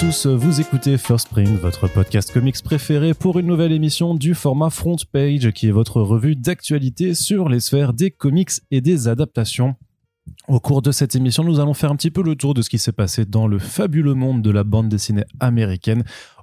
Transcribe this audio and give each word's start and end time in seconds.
tous, 0.00 0.24
vous 0.24 0.62
écoutez 0.62 0.96
First 0.96 1.28
Print, 1.28 1.60
votre 1.60 1.86
podcast 1.86 2.32
comics 2.32 2.62
préféré 2.62 3.12
pour 3.12 3.38
une 3.38 3.44
nouvelle 3.44 3.70
émission 3.70 4.14
du 4.14 4.34
format 4.34 4.70
Front 4.70 4.96
Page 5.12 5.50
qui 5.50 5.68
est 5.68 5.72
votre 5.72 6.00
revue 6.00 6.36
d'actualité 6.36 7.12
sur 7.12 7.50
les 7.50 7.60
sphères 7.60 7.92
des 7.92 8.10
comics 8.10 8.50
et 8.70 8.80
des 8.80 9.08
adaptations. 9.08 9.74
Au 10.48 10.58
cours 10.58 10.80
de 10.80 10.90
cette 10.90 11.16
émission, 11.16 11.44
nous 11.44 11.60
allons 11.60 11.74
faire 11.74 11.90
un 11.90 11.96
petit 11.96 12.10
peu 12.10 12.22
le 12.22 12.34
tour 12.34 12.54
de 12.54 12.62
ce 12.62 12.70
qui 12.70 12.78
s'est 12.78 12.92
passé 12.92 13.26
dans 13.26 13.46
le 13.46 13.58
fabuleux 13.58 14.14
monde 14.14 14.40
de 14.40 14.50
la 14.50 14.64
bande 14.64 14.88
dessinée 14.88 15.24
américaine 15.38 16.02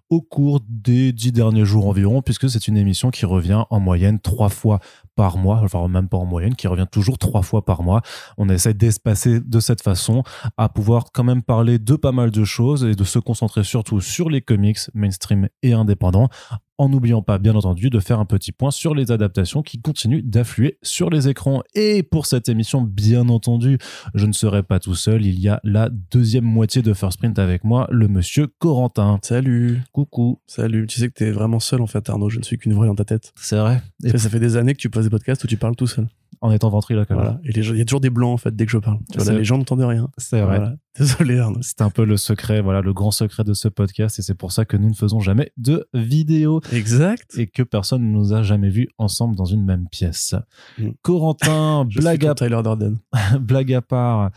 au 0.09 0.21
cours 0.21 0.61
des 0.67 1.11
dix 1.11 1.31
derniers 1.31 1.65
jours 1.65 1.87
environ, 1.87 2.21
puisque 2.21 2.49
c'est 2.49 2.67
une 2.67 2.77
émission 2.77 3.11
qui 3.11 3.25
revient 3.25 3.63
en 3.69 3.79
moyenne 3.79 4.19
trois 4.19 4.49
fois 4.49 4.79
par 5.15 5.37
mois, 5.37 5.61
enfin 5.63 5.87
même 5.87 6.07
pas 6.07 6.17
en 6.17 6.25
moyenne, 6.25 6.55
qui 6.55 6.67
revient 6.67 6.87
toujours 6.89 7.17
trois 7.17 7.41
fois 7.41 7.65
par 7.65 7.83
mois. 7.83 8.01
On 8.37 8.47
essaie 8.49 8.73
d'espacer 8.73 9.39
de 9.39 9.59
cette 9.59 9.81
façon 9.81 10.23
à 10.57 10.69
pouvoir 10.69 11.05
quand 11.13 11.23
même 11.23 11.41
parler 11.41 11.79
de 11.79 11.95
pas 11.95 12.11
mal 12.11 12.31
de 12.31 12.43
choses 12.43 12.83
et 12.83 12.95
de 12.95 13.03
se 13.03 13.19
concentrer 13.19 13.63
surtout 13.63 13.99
sur 13.99 14.29
les 14.29 14.41
comics 14.41 14.79
mainstream 14.93 15.49
et 15.63 15.73
indépendants 15.73 16.29
en 16.77 16.89
n'oubliant 16.89 17.21
pas, 17.21 17.37
bien 17.37 17.55
entendu, 17.55 17.89
de 17.89 17.99
faire 17.99 18.19
un 18.19 18.25
petit 18.25 18.51
point 18.51 18.71
sur 18.71 18.93
les 18.93 19.11
adaptations 19.11 19.61
qui 19.61 19.81
continuent 19.81 20.21
d'affluer 20.23 20.77
sur 20.81 21.09
les 21.09 21.27
écrans. 21.27 21.63
Et 21.75 22.03
pour 22.03 22.25
cette 22.25 22.49
émission, 22.49 22.81
bien 22.81 23.29
entendu, 23.29 23.77
je 24.13 24.25
ne 24.25 24.33
serai 24.33 24.63
pas 24.63 24.79
tout 24.79 24.95
seul. 24.95 25.25
Il 25.25 25.39
y 25.39 25.49
a 25.49 25.59
la 25.63 25.89
deuxième 25.89 26.45
moitié 26.45 26.81
de 26.81 26.93
First 26.93 27.19
Print 27.19 27.37
avec 27.39 27.63
moi, 27.63 27.87
le 27.91 28.07
monsieur 28.07 28.47
Corentin. 28.47 29.19
Salut. 29.23 29.81
Coucou. 29.91 30.39
Salut. 30.47 30.87
Tu 30.87 30.99
sais 30.99 31.07
que 31.07 31.13
t'es 31.13 31.31
vraiment 31.31 31.59
seul 31.59 31.81
en 31.81 31.87
fait, 31.87 32.09
Arnaud. 32.09 32.29
Je 32.29 32.39
ne 32.39 32.43
suis 32.43 32.57
qu'une 32.57 32.73
voix 32.73 32.85
dans 32.85 32.95
ta 32.95 33.05
tête. 33.05 33.33
C'est 33.35 33.57
vrai. 33.57 33.81
Et 34.03 34.17
ça 34.17 34.29
fait 34.29 34.39
des 34.39 34.55
années 34.57 34.73
que 34.73 34.79
tu 34.79 34.89
passes 34.89 35.05
des 35.05 35.09
podcasts 35.09 35.43
où 35.43 35.47
tu 35.47 35.57
parles 35.57 35.75
tout 35.75 35.87
seul. 35.87 36.07
En 36.47 36.51
étant 36.53 36.69
ventriloque. 36.69 37.11
Voilà. 37.11 37.39
Et 37.43 37.49
il 37.49 37.77
y 37.77 37.81
a 37.81 37.85
toujours 37.85 37.99
des 37.99 38.09
blancs 38.09 38.33
en 38.33 38.37
fait 38.37 38.55
dès 38.55 38.65
que 38.65 38.71
je 38.71 38.77
parle. 38.77 38.99
Tu 39.11 39.17
vois, 39.19 39.31
là, 39.33 39.37
les 39.37 39.43
gens 39.43 39.57
n'entendent 39.57 39.81
rien. 39.81 40.09
C'est 40.17 40.39
vrai. 40.41 40.59
Voilà. 40.59 40.75
Désolé 40.97 41.37
Arnaud. 41.39 41.59
C'est 41.61 41.81
un 41.81 41.89
peu 41.89 42.05
le 42.05 42.15
secret, 42.15 42.61
voilà, 42.61 42.81
le 42.81 42.93
grand 42.93 43.11
secret 43.11 43.43
de 43.43 43.53
ce 43.53 43.67
podcast. 43.67 44.17
Et 44.17 44.21
c'est 44.21 44.33
pour 44.33 44.53
ça 44.53 44.63
que 44.63 44.77
nous 44.77 44.87
ne 44.87 44.93
faisons 44.95 45.19
jamais 45.19 45.51
de 45.57 45.89
vidéo. 45.93 46.61
Exact. 46.71 47.37
Et 47.37 47.47
que 47.47 47.63
personne 47.63 48.01
ne 48.01 48.11
nous 48.11 48.33
a 48.33 48.43
jamais 48.43 48.69
vus 48.69 48.87
ensemble 48.97 49.35
dans 49.35 49.43
une 49.45 49.65
même 49.65 49.89
pièce. 49.89 50.35
Mm. 50.77 50.89
Corentin, 51.01 51.85
blague 51.95 52.25
à, 52.25 52.33
Tyler 52.33 52.61
blague 53.41 53.73
à 53.73 53.81
part. 53.81 54.31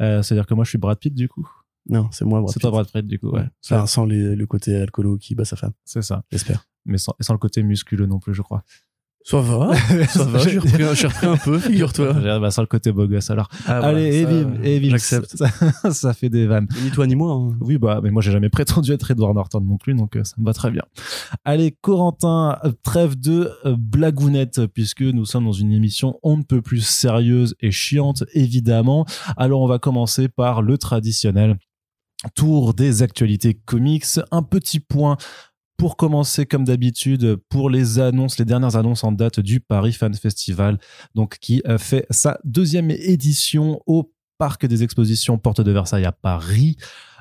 euh, 0.00 0.22
C'est-à-dire 0.22 0.46
que 0.46 0.52
moi, 0.52 0.64
je 0.64 0.68
suis 0.68 0.78
Brad 0.78 0.98
Pitt, 0.98 1.14
du 1.14 1.28
coup. 1.28 1.48
Non, 1.88 2.08
c'est 2.12 2.26
moi. 2.26 2.40
Brad 2.40 2.52
C'est 2.52 2.60
toi, 2.60 2.70
Brad 2.70 2.86
Pitt, 2.92 3.06
du 3.06 3.18
coup. 3.18 3.30
Ouais. 3.30 3.46
Enfin, 3.64 3.86
sans 3.86 4.04
les- 4.04 4.36
le 4.36 4.46
côté 4.46 4.76
alcoolo 4.76 5.16
qui 5.16 5.34
bat 5.34 5.46
sa 5.46 5.56
femme. 5.56 5.72
C'est 5.86 6.02
ça. 6.02 6.24
J'espère. 6.30 6.66
Mais 6.84 6.98
sans, 6.98 7.14
et 7.18 7.22
sans 7.22 7.32
le 7.32 7.38
côté 7.38 7.62
musculeux 7.62 8.06
non 8.06 8.18
plus, 8.18 8.34
je 8.34 8.42
crois. 8.42 8.62
Ça 9.26 9.38
va. 9.40 9.74
Ça 10.08 10.24
va. 10.24 10.38
J'ai 10.38 10.58
repris, 10.58 10.82
un- 10.82 10.92
j'ai 10.92 11.06
repris 11.06 11.26
un 11.26 11.36
peu, 11.38 11.58
figure-toi. 11.58 12.12
bah, 12.40 12.50
sans 12.50 12.60
le 12.60 12.66
côté 12.66 12.92
beau 12.92 13.06
gosse, 13.06 13.30
alors. 13.30 13.48
Ah, 13.66 13.80
voilà, 13.80 13.86
Allez, 13.98 14.26
bim, 14.26 14.52
et 14.62 14.80
bim. 14.80 14.90
J'accepte. 14.90 15.34
Ça, 15.34 15.90
ça 15.92 16.12
fait 16.12 16.28
des 16.28 16.46
vannes. 16.46 16.68
Ni 16.84 16.90
toi 16.90 17.06
ni 17.06 17.14
moi. 17.14 17.32
hein. 17.32 17.56
Oui, 17.62 17.78
bah, 17.78 18.00
mais 18.02 18.10
moi, 18.10 18.20
j'ai 18.20 18.30
jamais 18.32 18.50
prétendu 18.50 18.92
être 18.92 19.10
Edward 19.10 19.34
Norton 19.34 19.62
non 19.62 19.78
plus, 19.78 19.94
donc 19.94 20.16
euh, 20.16 20.24
ça 20.24 20.34
me 20.38 20.44
va 20.44 20.52
très 20.52 20.70
bien. 20.70 20.82
Allez, 21.46 21.74
Corentin, 21.80 22.58
euh, 22.64 22.72
trêve 22.82 23.18
de 23.18 23.50
euh, 23.64 23.74
blagounette, 23.78 24.66
puisque 24.66 25.00
nous 25.00 25.24
sommes 25.24 25.46
dans 25.46 25.52
une 25.52 25.72
émission 25.72 26.18
on 26.22 26.36
ne 26.36 26.42
peut 26.42 26.60
plus 26.60 26.84
sérieuse 26.86 27.54
et 27.60 27.70
chiante, 27.70 28.24
évidemment. 28.34 29.06
Alors, 29.38 29.62
on 29.62 29.66
va 29.66 29.78
commencer 29.78 30.28
par 30.28 30.60
le 30.60 30.76
traditionnel 30.76 31.56
tour 32.34 32.74
des 32.74 33.02
actualités 33.02 33.54
comics. 33.54 34.04
Un 34.30 34.42
petit 34.42 34.80
point 34.80 35.16
pour 35.76 35.96
commencer, 35.96 36.46
comme 36.46 36.64
d'habitude, 36.64 37.36
pour 37.48 37.70
les 37.70 37.98
annonces, 37.98 38.38
les 38.38 38.44
dernières 38.44 38.76
annonces 38.76 39.04
en 39.04 39.12
date 39.12 39.40
du 39.40 39.60
Paris 39.60 39.92
Fan 39.92 40.14
Festival, 40.14 40.78
donc 41.14 41.38
qui 41.38 41.62
a 41.64 41.78
fait 41.78 42.06
sa 42.10 42.38
deuxième 42.44 42.90
édition 42.90 43.80
au 43.86 44.12
Parc 44.38 44.66
des 44.66 44.82
Expositions 44.82 45.38
Porte 45.38 45.60
de 45.60 45.72
Versailles 45.72 46.04
à 46.04 46.12
Paris. 46.12 46.76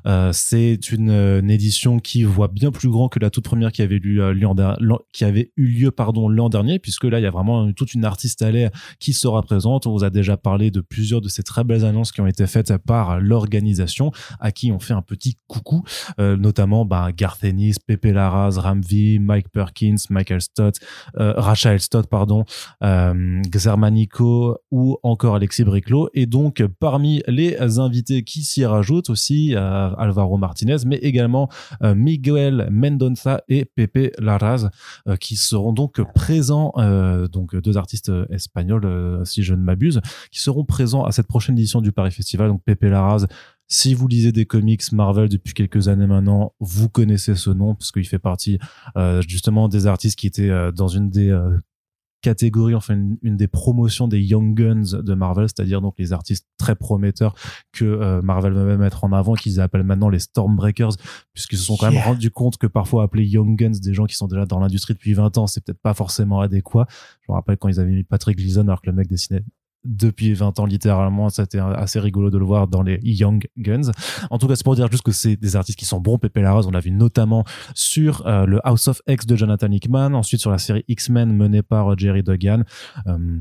Euh, 0.06 0.32
c'est 0.34 0.92
une, 0.92 1.10
euh, 1.10 1.40
une 1.40 1.50
édition 1.50 2.00
qui 2.00 2.24
voit 2.24 2.48
bien 2.48 2.72
plus 2.72 2.90
grand 2.90 3.10
que 3.10 3.20
la 3.20 3.30
toute 3.30 3.44
première 3.44 3.72
qui 3.72 3.82
avait, 3.82 4.00
eu, 4.04 4.22
euh, 4.22 4.34
eu 4.34 5.66
lieu 5.66 5.92
pardon 5.92 6.28
l'an 6.30 6.50
dernier, 6.50 6.80
puisque 6.80 7.06
là 7.06 7.20
il 7.20 7.24
y 7.24 7.28
a 7.28 7.32
vraiment 7.32 7.72
toute 7.74 7.94
une 7.94 8.06
artiste 8.06 8.42
à 8.42 8.52
l'air 8.52 8.72
qui 9.00 9.14
sera 9.14 9.42
présente. 9.42 9.88
On 9.88 9.92
vous 9.92 10.04
a 10.04 10.10
déjà 10.10 10.38
parlé 10.38 10.72
de 10.72 10.82
plusieurs 10.82 11.22
de 11.22 11.30
ces 11.30 11.44
très 11.44 11.64
belles 11.64 11.86
annonces 11.86 12.12
qui 12.12 12.22
ont 12.22 12.28
été 12.28 12.48
faites 12.48 12.74
par 12.78 13.20
l'organisation, 13.20 14.12
à 14.40 14.52
qui 14.52 14.72
on 14.72 14.80
fait 14.80 14.94
un 14.94 15.02
petit 15.02 15.38
coucou, 15.48 15.84
euh, 16.20 16.38
notamment 16.38 16.86
bah, 16.86 17.12
Garth 17.16 17.44
Ennis, 17.44 17.76
Pepe 17.86 18.06
Larraz, 18.06 18.58
Ramvi, 18.58 19.20
Mike 19.20 19.50
Perkins, 19.50 19.96
Michael 20.10 20.42
Stott, 20.42 20.80
euh, 21.20 21.34
Rachel 21.38 21.80
Stott, 21.80 22.08
pardon, 22.08 22.46
euh, 22.84 23.42
Xermanico 23.48 24.58
ou 24.72 24.98
encore 25.04 25.36
Alexis 25.36 25.64
Briclot. 25.64 26.10
Et 26.14 26.26
donc, 26.26 26.64
parmi 26.80 27.22
les 27.28 27.58
invités 27.80 28.24
qui 28.24 28.44
s'y 28.44 28.66
rajoutent 28.66 29.10
aussi 29.10 29.56
euh, 29.56 29.93
Alvaro 29.98 30.38
Martinez, 30.38 30.78
mais 30.86 30.98
également 30.98 31.50
euh, 31.82 31.96
Miguel 31.96 32.68
Mendonça 32.72 33.42
et 33.48 33.66
Pepe 33.66 34.14
Larraz, 34.20 34.70
euh, 35.08 35.16
qui 35.16 35.36
seront 35.36 35.74
donc 35.74 36.02
présents, 36.14 36.74
euh, 36.78 37.28
donc 37.28 37.56
deux 37.56 37.78
artistes 37.78 38.12
espagnols, 38.30 39.22
si 39.26 39.44
je 39.44 39.54
ne 39.54 39.62
m'abuse, 39.62 40.02
qui 40.32 40.40
seront 40.40 40.66
présents 40.66 41.04
à 41.04 41.12
cette 41.12 41.28
prochaine 41.28 41.58
édition 41.58 41.82
du 41.82 41.92
Paris 41.92 42.12
Festival. 42.12 42.50
Donc, 42.50 42.62
Pepe 42.64 42.84
Larraz, 42.84 43.26
si 43.68 43.94
vous 43.94 44.08
lisez 44.08 44.32
des 44.32 44.46
comics 44.46 44.92
Marvel 44.92 45.30
depuis 45.30 45.54
quelques 45.54 45.88
années 45.88 46.08
maintenant, 46.08 46.54
vous 46.60 46.90
connaissez 46.90 47.36
ce 47.36 47.50
nom 47.50 47.76
parce 47.76 47.92
qu'il 47.92 48.08
fait 48.08 48.20
partie 48.20 48.60
justement 49.28 49.68
des 49.68 49.88
artistes 49.88 50.20
qui 50.20 50.28
étaient 50.28 50.72
dans 50.74 50.88
une 50.88 51.10
des 51.10 51.32
catégories, 52.24 52.74
enfin 52.74 52.96
une, 52.96 53.18
une 53.22 53.38
des 53.38 53.48
promotions 53.48 54.08
des 54.08 54.20
Young 54.20 54.56
Guns 54.56 55.02
de 55.04 55.14
Marvel, 55.14 55.48
c'est-à-dire 55.48 55.82
donc 55.82 55.94
les 56.00 56.14
artistes 56.14 56.48
très 56.58 56.76
prometteurs 56.76 57.36
que 57.72 57.86
euh, 57.86 58.22
Marvel 58.22 58.54
veut 58.54 58.78
mettre 58.78 59.04
en 59.04 59.12
avant, 59.12 59.36
qu'ils 59.36 59.60
appellent 59.60 59.84
maintenant 59.84 60.10
les 60.10 60.20
Stormbreakers, 60.20 60.96
puisqu'ils 61.34 61.58
se 61.58 61.66
sont 61.66 61.78
quand 61.78 61.92
même 61.92 62.02
rendus 62.02 62.32
compte 62.32 62.58
que 62.58 62.66
parfois 62.66 63.04
appeler 63.04 63.26
Young 63.26 63.56
Guns 63.60 63.80
des 63.84 63.94
gens 63.94 64.06
qui 64.06 64.16
sont 64.16 64.28
déjà 64.28 64.46
dans 64.46 64.60
l'industrie 64.60 64.94
depuis 64.94 65.14
20 65.14 65.38
ans, 65.38 65.46
c'est 65.46 65.64
peut-être 65.64 65.82
pas 65.82 65.94
forcément 65.94 66.40
adéquat. 66.40 66.88
Je 67.22 67.32
me 67.32 67.36
rappelle 67.36 67.58
quand 67.58 67.68
ils 67.68 67.80
avaient 67.80 67.92
mis 67.92 68.04
Patrick 68.04 68.38
Gleason 68.38 68.62
alors 68.62 68.82
que 68.82 68.90
le 68.90 68.96
mec 68.96 69.08
dessinait 69.08 69.44
depuis 69.86 70.34
20 70.34 70.60
ans 70.60 70.66
littéralement 70.66 71.30
c'était 71.30 71.60
assez 71.60 72.00
rigolo 72.00 72.30
de 72.30 72.38
le 72.38 72.46
voir 72.46 72.68
dans 72.68 72.82
les 72.84 73.00
Young 73.04 73.46
Guns 73.58 73.92
en 74.30 74.38
tout 74.38 74.48
cas 74.48 74.56
c'est 74.56 74.64
pour 74.64 74.76
dire 74.76 74.90
juste 74.92 75.04
que 75.04 75.12
c'est 75.12 75.36
des 75.36 75.56
artistes 75.56 75.78
qui 75.78 75.86
sont 75.86 76.00
bons 76.00 76.18
Pepe 76.18 76.38
Larraz 76.38 76.66
on 76.68 76.72
l'a 76.72 76.80
vu 76.80 76.92
notamment 76.92 77.44
sur 77.76 78.26
euh, 78.28 78.46
le 78.46 78.60
House 78.68 78.88
of 78.88 79.02
X 79.08 79.26
de 79.26 79.36
Jonathan 79.36 79.72
Hickman 79.72 80.14
ensuite 80.14 80.40
sur 80.42 80.52
la 80.52 80.58
série 80.58 80.84
X-Men 80.88 81.36
menée 81.36 81.62
par 81.64 81.92
euh, 81.92 81.96
Jerry 81.98 82.24
Duggan 82.24 82.64
Euh, 83.08 83.38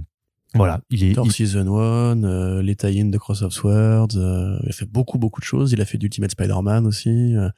voilà 0.54 0.80
il 0.90 1.02
est 1.04 1.14
Thor 1.14 1.26
il- 1.26 1.32
Season 1.32 1.66
1, 1.78 2.24
euh, 2.24 2.60
les 2.62 2.76
tie-ins 2.76 3.06
de 3.10 3.16
Cross 3.18 3.42
of 3.42 3.52
Swords, 3.54 4.16
euh, 4.16 4.58
il 4.64 4.68
a 4.68 4.72
fait 4.72 4.84
beaucoup 4.90 5.18
beaucoup 5.18 5.40
de 5.40 5.46
choses. 5.46 5.72
Il 5.72 5.80
a 5.80 5.86
fait 5.86 5.96
d'Ultimate 5.96 6.32
Spider-Man 6.32 6.86
aussi. 6.86 7.34
euh, 7.36 7.48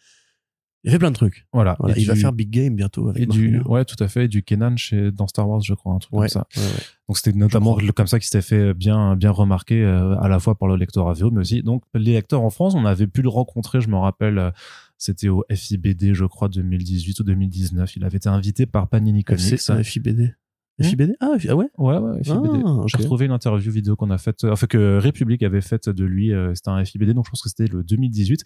il 0.85 0.91
fait 0.91 0.99
plein 0.99 1.11
de 1.11 1.17
trucs. 1.17 1.47
voilà, 1.53 1.77
il 1.97 2.07
va 2.07 2.15
faire 2.15 2.33
Big 2.33 2.51
Game 2.51 2.77
bientôt 2.77 3.09
avec 3.09 3.23
et 3.23 3.27
Mark 3.27 3.39
du 3.39 3.49
Miller. 3.49 3.71
ouais 3.71 3.85
tout 3.85 3.97
à 4.03 4.09
fait 4.09 4.27
et 4.27 4.29
du 4.29 4.43
Kenan 4.43 4.77
chez 4.77 5.11
dans 5.11 5.27
Star 5.27 5.49
Wars 5.49 5.61
je 5.63 5.73
crois 5.75 5.95
un 5.95 5.99
truc 5.99 6.13
Ouais, 6.13 6.29
comme 6.29 6.29
ça 6.29 6.47
ouais, 6.57 6.63
ouais. 6.63 6.83
Donc 7.09 7.17
c'était 7.19 7.37
notamment 7.37 7.77
comme 7.97 8.07
ça 8.07 8.19
qu'il 8.19 8.27
s'était 8.27 8.43
fait 8.43 8.75
bien 8.75 9.17
bien 9.17 9.31
remarquer 9.31 9.83
euh, 9.83 10.17
à 10.21 10.29
la 10.29 10.39
fois 10.39 10.57
par 10.59 10.69
le 10.69 10.77
lecteur 10.77 11.09
AVO 11.09 11.31
mais 11.31 11.41
aussi 11.41 11.63
donc 11.63 11.83
les 11.95 12.13
lecteurs 12.13 12.43
en 12.43 12.51
France 12.51 12.75
on 12.75 12.85
avait 12.85 13.07
pu 13.07 13.23
le 13.23 13.29
rencontrer 13.31 13.81
je 13.81 13.89
me 13.89 13.97
rappelle 13.97 14.39
euh, 14.39 14.51
c'était 14.99 15.29
au 15.29 15.45
FIBD 15.51 16.13
je 16.15 16.25
crois 16.25 16.49
2018 16.49 17.19
ou 17.21 17.25
2019 17.25 17.97
il 17.97 18.05
avait 18.05 18.17
été 18.19 18.29
invité 18.29 18.67
par 18.67 18.89
Panini 18.89 19.25
Comics 19.25 19.53
FC, 19.53 19.73
euh, 19.73 19.83
FIBD. 19.83 20.35
Hmm 20.79 20.83
FIBD 20.85 21.15
Ah, 21.21 21.35
ah 21.49 21.55
ouais? 21.57 21.67
Ouais 21.79 21.99
ouais 21.99 22.25
FIBD 22.25 22.63
Ah, 22.65 22.73
ok. 22.73 22.89
j'ai 22.89 22.97
retrouvé 22.99 23.27
une 23.27 23.31
interview 23.33 23.71
vidéo 23.71 23.95
qu'on 23.95 24.11
a 24.11 24.19
faite 24.19 24.43
euh, 24.43 24.51
enfin 24.53 24.67
que 24.67 24.99
République 24.99 25.43
avait 25.45 25.61
faite 25.61 25.89
de 25.89 26.05
lui 26.05 26.33
euh, 26.33 26.53
c'était 26.55 26.71
un 26.71 26.85
FIBD 26.85 27.13
donc 27.15 27.27
je 27.27 27.31
pense 27.31 27.43
que 27.43 27.49
c'était 27.49 27.69
le 27.69 27.85
2018 27.85 28.43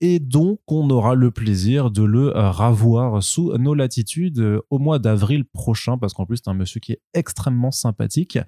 et 0.00 0.20
donc 0.20 0.60
on 0.68 0.88
aura 0.90 1.16
le 1.16 1.32
plaisir 1.32 1.90
de 1.90 2.04
le 2.04 2.36
euh, 2.36 2.50
ravoir 2.50 3.20
sous 3.22 3.56
nos 3.58 3.74
latitudes 3.74 4.60
au 4.70 4.78
mois 4.78 5.00
d'avril 5.00 5.44
prochain 5.44 5.98
parce 5.98 6.14
qu'en 6.14 6.24
plus 6.24 6.36
c'est 6.36 6.48
un 6.48 6.54
monsieur 6.54 6.78
qui 6.78 6.92
est 6.92 7.00
extrêmement 7.14 7.72
sympathique 7.72 8.38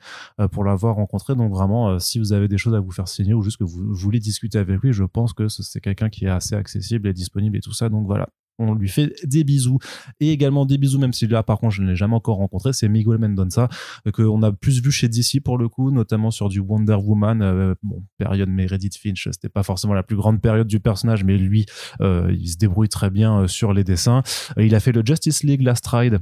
pour 0.52 0.62
l'avoir 0.64 0.94
rencontré. 0.96 1.34
Donc 1.34 1.52
vraiment 1.52 1.98
si 1.98 2.18
vous 2.20 2.32
avez 2.32 2.46
des 2.46 2.58
choses 2.58 2.74
à 2.74 2.80
vous 2.80 2.92
faire 2.92 3.08
signer 3.08 3.34
ou 3.34 3.42
juste 3.42 3.56
que 3.56 3.64
vous 3.64 3.92
voulez 3.94 4.20
discuter 4.20 4.58
avec 4.58 4.80
lui 4.80 4.92
je 4.92 5.02
pense 5.04 5.32
que 5.32 5.48
ce- 5.48 5.62
c'est 5.64 5.80
quelqu'un 5.80 6.08
qui 6.08 6.24
est 6.26 6.28
assez 6.28 6.54
accessible 6.54 7.08
et 7.08 7.12
disponible 7.12 7.56
et 7.56 7.60
tout 7.60 7.72
ça. 7.72 7.88
Donc 7.88 8.06
voilà 8.06 8.28
on 8.58 8.74
lui 8.74 8.88
fait 8.88 9.12
des 9.24 9.44
bisous. 9.44 9.78
Et 10.20 10.30
également 10.30 10.66
des 10.66 10.78
bisous 10.78 10.98
même 10.98 11.12
si 11.12 11.26
là 11.26 11.42
par 11.42 11.58
contre 11.58 11.74
je 11.74 11.82
ne 11.82 11.88
l'ai 11.90 11.96
jamais 11.96 12.14
encore 12.14 12.36
rencontré 12.36 12.72
c'est 12.72 12.88
Miguel 12.88 13.18
Mendonça 13.18 13.68
euh, 14.06 14.10
qu'on 14.10 14.42
a 14.42 14.52
plus 14.52 14.82
vu 14.82 14.90
chez 14.90 15.08
DC 15.08 15.42
pour 15.42 15.58
le 15.58 15.68
coup 15.68 15.90
notamment 15.90 16.30
sur 16.30 16.48
du 16.48 16.60
Wonder 16.60 16.94
Woman 16.94 17.42
euh, 17.42 17.74
bon 17.82 18.04
période 18.18 18.48
Meredith 18.48 18.96
Finch 18.96 19.28
c'était 19.32 19.48
pas 19.48 19.62
forcément 19.62 19.94
la 19.94 20.02
plus 20.02 20.16
grande 20.16 20.40
période 20.40 20.66
du 20.66 20.80
personnage 20.80 21.24
mais 21.24 21.36
lui 21.36 21.66
euh, 22.00 22.34
il 22.38 22.48
se 22.48 22.56
débrouille 22.56 22.88
très 22.88 23.10
bien 23.10 23.46
sur 23.48 23.72
les 23.72 23.84
dessins. 23.84 24.22
Il 24.56 24.74
a 24.74 24.80
fait 24.80 24.92
le 24.92 25.02
Justice 25.04 25.42
League 25.42 25.62
Last 25.62 25.86
Ride 25.86 26.20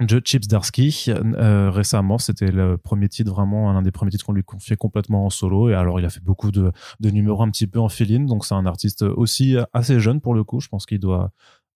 de 0.00 0.20
Chips 0.24 0.48
Darsky 0.48 1.06
euh, 1.08 1.70
récemment 1.70 2.18
c'était 2.18 2.50
le 2.50 2.76
premier 2.76 3.08
titre 3.08 3.30
vraiment 3.30 3.72
l'un 3.72 3.82
des 3.82 3.90
premiers 3.90 4.10
titres 4.10 4.24
qu'on 4.24 4.32
lui 4.32 4.44
confiait 4.44 4.76
complètement 4.76 5.26
en 5.26 5.30
solo. 5.30 5.68
Et 5.70 5.74
alors 5.74 6.00
il 6.00 6.06
a 6.06 6.10
fait 6.10 6.22
beaucoup 6.22 6.50
de, 6.50 6.72
de 7.00 7.10
numéros 7.10 7.42
un 7.42 7.50
petit 7.50 7.66
peu 7.66 7.78
en 7.78 7.88
fill 7.88 8.26
donc 8.26 8.44
c'est 8.44 8.54
un 8.54 8.66
artiste 8.66 9.02
aussi 9.02 9.56
assez 9.72 10.00
jeune 10.00 10.20
pour 10.20 10.34
le 10.34 10.44
coup. 10.44 10.60
Je 10.60 10.68
pense 10.68 10.86
qu'il 10.86 10.98
doit 10.98 11.32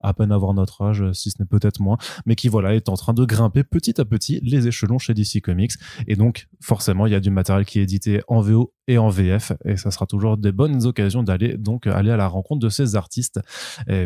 à 0.06 0.14
peine 0.14 0.32
avoir 0.32 0.54
notre 0.54 0.82
âge, 0.82 1.04
si 1.12 1.30
ce 1.30 1.36
n'est 1.40 1.46
peut-être 1.46 1.80
moins, 1.80 1.98
mais 2.24 2.34
qui 2.34 2.48
voilà 2.48 2.74
est 2.74 2.88
en 2.88 2.94
train 2.94 3.12
de 3.12 3.24
grimper 3.24 3.64
petit 3.64 4.00
à 4.00 4.04
petit 4.04 4.40
les 4.42 4.66
échelons 4.68 4.98
chez 4.98 5.14
DC 5.14 5.40
Comics. 5.42 5.72
Et 6.06 6.16
donc 6.16 6.48
forcément, 6.60 7.06
il 7.06 7.12
y 7.12 7.16
a 7.16 7.20
du 7.20 7.30
matériel 7.30 7.64
qui 7.66 7.80
est 7.80 7.82
édité 7.82 8.22
en 8.28 8.40
VO 8.40 8.72
et 8.88 8.98
en 8.98 9.08
VF, 9.08 9.52
et 9.64 9.76
ça 9.76 9.90
sera 9.90 10.06
toujours 10.06 10.36
des 10.36 10.52
bonnes 10.52 10.86
occasions 10.86 11.22
d'aller 11.22 11.56
donc 11.56 11.86
aller 11.86 12.10
à 12.10 12.16
la 12.16 12.28
rencontre 12.28 12.60
de 12.60 12.68
ces 12.68 12.94
artistes 12.94 13.40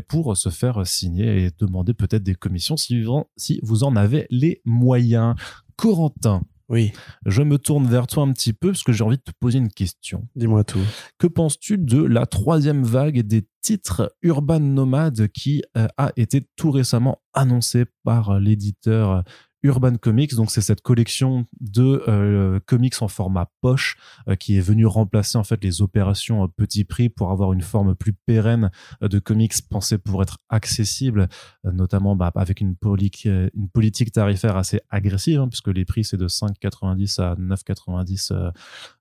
pour 0.08 0.36
se 0.36 0.48
faire 0.48 0.86
signer 0.86 1.44
et 1.44 1.50
demander 1.58 1.92
peut-être 1.92 2.22
des 2.22 2.34
commissions 2.34 2.76
si 2.76 3.60
vous 3.62 3.84
en 3.84 3.96
avez 3.96 4.26
les 4.30 4.62
moyens. 4.64 5.34
Corentin, 5.76 6.42
oui. 6.68 6.92
Je 7.26 7.42
me 7.42 7.58
tourne 7.58 7.88
vers 7.88 8.06
toi 8.06 8.22
un 8.22 8.32
petit 8.32 8.52
peu 8.52 8.68
parce 8.68 8.84
que 8.84 8.92
j'ai 8.92 9.02
envie 9.02 9.16
de 9.16 9.22
te 9.22 9.32
poser 9.40 9.58
une 9.58 9.70
question. 9.70 10.28
Dis-moi 10.36 10.62
tout. 10.62 10.78
Que 11.18 11.26
penses-tu 11.26 11.78
de 11.78 12.00
la 12.00 12.26
troisième 12.26 12.84
vague 12.84 13.22
des 13.22 13.44
titres 13.62 14.14
urban 14.22 14.60
nomades 14.60 15.28
qui 15.28 15.62
euh, 15.76 15.86
a 15.96 16.12
été 16.16 16.46
tout 16.56 16.70
récemment 16.70 17.22
annoncée 17.32 17.86
par 18.04 18.40
l'éditeur 18.40 19.24
Urban 19.62 19.96
Comics. 19.96 20.34
Donc 20.34 20.50
c'est 20.50 20.60
cette 20.60 20.80
collection 20.80 21.46
de 21.60 22.02
euh, 22.08 22.60
comics 22.66 22.94
en 23.00 23.08
format 23.08 23.50
poche 23.60 23.96
euh, 24.28 24.36
qui 24.36 24.56
est 24.56 24.60
venue 24.60 24.86
remplacer 24.86 25.36
en 25.36 25.44
fait 25.44 25.62
les 25.62 25.82
opérations 25.82 26.48
petit 26.48 26.84
prix 26.84 27.08
pour 27.08 27.30
avoir 27.30 27.52
une 27.52 27.60
forme 27.60 27.94
plus 27.94 28.12
pérenne 28.12 28.70
euh, 29.02 29.08
de 29.08 29.18
comics 29.18 29.52
pensés 29.68 29.98
pour 29.98 30.22
être 30.22 30.38
accessibles, 30.48 31.28
notamment 31.64 32.16
bah, 32.16 32.32
avec 32.34 32.60
une, 32.60 32.74
politique 32.76 34.12
tarifaire 34.12 34.56
assez 34.56 34.80
agressive, 34.90 35.40
hein, 35.40 35.48
puisque 35.48 35.68
les 35.68 35.84
prix 35.84 36.04
c'est 36.04 36.16
de 36.16 36.28
5,90 36.28 37.20
à 37.20 37.34
9,90 37.34 38.52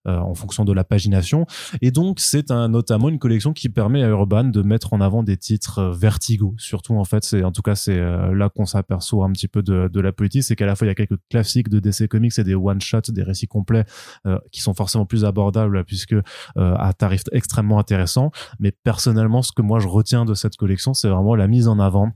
en 0.05 0.33
fonction 0.33 0.65
de 0.65 0.73
la 0.73 0.83
pagination. 0.83 1.45
Et 1.81 1.91
donc 1.91 2.19
c'est 2.19 2.49
notamment 2.49 3.09
une 3.09 3.19
collection 3.19 3.53
qui 3.53 3.69
permet 3.69 4.03
à 4.03 4.09
Urban 4.09 4.45
de 4.45 4.61
mettre 4.61 4.93
en 4.93 5.01
avant 5.01 5.23
des 5.23 5.37
titres 5.37 5.83
vertigo. 5.91 6.55
Surtout 6.57 6.95
en 6.95 7.05
fait, 7.05 7.23
c'est 7.23 7.43
en 7.43 7.51
tout 7.51 7.61
cas 7.61 7.75
c'est 7.75 7.97
là 7.97 8.49
qu'on 8.49 8.65
s'aperçoit 8.65 9.25
un 9.25 9.31
petit 9.31 9.47
peu 9.47 9.61
de 9.61 9.99
la 9.99 10.11
politique 10.11 10.43
c'est 10.49 10.55
qu'à 10.55 10.65
la 10.65 10.75
fois 10.75 10.87
il 10.87 10.89
y 10.89 10.91
a 10.91 10.95
quelques 10.95 11.19
classiques 11.29 11.69
de 11.69 11.79
DC 11.79 12.07
Comics 12.07 12.37
et 12.39 12.43
des 12.43 12.55
one 12.55 12.81
shots, 12.81 13.11
des 13.11 13.21
récits 13.21 13.47
complets 13.47 13.85
euh, 14.25 14.39
qui 14.51 14.61
sont 14.61 14.73
forcément 14.73 15.05
plus 15.05 15.25
abordables 15.25 15.85
puisque 15.85 16.13
euh, 16.13 16.23
à 16.55 16.91
tarif 16.93 17.21
extrêmement 17.31 17.77
intéressant. 17.77 18.31
Mais 18.59 18.71
personnellement, 18.71 19.43
ce 19.43 19.51
que 19.51 19.61
moi 19.61 19.79
je 19.79 19.87
retiens 19.87 20.25
de 20.25 20.33
cette 20.33 20.55
collection, 20.55 20.95
c'est 20.95 21.07
vraiment 21.07 21.35
la 21.35 21.47
mise 21.47 21.67
en 21.67 21.79
avant 21.79 22.11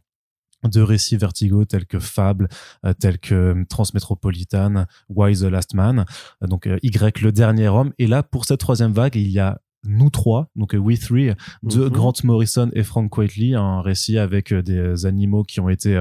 de 0.63 0.81
récits 0.81 1.17
vertigo 1.17 1.65
tels 1.65 1.85
que 1.85 1.99
Fable, 1.99 2.47
euh, 2.85 2.93
tels 2.93 3.19
que 3.19 3.63
Transmétropolitane, 3.69 4.87
Why 5.09 5.37
the 5.37 5.43
Last 5.43 5.75
Man, 5.75 6.05
donc 6.41 6.67
Y 6.81 7.21
le 7.21 7.31
dernier 7.31 7.67
homme. 7.67 7.93
Et 7.99 8.07
là, 8.07 8.23
pour 8.23 8.45
cette 8.45 8.61
troisième 8.61 8.93
vague, 8.93 9.15
il 9.15 9.29
y 9.29 9.39
a 9.39 9.59
nous 9.85 10.09
trois, 10.09 10.49
donc 10.55 10.75
euh, 10.75 10.77
We 10.77 10.99
Three, 10.99 11.31
de 11.63 11.83
mhm. 11.83 11.89
Grant 11.89 12.13
Morrison 12.23 12.69
et 12.73 12.83
Frank 12.83 13.15
Whiteley, 13.17 13.55
un 13.55 13.81
récit 13.81 14.17
avec 14.17 14.51
euh, 14.51 14.61
des 14.61 15.05
animaux 15.05 15.43
qui 15.43 15.59
ont 15.59 15.69
été 15.69 15.95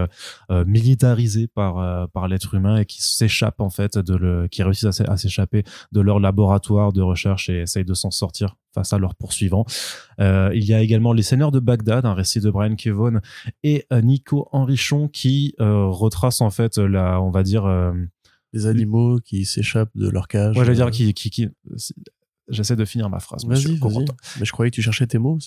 euh, 0.50 0.64
militarisés 0.64 1.48
par 1.48 2.08
par 2.10 2.28
l'être 2.28 2.54
humain 2.54 2.78
et 2.78 2.84
qui 2.84 3.02
s'échappent 3.02 3.60
en 3.60 3.70
fait 3.70 3.98
de 3.98 4.14
le, 4.14 4.48
qui 4.48 4.62
réussissent 4.62 5.00
à, 5.00 5.16
s'échapper 5.16 5.64
de 5.92 6.00
leur 6.00 6.20
laboratoire 6.20 6.92
de 6.92 7.02
recherche 7.02 7.48
et 7.48 7.60
essayent 7.60 7.84
de 7.84 7.94
s'en 7.94 8.10
sortir 8.10 8.56
face 8.74 8.92
à 8.92 8.98
leurs 8.98 9.14
poursuivants. 9.14 9.64
il 10.18 10.64
y 10.64 10.74
a 10.74 10.80
également 10.80 11.12
Les 11.12 11.22
Seigneurs 11.22 11.50
de 11.50 11.60
Bagdad, 11.60 12.06
un 12.06 12.14
récit 12.14 12.40
de 12.40 12.50
Brian 12.50 12.74
Kevon 12.74 13.20
et 13.62 13.86
Nico 14.02 14.48
Henrichon 14.52 15.08
qui 15.08 15.54
retrace 15.58 16.40
en 16.40 16.50
fait 16.50 16.78
la, 16.78 17.20
on 17.20 17.30
va 17.30 17.42
dire 17.42 17.64
les 18.52 18.66
animaux 18.66 19.18
qui 19.20 19.44
s'échappent 19.44 19.94
de 19.94 20.08
leur 20.08 20.28
cage. 20.28 20.56
Ouais, 20.56 20.64
je 20.64 20.70
veux 20.70 20.76
dire 20.76 20.90
qui, 20.90 21.12
qui, 21.14 21.30
qui 21.30 21.48
J'essaie 22.52 22.76
de 22.76 22.84
finir 22.84 23.08
ma 23.08 23.18
phrase. 23.18 23.46
Vas-y, 23.46 23.76
vas-y. 23.76 24.04
Mais 24.38 24.44
je 24.44 24.52
croyais 24.52 24.70
que 24.70 24.74
tu 24.74 24.82
cherchais 24.82 25.06
tes 25.06 25.18
mots. 25.18 25.38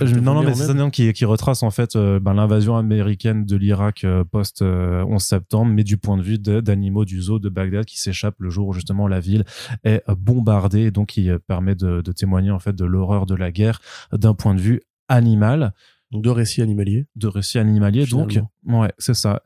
non, 0.00 0.34
non, 0.34 0.42
mais 0.42 0.54
c'est 0.54 0.66
ça 0.66 0.90
qui, 0.90 1.12
qui 1.12 1.24
retrace 1.24 1.62
en 1.62 1.70
fait 1.70 1.94
euh, 1.96 2.18
ben, 2.18 2.34
l'invasion 2.34 2.76
américaine 2.76 3.46
de 3.46 3.56
l'Irak 3.56 4.02
euh, 4.04 4.24
post 4.24 4.62
11 4.62 4.68
euh, 4.68 5.18
septembre, 5.18 5.72
mais 5.72 5.84
du 5.84 5.96
point 5.96 6.16
de 6.16 6.22
vue 6.22 6.38
d'animaux 6.38 7.04
du 7.04 7.22
zoo 7.22 7.38
de 7.38 7.48
Bagdad 7.48 7.84
qui 7.84 8.00
s'échappent 8.00 8.40
le 8.40 8.50
jour 8.50 8.68
où 8.68 8.72
justement 8.72 9.06
la 9.06 9.20
ville 9.20 9.44
est 9.84 10.02
bombardée, 10.10 10.82
et 10.82 10.90
donc 10.90 11.08
qui 11.08 11.30
permet 11.46 11.76
de, 11.76 12.02
de 12.02 12.12
témoigner 12.12 12.50
en 12.50 12.58
fait 12.58 12.74
de 12.74 12.84
l'horreur 12.84 13.26
de 13.26 13.36
la 13.36 13.52
guerre 13.52 13.80
d'un 14.12 14.34
point 14.34 14.54
de 14.54 14.60
vue 14.60 14.80
animal. 15.08 15.72
Donc 16.10 16.24
deux 16.24 16.32
récits 16.32 16.62
animaliers. 16.62 17.06
Deux 17.14 17.28
récits 17.28 17.58
animaliers, 17.58 18.06
donc 18.06 18.38
ouais, 18.66 18.92
c'est 18.98 19.14
ça. 19.14 19.40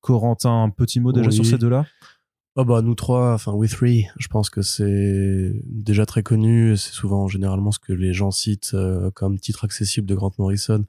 Corentin, 0.00 0.64
un 0.64 0.70
petit 0.70 1.00
mot 1.00 1.12
déjà 1.12 1.30
sur 1.30 1.46
ces 1.46 1.56
deux-là? 1.56 1.86
Oh 2.60 2.64
bah 2.64 2.82
nous 2.82 2.96
trois, 2.96 3.34
enfin 3.34 3.52
we 3.52 3.70
three, 3.70 4.08
je 4.18 4.26
pense 4.26 4.50
que 4.50 4.62
c'est 4.62 5.52
déjà 5.64 6.06
très 6.06 6.24
connu. 6.24 6.76
C'est 6.76 6.92
souvent 6.92 7.28
généralement 7.28 7.70
ce 7.70 7.78
que 7.78 7.92
les 7.92 8.12
gens 8.12 8.32
citent 8.32 8.72
euh, 8.74 9.12
comme 9.12 9.38
titre 9.38 9.64
accessible 9.64 10.08
de 10.08 10.16
Grant 10.16 10.32
Morrison, 10.38 10.84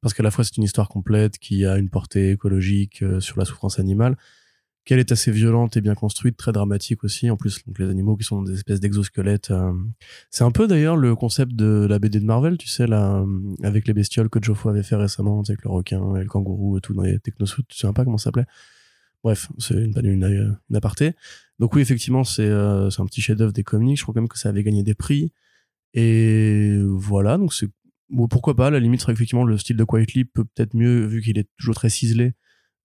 parce 0.00 0.14
qu'à 0.14 0.22
la 0.22 0.30
fois 0.30 0.44
c'est 0.44 0.56
une 0.56 0.62
histoire 0.62 0.88
complète 0.88 1.36
qui 1.36 1.66
a 1.66 1.76
une 1.76 1.90
portée 1.90 2.30
écologique 2.30 3.02
euh, 3.02 3.20
sur 3.20 3.38
la 3.38 3.44
souffrance 3.44 3.78
animale, 3.78 4.16
qu'elle 4.86 4.98
est 4.98 5.12
assez 5.12 5.30
violente 5.30 5.76
et 5.76 5.82
bien 5.82 5.94
construite, 5.94 6.38
très 6.38 6.52
dramatique 6.52 7.04
aussi. 7.04 7.30
En 7.30 7.36
plus, 7.36 7.62
donc 7.66 7.78
les 7.78 7.90
animaux 7.90 8.16
qui 8.16 8.24
sont 8.24 8.42
des 8.42 8.54
espèces 8.54 8.80
d'exosquelettes. 8.80 9.50
Euh, 9.50 9.74
c'est 10.30 10.44
un 10.44 10.52
peu 10.52 10.66
d'ailleurs 10.66 10.96
le 10.96 11.14
concept 11.14 11.52
de 11.54 11.86
la 11.86 11.98
BD 11.98 12.18
de 12.18 12.24
Marvel, 12.24 12.56
tu 12.56 12.68
sais 12.68 12.86
là, 12.86 13.22
avec 13.62 13.86
les 13.86 13.92
bestioles 13.92 14.30
que 14.30 14.42
Joffo 14.42 14.70
avait 14.70 14.82
fait 14.82 14.96
récemment, 14.96 15.42
avec 15.46 15.64
le 15.64 15.70
requin 15.70 16.16
et 16.16 16.22
le 16.22 16.28
kangourou 16.28 16.78
et 16.78 16.80
tout 16.80 16.94
dans 16.94 17.02
les 17.02 17.18
technosuits. 17.18 17.64
Tu 17.68 17.76
sais 17.76 17.92
pas 17.92 18.04
comment 18.04 18.16
ça 18.16 18.24
s'appelait? 18.24 18.46
Bref, 19.24 19.48
c'est 19.58 19.74
une, 19.74 19.98
une, 20.04 20.56
une, 20.70 20.76
aparté. 20.76 21.14
Donc 21.58 21.74
oui, 21.74 21.82
effectivement, 21.82 22.22
c'est 22.24 22.46
euh, 22.46 22.88
un 22.96 23.06
petit 23.06 23.22
chef-d'œuvre 23.22 23.52
des 23.52 23.64
comics. 23.64 23.96
Je 23.98 24.02
crois 24.02 24.14
quand 24.14 24.20
même 24.20 24.28
que 24.28 24.38
ça 24.38 24.50
avait 24.50 24.62
gagné 24.62 24.82
des 24.84 24.94
prix. 24.94 25.32
Et 25.94 26.78
voilà, 26.82 27.38
donc 27.38 27.54
c'est 27.54 27.68
pourquoi 28.30 28.54
pas. 28.54 28.68
À 28.68 28.70
la 28.70 28.80
limite, 28.80 29.02
c'est 29.04 29.12
effectivement 29.12 29.44
le 29.44 29.56
style 29.58 29.76
de 29.76 29.84
Quietly 29.84 30.24
peut 30.24 30.44
peut-être 30.44 30.74
mieux, 30.74 31.06
vu 31.06 31.22
qu'il 31.22 31.38
est 31.38 31.48
toujours 31.58 31.74
très 31.74 31.88
ciselé, 31.88 32.34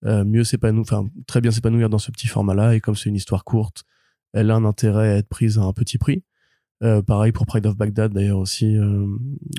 euh, 0.06 0.24
mieux 0.24 0.44
s'épanouir, 0.44 0.80
enfin 0.82 1.08
très 1.26 1.40
bien 1.40 1.50
s'épanouir 1.50 1.90
dans 1.90 1.98
ce 1.98 2.10
petit 2.10 2.26
format-là. 2.26 2.74
Et 2.74 2.80
comme 2.80 2.96
c'est 2.96 3.08
une 3.08 3.16
histoire 3.16 3.44
courte, 3.44 3.84
elle 4.32 4.50
a 4.50 4.54
un 4.54 4.64
intérêt 4.64 5.10
à 5.10 5.16
être 5.16 5.28
prise 5.28 5.58
à 5.58 5.62
un 5.62 5.72
petit 5.72 5.98
prix. 5.98 6.22
Euh, 6.82 7.02
pareil 7.02 7.32
pour 7.32 7.44
Pride 7.44 7.66
of 7.66 7.76
Baghdad 7.76 8.12
d'ailleurs 8.12 8.38
aussi. 8.38 8.76
Euh, 8.76 9.06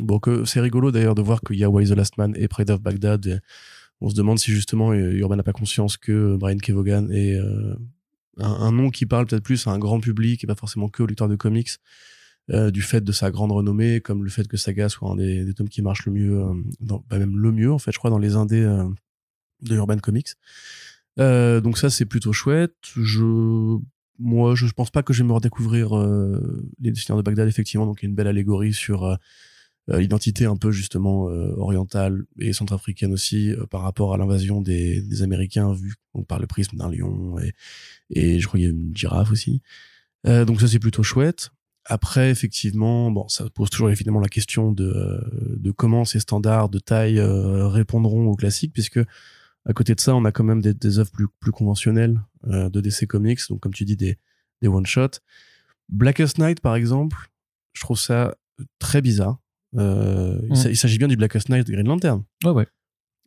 bon, 0.01 0.19
c'est 0.45 0.59
rigolo 0.59 0.91
d'ailleurs 0.91 1.13
de 1.13 1.21
voir 1.21 1.41
qu'il 1.41 1.57
y 1.57 1.63
a 1.63 1.69
Why 1.69 1.87
the 1.87 1.91
Last 1.91 2.17
Man 2.17 2.33
et 2.35 2.47
Pride 2.47 2.71
of 2.71 2.81
Baghdad. 2.81 3.41
On 4.01 4.09
se 4.09 4.15
demande 4.15 4.39
si 4.39 4.51
justement 4.51 4.91
euh, 4.91 5.13
Urban 5.13 5.35
n'a 5.37 5.43
pas 5.43 5.53
conscience 5.53 5.95
que 5.95 6.35
Brian 6.35 6.57
Kevogan 6.57 7.09
est 7.11 7.35
euh, 7.35 7.75
un, 8.37 8.71
nom 8.71 8.89
qui 8.89 9.05
parle 9.05 9.27
peut-être 9.27 9.43
plus 9.43 9.67
à 9.67 9.71
un 9.71 9.79
grand 9.79 9.99
public 9.99 10.43
et 10.43 10.47
pas 10.47 10.55
forcément 10.55 10.89
que 10.89 11.03
aux 11.03 11.05
lecteurs 11.07 11.29
de 11.29 11.35
comics. 11.35 11.69
Euh, 12.49 12.71
du 12.71 12.81
fait 12.81 13.01
de 13.01 13.11
sa 13.11 13.29
grande 13.29 13.51
renommée, 13.51 14.01
comme 14.01 14.23
le 14.23 14.29
fait 14.29 14.47
que 14.47 14.57
Saga 14.57 14.89
soit 14.89 15.11
un 15.11 15.15
des, 15.15 15.53
tomes 15.53 15.69
qui 15.69 15.83
marche 15.83 16.07
le 16.07 16.11
mieux, 16.11 16.43
dans, 16.79 17.05
bah, 17.07 17.19
même 17.19 17.37
le 17.37 17.51
mieux 17.51 17.71
en 17.71 17.77
fait, 17.77 17.91
je 17.91 17.99
crois, 17.99 18.09
dans 18.09 18.17
les 18.17 18.35
indés 18.35 18.63
de 19.61 19.75
Urban 19.75 19.99
Comics. 19.99 20.33
donc 21.17 21.77
ça 21.77 21.91
c'est 21.91 22.05
plutôt 22.05 22.33
chouette. 22.33 22.75
Je 22.95 23.77
moi 24.17 24.55
je 24.55 24.65
pense 24.71 24.89
pas 24.89 25.03
que 25.03 25.13
je 25.13 25.21
vais 25.21 25.29
me 25.29 25.33
redécouvrir 25.33 25.95
les 26.79 26.95
Seigneurs 26.95 27.17
de 27.17 27.23
Bagdad 27.23 27.47
effectivement 27.47 27.85
donc 27.85 28.01
il 28.01 28.05
y 28.05 28.07
a 28.07 28.09
une 28.09 28.15
belle 28.15 28.27
allégorie 28.27 28.73
sur 28.73 29.17
euh, 29.89 29.99
l'identité 29.99 30.45
un 30.45 30.57
peu 30.57 30.71
justement 30.71 31.29
euh, 31.29 31.55
orientale 31.57 32.23
et 32.37 32.53
centrafricaine 32.53 33.13
aussi 33.13 33.51
euh, 33.51 33.65
par 33.65 33.81
rapport 33.81 34.13
à 34.13 34.17
l'invasion 34.17 34.61
des, 34.61 35.01
des 35.01 35.23
Américains 35.23 35.73
vu 35.73 35.95
par 36.27 36.39
le 36.39 36.45
prisme 36.45 36.77
d'un 36.77 36.89
lion 36.89 37.39
et, 37.39 37.53
et 38.11 38.39
je 38.39 38.47
crois 38.47 38.59
qu'il 38.59 38.67
y 38.67 38.69
a 38.69 38.73
une 38.73 38.95
girafe 38.95 39.31
aussi. 39.31 39.61
donc 40.25 40.61
ça 40.61 40.67
c'est 40.67 40.79
plutôt 40.79 41.03
chouette. 41.03 41.49
Après, 41.85 42.29
effectivement, 42.29 43.09
bon, 43.09 43.27
ça 43.27 43.49
pose 43.49 43.71
toujours 43.71 43.89
évidemment 43.89 44.19
la 44.19 44.29
question 44.29 44.71
de, 44.71 45.19
de 45.57 45.71
comment 45.71 46.05
ces 46.05 46.19
standards 46.19 46.69
de 46.69 46.77
taille 46.77 47.19
répondront 47.19 48.27
aux 48.27 48.35
classiques, 48.35 48.73
puisque 48.73 48.99
à 49.65 49.73
côté 49.73 49.95
de 49.95 49.99
ça, 49.99 50.13
on 50.13 50.23
a 50.25 50.31
quand 50.31 50.43
même 50.43 50.61
des, 50.61 50.75
des 50.75 50.99
œuvres 50.99 51.09
plus, 51.09 51.27
plus 51.39 51.51
conventionnelles 51.51 52.21
de 52.45 52.81
DC 52.81 53.07
Comics, 53.07 53.39
donc 53.49 53.61
comme 53.61 53.73
tu 53.73 53.85
dis, 53.85 53.95
des, 53.95 54.19
des 54.61 54.67
one-shots. 54.67 55.21
Blackest 55.89 56.37
Night, 56.37 56.59
par 56.59 56.75
exemple, 56.75 57.31
je 57.73 57.81
trouve 57.81 57.97
ça 57.97 58.35
très 58.77 59.01
bizarre. 59.01 59.39
Euh, 59.77 60.41
mm. 60.49 60.69
Il 60.69 60.77
s'agit 60.77 60.97
bien 60.97 61.07
du 61.07 61.15
Blackest 61.15 61.49
Night 61.49 61.67
de 61.67 61.73
Green 61.73 61.87
Lantern. 61.87 62.23
Ouais, 62.43 62.51
ouais. 62.51 62.67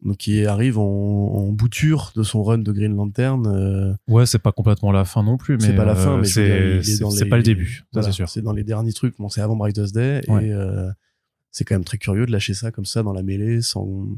Donc 0.03 0.19
qui 0.19 0.45
arrive 0.45 0.79
en, 0.79 0.85
en, 0.85 1.49
bouture 1.53 2.13
de 2.15 2.23
son 2.23 2.43
run 2.43 2.59
de 2.59 2.73
Green 2.73 2.95
Lantern. 2.95 3.47
Euh... 3.47 3.95
Ouais, 4.07 4.27
c'est 4.27 4.39
pas 4.39 4.53
complètement 4.53 4.93
la 4.93 5.05
fin 5.05 5.23
non 5.23 5.39
plus, 5.39 5.57
mais 5.57 5.65
c'est 5.65 5.77
pas 5.77 5.87
la 5.87 5.95
fin, 5.95 6.19
mais 6.19 6.25
c'est 6.25 7.29
pas 7.29 7.37
le 7.37 7.43
début, 7.43 7.85
c'est 7.93 8.13
sûr. 8.13 8.29
C'est 8.29 8.43
dans 8.43 8.53
les 8.53 8.65
derniers 8.65 8.93
trucs. 8.93 9.17
Bon, 9.19 9.29
c'est 9.29 9.41
avant 9.41 9.57
Brightest 9.57 9.95
Day 9.95 10.21
et 10.27 10.53
euh, 10.53 10.91
c'est 11.55 11.65
quand 11.65 11.77
même 11.77 11.85
très 11.85 11.99
curieux 11.99 12.27
de 12.27 12.33
lâcher 12.33 12.53
ça 12.53 12.73
comme 12.73 12.85
ça 12.85 13.03
dans 13.03 13.13
la 13.13 13.23
mêlée 13.23 13.63
sans. 13.63 14.09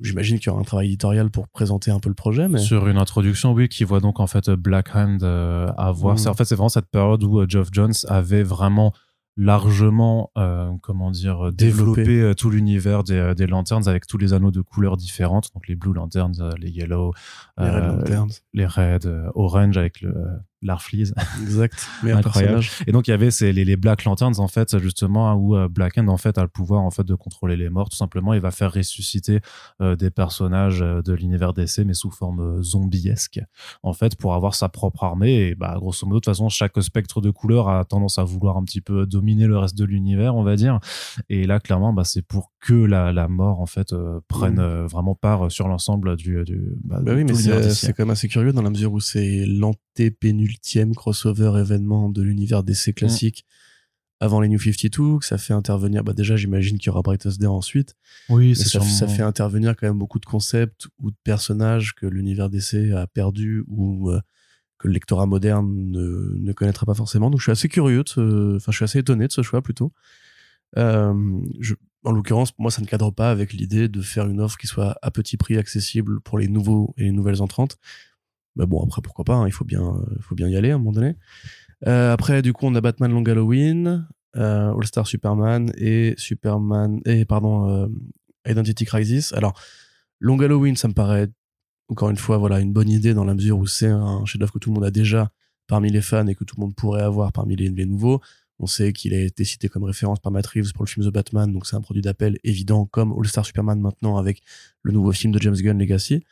J'imagine 0.00 0.38
qu'il 0.38 0.48
y 0.48 0.50
aura 0.50 0.60
un 0.60 0.64
travail 0.64 0.88
éditorial 0.88 1.30
pour 1.30 1.48
présenter 1.48 1.90
un 1.92 2.00
peu 2.00 2.08
le 2.08 2.14
projet, 2.14 2.48
mais 2.48 2.58
sur 2.58 2.88
une 2.88 2.98
introduction, 2.98 3.52
oui, 3.52 3.68
qui 3.68 3.84
voit 3.84 4.00
donc 4.00 4.20
en 4.20 4.26
fait 4.26 4.50
Black 4.50 4.94
Hand 4.94 5.22
euh, 5.22 5.68
avoir. 5.78 6.18
Mm. 6.18 6.26
En 6.26 6.34
fait, 6.34 6.44
c'est 6.44 6.56
vraiment 6.56 6.68
cette 6.68 6.90
période 6.90 7.22
où 7.22 7.40
euh, 7.40 7.46
Geoff 7.48 7.68
Jones 7.72 7.94
avait 8.08 8.42
vraiment 8.42 8.92
largement 9.36 10.30
euh, 10.36 10.70
comment 10.82 11.10
dire 11.10 11.52
développer 11.52 12.20
euh, 12.20 12.34
tout 12.34 12.50
l'univers 12.50 13.02
des, 13.02 13.16
euh, 13.16 13.34
des, 13.34 13.46
lanterns 13.46 13.88
avec 13.88 14.06
tous 14.06 14.18
les 14.18 14.32
anneaux 14.32 14.50
de 14.50 14.60
couleurs 14.60 14.96
différentes. 14.96 15.52
Donc 15.54 15.68
les 15.68 15.74
blue 15.74 15.94
lanterns 15.94 16.54
les 16.58 16.70
yellow 16.70 17.12
les 17.58 17.70
red 17.70 17.84
lanterns. 17.84 18.30
les 18.52 18.66
red 18.66 19.06
orange 19.34 19.76
avec 19.76 20.00
le 20.00 20.14
Larfleeze. 20.62 21.14
Exact. 21.42 21.74
Mais 22.02 22.12
Incroyable. 22.12 22.54
personnage. 22.60 22.84
Et 22.86 22.92
donc 22.92 23.08
il 23.08 23.10
y 23.10 23.14
avait 23.14 23.30
ces, 23.30 23.52
les, 23.52 23.64
les 23.64 23.76
Black 23.76 24.04
Lanterns 24.04 24.38
en 24.38 24.48
fait 24.48 24.78
justement 24.78 25.34
où 25.34 25.56
euh, 25.56 25.68
Black 25.68 25.98
Hand 25.98 26.08
en 26.08 26.16
fait 26.16 26.38
a 26.38 26.42
le 26.42 26.48
pouvoir 26.48 26.82
en 26.82 26.90
fait 26.90 27.04
de 27.04 27.14
contrôler 27.14 27.56
les 27.56 27.68
morts 27.68 27.88
tout 27.88 27.96
simplement 27.96 28.32
il 28.34 28.40
va 28.40 28.50
faire 28.50 28.72
ressusciter 28.72 29.40
euh, 29.80 29.96
des 29.96 30.10
personnages 30.10 30.82
euh, 30.82 31.02
de 31.02 31.12
l'univers 31.12 31.52
DC 31.52 31.78
mais 31.84 31.94
sous 31.94 32.10
forme 32.10 32.62
zombiesque 32.62 33.40
en 33.82 33.92
fait 33.92 34.16
pour 34.16 34.34
avoir 34.34 34.54
sa 34.54 34.68
propre 34.68 35.04
armée 35.04 35.48
et 35.48 35.54
bah 35.54 35.74
grosso 35.78 36.06
modo 36.06 36.16
de 36.16 36.20
toute 36.20 36.26
façon 36.32 36.48
chaque 36.48 36.80
spectre 36.82 37.20
de 37.20 37.30
couleur 37.30 37.68
a 37.68 37.84
tendance 37.84 38.18
à 38.18 38.24
vouloir 38.24 38.56
un 38.56 38.64
petit 38.64 38.80
peu 38.80 39.06
dominer 39.06 39.46
le 39.46 39.58
reste 39.58 39.76
de 39.76 39.84
l'univers 39.84 40.36
on 40.36 40.42
va 40.44 40.56
dire 40.56 40.78
et 41.28 41.46
là 41.46 41.58
clairement 41.60 41.92
bah 41.92 42.04
c'est 42.04 42.22
pour 42.22 42.52
que 42.60 42.74
la, 42.74 43.12
la 43.12 43.26
mort 43.28 43.60
en 43.60 43.66
fait 43.66 43.92
euh, 43.92 44.20
prenne 44.28 44.52
Mm. 44.52 44.58
euh, 44.60 44.86
vraiment 44.86 45.14
part 45.14 45.50
sur 45.50 45.66
l'ensemble 45.66 46.16
du, 46.16 46.44
du 46.44 46.60
bah, 46.84 46.98
Bah 47.02 47.12
oui, 47.14 47.24
mais 47.24 47.32
c'est 47.34 47.92
quand 47.94 48.04
même 48.04 48.10
assez 48.10 48.28
curieux 48.28 48.52
dans 48.52 48.60
la 48.62 48.68
mesure 48.70 48.92
où 48.92 49.00
c'est 49.00 49.44
crossover 50.94 51.58
événement 51.58 52.08
de 52.08 52.22
l'univers 52.22 52.62
Mm. 52.62 52.66
DC 52.66 52.94
classique 52.94 53.46
avant 54.20 54.40
les 54.40 54.48
New 54.48 54.58
52, 54.58 55.18
que 55.18 55.24
ça 55.24 55.36
fait 55.36 55.52
intervenir, 55.52 56.04
bah 56.04 56.12
déjà 56.12 56.36
j'imagine 56.36 56.78
qu'il 56.78 56.86
y 56.86 56.90
aura 56.90 57.02
Brightest 57.02 57.40
Day 57.40 57.46
ensuite, 57.46 57.96
oui 58.28 58.54
c'est 58.54 58.68
ça, 58.68 58.80
ça 58.80 59.08
fait 59.08 59.22
intervenir 59.22 59.74
quand 59.74 59.88
même 59.88 59.98
beaucoup 59.98 60.20
de 60.20 60.26
concepts 60.26 60.86
ou 61.00 61.10
de 61.10 61.16
personnages 61.24 61.92
que 61.94 62.06
l'univers 62.06 62.48
DC 62.48 62.92
a 62.94 63.08
perdu 63.08 63.64
ou 63.66 64.10
euh, 64.10 64.20
que 64.78 64.86
le 64.86 64.94
lectorat 64.94 65.26
moderne 65.26 65.90
ne, 65.90 66.36
ne 66.38 66.52
connaîtra 66.52 66.86
pas 66.86 66.94
forcément. 66.94 67.30
Donc 67.30 67.40
je 67.40 67.44
suis 67.44 67.52
assez 67.52 67.68
curieux, 67.68 68.04
enfin 68.06 68.70
je 68.70 68.76
suis 68.76 68.84
assez 68.84 69.00
étonné 69.00 69.26
de 69.26 69.32
ce 69.32 69.42
choix 69.42 69.60
plutôt. 69.60 69.92
Euh, 70.76 71.40
je, 71.60 71.74
en 72.04 72.12
l'occurrence, 72.12 72.52
pour 72.52 72.62
moi, 72.62 72.70
ça 72.70 72.80
ne 72.80 72.86
cadre 72.86 73.10
pas 73.10 73.30
avec 73.30 73.52
l'idée 73.52 73.88
de 73.88 74.00
faire 74.00 74.26
une 74.26 74.40
offre 74.40 74.58
qui 74.58 74.66
soit 74.66 74.96
à 75.02 75.10
petit 75.10 75.36
prix 75.36 75.56
accessible 75.56 76.20
pour 76.20 76.38
les 76.38 76.48
nouveaux 76.48 76.94
et 76.96 77.04
les 77.04 77.12
nouvelles 77.12 77.42
entrantes. 77.42 77.78
Mais 78.56 78.66
bon, 78.66 78.82
après, 78.84 79.00
pourquoi 79.02 79.24
pas, 79.24 79.34
hein, 79.34 79.46
il 79.46 79.52
faut 79.52 79.64
bien, 79.64 79.82
euh, 79.82 80.16
faut 80.20 80.34
bien 80.34 80.48
y 80.48 80.56
aller 80.56 80.70
à 80.70 80.74
un 80.74 80.78
moment 80.78 80.92
donné. 80.92 81.16
Euh, 81.86 82.12
après, 82.12 82.42
du 82.42 82.52
coup, 82.52 82.66
on 82.66 82.74
a 82.74 82.80
Batman 82.80 83.10
Long 83.10 83.24
Halloween, 83.24 84.06
euh, 84.36 84.74
All-Star 84.74 85.06
Superman 85.06 85.72
et 85.76 86.14
Superman, 86.16 87.00
et 87.04 87.24
pardon, 87.24 87.90
Identity 88.46 88.84
Crisis. 88.84 89.32
Alors, 89.32 89.58
Long 90.20 90.38
Halloween, 90.38 90.76
ça 90.76 90.88
me 90.88 90.94
paraît, 90.94 91.28
encore 91.88 92.10
une 92.10 92.16
fois, 92.16 92.38
voilà, 92.38 92.60
une 92.60 92.72
bonne 92.72 92.90
idée 92.90 93.14
dans 93.14 93.24
la 93.24 93.34
mesure 93.34 93.58
où 93.58 93.66
c'est 93.66 93.88
un 93.88 94.24
chef-d'œuvre 94.24 94.52
que 94.52 94.58
tout 94.58 94.70
le 94.70 94.74
monde 94.74 94.84
a 94.84 94.90
déjà 94.90 95.30
parmi 95.66 95.90
les 95.90 96.02
fans 96.02 96.26
et 96.26 96.34
que 96.34 96.44
tout 96.44 96.56
le 96.56 96.62
monde 96.62 96.74
pourrait 96.74 97.02
avoir 97.02 97.32
parmi 97.32 97.56
les, 97.56 97.70
les 97.70 97.86
nouveaux. 97.86 98.20
On 98.58 98.66
sait 98.66 98.92
qu'il 98.92 99.12
a 99.14 99.20
été 99.20 99.44
cité 99.44 99.68
comme 99.68 99.82
référence 99.82 100.20
par 100.20 100.30
Matt 100.30 100.46
Reeves 100.46 100.72
pour 100.72 100.84
le 100.84 100.88
film 100.88 101.04
The 101.04 101.12
Batman, 101.12 101.52
donc 101.52 101.66
c'est 101.66 101.74
un 101.74 101.80
produit 101.80 102.02
d'appel 102.02 102.38
évident, 102.44 102.86
comme 102.86 103.12
All-Star 103.12 103.44
Superman 103.44 103.80
maintenant 103.80 104.18
avec 104.18 104.42
le 104.82 104.92
nouveau 104.92 105.10
film 105.10 105.32
de 105.32 105.40
James 105.40 105.56
Gunn 105.56 105.78
Legacy. 105.78 106.22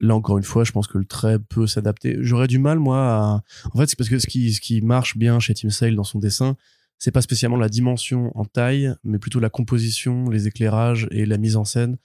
Là, 0.00 0.14
encore 0.14 0.38
une 0.38 0.44
fois, 0.44 0.64
je 0.64 0.72
pense 0.72 0.86
que 0.86 0.98
le 0.98 1.04
trait 1.04 1.38
peut 1.38 1.66
s'adapter. 1.66 2.16
J'aurais 2.20 2.46
du 2.46 2.58
mal, 2.58 2.78
moi, 2.78 2.98
à... 2.98 3.42
En 3.72 3.78
fait, 3.78 3.86
c'est 3.86 3.96
parce 3.96 4.08
que 4.08 4.18
ce 4.18 4.26
qui, 4.26 4.52
ce 4.52 4.60
qui 4.60 4.80
marche 4.80 5.16
bien 5.16 5.40
chez 5.40 5.54
Tim 5.54 5.70
Sale 5.70 5.96
dans 5.96 6.04
son 6.04 6.18
dessin, 6.18 6.56
c'est 6.98 7.10
pas 7.10 7.22
spécialement 7.22 7.56
la 7.56 7.68
dimension 7.68 8.36
en 8.36 8.44
taille, 8.44 8.92
mais 9.04 9.18
plutôt 9.18 9.40
la 9.40 9.50
composition, 9.50 10.28
les 10.28 10.46
éclairages 10.46 11.08
et 11.10 11.26
la 11.26 11.38
mise 11.38 11.56
en 11.56 11.64
scène. 11.64 11.96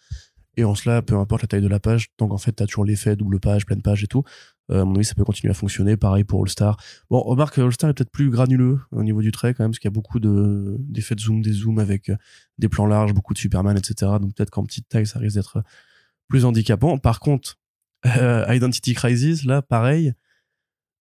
Et 0.55 0.63
en 0.63 0.75
cela, 0.75 1.01
peu 1.01 1.15
importe 1.15 1.41
la 1.41 1.47
taille 1.47 1.61
de 1.61 1.67
la 1.67 1.79
page, 1.79 2.09
tant 2.15 2.27
qu'en 2.27 2.37
fait, 2.37 2.51
t'as 2.51 2.67
toujours 2.67 2.85
l'effet 2.85 3.15
double 3.15 3.39
page, 3.39 3.65
pleine 3.65 3.81
page 3.81 4.03
et 4.03 4.07
tout, 4.07 4.23
euh, 4.71 4.81
à 4.81 4.85
mon 4.85 4.95
avis, 4.95 5.05
ça 5.05 5.15
peut 5.15 5.25
continuer 5.25 5.51
à 5.51 5.55
fonctionner. 5.55 5.97
Pareil 5.97 6.23
pour 6.23 6.41
All-Star. 6.41 6.77
Bon, 7.09 7.19
remarque, 7.21 7.57
All-Star 7.57 7.89
est 7.89 7.93
peut-être 7.93 8.11
plus 8.11 8.29
granuleux 8.29 8.79
au 8.91 9.03
niveau 9.03 9.21
du 9.21 9.31
trait 9.31 9.53
quand 9.53 9.63
même, 9.63 9.71
parce 9.71 9.79
qu'il 9.79 9.89
y 9.89 9.93
a 9.93 9.95
beaucoup 9.95 10.19
de, 10.19 10.77
d'effets 10.79 11.15
de 11.15 11.19
zoom, 11.19 11.41
des 11.41 11.51
zooms 11.51 11.79
avec 11.79 12.09
euh, 12.09 12.15
des 12.59 12.69
plans 12.69 12.85
larges, 12.85 13.13
beaucoup 13.13 13.33
de 13.33 13.39
Superman, 13.39 13.77
etc. 13.77 14.11
Donc 14.21 14.35
peut-être 14.35 14.51
qu'en 14.51 14.63
petite 14.63 14.87
taille, 14.87 15.07
ça 15.07 15.19
risque 15.19 15.35
d'être 15.35 15.63
plus 16.27 16.45
handicapant. 16.45 16.97
Par 16.97 17.19
contre, 17.19 17.57
euh, 18.05 18.45
Identity 18.49 18.93
Crisis, 18.93 19.45
là, 19.45 19.61
pareil. 19.61 20.13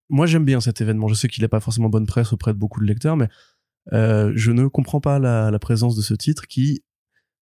Moi, 0.09 0.25
j'aime 0.25 0.45
bien 0.45 0.59
cet 0.59 0.81
événement. 0.81 1.07
Je 1.07 1.13
sais 1.13 1.27
qu'il 1.27 1.41
n'a 1.41 1.49
pas 1.49 1.59
forcément 1.59 1.89
bonne 1.89 2.05
presse 2.05 2.33
auprès 2.33 2.53
de 2.53 2.57
beaucoup 2.57 2.81
de 2.81 2.85
lecteurs, 2.85 3.15
mais 3.15 3.29
euh, 3.93 4.31
je 4.35 4.51
ne 4.51 4.67
comprends 4.67 5.01
pas 5.01 5.19
la, 5.19 5.51
la 5.51 5.59
présence 5.59 5.95
de 5.95 6.01
ce 6.01 6.13
titre 6.13 6.47
qui, 6.47 6.83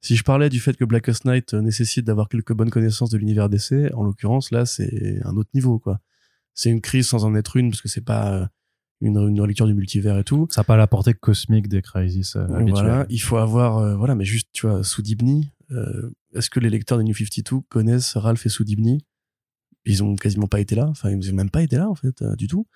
si 0.01 0.15
je 0.15 0.23
parlais 0.23 0.49
du 0.49 0.59
fait 0.59 0.77
que 0.77 0.85
Blackest 0.85 1.25
Night 1.25 1.53
euh, 1.53 1.61
nécessite 1.61 2.05
d'avoir 2.05 2.29
quelques 2.29 2.53
bonnes 2.53 2.69
connaissances 2.69 3.09
de 3.09 3.17
l'univers 3.17 3.49
DC, 3.49 3.91
en 3.93 4.03
l'occurrence, 4.03 4.51
là, 4.51 4.65
c'est 4.65 5.19
un 5.25 5.35
autre 5.35 5.49
niveau, 5.53 5.79
quoi. 5.79 5.99
C'est 6.53 6.69
une 6.69 6.81
crise 6.81 7.07
sans 7.07 7.25
en 7.25 7.35
être 7.35 7.57
une, 7.57 7.71
parce 7.71 7.81
que 7.81 7.87
c'est 7.87 8.05
pas 8.05 8.33
euh, 8.33 8.45
une, 9.01 9.17
une 9.17 9.41
relecture 9.41 9.67
du 9.67 9.73
multivers 9.73 10.17
et 10.17 10.23
tout. 10.23 10.47
ça 10.51 10.61
n'a 10.61 10.65
pas 10.65 10.77
la 10.77 10.87
portée 10.87 11.13
cosmique 11.13 11.67
des 11.67 11.81
crises 11.81 12.33
euh, 12.35 12.43
habituelles. 12.45 12.85
Voilà, 12.85 13.05
il 13.09 13.21
faut 13.21 13.37
avoir, 13.37 13.77
euh, 13.77 13.95
voilà, 13.95 14.15
mais 14.15 14.25
juste, 14.25 14.49
tu 14.51 14.67
vois, 14.67 14.83
Soudibni, 14.83 15.51
euh, 15.71 16.11
est-ce 16.33 16.49
que 16.49 16.59
les 16.59 16.69
lecteurs 16.69 16.97
des 16.97 17.03
New 17.03 17.13
52 17.13 17.61
connaissent 17.69 18.17
Ralph 18.17 18.45
et 18.45 18.49
Soudibni? 18.49 19.05
Ils 19.85 20.03
ont 20.03 20.15
quasiment 20.15 20.47
pas 20.47 20.59
été 20.59 20.75
là, 20.75 20.87
enfin, 20.89 21.09
ils 21.11 21.31
ont 21.31 21.35
même 21.35 21.49
pas 21.49 21.61
été 21.63 21.77
là, 21.77 21.89
en 21.89 21.95
fait, 21.95 22.21
euh, 22.21 22.35
du 22.35 22.47
tout, 22.47 22.67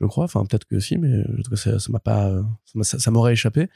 je 0.00 0.06
crois. 0.06 0.24
Enfin, 0.24 0.44
peut-être 0.46 0.64
que 0.64 0.78
si, 0.80 0.96
mais 0.96 1.20
en 1.38 1.42
tout 1.42 1.50
cas, 1.50 1.56
ça 1.56 1.92
m'a 1.92 1.98
pas, 1.98 2.28
euh, 2.28 2.42
ça 2.64 2.72
m'a- 2.78 2.84
ça, 2.84 2.98
ça 2.98 3.10
m'aurait 3.10 3.32
échappé. 3.32 3.68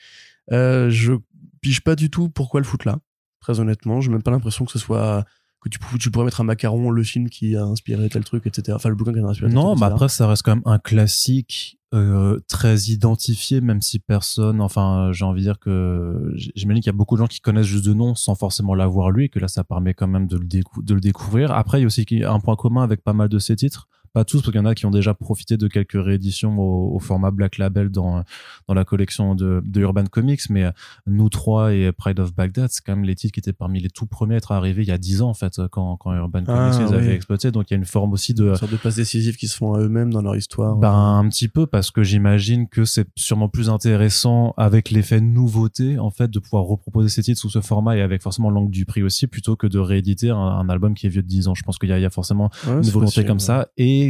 Euh, 0.52 0.88
je 0.90 1.14
pige 1.60 1.80
pas 1.82 1.96
du 1.96 2.10
tout 2.10 2.28
pourquoi 2.28 2.60
le 2.60 2.64
foutre 2.66 2.86
là, 2.86 2.98
très 3.40 3.58
honnêtement. 3.60 4.00
J'ai 4.00 4.10
même 4.10 4.22
pas 4.22 4.30
l'impression 4.30 4.64
que 4.64 4.70
ce 4.72 4.78
soit 4.78 5.24
que 5.60 5.68
tu, 5.68 5.78
pou- 5.80 5.98
tu 5.98 6.10
pourrais 6.10 6.24
mettre 6.26 6.40
un 6.40 6.44
macaron, 6.44 6.90
le 6.90 7.02
film 7.02 7.28
qui 7.28 7.56
a 7.56 7.64
inspiré 7.64 8.08
tel 8.08 8.22
truc, 8.24 8.46
etc. 8.46 8.76
Enfin, 8.76 8.88
le 8.88 8.94
bouquin 8.94 9.12
qui 9.12 9.18
a 9.18 9.24
inspiré 9.24 9.48
tel 9.48 9.54
Non, 9.56 9.70
truc, 9.74 9.80
mais 9.80 9.86
etc. 9.86 9.94
après, 9.94 10.08
ça 10.08 10.28
reste 10.28 10.42
quand 10.42 10.54
même 10.54 10.62
un 10.66 10.78
classique 10.78 11.75
euh, 11.94 12.40
très 12.48 12.76
identifié, 12.76 13.60
même 13.60 13.80
si 13.80 13.98
personne. 13.98 14.60
Enfin, 14.60 15.10
j'ai 15.12 15.24
envie 15.24 15.42
de 15.42 15.46
dire 15.46 15.58
que 15.58 16.32
j'imagine 16.34 16.82
qu'il 16.82 16.90
y 16.90 16.94
a 16.94 16.96
beaucoup 16.96 17.14
de 17.14 17.20
gens 17.20 17.26
qui 17.26 17.40
connaissent 17.40 17.66
juste 17.66 17.86
de 17.86 17.94
nom 17.94 18.14
sans 18.14 18.34
forcément 18.34 18.74
l'avoir 18.74 19.10
lu 19.10 19.24
et 19.24 19.28
que 19.28 19.38
là, 19.38 19.48
ça 19.48 19.64
permet 19.64 19.94
quand 19.94 20.08
même 20.08 20.26
de 20.26 20.36
le, 20.36 20.46
de 20.46 20.94
le 20.94 21.00
découvrir. 21.00 21.52
Après, 21.52 21.78
il 21.78 21.82
y 21.82 21.84
a 21.84 21.86
aussi 21.86 22.04
un 22.24 22.40
point 22.40 22.56
commun 22.56 22.82
avec 22.82 23.02
pas 23.02 23.12
mal 23.12 23.28
de 23.28 23.38
ces 23.38 23.56
titres. 23.56 23.88
Pas 24.16 24.24
tous, 24.24 24.38
parce 24.40 24.50
qu'il 24.52 24.56
y 24.58 24.62
en 24.62 24.64
a 24.64 24.74
qui 24.74 24.86
ont 24.86 24.90
déjà 24.90 25.12
profité 25.12 25.58
de 25.58 25.68
quelques 25.68 26.02
rééditions 26.02 26.58
au, 26.58 26.94
au 26.96 26.98
format 27.00 27.30
Black 27.30 27.58
Label 27.58 27.90
dans, 27.90 28.22
dans 28.66 28.72
la 28.72 28.86
collection 28.86 29.34
de, 29.34 29.62
de 29.62 29.80
Urban 29.82 30.04
Comics, 30.10 30.40
mais 30.48 30.64
euh, 30.64 30.70
Nous 31.06 31.28
trois 31.28 31.74
et 31.74 31.92
Pride 31.92 32.18
of 32.20 32.34
Baghdad, 32.34 32.70
c'est 32.72 32.82
quand 32.82 32.96
même 32.96 33.04
les 33.04 33.14
titres 33.14 33.34
qui 33.34 33.40
étaient 33.40 33.52
parmi 33.52 33.78
les 33.78 33.90
tout 33.90 34.06
premiers 34.06 34.36
à 34.36 34.38
être 34.38 34.52
arrivés 34.52 34.80
il 34.84 34.88
y 34.88 34.92
a 34.92 34.96
dix 34.96 35.20
ans, 35.20 35.28
en 35.28 35.34
fait, 35.34 35.60
quand, 35.70 35.96
quand 35.98 36.14
Urban 36.14 36.44
Ah, 36.48 36.70
Comics 36.72 36.88
les 36.90 36.96
avait 36.96 37.14
exploités. 37.14 37.50
Donc, 37.50 37.70
il 37.70 37.74
y 37.74 37.76
a 37.76 37.78
une 37.78 37.84
forme 37.84 38.14
aussi 38.14 38.32
de, 38.32 38.48
Une 38.48 38.56
sorte 38.56 38.72
de 38.72 38.78
place 38.78 38.96
décisive 38.96 39.36
qui 39.36 39.48
se 39.48 39.56
font 39.58 39.74
à 39.74 39.80
eux-mêmes 39.80 40.10
dans 40.12 40.22
leur 40.22 40.34
histoire. 40.34 40.76
ben 40.76 40.90
un 40.94 41.28
petit 41.28 41.48
peu 41.48 41.66
parce 41.66 41.90
que 41.90 42.02
j'imagine 42.02 42.68
que 42.68 42.86
c'est 42.86 43.06
sûrement 43.16 43.50
plus 43.50 43.68
intéressant 43.68 44.54
avec 44.56 44.90
l'effet 44.90 45.20
nouveauté 45.20 45.98
en 45.98 46.10
fait 46.10 46.30
de 46.30 46.38
pouvoir 46.38 46.64
reproposer 46.64 47.08
ces 47.10 47.22
titres 47.22 47.40
sous 47.40 47.50
ce 47.50 47.60
format 47.60 47.96
et 47.96 48.00
avec 48.00 48.22
forcément 48.22 48.48
l'angle 48.50 48.70
du 48.70 48.86
prix 48.86 49.02
aussi 49.02 49.26
plutôt 49.26 49.56
que 49.56 49.66
de 49.66 49.78
rééditer 49.78 50.30
un, 50.30 50.36
un 50.38 50.68
album 50.70 50.94
qui 50.94 51.06
est 51.06 51.10
vieux 51.10 51.22
de 51.22 51.28
10 51.28 51.48
ans. 51.48 51.54
Je 51.54 51.62
pense 51.62 51.78
qu'il 51.78 51.88
y, 51.88 51.92
a- 51.92 51.98
il 51.98 52.02
y 52.02 52.06
a 52.06 52.10
forcément 52.10 52.50
Ouais, 52.66 52.72
une 52.74 52.80
volonté 52.90 53.04
possible, 53.20 53.26
comme 53.26 53.36
ouais. 53.36 53.42
ça 53.42 53.68
et, 53.76 54.05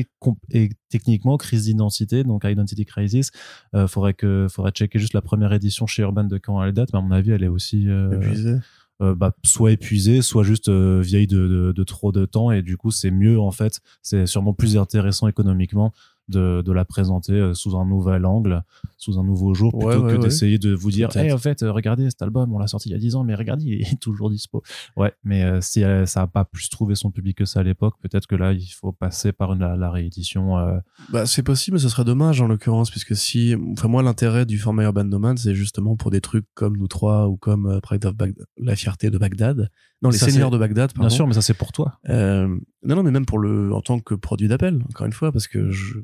et 0.50 0.70
techniquement 0.88 1.36
crise 1.36 1.64
d'identité 1.64 2.24
donc 2.24 2.44
Identity 2.44 2.84
Crisis 2.84 3.30
euh, 3.74 3.86
faudrait 3.86 4.14
que 4.14 4.46
faudrait 4.50 4.72
checker 4.72 4.98
juste 4.98 5.14
la 5.14 5.22
première 5.22 5.52
édition 5.52 5.86
chez 5.86 6.02
Urban 6.02 6.24
de 6.24 6.38
quand 6.38 6.62
elle 6.62 6.72
date 6.72 6.90
mais 6.92 6.98
à 6.98 7.02
mon 7.02 7.12
avis 7.12 7.30
elle 7.30 7.44
est 7.44 7.48
aussi 7.48 7.88
euh, 7.88 8.58
euh, 9.02 9.14
bah, 9.14 9.34
soit 9.44 9.72
épuisée, 9.72 10.22
soit 10.22 10.42
juste 10.42 10.70
euh, 10.70 11.02
vieille 11.02 11.26
de, 11.26 11.46
de, 11.46 11.72
de 11.72 11.84
trop 11.84 12.12
de 12.12 12.24
temps. 12.24 12.50
Et 12.50 12.62
du 12.62 12.78
coup, 12.78 12.90
c'est 12.90 13.10
mieux, 13.10 13.38
en 13.38 13.50
fait, 13.50 13.80
c'est 14.00 14.26
sûrement 14.26 14.54
plus 14.54 14.78
intéressant 14.78 15.28
économiquement 15.28 15.92
de, 16.28 16.62
de 16.62 16.72
la 16.72 16.84
présenter 16.84 17.32
euh, 17.34 17.54
sous 17.54 17.76
un 17.76 17.86
nouvel 17.86 18.26
angle, 18.26 18.62
sous 18.96 19.18
un 19.18 19.24
nouveau 19.24 19.54
jour, 19.54 19.70
plutôt 19.72 19.86
ouais, 19.86 20.12
que 20.12 20.16
ouais. 20.16 20.18
d'essayer 20.18 20.58
de 20.58 20.74
vous 20.74 20.90
dire, 20.90 21.14
hey, 21.16 21.32
en 21.32 21.38
fait, 21.38 21.62
euh, 21.62 21.70
regardez 21.72 22.08
cet 22.10 22.22
album, 22.22 22.52
on 22.52 22.58
l'a 22.58 22.66
sorti 22.66 22.88
il 22.88 22.92
y 22.92 22.94
a 22.94 22.98
10 22.98 23.14
ans, 23.16 23.24
mais 23.24 23.34
regardez, 23.34 23.64
il 23.66 23.82
est 23.82 24.00
toujours 24.00 24.30
dispo. 24.30 24.62
Ouais, 24.96 25.12
mais 25.24 25.44
euh, 25.44 25.60
si 25.60 25.82
ça 26.06 26.22
a 26.22 26.26
pas 26.26 26.44
plus 26.44 26.68
trouvé 26.68 26.94
son 26.94 27.10
public 27.10 27.38
que 27.38 27.44
ça 27.44 27.60
à 27.60 27.62
l'époque, 27.62 27.94
peut-être 28.00 28.26
que 28.26 28.34
là, 28.34 28.52
il 28.52 28.66
faut 28.68 28.92
passer 28.92 29.32
par 29.32 29.52
une, 29.52 29.60
la, 29.60 29.76
la 29.76 29.90
réédition. 29.90 30.58
euh, 30.58 30.78
Bah, 31.10 31.26
c'est 31.26 31.42
possible, 31.42 31.76
mais 31.76 31.80
ce 31.80 31.88
serait 31.88 32.04
dommage 32.04 32.40
en 32.40 32.48
l'occurrence, 32.48 32.90
puisque 32.90 33.14
si, 33.14 33.54
enfin, 33.72 33.88
moi, 33.88 34.02
l'intérêt 34.02 34.46
du 34.46 34.58
format 34.58 34.84
Urban 34.84 35.04
Nomad, 35.04 35.38
c'est 35.38 35.54
justement 35.54 35.96
pour 35.96 36.10
des 36.10 36.20
trucs 36.20 36.46
comme 36.54 36.76
Nous 36.76 36.88
Trois 36.88 37.28
ou 37.28 37.36
comme 37.36 37.66
euh, 37.66 37.80
Pride 37.80 38.04
of 38.06 38.14
La 38.58 38.74
Fierté 38.76 39.10
de 39.10 39.18
Bagdad. 39.18 39.70
Non, 40.02 40.10
Les 40.10 40.18
Seigneurs 40.18 40.50
de 40.50 40.58
Bagdad, 40.58 40.92
pardon. 40.92 41.08
Bien 41.08 41.14
sûr, 41.14 41.26
mais 41.26 41.32
ça, 41.32 41.40
c'est 41.40 41.54
pour 41.54 41.72
toi. 41.72 41.98
Non, 42.08 42.94
non, 42.96 43.02
mais 43.02 43.10
même 43.10 43.26
pour 43.26 43.38
le, 43.38 43.72
en 43.72 43.80
tant 43.80 43.98
que 43.98 44.14
produit 44.14 44.46
d'appel, 44.46 44.82
encore 44.90 45.06
une 45.06 45.12
fois, 45.12 45.32
parce 45.32 45.48
que 45.48 45.70
je, 45.70 45.98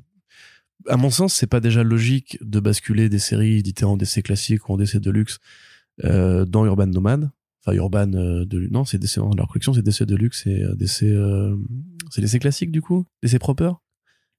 à 0.88 0.96
mon 0.96 1.10
sens, 1.10 1.34
c'est 1.34 1.46
pas 1.46 1.60
déjà 1.60 1.82
logique 1.82 2.38
de 2.42 2.60
basculer 2.60 3.08
des 3.08 3.18
séries 3.18 3.58
éditées 3.58 3.84
en 3.84 3.96
DC 3.96 4.22
classique 4.22 4.68
ou 4.68 4.72
en 4.72 4.76
DC 4.76 4.96
Deluxe, 4.96 5.38
euh, 6.04 6.44
dans 6.44 6.64
Urban 6.66 6.86
Nomad. 6.86 7.30
Enfin, 7.64 7.76
Urban, 7.76 8.12
euh, 8.14 8.44
de, 8.44 8.66
non, 8.70 8.84
c'est 8.84 8.98
DC, 8.98 9.18
dans 9.18 9.34
leur 9.34 9.48
collection, 9.48 9.72
c'est 9.72 9.82
DC 9.82 10.02
Deluxe 10.02 10.46
et 10.46 10.62
euh, 10.62 10.74
DC, 10.74 11.04
euh, 11.04 11.56
c'est 12.10 12.20
DC 12.20 12.40
classique, 12.40 12.72
du 12.72 12.82
coup? 12.82 13.06
DC 13.22 13.38
Proper? 13.38 13.72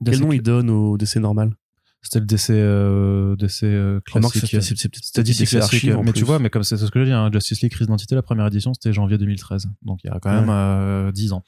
Quel 0.05 0.19
nom 0.19 0.33
ils 0.33 0.41
donnent 0.41 0.69
au 0.69 0.97
DC 0.97 1.17
normal? 1.17 1.55
C'était 2.01 2.19
le 2.19 2.25
DC, 2.25 2.50
euh, 2.50 3.35
DC 3.38 4.03
classique. 4.03 4.59
C'était 5.01 5.23
DC 5.23 5.45
classique, 5.47 5.85
mais 6.03 6.12
tu 6.12 6.25
vois, 6.25 6.38
mais 6.39 6.50
comme 6.50 6.63
c'est 6.63 6.75
ce 6.75 6.91
que 6.91 7.00
je 7.00 7.05
dis, 7.05 7.12
hein, 7.13 7.29
Justice 7.31 7.62
League 7.62 7.71
Crise 7.71 7.88
d'identité, 7.88 8.13
la 8.15 8.21
première 8.21 8.45
édition, 8.47 8.73
c'était 8.73 8.91
janvier 8.91 9.17
2013. 9.17 9.69
Donc 9.83 10.00
il 10.03 10.07
y 10.07 10.09
a 10.09 10.19
quand 10.19 10.31
même 10.33 10.50
Ouais. 10.50 10.55
euh, 10.55 11.12
10 11.13 11.31
ans. 11.31 11.43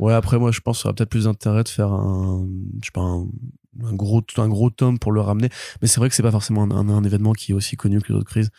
Ouais, 0.00 0.14
après, 0.14 0.38
moi, 0.38 0.50
je 0.50 0.60
pense 0.60 0.78
que 0.78 0.82
ça 0.82 0.88
aurait 0.88 0.94
peut-être 0.96 1.10
plus 1.10 1.24
d'intérêt 1.24 1.62
de 1.62 1.68
faire 1.68 1.92
un, 1.92 2.46
je 2.80 2.86
sais 2.86 2.90
pas, 2.92 3.02
un, 3.02 3.26
un 3.84 3.92
gros, 3.92 4.22
un 4.38 4.48
gros 4.48 4.70
tome 4.70 4.98
pour 4.98 5.12
le 5.12 5.20
ramener. 5.20 5.48
Mais 5.82 5.88
c'est 5.88 6.00
vrai 6.00 6.08
que 6.08 6.14
c'est 6.14 6.22
pas 6.22 6.30
forcément 6.30 6.62
un, 6.62 6.70
un- 6.70 6.88
un 6.88 7.04
événement 7.04 7.32
qui 7.34 7.52
est 7.52 7.54
aussi 7.54 7.76
connu 7.76 8.00
que 8.00 8.12
les 8.12 8.18
autres 8.18 8.28
crises. 8.30 8.50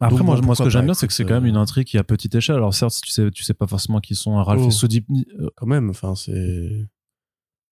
Après, 0.00 0.16
Donc 0.18 0.26
moi, 0.26 0.40
moi, 0.42 0.54
ce 0.54 0.62
que 0.62 0.70
j'aime 0.70 0.84
bien, 0.86 0.94
c'est 0.94 1.06
que 1.06 1.12
c'est 1.12 1.24
quand 1.24 1.34
même 1.34 1.44
euh, 1.44 1.48
une 1.48 1.56
intrigue 1.56 1.86
qui 1.86 1.96
est 1.96 2.00
à 2.00 2.04
petite 2.04 2.34
échelle. 2.34 2.56
Alors 2.56 2.74
certes, 2.74 2.94
tu 3.02 3.10
sais, 3.10 3.30
tu 3.30 3.42
sais 3.44 3.54
pas 3.54 3.66
forcément 3.66 4.00
qui 4.00 4.14
sont 4.14 4.42
Ralph 4.42 4.62
Oh. 4.64 4.68
et 4.68 4.70
Soudipni. 4.70 5.26
euh, 5.40 5.48
Quand 5.56 5.66
même, 5.66 5.88
enfin, 5.90 6.14
c'est, 6.14 6.86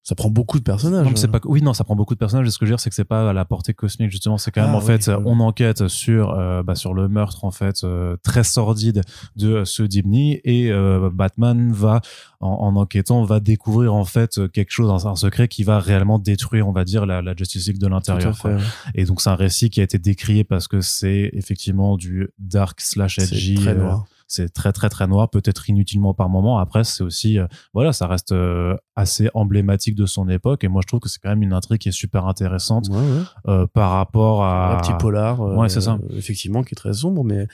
ça 0.04 0.14
prend 0.14 0.28
beaucoup 0.28 0.58
de 0.58 0.64
personnages. 0.64 1.08
C'est 1.16 1.28
pas. 1.28 1.40
Oui, 1.44 1.62
non, 1.62 1.72
ça 1.72 1.82
prend 1.82 1.96
beaucoup 1.96 2.12
de 2.14 2.18
personnages. 2.18 2.46
Et 2.46 2.50
ce 2.50 2.58
que 2.58 2.66
je 2.66 2.70
veux 2.70 2.76
dire, 2.76 2.80
c'est 2.80 2.90
que 2.90 2.94
c'est 2.94 3.04
pas 3.06 3.30
à 3.30 3.32
la 3.32 3.46
portée 3.46 3.72
cosmique 3.72 4.10
justement. 4.10 4.36
C'est 4.36 4.50
quand 4.50 4.60
même 4.60 4.74
Ah, 4.74 4.76
en 4.76 4.80
fait, 4.82 5.08
oui, 5.08 5.14
on 5.24 5.40
enquête 5.40 5.88
sur 5.88 6.30
euh, 6.38 6.62
bah, 6.62 6.74
sur 6.74 6.92
le 6.92 7.08
meurtre 7.08 7.44
en 7.46 7.50
fait 7.50 7.82
euh, 7.84 8.16
très 8.22 8.44
sordide 8.44 9.00
de 9.36 9.64
ce 9.64 9.82
Dibny 9.82 10.40
et 10.44 10.70
euh, 10.70 11.08
Batman 11.10 11.72
va 11.72 12.02
en, 12.40 12.48
en 12.48 12.76
enquêtant 12.76 13.24
va 13.24 13.40
découvrir 13.40 13.94
en 13.94 14.04
fait 14.04 14.38
quelque 14.52 14.70
chose, 14.70 14.90
un, 15.06 15.10
un 15.10 15.16
secret 15.16 15.48
qui 15.48 15.64
va 15.64 15.78
réellement 15.80 16.18
détruire, 16.18 16.68
on 16.68 16.72
va 16.72 16.84
dire, 16.84 17.06
la, 17.06 17.22
la 17.22 17.34
Justice 17.34 17.66
League 17.66 17.78
de 17.78 17.86
l'intérieur. 17.86 18.36
ouais. 18.44 18.58
Et 18.94 19.06
donc 19.06 19.22
c'est 19.22 19.30
un 19.30 19.36
récit 19.36 19.70
qui 19.70 19.80
a 19.80 19.84
été 19.84 19.98
décrié 19.98 20.44
parce 20.44 20.68
que 20.68 20.82
c'est 20.82 21.30
effectivement 21.32 21.96
du 21.96 22.28
dark 22.38 22.80
slash 22.82 23.18
edgy. 23.18 23.54
très 23.54 23.70
euh, 23.70 23.82
noir. 23.82 24.04
C'est 24.26 24.52
très 24.52 24.72
très 24.72 24.88
très 24.88 25.06
noir, 25.06 25.28
peut-être 25.30 25.68
inutilement 25.68 26.14
par 26.14 26.28
moment. 26.28 26.58
Après, 26.58 26.84
c'est 26.84 27.02
aussi, 27.04 27.38
euh, 27.38 27.46
voilà, 27.72 27.92
ça 27.92 28.06
reste 28.06 28.32
euh, 28.32 28.76
assez 28.96 29.28
emblématique 29.34 29.94
de 29.94 30.06
son 30.06 30.28
époque. 30.28 30.64
Et 30.64 30.68
moi, 30.68 30.80
je 30.82 30.86
trouve 30.88 31.00
que 31.00 31.08
c'est 31.08 31.18
quand 31.22 31.28
même 31.30 31.42
une 31.42 31.52
intrigue 31.52 31.80
qui 31.80 31.88
est 31.90 31.92
super 31.92 32.26
intéressante 32.26 32.88
Ouais, 32.88 32.96
ouais. 32.96 33.22
euh, 33.48 33.66
par 33.66 33.90
rapport 33.92 34.42
à. 34.44 34.76
Un 34.76 34.80
petit 34.80 34.92
polar. 34.98 35.40
euh, 35.40 35.56
Ouais, 35.56 35.68
c'est 35.68 35.80
ça. 35.82 35.98
Effectivement, 36.10 36.62
qui 36.62 36.74
est 36.74 36.76
très 36.76 36.92
sombre, 36.94 37.22
mais 37.24 37.46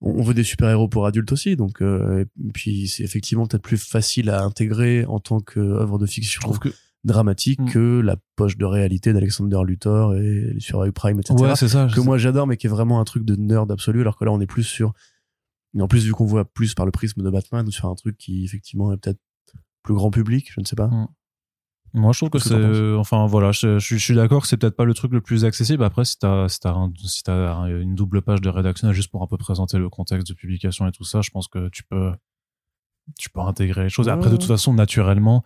on 0.00 0.22
veut 0.22 0.34
des 0.34 0.44
super-héros 0.44 0.88
pour 0.88 1.06
adultes 1.06 1.32
aussi. 1.32 1.56
Donc, 1.56 1.82
euh, 1.82 2.24
et 2.24 2.52
puis, 2.52 2.86
c'est 2.88 3.02
effectivement 3.02 3.46
peut-être 3.46 3.62
plus 3.62 3.76
facile 3.78 4.30
à 4.30 4.42
intégrer 4.44 5.04
en 5.06 5.18
tant 5.20 5.40
qu'œuvre 5.40 5.98
de 5.98 6.06
Je 6.06 6.12
fiction 6.12 6.40
trouve 6.40 6.58
que. 6.60 6.68
dramatique 7.04 7.60
Mm. 7.60 7.68
que 7.70 8.00
la 8.00 8.16
poche 8.36 8.56
de 8.58 8.64
réalité 8.64 9.12
d'Alexander 9.12 9.58
Luthor 9.64 10.14
et 10.14 10.52
les 10.54 10.60
Survivor 10.60 10.92
Prime, 10.92 11.18
etc. 11.20 11.34
Ouais, 11.40 11.56
c'est 11.56 11.68
ça. 11.68 11.88
que 11.92 12.00
moi 12.00 12.18
j'adore, 12.18 12.46
mais 12.46 12.56
qui 12.56 12.66
est 12.66 12.70
vraiment 12.70 13.00
un 13.00 13.04
truc 13.04 13.24
de 13.24 13.34
nerd 13.36 13.70
absolu, 13.72 14.00
alors 14.02 14.16
que 14.16 14.24
là 14.24 14.32
on 14.32 14.40
est 14.40 14.46
plus 14.46 14.64
sur. 14.64 14.92
Et 15.76 15.82
en 15.82 15.88
plus, 15.88 16.04
vu 16.04 16.12
qu'on 16.12 16.24
voit 16.26 16.44
plus 16.44 16.74
par 16.74 16.86
le 16.86 16.92
prisme 16.92 17.22
de 17.22 17.30
Batman, 17.30 17.70
sur 17.70 17.88
un 17.88 17.94
truc 17.94 18.16
qui 18.16 18.44
effectivement 18.44 18.92
est 18.92 18.96
peut-être 18.96 19.20
plus 19.82 19.94
grand 19.94 20.10
public, 20.10 20.50
je 20.52 20.60
ne 20.60 20.64
sais 20.66 20.76
pas. 20.76 20.88
Moi, 21.94 22.12
je 22.12 22.18
trouve 22.18 22.28
que 22.30 22.38
c'est. 22.38 22.54
Enfin, 22.98 23.26
voilà, 23.26 23.50
je, 23.52 23.78
je- 23.78 23.96
je 23.96 24.04
suis 24.04 24.14
d'accord 24.14 24.42
que 24.42 24.48
c'est 24.48 24.58
peut-être 24.58 24.76
pas 24.76 24.84
le 24.84 24.92
truc 24.92 25.10
le 25.12 25.20
plus 25.22 25.44
accessible. 25.46 25.82
Après, 25.84 26.04
si 26.04 26.18
t'as 26.18 26.48
si 26.48 26.60
un- 26.66 27.66
une 27.66 27.94
double 27.94 28.20
page 28.22 28.40
de 28.42 28.48
rédaction 28.50 28.92
juste 28.92 29.10
pour 29.10 29.22
un 29.22 29.26
peu 29.26 29.38
présenter 29.38 29.78
le 29.78 29.88
contexte 29.88 30.28
de 30.28 30.34
publication 30.34 30.86
et 30.86 30.92
tout 30.92 31.04
ça, 31.04 31.22
je 31.22 31.30
pense 31.30 31.48
que 31.48 31.68
tu 31.70 31.82
peux 31.84 32.12
tu 33.18 33.30
peux 33.30 33.40
intégrer 33.40 33.84
les 33.84 33.88
choses. 33.88 34.06
Ouais, 34.08 34.12
Après, 34.12 34.28
de 34.30 34.36
toute 34.36 34.44
façon, 34.48 34.74
naturellement, 34.74 35.42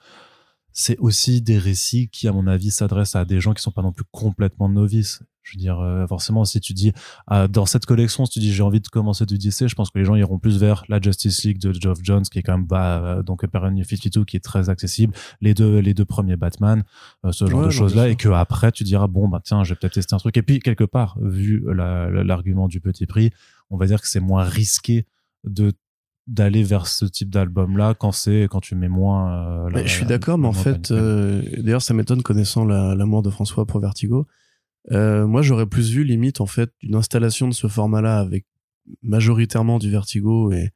c'est 0.72 0.98
aussi 0.98 1.42
des 1.42 1.58
récits 1.58 2.08
qui, 2.08 2.28
à 2.28 2.32
mon 2.32 2.46
avis, 2.46 2.70
s'adressent 2.70 3.16
à 3.16 3.24
des 3.24 3.40
gens 3.40 3.52
qui 3.54 3.62
sont 3.62 3.70
pas 3.72 3.82
non 3.82 3.92
plus 3.92 4.04
complètement 4.10 4.68
novices. 4.68 5.22
Je 5.44 5.56
veux 5.56 5.60
dire, 5.60 5.80
euh, 5.80 6.06
forcément, 6.06 6.44
si 6.44 6.60
tu 6.60 6.72
dis, 6.72 6.92
ah, 7.26 7.48
dans 7.48 7.66
cette 7.66 7.84
collection, 7.84 8.24
si 8.26 8.34
tu 8.34 8.38
dis 8.38 8.52
j'ai 8.52 8.62
envie 8.62 8.80
de 8.80 8.86
commencer 8.86 9.26
du 9.26 9.38
DC, 9.38 9.66
je 9.66 9.74
pense 9.74 9.90
que 9.90 9.98
les 9.98 10.04
gens 10.04 10.14
iront 10.14 10.38
plus 10.38 10.58
vers 10.58 10.84
la 10.88 11.00
Justice 11.00 11.42
League 11.42 11.58
de 11.58 11.72
Geoff 11.72 11.98
Jones, 12.02 12.22
qui 12.22 12.38
est 12.38 12.42
quand 12.42 12.56
même, 12.56 12.66
bah, 12.66 13.02
euh, 13.04 13.22
donc 13.24 13.44
Perennial 13.48 13.84
52, 13.84 14.24
qui 14.24 14.36
est 14.36 14.40
très 14.40 14.68
accessible, 14.70 15.12
les 15.40 15.52
deux, 15.52 15.78
les 15.80 15.94
deux 15.94 16.04
premiers 16.04 16.36
Batman, 16.36 16.84
euh, 17.24 17.32
ce 17.32 17.46
genre 17.46 17.60
Ouais, 17.60 17.66
de 17.66 17.70
choses-là, 17.70 18.08
et 18.08 18.14
que 18.14 18.28
après, 18.28 18.70
tu 18.70 18.84
diras, 18.84 19.08
bon, 19.08 19.26
bah, 19.28 19.40
tiens, 19.44 19.64
j'ai 19.64 19.74
peut-être 19.74 19.94
testé 19.94 20.14
un 20.14 20.18
truc. 20.18 20.36
Et 20.36 20.42
puis, 20.42 20.60
quelque 20.60 20.84
part, 20.84 21.18
vu 21.20 21.64
la- 21.74 22.08
la- 22.08 22.22
l'argument 22.22 22.68
du 22.68 22.80
petit 22.80 23.06
prix, 23.06 23.30
on 23.68 23.76
va 23.76 23.86
dire 23.86 24.00
que 24.00 24.06
c'est 24.08 24.20
moins 24.20 24.44
risqué 24.44 25.06
de 25.44 25.72
d'aller 26.28 26.62
vers 26.62 26.86
ce 26.86 27.04
type 27.04 27.30
d'album 27.30 27.76
là 27.76 27.94
quand 27.98 28.12
c'est 28.12 28.46
quand 28.50 28.60
tu 28.60 28.74
mets 28.76 28.88
moins 28.88 29.66
euh, 29.66 29.70
la- 29.70 29.82
je 29.84 29.88
suis 29.92 30.02
la- 30.02 30.08
d'accord, 30.08 30.38
mais 30.38 30.46
en 30.46 30.52
fait, 30.52 30.90
euh, 30.92 31.42
d'ailleurs, 31.58 31.82
ça 31.82 31.94
m'étonne 31.94 32.22
connaissant 32.22 32.64
la- 32.64 32.94
l'amour 32.94 33.22
de 33.22 33.30
François 33.30 33.66
pour 33.66 33.80
Vertigo. 33.80 34.26
Euh, 34.92 35.26
moi, 35.26 35.42
j'aurais 35.42 35.66
plus 35.66 35.90
vu 35.90 36.04
limite 36.04 36.40
en 36.40 36.46
fait 36.46 36.72
une 36.82 36.94
installation 36.94 37.48
de 37.48 37.54
ce 37.54 37.66
format-là 37.66 38.18
avec 38.20 38.46
majoritairement 39.02 39.78
du 39.78 39.90
Vertigo 39.90 40.52
et, 40.52 40.70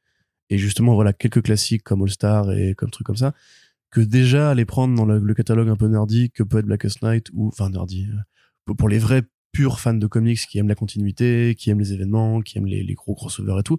et 0.50 0.58
justement 0.58 0.94
voilà 0.94 1.12
quelques 1.12 1.42
classiques 1.42 1.82
comme 1.82 2.02
All 2.02 2.10
Star 2.10 2.52
et 2.52 2.74
comme 2.74 2.90
trucs 2.90 3.06
comme 3.06 3.16
ça 3.16 3.32
que 3.90 4.00
déjà 4.00 4.50
aller 4.50 4.64
prendre 4.64 4.94
dans 4.94 5.04
le, 5.04 5.18
le 5.18 5.34
catalogue 5.34 5.68
un 5.68 5.76
peu 5.76 5.86
nerdy 5.88 6.30
que 6.30 6.42
peut 6.42 6.58
être 6.58 6.66
Blackest 6.66 7.02
Night 7.02 7.28
ou 7.32 7.48
enfin 7.48 7.70
nerdy 7.70 8.08
pour, 8.64 8.76
pour 8.76 8.88
les 8.88 8.98
vrais 8.98 9.22
purs 9.52 9.80
fans 9.80 9.94
de 9.94 10.06
comics 10.06 10.38
qui 10.50 10.58
aiment 10.58 10.68
la 10.68 10.74
continuité, 10.74 11.54
qui 11.56 11.70
aiment 11.70 11.78
les 11.78 11.92
événements, 11.94 12.40
qui 12.42 12.58
aiment 12.58 12.66
les, 12.66 12.82
les 12.82 12.94
gros 12.94 13.14
crossovers 13.14 13.58
et 13.60 13.62
tout. 13.62 13.78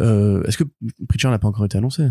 Euh, 0.00 0.42
Est-ce 0.44 0.58
que 0.58 0.64
Preacher 1.08 1.28
n'a 1.28 1.38
pas 1.38 1.48
encore 1.48 1.64
été 1.64 1.78
annoncé? 1.78 2.08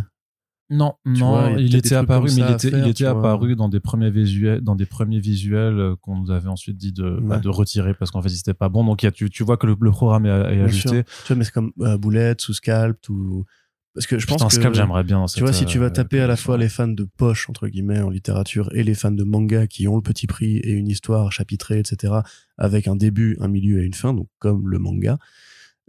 Non, 0.72 0.96
Tu 1.06 1.12
non, 1.20 1.30
vois, 1.30 1.52
il 1.60 1.76
était 1.76 1.94
apparu, 1.94 2.32
mais 2.36 2.42
il 2.42 2.52
était, 2.52 2.72
faire, 2.72 2.80
il 2.80 2.84
tu 2.86 3.04
était 3.04 3.04
vois. 3.12 3.20
apparu 3.20 3.56
dans 3.56 3.70
des 3.70 3.80
premiers 3.80 4.10
visuels, 4.10 4.62
dans 4.62 4.76
des 4.76 4.88
premiers 4.88 5.20
visuels 5.20 5.94
qu'on 6.02 6.18
nous 6.18 6.32
avait 6.32 6.50
ensuite 6.50 6.76
dit 6.78 6.92
de, 6.92 7.20
bah, 7.22 7.38
de 7.38 7.50
retirer 7.50 7.94
parce 7.94 8.10
qu'en 8.10 8.22
fait, 8.24 8.30
c'était 8.30 8.56
pas 8.56 8.68
bon. 8.68 8.84
Donc, 8.84 9.04
il 9.04 9.06
y 9.06 9.10
a, 9.10 9.12
tu, 9.12 9.30
tu 9.30 9.44
vois 9.44 9.58
que 9.58 9.68
le, 9.68 9.76
le 9.80 9.92
programme 9.92 10.26
est, 10.26 10.30
est 10.30 10.62
ajusté. 10.62 11.04
Tu 11.04 11.28
vois, 11.28 11.36
mais 11.36 11.44
c'est 11.44 11.52
comme 11.52 11.72
euh, 11.82 12.00
Bullet 12.00 12.36
ou 12.50 12.54
Scalp 12.54 12.98
ou 13.10 13.46
parce 13.94 14.08
que 14.08 14.18
je 14.20 14.26
pense 14.28 14.44
que 14.44 14.52
Scalp, 14.52 14.74
j'aimerais 14.76 15.04
bien. 15.06 15.24
tu 15.28 15.40
vois 15.42 15.54
si 15.54 15.66
tu 15.66 15.78
vas 15.80 15.86
euh, 15.86 15.90
taper 15.90 16.20
à 16.20 16.28
la 16.28 16.36
fois 16.36 16.58
les 16.58 16.68
fans 16.68 16.88
de 16.88 17.08
poche 17.16 17.48
entre 17.50 17.68
guillemets 17.70 18.02
en 18.02 18.10
littérature 18.10 18.68
et 18.76 18.84
les 18.84 18.94
fans 18.96 19.12
de 19.12 19.24
manga 19.24 19.68
qui 19.68 19.88
ont 19.88 19.96
le 19.96 20.02
petit 20.02 20.28
prix 20.28 20.58
et 20.58 20.72
une 20.72 20.88
histoire 20.90 21.32
chapitrée 21.32 21.80
etc 21.80 22.12
avec 22.58 22.90
un 22.90 22.98
début 22.98 23.38
un 23.40 23.48
milieu 23.48 23.82
et 23.82 23.86
une 23.86 23.94
fin 23.94 24.14
donc 24.14 24.28
comme 24.40 24.68
le 24.68 24.80
manga 24.80 25.18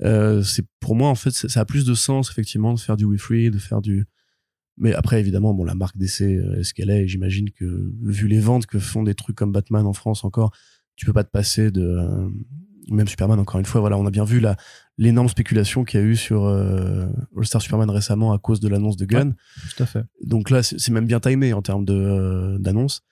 euh, 0.02 0.42
c'est 0.42 0.66
pour 0.80 0.94
moi 0.94 1.08
en 1.08 1.14
fait 1.14 1.30
ça 1.30 1.60
a 1.60 1.64
plus 1.64 1.84
de 1.84 1.94
sens 1.94 2.30
effectivement 2.30 2.74
de 2.74 2.78
faire 2.78 2.96
du 2.96 3.04
We 3.04 3.20
Free 3.20 3.50
de 3.50 3.58
faire 3.58 3.80
du 3.80 4.06
mais 4.76 4.92
après 4.92 5.20
évidemment 5.20 5.54
bon 5.54 5.64
la 5.64 5.74
marque 5.74 5.96
d'essai 5.96 6.36
euh, 6.36 6.60
est 6.60 6.64
ce 6.64 6.74
qu'elle 6.74 6.90
est 6.90 7.08
j'imagine 7.08 7.50
que 7.50 7.90
vu 8.02 8.28
les 8.28 8.40
ventes 8.40 8.66
que 8.66 8.78
font 8.78 9.02
des 9.02 9.14
trucs 9.14 9.36
comme 9.36 9.52
Batman 9.52 9.86
en 9.86 9.94
France 9.94 10.24
encore 10.24 10.54
tu 10.96 11.06
peux 11.06 11.12
pas 11.12 11.24
te 11.24 11.30
passer 11.30 11.70
de 11.70 11.82
euh, 11.82 12.28
même 12.90 13.08
Superman 13.08 13.38
encore 13.40 13.58
une 13.58 13.66
fois 13.66 13.80
voilà 13.80 13.96
on 13.96 14.06
a 14.06 14.10
bien 14.10 14.24
vu 14.24 14.38
la 14.38 14.56
l'énorme 14.98 15.28
spéculation 15.28 15.84
qu'il 15.84 16.00
y 16.00 16.02
a 16.02 16.06
eu 16.06 16.14
sur 16.16 16.44
euh, 16.44 17.06
All 17.36 17.46
Star 17.46 17.62
Superman 17.62 17.90
récemment 17.90 18.32
à 18.32 18.38
cause 18.38 18.60
de 18.60 18.68
l'annonce 18.68 18.96
de 18.96 19.06
Gunn 19.06 19.34
Tout 19.76 19.82
à 19.82 19.86
fait. 19.86 20.04
donc 20.24 20.50
là 20.50 20.62
c'est 20.62 20.90
même 20.90 21.06
bien 21.06 21.20
timé 21.20 21.52
en 21.54 21.62
termes 21.62 21.84
de 21.86 22.58
d'annonce 22.58 23.02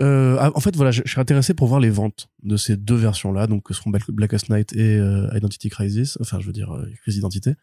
euh, 0.00 0.36
ah, 0.40 0.50
en 0.54 0.60
fait 0.60 0.74
voilà 0.74 0.90
je, 0.90 1.02
je 1.04 1.10
serais 1.10 1.20
intéressé 1.20 1.52
pour 1.54 1.68
voir 1.68 1.78
les 1.80 1.90
ventes 1.90 2.28
de 2.42 2.56
ces 2.56 2.76
deux 2.76 2.94
versions 2.96 3.30
là 3.32 3.46
donc 3.46 3.62
que 3.64 3.74
seront 3.74 3.90
Black- 3.90 4.10
Blackest 4.10 4.48
Night 4.48 4.72
et 4.74 4.96
euh, 4.98 5.28
Identity 5.36 5.68
Crisis. 5.68 6.16
Enfin 6.20 6.40
je 6.40 6.46
veux 6.46 6.52
dire 6.52 6.72
euh, 6.74 6.88
crise 7.02 7.14
d'identité. 7.16 7.54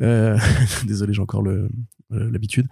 Euh, 0.00 0.38
désolé 0.86 1.12
j'ai 1.12 1.20
encore 1.22 1.44
euh, 1.46 1.68
l'habitude. 2.10 2.68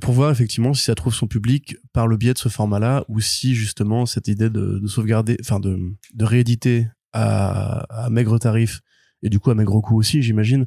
Pour 0.00 0.12
voir 0.12 0.30
effectivement 0.30 0.72
si 0.72 0.84
ça 0.84 0.94
trouve 0.94 1.12
son 1.12 1.26
public 1.26 1.76
par 1.92 2.06
le 2.06 2.16
biais 2.16 2.32
de 2.32 2.38
ce 2.38 2.48
format-là 2.48 3.04
ou 3.08 3.18
si 3.20 3.56
justement 3.56 4.06
cette 4.06 4.28
idée 4.28 4.48
de, 4.48 4.78
de 4.78 4.86
sauvegarder, 4.86 5.36
enfin 5.40 5.58
de, 5.58 5.92
de 6.14 6.24
rééditer 6.24 6.86
à, 7.12 7.80
à 8.04 8.08
maigre 8.08 8.38
tarif 8.38 8.82
et 9.24 9.30
du 9.30 9.40
coup 9.40 9.50
à 9.50 9.56
maigre 9.56 9.80
coût 9.80 9.98
aussi, 9.98 10.22
j'imagine, 10.22 10.66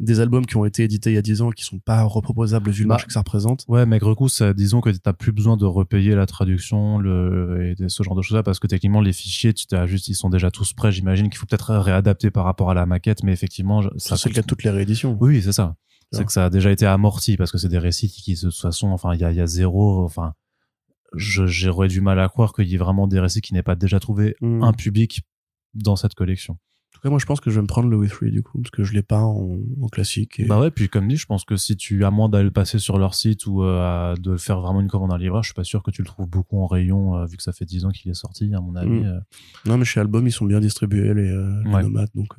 des 0.00 0.20
albums 0.20 0.46
qui 0.46 0.56
ont 0.56 0.64
été 0.64 0.84
édités 0.84 1.10
il 1.10 1.14
y 1.14 1.18
a 1.18 1.22
10 1.22 1.42
ans 1.42 1.50
qui 1.50 1.64
sont 1.64 1.80
pas 1.80 2.02
reproposables 2.04 2.70
vu 2.70 2.82
le 2.84 2.88
Bah, 2.88 2.94
marché 2.94 3.06
que 3.08 3.12
ça 3.12 3.18
représente. 3.20 3.64
Ouais, 3.66 3.84
maigre 3.84 4.14
coup, 4.14 4.28
ça, 4.28 4.54
disons 4.54 4.80
que 4.80 4.90
t'as 4.90 5.12
plus 5.12 5.32
besoin 5.32 5.56
de 5.56 5.64
repayer 5.64 6.14
la 6.14 6.24
traduction 6.26 6.98
le, 6.98 7.70
et 7.70 7.74
de- 7.74 7.88
ce 7.88 8.02
genre 8.04 8.14
de 8.14 8.22
choses-là 8.22 8.42
parce 8.44 8.60
que 8.60 8.66
techniquement, 8.68 9.00
les 9.00 9.12
fichiers, 9.12 9.52
tu 9.52 9.66
t'as 9.66 9.86
juste, 9.86 10.06
ils 10.08 10.14
sont 10.14 10.30
déjà 10.30 10.50
tous 10.52 10.72
prêts. 10.72 10.92
J'imagine 10.92 11.28
qu'il 11.28 11.36
faut 11.38 11.46
peut-être 11.46 11.74
réadapter 11.76 12.30
par 12.30 12.44
rapport 12.44 12.70
à 12.70 12.74
la 12.74 12.86
maquette, 12.86 13.24
mais 13.24 13.32
effectivement, 13.32 13.82
Ça, 13.96 14.16
c'est 14.16 14.28
le 14.28 14.34
cas 14.36 14.42
de 14.42 14.46
toutes 14.46 14.62
les 14.62 14.70
rééditions. 14.70 15.16
Oui, 15.20 15.42
c'est 15.42 15.52
ça. 15.52 15.74
C'est 16.12 16.24
que 16.24 16.32
ça 16.32 16.46
a 16.46 16.50
déjà 16.50 16.70
été 16.70 16.86
amorti 16.86 17.36
parce 17.36 17.50
que 17.52 17.58
c'est 17.58 17.68
des 17.68 17.78
récits 17.78 18.08
qui, 18.08 18.22
qui, 18.22 18.34
de 18.34 18.40
toute 18.40 18.54
façon, 18.54 18.88
enfin, 18.88 19.12
il 19.14 19.20
y 19.20 19.24
a, 19.24 19.30
il 19.32 19.36
y 19.36 19.40
a 19.42 19.46
zéro, 19.46 20.04
enfin, 20.04 20.32
j'aurais 21.14 21.88
du 21.88 22.00
mal 22.00 22.18
à 22.20 22.28
croire 22.28 22.52
qu'il 22.52 22.66
y 22.68 22.74
ait 22.74 22.78
vraiment 22.78 23.06
des 23.06 23.20
récits 23.20 23.40
qui 23.40 23.54
n'aient 23.54 23.62
pas 23.62 23.74
déjà 23.74 23.98
trouvé 24.00 24.34
Mm. 24.40 24.62
un 24.62 24.72
public 24.72 25.22
dans 25.74 25.96
cette 25.96 26.14
collection. 26.14 26.58
Tout 27.00 27.02
cas, 27.02 27.10
moi, 27.10 27.20
je 27.20 27.26
pense 27.26 27.38
que 27.40 27.48
je 27.50 27.54
vais 27.56 27.62
me 27.62 27.68
prendre 27.68 27.88
le 27.88 27.96
With 27.96 28.10
Free 28.10 28.32
du 28.32 28.42
coup, 28.42 28.58
parce 28.60 28.72
que 28.72 28.82
je 28.82 28.92
l'ai 28.92 29.02
pas 29.04 29.20
en, 29.20 29.56
en 29.80 29.86
classique. 29.86 30.40
Et... 30.40 30.46
Bah 30.46 30.58
ouais, 30.58 30.72
puis 30.72 30.88
comme 30.88 31.06
dit, 31.06 31.14
je 31.16 31.26
pense 31.26 31.44
que 31.44 31.54
si 31.56 31.76
tu, 31.76 32.04
à 32.04 32.10
moins 32.10 32.28
d'aller 32.28 32.42
le 32.46 32.50
passer 32.50 32.80
sur 32.80 32.98
leur 32.98 33.14
site 33.14 33.46
ou 33.46 33.62
euh, 33.62 33.80
à- 33.80 34.14
de 34.18 34.36
faire 34.36 34.60
vraiment 34.60 34.80
une 34.80 34.88
commande 34.88 35.12
en 35.12 35.16
livreur, 35.16 35.44
je 35.44 35.48
suis 35.50 35.54
pas 35.54 35.62
sûr 35.62 35.84
que 35.84 35.92
tu 35.92 36.02
le 36.02 36.06
trouves 36.08 36.26
beaucoup 36.28 36.58
en 36.60 36.66
rayon, 36.66 37.16
euh, 37.16 37.24
vu 37.26 37.36
que 37.36 37.42
ça 37.44 37.52
fait 37.52 37.64
10 37.66 37.84
ans 37.84 37.90
qu'il 37.90 38.10
est 38.10 38.14
sorti, 38.14 38.52
à 38.52 38.60
mon 38.60 38.74
avis. 38.74 38.90
Mm. 38.90 39.04
euh. 39.06 39.20
Non, 39.66 39.78
mais 39.78 39.84
chez 39.84 40.00
Album, 40.00 40.26
ils 40.26 40.32
sont 40.32 40.44
bien 40.44 40.58
distribués, 40.58 41.14
les, 41.14 41.30
euh, 41.30 41.62
les 41.64 41.70
Ouais. 41.72 41.82
nomades, 41.84 42.10
donc 42.16 42.34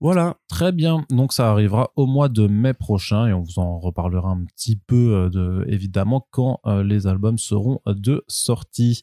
voilà. 0.00 0.36
Très 0.48 0.72
bien, 0.72 1.04
donc 1.10 1.32
ça 1.32 1.50
arrivera 1.50 1.90
au 1.96 2.06
mois 2.06 2.28
de 2.28 2.46
mai 2.48 2.74
prochain 2.74 3.26
et 3.28 3.32
on 3.32 3.42
vous 3.42 3.58
en 3.58 3.78
reparlera 3.78 4.30
un 4.30 4.44
petit 4.46 4.76
peu 4.76 5.30
de, 5.32 5.64
évidemment 5.68 6.26
quand 6.30 6.60
les 6.84 7.06
albums 7.06 7.38
seront 7.38 7.80
de 7.86 8.24
sortie. 8.26 9.00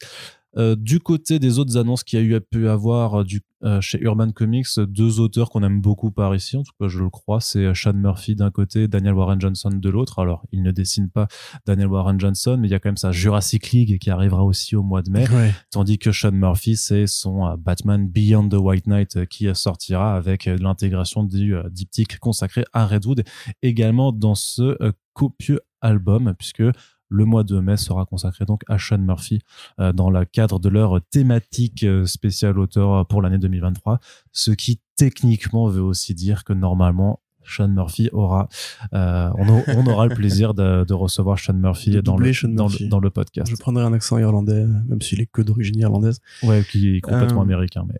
Euh, 0.56 0.74
du 0.74 0.98
côté 0.98 1.38
des 1.38 1.60
autres 1.60 1.76
annonces 1.78 2.02
qu'il 2.02 2.18
y 2.18 2.22
a 2.22 2.24
eu 2.36 2.40
pu 2.40 2.68
avoir 2.68 3.20
euh, 3.20 3.24
du, 3.24 3.40
euh, 3.62 3.80
chez 3.80 4.00
Urban 4.00 4.30
Comics, 4.30 4.78
deux 4.78 5.20
auteurs 5.20 5.50
qu'on 5.50 5.62
aime 5.62 5.80
beaucoup 5.80 6.10
par 6.10 6.34
ici, 6.34 6.56
en 6.56 6.62
tout 6.62 6.72
cas 6.80 6.88
je 6.88 6.98
le 6.98 7.10
crois, 7.10 7.40
c'est 7.40 7.66
euh, 7.66 7.74
Sean 7.74 7.92
Murphy 7.92 8.34
d'un 8.34 8.50
côté, 8.50 8.88
Daniel 8.88 9.14
Warren 9.14 9.40
Johnson 9.40 9.70
de 9.70 9.88
l'autre. 9.90 10.18
Alors 10.18 10.46
il 10.50 10.62
ne 10.62 10.70
dessine 10.70 11.10
pas 11.10 11.28
Daniel 11.66 11.88
Warren 11.88 12.18
Johnson, 12.18 12.56
mais 12.58 12.68
il 12.68 12.70
y 12.70 12.74
a 12.74 12.78
quand 12.78 12.88
même 12.88 12.96
sa 12.96 13.12
Jurassic 13.12 13.70
League 13.70 13.98
qui 13.98 14.10
arrivera 14.10 14.44
aussi 14.44 14.76
au 14.76 14.82
mois 14.82 15.02
de 15.02 15.10
mai. 15.10 15.28
Ouais. 15.30 15.52
Tandis 15.70 15.98
que 15.98 16.10
Sean 16.10 16.32
Murphy, 16.32 16.76
c'est 16.76 17.06
son 17.06 17.46
euh, 17.46 17.56
Batman 17.58 18.08
Beyond 18.08 18.48
the 18.48 18.54
White 18.54 18.86
Knight 18.86 19.26
qui 19.26 19.46
sortira 19.54 20.16
avec 20.16 20.46
l'intégration 20.46 21.22
du 21.24 21.54
diptyque 21.70 22.18
consacré 22.18 22.64
à 22.72 22.86
Redwood 22.86 23.24
également 23.62 24.12
dans 24.12 24.34
ce 24.34 24.76
copieux 25.12 25.60
album, 25.80 26.34
puisque 26.38 26.62
le 27.10 27.24
mois 27.26 27.44
de 27.44 27.58
mai 27.60 27.76
sera 27.76 28.06
consacré 28.06 28.46
donc 28.46 28.62
à 28.68 28.78
Sean 28.78 28.98
Murphy 28.98 29.40
euh, 29.80 29.92
dans 29.92 30.08
le 30.10 30.24
cadre 30.24 30.58
de 30.60 30.68
leur 30.68 31.00
thématique 31.10 31.82
euh, 31.82 32.06
spéciale 32.06 32.58
auteur 32.58 33.06
pour 33.06 33.20
l'année 33.20 33.38
2023, 33.38 33.98
ce 34.32 34.52
qui 34.52 34.80
techniquement 34.96 35.68
veut 35.68 35.82
aussi 35.82 36.14
dire 36.14 36.44
que 36.44 36.52
normalement 36.52 37.20
Sean 37.42 37.68
Murphy 37.68 38.08
aura, 38.12 38.48
euh, 38.94 39.30
on, 39.36 39.62
on, 39.76 39.86
aura 39.86 40.06
le 40.06 40.14
plaisir 40.14 40.54
de, 40.54 40.84
de 40.84 40.94
recevoir 40.94 41.38
Sean 41.38 41.54
Murphy, 41.54 41.90
De 41.90 42.00
dans 42.00 42.16
le, 42.16 42.32
Sean 42.32 42.48
dans, 42.48 42.68
Murphy. 42.68 42.84
le, 42.84 42.90
dans 42.90 43.00
le 43.00 43.10
podcast. 43.10 43.50
Je 43.50 43.56
prendrai 43.56 43.82
un 43.82 43.92
accent 43.92 44.18
irlandais, 44.18 44.64
même 44.86 45.00
s'il 45.00 45.20
est 45.20 45.26
que 45.26 45.42
d'origine 45.42 45.78
irlandaise. 45.78 46.20
Ouais, 46.44 46.62
qui 46.70 46.96
est 46.96 47.00
complètement 47.00 47.40
Euh, 47.40 47.44
américain, 47.44 47.84
mais 47.88 47.98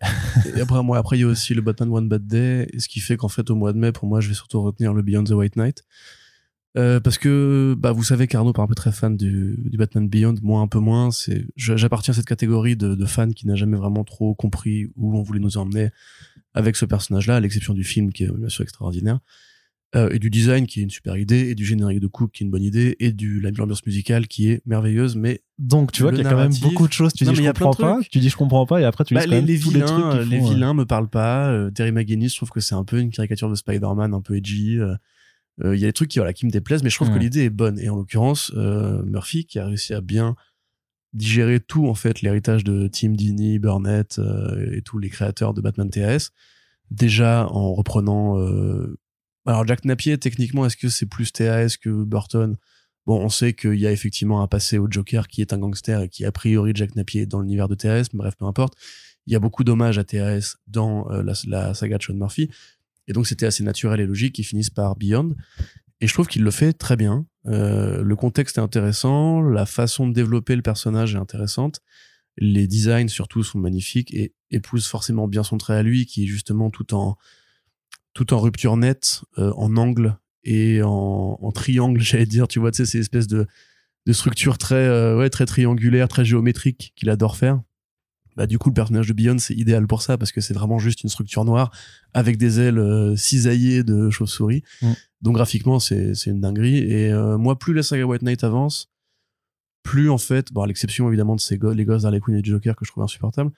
Et 0.57 0.61
après, 0.61 0.83
moi, 0.85 0.99
après, 0.99 1.17
il 1.19 1.23
y 1.23 1.25
a 1.25 1.27
aussi 1.27 1.55
le 1.55 1.63
Batman 1.63 1.91
One 1.91 2.09
Bad 2.09 2.27
Day, 2.27 2.69
ce 2.79 2.87
qui 2.87 3.01
fait 3.01 3.17
qu'en 3.17 3.29
fait, 3.29 3.51
au 3.51 3.57
mois 3.57 3.73
de 3.73 3.79
mai, 3.79 3.91
pour 3.93 4.07
moi, 4.07 4.21
je 4.21 4.29
vais 4.29 4.35
surtout 4.35 4.63
retenir 4.63 4.93
le 4.95 5.03
Beyond 5.03 5.25
the 5.25 5.31
White 5.31 5.57
Knight. 5.57 5.83
Euh, 6.79 7.01
parce 7.01 7.19
que, 7.19 7.75
bah, 7.77 7.91
vous 7.93 8.05
savez 8.05 8.29
qu'Arnaud 8.29 8.53
est 8.53 8.61
un 8.61 8.67
peu 8.67 8.77
très 8.77 8.93
fan 8.93 9.17
du, 9.17 9.57
du 9.59 9.77
Batman 9.77 10.09
Beyond, 10.09 10.37
moi 10.43 10.61
un 10.61 10.69
peu 10.69 10.79
moins. 10.79 11.11
C'est, 11.11 11.47
j'appartiens 11.57 12.13
à 12.13 12.17
cette 12.17 12.27
catégorie 12.27 12.77
de, 12.77 12.95
de 12.95 13.07
fans 13.07 13.31
qui 13.31 13.47
n'a 13.47 13.57
jamais 13.57 13.77
vraiment 13.77 14.05
trop 14.05 14.35
compris 14.35 14.87
où 14.97 15.19
on 15.19 15.23
voulait 15.23 15.41
nous 15.41 15.57
emmener 15.57 15.91
avec 16.55 16.77
ce 16.77 16.85
personnage-là, 16.85 17.37
à 17.37 17.41
l'exception 17.41 17.75
du 17.75 17.85
film 17.85 18.13
qui 18.13 18.25
est 18.25 18.31
bien 18.31 18.49
sûr 18.49 18.63
extraordinaire. 18.63 19.19
Euh, 19.97 20.09
et 20.11 20.21
du 20.21 20.31
design 20.31 20.69
qui 20.69 20.79
est 20.79 20.83
une 20.85 20.91
super 20.91 21.17
idée, 21.17 21.49
et 21.49 21.57
du 21.57 21.65
générique 21.65 21.99
de 21.99 22.07
coupe 22.07 22.31
qui 22.31 22.45
est 22.45 22.47
une 22.47 22.53
bonne 22.53 22.63
idée, 22.63 22.95
et 23.01 23.11
du, 23.11 23.41
de 23.41 23.59
l'ambiance 23.59 23.85
musicale 23.85 24.29
qui 24.29 24.49
est 24.49 24.63
merveilleuse, 24.65 25.17
mais 25.17 25.43
donc 25.59 25.91
tu 25.91 26.03
vois 26.03 26.13
qu'il 26.13 26.23
y 26.23 26.27
a 26.27 26.31
quand 26.31 26.37
même 26.37 26.55
beaucoup 26.63 26.87
de 26.87 26.93
choses. 26.93 27.13
Tu 27.13 27.25
Non, 27.25 27.33
dis 27.33 27.43
je 27.43 27.51
comprends 27.51 27.75
pas, 27.75 27.99
tu 28.09 28.21
dis 28.21 28.29
je 28.29 28.37
comprends 28.37 28.67
pas, 28.67 28.81
et 28.81 28.85
après 28.85 29.03
tu 29.03 29.15
Bah, 29.15 29.27
les, 29.27 29.43
les 29.43 29.57
vilains, 29.57 29.81
les 29.81 29.87
trucs 29.87 30.23
qui 30.23 30.29
les 30.29 30.41
euh, 30.41 30.49
vilains 30.49 30.75
me 30.75 30.87
parlent 30.87 31.11
pas. 31.11 31.51
Euh, 31.51 31.73
Terry 31.73 31.91
McGinnis, 31.91 32.29
je 32.29 32.37
trouve 32.37 32.51
que 32.51 32.61
c'est 32.61 32.77
un 32.77 32.85
peu 32.85 33.01
une 33.01 33.11
caricature 33.11 33.51
de 33.51 33.57
Spider-Man, 33.57 34.15
un 34.15 34.21
peu 34.21 34.37
edgy. 34.37 34.79
Euh, 35.65 35.75
Il 35.77 35.81
y 35.81 35.85
a 35.85 35.89
des 35.89 35.93
trucs 35.93 36.11
qui, 36.11 36.19
voilà, 36.19 36.33
qui 36.33 36.47
me 36.47 36.51
déplaisent, 36.51 36.83
mais 36.83 36.91
je 36.91 36.97
trouve 36.97 37.13
que 37.13 37.19
l'idée 37.19 37.45
est 37.45 37.51
bonne. 37.51 37.79
Et 37.79 37.89
en 37.89 37.97
l'occurrence, 37.97 38.53
euh, 38.57 39.03
Murphy, 39.05 39.45
qui 39.45 39.59
a 39.59 39.67
réussi 39.67 39.95
à 39.95 40.01
bien 40.01 40.37
digérer 41.13 41.61
tout, 41.61 41.89
en 41.89 41.95
fait, 41.95 42.23
l'héritage 42.23 42.63
de 42.65 42.89
Tim 42.89 43.11
Dini, 43.11 43.59
Burnett 43.59 44.19
euh, 44.19 44.77
et 44.77 44.83
tous 44.83 44.99
les 44.99 45.11
créateurs 45.11 45.55
de 45.55 45.61
Batman 45.61 45.91
TAS, 45.91 46.31
déjà 46.91 47.49
en 47.51 47.75
reprenant... 47.75 48.39
euh, 48.39 48.97
Alors, 49.47 49.67
Jack 49.67 49.85
Napier, 49.85 50.19
techniquement, 50.19 50.67
est-ce 50.67 50.77
que 50.77 50.89
c'est 50.89 51.07
plus 51.07 51.33
TAS 51.33 51.77
que 51.81 52.05
Burton? 52.05 52.57
Bon, 53.07 53.19
on 53.19 53.29
sait 53.29 53.55
qu'il 53.55 53.77
y 53.81 53.87
a 53.87 53.93
effectivement 53.93 54.43
un 54.43 54.47
passé 54.47 54.79
au 54.79 54.87
Joker 54.89 55.27
qui 55.27 55.41
est 55.41 55.53
un 55.53 55.59
gangster 55.59 56.03
et 56.03 56.09
qui, 56.09 56.25
a 56.25 56.31
priori, 56.31 56.73
Jack 56.75 56.95
Napier 56.95 57.23
est 57.23 57.27
dans 57.27 57.41
l'univers 57.41 57.67
de 57.67 57.75
TAS, 57.75 58.05
mais 58.13 58.19
bref, 58.19 58.37
peu 58.39 58.45
importe. 58.45 58.75
Il 59.27 59.33
y 59.33 59.37
a 59.37 59.41
beaucoup 59.41 59.65
d'hommages 59.65 59.99
à 59.99 60.05
TAS 60.05 60.57
dans 60.67 61.11
euh, 61.11 61.23
la, 61.23 61.33
la 61.47 61.75
saga 61.75 61.99
de 61.99 62.03
Sean 62.03 62.15
Murphy. 62.15 62.51
Et 63.11 63.13
donc, 63.13 63.27
c'était 63.27 63.45
assez 63.45 63.65
naturel 63.65 63.99
et 63.99 64.07
logique 64.07 64.37
qu'ils 64.37 64.45
finissent 64.45 64.71
par 64.71 64.95
Beyond. 64.95 65.35
Et 66.01 66.07
je 66.07 66.15
trouve 66.15 66.29
qu'il 66.29 66.45
le 66.45 66.53
fait 66.53 66.73
très 66.73 66.95
bien. 66.95 67.27
Euh, 67.47 68.05
le 68.05 68.15
contexte 68.15 68.57
est 68.57 68.61
intéressant, 68.61 69.43
la 69.43 69.67
façon 69.67 70.07
de 70.07 70.15
développer 70.15 70.55
le 70.55 70.63
personnage 70.63 71.17
est 71.17 71.19
intéressante. 71.19 71.81
Les 72.37 72.69
designs, 72.69 73.09
surtout, 73.09 73.43
sont 73.43 73.59
magnifiques 73.59 74.15
et 74.15 74.33
épousent 74.53 74.87
forcément 74.87 75.27
bien 75.27 75.43
son 75.43 75.59
trait 75.59 75.75
à 75.75 75.83
lui, 75.83 76.07
qui 76.07 76.23
est 76.23 76.27
justement 76.29 76.71
tout 76.71 76.95
en, 76.95 77.19
tout 78.15 78.33
en 78.33 78.39
rupture 78.39 78.77
nette, 78.77 79.23
euh, 79.39 79.53
en 79.57 79.77
angle 79.77 80.17
et 80.45 80.81
en, 80.81 81.37
en 81.43 81.51
triangle, 81.51 82.01
j'allais 82.01 82.27
dire. 82.27 82.47
Tu 82.47 82.61
vois, 82.61 82.71
tu 82.71 82.77
sais, 82.77 82.87
ces 82.87 83.01
espèces 83.01 83.27
de, 83.27 83.49
de 84.07 84.13
structures 84.13 84.57
très, 84.57 84.77
euh, 84.77 85.19
ouais, 85.19 85.31
très 85.31 85.47
triangulaires, 85.47 86.07
très 86.07 86.25
géométriques 86.25 86.93
qu'il 86.95 87.11
adore 87.11 87.37
faire. 87.37 87.61
Bah, 88.37 88.47
du 88.47 88.59
coup, 88.59 88.69
le 88.71 88.75
personnage 88.75 89.09
de 89.09 89.13
Beyond, 89.13 89.39
c'est 89.39 89.55
idéal 89.55 89.87
pour 89.87 90.03
ça 90.03 90.17
parce 90.17 90.33
que 90.33 90.41
c'est 90.41 90.55
vraiment 90.55 90.79
juste 90.79 91.03
une 91.03 91.11
structure 91.11 91.45
noire 91.45 91.71
avec 92.15 92.37
des 92.39 92.61
ailes 92.61 92.79
euh, 92.79 93.17
cisaillées 93.17 93.83
de 93.83 94.09
chauve-souris. 94.11 94.63
Mm. 94.83 94.93
Donc, 95.23 95.35
graphiquement, 95.35 95.79
c'est, 95.81 96.15
c'est 96.15 96.31
une 96.31 96.41
dinguerie. 96.41 96.79
Et 96.79 97.13
euh, 97.13 97.37
moi, 97.39 97.59
plus 97.59 97.75
la 97.75 97.83
saga 97.83 98.05
White 98.05 98.23
Knight 98.23 98.45
avance, 98.45 98.89
plus 99.83 100.11
en 100.11 100.19
fait, 100.19 100.53
bon, 100.53 100.63
à 100.63 100.67
l'exception 100.67 101.09
évidemment 101.09 101.37
de 101.37 101.41
ces 101.41 101.57
go- 101.59 101.73
les 101.73 101.85
gosses 101.85 102.03
d'Harley 102.03 102.21
Quinn 102.21 102.37
et 102.37 102.43
du 102.43 102.51
Joker 102.51 102.77
que 102.77 102.85
je 102.85 102.91
trouve 102.91 103.03
insupportables, 103.03 103.51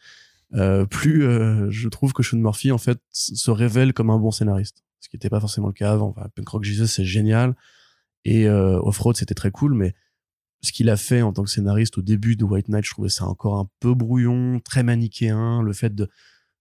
euh, 0.55 0.87
plus 0.87 1.25
euh, 1.25 1.69
je 1.71 1.89
trouve 1.89 2.13
que 2.13 2.23
Sean 2.23 2.37
Murphy 2.39 2.71
en 2.71 2.79
fait 2.79 2.99
se 3.11 3.51
révèle 3.51 3.93
comme 3.93 4.09
un 4.09 4.19
bon 4.19 4.31
scénariste, 4.31 4.85
ce 5.01 5.09
qui 5.09 5.17
n'était 5.17 5.31
pas 5.31 5.41
forcément 5.41 5.67
le 5.67 5.73
cas 5.73 5.91
avant. 5.93 6.11
Enfin, 6.17 6.29
Punk 6.35 6.49
Rock 6.49 6.63
Jesus 6.65 6.87
c'est 6.87 7.05
génial 7.05 7.57
et 8.25 8.47
euh, 8.47 8.79
Off-Road 8.83 9.17
c'était 9.17 9.35
très 9.35 9.51
cool, 9.51 9.75
mais 9.75 9.95
ce 10.63 10.73
qu'il 10.73 10.89
a 10.91 10.97
fait 10.97 11.23
en 11.23 11.33
tant 11.33 11.43
que 11.43 11.51
scénariste 11.51 11.99
au 11.99 12.03
début 12.03 12.37
de 12.37 12.45
White 12.45 12.69
Knight, 12.69 12.85
je 12.85 12.91
trouvais 12.91 13.09
ça 13.09 13.27
encore 13.27 13.59
un 13.59 13.69
peu 13.81 13.95
brouillon, 13.95 14.61
très 14.61 14.83
manichéen, 14.83 15.63
le 15.63 15.73
fait 15.73 15.95
de 15.95 16.09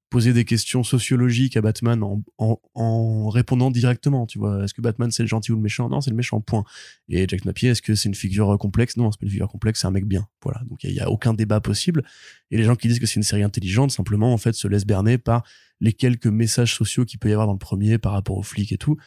poser 0.09 0.33
des 0.33 0.43
questions 0.43 0.83
sociologiques 0.83 1.55
à 1.55 1.61
Batman 1.61 2.03
en, 2.03 2.21
en, 2.75 3.29
répondant 3.29 3.71
directement, 3.71 4.27
tu 4.27 4.39
vois. 4.39 4.65
Est-ce 4.65 4.73
que 4.73 4.81
Batman 4.81 5.09
c'est 5.09 5.23
le 5.23 5.27
gentil 5.27 5.53
ou 5.53 5.55
le 5.55 5.61
méchant? 5.61 5.87
Non, 5.87 6.01
c'est 6.01 6.09
le 6.09 6.17
méchant, 6.17 6.41
point. 6.41 6.65
Et 7.07 7.25
Jack 7.29 7.45
Napier, 7.45 7.69
est-ce 7.69 7.81
que 7.81 7.95
c'est 7.95 8.09
une 8.09 8.15
figure 8.15 8.57
complexe? 8.59 8.97
Non, 8.97 9.09
c'est 9.11 9.19
pas 9.19 9.25
une 9.25 9.31
figure 9.31 9.47
complexe, 9.47 9.79
c'est 9.79 9.87
un 9.87 9.91
mec 9.91 10.05
bien. 10.05 10.27
Voilà. 10.43 10.61
Donc 10.69 10.83
il 10.83 10.91
y, 10.91 10.99
a 10.99 11.09
aucun 11.09 11.33
débat 11.33 11.61
possible. 11.61 12.03
Et 12.51 12.57
les 12.57 12.63
gens 12.63 12.75
qui 12.75 12.89
disent 12.89 12.99
que 12.99 13.05
c'est 13.05 13.15
une 13.15 13.23
série 13.23 13.43
intelligente, 13.43 13.91
simplement 13.91 14.33
en 14.33 14.37
fait 14.37 14.51
se 14.53 14.67
laissent 14.67 14.85
berner 14.85 15.17
par 15.17 15.43
les 15.79 15.93
quelques 15.93 16.27
messages 16.27 16.75
sociaux 16.75 17.05
qu'il 17.05 17.19
peut 17.19 17.29
y 17.29 17.31
avoir 17.31 17.47
dans 17.47 17.53
le 17.53 17.59
premier 17.59 17.97
par 17.97 18.11
rapport 18.11 18.37
aux 18.37 18.43
flics 18.43 18.73
et 18.73 18.77
tout. 18.77 18.97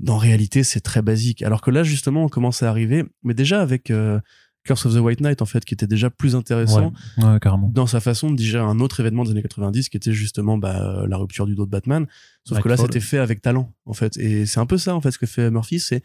Dans 0.00 0.18
réalité, 0.18 0.64
c'est 0.64 0.80
très 0.80 1.02
basique. 1.02 1.42
Alors 1.42 1.60
que 1.60 1.70
là, 1.70 1.82
justement, 1.82 2.24
on 2.24 2.28
commence 2.28 2.62
à 2.62 2.70
arriver, 2.70 3.04
mais 3.22 3.34
déjà 3.34 3.60
avec 3.60 3.90
euh, 3.90 4.18
Curse 4.64 4.86
of 4.86 4.94
the 4.94 4.98
White 4.98 5.20
Knight, 5.20 5.42
en 5.42 5.46
fait, 5.46 5.64
qui 5.64 5.74
était 5.74 5.86
déjà 5.86 6.10
plus 6.10 6.34
intéressant 6.36 6.92
Ouais, 7.18 7.24
ouais, 7.24 7.38
carrément. 7.40 7.70
dans 7.72 7.86
sa 7.86 8.00
façon 8.00 8.30
de 8.30 8.36
digérer 8.36 8.64
un 8.64 8.80
autre 8.80 9.00
événement 9.00 9.24
des 9.24 9.30
années 9.30 9.42
90 9.42 9.88
qui 9.88 9.96
était 9.96 10.12
justement 10.12 10.58
bah, 10.58 11.04
la 11.06 11.16
rupture 11.16 11.46
du 11.46 11.54
dos 11.54 11.66
de 11.66 11.70
Batman. 11.70 12.06
Sauf 12.44 12.60
que 12.60 12.68
là, 12.68 12.76
c'était 12.76 13.00
fait 13.00 13.18
avec 13.18 13.42
talent, 13.42 13.72
en 13.84 13.92
fait. 13.92 14.16
Et 14.16 14.46
c'est 14.46 14.60
un 14.60 14.66
peu 14.66 14.78
ça, 14.78 14.94
en 14.94 15.00
fait, 15.00 15.10
ce 15.10 15.18
que 15.18 15.26
fait 15.26 15.50
Murphy, 15.50 15.80
c'est 15.80 16.02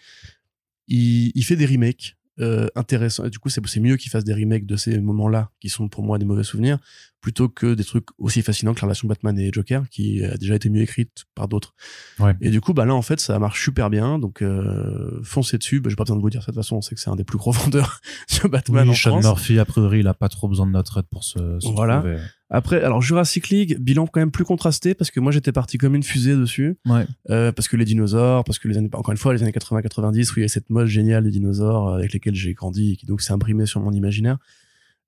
il, 0.88 1.32
il 1.34 1.44
fait 1.44 1.56
des 1.56 1.66
remakes 1.66 2.16
euh, 2.40 2.68
intéressants. 2.76 3.26
Et 3.26 3.30
du 3.30 3.40
coup, 3.40 3.50
c'est 3.50 3.80
mieux 3.80 3.98
qu'il 3.98 4.12
fasse 4.12 4.24
des 4.24 4.34
remakes 4.34 4.66
de 4.66 4.76
ces 4.76 5.00
moments-là, 5.00 5.52
qui 5.60 5.70
sont 5.70 5.88
pour 5.88 6.04
moi 6.04 6.18
des 6.18 6.26
mauvais 6.26 6.44
souvenirs, 6.44 6.80
plutôt 7.22 7.50
que 7.50 7.74
des 7.74 7.84
trucs 7.84 8.06
aussi 8.18 8.42
fascinants 8.42 8.74
que 8.74 8.80
la 8.82 8.88
relation 8.88 9.08
Batman 9.08 9.38
et 9.40 9.50
Joker, 9.52 9.88
qui 9.90 10.24
a 10.24 10.38
déjà 10.38 10.56
été 10.56 10.70
mieux 10.70 10.82
écrite 10.82 11.26
par 11.34 11.48
d'autres. 11.48 11.74
Ouais. 12.20 12.34
Et 12.42 12.50
du 12.52 12.62
coup, 12.62 12.74
bah 12.74 12.86
là, 12.86 12.94
en 12.94 13.02
fait, 13.02 13.20
ça 13.20 13.40
marche 13.40 13.64
super 13.64 13.90
bien. 13.90 14.20
Donc, 14.20 14.42
euh, 14.42 15.20
foncez 15.24 15.58
dessus. 15.58 15.80
Bah, 15.80 15.90
j'ai 15.90 15.96
pas 15.96 16.04
besoin 16.04 16.18
de 16.18 16.22
vous 16.22 16.30
dire 16.30 16.42
ça 16.44 16.52
de 16.52 16.56
toute 16.56 16.64
façon. 16.64 16.76
On 16.78 16.82
sait 16.82 16.94
que 16.94 17.02
c'est 17.02 17.10
un 17.10 17.16
des 17.16 17.24
plus 17.24 17.38
gros 17.38 17.52
vendeurs 17.54 18.00
sur 18.28 18.50
Batman 18.50 18.84
Oui, 18.88 18.92
en 18.92 18.96
Sean 18.96 19.10
France. 19.12 19.24
Murphy, 19.26 19.58
a 19.60 19.66
priori, 19.66 20.00
il 20.02 20.08
a 20.08 20.14
pas 20.14 20.30
trop 20.30 20.48
besoin 20.48 20.68
de 20.68 20.72
notre 20.72 21.00
aide 21.00 21.08
pour 21.10 21.24
se, 21.24 21.60
se 21.60 21.68
Voilà. 21.72 21.98
trouver. 22.00 22.18
Après, 22.56 22.82
alors 22.82 23.02
Jurassic 23.02 23.50
League, 23.50 23.78
bilan 23.82 24.08
quand 24.08 24.22
même 24.22 24.32
plus 24.32 24.46
contrasté 24.46 24.94
parce 24.96 25.12
que 25.12 25.20
moi 25.20 25.34
j'étais 25.34 25.52
parti 25.52 25.78
comme 25.78 25.94
une 25.94 26.04
fusée 26.04 26.38
dessus, 26.38 26.78
Ouais. 26.86 27.06
euh, 27.30 27.52
parce 27.52 27.68
que 27.68 27.76
les 27.76 27.84
dinosaures, 27.84 28.46
parce 28.46 28.60
que 28.60 28.70
les 28.70 28.78
années, 28.78 28.90
encore 28.94 29.12
une 29.12 29.18
fois, 29.18 29.34
les 29.34 29.44
années 29.44 29.52
80-90 29.52 30.32
où 30.32 30.34
il 30.36 30.40
y 30.40 30.42
avait 30.44 30.48
cette 30.48 30.70
mode 30.70 30.88
géniale 30.88 31.26
des 31.26 31.32
dinosaures 31.32 31.90
euh, 31.90 31.98
avec 31.98 32.14
lesquels 32.14 32.34
j'ai 32.34 32.54
grandi 32.54 32.94
et 32.94 32.96
qui 32.96 33.06
donc 33.06 33.22
s'est 33.22 33.34
imprimé 33.34 33.66
sur 33.66 33.82
mon 33.82 33.92
imaginaire. 33.92 34.38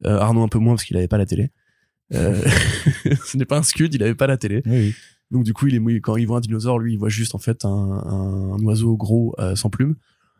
Euh, 0.05 0.19
Arnaud 0.19 0.43
un 0.43 0.49
peu 0.49 0.59
moins 0.59 0.73
parce 0.75 0.83
qu'il 0.83 0.97
avait 0.97 1.07
pas 1.07 1.17
la 1.17 1.25
télé. 1.25 1.49
Euh, 2.13 2.35
ce 3.25 3.37
n'est 3.37 3.45
pas 3.45 3.59
un 3.59 3.63
scud, 3.63 3.93
il 3.93 4.03
avait 4.03 4.13
pas 4.13 4.27
la 4.27 4.35
télé. 4.35 4.61
Oui, 4.65 4.77
oui. 4.77 4.95
Donc 5.31 5.45
du 5.45 5.53
coup, 5.53 5.67
il 5.67 5.75
est 5.75 5.99
quand 6.01 6.17
il 6.17 6.25
voit 6.27 6.39
un 6.39 6.41
dinosaure, 6.41 6.79
lui, 6.79 6.93
il 6.95 6.99
voit 6.99 7.07
juste 7.07 7.33
en 7.33 7.39
fait 7.39 7.63
un, 7.63 7.69
un, 7.69 8.59
oiseau 8.65 8.97
gros 8.97 9.35
sans 9.55 9.69
plumes. 9.69 9.95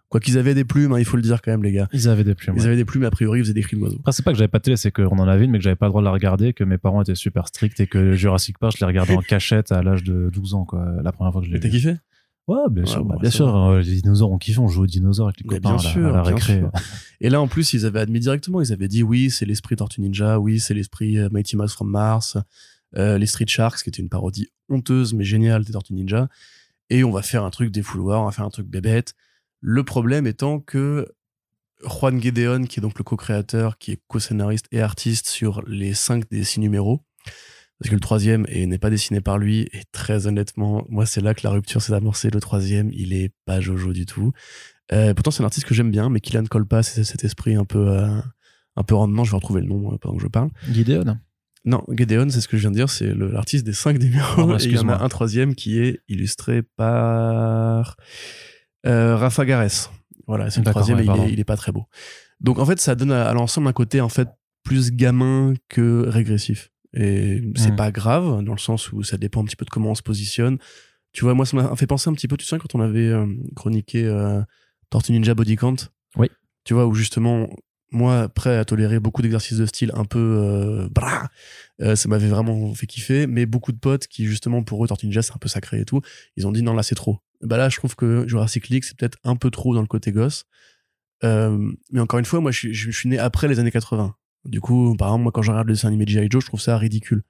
Quoi 0.10 0.22
qu'ils 0.22 0.38
avaient 0.38 0.54
des 0.54 0.63
plumes, 0.63 0.93
hein, 0.93 1.00
il 1.00 1.06
faut 1.06 1.17
le 1.17 1.22
dire 1.24 1.41
quand 1.41 1.52
même, 1.52 1.63
les 1.63 1.74
gars. 1.74 1.89
Ils 1.91 2.08
avaient 2.08 2.24
des 2.24 2.34
plumes. 2.34 2.54
Ils 2.56 2.62
ouais. 2.62 2.67
avaient 2.67 2.76
des 2.78 2.86
plumes, 2.86 3.04
a 3.04 3.12
priori, 3.12 3.39
ils 3.39 3.43
faisaient 3.43 3.54
des 3.54 3.62
cris 3.62 3.76
d'oiseaux. 3.76 3.98
Après, 4.00 4.13
c'est 4.13 4.24
pas 4.24 4.32
que 4.32 4.38
j'avais 4.38 4.48
pas 4.48 4.60
de 4.60 4.63
télé, 4.63 4.78
c'est 4.78 4.91
qu'on 4.91 5.20
en 5.20 5.28
avait 5.28 5.43
une, 5.43 5.52
mais 5.52 5.58
que 5.58 5.63
j'avais 5.65 5.76
pas 5.76 5.88
le 5.88 5.89
droit 5.89 6.02
de 6.02 6.06
la 6.06 6.12
regarder, 6.12 6.54
que 6.54 6.63
mes 6.63 6.78
parents 6.78 7.02
étaient 7.02 7.13
super 7.15 7.48
stricts 7.48 7.80
et 7.82 7.88
que 7.88 8.13
Jurassic 8.13 8.58
Park, 8.58 8.76
je 8.78 8.80
l'ai 8.80 8.88
regardé 8.88 9.13
en 9.15 9.22
cachette 9.28 9.72
à 9.74 9.82
l'âge 9.84 10.04
de 10.04 10.30
12 10.32 10.54
ans, 10.54 10.63
quoi, 10.63 10.86
la 11.04 11.12
première 11.12 11.34
fois 11.34 11.41
que 11.41 11.48
je 11.48 11.52
l'ai 11.52 11.60
T'as 11.60 11.67
kiffé? 11.70 11.96
Ouais, 12.48 12.58
bien 12.72 12.86
sûr, 12.86 13.04
bon, 13.04 13.15
bah, 13.15 13.20
bien 13.20 13.30
sûr, 13.30 13.54
euh, 13.54 13.82
les 13.82 13.96
dinosaures, 14.02 14.32
on 14.32 14.38
kiffe, 14.38 14.58
on 14.60 14.70
joue 14.70 14.84
aux 14.84 14.88
dinosaures 14.88 15.28
avec 15.28 15.41
les 15.41 15.48
copains 15.48 15.60
bien 15.60 15.72
à 15.72 15.84
la- 15.84 15.89
sûr, 15.89 16.15
à 16.15 16.24
la 16.24 16.32
bien 16.32 16.39
sûr. 16.39 16.72
Et 17.20 17.30
là, 17.30 17.41
en 17.41 17.50
plus, 17.50 17.74
ils 17.74 17.86
avaient 17.86 18.00
admis 18.00 18.22
directement, 18.22 18.62
ils 18.62 18.72
avaient 18.72 18.88
dit 18.88 19.04
oui, 19.04 19.30
c'est 19.30 19.46
l'esprit 19.46 19.76
Tortue 19.76 20.00
Ninja, 20.00 20.39
oui, 20.39 20.62
c'est 20.62 20.74
l'esprit 20.74 21.17
euh, 21.17 21.28
Mighty 21.30 21.58
Mouse 21.58 21.74
from 21.74 21.89
Mars, 21.91 22.38
euh, 22.96 23.17
les 23.17 23.26
Street 23.26 23.48
Sharks, 23.50 23.84
qui 23.84 23.89
était 23.89 24.02
une 24.02 24.08
parodie 24.08 24.48
honteuse 24.70 25.13
mais 25.13 25.26
géniale 25.26 25.65
des 25.65 25.74
Tortues 25.74 25.93
Ninja. 25.93 26.30
Et 26.89 27.04
on 27.04 27.12
va 27.12 27.22
faire 27.22 27.43
un 27.43 27.50
truc 27.50 27.70
défouloir, 27.70 28.22
on 28.22 28.26
va 28.28 28.32
faire 28.32 28.46
un 28.46 28.50
truc 28.50 28.67
bébête. 28.67 29.13
Le 29.62 29.84
problème 29.84 30.28
étant 30.28 30.60
que 30.60 31.08
Juan 31.84 32.22
Gedeon, 32.22 32.63
qui 32.65 32.80
est 32.80 32.82
donc 32.82 32.98
le 32.98 33.04
co-créateur, 33.04 33.78
qui 33.78 33.91
est 33.91 34.02
co-scénariste 34.08 34.65
et 34.72 34.82
artiste 34.82 35.28
sur 35.28 35.62
les 35.67 35.93
cinq 35.93 36.30
des 36.30 36.43
six 36.43 36.60
numéros, 36.60 37.04
parce 37.80 37.89
que 37.89 37.96
le 37.96 38.00
troisième 38.02 38.46
est- 38.50 38.65
n'est 38.65 38.80
pas 38.80 38.89
dessiné 38.89 39.22
par 39.22 39.38
lui, 39.38 39.62
et 39.74 39.82
très 39.91 40.26
honnêtement, 40.28 40.86
moi 40.89 41.06
c'est 41.06 41.22
là 41.22 41.34
que 41.36 41.41
la 41.43 41.52
rupture 41.52 41.82
s'est 41.82 41.93
amorcée. 41.93 42.30
Le 42.32 42.39
troisième, 42.39 42.89
il 42.93 43.13
est 43.13 43.32
pas 43.46 43.60
Jojo 43.62 43.93
du 43.93 44.06
tout. 44.06 44.32
Euh, 44.91 45.13
pourtant, 45.13 45.32
c'est 45.32 45.43
un 45.43 45.46
artiste 45.46 45.67
que 45.67 45.76
j'aime 45.76 45.91
bien, 45.91 46.10
mais 46.10 46.20
qui 46.20 46.34
là 46.34 46.41
ne 46.41 46.48
colle 46.48 46.65
pas, 46.65 46.82
c'est 46.82 47.04
cet 47.04 47.24
esprit 47.24 47.56
un 47.56 47.65
peu, 47.65 47.89
euh, 47.89 48.20
un 48.76 48.84
peu 48.84 48.96
rendement. 48.96 49.24
Je 49.26 49.32
vais 49.32 49.36
retrouver 49.38 49.62
le 49.62 49.67
nom 49.67 49.93
euh, 49.93 49.98
pendant 49.98 50.15
que 50.17 50.24
je 50.24 50.28
parle. 50.28 50.50
Gideon. 50.72 51.17
Non, 51.65 51.84
Gedeon, 51.89 52.30
c'est 52.30 52.39
ce 52.41 52.48
que 52.48 52.56
je 52.58 52.62
viens 52.62 52.72
de 52.72 52.76
dire, 52.78 52.89
c'est 52.89 53.13
l'artiste 53.13 53.65
des 53.65 53.74
cinq 53.74 54.00
numéros. 54.00 54.36
Pardon, 54.36 54.58
et 54.58 54.63
il 54.63 54.72
y 54.72 54.78
en 54.80 54.88
a 54.89 55.04
un 55.04 55.10
troisième 55.10 55.54
qui 55.54 55.78
est 55.80 56.00
illustré 56.08 56.63
par 56.63 57.98
Rafa 58.86 59.46
Gares. 59.46 59.92
Voilà, 60.28 60.50
c'est 60.50 60.60
le 60.63 60.70
troisième 60.70 60.98
ouais, 60.98 61.06
et 61.06 61.08
il 61.08 61.24
est, 61.30 61.34
il 61.34 61.40
est 61.40 61.46
pas 61.46 61.56
très 61.58 61.72
beau. 61.72 61.86
Donc 62.42 62.60
en 62.60 62.66
fait, 62.66 62.80
ça 62.80 62.96
donne 62.96 63.12
à, 63.12 63.28
à 63.30 63.34
l'ensemble 63.34 63.68
un 63.68 63.74
côté 63.74 64.02
en 64.02 64.10
fait 64.10 64.28
plus 64.63 64.92
gamin 64.92 65.54
que 65.70 66.06
régressif. 66.08 66.72
Et 66.94 67.42
c'est 67.56 67.72
Mm. 67.72 67.76
pas 67.76 67.92
grave, 67.92 68.44
dans 68.44 68.54
le 68.54 68.58
sens 68.60 68.92
où 68.92 69.04
ça 69.04 69.18
dépend 69.18 69.42
un 69.42 69.46
petit 69.46 69.56
peu 69.56 69.66
de 69.66 69.70
comment 69.70 69.92
on 69.92 69.96
se 69.96 70.02
positionne. 70.02 70.58
Tu 71.13 71.24
vois, 71.24 71.34
moi, 71.34 71.46
ça 71.46 71.56
m'a 71.58 71.76
fait 71.76 71.88
penser 71.88 72.10
un 72.10 72.13
petit 72.13 72.28
peu, 72.28 72.38
tu 72.38 72.46
sais, 72.46 72.58
quand 72.58 72.76
on 72.76 72.82
avait 72.82 73.08
euh, 73.08 73.26
chroniqué 73.56 74.06
euh, 74.06 74.42
Tortue 74.90 75.13
Ninja 75.13 75.34
Body 75.34 75.56
Count. 75.56 75.76
Oui. 76.16 76.30
Tu 76.63 76.74
vois, 76.74 76.86
où 76.88 76.94
justement, 76.94 77.48
moi, 77.91 78.28
prêt 78.30 78.58
à 78.58 78.65
tolérer 78.65 79.00
beaucoup 79.00 79.21
d'exercices 79.21 79.58
de 79.58 79.65
style 79.65 79.91
un 79.93 80.04
peu 80.04 80.19
euh, 80.19 80.89
euh, 81.82 81.95
ça 81.95 82.10
m'avait 82.10 82.28
vraiment 82.28 82.73
fait 82.73 82.86
kiffer. 82.86 83.28
Mais 83.28 83.45
beaucoup 83.45 83.71
de 83.71 83.78
potes 83.78 84.08
qui, 84.08 84.26
justement, 84.26 84.63
pour 84.63 84.84
eux, 84.84 84.88
Tortue 84.88 85.06
Ninja, 85.06 85.21
c'est 85.21 85.34
un 85.34 85.38
peu 85.38 85.47
sacré 85.47 85.80
et 85.80 85.86
tout, 85.86 86.02
ils 86.36 86.45
ont 86.47 86.52
dit 86.52 86.63
non, 86.63 86.73
là, 86.73 86.84
c'est 86.84 86.95
trop. 86.95 87.19
Bah 87.41 87.58
là, 87.58 87.69
je 87.69 87.78
trouve 87.78 87.95
que 87.95 88.28
Jurassic 88.28 88.69
League, 88.69 88.84
c'est 88.84 88.97
peut-être 88.97 89.17
un 89.23 89.36
peu 89.36 89.52
trop 89.52 89.76
dans 89.76 89.82
le 89.82 89.88
côté 89.88 90.12
gosse. 90.12 90.45
Euh, 91.23 91.71
mais 91.91 92.00
encore 92.00 92.19
une 92.19 92.26
fois, 92.26 92.41
moi, 92.41 92.52
je 92.52 92.91
suis, 92.91 93.10
né 93.10 93.17
après 93.19 93.47
les 93.47 93.60
années 93.60 93.71
80. 93.71 94.15
Du 94.45 94.62
coup, 94.62 94.95
par 94.97 95.10
exemple, 95.10 95.23
moi, 95.23 95.32
quand 95.32 95.41
je 95.41 95.52
regarde 95.52 95.67
le 95.67 95.73
dessin 95.73 95.88
animé 95.88 96.06
de 96.06 96.10
G.I. 96.10 96.28
Joe, 96.30 96.41
je 96.41 96.47
trouve 96.47 96.62
ça 96.62 96.78
ridicule. 96.78 97.23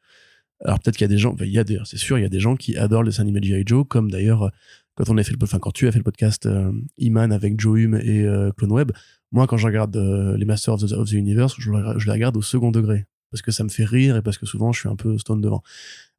Alors 0.66 0.80
peut-être 0.80 0.98
qu'il 0.98 1.04
y 1.04 1.06
a 1.06 1.10
des 1.10 1.20
gens, 1.20 1.36
c'est 1.86 1.98
sûr, 1.98 2.18
il 2.18 2.24
y 2.24 2.26
a 2.26 2.30
des 2.30 2.40
gens 2.40 2.56
qui 2.56 2.78
adorent 2.78 3.04
le 3.04 3.10
dessin 3.10 3.22
animé 3.22 3.40
de 3.40 3.46
G.I. 3.46 3.64
Joe, 3.66 3.86
comme 3.88 4.10
d'ailleurs 4.10 4.52
quand 4.98 5.10
on 5.10 5.18
a 5.18 5.24
fait 5.24 5.32
le, 5.32 5.38
enfin 5.42 5.60
quand 5.60 5.72
tu 5.72 5.88
as 5.88 5.92
fait 5.92 6.00
le 6.00 6.04
podcast 6.04 6.48
euh, 6.48 6.72
Iman 6.98 7.32
avec 7.32 7.60
Joe 7.60 7.80
Hume 7.80 8.00
et 8.04 8.24
euh, 8.24 8.52
Clone 8.52 8.72
Web, 8.72 8.92
moi 9.32 9.46
quand 9.46 9.58
je 9.58 9.68
regarde 9.68 9.96
euh, 9.96 10.36
les 10.36 10.46
Masters 10.46 10.84
of 10.84 11.10
the, 11.10 11.14
Universe, 11.14 11.56
je, 11.60 11.72
les 11.72 12.12
regarde 12.12 12.36
au 12.36 12.42
second 12.42 12.72
degré 12.72 13.06
parce 13.32 13.42
que 13.42 13.52
ça 13.52 13.64
me 13.64 13.70
fait 13.70 13.86
rire 13.86 14.16
et 14.16 14.22
parce 14.22 14.38
que 14.38 14.46
souvent 14.46 14.72
je 14.72 14.80
suis 14.80 14.90
un 14.90 14.96
peu 14.96 15.18
stone 15.20 15.40
devant. 15.40 15.62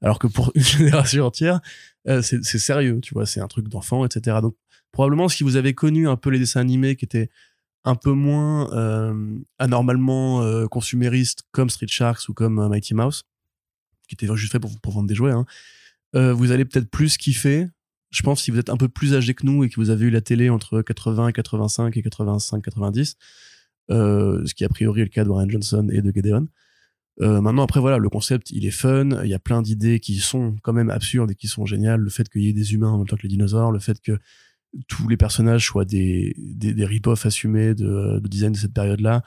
Alors 0.00 0.18
que 0.18 0.28
pour 0.28 0.52
une 0.54 0.62
génération 0.62 1.26
entière, 1.26 1.60
euh, 2.08 2.22
c'est 2.22 2.42
sérieux, 2.42 3.00
tu 3.02 3.14
vois, 3.14 3.26
c'est 3.26 3.40
un 3.40 3.48
truc 3.48 3.68
d'enfant, 3.68 4.04
etc. 4.04 4.38
Donc 4.40 4.56
probablement 4.92 5.28
si 5.28 5.42
vous 5.42 5.56
avez 5.56 5.74
connu 5.74 6.08
un 6.08 6.16
peu 6.16 6.30
les 6.30 6.38
dessins 6.38 6.60
animés 6.60 6.94
qui 6.94 7.04
étaient 7.04 7.30
un 7.84 7.96
peu 7.96 8.12
moins 8.12 8.72
euh, 8.74 9.38
anormalement 9.58 10.42
euh, 10.42 10.66
consuméristes 10.66 11.42
comme 11.50 11.70
Street 11.70 11.88
Sharks 11.88 12.28
ou 12.28 12.34
comme 12.34 12.68
Mighty 12.68 12.94
Mouse, 12.94 13.24
qui 14.08 14.14
étaient 14.14 14.32
juste 14.36 14.52
fait 14.52 14.60
pour, 14.60 14.78
pour 14.80 14.92
vendre 14.92 15.08
des 15.08 15.14
jouets, 15.14 15.32
hein, 15.32 15.46
vous 16.14 16.52
allez 16.52 16.64
peut-être 16.64 16.90
plus 16.90 17.18
kiffer 17.18 17.68
je 18.10 18.22
pense 18.22 18.42
si 18.42 18.50
vous 18.50 18.58
êtes 18.58 18.70
un 18.70 18.76
peu 18.76 18.88
plus 18.88 19.14
âgé 19.14 19.34
que 19.34 19.44
nous 19.44 19.64
et 19.64 19.68
que 19.68 19.76
vous 19.76 19.90
avez 19.90 20.06
eu 20.06 20.10
la 20.10 20.20
télé 20.20 20.50
entre 20.50 20.82
80, 20.82 21.32
85 21.32 21.96
et 21.96 22.02
85, 22.02 22.62
90, 22.62 23.16
euh, 23.90 24.44
ce 24.46 24.54
qui 24.54 24.64
a 24.64 24.68
priori 24.68 25.02
est 25.02 25.04
le 25.04 25.10
cas 25.10 25.24
de 25.24 25.28
Warren 25.28 25.50
Johnson 25.50 25.88
et 25.92 26.02
de 26.02 26.12
Gedeon. 26.14 26.48
Euh, 27.20 27.40
maintenant, 27.40 27.64
après, 27.64 27.80
voilà, 27.80 27.98
le 27.98 28.08
concept, 28.08 28.50
il 28.50 28.64
est 28.64 28.70
fun. 28.70 29.22
Il 29.24 29.28
y 29.28 29.34
a 29.34 29.38
plein 29.38 29.60
d'idées 29.60 29.98
qui 29.98 30.16
sont 30.16 30.56
quand 30.62 30.72
même 30.72 30.88
absurdes 30.88 31.30
et 31.32 31.34
qui 31.34 31.48
sont 31.48 31.66
géniales. 31.66 32.00
Le 32.00 32.10
fait 32.10 32.28
qu'il 32.28 32.42
y 32.42 32.48
ait 32.48 32.52
des 32.52 32.74
humains 32.74 32.90
en 32.90 32.98
même 32.98 33.06
temps 33.06 33.16
que 33.16 33.22
les 33.22 33.28
dinosaures, 33.28 33.72
le 33.72 33.80
fait 33.80 34.00
que 34.00 34.18
tous 34.86 35.08
les 35.08 35.16
personnages 35.16 35.66
soient 35.66 35.84
des, 35.84 36.34
des, 36.36 36.84
rip-offs 36.84 37.26
assumés 37.26 37.74
de, 37.74 38.20
de 38.20 38.28
design 38.28 38.52
de 38.52 38.58
cette 38.58 38.74
période-là. 38.74 39.22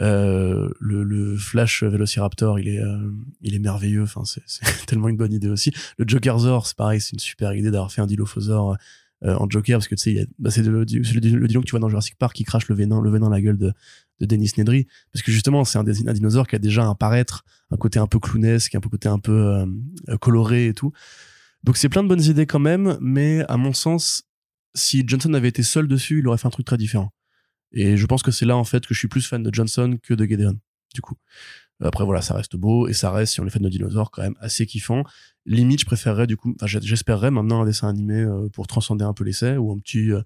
Euh, 0.00 0.70
le, 0.78 1.02
le, 1.02 1.36
Flash 1.36 1.82
Velociraptor, 1.82 2.58
il 2.58 2.68
est, 2.68 2.78
euh, 2.78 3.10
il 3.42 3.54
est 3.54 3.58
merveilleux. 3.58 4.02
Enfin, 4.02 4.22
c'est 4.24 4.42
tellement 4.86 5.08
une 5.08 5.16
bonne 5.16 5.32
idée 5.32 5.48
aussi. 5.48 5.72
Le 5.98 6.06
Jokerzor, 6.06 6.66
c'est 6.66 6.76
pareil, 6.76 7.00
c'est 7.00 7.12
une 7.12 7.18
super 7.18 7.54
idée 7.54 7.70
d'avoir 7.70 7.92
fait 7.92 8.00
un 8.00 8.06
Dilophosaur 8.06 8.76
euh, 9.24 9.34
en 9.34 9.50
Joker 9.50 9.78
parce 9.78 9.88
que 9.88 9.94
tu 9.94 10.16
sais, 10.16 10.26
bah, 10.38 10.50
c'est 10.50 10.62
le, 10.62 10.84
le, 10.84 10.84
que 10.84 11.64
tu 11.64 11.70
vois 11.70 11.80
dans 11.80 11.88
Jurassic 11.88 12.16
Park 12.16 12.34
qui 12.34 12.44
crache 12.44 12.68
le 12.68 12.74
venin, 12.74 13.00
le 13.00 13.10
venin 13.10 13.26
dans 13.26 13.30
la 13.30 13.40
gueule 13.40 13.58
de, 13.58 13.72
de 14.20 14.26
Dennis 14.26 14.52
Nedry. 14.56 14.86
Parce 15.12 15.22
que 15.22 15.32
justement, 15.32 15.64
c'est 15.64 15.78
un, 15.78 15.86
un, 15.86 16.12
dinosaure 16.12 16.46
qui 16.46 16.56
a 16.56 16.60
déjà 16.60 16.84
un 16.84 16.94
paraître, 16.94 17.44
un 17.70 17.76
côté 17.76 17.98
un 17.98 18.06
peu 18.06 18.18
clownesque, 18.18 18.74
un 18.74 18.80
peu 18.80 18.88
côté 18.88 19.08
un 19.08 19.18
peu 19.18 19.66
coloré 20.20 20.68
et 20.68 20.74
tout. 20.74 20.92
Donc 21.62 21.76
c'est 21.76 21.90
plein 21.90 22.02
de 22.02 22.08
bonnes 22.08 22.22
idées 22.22 22.46
quand 22.46 22.58
même, 22.58 22.96
mais 23.02 23.44
à 23.48 23.58
mon 23.58 23.74
sens, 23.74 24.22
si 24.74 25.04
Johnson 25.06 25.34
avait 25.34 25.48
été 25.48 25.62
seul 25.62 25.88
dessus, 25.88 26.20
il 26.20 26.28
aurait 26.28 26.38
fait 26.38 26.46
un 26.46 26.50
truc 26.50 26.64
très 26.64 26.78
différent. 26.78 27.12
Et 27.72 27.96
je 27.96 28.06
pense 28.06 28.22
que 28.22 28.30
c'est 28.30 28.46
là 28.46 28.56
en 28.56 28.64
fait 28.64 28.86
que 28.86 28.94
je 28.94 28.98
suis 28.98 29.08
plus 29.08 29.26
fan 29.26 29.42
de 29.42 29.52
Johnson 29.52 29.98
que 30.02 30.14
de 30.14 30.24
Gedeon, 30.24 30.58
du 30.94 31.00
coup. 31.00 31.16
Après 31.82 32.04
voilà, 32.04 32.20
ça 32.20 32.34
reste 32.34 32.56
beau 32.56 32.88
et 32.88 32.92
ça 32.92 33.10
reste, 33.10 33.34
si 33.34 33.40
on 33.40 33.46
est 33.46 33.50
fan 33.50 33.62
de 33.62 33.68
dinosaures, 33.68 34.10
quand 34.10 34.22
même 34.22 34.36
assez 34.40 34.66
kiffant. 34.66 35.04
Limite, 35.46 35.80
je 35.80 35.86
préférerais 35.86 36.26
du 36.26 36.36
coup, 36.36 36.54
enfin 36.60 36.66
j'espérerais 36.66 37.30
maintenant 37.30 37.62
un 37.62 37.64
dessin 37.64 37.88
animé 37.88 38.20
euh, 38.20 38.48
pour 38.50 38.66
transcender 38.66 39.04
un 39.04 39.14
peu 39.14 39.24
l'essai 39.24 39.56
ou 39.56 39.72
un 39.72 39.78
petit, 39.78 40.12
euh, 40.12 40.20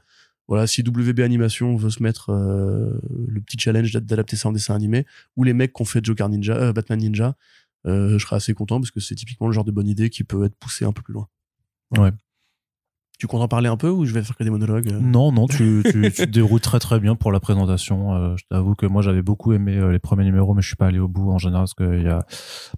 voilà, 0.49 0.67
si 0.67 0.83
WB 0.83 1.21
Animation 1.21 1.77
veut 1.77 1.91
se 1.91 2.03
mettre 2.03 2.31
euh, 2.31 2.99
le 3.29 3.41
petit 3.41 3.57
challenge 3.59 3.93
d'adapter 3.93 4.37
ça 4.37 4.49
en 4.49 4.53
dessin 4.53 4.75
animé, 4.75 5.07
ou 5.37 5.45
les 5.45 5.53
mecs 5.53 5.73
qui 5.73 5.83
ont 5.83 5.85
fait 5.87 6.05
Joker 6.05 6.29
Ninja, 6.29 6.73
Batman 6.73 6.99
Ninja, 6.99 7.37
je 7.87 8.19
serais 8.19 8.37
assez 8.37 8.55
content 8.55 8.81
parce 8.81 8.91
que 8.91 9.01
c'est 9.01 9.15
typiquement 9.15 9.47
le 9.47 9.53
genre 9.53 9.65
de 9.65 9.71
bonne 9.71 9.87
idée 9.87 10.09
qui 10.09 10.25
peut 10.25 10.45
être 10.45 10.57
poussé 10.57 10.87
un 10.87 10.93
peu 10.93 11.03
plus 11.03 11.13
loin. 11.13 11.29
Ouais. 11.99 12.11
Tu 13.19 13.29
comptes 13.29 13.43
en 13.43 13.49
parler 13.49 13.69
un 13.69 13.77
peu 13.77 13.89
ou 13.89 14.05
je 14.07 14.13
vais 14.13 14.23
faire 14.23 14.37
que 14.37 14.43
des 14.43 14.51
monologues 14.51 14.89
euh 14.93 14.99
Non, 15.01 15.31
non, 15.31 15.47
tu, 15.47 15.83
te 15.85 16.25
déroules 16.25 16.61
très 16.61 16.81
très 16.81 16.99
bien 16.99 17.15
pour 17.15 17.31
la 17.31 17.39
présentation. 17.39 18.15
Euh, 18.15 18.37
je 18.37 18.45
t'avoue 18.51 18.75
que 18.75 18.87
moi 18.87 19.03
j'avais 19.03 19.23
beaucoup 19.23 19.53
aimé 19.53 19.77
euh, 19.77 19.93
les 19.93 20.01
premiers 20.01 20.25
numéros, 20.25 20.53
mais 20.53 20.63
je 20.63 20.67
suis 20.67 20.77
pas 20.77 20.87
allé 20.87 20.99
au 20.99 21.07
bout 21.07 21.31
en 21.31 21.39
général 21.39 21.63
parce 21.63 21.75
que 21.75 22.03
y 22.03 22.09
a 22.09 22.27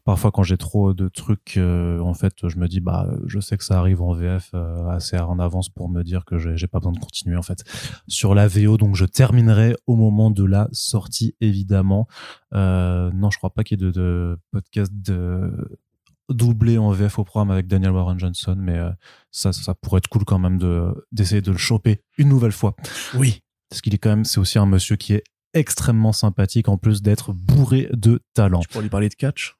parfois 0.04 0.30
quand 0.30 0.42
j'ai 0.42 0.58
trop 0.58 0.92
de 0.92 1.08
trucs, 1.08 1.58
en 1.58 2.14
fait, 2.14 2.34
je 2.46 2.58
me 2.58 2.68
dis 2.68 2.80
bah 2.80 3.08
je 3.26 3.40
sais 3.40 3.56
que 3.56 3.64
ça 3.64 3.78
arrive 3.78 4.02
en 4.02 4.12
VF 4.12 4.54
assez 4.90 5.18
en 5.18 5.38
avance 5.38 5.70
pour 5.70 5.88
me 5.88 6.02
dire 6.02 6.24
que 6.24 6.38
j'ai 6.38 6.66
pas 6.66 6.78
besoin 6.78 6.92
de 6.92 6.98
continuer 6.98 7.36
en 7.36 7.42
fait 7.42 7.64
sur 8.06 8.34
la 8.34 8.46
VO, 8.46 8.76
donc 8.76 8.94
je 8.94 9.06
terminerai 9.06 9.74
au 9.86 9.96
moment 9.96 10.30
de 10.30 10.44
la 10.44 10.68
sortie 10.72 11.34
évidemment. 11.40 12.06
non, 12.52 13.30
je 13.30 13.38
crois 13.38 13.50
pas 13.50 13.64
qu'il 13.64 13.80
y 13.80 13.86
ait 13.86 13.90
de 13.90 14.38
podcast 14.52 14.92
de 14.94 15.80
doublé 16.28 16.78
en 16.78 16.90
VF 16.90 17.18
au 17.18 17.24
programme 17.24 17.50
avec 17.50 17.66
Daniel 17.66 17.92
Warren 17.92 18.18
Johnson, 18.18 18.56
mais 18.58 18.76
euh, 18.76 18.90
ça, 19.30 19.52
ça 19.52 19.74
pourrait 19.74 19.98
être 19.98 20.08
cool 20.08 20.24
quand 20.24 20.38
même 20.38 20.58
de 20.58 20.92
d'essayer 21.12 21.40
de 21.40 21.50
le 21.50 21.58
choper 21.58 22.02
une 22.18 22.28
nouvelle 22.28 22.52
fois. 22.52 22.74
Oui. 23.14 23.40
Parce 23.68 23.80
qu'il 23.80 23.94
est 23.94 23.98
quand 23.98 24.10
même, 24.10 24.24
c'est 24.24 24.38
aussi 24.38 24.58
un 24.58 24.66
monsieur 24.66 24.96
qui 24.96 25.14
est 25.14 25.24
extrêmement 25.54 26.12
sympathique 26.12 26.68
en 26.68 26.76
plus 26.76 27.02
d'être 27.02 27.32
bourré 27.32 27.88
de 27.92 28.20
talent. 28.34 28.60
Tu 28.60 28.68
pourrais 28.68 28.82
lui 28.82 28.90
parler 28.90 29.08
de 29.08 29.14
catch? 29.14 29.56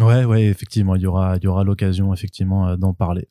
Ouais, 0.00 0.24
ouais, 0.24 0.44
effectivement, 0.44 0.94
il 0.94 1.02
y 1.02 1.06
aura, 1.06 1.36
il 1.36 1.44
y 1.44 1.46
aura 1.48 1.64
l'occasion 1.64 2.12
effectivement 2.12 2.68
euh, 2.68 2.76
d'en 2.76 2.94
parler. 2.94 3.28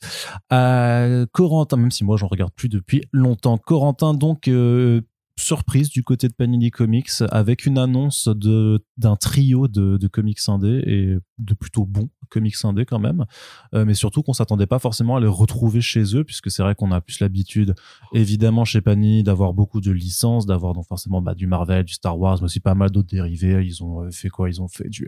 Euh, 0.51 1.25
Corentin, 1.31 1.77
même 1.77 1.91
si 1.91 2.03
moi 2.03 2.17
j'en 2.17 2.27
regarde 2.27 2.51
plus 2.53 2.69
depuis 2.69 3.03
longtemps. 3.13 3.57
Corentin, 3.57 4.13
donc 4.13 4.47
euh, 4.47 5.01
surprise 5.38 5.89
du 5.89 6.04
côté 6.04 6.28
de 6.28 6.34
Panini 6.34 6.71
Comics 6.71 7.12
avec 7.30 7.65
une 7.65 7.78
annonce 7.78 8.28
de 8.28 8.84
d'un 8.97 9.15
trio 9.15 9.67
de, 9.67 9.97
de 9.97 10.08
comics 10.08 10.39
indés 10.47 10.82
et 10.86 11.17
de 11.38 11.54
plutôt 11.54 11.86
bons 11.86 12.10
comics 12.30 12.56
indés 12.63 12.86
quand 12.86 13.00
même. 13.00 13.26
Euh, 13.73 13.86
mais 13.86 13.93
surtout 13.93 14.23
qu'on 14.23 14.34
s'attendait 14.34 14.65
pas 14.65 14.80
forcément 14.80 15.15
à 15.15 15.19
les 15.19 15.28
retrouver 15.28 15.80
chez 15.80 16.15
eux 16.15 16.23
puisque 16.23 16.50
c'est 16.50 16.63
vrai 16.63 16.76
qu'on 16.76 16.91
a 16.91 17.00
plus 17.02 17.19
l'habitude 17.19 17.76
évidemment 18.13 18.65
chez 18.65 18.82
Panini 18.82 19.23
d'avoir 19.23 19.54
beaucoup 19.54 19.80
de 19.80 19.91
licences 19.91 20.45
d'avoir 20.45 20.73
donc 20.73 20.88
forcément 20.88 21.21
bah, 21.21 21.36
du 21.36 21.47
Marvel 21.47 21.86
du 21.86 21.93
Star 21.93 22.19
Wars 22.19 22.38
mais 22.39 22.45
aussi 22.45 22.60
pas 22.60 22.76
mal 22.76 22.89
d'autres 22.89 23.10
dérivés. 23.10 23.63
Ils 23.63 23.84
ont 23.84 24.04
euh, 24.04 24.12
fait 24.12 24.30
quoi? 24.30 24.50
Ils 24.50 24.62
ont 24.62 24.67
fait 24.67 24.89
du 24.89 25.08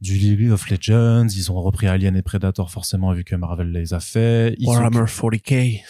du 0.00 0.14
League 0.14 0.50
of 0.50 0.68
Legends 0.68 1.28
ils 1.28 1.52
ont 1.52 1.60
repris 1.60 1.86
Alien 1.86 2.16
et 2.16 2.22
Predator 2.22 2.70
forcément 2.70 3.12
vu 3.12 3.24
que 3.24 3.36
Marvel 3.36 3.70
les 3.70 3.94
a 3.94 4.00
fait. 4.00 4.56
Warhammer 4.60 5.04
40k 5.04 5.80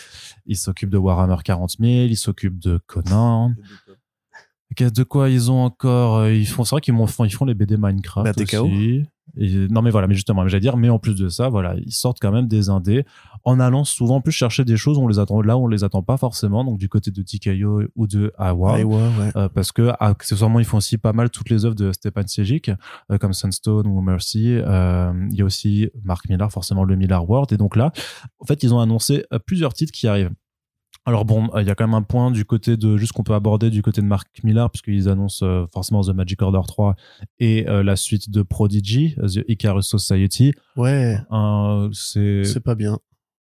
ils 0.47 0.57
s'occupent 0.57 0.91
de 0.91 0.99
Warhammer 0.99 1.37
40 1.45 1.77
000, 1.79 1.91
ils 2.07 2.17
s'occupent 2.17 2.59
de 2.59 2.79
Conan. 2.87 3.53
De 4.79 5.03
quoi 5.03 5.29
ils 5.29 5.51
ont 5.51 5.63
encore 5.65 6.19
euh, 6.19 6.33
Ils 6.33 6.47
font, 6.47 6.65
c'est 6.65 6.75
vrai 6.75 6.81
qu'ils 6.81 6.95
font, 7.09 7.25
ils 7.25 7.35
font 7.35 7.45
les 7.45 7.55
BD 7.55 7.77
Minecraft 7.77 8.25
bah, 8.25 8.61
aussi. 8.61 9.05
Et, 9.37 9.69
non 9.69 9.83
mais 9.83 9.91
voilà, 9.91 10.07
mais 10.09 10.15
justement, 10.15 10.47
j'allais 10.49 10.61
dire, 10.61 10.77
mais 10.77 10.89
en 10.89 10.99
plus 10.99 11.15
de 11.15 11.29
ça, 11.29 11.49
voilà, 11.49 11.75
ils 11.77 11.93
sortent 11.93 12.19
quand 12.21 12.33
même 12.33 12.49
des 12.49 12.69
indés 12.69 13.05
en 13.45 13.61
allant 13.61 13.85
souvent 13.85 14.21
plus 14.21 14.33
chercher 14.33 14.65
des 14.65 14.77
choses 14.77 14.99
où 14.99 15.03
on 15.03 15.09
les 15.09 15.19
attend 15.19 15.41
là 15.41 15.57
où 15.57 15.65
on 15.65 15.69
les 15.69 15.85
attend 15.85 16.03
pas 16.03 16.17
forcément, 16.17 16.65
donc 16.65 16.79
du 16.79 16.89
côté 16.89 17.11
de 17.11 17.23
TKO 17.23 17.83
ou 17.95 18.07
de 18.07 18.33
Awa, 18.39 18.79
euh, 18.79 19.49
parce 19.49 19.71
que 19.71 19.93
accessoirement 20.01 20.59
ils 20.59 20.65
font 20.65 20.79
aussi 20.79 20.99
pas 20.99 21.13
mal 21.13 21.31
toutes 21.31 21.49
les 21.49 21.65
œuvres 21.65 21.77
de 21.77 21.93
Stepan 21.93 22.27
Sejic, 22.27 22.71
euh, 23.11 23.19
comme 23.19 23.33
Sunstone 23.33 23.87
ou 23.87 24.01
Mercy. 24.01 24.57
il 24.57 25.35
y 25.35 25.43
a 25.43 25.45
aussi 25.45 25.91
Mark 26.03 26.29
Millar, 26.29 26.51
forcément 26.51 26.85
le 26.85 26.97
Millar 26.97 27.29
World, 27.29 27.53
et 27.53 27.57
donc 27.57 27.77
là, 27.77 27.93
en 28.41 28.47
fait, 28.47 28.63
ils 28.63 28.75
ont 28.75 28.81
annoncé 28.81 29.25
plusieurs 29.47 29.75
titres 29.75 29.93
qui 29.93 30.09
arrivent. 30.09 30.33
Alors 31.07 31.25
bon, 31.25 31.49
il 31.59 31.67
y 31.67 31.71
a 31.71 31.75
quand 31.75 31.87
même 31.87 31.95
un 31.95 32.03
point 32.03 32.31
du 32.31 32.45
côté 32.45 32.77
de 32.77 32.97
juste 32.97 33.13
qu'on 33.13 33.23
peut 33.23 33.35
aborder 33.35 33.71
du 33.71 33.83
côté 33.83 34.03
de 34.03 34.07
Mark 34.07 34.29
Millar 34.45 34.71
puisqu'ils 34.71 35.09
annoncent 35.09 35.45
euh, 35.45 35.65
forcément 35.73 36.03
The 36.03 36.11
Magic 36.11 36.41
Order 36.43 36.61
3 36.67 36.95
et 37.39 37.69
euh, 37.69 37.83
la 37.83 37.97
suite 37.97 38.31
de 38.31 38.43
Prodigy, 38.43 39.17
The 39.17 39.41
Icarus 39.49 39.87
Society. 39.87 40.53
Ouais. 40.77 41.19
Euh, 41.33 41.89
c'est 41.93 42.45
c'est 42.45 42.61
pas 42.61 42.75
bien. 42.75 42.99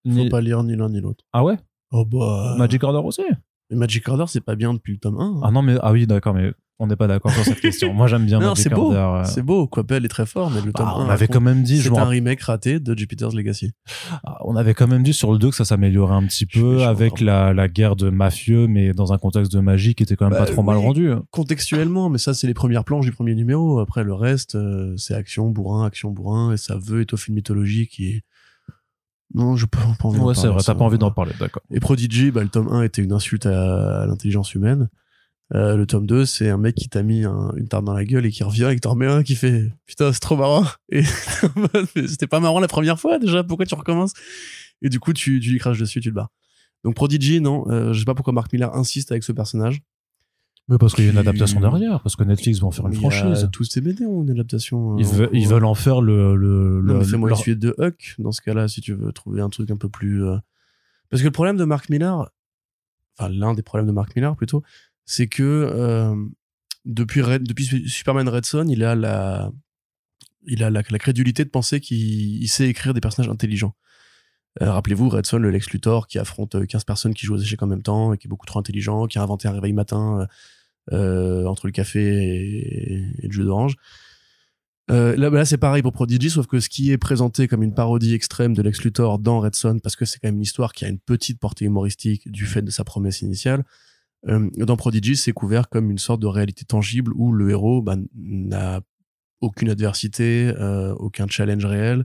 Faut 0.09 0.29
pas 0.29 0.41
lire 0.41 0.63
ni 0.63 0.77
l'un 0.77 0.89
ni 0.89 1.01
l'autre. 1.01 1.25
Ah 1.33 1.45
ouais? 1.45 1.57
Oh 1.91 2.05
bah 2.05 2.55
Magic 2.59 2.83
Order 2.85 3.01
aussi? 3.05 3.23
Mais 3.71 3.77
Magic 3.77 4.09
Order 4.09 4.25
c'est 4.27 4.45
pas 4.45 4.57
bien 4.57 4.75
depuis 4.75 4.93
le 4.93 4.99
tome 4.99 5.21
1. 5.21 5.41
Ah 5.43 5.51
non 5.51 5.63
mais 5.63 5.77
ah 5.83 5.93
oui, 5.93 6.07
d'accord 6.07 6.35
mais 6.35 6.53
on 6.81 6.87
n'est 6.87 6.97
pas 6.97 7.09
d'accord 7.09 7.33
sur 7.33 7.43
cette 7.43 7.61
question. 7.61 7.93
Moi, 7.95 8.07
j'aime 8.07 8.25
bien 8.25 8.39
non, 8.39 8.55
c'est 8.55 8.69
beau. 8.69 8.95
Euh. 8.95 9.25
C'est 9.25 9.43
beau. 9.43 9.67
Quapel 9.67 10.05
est 10.05 10.09
très 10.09 10.27
fort, 10.27 10.51
mais 10.51 10.61
le 10.61 10.73
tome 10.73 10.87
bah, 10.87 10.95
on 10.97 11.09
avait 11.09 11.27
quand 11.27 11.41
même 11.41 11.65
dit. 11.65 11.83
C'est 11.83 11.97
un 11.97 12.05
remake 12.05 12.41
raté 12.43 12.79
de 12.79 12.97
Jupiter's 12.97 13.35
Legacy. 13.35 13.73
Ah, 14.25 14.39
on 14.45 14.55
avait 14.55 14.75
quand 14.75 14.87
même 14.87 15.03
dit 15.03 15.13
sur 15.13 15.33
le 15.33 15.39
2 15.39 15.51
que 15.51 15.57
ça 15.57 15.65
s'améliorait 15.65 16.15
un 16.15 16.25
petit 16.25 16.47
peu 16.47 16.85
avec 16.85 17.21
la, 17.21 17.53
la, 17.53 17.69
guerre 17.69 17.97
de 17.97 18.11
mafieux, 18.11 18.69
mais 18.69 18.93
dans 18.93 19.13
un 19.13 19.19
contexte 19.19 19.53
de 19.53 19.59
magie 19.59 19.97
qui 19.97 20.05
était 20.05 20.15
quand 20.15 20.27
même 20.29 20.39
pas 20.39 20.45
bah, 20.45 20.53
trop 20.53 20.63
mal 20.63 20.77
rendu. 20.77 21.11
Contextuellement, 21.33 22.11
mais 22.11 22.19
ça, 22.19 22.33
c'est 22.33 22.47
les 22.47 22.55
premières 22.55 22.85
planches 22.85 23.07
du 23.07 23.13
premier 23.13 23.35
numéro. 23.35 23.81
Après, 23.81 24.05
le 24.05 24.15
reste, 24.15 24.55
euh, 24.55 24.95
c'est 24.97 25.15
action, 25.15 25.51
bourrin, 25.51 25.85
action, 25.85 26.13
bourrin, 26.13 26.53
et 26.53 26.57
ça 26.57 26.77
veut 26.81 27.01
étoffer 27.01 27.31
une 27.31 27.35
mythologie 27.35 27.89
qui 27.89 28.09
est 28.09 28.23
non, 29.35 29.57
je 29.57 29.67
peux 29.67 29.79
pas 29.79 30.09
envie 30.09 30.19
Ouais, 30.21 30.35
c'est 30.35 30.49
vrai, 30.49 30.63
t'as 30.65 30.75
pas 30.75 30.85
envie 30.85 30.99
d'en 30.99 31.11
parler, 31.11 31.33
d'accord. 31.39 31.63
Et 31.71 31.81
Prodigy, 31.81 32.31
bah, 32.31 32.43
le 32.43 32.49
tome 32.49 32.69
1 32.69 32.83
était 32.83 33.03
une 33.03 33.13
insulte 33.13 33.47
à 33.47 34.07
l'intelligence 34.07 34.55
humaine. 34.55 34.89
Euh, 35.55 35.77
le 35.77 35.87
tome 35.87 36.07
2, 36.07 36.27
c'est 36.27 36.51
un 36.51 36.59
mec 36.59 36.75
qui 36.75 36.89
t'a 36.89 37.03
mis 37.03 37.25
une 37.25 37.69
tarte 37.69 37.85
dans 37.85 37.95
la 37.95 38.05
gueule 38.05 38.27
et 38.27 38.31
qui 38.31 38.43
revient 38.45 38.69
et 38.71 38.75
qui 38.75 38.81
t'en 38.81 38.91
remet 38.91 39.07
un 39.07 39.23
qui 39.23 39.35
fait 39.35 39.71
putain, 39.87 40.13
c'est 40.13 40.21
trop 40.21 40.37
marrant. 40.37 40.65
Et 40.93 41.03
c'était 42.07 42.27
pas 42.27 42.41
marrant 42.41 42.61
la 42.61 42.69
première 42.69 43.01
fois 43.01 43.19
déjà, 43.19 43.43
pourquoi 43.43 43.65
tu 43.65 43.75
recommences? 43.75 44.13
Et 44.83 44.89
du 44.89 45.01
coup, 45.01 45.13
tu, 45.13 45.41
tu 45.41 45.51
lui 45.51 45.59
craches 45.59 45.79
dessus, 45.79 46.01
tu 46.01 46.09
le 46.09 46.15
bats. 46.15 46.31
Donc 46.85 46.95
Prodigy, 46.95 47.41
non, 47.41 47.65
euh, 47.71 47.93
je 47.93 47.99
sais 47.99 48.05
pas 48.05 48.15
pourquoi 48.15 48.33
Mark 48.33 48.53
Millar 48.53 48.75
insiste 48.77 49.11
avec 49.11 49.25
ce 49.25 49.33
personnage. 49.33 49.81
Mais 50.69 50.77
parce 50.79 50.95
qu'il 50.95 51.05
y 51.05 51.09
a 51.09 51.13
une 51.13 51.19
adaptation 51.19 51.61
derrière, 51.61 52.03
parce 52.03 52.15
que 52.15 52.25
Netflix 52.25 52.59
va 52.61 52.67
en 52.67 52.71
faire 52.71 52.87
une 52.87 52.93
a- 52.95 52.99
franchise. 52.99 53.49
Tous 53.53 53.65
ces 53.65 53.81
BD 53.81 54.05
ont 54.05 54.23
une 54.23 54.31
adaptation. 54.31 54.99
Ils, 54.99 55.07
euh, 55.07 55.11
veulent, 55.11 55.29
en 55.29 55.33
ils 55.33 55.49
veulent 55.49 55.65
en 55.65 55.75
faire 55.75 56.01
le. 56.03 56.37
le, 56.37 56.83
Non, 56.85 56.95
le- 56.95 56.99
mais 57.01 57.05
fais-moi 57.07 57.29
leur- 57.31 57.39
suite 57.39 57.59
de 57.59 57.75
Huck 57.79 58.15
dans 58.19 58.33
ce 58.33 58.43
cas-là, 58.43 58.69
si 58.69 58.81
tu 58.83 58.93
veux 58.93 59.11
trouver 59.13 59.41
un 59.41 59.49
truc 59.49 59.71
un 59.71 59.77
peu 59.77 59.89
plus. 59.89 60.25
euh, 60.25 60.37
Parce 61.11 61.23
que 61.23 61.27
le 61.27 61.33
problème 61.33 61.57
de 61.57 61.65
Mark 61.65 61.89
Millar, 61.89 62.31
enfin 63.19 63.31
l'un 63.31 63.55
des 63.55 63.63
problèmes 63.63 63.87
de 63.87 63.93
Mark 63.93 64.15
Millar 64.15 64.37
plutôt, 64.37 64.63
c'est 65.07 65.27
que 65.27 65.43
euh, 65.43 66.15
depuis 66.85 67.23
Red- 67.23 67.45
depuis 67.49 67.65
Su- 67.65 67.89
Superman 67.89 68.29
Red 68.29 68.45
Son, 68.45 68.69
il 68.69 68.85
a 68.85 68.95
la 68.95 69.51
il 70.47 70.63
a 70.63 70.69
la, 70.71 70.83
la 70.89 70.99
crédulité 70.99 71.45
de 71.45 71.51
penser 71.51 71.81
qu'il 71.81 72.43
il 72.43 72.49
sait 72.49 72.69
écrire 72.69 72.93
des 72.93 73.01
personnages 73.01 73.31
intelligents. 73.31 73.75
Euh, 74.63 74.71
Rappelez-vous, 74.73 75.09
Red 75.09 75.25
Son, 75.27 75.39
le 75.39 75.51
Lex 75.51 75.71
Luthor, 75.71 76.07
qui 76.09 76.19
affronte 76.19 76.57
euh, 76.57 76.67
15 76.67 76.85
personnes 76.85 77.15
qui 77.15 77.27
jouent 77.27 77.35
aux 77.35 77.39
échecs 77.39 77.63
en 77.63 77.67
même 77.67 77.83
temps, 77.83 78.13
et 78.13 78.19
qui 78.19 78.27
est 78.27 78.31
beaucoup 78.31 78.47
trop 78.47 78.59
intelligent, 78.59 79.07
qui 79.07 79.19
a 79.19 79.23
inventé 79.23 79.47
un 79.49 79.53
réveil 79.53 79.73
matin 79.73 80.27
entre 80.93 81.67
le 81.67 81.73
café 81.73 82.01
et, 82.01 83.27
le 83.27 83.33
jus 83.33 83.45
d'orange. 83.45 83.77
Euh, 84.91 85.15
là, 85.17 85.29
là 85.29 85.45
c'est 85.45 85.59
pareil 85.59 85.83
pour 85.83 85.93
Prodigy, 85.93 86.31
sauf 86.31 86.47
que 86.47 86.61
ce 86.61 86.69
qui 86.69 86.93
est 86.93 86.99
présenté 86.99 87.47
comme 87.47 87.63
une 87.63 87.75
parodie 87.75 88.15
extrême 88.15 88.55
de 88.55 88.63
Lex 88.63 88.83
Luthor 88.83 89.19
dans 89.19 89.41
Red 89.41 89.55
Son, 89.55 89.79
parce 89.81 89.97
que 89.97 90.05
c'est 90.05 90.19
quand 90.19 90.29
même 90.29 90.37
une 90.37 90.43
histoire 90.43 90.73
qui 90.73 90.85
a 90.85 90.89
une 90.89 90.99
petite 90.99 91.39
portée 91.39 91.67
humoristique 91.67 92.31
du 92.31 92.47
fait 92.47 92.63
de 92.63 92.71
sa 92.71 92.85
promesse 92.85 93.21
initiale, 93.21 93.65
euh, 94.27 94.51
dans 94.57 94.77
Prodigy, 94.77 95.17
c'est 95.17 95.33
couvert 95.33 95.69
comme 95.69 95.91
une 95.91 95.99
sorte 95.99 96.21
de 96.21 96.27
réalité 96.27 96.65
tangible 96.65 97.13
où 97.15 97.33
le 97.33 97.51
héros 97.51 97.83
bah, 97.83 97.97
n'a 98.15 98.81
aucune 99.41 99.71
adversité, 99.71 100.53
euh, 100.59 100.95
aucun 100.95 101.27
challenge 101.29 101.65
réel. 101.65 102.05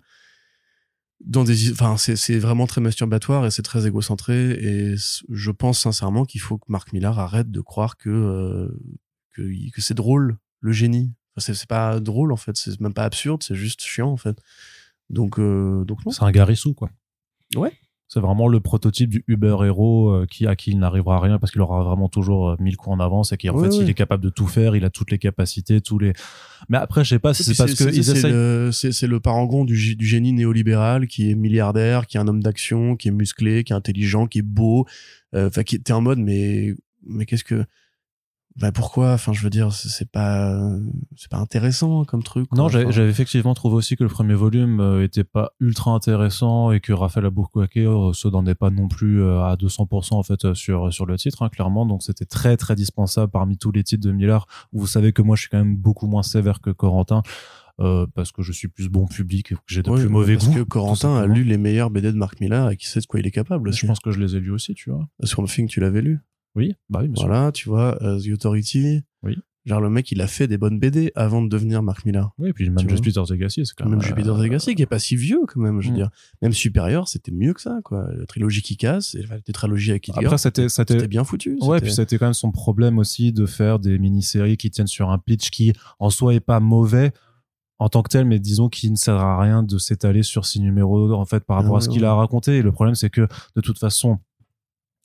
Dans 1.26 1.44
des, 1.44 1.72
enfin, 1.72 1.96
c'est 1.98 2.16
c'est 2.16 2.38
vraiment 2.38 2.68
très 2.68 2.82
masturbatoire 2.82 3.46
et 3.46 3.52
c'est 3.52 3.62
très 3.62 3.88
égocentré. 3.88 4.52
Et 4.52 4.96
je 5.30 5.52
pense 5.52 5.80
sincèrement 5.80 6.26
qu'il 6.26 6.42
faut 6.42 6.58
que 6.58 6.66
Marc 6.68 6.94
Millar 6.94 7.18
arrête 7.20 7.50
de 7.50 7.62
croire 7.62 7.98
que 7.98 8.10
euh, 8.10 8.68
que, 9.34 9.82
c'est 9.82 9.94
drôle, 9.94 10.38
le 10.60 10.72
génie. 10.72 11.14
Enfin, 11.36 11.46
c'est 11.46 11.54
c'est 11.54 11.70
pas 11.70 12.00
drôle 12.00 12.32
en 12.34 12.38
fait, 12.38 12.58
c'est 12.58 12.80
même 12.80 12.94
pas 12.94 13.06
absurde, 13.06 13.42
c'est 13.42 13.56
juste 13.56 13.82
chiant 13.82 14.10
en 14.10 14.18
fait. 14.18 14.38
Donc 15.10 15.40
euh, 15.40 15.86
donc 15.86 16.06
non. 16.06 16.12
C'est 16.12 16.24
un 16.24 16.32
garissou, 16.32 16.74
quoi. 16.74 16.90
Ouais. 17.56 17.74
C'est 18.14 18.20
vraiment 18.20 18.48
le 18.48 18.60
prototype 18.60 19.10
du 19.10 19.24
Uber 19.28 19.58
héros 19.66 20.10
euh, 20.10 20.26
qui, 20.30 20.46
à 20.46 20.56
qui 20.56 20.70
il 20.72 20.78
n'arrivera 20.80 21.20
rien 21.20 21.40
parce 21.40 21.52
qu'il 21.52 21.62
aura 21.62 21.84
vraiment 21.84 22.10
toujours 22.10 22.50
euh, 22.50 22.56
mille 22.60 22.78
coups 22.78 22.96
en 22.96 23.00
avance 23.00 23.32
et 23.32 23.38
qui 23.38 23.50
en 23.50 23.56
Ouais, 23.58 23.70
fait 23.70 23.76
il 23.78 23.90
est 23.90 23.94
capable 23.96 24.24
de 24.24 24.30
tout 24.30 24.46
faire, 24.46 24.76
il 24.76 24.86
a 24.86 24.90
toutes 24.92 25.10
les 25.10 25.18
capacités, 25.18 25.82
tous 25.82 25.98
les. 25.98 26.14
Mais 26.70 26.78
après, 26.78 27.04
je 27.04 27.10
sais 27.10 27.20
pas 27.20 27.34
si 27.34 27.44
c'est 27.44 27.56
parce 27.58 27.74
qu'ils 27.74 28.04
c'est 28.04 28.12
essayent. 28.12 28.32
le- 28.32 28.70
c'est 28.72 28.92
c'est 28.92 29.08
le 29.08 29.20
parangon 29.20 29.66
du 29.66 29.76
génie 29.76 30.32
néolibéral 30.34 31.08
qui 31.08 31.32
est 31.32 31.36
milliardaire, 31.36 32.06
qui 32.06 32.18
est 32.18 32.20
un 32.20 32.28
homme 32.28 32.44
d'action, 32.44 32.96
qui 32.96 33.08
est 33.08 33.12
musclé, 33.12 33.64
qui 33.64 33.74
est 33.74 33.76
intelligent, 33.76 34.28
qui 34.28 34.40
est 34.40 34.44
beau. 34.44 34.86
euh, 35.34 35.48
Enfin, 35.48 35.64
qui 35.64 35.76
était 35.76 35.94
en 35.94 36.02
mode, 36.02 36.20
mais 36.20 36.76
mais 37.06 37.26
qu'est-ce 37.26 37.44
que 37.44 37.66
bah 38.56 38.72
pourquoi? 38.72 39.14
Enfin, 39.14 39.34
je 39.34 39.42
veux 39.42 39.50
dire, 39.50 39.74
c'est 39.74 40.10
pas 40.10 40.60
c'est 41.16 41.30
pas 41.30 41.38
intéressant 41.38 42.06
comme 42.06 42.22
truc. 42.22 42.48
quoi. 42.50 42.58
Non, 42.58 42.70
j'avais 42.70 42.86
Enfin, 42.86 42.92
j'avais 42.92 43.10
effectivement 43.10 43.56
trouvé 43.56 43.76
aussi 43.76 43.96
que 43.96 44.04
le 44.04 44.10
premier 44.10 44.36
volume 44.36 44.80
euh, 44.80 45.04
était 45.04 45.24
pas 45.24 45.54
ultra 45.60 45.92
intéressant 45.92 46.72
et 46.72 46.80
que 46.80 46.94
Raphaël 46.94 47.26
Aboukouaké 47.26 47.86
euh, 47.86 48.14
se 48.14 48.28
donnait 48.28 48.54
pas 48.54 48.70
non 48.70 48.88
plus 48.88 49.24
euh, 49.24 49.42
à 49.42 49.56
200% 49.56 50.14
en 50.14 50.24
fait 50.24 50.54
sur 50.54 50.94
sur 50.94 51.06
le 51.06 51.18
titre 51.18 51.42
hein, 51.42 51.50
clairement 51.50 51.86
donc 51.86 52.04
c'était 52.04 52.26
très 52.26 52.58
très 52.58 52.76
dispensable 52.76 53.32
parmi 53.32 53.58
tous 53.58 53.72
les 53.72 53.84
titres 53.84 54.06
de 54.06 54.12
Miller 54.12 54.46
vous 54.72 54.86
savez 54.88 55.14
que 55.14 55.22
moi 55.22 55.36
je 55.36 55.42
suis 55.42 55.50
quand 55.50 55.58
même 55.58 55.76
beaucoup 55.76 56.08
moins 56.08 56.24
sévère 56.24 56.62
que 56.62 56.70
Corentin 56.70 57.24
euh, 57.80 58.06
parce 58.14 58.32
que 58.32 58.44
je 58.44 58.52
suis 58.52 58.68
plus 58.68 58.88
bon 58.88 59.08
public 59.08 59.52
et 59.52 59.56
que 59.56 59.62
j'ai 59.66 59.82
de 59.82 59.90
plus 59.90 60.08
mauvais 60.08 60.36
parce 60.36 60.48
goût 60.48 60.54
que 60.54 60.60
tout 60.60 60.66
Corentin 60.66 61.16
a 61.16 61.26
lu 61.26 61.44
les 61.44 61.58
meilleurs 61.58 61.90
BD 61.90 62.12
de 62.12 62.18
Marc 62.18 62.40
Millar 62.40 62.70
et 62.70 62.78
qui 62.78 62.88
sait 62.88 63.00
de 63.00 63.06
quoi 63.08 63.20
il 63.20 63.26
est 63.26 63.32
capable. 63.32 63.74
je 63.74 63.88
pense 63.88 64.00
que 64.00 64.12
je 64.12 64.20
les 64.20 64.36
ai 64.36 64.40
lus 64.40 64.52
aussi 64.52 64.76
tu 64.76 64.92
vois 64.92 65.08
Sur 65.24 65.44
Thing, 65.46 65.68
tu 65.68 65.80
l'avais 65.80 66.02
lu? 66.02 66.20
Oui 66.56 66.74
bah 66.90 67.00
oui. 67.04 67.12
Voilà, 67.16 67.52
tu 67.52 67.70
vois, 67.70 68.02
euh, 68.04 68.20
The 68.20 68.30
Authority. 68.34 69.02
Oui. 69.24 69.38
Genre 69.66 69.80
le 69.80 69.90
mec, 69.90 70.12
il 70.12 70.22
a 70.22 70.28
fait 70.28 70.46
des 70.50 70.58
bonnes 70.58 70.78
BD 70.78 71.14
avant 71.16 71.42
de 71.42 71.48
devenir 71.48 71.82
Marc 71.84 72.06
Millar. 72.06 72.34
oui 72.38 72.50
et 72.50 72.54
puis 72.54 72.70
même. 72.70 72.90
Jupiter's 72.90 73.32
Legacy 73.32 73.66
c'est 73.66 73.74
quand 73.78 73.86
même 73.86 74.00
même 74.00 74.02
Jupiter's 74.02 74.38
euh, 74.38 74.44
Legacy 74.44 74.76
qui 74.76 74.82
est 74.82 74.86
pas 74.86 75.00
si 75.00 75.16
vieux 75.16 75.40
quand 75.48 75.62
même 75.62 75.80
je 75.80 75.88
veux 75.88 75.94
Mm. 75.94 75.98
dire 75.98 76.10
même 76.42 76.52
supérieur 76.52 77.08
c'était 77.08 77.32
mieux 77.32 77.54
que 77.54 77.62
ça 77.62 77.80
quoi 77.82 78.10
la 78.14 78.26
trilogie 78.26 78.62
qui 78.62 78.76
casse 78.76 79.16
et 79.16 79.24
la 79.26 79.40
tétralogie 79.40 79.92
avec 79.92 80.06
Hitler 80.10 80.26
après 80.26 80.38
c'était 80.38 80.68
c'était 80.68 81.08
bien 81.08 81.24
foutu 81.24 81.58
Ouais, 81.62 81.80
puis 81.80 81.94
c'était 81.94 82.18
quand 82.18 82.26
même 82.26 82.34
son 82.34 82.52
problème 82.52 83.00
aussi 83.00 83.32
de 83.32 83.46
faire 83.46 83.80
des 83.80 83.98
mini-séries 84.00 84.58
qui 84.58 84.70
tiennent 84.70 84.86
sur 84.88 85.10
un 85.12 85.18
pitch 85.18 85.50
qui, 85.50 85.72
en 86.00 86.10
soi, 86.10 86.34
est 86.34 86.42
pas 86.42 86.60
mauvais 86.60 87.14
en 87.80 87.88
tant 87.90 88.02
que 88.04 88.10
tel, 88.10 88.26
mais 88.26 88.40
disons 88.40 88.68
qu'il 88.70 88.92
ne 88.92 88.96
sert 88.98 89.16
à 89.16 89.42
rien 89.42 89.64
de 89.64 89.78
s'étaler 89.78 90.24
sur 90.24 90.46
six 90.46 90.60
numéros, 90.62 91.12
en 91.14 91.26
fait, 91.26 91.44
par 91.44 91.58
rapport 91.58 91.76
Ah 91.76 91.78
à 91.78 91.82
ce 91.82 91.88
ouais, 91.88 91.94
qu'il 91.94 92.04
ouais. 92.04 92.08
a 92.08 92.14
raconté. 92.14 92.58
Et 92.58 92.62
le 92.62 92.72
problème, 92.72 92.96
c'est 92.96 93.10
que, 93.10 93.28
de 93.56 93.62
toute 93.62 93.78
façon, 93.80 94.20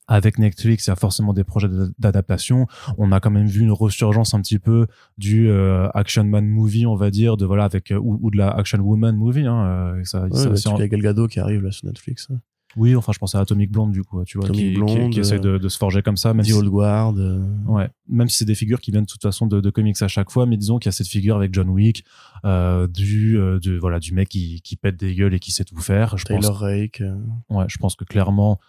avec 0.08 0.38
Netflix, 0.38 0.86
il 0.86 0.90
y 0.90 0.92
a 0.92 0.96
forcément 0.96 1.32
des 1.34 1.44
projets 1.44 1.68
d'ad- 1.68 1.92
d'adaptation. 1.98 2.66
On 2.96 3.12
a 3.12 3.20
quand 3.20 3.30
même 3.30 3.46
vu 3.46 3.60
une 3.60 3.72
resurgence 3.72 4.34
un 4.34 4.40
petit 4.40 4.58
peu 4.58 4.86
du 5.18 5.48
euh, 5.50 5.88
action 5.94 6.24
man 6.24 6.46
movie, 6.46 6.86
on 6.86 6.96
va 6.96 7.10
dire, 7.10 7.36
de 7.36 7.44
voilà 7.46 7.64
avec 7.64 7.92
euh, 7.92 7.98
ou, 7.98 8.18
ou 8.22 8.30
de 8.30 8.38
la 8.38 8.48
action 8.50 8.78
woman 8.80 9.14
movie. 9.16 9.46
Hein, 9.46 9.64
euh, 9.94 10.00
et 10.00 10.04
ça, 10.04 10.22
Ouais, 10.24 10.30
ça- 10.36 10.48
bah, 10.48 10.56
tu 10.56 10.68
en- 10.68 10.76
as 10.76 10.88
Gal 10.88 11.00
Gadot 11.02 11.26
qui 11.28 11.38
arrive 11.40 11.62
là 11.62 11.70
sur 11.70 11.86
Netflix 11.86 12.28
hein. 12.32 12.40
Oui, 12.76 12.94
enfin, 12.94 13.12
je 13.12 13.18
pense 13.18 13.34
à 13.34 13.40
Atomic 13.40 13.72
Blonde 13.72 13.92
du 13.92 14.04
coup, 14.04 14.22
tu 14.26 14.36
vois, 14.36 14.44
Atomic 14.44 14.62
qui, 14.62 14.70
qui- 14.72 14.76
Blonde, 14.78 15.10
qui 15.10 15.20
essaie 15.20 15.38
de, 15.40 15.56
de 15.56 15.68
se 15.70 15.78
forger 15.78 16.02
comme 16.02 16.18
ça, 16.18 16.34
même 16.34 16.44
The 16.44 16.48
si- 16.50 16.52
Old 16.52 16.68
Guard 16.68 17.14
euh, 17.16 17.40
Ouais, 17.66 17.88
même 18.08 18.28
si 18.28 18.36
c'est 18.36 18.44
des 18.44 18.54
figures 18.54 18.80
qui 18.80 18.90
viennent 18.90 19.04
de 19.04 19.08
toute 19.10 19.22
façon 19.22 19.46
de, 19.46 19.60
de 19.60 19.70
comics 19.70 20.00
à 20.02 20.06
chaque 20.08 20.30
fois, 20.30 20.44
mais 20.44 20.58
disons 20.58 20.78
qu'il 20.78 20.86
y 20.88 20.90
a 20.90 20.92
cette 20.92 21.08
figure 21.08 21.34
avec 21.34 21.52
John 21.54 21.70
Wick, 21.70 22.04
euh, 22.44 22.86
du, 22.86 23.38
euh, 23.38 23.58
voilà, 23.80 23.98
du 24.00 24.12
mec 24.12 24.28
qui, 24.28 24.60
qui 24.60 24.76
pète 24.76 24.96
des 24.98 25.14
gueules 25.14 25.32
et 25.34 25.38
qui 25.38 25.50
sait 25.50 25.64
tout 25.64 25.78
faire. 25.78 26.18
Je 26.18 26.24
pense, 26.26 26.40
Taylor 26.42 26.58
Rake 26.58 27.02
ouais, 27.50 27.64
je 27.68 27.78
pense 27.78 27.96
que 27.96 28.04
clairement, 28.04 28.60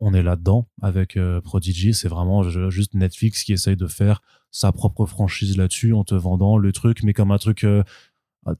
on 0.00 0.12
est 0.14 0.22
là-dedans 0.22 0.68
avec 0.82 1.16
euh, 1.16 1.40
Prodigy. 1.40 1.94
C'est 1.94 2.08
vraiment 2.08 2.42
ju- 2.42 2.70
juste 2.70 2.94
Netflix 2.94 3.44
qui 3.44 3.52
essaye 3.52 3.76
de 3.76 3.86
faire 3.86 4.20
sa 4.50 4.72
propre 4.72 5.06
franchise 5.06 5.56
là-dessus 5.56 5.92
en 5.92 6.04
te 6.04 6.14
vendant 6.14 6.58
le 6.58 6.72
truc, 6.72 7.02
mais 7.02 7.12
comme 7.12 7.30
un 7.30 7.38
truc 7.38 7.64
euh, 7.64 7.82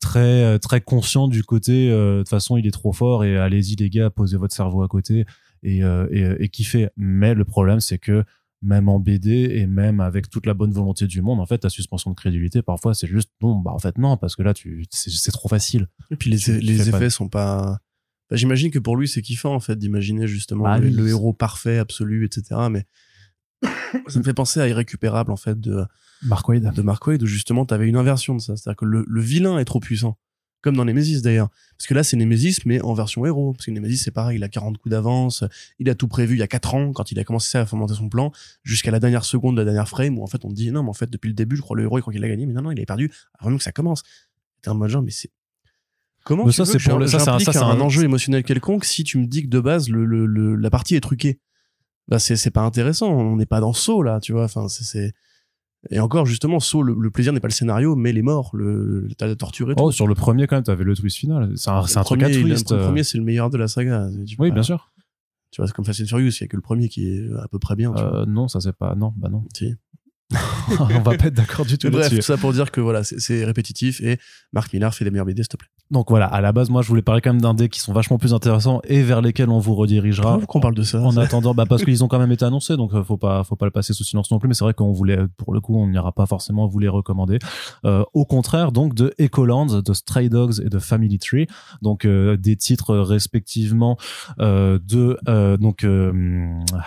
très 0.00 0.42
euh, 0.44 0.58
très 0.58 0.80
conscient 0.80 1.28
du 1.28 1.42
côté. 1.44 1.88
De 1.90 2.18
toute 2.20 2.28
façon, 2.28 2.56
il 2.56 2.66
est 2.66 2.70
trop 2.72 2.92
fort 2.92 3.24
et 3.24 3.36
allez-y 3.36 3.76
les 3.76 3.90
gars, 3.90 4.10
posez 4.10 4.36
votre 4.36 4.54
cerveau 4.54 4.82
à 4.82 4.88
côté 4.88 5.24
et, 5.62 5.78
et, 5.80 6.30
et 6.40 6.48
kiffez. 6.48 6.88
Mais 6.96 7.34
le 7.34 7.44
problème, 7.44 7.80
c'est 7.80 7.98
que 7.98 8.24
même 8.62 8.88
en 8.88 8.98
BD 8.98 9.30
et 9.52 9.66
même 9.66 10.00
avec 10.00 10.30
toute 10.30 10.46
la 10.46 10.54
bonne 10.54 10.72
volonté 10.72 11.06
du 11.06 11.20
monde, 11.22 11.40
en 11.40 11.46
fait, 11.46 11.58
ta 11.58 11.68
suspension 11.68 12.10
de 12.10 12.16
crédulité, 12.16 12.62
parfois, 12.62 12.94
c'est 12.94 13.06
juste 13.06 13.30
non, 13.42 13.56
bah 13.56 13.70
en 13.70 13.78
fait 13.78 13.98
non, 13.98 14.16
parce 14.16 14.34
que 14.34 14.42
là, 14.42 14.54
tu, 14.54 14.86
c'est, 14.90 15.30
trop 15.30 15.48
facile. 15.48 15.88
et 16.10 16.16
puis 16.16 16.30
les, 16.30 16.38
Tu- 16.38 16.58
les 16.58 16.76
fais 16.78 16.90
pas- 16.90 16.96
effets 16.96 17.10
sont 17.10 17.28
pas 17.28 17.78
Bah, 18.30 18.36
j'imagine 18.36 18.70
que 18.70 18.78
pour 18.78 18.96
lui 18.96 19.06
c'est 19.08 19.22
kiffant 19.22 19.54
en 19.54 19.60
fait 19.60 19.78
d'imaginer 19.78 20.26
justement 20.26 20.64
Bah 20.64 20.78
le, 20.78 21.08
héros 21.08 21.32
parfait 21.32 21.78
absolu 21.78 22.24
etc 22.24 22.60
mais 22.70 22.84
ça 24.08 24.18
me 24.18 24.24
fait 24.24 24.34
penser 24.34 24.60
à 24.60 24.68
Irrécupérable 24.68 25.30
en 25.30 25.36
fait 25.36 25.60
de 25.60 25.84
Mark 26.22 26.48
Wade. 26.48 26.72
de 26.74 26.82
Mark 26.82 27.06
où 27.06 27.26
justement 27.26 27.64
t'avais 27.66 27.88
une 27.88 27.96
inversion 27.96 28.34
de 28.34 28.40
ça. 28.40 28.56
C'est 28.56 28.68
à 28.68 28.72
dire 28.72 28.76
que 28.76 28.84
le, 28.84 29.04
le 29.06 29.20
vilain 29.20 29.58
est 29.58 29.64
trop 29.64 29.80
puissant 29.80 30.18
comme 30.62 30.76
dans 30.76 30.84
Nemesis 30.84 31.22
d'ailleurs. 31.22 31.48
Parce 31.78 31.86
que 31.86 31.94
là 31.94 32.02
c'est 32.02 32.16
Nemesis 32.16 32.58
mais 32.64 32.82
en 32.82 32.94
version 32.94 33.24
héros. 33.24 33.52
Parce 33.52 33.66
que 33.66 33.70
Nemesis 33.70 33.98
c'est 33.98 34.10
pareil 34.10 34.38
il 34.38 34.44
a 34.44 34.48
40 34.48 34.78
coups 34.78 34.90
d'avance 34.90 35.44
il 35.78 35.88
a 35.88 35.94
tout 35.94 36.08
prévu 36.08 36.34
il 36.34 36.38
y 36.38 36.42
a 36.42 36.48
4 36.48 36.74
ans 36.74 36.92
quand 36.92 37.12
il 37.12 37.18
a 37.20 37.24
commencé 37.24 37.56
à 37.58 37.66
fomenter 37.66 37.94
son 37.94 38.08
plan 38.08 38.32
jusqu'à 38.64 38.90
la 38.90 38.98
dernière 38.98 39.24
seconde 39.24 39.56
de 39.56 39.60
la 39.60 39.66
dernière 39.66 39.88
frame 39.88 40.18
où 40.18 40.22
en 40.22 40.26
fait 40.26 40.44
on 40.44 40.48
te 40.48 40.54
dit 40.54 40.72
non 40.72 40.82
mais 40.82 40.90
en 40.90 40.94
fait 40.94 41.10
depuis 41.10 41.28
le 41.28 41.34
début 41.34 41.56
je 41.56 41.62
crois 41.62 41.76
le 41.76 41.84
héros 41.84 41.98
il 41.98 42.00
croit 42.00 42.12
qu'il 42.12 42.24
a 42.24 42.28
gagné 42.28 42.46
mais 42.46 42.52
non 42.52 42.62
non 42.62 42.70
il 42.72 42.78
avait 42.78 42.86
perdu 42.86 43.12
avant 43.38 43.50
même 43.50 43.58
que 43.58 43.64
ça 43.64 43.72
commence. 43.72 44.02
T'es 44.62 44.70
en 44.70 44.74
mode 44.74 44.90
genre 44.90 45.02
mais 45.02 45.12
c'est 45.12 45.30
comment 46.26 46.44
Mais 46.44 46.50
tu 46.50 46.56
ça, 46.56 46.64
veux 46.64 46.72
c'est 46.72 46.78
que 46.84 46.90
pour 46.90 46.98
le- 46.98 47.06
ça, 47.06 47.16
un- 47.16 47.24
j'implique 47.24 47.46
ça, 47.46 47.52
c'est 47.52 47.58
un, 47.60 47.68
un- 47.68 47.80
enjeu 47.80 48.02
émotionnel 48.04 48.42
quelconque 48.44 48.84
si 48.84 49.02
tu 49.04 49.16
me 49.18 49.26
dis 49.26 49.42
que 49.44 49.48
de 49.48 49.60
base 49.60 49.88
le, 49.88 50.04
le, 50.04 50.26
le- 50.26 50.56
la 50.56 50.68
partie 50.70 50.94
est 50.96 51.00
truquée 51.00 51.40
bah 52.08 52.18
c'est 52.18 52.36
c'est 52.36 52.50
pas 52.50 52.60
intéressant 52.62 53.08
on 53.10 53.36
n'est 53.36 53.46
pas 53.46 53.60
dans 53.60 53.72
Saw 53.72 54.02
là 54.02 54.20
tu 54.20 54.32
vois 54.32 54.44
enfin 54.44 54.68
c'est 54.68 54.84
c'est 54.84 55.12
et 55.90 55.98
encore 56.00 56.26
justement 56.26 56.58
Saw 56.60 56.82
le, 56.82 56.94
le 56.98 57.10
plaisir 57.10 57.32
n'est 57.32 57.40
pas 57.40 57.48
le 57.48 57.52
scénario 57.52 57.96
mais 57.96 58.12
les 58.12 58.22
morts 58.22 58.50
le, 58.54 59.08
tas 59.16 59.28
de 59.28 59.34
torture 59.34 59.70
et 59.70 59.74
tout 59.76 59.84
Oh, 59.84 59.90
sur 59.92 60.06
le 60.06 60.14
premier, 60.14 60.46
quand 60.46 60.56
même, 60.56 60.64
t'avais 60.64 60.84
le 60.84 60.94
twist 60.96 61.16
final. 61.16 61.52
C'est 61.56 61.70
un, 61.70 61.82
truc 62.02 62.22
à 62.22 62.30
twist. 62.30 62.70
le 62.72 62.76
euh. 62.78 62.84
premier 62.84 63.02
c'est 63.04 63.18
le 63.18 63.24
meilleur 63.24 63.48
de 63.50 63.56
la 63.56 63.68
saga 63.68 64.08
Oui, 64.38 64.48
pas- 64.48 64.54
bien 64.54 64.62
sûr. 64.64 64.92
tu 65.52 65.60
vois 65.60 65.66
c'est 65.68 65.72
comme 65.74 65.84
Fast 65.84 66.00
and 66.02 66.06
Furious 66.06 66.30
il 66.30 66.40
y 66.40 66.44
a 66.44 66.48
que 66.48 66.56
le 66.56 66.62
premier 66.62 66.88
qui 66.88 67.06
est 67.08 67.28
à 67.42 67.46
peu 67.48 67.58
près 67.58 67.76
bien 67.76 67.92
tu 67.92 68.02
vois. 68.02 68.22
Euh, 68.22 68.26
non, 68.26 68.48
ça 68.48 68.60
c'est 68.60 68.72
pas. 68.72 68.94
Non, 68.96 69.12
bah 69.16 69.28
non. 69.28 69.44
Si. 69.54 69.74
On 70.80 71.00
va 71.00 71.16
pas 71.16 71.26
être 71.26 71.34
d'accord 71.34 71.64
du 71.64 71.78
tout 71.78 71.88
bref 71.90 72.10
tout 72.10 72.20
ça 72.20 72.36
pour 72.36 72.52
dire 72.52 72.72
que 72.72 72.80
voilà 72.80 73.04
c'est- 73.04 73.44
répétitif 73.44 74.00
et 74.00 74.18
Mark 74.52 74.72
Millar 74.72 74.92
fait 74.92 75.04
des 75.04 75.10
meilleures 75.12 75.26
BD 75.26 75.42
s'il 75.42 75.48
te 75.48 75.56
plaît 75.56 75.68
Donc 75.92 76.10
voilà, 76.10 76.26
à 76.26 76.40
la 76.40 76.50
base, 76.50 76.68
moi, 76.70 76.82
je 76.82 76.88
voulais 76.88 77.02
parler 77.02 77.20
quand 77.20 77.32
même 77.32 77.40
d'un 77.42 77.54
dé 77.54 77.68
qui 77.68 77.78
sont 77.78 77.92
vachement 77.92 78.18
plus 78.18 78.34
intéressants 78.34 78.80
et 78.84 79.02
vers 79.02 79.20
lesquels 79.22 79.50
on 79.50 79.58
vous 79.60 79.74
redirigera. 79.76 80.40
Qu'on 80.48 80.58
parle 80.60 80.74
de 80.74 80.82
ça 80.82 81.00
En 81.00 81.16
attendant, 81.16 81.54
bah 81.54 81.64
parce 81.68 81.84
qu'ils 81.84 82.02
ont 82.02 82.08
quand 82.08 82.18
même 82.18 82.32
été 82.32 82.44
annoncés, 82.44 82.76
donc 82.76 82.92
euh, 82.94 83.04
faut 83.04 83.18
pas, 83.18 83.44
faut 83.44 83.54
pas 83.54 83.66
le 83.66 83.70
passer 83.70 83.92
sous 83.92 84.02
silence 84.02 84.30
non 84.32 84.40
plus. 84.40 84.48
Mais 84.48 84.54
c'est 84.54 84.64
vrai 84.64 84.74
qu'on 84.74 84.90
voulait, 84.92 85.18
pour 85.36 85.52
le 85.54 85.60
coup, 85.60 85.78
on 85.78 85.86
n'ira 85.86 86.10
pas 86.10 86.26
forcément 86.26 86.66
vous 86.66 86.78
les 86.80 86.88
recommander. 86.88 87.38
Euh, 87.84 88.02
au 88.14 88.24
contraire, 88.24 88.72
donc 88.72 88.94
de 88.94 89.14
Ecoland, 89.20 89.66
de 89.66 89.92
Stray 89.92 90.28
Dogs 90.28 90.60
et 90.64 90.68
de 90.68 90.78
Family 90.80 91.18
Tree, 91.18 91.46
donc 91.82 92.04
euh, 92.04 92.36
des 92.36 92.56
titres 92.56 92.96
respectivement 92.96 93.96
euh, 94.40 94.80
de 94.82 95.18
donc 95.58 95.86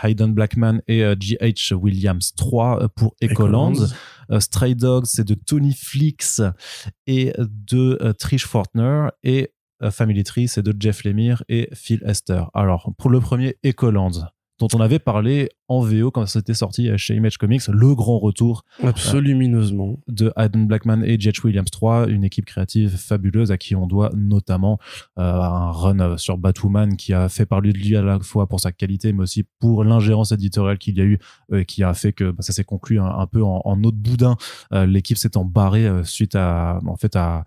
Hayden 0.04 0.34
Blackman 0.34 0.82
et 0.88 1.04
G.H. 1.20 1.74
Williams 1.74 2.34
3 2.36 2.90
pour 2.96 3.16
Ecoland. 3.24 3.29
Ecoland. 3.32 3.74
Euh, 4.32 4.40
Stray 4.40 4.76
Dogs, 4.76 5.06
c'est 5.06 5.28
de 5.28 5.34
Tony 5.34 5.74
Flix 5.74 6.42
et 7.08 7.34
de 7.40 7.98
euh, 8.02 8.14
Trish 8.14 8.46
Fortner. 8.46 9.08
Et 9.24 9.54
euh, 9.82 9.92
Family 9.92 10.24
Tree, 10.24 10.48
c'est 10.48 10.62
de 10.62 10.74
Jeff 10.80 11.04
Lemire 11.04 11.44
et 11.50 11.70
Phil 11.74 12.04
Esther. 12.06 12.50
Alors, 12.54 12.92
pour 12.98 13.10
le 13.10 13.20
premier, 13.20 13.58
Ecoland. 13.66 14.12
Dont 14.60 14.68
on 14.74 14.80
avait 14.80 15.00
parlé 15.00 15.50
en 15.68 15.82
VO 15.82 16.12
quand 16.12 16.26
c'était 16.26 16.54
sorti 16.54 16.90
chez 16.98 17.16
Image 17.16 17.38
Comics, 17.38 17.68
le 17.68 17.96
grand 17.96 18.20
retour 18.20 18.66
absolument 18.84 20.00
de 20.08 20.34
Adam 20.36 20.62
Blackman 20.62 21.04
et 21.04 21.20
Jetch 21.20 21.44
Williams 21.44 21.72
3, 21.72 22.08
une 22.10 22.24
équipe 22.24 22.46
créative 22.46 22.96
fabuleuse 22.98 23.52
à 23.52 23.58
qui 23.58 23.76
on 23.76 23.88
doit 23.88 24.12
notamment 24.16 24.80
euh, 25.18 25.22
un 25.22 25.72
run 25.72 26.18
sur 26.18 26.38
Batwoman 26.38 26.96
qui 26.98 27.14
a 27.14 27.30
fait 27.30 27.46
parler 27.46 27.72
de 27.74 27.78
lui 27.78 27.96
à 27.96 28.02
la 28.02 28.20
fois 28.20 28.48
pour 28.48 28.60
sa 28.60 28.72
qualité 28.72 29.14
mais 29.14 29.24
aussi 29.24 29.46
pour 29.60 29.84
l'ingérence 29.84 30.32
éditoriale 30.32 30.78
qu'il 30.78 30.98
y 30.98 31.02
a 31.02 31.06
eu 31.06 31.20
euh, 31.54 31.64
qui 31.64 31.84
a 31.84 31.94
fait 31.94 32.14
que 32.14 32.32
bah, 32.32 32.42
ça 32.42 32.54
s'est 32.54 32.64
conclu 32.64 33.00
un, 33.00 33.28
peu 33.28 33.44
en, 33.44 33.62
en 33.64 33.84
autre 33.84 33.98
boudin. 33.98 34.36
Euh, 34.74 34.86
l'équipe 34.86 35.18
s'étant 35.18 35.46
barrée 35.46 35.88
suite 36.04 36.36
à 36.36 36.80
en 36.86 36.96
fait 36.96 37.16
à 37.16 37.46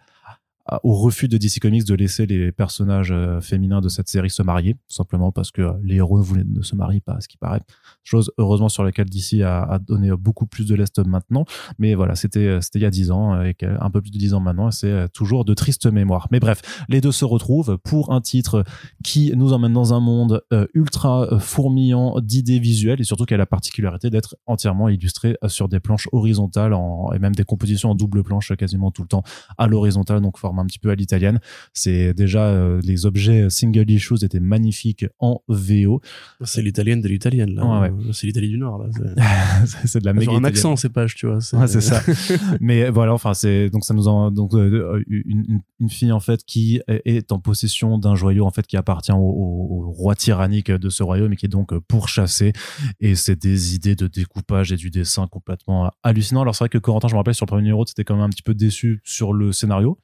au 0.83 0.95
refus 0.95 1.29
de 1.29 1.39
DC 1.39 1.59
Comics 1.61 1.85
de 1.85 1.95
laisser 1.95 2.27
les 2.27 2.53
personnages 2.53 3.11
euh, 3.13 3.41
féminins 3.41 3.81
de 3.81 3.89
cette 3.89 4.09
série 4.09 4.31
se 4.31 4.43
marier, 4.43 4.77
simplement 4.89 5.33
parce 5.33 5.51
que 5.51 5.73
les 5.83 5.97
héros 5.97 6.23
ne, 6.23 6.63
se 6.63 6.77
marient 6.77 7.01
pas, 7.01 7.21
ce 7.21 7.29
qui 7.29 7.37
paraît. 7.37 7.63
Chose, 8.05 8.33
heureusement, 8.39 8.69
sur 8.69 8.85
laquelle 8.85 9.09
DC 9.09 9.43
a, 9.43 9.79
donné 9.79 10.11
beaucoup 10.13 10.47
plus 10.47 10.67
de 10.67 10.75
lest 10.75 10.99
maintenant. 11.05 11.45
Mais 11.79 11.95
voilà, 11.95 12.15
c'était 12.15 12.61
c'était 12.61 12.79
il 12.79 12.83
y 12.83 12.87
a 12.87 12.91
dix 12.91 13.11
ans, 13.11 13.43
et 13.43 13.57
un 13.63 13.91
peu 13.91 14.01
plus 14.01 14.11
de 14.11 14.19
dix 14.19 14.35
ans 14.35 14.41
maintenant, 14.41 14.71
c'est 14.71 14.91
euh, 14.91 15.09
toujours 15.09 15.45
de 15.45 15.55
tristes 15.55 15.87
mémoires. 15.87 16.29
Mais 16.31 16.41
bref, 16.41 16.63
les 16.89 17.01
deux 17.01 17.13
se 17.13 17.25
retrouvent 17.25 17.79
pour 17.79 18.13
un 18.13 18.21
titre 18.21 18.65
qui 19.03 19.33
nous 19.35 19.53
emmène 19.53 19.73
dans 19.73 19.95
un 19.95 20.01
monde 20.01 20.43
euh, 20.53 20.67
ultra 20.75 21.39
fourmillant 21.41 22.21
d'idées 22.21 22.61
visuelles, 22.61 23.01
et 23.01 23.05
surtout 23.05 23.25
qui 23.25 23.35
a 23.35 23.37
la 23.37 23.47
particularité 23.47 24.11
d'être 24.11 24.37
entièrement 24.47 24.89
illustré 24.89 25.37
sur 25.47 25.69
des 25.69 25.81
planches 25.81 26.09
horizontales, 26.13 26.75
et 27.15 27.19
même 27.19 27.35
des 27.35 27.45
compositions 27.45 27.91
en 27.91 27.95
double 27.95 28.23
planche 28.23 28.55
quasiment 28.57 28.91
tout 28.91 29.03
le 29.03 29.09
temps 29.09 29.23
à 29.59 29.67
l'horizontale, 29.67 30.21
donc 30.21 30.39
un 30.61 30.67
petit 30.67 30.79
peu 30.79 30.91
à 30.91 30.95
l'italienne. 30.95 31.41
C'est 31.73 32.15
déjà 32.15 32.47
euh, 32.47 32.81
les 32.85 33.07
objets 33.07 33.49
single 33.51 33.91
issues 33.91 34.25
étaient 34.25 34.41
magnifiques 34.41 35.07
en 35.19 35.41
VO. 35.49 36.01
C'est 36.43 36.63
l'italienne 36.63 37.01
de 37.01 37.09
l'italienne 37.09 37.55
là. 37.55 37.91
C'est 38.13 38.27
l'Italie 38.27 38.49
du 38.49 38.59
Nord 38.59 38.79
là. 38.79 39.67
C'est 39.85 39.99
de 40.01 40.05
la 40.05 40.13
méga. 40.13 40.33
un 40.33 40.45
accent 40.45 40.75
page 40.93 41.15
tu 41.15 41.27
vois. 41.27 41.41
C'est 41.41 41.81
ça. 41.81 42.03
Mais 42.61 42.91
voilà, 42.91 43.15
enfin 43.15 43.35
c'est 43.35 43.71
donc 43.71 43.85
ça 43.85 43.95
nous 43.95 44.09
en 44.09 44.31
donc 44.31 44.55
euh, 44.55 45.03
une, 45.09 45.61
une, 45.81 45.91
fille 45.91 46.13
en 46.13 46.21
fait 46.21 46.45
qui 46.45 46.81
est 46.89 47.33
en 47.33 47.39
possession 47.39 47.99
d'un 47.99 48.15
joyau 48.15 48.47
en 48.47 48.51
fait 48.51 48.67
qui 48.67 48.77
appartient 48.77 49.13
au, 49.13 49.93
roi 49.93 50.15
tyrannique 50.15 50.71
de 50.71 50.89
ce 50.89 51.03
royaume 51.03 51.33
et 51.33 51.37
qui 51.37 51.47
est 51.47 51.49
donc 51.49 51.77
pourchassé. 51.81 52.53
Et 53.01 53.15
c'est 53.15 53.41
des 53.41 53.75
idées 53.75 53.97
de 53.97 54.07
découpage 54.07 54.73
et 54.73 54.77
du 54.77 54.91
dessin 54.91 55.27
complètement 55.27 55.91
hallucinant. 56.03 56.43
Alors 56.43 56.55
c'est 56.55 56.65
vrai 56.65 56.69
que 56.69 56.79
Corentin, 56.79 57.09
je 57.09 57.15
me 57.15 57.19
rappelle 57.19 57.35
sur 57.35 57.47
le 57.47 57.49
premier 57.49 57.63
numéro, 57.63 57.85
c'était 57.87 58.05
quand 58.05 58.15
même 58.15 58.25
un 58.25 58.31
petit 58.31 58.43
peu 58.43 58.55
déçu 58.55 59.01
sur 59.05 59.33
le 59.33 59.53
scénario 59.53 59.99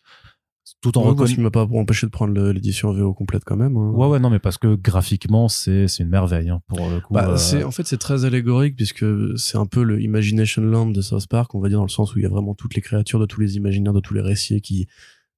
tout 0.81 0.97
en 0.97 1.13
ouais, 1.13 1.27
qui 1.27 1.41
m'a 1.41 1.51
pas 1.51 1.65
empêché 1.65 2.07
de 2.07 2.13
prendre 2.13 2.41
l'édition 2.53 2.93
VO 2.93 3.13
complète 3.13 3.43
quand 3.45 3.57
même. 3.57 3.77
Hein. 3.77 3.91
Ouais, 3.91 4.07
ouais, 4.07 4.21
non, 4.21 4.31
mais 4.31 4.39
parce 4.39 4.59
que 4.59 4.77
graphiquement, 4.77 5.49
c'est 5.49 5.87
une 5.99 6.09
merveille 6.09 6.51
hein, 6.51 6.61
pour 6.69 6.89
le 6.89 7.01
coup. 7.01 7.15
Bah, 7.15 7.35
euh... 7.37 7.65
En 7.65 7.71
fait, 7.73 7.87
c'est 7.87 7.99
très 7.99 8.25
allégorique 8.25 8.77
puisque 8.77 9.05
c'est 9.37 9.59
un 9.59 9.67
peu 9.67 9.83
le 9.83 10.01
Imagination 10.01 10.63
Land 10.63 10.91
de 10.91 11.01
South 11.01 11.27
Park, 11.27 11.55
on 11.55 11.61
va 11.61 11.69
dire, 11.69 11.79
dans 11.79 11.85
le 11.85 11.91
sens 11.91 12.15
où 12.15 12.19
il 12.19 12.23
y 12.23 12.27
a 12.27 12.31
vraiment 12.31 12.55
toutes 12.55 12.75
les 12.75 12.81
créatures 12.81 13.19
de 13.19 13.27
tous 13.27 13.41
les 13.41 13.57
imaginaires, 13.57 13.93
de 13.93 14.01
tous 14.01 14.15
les 14.15 14.21
récits 14.21 14.61
qui 14.61 14.87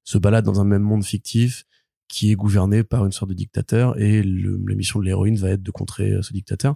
se 0.03 0.17
baladent 0.17 0.45
dans 0.45 0.61
un 0.61 0.65
même 0.65 0.83
monde 0.83 1.03
fictif 1.03 1.65
qui 2.07 2.31
est 2.31 2.35
gouverné 2.35 2.83
par 2.83 3.05
une 3.05 3.11
sorte 3.11 3.29
de 3.29 3.35
dictateur 3.35 3.97
et 3.99 4.21
le, 4.21 4.61
la 4.67 4.75
mission 4.75 4.99
de 4.99 5.05
l'héroïne 5.05 5.37
va 5.37 5.51
être 5.51 5.63
de 5.63 5.71
contrer 5.71 6.11
euh, 6.11 6.21
ce 6.21 6.33
dictateur. 6.33 6.75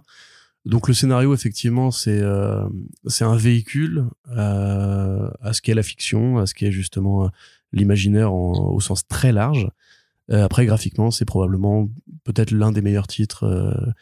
Donc 0.64 0.88
le 0.88 0.94
scénario, 0.94 1.32
effectivement, 1.32 1.92
c'est 1.92 2.20
euh, 2.20 2.66
c'est 3.06 3.24
un 3.24 3.36
véhicule 3.36 4.06
euh, 4.30 5.30
à 5.40 5.52
ce 5.52 5.62
qu'est 5.62 5.74
la 5.74 5.84
fiction, 5.84 6.38
à 6.38 6.46
ce 6.46 6.54
qu'est 6.54 6.72
justement 6.72 7.30
l'imaginaire 7.76 8.32
au 8.34 8.80
sens 8.80 9.06
très 9.06 9.32
large. 9.32 9.68
Euh, 10.30 10.44
après, 10.44 10.66
graphiquement, 10.66 11.10
c'est 11.10 11.24
probablement 11.24 11.88
peut-être 12.24 12.50
l'un 12.50 12.72
des 12.72 12.82
meilleurs 12.82 13.06
titres, 13.06 13.44
euh, 13.44 13.92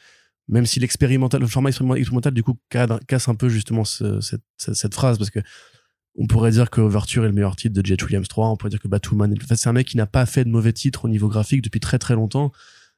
même 0.49 0.67
si 0.67 0.81
l'expérimental, 0.81 1.41
le 1.41 1.47
format 1.47 1.71
expérimental, 1.71 2.33
du 2.33 2.43
coup, 2.43 2.59
casse 2.71 3.29
un 3.29 3.35
peu 3.35 3.49
justement 3.49 3.85
cette, 3.85 4.95
phrase, 4.95 5.19
parce 5.19 5.31
que 5.31 5.41
on 6.17 6.27
pourrait 6.27 6.53
dire 6.53 6.71
que 6.71 6.81
Overture 6.81 7.25
est 7.25 7.29
le 7.29 7.35
meilleur 7.35 7.57
titre 7.57 7.75
de 7.75 7.85
Jet 7.85 8.01
Williams 8.05 8.29
3, 8.29 8.51
on 8.51 8.57
pourrait 8.57 8.71
dire 8.71 8.81
que 8.81 8.89
Batwoman, 8.89 9.33
en 9.33 9.47
fait, 9.47 9.57
c'est 9.57 9.69
un 9.69 9.73
mec 9.73 9.87
qui 9.87 9.97
n'a 9.97 10.07
pas 10.07 10.27
fait 10.27 10.45
de 10.45 10.51
mauvais 10.51 10.73
titres 10.73 11.07
au 11.07 11.09
niveau 11.09 11.29
graphique 11.29 11.63
depuis 11.63 11.81
très 11.81 11.99
très 11.99 12.15
longtemps, 12.15 12.53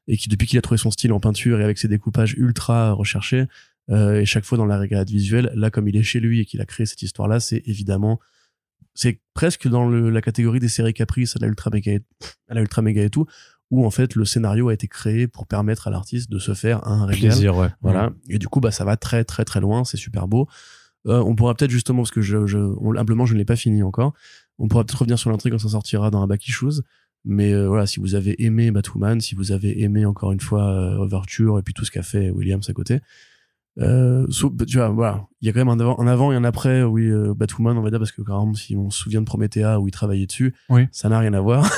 et 0.07 0.16
qui, 0.16 0.29
depuis 0.29 0.47
qu'il 0.47 0.59
a 0.59 0.62
trouvé 0.62 0.79
son 0.79 0.91
style 0.91 1.12
en 1.12 1.20
peinture 1.20 1.61
et 1.61 1.64
avec 1.64 1.79
ses 1.79 1.89
découpages 1.89 2.35
ultra 2.35 2.93
recherchés, 2.93 3.47
euh, 3.91 4.20
et 4.20 4.27
chaque 4.27 4.45
fois 4.45 4.59
dans 4.59 4.66
la 4.66 4.79
régalade 4.79 5.09
visuelle, 5.09 5.51
là, 5.55 5.70
comme 5.70 5.89
il 5.89 5.97
est 5.97 6.03
chez 6.03 6.20
lui 6.20 6.41
et 6.41 6.45
qu'il 6.45 6.61
a 6.61 6.66
créé 6.66 6.85
cette 6.87 7.03
histoire-là, 7.03 7.41
c'est 7.41 7.62
évidemment 7.66 8.20
c'est 8.97 9.20
presque 9.34 9.68
dans 9.68 9.88
la 9.88 10.20
catégorie 10.20 10.59
des 10.59 10.68
séries 10.68 10.94
caprices 10.94 11.36
à 11.36 11.38
la 11.38 11.47
ultra 11.47 11.70
méga, 11.70 11.92
à 12.49 12.55
la 12.55 12.62
ultra 12.62 12.82
méga 12.82 13.05
et 13.05 13.11
tout, 13.11 13.26
où 13.70 13.86
en 13.86 13.90
fait 13.90 14.14
le 14.14 14.24
scénario 14.24 14.68
a 14.68 14.74
été 14.74 14.88
créé 14.88 15.28
pour 15.28 15.47
permettre 15.47 15.86
à 15.86 15.90
l'artiste 15.90 16.30
de 16.30 16.38
se 16.38 16.55
faire 16.55 16.86
un 16.88 17.07
régal. 17.07 17.30
Plaisir, 17.30 17.57
ouais. 17.57 17.68
Voilà. 17.82 18.12
Et 18.28 18.38
du 18.38 18.49
coup, 18.49 18.61
bah 18.61 18.70
ça 18.72 18.84
va 18.84 18.97
très 18.97 19.22
très 19.24 19.44
très 19.44 19.61
loin, 19.61 19.84
c'est 19.84 19.97
super 19.97 20.26
beau. 20.26 20.49
Euh, 21.07 21.20
on 21.20 21.36
pourra 21.36 21.55
peut-être 21.55 21.70
justement 21.70 22.03
parce 22.03 22.11
que 22.11 22.20
je, 22.22 22.47
je 22.47 22.59
humblement 22.59 23.26
je 23.26 23.34
ne 23.34 23.38
l'ai 23.38 23.44
pas 23.44 23.57
fini 23.57 23.82
encore. 23.82 24.12
On 24.59 24.66
pourra 24.66 24.84
peut-être 24.84 24.99
revenir 24.99 25.18
sur 25.18 25.30
l'intrigue 25.30 25.53
quand 25.53 25.59
ça 25.59 25.68
sortira 25.68 26.11
dans 26.11 26.22
un 26.22 26.26
back 26.26 26.47
issues. 26.49 26.82
Mais 27.24 27.53
euh, 27.53 27.66
voilà, 27.66 27.86
si 27.86 28.01
vous 28.01 28.14
avez 28.14 28.42
aimé 28.44 28.70
Batwoman, 28.70 29.20
si 29.20 29.34
vous 29.34 29.51
avez 29.53 29.82
aimé 29.82 30.07
encore 30.07 30.32
une 30.32 30.40
fois 30.40 30.70
euh, 30.70 30.97
Overture 30.97 31.59
et 31.59 31.62
puis 31.62 31.74
tout 31.74 31.84
ce 31.84 31.90
qu'a 31.90 32.03
fait 32.03 32.30
Williams 32.30 32.68
à 32.70 32.72
côté, 32.72 33.01
euh, 33.79 34.27
tu 34.66 34.79
vois, 34.79 34.89
voilà, 34.89 35.27
il 35.41 35.47
y 35.47 35.51
a 35.51 35.53
quand 35.53 35.59
même 35.59 35.68
un 35.68 35.79
avant, 35.79 36.01
un 36.01 36.07
avant 36.07 36.33
et 36.33 36.37
un 36.37 36.45
après, 36.45 36.83
oui, 36.83 37.07
euh, 37.07 37.35
Batwoman, 37.35 37.77
on 37.77 37.83
va 37.83 37.91
dire, 37.91 37.99
parce 37.99 38.12
que 38.12 38.22
par 38.22 38.41
exemple, 38.41 38.59
si 38.59 38.74
on 38.77 38.91
se 38.91 38.99
souvient 38.99 39.20
de 39.20 39.27
Promethea 39.27 39.79
où 39.79 39.87
il 39.87 39.91
travaillait 39.91 40.27
dessus, 40.27 40.55
oui. 40.70 40.87
ça 40.93 41.09
n'a 41.09 41.18
rien 41.18 41.35
à 41.35 41.41
voir. 41.41 41.70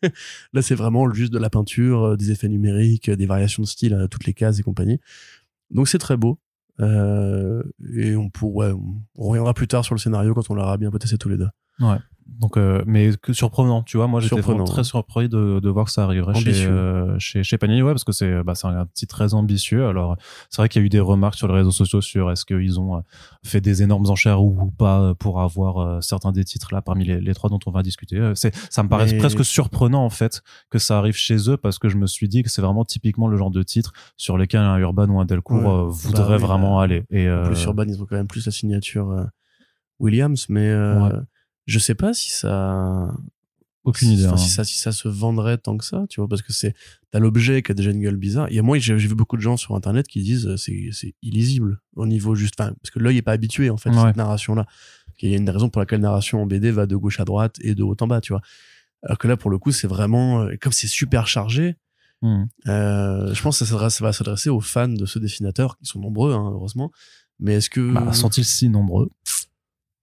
Là, 0.52 0.62
c'est 0.62 0.74
vraiment 0.74 1.12
juste 1.12 1.32
de 1.32 1.38
la 1.38 1.50
peinture, 1.50 2.04
euh, 2.04 2.16
des 2.16 2.30
effets 2.30 2.48
numériques, 2.48 3.10
des 3.10 3.26
variations 3.26 3.62
de 3.62 3.68
style 3.68 3.94
à 3.94 4.08
toutes 4.08 4.24
les 4.24 4.32
cases 4.32 4.58
et 4.58 4.62
compagnie. 4.62 5.00
Donc 5.70 5.88
c'est 5.88 5.98
très 5.98 6.16
beau. 6.16 6.38
Euh, 6.80 7.62
et 7.94 8.16
on, 8.16 8.30
pour, 8.30 8.54
ouais, 8.56 8.72
on 9.14 9.28
reviendra 9.28 9.54
plus 9.54 9.68
tard 9.68 9.84
sur 9.84 9.94
le 9.94 10.00
scénario 10.00 10.34
quand 10.34 10.50
on 10.50 10.54
l'aura 10.54 10.76
bien 10.76 10.90
potassé 10.90 11.18
tous 11.18 11.28
les 11.28 11.36
deux. 11.36 11.48
Ouais. 11.80 11.98
Donc, 12.26 12.56
euh, 12.56 12.82
mais 12.86 13.10
que 13.20 13.32
surprenant, 13.32 13.82
tu 13.82 13.96
vois. 13.96 14.06
Moi, 14.06 14.20
j'étais 14.20 14.40
très 14.64 14.84
surpris 14.84 15.28
de, 15.28 15.60
de 15.60 15.68
voir 15.68 15.86
que 15.86 15.90
ça 15.90 16.04
arriverait 16.04 16.34
chez, 16.34 16.66
euh, 16.66 17.18
chez, 17.18 17.42
chez 17.42 17.58
Panini, 17.58 17.82
ouais, 17.82 17.92
parce 17.92 18.04
que 18.04 18.12
c'est 18.12 18.42
bah, 18.42 18.54
un 18.64 18.86
titre 18.86 19.14
très 19.14 19.34
ambitieux. 19.34 19.86
Alors, 19.86 20.16
c'est 20.50 20.62
vrai 20.62 20.68
qu'il 20.68 20.80
y 20.80 20.84
a 20.84 20.86
eu 20.86 20.88
des 20.88 21.00
remarques 21.00 21.36
sur 21.36 21.48
les 21.48 21.54
réseaux 21.54 21.70
sociaux 21.70 22.00
sur 22.00 22.30
est-ce 22.30 22.44
qu'ils 22.44 22.80
ont 22.80 22.96
euh, 22.96 23.00
fait 23.44 23.60
des 23.60 23.82
énormes 23.82 24.08
enchères 24.08 24.42
ou, 24.42 24.72
pas 24.76 25.14
pour 25.14 25.40
avoir 25.40 26.02
certains 26.02 26.32
des 26.32 26.44
titres 26.44 26.72
là 26.72 26.80
parmi 26.80 27.04
les, 27.04 27.20
les, 27.20 27.34
trois 27.34 27.50
dont 27.50 27.58
on 27.66 27.70
va 27.70 27.82
discuter. 27.82 28.32
C'est, 28.34 28.54
ça 28.70 28.82
me 28.82 28.88
paraît 28.88 29.16
presque 29.18 29.44
surprenant 29.44 30.04
en 30.04 30.10
fait 30.10 30.42
que 30.70 30.78
ça 30.78 30.98
arrive 30.98 31.14
chez 31.14 31.50
eux 31.50 31.56
parce 31.56 31.78
que 31.78 31.88
je 31.88 31.96
me 31.96 32.06
suis 32.06 32.28
dit 32.28 32.42
que 32.42 32.50
c'est 32.50 32.62
vraiment 32.62 32.84
typiquement 32.84 33.28
le 33.28 33.36
genre 33.36 33.50
de 33.50 33.62
titre 33.62 33.92
sur 34.16 34.38
lesquels 34.38 34.62
un 34.62 34.78
Urban 34.78 35.08
ou 35.08 35.20
un 35.20 35.26
Delcourt 35.26 35.90
voudrait 35.90 36.38
bah 36.38 36.46
vraiment 36.46 36.78
bah, 36.78 36.84
aller. 36.84 37.04
Et 37.10 37.28
plus 37.44 37.62
Urban, 37.64 37.84
ils 37.86 38.02
ont 38.02 38.06
quand 38.06 38.16
même 38.16 38.26
plus 38.26 38.46
la 38.46 38.52
signature 38.52 39.26
Williams, 40.00 40.46
mais 40.48 40.72
je 41.66 41.78
sais 41.78 41.94
pas 41.94 42.14
si 42.14 42.30
ça 42.30 43.14
aucune 43.84 44.10
idée. 44.10 44.24
Hein. 44.24 44.36
Si 44.36 44.48
ça, 44.48 44.64
si 44.64 44.78
ça 44.78 44.92
se 44.92 45.08
vendrait 45.08 45.58
tant 45.58 45.76
que 45.76 45.84
ça, 45.84 46.06
tu 46.08 46.20
vois, 46.20 46.28
parce 46.28 46.42
que 46.42 46.52
c'est, 46.52 46.74
t'as 47.10 47.18
l'objet 47.18 47.62
qui 47.62 47.70
a 47.70 47.74
déjà 47.74 47.90
une 47.90 48.00
gueule 48.00 48.16
bizarre. 48.16 48.48
Et 48.50 48.60
moi, 48.62 48.78
j'ai 48.78 48.96
vu 48.96 49.14
beaucoup 49.14 49.36
de 49.36 49.42
gens 49.42 49.56
sur 49.56 49.76
Internet 49.76 50.08
qui 50.08 50.22
disent 50.22 50.46
euh, 50.46 50.56
c'est, 50.56 50.88
c'est 50.92 51.14
illisible 51.22 51.80
au 51.94 52.06
niveau 52.06 52.34
juste, 52.34 52.54
enfin, 52.58 52.72
parce 52.82 52.90
que 52.90 52.98
l'œil 52.98 53.18
est 53.18 53.22
pas 53.22 53.32
habitué, 53.32 53.70
en 53.70 53.76
fait, 53.76 53.90
à 53.90 54.06
cette 54.06 54.16
narration-là. 54.16 54.66
Il 55.20 55.30
y 55.30 55.34
a 55.34 55.36
une 55.36 55.48
raison 55.48 55.68
pour 55.68 55.80
laquelle 55.80 56.00
la 56.00 56.08
narration 56.08 56.42
en 56.42 56.46
BD 56.46 56.70
va 56.70 56.86
de 56.86 56.96
gauche 56.96 57.20
à 57.20 57.24
droite 57.24 57.56
et 57.60 57.74
de 57.74 57.82
haut 57.82 57.96
en 58.00 58.06
bas, 58.06 58.20
tu 58.20 58.32
vois. 58.32 58.42
Alors 59.02 59.18
que 59.18 59.28
là, 59.28 59.36
pour 59.36 59.50
le 59.50 59.58
coup, 59.58 59.70
c'est 59.70 59.86
vraiment, 59.86 60.42
euh, 60.42 60.54
comme 60.60 60.72
c'est 60.72 60.86
super 60.86 61.26
chargé, 61.26 61.76
hmm. 62.22 62.44
euh, 62.68 63.34
je 63.34 63.42
pense 63.42 63.58
que 63.58 63.64
ça, 63.64 63.90
ça 63.90 64.04
va 64.04 64.12
s'adresser 64.12 64.48
aux 64.50 64.60
fans 64.60 64.88
de 64.88 65.06
ce 65.06 65.18
dessinateur, 65.18 65.76
qui 65.78 65.84
sont 65.84 66.00
nombreux, 66.00 66.32
hein, 66.32 66.50
heureusement. 66.52 66.90
Mais 67.38 67.54
est-ce 67.54 67.68
que. 67.68 67.92
Bah, 67.92 68.12
sont-ils 68.12 68.44
si 68.44 68.68
nombreux? 68.68 69.10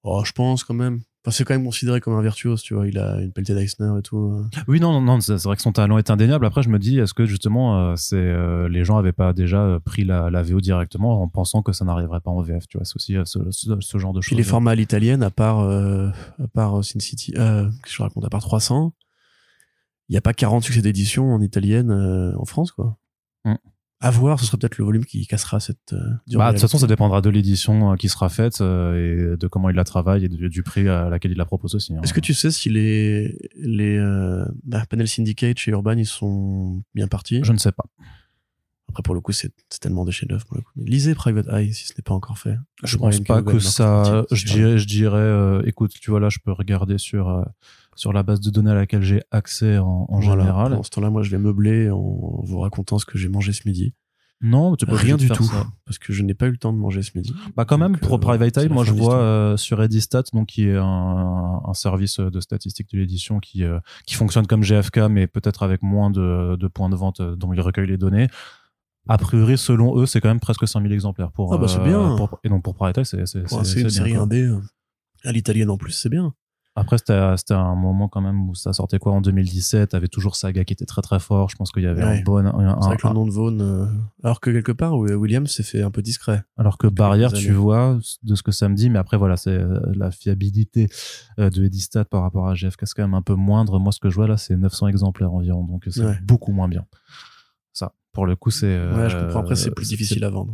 Oh, 0.03 0.23
je 0.23 0.31
pense 0.31 0.63
quand 0.63 0.73
même. 0.73 1.01
Enfin, 1.23 1.35
c'est 1.35 1.43
quand 1.43 1.53
même 1.53 1.63
considéré 1.63 2.01
comme 2.01 2.15
un 2.15 2.21
virtuose, 2.21 2.63
tu 2.63 2.73
vois. 2.73 2.87
Il 2.87 2.97
a 2.97 3.21
une 3.21 3.31
pelletée 3.31 3.53
d'Eisner 3.53 3.99
et 3.99 4.01
tout. 4.01 4.17
Hein. 4.17 4.49
Oui, 4.67 4.79
non, 4.79 4.91
non, 4.91 5.01
non 5.01 5.21
c'est 5.21 5.35
vrai 5.43 5.55
que 5.55 5.61
son 5.61 5.71
talent 5.71 5.99
est 5.99 6.09
indéniable. 6.09 6.47
Après, 6.47 6.63
je 6.63 6.69
me 6.69 6.79
dis, 6.79 6.97
est-ce 6.97 7.13
que 7.13 7.27
justement, 7.27 7.79
euh, 7.79 7.95
c'est 7.95 8.15
euh, 8.15 8.67
les 8.67 8.83
gens 8.83 8.97
avaient 8.97 9.11
pas 9.11 9.31
déjà 9.31 9.61
euh, 9.61 9.79
pris 9.79 10.03
la, 10.03 10.31
la, 10.31 10.41
VO 10.41 10.61
directement 10.61 11.21
en 11.21 11.27
pensant 11.27 11.61
que 11.61 11.73
ça 11.73 11.85
n'arriverait 11.85 12.21
pas 12.21 12.31
en 12.31 12.41
VF, 12.41 12.67
tu 12.67 12.79
vois? 12.79 12.85
C'est 12.85 12.95
aussi 12.95 13.15
ce, 13.25 13.51
ce, 13.51 13.97
genre 13.99 14.13
de 14.13 14.21
choses. 14.21 14.29
Puis 14.29 14.35
les 14.35 14.43
formats 14.43 14.71
à 14.71 14.75
l'italienne, 14.75 15.21
à 15.21 15.29
part, 15.29 15.59
à 15.59 16.47
part 16.55 16.83
Sin 16.83 16.99
City, 16.99 17.33
que 17.33 17.69
je 17.87 18.01
raconte, 18.01 18.25
à 18.25 18.29
part 18.29 18.41
300, 18.41 18.91
il 20.09 20.13
n'y 20.13 20.17
a 20.17 20.21
pas 20.21 20.33
40 20.33 20.63
succès 20.63 20.81
d'édition 20.81 21.35
en 21.35 21.41
italienne 21.41 21.91
en 22.35 22.45
France, 22.45 22.71
quoi. 22.71 22.97
Mm 23.45 23.55
à 24.01 24.09
voir, 24.09 24.39
ce 24.39 24.47
sera 24.47 24.57
peut-être 24.57 24.79
le 24.79 24.85
volume 24.85 25.05
qui 25.05 25.27
cassera 25.27 25.59
cette. 25.59 25.93
Euh, 25.93 25.99
bah, 26.33 26.47
de 26.47 26.53
toute 26.53 26.61
façon, 26.61 26.79
ça 26.79 26.87
dépendra 26.87 27.21
de 27.21 27.29
l'édition 27.29 27.93
euh, 27.93 27.95
qui 27.95 28.09
sera 28.09 28.29
faite 28.29 28.59
euh, 28.59 29.33
et 29.33 29.37
de 29.37 29.47
comment 29.47 29.69
il 29.69 29.75
la 29.75 29.83
travaille 29.83 30.25
et 30.25 30.27
du 30.27 30.63
prix 30.63 30.89
à 30.89 31.09
laquelle 31.09 31.31
il 31.31 31.37
la 31.37 31.45
propose 31.45 31.75
aussi. 31.75 31.95
Hein. 31.95 32.01
Est-ce 32.03 32.13
que 32.13 32.19
tu 32.19 32.33
sais 32.33 32.49
si 32.49 32.69
les 32.69 33.37
les 33.55 33.99
bah, 34.63 34.83
Panel 34.89 35.07
Syndicate 35.07 35.59
chez 35.59 35.71
Urban 35.71 35.93
ils 35.93 36.07
sont 36.07 36.81
bien 36.95 37.07
partis? 37.07 37.41
Je 37.43 37.53
ne 37.53 37.59
sais 37.59 37.71
pas. 37.71 37.85
Après, 38.89 39.03
pour 39.03 39.13
le 39.13 39.21
coup, 39.21 39.31
c'est 39.31 39.53
tellement 39.79 40.03
des 40.03 40.11
chefs-d'œuvre. 40.11 40.45
Lisez 40.75 41.13
Private 41.13 41.47
Eye 41.47 41.71
si 41.71 41.87
ce 41.87 41.93
n'est 41.93 42.03
pas 42.03 42.13
encore 42.13 42.39
fait. 42.39 42.57
Je, 42.83 42.97
pense 42.97 43.19
pas 43.21 43.43
que 43.43 43.59
ça. 43.59 44.25
Je 44.31 44.45
dirais, 44.45 44.77
je 44.79 44.87
dirais, 44.87 45.61
écoute, 45.65 45.93
tu 46.01 46.09
vois 46.09 46.19
là, 46.19 46.29
je 46.29 46.39
peux 46.43 46.51
regarder 46.51 46.97
sur 46.97 47.45
sur 47.95 48.13
la 48.13 48.23
base 48.23 48.39
de 48.39 48.49
données 48.49 48.71
à 48.71 48.75
laquelle 48.75 49.01
j'ai 49.03 49.21
accès 49.31 49.77
en, 49.77 50.05
en 50.09 50.21
général. 50.21 50.69
Pendant 50.71 50.83
ce 50.83 50.89
temps-là, 50.91 51.09
moi, 51.09 51.23
je 51.23 51.31
vais 51.31 51.37
meubler 51.37 51.89
en 51.89 52.41
vous 52.43 52.59
racontant 52.59 52.99
ce 52.99 53.05
que 53.05 53.17
j'ai 53.17 53.27
mangé 53.29 53.51
ce 53.53 53.67
midi. 53.67 53.93
Non, 54.43 54.75
tu 54.75 54.87
peux 54.87 54.95
Rien 54.95 55.17
du 55.17 55.29
tout. 55.29 55.43
ça. 55.43 55.67
Parce 55.85 55.99
que 55.99 56.13
je 56.13 56.23
n'ai 56.23 56.33
pas 56.33 56.47
eu 56.47 56.51
le 56.51 56.57
temps 56.57 56.73
de 56.73 56.77
manger 56.79 57.03
ce 57.03 57.11
midi. 57.15 57.31
Bah 57.55 57.63
quand 57.63 57.77
même 57.77 57.95
pour 57.97 58.15
euh, 58.15 58.19
Private 58.19 58.57
Eye, 58.57 58.69
moi 58.69 58.83
je 58.83 58.91
vois 58.91 59.17
euh, 59.19 59.55
sur 59.55 59.83
Edistat, 59.83 60.23
donc 60.33 60.47
qui 60.47 60.63
est 60.67 60.77
un, 60.77 61.61
un 61.63 61.73
service 61.75 62.19
de 62.19 62.39
statistique 62.39 62.87
de 62.91 62.97
l'édition 62.97 63.39
qui 63.39 63.63
euh, 63.63 63.79
qui 64.07 64.15
fonctionne 64.15 64.47
comme 64.47 64.61
GFK, 64.63 64.97
mais 65.11 65.27
peut-être 65.27 65.61
avec 65.61 65.83
moins 65.83 66.09
de, 66.09 66.55
de 66.55 66.67
points 66.67 66.89
de 66.89 66.95
vente 66.95 67.19
euh, 67.19 67.35
dont 67.35 67.53
ils 67.53 67.61
recueillent 67.61 67.85
les 67.85 67.99
données. 67.99 68.29
A 69.07 69.19
priori, 69.19 69.59
selon 69.59 69.95
eux, 69.99 70.07
c'est 70.07 70.21
quand 70.21 70.29
même 70.29 70.39
presque 70.39 70.67
5000 70.67 70.91
exemplaires 70.91 71.31
pour. 71.31 71.53
Ah 71.53 71.59
bah, 71.59 71.67
c'est 71.67 71.83
bien. 71.83 72.15
pour- 72.15 72.39
et 72.43 72.49
donc 72.49 72.63
pour 72.63 72.73
Private 72.73 72.97
Eye, 72.97 73.05
c'est 73.05 73.27
c'est 73.27 73.47
c'est- 73.47 73.89
série 73.91 74.15
indé 74.15 74.51
à 75.23 75.31
l'italienne 75.31 75.69
en 75.69 75.77
plus, 75.77 75.91
c'est 75.91 76.09
bien. 76.09 76.33
Après, 76.75 76.97
c'était 76.97 77.13
un 77.53 77.75
moment 77.75 78.07
quand 78.07 78.21
même 78.21 78.47
où 78.49 78.55
ça 78.55 78.71
sortait 78.71 78.97
quoi 78.97 79.11
en 79.11 79.19
2017. 79.21 79.93
Avait 79.93 80.07
toujours 80.07 80.37
Saga 80.37 80.63
qui 80.63 80.71
était 80.71 80.85
très 80.85 81.01
très 81.01 81.19
fort. 81.19 81.49
Je 81.49 81.57
pense 81.57 81.71
qu'il 81.71 81.83
y 81.83 81.87
avait 81.87 82.01
Ouais. 82.03 82.19
un 82.19 82.23
bon. 82.23 82.41
C'est 82.81 82.87
vrai 82.87 82.97
que 82.97 83.07
le 83.07 83.13
nom 83.13 83.25
de 83.25 83.31
Vaughn, 83.31 83.61
euh, 83.61 83.85
alors 84.23 84.39
que 84.39 84.49
quelque 84.51 84.71
part, 84.71 84.97
Williams 84.97 85.51
s'est 85.51 85.63
fait 85.63 85.81
un 85.81 85.91
peu 85.91 86.01
discret. 86.01 86.43
Alors 86.57 86.77
que 86.77 86.87
Barrière, 86.87 87.33
tu 87.33 87.51
vois, 87.51 87.99
de 88.23 88.35
ce 88.35 88.41
que 88.43 88.51
ça 88.53 88.69
me 88.69 88.75
dit, 88.75 88.89
mais 88.89 88.99
après, 88.99 89.17
voilà, 89.17 89.35
c'est 89.35 89.49
euh, 89.51 89.79
la 89.95 90.11
fiabilité 90.11 90.87
euh, 91.39 91.49
de 91.49 91.65
Edistat 91.65 92.05
par 92.05 92.21
rapport 92.21 92.47
à 92.47 92.53
GFK, 92.55 92.79
c'est 92.87 92.93
quand 92.95 93.03
même 93.03 93.13
un 93.15 93.21
peu 93.21 93.35
moindre. 93.35 93.77
Moi, 93.79 93.91
ce 93.91 93.99
que 93.99 94.09
je 94.09 94.15
vois 94.15 94.27
là, 94.27 94.37
c'est 94.37 94.55
900 94.55 94.87
exemplaires 94.87 95.33
environ, 95.33 95.65
donc 95.65 95.83
c'est 95.89 96.05
Ouais. 96.05 96.19
beaucoup 96.23 96.51
moins 96.53 96.69
bien. 96.69 96.85
Pour 98.13 98.25
le 98.25 98.35
coup, 98.35 98.51
c'est. 98.51 98.67
Ouais, 98.67 99.09
je 99.09 99.17
comprends. 99.17 99.39
Après, 99.39 99.53
euh, 99.53 99.55
c'est 99.55 99.71
plus 99.71 99.87
difficile 99.87 100.23
à 100.25 100.29
vendre. 100.29 100.53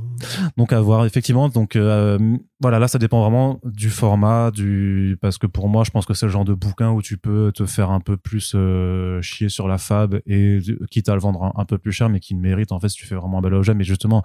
donc 0.57 0.73
à 0.73 0.79
voir 0.79 1.05
effectivement 1.05 1.49
donc 1.49 1.75
euh, 1.75 2.37
voilà 2.59 2.79
là 2.79 2.87
ça 2.87 2.99
dépend 2.99 3.21
vraiment 3.21 3.59
du 3.63 3.89
format 3.89 4.51
du 4.51 5.17
parce 5.21 5.37
que 5.37 5.47
pour 5.47 5.67
moi 5.69 5.83
je 5.83 5.91
pense 5.91 6.05
que 6.05 6.13
c'est 6.13 6.25
le 6.25 6.31
genre 6.31 6.45
de 6.45 6.53
bouquin 6.53 6.91
où 6.91 7.01
tu 7.01 7.17
peux 7.17 7.51
te 7.53 7.65
faire 7.65 7.89
un 7.91 7.99
peu 7.99 8.15
plus 8.17 8.53
euh, 8.55 9.21
chier 9.21 9.49
sur 9.49 9.67
la 9.67 9.77
fab 9.77 10.19
et 10.25 10.59
euh, 10.69 10.85
quitte 10.91 11.09
à 11.09 11.13
le 11.15 11.19
vendre 11.19 11.43
un, 11.43 11.53
un 11.55 11.65
peu 11.65 11.77
plus 11.77 11.91
cher 11.91 12.09
mais 12.09 12.19
qui 12.19 12.33
le 12.35 12.39
mérite 12.39 12.71
en 12.71 12.79
fait 12.79 12.89
si 12.89 12.97
tu 12.97 13.05
fais 13.05 13.15
vraiment 13.15 13.39
un 13.39 13.41
bel 13.41 13.53
objet 13.53 13.73
mais 13.73 13.83
justement 13.83 14.23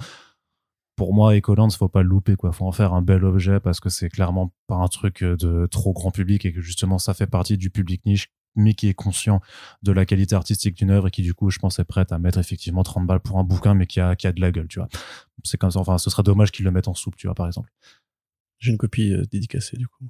pour 0.96 1.14
moi 1.14 1.34
Ecolands 1.36 1.70
faut 1.70 1.88
pas 1.88 2.02
le 2.02 2.08
louper 2.08 2.36
quoi 2.36 2.52
faut 2.52 2.66
en 2.66 2.72
faire 2.72 2.92
un 2.94 3.02
bel 3.02 3.24
objet 3.24 3.60
parce 3.60 3.80
que 3.80 3.88
c'est 3.88 4.08
clairement 4.08 4.52
pas 4.66 4.76
un 4.76 4.88
truc 4.88 5.22
euh, 5.22 5.36
de 5.36 5.66
trop 5.66 5.92
grand 5.92 6.10
public 6.10 6.44
et 6.44 6.52
que 6.52 6.60
justement 6.60 6.98
ça 6.98 7.14
fait 7.14 7.26
partie 7.26 7.56
du 7.56 7.70
public 7.70 8.02
niche 8.06 8.28
mais 8.54 8.74
qui 8.74 8.88
est 8.88 8.94
conscient 8.94 9.40
de 9.82 9.92
la 9.92 10.06
qualité 10.06 10.34
artistique 10.34 10.76
d'une 10.76 10.90
œuvre 10.90 11.08
et 11.08 11.10
qui 11.10 11.22
du 11.22 11.34
coup 11.34 11.50
je 11.50 11.58
pense 11.58 11.78
est 11.78 11.84
prête 11.84 12.12
à 12.12 12.18
mettre 12.18 12.38
effectivement 12.38 12.82
30 12.82 13.06
balles 13.06 13.20
pour 13.20 13.38
un 13.38 13.44
bouquin 13.44 13.74
mais 13.74 13.86
qui 13.86 14.00
a, 14.00 14.16
qui 14.16 14.26
a 14.26 14.32
de 14.32 14.40
la 14.40 14.52
gueule 14.52 14.68
tu 14.68 14.78
vois 14.78 14.88
c'est 15.44 15.58
comme 15.58 15.70
ça 15.70 15.80
enfin 15.80 15.98
ce 15.98 16.10
serait 16.10 16.22
dommage 16.22 16.52
qu'ils 16.52 16.64
le 16.64 16.70
mettent 16.70 16.88
en 16.88 16.94
soupe 16.94 17.16
tu 17.16 17.26
vois 17.26 17.34
par 17.34 17.46
exemple 17.46 17.70
J'ai 18.58 18.70
une 18.72 18.78
copie 18.78 19.12
euh, 19.12 19.24
dédicacée 19.30 19.76
du 19.76 19.88
coup. 19.88 20.08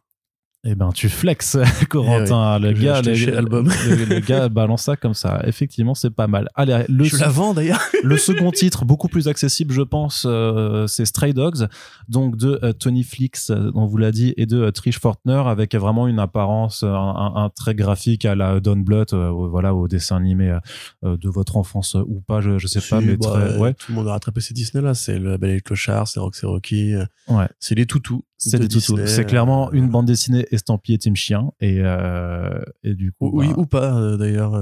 Eh 0.65 0.77
ben 0.77 0.91
tu 0.93 1.09
flexes 1.09 1.57
Corentin 1.91 2.59
le 2.61 2.73
que 2.73 2.79
j'ai 2.79 2.85
gars 2.87 3.03
le, 3.03 3.63
le- 3.97 4.05
le 4.05 4.21
gars 4.21 4.49
balance 4.51 4.83
ça 4.83 4.97
comme 4.97 5.15
ça 5.15 5.43
effectivement 5.45 5.95
c'est 5.95 6.11
pas 6.11 6.29
mal 6.29 6.49
allez 6.55 6.85
le, 6.89 7.03
je 7.05 7.17
la 7.17 7.29
vends 7.29 7.53
d'ailleurs. 7.53 7.81
le 8.05 8.17
second 8.17 8.53
titre 8.53 8.85
beaucoup 8.85 9.09
plus 9.09 9.27
accessible 9.27 9.75
je 9.75 9.83
pense 9.83 10.25
euh, 10.25 10.87
c'est 10.87 11.05
Stray 11.05 11.35
Dogs 11.35 11.67
donc 12.09 12.37
de 12.37 12.61
euh, 12.63 12.73
Tony 12.73 13.03
Flix 13.03 13.51
euh, 13.51 13.73
on 13.75 13.87
vous 13.87 13.97
l'a 13.97 14.13
dit 14.13 14.35
et 14.37 14.47
de 14.47 14.61
euh, 14.63 14.71
Trish 14.71 15.01
Fortner 15.01 15.43
avec 15.47 15.75
vraiment 15.75 16.07
une 16.07 16.21
apparence 16.21 16.85
un, 16.85 16.89
un- 16.95 17.33
un 17.35 17.51
trait 17.51 17.75
graphique 17.75 18.25
à 18.25 18.35
la 18.37 18.61
Don 18.61 18.77
Bluth 18.77 19.15
voilà 19.15 19.75
au 19.75 19.89
dessin 19.89 20.17
animé 20.17 20.57
de 21.03 21.29
votre 21.29 21.57
enfance 21.57 21.95
ou 22.07 22.21
pas 22.21 22.41
je, 22.41 22.59
je 22.59 22.67
sais 22.69 22.81
pas 22.81 23.01
mais 23.01 23.17
bah, 23.17 23.31
très 23.33 23.57
ouais 23.59 23.75
Tout 23.75 23.91
le 23.91 23.97
monde 23.97 24.09
a 24.09 24.13
rattrapé 24.13 24.41
ces 24.41 24.55
Disney 24.55 24.83
là. 24.85 24.95
C'est 24.95 25.19
le 25.19 25.37
Belle 25.39 25.51
et 25.51 25.55
le 25.55 25.61
Clochard, 25.61 26.07
c'est 26.07 26.21
Roxy 26.21 26.47
Rocky. 26.47 26.95
euh, 26.95 27.05
ouais 27.29 27.47
C'est 27.59 27.75
les 27.75 27.87
toutous. 27.87 28.25
C'est 28.51 28.59
des 28.59 28.69
toutous. 28.69 28.99
C'est 29.07 29.25
clairement 29.25 29.69
euh, 29.69 29.73
une 29.73 29.89
bande 29.89 30.07
dessinée 30.07 30.47
estampillée 30.51 30.99
Team 30.99 31.15
Chien 31.17 31.51
et 31.61 31.81
euh, 31.81 32.61
et 32.83 32.95
du 32.95 33.13
coup 33.13 33.31
Oui 33.33 33.49
bah, 33.49 33.55
ou 33.59 33.67
pas 33.67 33.95
euh, 33.97 34.17
d'ailleurs. 34.17 34.55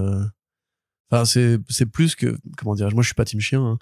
Enfin, 1.10 1.24
c'est 1.24 1.58
c'est 1.68 1.86
plus 1.86 2.14
que 2.14 2.36
comment 2.56 2.74
dirais-je. 2.74 2.94
Moi, 2.94 3.02
je 3.02 3.08
suis 3.08 3.14
pas 3.14 3.24
team 3.24 3.40
chien. 3.40 3.60
hein. 3.62 3.78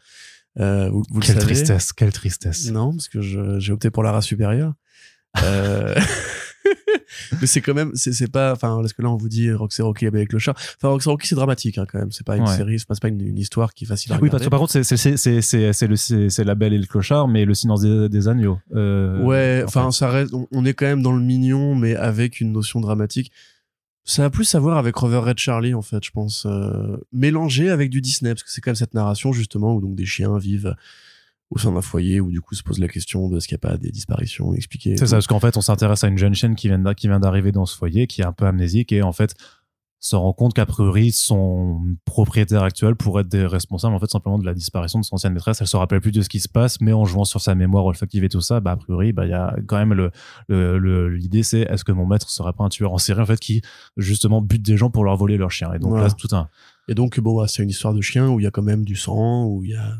Euh, 0.58 0.88
vous 0.90 1.02
vous 1.10 1.20
le 1.20 1.26
quelle 1.26 1.34
savez. 1.36 1.46
tristesse 1.46 1.92
quelle 1.92 2.12
tristesse 2.12 2.70
Non, 2.70 2.92
parce 2.92 3.08
que 3.08 3.20
j'ai 3.20 3.72
opté 3.72 3.90
pour 3.90 4.02
la 4.02 4.12
race 4.12 4.24
supérieure. 4.26 4.72
Euh, 5.42 5.94
mais 7.40 7.46
c'est 7.46 7.60
quand 7.60 7.74
même, 7.74 7.92
c'est 7.94 8.30
pas, 8.30 8.52
enfin, 8.52 8.78
parce 8.80 8.92
que 8.92 9.02
là 9.02 9.10
on 9.10 9.16
vous 9.16 9.28
dit 9.28 9.50
Roxy 9.52 9.82
Rocky 9.82 10.06
avec 10.06 10.32
le 10.32 10.38
chat. 10.38 10.52
Enfin, 10.76 10.88
Roxy 10.88 11.08
Rocky 11.08 11.26
c'est 11.28 11.34
dramatique 11.34 11.78
hein, 11.78 11.86
quand 11.90 11.98
même. 11.98 12.10
C'est 12.12 12.26
pas 12.26 12.36
une 12.36 12.42
Ouais. 12.44 12.56
série, 12.56 12.78
c'est 12.78 12.88
pas, 13.00 13.08
une, 13.08 13.20
une 13.20 13.38
histoire 13.38 13.72
qui 13.74 13.84
est 13.84 13.86
facile 13.86 14.12
à 14.12 14.16
oui 14.16 14.28
regarder. 14.28 14.30
parce 14.32 14.44
que 14.44 14.50
par 14.50 14.60
contre 14.60 16.28
c'est 16.28 16.44
la 16.44 16.54
Belle 16.54 16.72
et 16.72 16.78
le 16.78 16.86
Clochard 16.86 17.28
mais 17.28 17.44
le 17.44 17.54
silence 17.54 17.80
des, 17.82 18.08
des 18.08 18.28
agneaux 18.28 18.58
euh, 18.74 19.22
ouais, 19.22 19.62
en 19.62 19.66
enfin, 19.66 19.90
fait. 19.90 19.96
ça 19.98 20.10
reste, 20.10 20.34
on, 20.34 20.46
on 20.52 20.64
est 20.64 20.74
quand 20.74 20.86
même 20.86 21.02
dans 21.02 21.12
le 21.12 21.22
mignon, 21.22 21.74
mais 21.74 21.94
avec 21.96 22.40
une 22.40 22.52
notion 22.52 22.80
dramatique. 22.80 23.30
Ça 24.04 24.24
a 24.24 24.30
plus 24.30 24.54
à 24.54 24.58
voir 24.58 24.78
avec 24.78 24.96
Rover 24.96 25.18
Red 25.18 25.38
Charlie 25.38 25.74
en 25.74 25.82
fait, 25.82 26.02
je 26.02 26.10
pense, 26.10 26.46
euh, 26.46 26.96
mélangé 27.12 27.68
avec 27.68 27.90
du 27.90 28.00
Disney 28.00 28.30
parce 28.32 28.42
que 28.42 28.50
c'est 28.50 28.60
quand 28.62 28.70
même 28.70 28.76
cette 28.76 28.94
narration 28.94 29.32
justement 29.32 29.74
où 29.74 29.80
donc 29.82 29.94
des 29.96 30.06
chiens 30.06 30.38
vivent 30.38 30.74
au 31.50 31.58
sein 31.58 31.72
d'un 31.72 31.80
foyer 31.80 32.20
où 32.20 32.30
du 32.30 32.40
coup 32.40 32.54
se 32.54 32.62
pose 32.62 32.78
la 32.78 32.88
question 32.88 33.28
de 33.28 33.36
est-ce 33.38 33.48
qu'il 33.48 33.58
n'y 33.62 33.66
a 33.66 33.70
pas 33.70 33.76
des 33.78 33.90
disparitions 33.90 34.52
expliquées. 34.54 34.96
c'est 34.96 35.06
ça 35.06 35.16
parce 35.16 35.26
qu'en 35.26 35.40
fait 35.40 35.56
on 35.56 35.62
s'intéresse 35.62 36.04
à 36.04 36.08
une 36.08 36.18
jeune 36.18 36.34
chienne 36.34 36.54
qui 36.54 36.68
vient 36.68 36.82
qui 36.94 37.08
vient 37.08 37.20
d'arriver 37.20 37.52
dans 37.52 37.66
ce 37.66 37.76
foyer 37.76 38.06
qui 38.06 38.20
est 38.20 38.24
un 38.24 38.32
peu 38.32 38.46
amnésique 38.46 38.92
et 38.92 39.02
en 39.02 39.12
fait 39.12 39.34
se 40.00 40.14
rend 40.14 40.32
compte 40.32 40.54
qu'a 40.54 40.64
priori 40.64 41.10
son 41.10 41.82
propriétaire 42.04 42.62
actuel 42.62 42.94
pourrait 42.94 43.22
être 43.22 43.28
des 43.28 43.44
responsables 43.44 43.94
en 43.94 43.98
fait 43.98 44.10
simplement 44.10 44.38
de 44.38 44.44
la 44.44 44.54
disparition 44.54 45.00
de 45.00 45.04
son 45.04 45.16
ancienne 45.16 45.32
maîtresse 45.32 45.60
elle 45.60 45.66
se 45.66 45.76
rappelle 45.76 46.00
plus 46.00 46.12
de 46.12 46.22
ce 46.22 46.28
qui 46.28 46.38
se 46.38 46.48
passe 46.48 46.80
mais 46.80 46.92
en 46.92 47.04
jouant 47.04 47.24
sur 47.24 47.40
sa 47.40 47.56
mémoire 47.56 47.84
olfactive 47.84 48.22
et 48.22 48.28
tout 48.28 48.40
ça 48.40 48.60
bah 48.60 48.72
a 48.72 48.76
priori 48.76 49.12
bah 49.12 49.24
il 49.26 49.30
y 49.30 49.34
a 49.34 49.56
quand 49.66 49.78
même 49.78 49.94
le 49.94 51.08
l'idée 51.08 51.42
c'est 51.42 51.62
est-ce 51.62 51.82
que 51.82 51.90
mon 51.92 52.06
maître 52.06 52.30
serait 52.30 52.52
pas 52.52 52.62
un 52.62 52.68
tueur 52.68 52.92
en 52.92 52.98
série 52.98 53.22
en 53.22 53.26
fait 53.26 53.40
qui 53.40 53.62
justement 53.96 54.40
bute 54.40 54.62
des 54.62 54.76
gens 54.76 54.90
pour 54.90 55.02
leur 55.04 55.16
voler 55.16 55.36
leur 55.36 55.50
chien? 55.50 55.72
Et 55.72 55.78
donc 55.78 55.90
Voilà. 55.90 56.04
là 56.04 56.10
c'est 56.10 56.28
tout 56.28 56.34
un 56.36 56.48
Et 56.88 56.94
donc, 56.94 57.20
bon, 57.20 57.36
bah, 57.36 57.46
c'est 57.48 57.62
une 57.62 57.68
histoire 57.68 57.92
de 57.92 58.00
chien 58.00 58.28
où 58.30 58.40
il 58.40 58.44
y 58.44 58.46
a 58.46 58.50
quand 58.50 58.62
même 58.62 58.84
du 58.84 58.96
sang, 58.96 59.44
où 59.44 59.64
il 59.64 59.72
y 59.72 59.74
a 59.74 59.98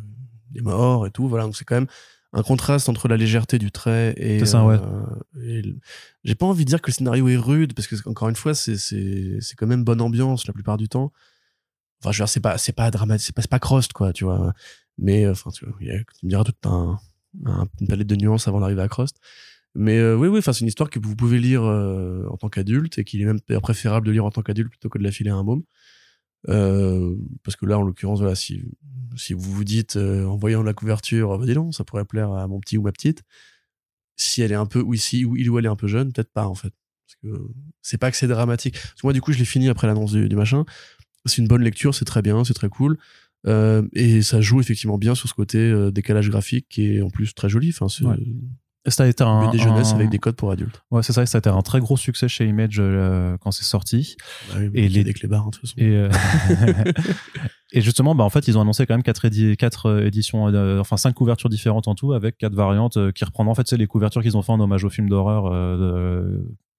des 0.51 0.61
morts 0.61 1.07
et 1.07 1.11
tout. 1.11 1.29
Voilà, 1.29 1.45
donc 1.45 1.57
c'est 1.57 1.65
quand 1.65 1.75
même 1.77 1.87
un 2.33 2.43
contraste 2.43 2.89
entre 2.89 3.09
la 3.09 3.17
légèreté 3.17 3.59
du 3.59 3.71
trait 3.73 4.15
et. 4.17 4.39
C'est 4.41 4.47
ça, 4.47 4.65
ouais. 4.65 4.77
euh, 4.77 5.03
le- 5.35 5.79
J'ai 6.25 6.35
pas 6.35 6.47
envie 6.47 6.65
de 6.65 6.69
dire 6.69 6.83
que 6.83 6.91
le 6.91 6.95
scénario 6.95 7.27
est 7.29 7.37
rude, 7.37 7.73
parce 7.75 7.89
que, 7.89 7.97
encore 8.09 8.29
une 8.29 8.37
fois, 8.37 8.55
c'est, 8.55 8.77
quand 9.57 9.67
même 9.67 9.85
bonne 9.85 10.01
ambiance 10.01 10.47
la 10.47 10.53
plupart 10.53 10.77
du 10.77 10.89
temps. 10.89 11.13
Enfin, 12.01 12.13
je 12.13 12.19
veux 12.19 12.25
dire, 12.25 12.29
c'est 12.29 12.41
pas, 12.41 12.59
c'est 12.59 12.73
pas 12.73 12.91
dramatique, 12.91 13.27
c'est 13.27 13.35
pas, 13.35 13.43
pas 13.49 13.59
Crost, 13.59 13.93
quoi, 13.93 14.13
tu 14.13 14.25
vois. 14.25 14.53
Mais, 14.99 15.25
euh, 15.25 15.33
enfin, 15.33 15.51
tu 15.51 15.65
vois, 15.65 15.75
il 15.81 15.87
y 15.87 15.91
a- 15.91 15.99
tu 15.99 16.27
me 16.27 16.31
diras 16.31 16.45
toute 16.45 16.65
un, 16.67 16.99
un- 17.47 17.67
une 17.81 17.89
palette 17.89 18.07
de 18.07 18.17
nuances 18.17 18.47
avant 18.47 18.61
d'arriver 18.61 18.83
à 18.83 18.89
Crost. 18.89 19.17
Mais 19.75 19.99
euh, 19.99 20.17
oui, 20.17 20.29
oui, 20.29 20.39
enfin, 20.39 20.53
c'est 20.53 20.61
une 20.61 20.69
histoire 20.69 20.91
que 20.91 20.99
vous 20.99 21.15
pouvez 21.15 21.39
lire 21.39 21.63
euh, 21.65 22.27
en 22.31 22.37
tant 22.37 22.49
qu'adulte 22.49 22.99
et 22.99 23.05
qu'il 23.05 23.21
est 23.23 23.25
même 23.27 23.41
préférable 23.63 24.07
de 24.07 24.13
lire 24.13 24.25
en 24.25 24.31
tant 24.31 24.43
qu'adulte 24.43 24.71
plutôt 24.71 24.89
que 24.89 24.99
de 24.99 25.05
la 25.05 25.11
filer 25.13 25.31
à 25.31 25.35
un 25.37 25.43
môme. 25.45 25.63
Euh, 26.49 27.15
parce 27.45 27.57
que 27.57 27.67
là, 27.67 27.79
en 27.79 27.83
l'occurrence, 27.83 28.21
voilà, 28.21 28.35
si, 28.35 28.63
vous 29.31 29.53
vous 29.53 29.65
dites 29.65 29.97
euh, 29.97 30.25
en 30.25 30.37
voyant 30.37 30.63
la 30.63 30.75
couverture, 30.75 31.33
ah 31.33 31.39
bah 31.39 31.47
dis 31.47 31.55
donc, 31.55 31.75
ça 31.75 31.85
pourrait 31.85 32.05
plaire 32.05 32.33
à 32.33 32.47
mon 32.47 32.61
petit 32.61 32.79
ou 32.79 32.83
ma 32.83 32.93
petite. 32.93 33.23
Si 34.17 34.43
elle 34.43 34.53
est 34.53 34.57
un 34.57 34.67
peu, 34.67 34.81
ou 34.81 34.95
si 34.95 35.25
ou 35.25 35.37
il 35.37 35.49
ou 35.51 35.59
elle 35.59 35.67
est 35.67 35.69
un 35.69 35.77
peu 35.77 35.87
jeune, 35.87 36.13
peut-être 36.13 36.33
pas 36.33 36.47
en 36.47 36.55
fait. 36.55 36.73
Parce 37.07 37.17
que 37.23 37.49
c'est 37.83 37.99
pas 37.99 38.11
que 38.11 38.17
c'est 38.17 38.27
dramatique. 38.27 38.77
Moi, 39.05 39.13
du 39.13 39.21
coup, 39.21 39.33
je 39.33 39.39
l'ai 39.39 39.45
fini 39.45 39.69
après 39.69 39.87
l'annonce 39.87 40.13
du, 40.13 40.37
machin. 40.37 40.65
C'est 41.25 41.39
une 41.39 41.49
bonne 41.49 41.63
lecture, 41.63 41.95
c'est 41.95 42.05
très 42.05 42.23
bien, 42.23 42.45
c'est 42.45 42.55
très 42.55 42.69
cool. 42.69 42.99
Euh, 43.47 43.87
et 43.93 44.23
ça 44.23 44.41
joue 44.41 44.61
effectivement 44.61 44.99
bien 44.99 45.15
sur 45.15 45.29
ce 45.29 45.35
côté 45.35 45.59
euh, 45.59 45.91
décalage 45.91 46.29
graphique 46.29 46.67
qui 46.69 46.97
est 46.97 47.01
en 47.01 47.11
plus 47.11 47.35
très 47.35 47.49
joli. 47.49 47.71
Enfin, 47.71 47.89
c'est. 47.89 48.05
Ça 48.91 49.05
a 49.05 49.07
été 49.07 49.23
un, 49.25 49.51
des 49.51 49.59
jeunesse 49.59 49.93
un- 49.93 49.97
avec 49.97 50.09
des 50.11 50.19
codes 50.19 50.37
pour 50.37 50.51
adultes. 50.51 50.83
ouais 50.91 51.03
c'est 51.03 51.13
ça 51.13 51.25
ça 51.27 51.39
a 51.39 51.41
été 51.41 51.49
un 51.51 51.63
très 51.63 51.81
gros 51.81 51.97
succès 51.97 52.29
chez 52.29 52.47
Image 52.47 52.77
euh, 52.79 53.37
quand 53.41 53.51
c'est 53.51 53.65
sorti 53.65 54.17
Bah 54.49 54.57
oui, 54.61 54.71
Et 54.75 54.89
les- 54.89 55.05
les 55.05 55.13
clébards, 55.15 55.43
hein, 55.47 55.51
de 55.51 55.57
toute 55.59 55.69
façon. 55.69 55.75
Et, 55.79 55.89
euh, 55.97 56.09
et 57.73 57.81
justement, 57.81 58.15
bah, 58.15 58.25
en 58.25 58.31
fait, 58.31 58.49
ils 58.49 58.57
ont 58.57 58.61
annoncé 58.63 58.87
quand 58.87 58.95
même 58.95 59.03
quatre, 59.03 59.27
édi- 59.27 59.57
quatre 59.57 59.87
euh, 59.87 60.07
éditions, 60.07 60.49
euh, 60.49 60.81
enfin 60.81 60.97
cinq 60.97 61.13
couvertures 61.15 61.49
différentes 61.51 61.89
en 61.89 61.95
tout, 61.95 62.13
avec 62.13 62.39
quatre 62.39 62.55
variantes 62.55 63.13
qui 63.13 63.25
reprennent 63.25 63.49
en 63.49 63.55
fait 63.55 63.67
c'est 63.69 63.77
les 63.77 63.87
couvertures 63.87 64.23
qu'ils 64.23 64.37
ont 64.37 64.43
fait 64.43 64.53
en 64.53 64.61
hommage 64.61 64.85
au 64.85 64.91
film 64.91 65.09
d'horreur 65.09 65.45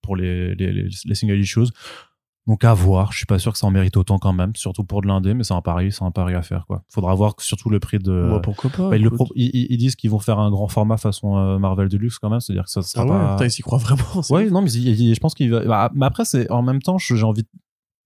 pour 0.02 0.16
les, 0.16 0.56
les, 0.56 0.72
les, 0.72 0.88
les 1.06 1.16
single 1.16 1.40
issues. 1.40 1.60
Donc 2.50 2.64
à 2.66 2.74
voir. 2.74 3.12
Je 3.14 3.18
suis 3.18 3.26
pas 3.26 3.38
sûr 3.40 3.54
que 3.54 3.58
ça 3.60 3.68
en 3.68 3.72
mérite 3.72 3.96
autant 3.96 4.18
quand 4.20 4.34
même, 4.34 4.54
surtout 4.56 4.84
pour 4.84 5.02
de 5.02 5.08
l'indé, 5.08 5.34
mais 5.34 5.44
c'est 5.44 5.54
un 5.54 5.62
pari, 5.62 5.92
c'est 5.92 6.04
un 6.04 6.12
pari 6.12 6.34
à 6.34 6.42
faire 6.42 6.66
quoi. 6.66 6.84
Faudra 6.90 7.14
voir 7.16 7.36
surtout 7.38 7.70
le 7.70 7.80
prix 7.80 8.00
de. 8.00 8.12
Moi, 8.12 8.42
pourquoi 8.42 8.70
pas 8.72 8.90
Bah, 8.90 8.98
ils, 8.98 9.02
le 9.04 9.08
écoute. 9.08 9.18
pro- 9.18 9.34
ils, 9.36 9.52
ils- 9.54 9.68
ils 9.70 9.78
disent 9.78 9.96
qu'ils 9.96 10.10
vont 10.10 10.20
faire 10.20 10.40
un 10.40 10.50
grand 10.50 10.68
format 10.68 10.98
façon 10.98 11.38
euh, 11.38 11.60
Marvel 11.60 11.88
Deluxe 11.90 12.18
quand 12.20 12.30
même, 12.30 12.40
c'est-à-dire 12.40 12.64
que 12.66 12.72
ça 12.72 12.82
sera 12.82 13.04
Ah 13.04 13.06
ouais, 13.06 13.12
pas. 13.12 13.34
putain, 13.36 13.46
ils 13.46 13.52
s'y 13.52 13.62
croient 13.62 13.78
vraiment. 13.78 14.02
Ouais, 14.32 14.46
ouf. 14.48 14.52
non, 14.52 14.62
mais 14.64 14.72
il- 14.72 15.14
je 15.16 15.20
pense 15.20 15.36
qu'il 15.36 15.52
va. 15.52 15.64
bah, 15.64 15.92
mais 15.94 16.06
après, 16.08 16.26
c'est 16.26 16.50
en 16.52 16.62
même 16.64 16.82
temps, 16.82 16.98
j'ai 16.98 17.22
envie, 17.24 17.46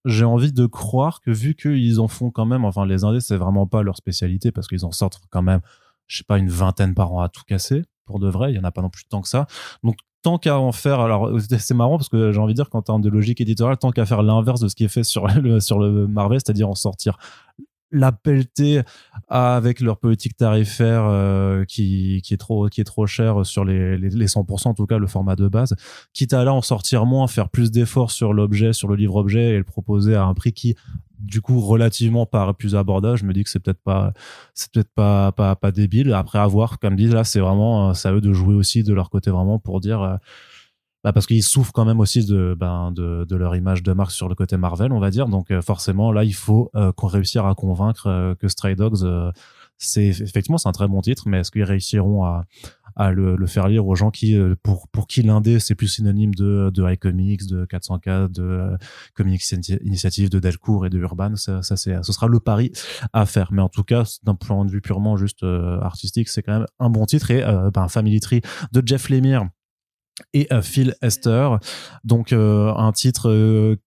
j'ai 0.06 0.26
envie 0.26 0.52
de 0.52 0.66
croire 0.66 1.22
que 1.22 1.32
vu 1.32 1.56
qu'ils 1.56 2.02
en 2.02 2.10
font 2.10 2.30
quand 2.30 2.46
même, 2.46 2.66
enfin, 2.66 2.86
les 2.86 3.06
indés, 3.06 3.22
c'est 3.22 3.38
vraiment 3.38 3.66
pas 3.66 3.82
leur 3.82 3.96
spécialité 3.96 4.52
parce 4.52 4.68
qu'ils 4.68 4.84
en 4.86 4.92
sortent 4.92 5.22
quand 5.30 5.42
même, 5.42 5.62
je 6.08 6.18
sais 6.18 6.24
pas, 6.28 6.38
une 6.38 6.50
vingtaine 6.50 6.94
par 6.96 7.14
an 7.14 7.22
à 7.22 7.30
tout 7.30 7.44
casser. 7.48 7.84
Pour 8.06 8.20
de 8.20 8.28
vrai, 8.28 8.52
il 8.52 8.58
y 8.58 8.60
en 8.60 8.66
a 8.66 8.72
pas 8.72 8.82
non 8.82 8.90
plus 8.90 9.06
tant 9.06 9.22
que 9.22 9.30
ça. 9.30 9.48
Donc, 9.84 9.96
tant 10.24 10.38
qu'à 10.38 10.58
en 10.58 10.72
faire, 10.72 11.02
alors 11.02 11.30
c'est 11.60 11.74
marrant 11.74 11.98
parce 11.98 12.10
que 12.10 12.32
j'ai 12.32 12.40
envie 12.40 12.54
de 12.54 12.58
dire 12.58 12.70
qu'en 12.70 12.82
termes 12.82 13.02
de 13.02 13.10
logique 13.10 13.42
éditoriale, 13.42 13.78
tant 13.78 13.92
qu'à 13.92 14.06
faire 14.06 14.24
l'inverse 14.24 14.62
de 14.62 14.68
ce 14.68 14.76
qui 14.76 14.86
est 14.86 14.90
fait 14.90 15.04
sur 15.04 15.28
le, 15.42 15.60
sur 15.60 15.78
le 15.78 16.08
Marvel, 16.08 16.40
c'est-à-dire 16.44 16.70
en 16.70 16.76
sortir 16.76 17.18
la 17.92 18.12
pelletée 18.12 18.82
avec 19.28 19.80
leur 19.80 20.00
politique 20.00 20.36
tarifaire 20.36 21.06
euh, 21.06 21.64
qui, 21.64 22.22
qui 22.24 22.34
est 22.34 22.38
trop 22.38 22.68
qui 22.68 22.82
est 22.82 22.86
trop 22.86 23.06
cher 23.06 23.46
sur 23.46 23.66
les, 23.66 24.00
les, 24.00 24.10
les 24.10 24.26
100% 24.26 24.70
en 24.70 24.74
tout 24.74 24.88
cas 24.88 24.98
le 24.98 25.06
format 25.06 25.36
de 25.36 25.48
base 25.48 25.76
quitte 26.12 26.34
à 26.34 26.44
là 26.44 26.56
en 26.56 26.64
sortir 26.64 27.06
moins 27.06 27.28
faire 27.28 27.50
plus 27.50 27.70
d'efforts 27.70 28.10
sur 28.10 28.34
l'objet 28.34 28.74
sur 28.74 28.88
le 28.88 28.96
livre 28.96 29.16
objet 29.16 29.52
et 29.52 29.58
le 29.60 29.64
proposer 29.64 30.16
à 30.16 30.24
un 30.24 30.34
prix 30.34 30.54
qui 30.54 30.76
du 31.24 31.42
coup 31.42 31.60
relativement 31.60 32.26
pas 32.26 32.54
plus 32.54 32.76
abordable 32.76 33.18
je 33.18 33.26
me 33.26 33.34
dis 33.34 33.44
que 33.44 33.50
c'est 33.50 33.60
peut-être 33.60 33.82
pas 33.82 34.14
c'est 34.54 34.72
peut-être 34.72 34.92
pas, 34.94 35.32
pas 35.32 35.56
pas 35.56 35.72
débile 35.72 36.14
après 36.14 36.40
avoir 36.40 36.80
comme 36.80 36.96
dit 36.96 37.08
là 37.08 37.24
c'est 37.24 37.40
vraiment 37.40 37.94
c'est 37.94 38.10
à 38.10 38.14
eux 38.14 38.22
de 38.22 38.34
jouer 38.34 38.54
aussi 38.54 38.84
de 38.84 38.94
leur 38.94 39.10
côté 39.10 39.32
vraiment 39.32 39.58
pour 39.60 39.80
dire 39.80 40.20
bah 41.04 41.12
parce 41.12 41.26
qu'ils 41.26 41.44
souffrent 41.44 41.74
quand 41.74 41.84
même 41.84 42.00
aussi 42.00 42.26
de, 42.26 42.56
ben, 42.58 42.92
de, 42.92 43.26
de, 43.26 43.36
leur 43.36 43.58
image 43.58 43.84
de 43.84 43.92
marque 43.92 44.12
sur 44.12 44.30
le 44.30 44.36
côté 44.36 44.56
Marvel, 44.56 44.94
on 44.94 45.00
va 45.00 45.10
dire. 45.12 45.28
Donc 45.28 45.52
forcément, 45.60 46.14
là, 46.14 46.24
il 46.24 46.34
faut 46.34 46.72
qu'on 46.96 47.08
réussisse 47.08 47.42
à 47.42 47.54
convaincre 47.56 48.36
que 48.40 48.48
Stray 48.48 48.78
Dogs, 48.78 49.06
c'est 49.78 50.08
effectivement 50.08 50.58
c'est 50.58 50.70
un 50.70 50.74
très 50.74 50.88
bon 50.88 51.02
titre, 51.02 51.24
mais 51.28 51.40
est-ce 51.40 51.52
qu'ils 51.52 51.64
réussiront 51.64 52.24
à, 52.24 52.46
à 52.96 53.12
le, 53.12 53.46
faire 53.48 53.68
lire 53.68 53.86
aux 53.86 53.96
gens 53.96 54.12
qui, 54.12 54.36
euh, 54.36 54.56
pour, 54.62 54.88
pour 54.90 55.08
qui 55.08 55.22
l'indé, 55.22 55.60
c'est 55.60 55.76
plus 55.76 55.88
synonyme 55.88 56.34
de, 56.34 56.72
de 56.74 56.92
iComics, 56.92 57.48
de 57.48 57.66
400K, 57.66 58.32
de 58.32 58.44
euh, 58.44 58.78
Comics 59.16 59.44
Initiative, 59.84 60.30
de 60.30 60.40
Delcourt 60.40 60.86
et 60.86 60.90
de 60.90 61.00
Urban. 61.00 61.36
Ça, 61.36 61.62
c'est, 61.64 62.04
ce 62.04 62.14
sera 62.14 62.28
le 62.28 62.40
pari 62.40 62.72
à 63.14 63.26
faire. 63.26 63.52
Mais 63.52 63.62
en 63.62 63.70
tout 63.70 63.84
cas, 63.84 64.04
d'un 64.24 64.36
point 64.36 64.66
de 64.66 64.72
vue 64.72 64.82
purement 64.82 65.18
juste 65.18 65.44
euh, 65.44 65.80
artistique, 65.82 66.30
c'est 66.30 66.44
quand 66.44 66.60
même 66.60 66.68
un 66.80 66.90
bon 66.90 67.06
titre 67.06 67.32
et 67.32 67.44
ben, 67.74 67.88
Family 67.88 68.20
Tree 68.20 68.42
de 68.72 68.82
Jeff 68.86 69.10
Lemire 69.10 69.48
et 70.34 70.48
Phil 70.62 70.96
Esther. 71.02 71.60
Donc 72.04 72.34
un 72.34 72.92
titre 72.92 73.78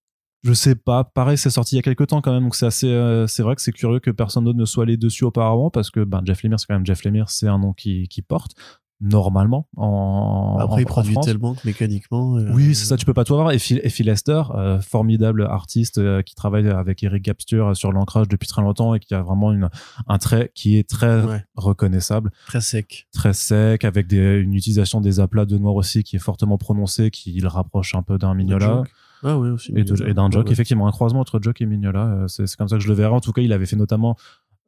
je 0.43 0.53
sais 0.53 0.77
pas. 0.77 1.05
Pareil, 1.05 1.37
c'est 1.37 1.51
sorti 1.51 1.75
il 1.75 1.79
y 1.79 1.81
a 1.81 1.83
quelques 1.83 2.07
temps 2.07 2.21
quand 2.21 2.33
même, 2.33 2.45
donc 2.45 2.55
c'est 2.55 2.67
assez, 2.67 3.25
c'est 3.27 3.43
vrai 3.43 3.57
que 3.57 3.63
c'est 3.63 3.73
curieux 3.73 4.01
que 4.01 4.11
personne 4.11 4.45
d'autre 4.45 4.59
ne 4.59 4.65
soit 4.65 4.85
allé 4.85 4.97
dessus 4.97 5.25
auparavant 5.25 5.71
parce 5.71 5.91
que 5.91 6.05
ben 6.05 6.23
Jeff 6.25 6.43
Lemire, 6.43 6.61
c'est 6.61 6.67
quand 6.67 6.75
même 6.75 6.87
Jeff 6.87 7.05
Lemire, 7.05 7.29
c'est 7.29 7.49
un 7.49 7.59
nom 7.59 7.73
qui, 7.73 8.09
qui 8.09 8.23
porte 8.23 8.53
normalement 9.01 9.69
en 9.77 10.57
après 10.59 10.77
en, 10.77 10.79
il 10.79 10.87
produit 10.87 11.17
tellement 11.23 11.55
que 11.55 11.67
mécaniquement 11.67 12.39
euh, 12.39 12.51
oui 12.55 12.75
c'est 12.75 12.87
ça 12.87 12.97
tu 12.97 13.05
peux 13.05 13.13
pas 13.13 13.25
tout 13.25 13.35
avoir. 13.35 13.53
Et 13.53 13.59
Phil, 13.59 13.81
et 13.83 13.91
Phil 13.91 14.07
Lester 14.07 14.43
euh, 14.55 14.81
formidable 14.81 15.43
artiste 15.45 15.99
euh, 15.99 16.23
qui 16.23 16.35
travaille 16.35 16.69
avec 16.69 17.03
Eric 17.03 17.25
Gapstur 17.25 17.77
sur 17.77 17.93
l'ancrage 17.93 18.29
depuis 18.29 18.49
très 18.49 18.63
longtemps 18.63 18.95
et 18.95 19.01
qui 19.01 19.15
a 19.15 19.23
vraiment 19.23 19.53
une, 19.53 19.69
un 20.09 20.19
trait 20.19 20.51
qui 20.55 20.79
est 20.79 20.89
très 20.89 21.23
reconnaissable. 21.57 22.31
Très 22.47 22.61
sec. 22.61 23.07
Très 23.13 23.35
sec 23.35 23.85
avec 23.85 24.07
des, 24.07 24.39
une 24.39 24.55
utilisation 24.55 25.01
des 25.01 25.21
aplats 25.21 25.45
de 25.45 25.59
noir 25.59 25.75
aussi 25.75 26.03
qui 26.03 26.17
est 26.17 26.21
fortement 26.21 26.57
prononcée 26.57 27.11
qui 27.11 27.39
le 27.39 27.49
rapproche 27.49 27.95
un 27.95 28.03
peu 28.03 28.19
d'un 28.19 28.35
Mignola. 28.35 28.85
Ah 29.23 29.39
oui, 29.39 29.49
aussi. 29.49 29.73
Et, 29.75 29.85
d'un 29.85 30.31
Jock, 30.31 30.51
effectivement, 30.51 30.87
un 30.87 30.93
croisement 30.93 31.21
entre 31.21 31.41
Jock 31.43 31.61
et 31.61 31.67
Mignola. 31.67 32.27
C'est 32.29 32.55
comme 32.57 32.69
ça 32.69 32.77
que 32.77 32.83
je 32.83 32.89
le 32.89 32.95
verrai. 32.95 33.15
En 33.15 33.21
tout 33.21 33.33
cas, 33.33 33.43
il 33.43 33.53
avait 33.53 33.67
fait 33.67 33.77
notamment 33.77 34.17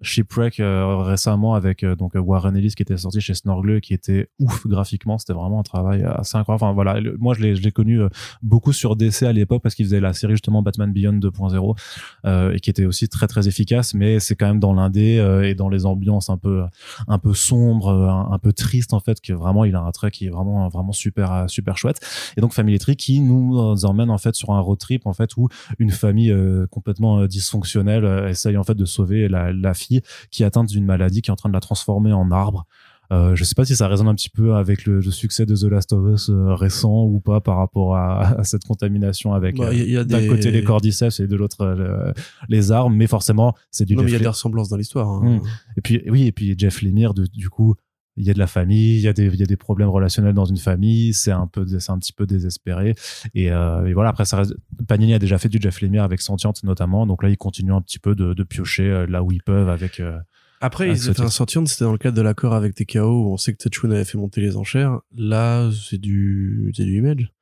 Shipwreck 0.00 0.60
euh, 0.60 0.98
récemment 0.98 1.54
avec 1.54 1.82
euh, 1.82 1.96
donc 1.96 2.12
Warren 2.14 2.56
Ellis 2.56 2.74
qui 2.76 2.82
était 2.82 2.96
sorti 2.96 3.20
chez 3.20 3.34
Snorgle 3.34 3.80
qui 3.80 3.94
était 3.94 4.28
ouf 4.38 4.66
graphiquement. 4.66 5.18
C'était 5.18 5.32
vraiment 5.32 5.60
un 5.60 5.64
travail 5.64 6.04
assez 6.04 6.36
incroyable. 6.36 6.64
Enfin 6.64 6.72
voilà 6.72 7.00
moi 7.18 7.34
je 7.34 7.42
l'ai 7.42 7.56
je 7.56 7.62
l'ai 7.62 7.72
connu 7.72 8.00
euh, 8.00 8.08
beaucoup 8.42 8.72
sur 8.72 8.94
DC 8.94 9.24
à 9.24 9.32
l'époque 9.32 9.62
parce 9.62 9.74
qu'il 9.74 9.84
faisait 9.86 10.00
la 10.00 10.12
série 10.12 10.34
justement 10.34 10.62
Batman 10.62 10.92
Beyond 10.92 11.18
2.0 11.18 12.54
et 12.54 12.60
qui 12.60 12.70
était 12.70 12.84
aussi 12.84 13.08
très 13.08 13.26
très 13.26 13.48
efficace. 13.48 13.94
Mais 13.94 14.20
c'est 14.20 14.36
quand 14.36 14.46
même 14.46 14.60
dans 14.60 14.72
l'indé 14.72 15.16
et 15.44 15.54
dans 15.54 15.68
les 15.68 15.84
ambiances 15.86 16.30
un 16.30 16.36
peu 16.36 16.62
un 17.08 17.18
peu 17.18 17.34
sombres 17.34 17.88
un, 18.30 18.38
peu 18.38 18.52
triste 18.52 18.92
en 18.92 19.00
fait 19.00 19.20
que 19.20 19.32
vraiment 19.32 19.64
il 19.64 19.74
a 19.74 19.80
un 19.80 19.90
trait 19.90 20.10
qui 20.10 20.26
est 20.26 20.30
vraiment 20.30 20.68
vraiment 20.68 20.92
super 20.92 21.46
super 21.48 21.76
chouette. 21.76 22.00
Et 22.36 22.40
donc 22.40 22.52
Family 22.52 22.78
Tree 22.78 22.96
qui 22.96 23.20
nous 23.20 23.58
emmène 23.84 24.10
en 24.10 24.18
fait 24.18 24.34
sur 24.34 24.50
un 24.50 24.60
road 24.60 24.78
trip 24.78 25.06
en 25.06 25.12
fait 25.12 25.36
où 25.36 25.48
une 25.78 25.90
famille 25.90 26.34
complètement 26.70 27.26
dysfonctionnelle 27.26 28.28
essaye 28.28 28.56
en 28.56 28.64
fait 28.64 28.74
de 28.74 28.84
sauver 28.84 29.28
la, 29.28 29.52
la 29.52 29.74
fille 29.74 29.87
qui 30.30 30.42
est 30.42 30.46
atteinte 30.46 30.68
d'une 30.68 30.84
maladie 30.84 31.22
qui 31.22 31.30
est 31.30 31.32
en 31.32 31.36
train 31.36 31.48
de 31.48 31.54
la 31.54 31.60
transformer 31.60 32.12
en 32.12 32.30
arbre. 32.30 32.66
Euh, 33.10 33.34
je 33.34 33.42
sais 33.42 33.54
pas 33.54 33.64
si 33.64 33.74
ça 33.74 33.88
résonne 33.88 34.08
un 34.08 34.14
petit 34.14 34.28
peu 34.28 34.54
avec 34.54 34.84
le, 34.84 35.00
succès 35.10 35.46
de 35.46 35.56
The 35.56 35.70
Last 35.70 35.94
of 35.94 36.12
Us 36.12 36.28
euh, 36.28 36.54
récent 36.54 37.04
ou 37.04 37.20
pas 37.20 37.40
par 37.40 37.56
rapport 37.56 37.96
à, 37.96 38.44
cette 38.44 38.64
contamination 38.64 39.32
avec 39.32 39.56
bah, 39.56 39.70
euh, 39.72 40.04
d'un 40.04 40.26
côté 40.28 40.50
les 40.50 40.62
cordyceps 40.62 41.20
et 41.20 41.26
de 41.26 41.36
l'autre 41.36 41.62
euh, 41.62 42.12
les 42.48 42.70
arbres, 42.70 42.94
mais 42.94 43.06
forcément 43.06 43.54
c'est 43.70 43.86
du. 43.86 43.96
Non, 43.96 44.02
mais 44.02 44.10
il 44.10 44.12
y 44.12 44.16
a 44.16 44.20
des 44.20 44.28
ressemblances 44.28 44.68
dans 44.68 44.76
l'histoire. 44.76 45.08
Hein. 45.08 45.20
Mmh. 45.22 45.40
Et 45.78 45.80
puis 45.80 46.02
oui, 46.08 46.26
et 46.26 46.32
puis 46.32 46.54
Jeff 46.58 46.82
Lemire, 46.82 47.14
du 47.14 47.48
coup, 47.48 47.76
il 48.18 48.26
y 48.26 48.30
a 48.30 48.34
de 48.34 48.38
la 48.38 48.46
famille, 48.46 48.96
il 48.96 49.02
y 49.02 49.08
a 49.08 49.12
des, 49.12 49.26
il 49.26 49.38
y 49.38 49.42
a 49.42 49.46
des 49.46 49.56
problèmes 49.56 49.88
relationnels 49.88 50.34
dans 50.34 50.44
une 50.44 50.56
famille, 50.56 51.14
c'est 51.14 51.30
un 51.30 51.46
peu, 51.46 51.66
c'est 51.66 51.92
un 51.92 51.98
petit 51.98 52.12
peu 52.12 52.26
désespéré. 52.26 52.94
Et, 53.34 53.50
euh, 53.50 53.86
et 53.86 53.92
voilà, 53.92 54.10
après, 54.10 54.24
ça 54.24 54.38
reste, 54.38 54.54
Panini 54.88 55.14
a 55.14 55.18
déjà 55.18 55.38
fait 55.38 55.48
du 55.48 55.58
Jeff 55.60 55.80
Lemire 55.80 56.02
avec 56.02 56.20
Sentiente 56.20 56.62
notamment, 56.64 57.06
donc 57.06 57.22
là, 57.22 57.30
ils 57.30 57.36
continuent 57.36 57.74
un 57.74 57.80
petit 57.80 57.98
peu 57.98 58.14
de, 58.14 58.34
de 58.34 58.42
piocher 58.42 58.90
euh, 58.90 59.06
là 59.06 59.22
où 59.22 59.30
ils 59.32 59.42
peuvent 59.42 59.68
avec. 59.68 60.00
Euh, 60.00 60.18
après, 60.60 60.90
ils 60.90 61.08
étaient 61.08 61.22
un 61.22 61.28
Sentiente, 61.28 61.68
c'était 61.68 61.84
dans 61.84 61.92
le 61.92 61.98
cadre 61.98 62.16
de 62.16 62.22
l'accord 62.22 62.52
avec 62.52 62.74
TKO 62.74 63.26
où 63.26 63.32
on 63.32 63.36
sait 63.36 63.52
que 63.52 63.58
Tetchun 63.58 63.92
avait 63.92 64.04
fait 64.04 64.18
monter 64.18 64.40
les 64.40 64.56
enchères. 64.56 64.98
Là, 65.16 65.70
c'est 65.72 66.00
du, 66.00 66.72
c'est 66.76 66.84
du 66.84 66.98
image. 66.98 67.32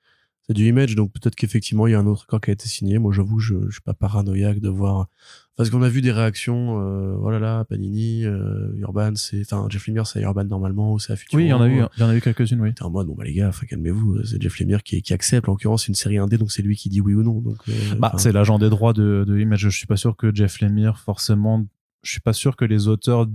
C'est 0.49 0.55
du 0.55 0.67
image, 0.67 0.95
donc 0.95 1.13
peut-être 1.13 1.35
qu'effectivement, 1.35 1.87
il 1.87 1.93
y 1.93 1.95
a 1.95 1.99
un 1.99 2.07
autre 2.07 2.25
accord 2.29 2.41
qui 2.41 2.51
a 2.51 2.53
été 2.53 2.69
signé. 2.69 2.99
Moi, 2.99 3.13
j'avoue, 3.13 3.41
je, 3.41 3.55
je 3.67 3.73
suis 3.73 3.81
pas 3.81 3.95
paranoïaque 3.95 4.61
de 4.61 4.69
voir 4.69 5.09
parce 5.57 5.71
qu'on 5.71 5.83
a 5.83 5.89
vu 5.89 6.03
des 6.03 6.13
réactions, 6.13 6.83
euh, 6.83 7.17
voilà 7.17 7.39
là, 7.39 7.65
Panini, 7.65 8.27
euh, 8.27 8.75
Urban, 8.77 9.13
c'est, 9.15 9.41
enfin 9.41 9.67
Jeff 9.71 9.87
Lemire, 9.87 10.07
c'est 10.07 10.21
Urban 10.21 10.45
normalement 10.45 10.93
ou 10.93 10.99
c'est 10.99 11.15
à 11.15 11.17
Oui, 11.33 11.45
il 11.45 11.49
y 11.49 11.53
en 11.55 11.63
a 11.63 11.69
eu, 11.69 11.83
il 11.97 12.01
y 12.01 12.03
en 12.03 12.11
a 12.11 12.15
eu 12.15 12.21
quelques-unes, 12.21 12.61
oui. 12.61 12.73
En 12.83 12.91
mode 12.91 13.07
bon 13.07 13.15
bah 13.15 13.25
les 13.25 13.33
gars, 13.33 13.51
calmez-vous, 13.67 14.23
c'est 14.25 14.41
Jeff 14.41 14.59
Lemire 14.61 14.83
qui, 14.83 15.01
qui 15.01 15.15
accepte. 15.15 15.49
En 15.49 15.53
l'occurrence, 15.53 15.85
c'est 15.85 15.89
une 15.89 15.95
série 15.95 16.19
indé, 16.19 16.37
donc 16.37 16.53
c'est 16.53 16.61
lui 16.61 16.77
qui 16.77 16.91
dit 16.91 17.01
oui 17.01 17.15
ou 17.15 17.23
non. 17.23 17.41
Donc 17.41 17.57
euh, 17.71 17.73
bah 17.99 18.13
c'est 18.19 18.33
l'agent 18.33 18.59
des 18.59 18.69
droits 18.69 18.93
de, 18.93 19.25
de 19.27 19.39
Image. 19.39 19.61
Je 19.61 19.69
suis 19.71 19.87
pas 19.87 19.97
sûr 19.97 20.15
que 20.15 20.35
Jeff 20.35 20.61
Lemire 20.61 20.99
forcément, 20.99 21.67
je 22.03 22.11
suis 22.11 22.21
pas 22.21 22.35
sûr 22.35 22.55
que 22.55 22.67
les 22.67 22.87
auteurs 22.87 23.27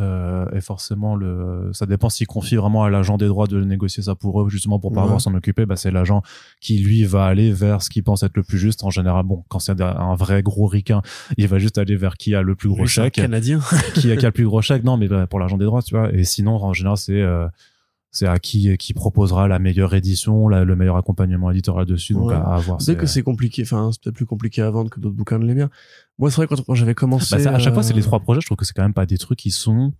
euh, 0.00 0.46
et 0.52 0.60
forcément 0.60 1.14
le 1.14 1.70
ça 1.72 1.84
dépend 1.84 2.08
s'ils 2.08 2.26
confient 2.26 2.56
vraiment 2.56 2.84
à 2.84 2.90
l'agent 2.90 3.18
des 3.18 3.26
droits 3.26 3.46
de 3.46 3.62
négocier 3.62 4.02
ça 4.02 4.14
pour 4.14 4.40
eux 4.40 4.48
justement 4.48 4.78
pour 4.78 4.92
pas 4.92 5.02
avoir 5.02 5.20
s'en 5.20 5.34
occuper 5.34 5.66
bah 5.66 5.76
c'est 5.76 5.90
l'agent 5.90 6.22
qui 6.60 6.78
lui 6.78 7.04
va 7.04 7.26
aller 7.26 7.52
vers 7.52 7.82
ce 7.82 7.90
qu'il 7.90 8.02
pense 8.02 8.22
être 8.22 8.36
le 8.36 8.42
plus 8.42 8.58
juste. 8.58 8.82
En 8.82 8.90
général 8.90 9.24
bon 9.24 9.44
quand 9.48 9.58
c'est 9.58 9.80
un 9.80 10.14
vrai 10.14 10.42
gros 10.42 10.66
ricain 10.66 11.02
il 11.36 11.46
va 11.48 11.58
juste 11.58 11.76
aller 11.78 11.96
vers 11.96 12.16
qui 12.16 12.34
a 12.34 12.42
le 12.42 12.54
plus 12.54 12.68
gros 12.68 12.86
chèque. 12.86 13.14
Canadien. 13.14 13.60
Qui 13.94 14.10
a, 14.10 14.16
qui 14.16 14.24
a 14.24 14.28
le 14.28 14.32
plus 14.32 14.46
gros 14.46 14.62
chèque. 14.62 14.84
Non 14.84 14.96
mais 14.96 15.08
bah, 15.08 15.26
pour 15.26 15.38
l'agent 15.38 15.58
des 15.58 15.66
droits 15.66 15.82
tu 15.82 15.94
vois. 15.94 16.12
Et 16.12 16.24
sinon 16.24 16.56
en 16.56 16.72
général 16.72 16.96
c'est 16.96 17.20
euh, 17.20 17.46
c'est 18.10 18.26
à 18.26 18.38
qui 18.38 18.76
qui 18.76 18.92
proposera 18.92 19.46
la 19.46 19.58
meilleure 19.58 19.94
édition, 19.94 20.48
le 20.48 20.76
meilleur 20.76 20.96
accompagnement 20.96 21.50
éditorial 21.50 21.86
dessus. 21.86 22.14
Donc 22.14 22.32
à, 22.32 22.56
voir. 22.58 22.80
C'est 22.82 22.96
que 22.96 23.06
c'est 23.06 23.22
compliqué. 23.22 23.62
Enfin, 23.62 23.90
c'est 23.92 24.02
peut-être 24.02 24.16
plus 24.16 24.26
compliqué 24.26 24.62
à 24.62 24.70
vendre 24.70 24.90
que 24.90 24.98
d'autres 24.98 25.14
bouquins 25.14 25.38
de 25.38 25.46
les 25.46 25.54
miens. 25.54 25.70
Moi, 26.18 26.30
c'est 26.30 26.36
vrai 26.36 26.46
quand, 26.48 26.60
quand 26.64 26.74
j'avais 26.74 26.94
commencé. 26.94 27.36
Bah, 27.44 27.54
à 27.54 27.58
chaque 27.58 27.74
fois, 27.74 27.82
c'est 27.82 27.94
les 27.94 28.00
euh, 28.00 28.04
trois 28.04 28.20
projets. 28.20 28.40
Je 28.40 28.46
trouve 28.46 28.56
que 28.56 28.64
c'est 28.64 28.74
quand 28.74 28.82
même 28.82 28.94
pas 28.94 29.06
des 29.06 29.18
trucs 29.18 29.38
qui 29.38 29.52
sont 29.52 29.92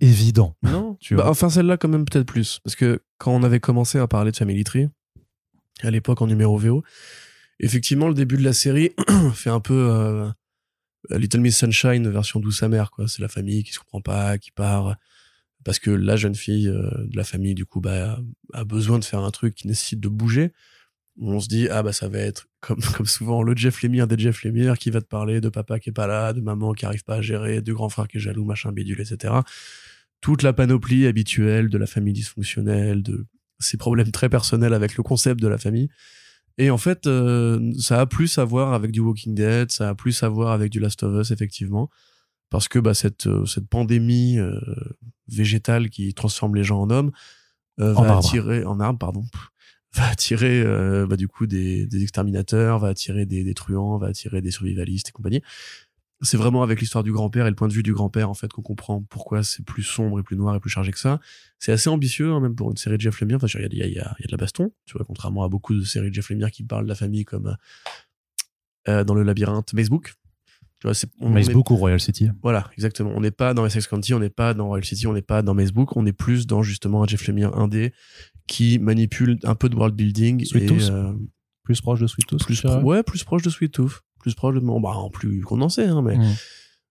évidents. 0.00 0.56
Non. 0.62 0.96
tu 1.00 1.14
vois. 1.14 1.24
Bah, 1.24 1.30
enfin, 1.30 1.48
celle-là, 1.50 1.76
quand 1.76 1.88
même, 1.88 2.04
peut-être 2.04 2.26
plus. 2.26 2.60
Parce 2.64 2.74
que 2.74 3.00
quand 3.18 3.32
on 3.32 3.44
avait 3.44 3.60
commencé 3.60 3.98
à 3.98 4.08
parler 4.08 4.32
de 4.32 4.36
Family 4.36 4.64
Tree, 4.64 4.88
à 5.82 5.90
l'époque 5.90 6.20
en 6.22 6.26
numéro 6.26 6.58
VO, 6.58 6.82
effectivement, 7.60 8.08
le 8.08 8.14
début 8.14 8.36
de 8.38 8.44
la 8.44 8.52
série 8.52 8.90
fait 9.34 9.50
un 9.50 9.60
peu 9.60 9.88
euh, 9.88 10.28
Little 11.10 11.40
Miss 11.40 11.58
Sunshine 11.58 12.08
version 12.08 12.40
douce 12.40 12.64
amère. 12.64 12.90
Quoi. 12.90 13.06
C'est 13.06 13.22
la 13.22 13.28
famille 13.28 13.62
qui 13.62 13.72
se 13.72 13.78
comprend 13.78 14.00
pas, 14.00 14.36
qui 14.36 14.50
part 14.50 14.96
parce 15.64 15.78
que 15.78 15.90
la 15.90 16.16
jeune 16.16 16.34
fille 16.34 16.68
euh, 16.68 16.90
de 17.06 17.16
la 17.16 17.24
famille 17.24 17.54
du 17.54 17.64
coup 17.64 17.80
bah, 17.80 18.20
a 18.52 18.64
besoin 18.64 18.98
de 18.98 19.04
faire 19.04 19.20
un 19.20 19.30
truc 19.30 19.54
qui 19.54 19.66
nécessite 19.66 20.00
de 20.00 20.08
bouger. 20.08 20.52
On 21.20 21.40
se 21.40 21.48
dit 21.48 21.68
ah 21.68 21.82
bah 21.82 21.92
ça 21.92 22.08
va 22.08 22.18
être 22.18 22.48
comme 22.60 22.80
comme 22.96 23.06
souvent 23.06 23.42
le 23.42 23.54
Jeff 23.56 23.82
Lemire 23.82 24.06
des 24.06 24.18
Jeff 24.18 24.42
Lemire 24.44 24.78
qui 24.78 24.90
va 24.90 25.00
te 25.00 25.06
parler 25.06 25.40
de 25.40 25.48
papa 25.48 25.78
qui 25.78 25.90
est 25.90 25.92
pas 25.92 26.06
là 26.06 26.32
de 26.32 26.40
maman 26.40 26.72
qui 26.72 26.86
arrive 26.86 27.04
pas 27.04 27.16
à 27.16 27.20
gérer 27.22 27.60
de 27.60 27.72
grand 27.72 27.88
frère 27.88 28.08
qui 28.08 28.16
est 28.16 28.20
jaloux 28.20 28.44
machin 28.44 28.72
bidule 28.72 29.00
etc 29.00 29.34
toute 30.20 30.42
la 30.42 30.52
panoplie 30.52 31.06
habituelle 31.06 31.68
de 31.68 31.78
la 31.78 31.86
famille 31.86 32.12
dysfonctionnelle 32.12 33.02
de 33.02 33.26
ses 33.58 33.76
problèmes 33.76 34.10
très 34.10 34.28
personnels 34.28 34.74
avec 34.74 34.96
le 34.96 35.02
concept 35.02 35.40
de 35.40 35.48
la 35.48 35.58
famille. 35.58 35.88
Et 36.58 36.70
en 36.70 36.78
fait 36.78 37.06
euh, 37.06 37.72
ça 37.78 38.00
a 38.00 38.06
plus 38.06 38.38
à 38.38 38.44
voir 38.44 38.72
avec 38.72 38.90
du 38.90 39.00
Walking 39.00 39.34
Dead 39.34 39.70
ça 39.70 39.90
a 39.90 39.94
plus 39.94 40.22
à 40.22 40.28
voir 40.28 40.52
avec 40.52 40.70
du 40.70 40.80
Last 40.80 41.02
of 41.02 41.20
Us 41.20 41.30
effectivement 41.30 41.90
parce 42.50 42.68
que 42.68 42.78
bah, 42.78 42.94
cette, 42.94 43.26
euh, 43.26 43.46
cette 43.46 43.68
pandémie 43.68 44.38
euh, 44.38 44.58
végétale 45.28 45.88
qui 45.88 46.12
transforme 46.12 46.56
les 46.56 46.64
gens 46.64 46.82
en 46.82 46.90
hommes 46.90 47.12
euh, 47.78 47.94
va 47.94 48.18
attirer 48.18 48.64
en 48.64 48.80
arbre 48.80 48.98
pardon 48.98 49.24
va 49.94 50.06
attirer 50.06 50.62
bah, 51.08 51.16
du 51.16 51.26
coup 51.26 51.48
des, 51.48 51.84
des, 51.86 52.02
exterminateurs 52.02 52.78
va 52.78 52.88
attirer 52.88 53.26
des, 53.26 53.42
des, 53.42 53.54
truands 53.54 53.98
va 53.98 54.06
attirer 54.06 54.40
des 54.40 54.52
survivalistes 54.52 55.08
et 55.08 55.12
compagnie. 55.12 55.42
C'est 56.22 56.36
vraiment 56.36 56.62
avec 56.62 56.80
l'histoire 56.80 57.02
du 57.02 57.12
grand-père 57.12 57.46
et 57.46 57.50
le 57.50 57.56
point 57.56 57.66
de 57.66 57.72
vue 57.72 57.82
du 57.82 57.92
grand-père 57.92 58.30
en 58.30 58.34
fait 58.34 58.52
qu'on 58.52 58.62
comprend 58.62 59.02
pourquoi 59.02 59.42
c'est 59.42 59.64
plus 59.64 59.82
sombre 59.82 60.20
et 60.20 60.22
plus 60.22 60.36
noir 60.36 60.54
et 60.54 60.60
plus 60.60 60.70
chargé 60.70 60.92
que 60.92 60.98
ça. 61.00 61.18
C'est 61.58 61.72
assez 61.72 61.88
ambitieux 61.90 62.30
hein, 62.30 62.38
même 62.38 62.54
pour 62.54 62.70
une 62.70 62.76
série 62.76 62.98
de 62.98 63.00
Jeff 63.00 63.20
Lemire. 63.20 63.38
Enfin 63.42 63.48
il 63.58 63.76
y 63.76 63.82
a, 63.82 63.86
y, 63.86 63.98
a, 63.98 64.14
y 64.20 64.24
a 64.24 64.26
de 64.26 64.30
la 64.30 64.36
baston 64.36 64.70
tu 64.84 64.96
vois 64.96 65.04
contrairement 65.04 65.42
à 65.42 65.48
beaucoup 65.48 65.74
de 65.74 65.82
séries 65.82 66.10
de 66.10 66.14
Jeff 66.14 66.30
Lemire 66.30 66.52
qui 66.52 66.62
parlent 66.62 66.84
de 66.84 66.88
la 66.88 66.94
famille 66.94 67.24
comme 67.24 67.56
dans 68.86 69.14
le 69.14 69.24
labyrinthe 69.24 69.72
Facebook 69.74 70.14
tu 70.80 70.86
vois, 70.86 70.94
c'est, 70.94 71.10
Facebook 71.20 71.70
ou 71.70 71.76
Royal 71.76 72.00
City. 72.00 72.30
Voilà, 72.42 72.70
exactement. 72.72 73.12
On 73.14 73.20
n'est 73.20 73.30
pas 73.30 73.52
dans 73.52 73.66
Essex 73.66 73.86
County, 73.86 74.14
on 74.14 74.18
n'est 74.18 74.30
pas 74.30 74.54
dans 74.54 74.66
Royal 74.66 74.84
City, 74.84 75.06
on 75.06 75.12
n'est 75.12 75.20
pas 75.20 75.42
dans 75.42 75.54
Facebook, 75.54 75.94
on 75.94 76.06
est 76.06 76.14
plus 76.14 76.46
dans 76.46 76.62
justement 76.62 77.02
un 77.02 77.06
Jeff 77.06 77.26
Lemire 77.28 77.54
indé 77.54 77.92
qui 78.46 78.78
manipule 78.78 79.38
un 79.44 79.54
peu 79.54 79.68
de 79.68 79.76
world 79.76 79.94
building. 79.94 80.42
Sweet 80.46 80.70
et, 80.70 80.90
euh, 80.90 81.12
plus 81.64 81.82
proche 81.82 82.00
de 82.00 82.06
Sweet 82.06 82.26
Tooth. 82.26 82.44
Plus 82.44 82.64
ouais, 82.64 83.02
plus 83.02 83.22
proche 83.24 83.42
de 83.42 83.50
Sweet 83.50 83.72
Tooth. 83.72 84.00
Plus 84.20 84.34
proche 84.34 84.54
de, 84.54 84.60
bon, 84.60 84.80
bah, 84.80 84.92
en 84.94 85.10
plus 85.10 85.42
condensé, 85.42 85.84
hein, 85.84 86.00
mais. 86.00 86.16
Mm. 86.16 86.34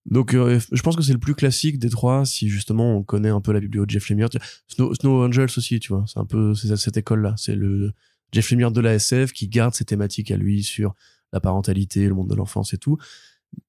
Donc, 0.05 0.35
euh, 0.35 0.59
je 0.71 0.81
pense 0.83 0.95
que 0.95 1.01
c'est 1.01 1.13
le 1.13 1.19
plus 1.19 1.33
classique 1.33 1.79
des 1.79 1.89
trois, 1.89 2.25
si 2.25 2.47
justement 2.47 2.95
on 2.95 3.03
connaît 3.03 3.29
un 3.29 3.41
peu 3.41 3.51
la 3.51 3.59
bibliothèque 3.59 3.89
de 3.89 3.91
Jeff 3.93 4.09
Lemire. 4.09 4.29
Snow, 4.67 4.93
Snow 4.93 5.25
Angels 5.25 5.49
aussi, 5.57 5.79
tu 5.79 5.93
vois. 5.93 6.05
C'est 6.07 6.19
un 6.19 6.25
peu 6.25 6.53
c'est 6.53 6.75
cette 6.77 6.97
école-là. 6.97 7.33
C'est 7.37 7.55
le 7.55 7.91
Jeff 8.31 8.51
Lemire 8.51 8.71
de 8.71 8.81
la 8.81 8.93
SF 8.93 9.33
qui 9.33 9.47
garde 9.47 9.73
ses 9.73 9.85
thématiques 9.85 10.29
à 10.29 10.37
lui 10.37 10.61
sur 10.61 10.93
la 11.33 11.39
parentalité, 11.39 12.07
le 12.07 12.13
monde 12.13 12.29
de 12.29 12.35
l'enfance 12.35 12.73
et 12.73 12.77
tout 12.77 12.97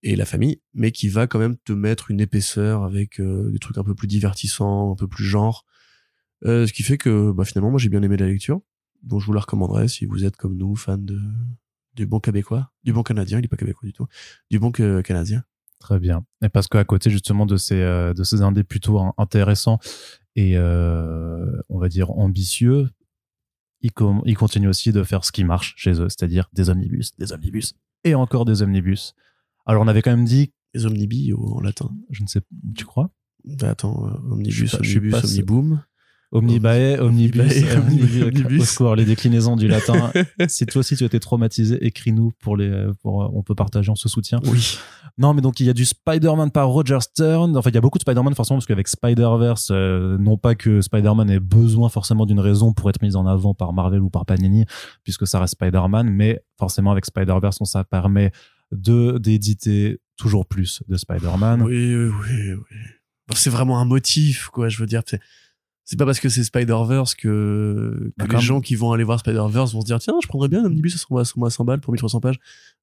et 0.03 0.17
la 0.17 0.25
famille, 0.25 0.61
mais 0.75 0.93
qui 0.93 1.09
va 1.09 1.27
quand 1.27 1.39
même 1.39 1.57
te 1.59 1.73
mettre 1.73 2.11
une 2.11 2.21
épaisseur 2.21 2.85
avec 2.85 3.21
euh, 3.21 3.51
des 3.51 3.59
trucs 3.59 3.79
un 3.79 3.85
peu 3.85 3.95
plus 3.95 4.09
divertissants, 4.09 4.93
un 4.93 4.97
peu 4.97 5.09
plus 5.09 5.25
genre. 5.25 5.65
Euh, 6.45 6.67
ce 6.67 6.73
qui 6.73 6.83
fait 6.83 6.99
que 6.99 7.33
bah, 7.33 7.45
finalement, 7.45 7.71
moi 7.71 7.79
j'ai 7.79 7.89
bien 7.89 8.03
aimé 8.03 8.17
la 8.17 8.27
lecture. 8.27 8.61
Donc 9.03 9.21
je 9.21 9.27
vous 9.27 9.33
la 9.33 9.41
recommanderais 9.41 9.89
si 9.89 10.05
vous 10.05 10.25
êtes 10.25 10.37
comme 10.37 10.57
nous, 10.57 10.77
fans 10.77 10.99
de 10.99 11.19
du 11.97 12.07
bon 12.07 12.21
québécois, 12.21 12.71
du 12.85 12.93
bon 12.93 13.03
canadien, 13.03 13.39
il 13.39 13.45
est 13.45 13.49
pas 13.49 13.57
québécois 13.57 13.87
du 13.87 13.93
tout, 13.93 14.07
du 14.49 14.59
bon 14.59 14.71
canadien. 14.71 15.43
Très 15.81 15.99
bien. 15.99 16.25
Et 16.43 16.49
parce 16.49 16.69
qu'à 16.69 16.85
côté 16.85 17.11
justement 17.11 17.47
de 17.47 17.57
ces 17.57 17.81
euh, 17.81 18.15
de 18.15 18.23
ces 18.23 18.43
indés 18.43 18.65
plutôt 18.65 19.01
intéressants 19.19 19.79
et 20.37 20.57
on 20.59 21.79
va 21.79 21.89
dire 21.89 22.11
ambitieux, 22.13 22.89
ils, 23.81 23.91
ils 24.25 24.37
continuent 24.37 24.69
aussi 24.69 24.93
de 24.93 25.03
faire 25.03 25.25
ce 25.25 25.33
qui 25.33 25.45
marche 25.45 25.75
chez 25.77 26.01
eux, 26.01 26.09
c'est-à-dire 26.09 26.49
des 26.53 26.71
omnibus, 26.71 27.17
des 27.17 27.33
omnibus 27.33 27.75
et 28.05 28.15
encore 28.15 28.45
des 28.45 28.63
omnibus. 28.63 29.15
Alors 29.67 29.83
on 29.83 29.89
avait 29.89 30.03
quand 30.03 30.11
même 30.11 30.25
dit 30.25 30.53
les 30.75 30.87
omnibi 30.87 31.33
en 31.33 31.61
latin. 31.61 31.91
Je 32.11 32.23
ne 32.23 32.29
sais, 32.29 32.41
tu 32.77 32.85
crois 32.85 33.11
bah, 33.45 33.71
Attends, 33.71 34.07
euh, 34.07 34.33
omnibus, 34.33 34.75
omnibus, 34.75 35.15
omniboom. 35.25 35.83
Omnibae, 36.33 37.01
omnibus, 37.01 37.65
omnibus, 37.77 38.81
les 38.97 39.05
déclinaisons 39.05 39.57
du 39.57 39.67
latin. 39.67 40.13
si 40.49 40.65
toi 40.65 40.79
aussi 40.79 40.95
tu 40.95 41.03
as 41.03 41.07
été 41.07 41.19
traumatisé, 41.19 41.85
écris-nous 41.85 42.31
pour 42.41 42.57
les, 42.57 42.87
pour, 43.03 43.29
on 43.35 43.43
peut 43.43 43.57
partager, 43.57 43.91
on 43.91 43.97
se 43.97 44.09
soutient. 44.09 44.41
Oui. 44.45 44.79
Non, 45.19 45.35
mais 45.35 45.41
donc 45.41 45.59
il 45.59 45.67
y 45.67 45.71
a 45.71 45.73
du 45.73 45.85
Spider-Man 45.85 46.53
par 46.53 46.69
Roger 46.69 47.01
Stern. 47.01 47.57
Enfin, 47.57 47.71
il 47.71 47.75
y 47.75 47.79
a 47.79 47.81
beaucoup 47.81 47.99
de 47.99 48.03
Spider-Man 48.03 48.37
forcément 48.37 48.59
parce 48.59 48.67
qu'avec 48.67 48.87
Spider-Verse, 48.87 49.71
euh, 49.73 50.19
non 50.19 50.37
pas 50.37 50.55
que 50.55 50.81
Spider-Man 50.81 51.31
ait 51.31 51.41
besoin 51.41 51.89
forcément 51.89 52.27
d'une 52.27 52.39
raison 52.39 52.73
pour 52.73 52.89
être 52.91 53.03
mis 53.03 53.17
en 53.17 53.27
avant 53.27 53.53
par 53.53 53.73
Marvel 53.73 54.01
ou 54.01 54.09
par 54.09 54.25
Panini, 54.25 54.67
puisque 55.03 55.27
ça 55.27 55.41
reste 55.41 55.55
Spider-Man, 55.55 56.09
mais 56.09 56.45
forcément 56.61 56.93
avec 56.93 57.07
Spider-Verse, 57.07 57.59
on 57.61 57.65
ça 57.65 57.83
permet 57.83 58.31
de 58.73 59.19
d'éditer 59.19 60.01
toujours 60.17 60.47
plus 60.47 60.83
de 60.89 60.97
Spider-Man. 60.97 61.63
Oui, 61.63 61.95
oui, 61.95 62.11
oui. 62.29 62.53
oui. 62.55 62.77
c'est 63.35 63.51
vraiment 63.51 63.81
un 63.81 63.85
motif, 63.85 64.49
quoi. 64.49 64.69
Je 64.69 64.79
veux 64.79 64.87
dire, 64.87 65.03
c'est 65.85 65.97
pas 65.97 66.07
parce 66.07 66.21
que 66.21 66.29
c'est 66.29 66.45
Spider-Verse 66.45 67.15
que, 67.17 68.13
que 68.17 68.33
les 68.33 68.41
gens 68.41 68.61
qui 68.61 68.77
vont 68.77 68.93
aller 68.93 69.03
voir 69.03 69.19
Spider-Verse 69.19 69.73
vont 69.75 69.81
se 69.81 69.87
dire 69.87 69.99
tiens 69.99 70.15
je 70.23 70.29
prendrais 70.29 70.49
bien 70.49 70.61
un 70.61 70.67
omnibus 70.67 70.95
à 70.95 71.25
100 71.25 71.65
balles 71.65 71.81
pour 71.81 71.93
1300 71.93 72.21
pages 72.21 72.39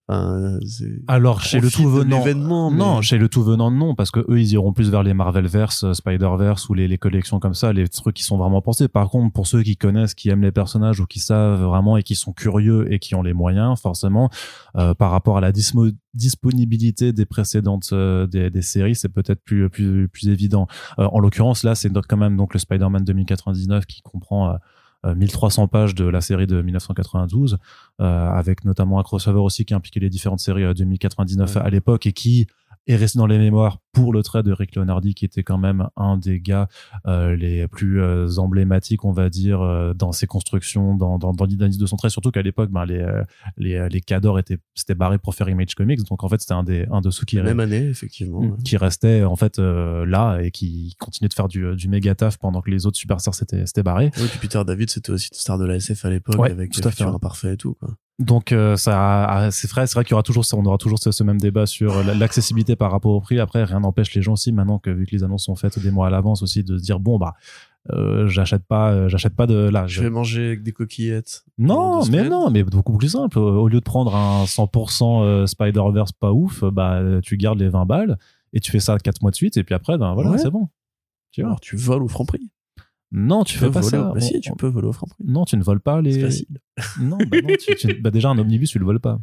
alors 0.09 1.41
chez 1.41 1.59
le 1.59 1.69
tout 1.69 1.89
venant, 1.89 2.71
non, 2.71 3.01
chez 3.01 3.17
le 3.17 3.27
tout 3.27 3.43
venant 3.43 3.71
non, 3.71 3.93
parce 3.93 4.09
que 4.09 4.21
eux 4.29 4.39
ils 4.39 4.53
iront 4.53 4.71
plus 4.71 4.89
vers 4.89 5.03
les 5.03 5.13
Marvelverse, 5.13 5.83
euh, 5.83 5.93
Spider-Verse 5.93 6.69
ou 6.69 6.73
les, 6.73 6.87
les, 6.87 6.97
collections 6.97 7.41
comme 7.41 7.53
ça, 7.53 7.73
les 7.73 7.89
trucs 7.89 8.15
qui 8.15 8.23
sont 8.23 8.37
vraiment 8.37 8.61
pensés. 8.61 8.87
Par 8.87 9.09
contre, 9.09 9.33
pour 9.33 9.47
ceux 9.47 9.63
qui 9.63 9.75
connaissent, 9.75 10.13
qui 10.13 10.29
aiment 10.29 10.43
les 10.43 10.53
personnages 10.53 11.01
ou 11.01 11.05
qui 11.05 11.19
savent 11.19 11.61
vraiment 11.61 11.97
et 11.97 12.03
qui 12.03 12.15
sont 12.15 12.31
curieux 12.31 12.91
et 12.91 12.99
qui 12.99 13.15
ont 13.15 13.21
les 13.21 13.33
moyens, 13.33 13.81
forcément, 13.81 14.29
euh, 14.77 14.93
par 14.93 15.11
rapport 15.11 15.39
à 15.39 15.41
la 15.41 15.51
disponibilité 15.51 17.11
des 17.11 17.25
précédentes 17.25 17.89
euh, 17.91 18.27
des, 18.27 18.49
des, 18.49 18.61
séries, 18.61 18.95
c'est 18.95 19.09
peut-être 19.09 19.43
plus, 19.43 19.69
plus 19.69 20.07
plus 20.07 20.29
évident. 20.29 20.67
en 20.97 21.19
l'occurrence 21.19 21.63
là, 21.63 21.75
c'est 21.75 21.91
quand 22.07 22.17
même 22.17 22.37
donc 22.37 22.53
le 22.53 22.59
Spider-Man 22.59 23.03
2099 23.03 23.85
qui 23.85 24.01
comprend 24.01 24.57
1300 25.05 25.67
pages 25.67 25.95
de 25.95 26.05
la 26.05 26.21
série 26.21 26.47
de 26.47 26.61
1992, 26.61 27.57
euh, 27.99 28.29
avec 28.29 28.65
notamment 28.65 28.99
un 28.99 29.03
crossover 29.03 29.39
aussi 29.39 29.65
qui 29.65 29.73
impliquait 29.73 29.99
les 29.99 30.09
différentes 30.09 30.39
séries 30.39 30.63
euh, 30.63 30.73
de 30.73 30.79
2099 30.79 31.57
à 31.57 31.69
l'époque 31.69 32.05
et 32.05 32.13
qui 32.13 32.47
est 32.87 32.95
resté 32.95 33.19
dans 33.19 33.27
les 33.27 33.37
mémoires 33.37 33.79
pour 33.91 34.13
le 34.13 34.23
trait 34.23 34.43
de 34.43 34.51
Rick 34.51 34.75
Leonardi, 34.75 35.13
qui 35.13 35.25
était 35.25 35.43
quand 35.43 35.57
même 35.57 35.87
un 35.95 36.17
des 36.17 36.39
gars 36.39 36.67
euh, 37.07 37.35
les 37.35 37.67
plus 37.67 38.01
euh, 38.01 38.27
emblématiques, 38.37 39.05
on 39.05 39.11
va 39.11 39.29
dire, 39.29 39.61
euh, 39.61 39.93
dans 39.93 40.11
ses 40.11 40.27
constructions, 40.27 40.95
dans, 40.95 41.17
dans, 41.17 41.33
dans 41.33 41.45
l'identité 41.45 41.81
de 41.81 41.87
son 41.87 41.97
trait. 41.97 42.09
Surtout 42.09 42.31
qu'à 42.31 42.41
l'époque, 42.41 42.69
ben, 42.71 42.85
les, 42.85 43.05
les, 43.57 43.87
les 43.89 44.01
cadors 44.01 44.39
étaient, 44.39 44.59
c'était 44.75 44.95
barré 44.95 45.17
pour 45.17 45.35
faire 45.35 45.49
Image 45.49 45.75
Comics. 45.75 46.03
Donc, 46.03 46.23
en 46.23 46.29
fait, 46.29 46.39
c'était 46.39 46.53
un, 46.53 46.63
des, 46.63 46.85
un 46.91 47.01
de 47.01 47.09
ceux 47.09 47.25
qui... 47.25 47.37
Même 47.37 47.59
année, 47.59 47.87
effectivement. 47.87 48.41
Mm, 48.41 48.63
qui 48.63 48.77
restait, 48.77 49.23
en 49.23 49.35
fait, 49.35 49.57
là 49.59 50.39
et 50.39 50.51
qui 50.51 50.95
continuait 50.99 51.29
de 51.29 51.33
faire 51.33 51.47
du, 51.47 51.75
du 51.75 51.87
méga 51.89 52.15
taf 52.15 52.37
pendant 52.37 52.61
que 52.61 52.69
les 52.69 52.85
autres 52.85 52.97
superstars 52.97 53.35
s'étaient, 53.35 53.65
s'étaient 53.65 53.83
barrés. 53.83 54.11
Oui, 54.17 54.27
puis 54.29 54.39
Peter 54.39 54.61
David, 54.65 54.89
c'était 54.89 55.11
aussi 55.11 55.29
une 55.31 55.37
star 55.37 55.57
de 55.57 55.65
la 55.65 55.75
SF 55.75 56.05
à 56.05 56.09
l'époque, 56.09 56.49
avec 56.49 56.71
tout 56.71 56.87
à 56.87 56.91
fait. 56.91 57.03
Imparfait 57.03 57.53
et 57.53 57.57
tout, 57.57 57.73
quoi. 57.73 57.89
Donc 58.19 58.53
ça, 58.77 59.49
c'est 59.51 59.69
vrai, 59.69 59.85
c'est 59.85 59.93
vrai 59.93 60.03
qu'il 60.03 60.11
y 60.11 60.13
aura 60.15 60.23
toujours, 60.23 60.43
on 60.53 60.65
aura 60.65 60.77
toujours 60.77 60.97
ce, 60.97 61.11
ce 61.11 61.23
même 61.23 61.39
débat 61.39 61.67
sur 61.67 62.03
l'accessibilité 62.03 62.75
par 62.75 62.91
rapport 62.91 63.11
au 63.11 63.21
prix. 63.21 63.39
Après, 63.39 63.63
rien 63.63 63.79
n'empêche 63.79 64.13
les 64.15 64.23
gens 64.23 64.33
aussi 64.33 64.51
maintenant 64.51 64.79
que 64.79 64.89
vu 64.89 65.05
que 65.05 65.11
les 65.11 65.23
annonces 65.23 65.45
sont 65.45 65.55
faites 65.55 65.77
des 65.77 65.91
mois 65.91 66.07
à 66.07 66.09
l'avance 66.09 66.41
aussi 66.41 66.63
de 66.63 66.77
se 66.77 66.83
dire 66.83 66.99
bon 66.99 67.19
bah 67.19 67.35
euh, 67.93 68.27
j'achète 68.27 68.65
pas 68.65 68.91
euh, 68.91 69.07
j'achète 69.07 69.33
pas 69.33 69.47
de 69.47 69.55
là 69.55 69.87
je 69.87 70.01
vais 70.01 70.09
manger 70.09 70.47
avec 70.47 70.63
des 70.63 70.73
coquillettes 70.73 71.45
non 71.57 72.05
mais 72.07 72.27
non 72.27 72.49
mais 72.49 72.63
beaucoup 72.63 72.97
plus 72.97 73.09
simple. 73.09 73.39
Au 73.39 73.67
lieu 73.69 73.79
de 73.79 73.85
prendre 73.85 74.13
un 74.13 74.43
100% 74.43 75.23
euh, 75.23 75.45
Spider-Verse 75.45 76.11
pas 76.11 76.33
ouf 76.33 76.65
bah 76.65 77.01
tu 77.23 77.37
gardes 77.37 77.59
les 77.59 77.69
20 77.69 77.85
balles 77.85 78.17
et 78.51 78.59
tu 78.59 78.71
fais 78.71 78.81
ça 78.81 78.97
4 78.97 79.21
mois 79.21 79.31
de 79.31 79.35
suite 79.35 79.55
et 79.55 79.63
puis 79.63 79.73
après 79.73 79.97
ben 79.97 80.13
voilà 80.15 80.37
c'est 80.37 80.51
bon. 80.51 80.67
Tu 81.31 81.41
vois. 81.41 81.51
Alors, 81.51 81.59
tu 81.59 81.75
voles 81.75 82.03
au 82.03 82.07
franc 82.07 82.25
prix 82.25 82.49
non, 83.11 83.43
tu, 83.43 83.57
fais 83.57 83.71
pas 83.71 83.81
ça. 83.81 84.11
Bah 84.13 84.19
si, 84.19 84.39
tu 84.41 84.51
peux 84.57 84.67
voler 84.67 84.87
au 84.87 84.93
franc. 84.93 85.07
Non, 85.23 85.45
tu 85.45 85.55
ne 85.55 85.63
voles 85.63 85.79
pas 85.79 86.01
les. 86.01 86.13
C'est 86.13 86.21
facile. 86.21 86.59
Non, 86.99 87.17
bah 87.17 87.37
non 87.41 87.53
tu, 87.57 87.93
bah 88.01 88.11
déjà 88.11 88.29
un 88.29 88.37
omnibus, 88.37 88.69
tu 88.71 88.79
le 88.79 88.85
voles 88.85 88.99
pas. 88.99 89.19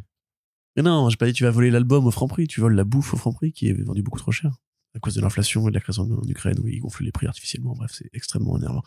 Mais 0.75 0.83
non, 0.83 1.09
j'ai 1.09 1.17
pas 1.17 1.27
dit 1.27 1.33
tu 1.33 1.43
vas 1.43 1.51
voler 1.51 1.71
l'album 1.71 2.05
au 2.05 2.11
franc 2.11 2.27
prix, 2.27 2.47
tu 2.47 2.59
voles 2.59 2.75
la 2.75 2.83
bouffe 2.83 3.13
au 3.13 3.17
franc 3.17 3.31
prix 3.31 3.51
qui 3.51 3.67
est 3.67 3.73
vendu 3.73 4.01
beaucoup 4.01 4.19
trop 4.19 4.31
cher 4.31 4.51
à 4.95 4.99
cause 4.99 5.15
de 5.15 5.21
l'inflation 5.21 5.67
et 5.67 5.71
de 5.71 5.75
la 5.75 5.81
crise 5.81 5.99
en, 5.99 6.07
Ukraine 6.27 6.57
où 6.63 6.67
ils 6.67 6.79
gonflent 6.79 7.03
les 7.03 7.11
prix 7.11 7.27
artificiellement. 7.27 7.73
Bref, 7.73 7.91
c'est 7.93 8.09
extrêmement 8.13 8.57
énervant. 8.57 8.81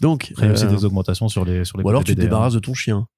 Donc, 0.00 0.30
il 0.30 0.44
y 0.44 0.46
a 0.46 0.52
aussi 0.52 0.66
euh, 0.66 0.70
des 0.70 0.84
augmentations 0.84 1.28
sur 1.28 1.44
les 1.44 1.64
sur 1.64 1.78
les. 1.78 1.84
Ou 1.84 1.88
alors 1.88 2.04
tu 2.04 2.14
te 2.14 2.20
débarrasses 2.20 2.54
de 2.54 2.60
ton 2.60 2.74
chien. 2.74 3.08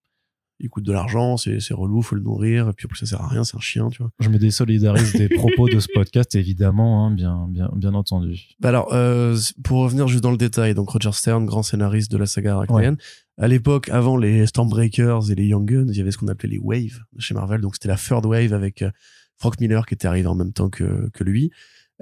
Il 0.61 0.71
coûte 0.71 0.85
de 0.85 0.93
l'argent, 0.93 1.37
c'est 1.37 1.61
c'est 1.61 1.75
relou, 1.75 2.01
faut 2.01 2.15
le 2.15 2.23
nourrir, 2.23 2.69
et 2.69 2.73
puis 2.73 2.87
en 2.87 2.89
plus 2.89 2.99
ça 2.99 3.07
sert 3.07 3.21
à 3.21 3.29
rien, 3.29 3.45
c'est 3.45 3.57
un 3.57 3.61
chien, 3.61 3.89
tu 3.89 3.99
vois. 3.99 4.11
Je 4.21 4.29
me 4.29 4.39
désolidarise 4.39 5.13
des 5.13 5.29
propos 5.29 5.69
de 5.69 5.81
ce 5.81 5.89
podcast, 5.93 6.35
évidemment, 6.35 7.07
hein, 7.07 7.11
bien 7.11 7.47
bien 7.51 7.71
bien 7.75 7.95
entendu. 7.95 8.55
Bah 8.61 8.69
alors, 8.69 8.93
euh, 8.93 9.37
pour 9.65 9.81
revenir 9.81 10.07
juste 10.09 10.23
dans 10.23 10.31
le 10.31 10.37
détail, 10.37 10.75
donc 10.75 10.91
Roger 10.91 11.13
Stern, 11.13 11.45
grand 11.45 11.63
scénariste 11.63 12.11
de 12.11 12.19
la 12.19 12.27
saga 12.27 12.55
Arachnéenne. 12.55 12.97
À 13.37 13.49
l'époque, 13.49 13.89
avant 13.89 14.17
les 14.17 14.47
Stormbreakers 14.47 15.31
et 15.31 15.35
les 15.35 15.47
Young 15.47 15.69
Guns, 15.69 15.89
il 15.89 15.97
y 15.97 16.01
avait 16.01 16.13
ce 16.13 16.19
qu'on 16.19 16.29
appelait 16.29 16.51
les 16.51 16.59
Waves 16.59 17.01
chez 17.19 17.35
Marvel, 17.35 17.61
donc 17.61 17.75
c'était 17.75 17.89
la 17.89 17.97
third 17.97 18.25
wave 18.25 18.53
avec 18.53 18.83
euh, 18.83 18.91
Frank 19.39 19.59
Miller 19.61 19.85
qui 19.87 19.95
était 19.95 20.07
arrivé 20.07 20.29
en 20.29 20.37
même 20.37 20.53
temps 20.53 20.71
que 20.71 21.11
que 21.13 21.25
lui. 21.25 21.51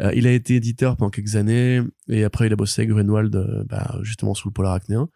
Euh, 0.00 0.12
il 0.14 0.26
a 0.26 0.32
été 0.32 0.56
éditeur 0.56 0.96
pendant 0.96 1.10
quelques 1.10 1.36
années 1.36 1.82
et 2.08 2.24
après 2.24 2.46
il 2.46 2.52
a 2.52 2.56
bossé 2.56 2.82
avec 2.82 2.90
Grunwald 2.90 3.34
euh, 3.36 3.64
bah, 3.68 3.98
justement 4.02 4.34
sous 4.34 4.48
le 4.48 4.52
polar 4.52 4.72
acnéen 4.72 5.08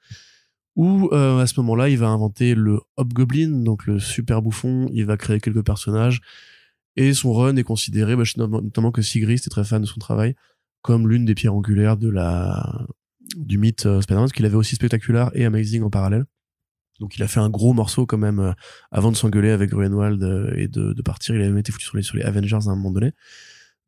où 0.76 1.08
euh, 1.12 1.38
à 1.38 1.46
ce 1.46 1.58
moment-là 1.60 1.88
il 1.88 1.98
va 1.98 2.08
inventer 2.08 2.54
le 2.54 2.80
Hobgoblin 2.96 3.64
donc 3.64 3.86
le 3.86 3.98
super 3.98 4.42
bouffon. 4.42 4.88
Il 4.92 5.06
va 5.06 5.16
créer 5.16 5.40
quelques 5.40 5.64
personnages. 5.64 6.20
Et 6.96 7.12
son 7.12 7.32
run 7.32 7.56
est 7.56 7.64
considéré 7.64 8.16
bah, 8.16 8.24
notamment 8.36 8.92
que 8.92 9.02
Sigrist 9.02 9.46
est 9.46 9.50
très 9.50 9.64
fan 9.64 9.82
de 9.82 9.86
son 9.86 9.98
travail 9.98 10.34
comme 10.82 11.08
l'une 11.08 11.24
des 11.24 11.34
pierres 11.34 11.54
angulaires 11.54 11.96
de 11.96 12.08
la 12.08 12.86
du 13.36 13.58
mythe 13.58 14.00
Spider-Man 14.00 14.30
qu'il 14.30 14.46
avait 14.46 14.54
aussi 14.54 14.76
spectaculaire 14.76 15.30
et 15.34 15.44
amazing 15.44 15.82
en 15.82 15.90
parallèle. 15.90 16.26
Donc 17.00 17.16
il 17.16 17.22
a 17.22 17.28
fait 17.28 17.40
un 17.40 17.50
gros 17.50 17.74
morceau 17.74 18.06
quand 18.06 18.18
même 18.18 18.54
avant 18.92 19.10
de 19.10 19.16
s'engueuler 19.16 19.50
avec 19.50 19.70
Grunwald 19.70 20.22
et 20.56 20.68
de, 20.68 20.92
de, 20.92 21.02
partir. 21.02 21.34
Il 21.34 21.40
avait 21.40 21.50
même 21.50 21.58
été 21.58 21.72
foutu 21.72 21.84
sur 21.84 21.96
les, 21.96 22.02
sur 22.02 22.16
les 22.16 22.22
Avengers 22.22 22.56
à 22.66 22.70
un 22.70 22.76
moment 22.76 22.92
donné 22.92 23.12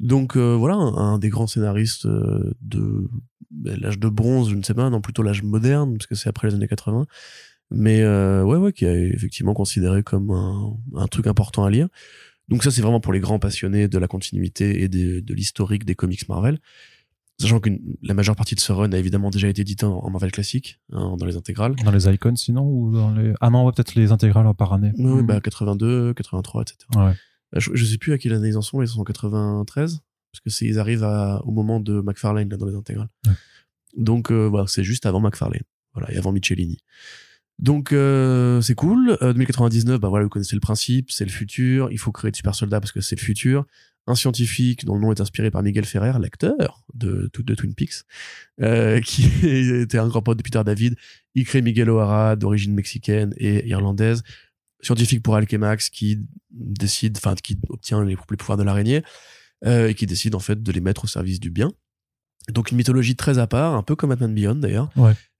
donc 0.00 0.36
euh, 0.36 0.54
voilà, 0.54 0.74
un, 0.74 1.18
des 1.18 1.28
grands 1.28 1.46
scénaristes 1.46 2.06
euh, 2.06 2.54
de 2.60 3.08
ben, 3.50 3.78
l'âge 3.80 3.98
de 3.98 4.08
bronze, 4.08 4.50
je 4.50 4.54
ne 4.54 4.62
sais 4.62 4.74
pas, 4.74 4.90
non 4.90 5.00
plutôt 5.00 5.22
l'âge 5.22 5.42
moderne, 5.42 5.96
parce 5.96 6.06
que 6.06 6.14
c'est 6.14 6.28
après 6.28 6.48
les 6.48 6.54
années 6.54 6.68
80. 6.68 7.06
Mais 7.70 8.02
euh, 8.02 8.44
ouais, 8.44 8.56
ouais, 8.56 8.72
qui 8.72 8.86
a 8.86 8.96
effectivement 8.96 9.54
considéré 9.54 10.02
comme 10.02 10.30
un, 10.30 10.76
un 10.96 11.06
truc 11.06 11.26
important 11.26 11.64
à 11.64 11.70
lire. 11.70 11.88
Donc 12.48 12.64
ça, 12.64 12.70
c'est 12.70 12.80
vraiment 12.80 13.00
pour 13.00 13.12
les 13.12 13.20
grands 13.20 13.38
passionnés 13.38 13.88
de 13.88 13.98
la 13.98 14.08
continuité 14.08 14.82
et 14.82 14.88
de 14.88 15.34
l'historique 15.34 15.84
des 15.84 15.94
comics 15.94 16.28
Marvel. 16.28 16.58
Sachant 17.40 17.60
que 17.60 17.70
la 18.02 18.14
majeure 18.14 18.34
partie 18.34 18.56
de 18.56 18.60
ce 18.60 18.72
run 18.72 18.92
a 18.92 18.98
évidemment 18.98 19.30
déjà 19.30 19.46
été 19.46 19.60
édité 19.62 19.86
en, 19.86 20.10
Marvel 20.10 20.32
classique, 20.32 20.80
hein, 20.92 21.14
dans 21.16 21.24
les 21.24 21.36
intégrales. 21.36 21.76
Dans 21.84 21.92
les 21.92 22.08
icons 22.08 22.34
sinon 22.34 22.64
ou 22.64 22.92
dans 22.92 23.12
les... 23.12 23.32
Ah 23.40 23.50
non, 23.50 23.64
ouais, 23.64 23.70
peut-être 23.72 23.94
les 23.94 24.10
intégrales 24.10 24.52
par 24.54 24.72
année. 24.72 24.90
Oui, 24.98 25.22
bah 25.22 25.40
82, 25.40 26.14
83, 26.14 26.62
etc. 26.62 26.78
Ouais. 26.96 27.12
Euh, 27.54 27.60
je, 27.60 27.70
je, 27.74 27.84
sais 27.84 27.98
plus 27.98 28.12
à 28.12 28.18
quelle 28.18 28.32
année 28.32 28.48
ils 28.48 28.56
en 28.56 28.62
sont, 28.62 28.82
ils 28.82 28.88
sont 28.88 29.00
en 29.00 29.04
93, 29.04 30.00
parce 30.32 30.40
que 30.40 30.50
c'est 30.50 30.66
ils 30.66 30.78
arrivent 30.78 31.04
à, 31.04 31.40
au 31.44 31.50
moment 31.50 31.80
de 31.80 32.00
McFarlane 32.00 32.48
là, 32.48 32.56
dans 32.56 32.66
les 32.66 32.74
intégrales. 32.74 33.08
Donc 33.96 34.30
euh, 34.30 34.46
voilà, 34.48 34.66
c'est 34.66 34.84
juste 34.84 35.06
avant 35.06 35.20
McFarlane, 35.20 35.62
voilà, 35.94 36.12
et 36.12 36.18
avant 36.18 36.32
Michelini. 36.32 36.78
Donc 37.58 37.92
euh, 37.92 38.60
c'est 38.60 38.74
cool. 38.74 39.18
2099, 39.20 39.98
bah 40.00 40.08
voilà, 40.08 40.24
vous 40.24 40.30
connaissez 40.30 40.54
le 40.54 40.60
principe, 40.60 41.10
c'est 41.10 41.24
le 41.24 41.30
futur. 41.30 41.90
Il 41.90 41.98
faut 41.98 42.12
créer 42.12 42.30
de 42.30 42.36
super 42.36 42.54
soldats 42.54 42.80
parce 42.80 42.92
que 42.92 43.00
c'est 43.00 43.16
le 43.16 43.24
futur. 43.24 43.66
Un 44.06 44.14
scientifique 44.14 44.86
dont 44.86 44.94
le 44.94 45.02
nom 45.02 45.12
est 45.12 45.20
inspiré 45.20 45.50
par 45.50 45.62
Miguel 45.62 45.84
Ferrer, 45.84 46.12
l'acteur 46.18 46.82
de, 46.94 47.30
de, 47.36 47.54
Twin 47.54 47.74
Peaks, 47.74 48.04
euh, 48.62 49.00
qui 49.04 49.26
était 49.44 49.98
un 49.98 50.08
grand 50.08 50.22
pote 50.22 50.38
de 50.38 50.42
Peter 50.42 50.62
David. 50.64 50.94
Il 51.34 51.44
crée 51.44 51.60
Miguel 51.60 51.90
O'Hara, 51.90 52.36
d'origine 52.36 52.72
mexicaine 52.72 53.34
et 53.36 53.68
irlandaise 53.68 54.22
scientifique 54.80 55.22
pour 55.22 55.34
Alchemax 55.36 55.90
qui 55.90 56.20
décide, 56.50 57.16
enfin 57.16 57.34
qui 57.34 57.58
obtient 57.68 58.04
les, 58.04 58.16
pouvoirs 58.16 58.58
de 58.58 58.62
l'araignée 58.62 59.02
euh, 59.66 59.88
et 59.88 59.94
qui 59.94 60.06
décide 60.06 60.34
en 60.34 60.40
fait 60.40 60.62
de 60.62 60.72
les 60.72 60.80
mettre 60.80 61.04
au 61.04 61.08
service 61.08 61.40
du 61.40 61.50
bien. 61.50 61.72
Donc 62.52 62.70
une 62.70 62.78
mythologie 62.78 63.16
très 63.16 63.38
à 63.38 63.46
part, 63.46 63.74
un 63.74 63.82
peu 63.82 63.94
comme 63.94 64.10
Batman 64.10 64.34
Beyond 64.34 64.54
d'ailleurs, 64.56 64.90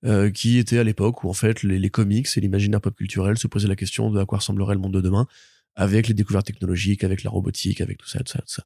euh, 0.04 0.30
qui 0.30 0.58
était 0.58 0.78
à 0.78 0.84
l'époque 0.84 1.24
où 1.24 1.30
en 1.30 1.32
fait 1.32 1.62
les, 1.62 1.78
les 1.78 1.90
comics 1.90 2.28
et 2.36 2.40
l'imaginaire 2.40 2.80
pop 2.80 2.94
culturel 2.94 3.38
se 3.38 3.46
posaient 3.46 3.68
la 3.68 3.76
question 3.76 4.10
de 4.10 4.20
à 4.20 4.26
quoi 4.26 4.38
ressemblerait 4.38 4.74
le 4.74 4.80
monde 4.80 4.92
de 4.92 5.00
demain, 5.00 5.26
avec 5.74 6.08
les 6.08 6.14
découvertes 6.14 6.46
technologiques, 6.46 7.04
avec 7.04 7.22
la 7.22 7.30
robotique, 7.30 7.80
avec 7.80 7.98
tout 7.98 8.08
ça, 8.08 8.18
tout 8.18 8.32
ça, 8.32 8.40
tout 8.40 8.52
ça. 8.52 8.64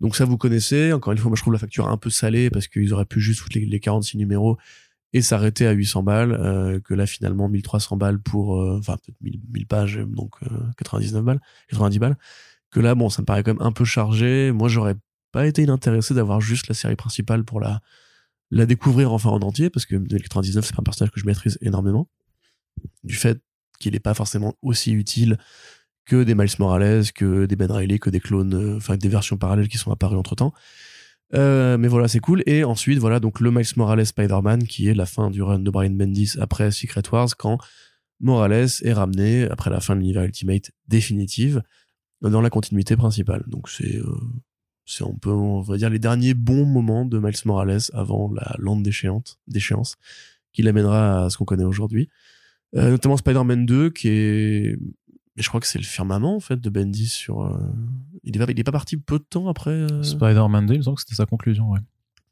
Donc 0.00 0.16
ça, 0.16 0.24
vous 0.24 0.38
connaissez. 0.38 0.92
Encore 0.92 1.12
une 1.12 1.18
fois, 1.18 1.30
moi, 1.30 1.36
je 1.36 1.42
trouve 1.42 1.52
la 1.52 1.58
facture 1.58 1.88
un 1.88 1.96
peu 1.96 2.10
salée 2.10 2.50
parce 2.50 2.68
qu'ils 2.68 2.92
auraient 2.92 3.04
pu 3.06 3.20
juste 3.20 3.40
foutre 3.40 3.58
les, 3.58 3.66
les 3.66 3.80
46 3.80 4.16
numéros 4.18 4.56
et 5.12 5.22
s'arrêter 5.22 5.66
à 5.66 5.72
800 5.72 6.02
balles, 6.02 6.32
euh, 6.32 6.80
que 6.80 6.94
là, 6.94 7.06
finalement, 7.06 7.48
1300 7.48 7.96
balles 7.96 8.20
pour, 8.20 8.60
euh, 8.60 8.78
enfin, 8.78 8.96
peut-être 8.96 9.20
1000, 9.20 9.40
1000 9.52 9.66
pages, 9.66 9.96
donc 9.96 10.34
euh, 10.42 10.48
99 10.76 11.24
balles, 11.24 11.40
90 11.68 11.98
balles. 11.98 12.16
Que 12.70 12.80
là, 12.80 12.94
bon, 12.94 13.10
ça 13.10 13.22
me 13.22 13.26
paraît 13.26 13.42
quand 13.42 13.54
même 13.54 13.66
un 13.66 13.72
peu 13.72 13.84
chargé. 13.84 14.52
Moi, 14.52 14.68
j'aurais 14.68 14.94
pas 15.32 15.46
été 15.46 15.62
inintéressé 15.62 16.14
d'avoir 16.14 16.40
juste 16.40 16.68
la 16.68 16.74
série 16.74 16.96
principale 16.96 17.44
pour 17.44 17.60
la, 17.60 17.80
la 18.50 18.66
découvrir 18.66 19.12
enfin 19.12 19.30
en 19.30 19.40
entier, 19.40 19.70
parce 19.70 19.86
que 19.86 19.96
99, 19.96 20.64
c'est 20.64 20.74
pas 20.74 20.80
un 20.80 20.84
personnage 20.84 21.10
que 21.10 21.20
je 21.20 21.26
maîtrise 21.26 21.58
énormément. 21.60 22.08
Du 23.02 23.14
fait 23.16 23.40
qu'il 23.80 23.94
est 23.96 24.00
pas 24.00 24.14
forcément 24.14 24.54
aussi 24.62 24.92
utile 24.92 25.38
que 26.04 26.22
des 26.24 26.34
Miles 26.34 26.48
Morales, 26.58 27.12
que 27.12 27.46
des 27.46 27.56
Ben 27.56 27.70
Reilly, 27.70 27.98
que 27.98 28.10
des 28.10 28.20
clones, 28.20 28.54
euh, 28.54 28.76
enfin 28.76 28.96
des 28.96 29.08
versions 29.08 29.36
parallèles 29.36 29.68
qui 29.68 29.78
sont 29.78 29.92
apparues 29.92 30.16
entre 30.16 30.34
temps. 30.34 30.52
Euh, 31.34 31.78
mais 31.78 31.88
voilà, 31.88 32.08
c'est 32.08 32.20
cool. 32.20 32.42
Et 32.46 32.64
ensuite, 32.64 32.98
voilà, 32.98 33.20
donc 33.20 33.40
le 33.40 33.50
Miles 33.50 33.66
Morales 33.76 34.04
Spider-Man, 34.04 34.64
qui 34.64 34.88
est 34.88 34.94
la 34.94 35.06
fin 35.06 35.30
du 35.30 35.42
run 35.42 35.60
de 35.60 35.70
Brian 35.70 35.90
Bendis 35.90 36.34
après 36.40 36.70
Secret 36.70 37.02
Wars, 37.12 37.28
quand 37.38 37.58
Morales 38.20 38.68
est 38.82 38.92
ramené, 38.92 39.48
après 39.48 39.70
la 39.70 39.80
fin 39.80 39.94
de 39.94 40.00
l'univers 40.00 40.24
Ultimate 40.24 40.70
définitive, 40.88 41.62
dans 42.20 42.40
la 42.40 42.50
continuité 42.50 42.96
principale. 42.96 43.44
Donc 43.46 43.68
c'est, 43.68 43.96
euh, 43.96 44.20
c'est 44.84 45.04
un 45.04 45.14
peu, 45.20 45.30
on 45.30 45.60
va 45.60 45.76
dire, 45.76 45.88
les 45.88 45.98
derniers 45.98 46.34
bons 46.34 46.66
moments 46.66 47.04
de 47.04 47.18
Miles 47.18 47.34
Morales 47.44 47.80
avant 47.92 48.30
la 48.32 48.54
lente 48.58 48.82
déchéante, 48.82 49.38
déchéance, 49.46 49.96
qui 50.52 50.62
l'amènera 50.62 51.24
à 51.24 51.30
ce 51.30 51.38
qu'on 51.38 51.44
connaît 51.44 51.64
aujourd'hui. 51.64 52.08
Euh, 52.76 52.90
notamment 52.90 53.16
Spider-Man 53.16 53.66
2, 53.66 53.90
qui 53.90 54.08
est 54.08 54.78
mais 55.40 55.42
je 55.42 55.48
crois 55.48 55.58
que 55.60 55.66
c'est 55.66 55.78
le 55.78 55.84
firmament 55.84 56.36
en 56.36 56.40
fait 56.40 56.60
de 56.60 56.68
Bendis 56.68 57.06
sur. 57.06 57.40
euh, 57.42 57.56
Il, 58.24 58.36
est 58.36 58.44
pas, 58.44 58.52
il 58.52 58.60
est 58.60 58.64
pas 58.64 58.72
parti 58.72 58.98
peu 58.98 59.18
de 59.18 59.24
temps 59.24 59.48
après. 59.48 59.70
euh, 59.70 60.02
Spider-Man 60.02 60.66
2, 60.66 60.74
il 60.74 60.78
me 60.78 60.82
semble 60.82 60.96
que 60.96 61.02
c'était 61.02 61.14
sa 61.14 61.24
conclusion, 61.24 61.70
ouais. 61.70 61.80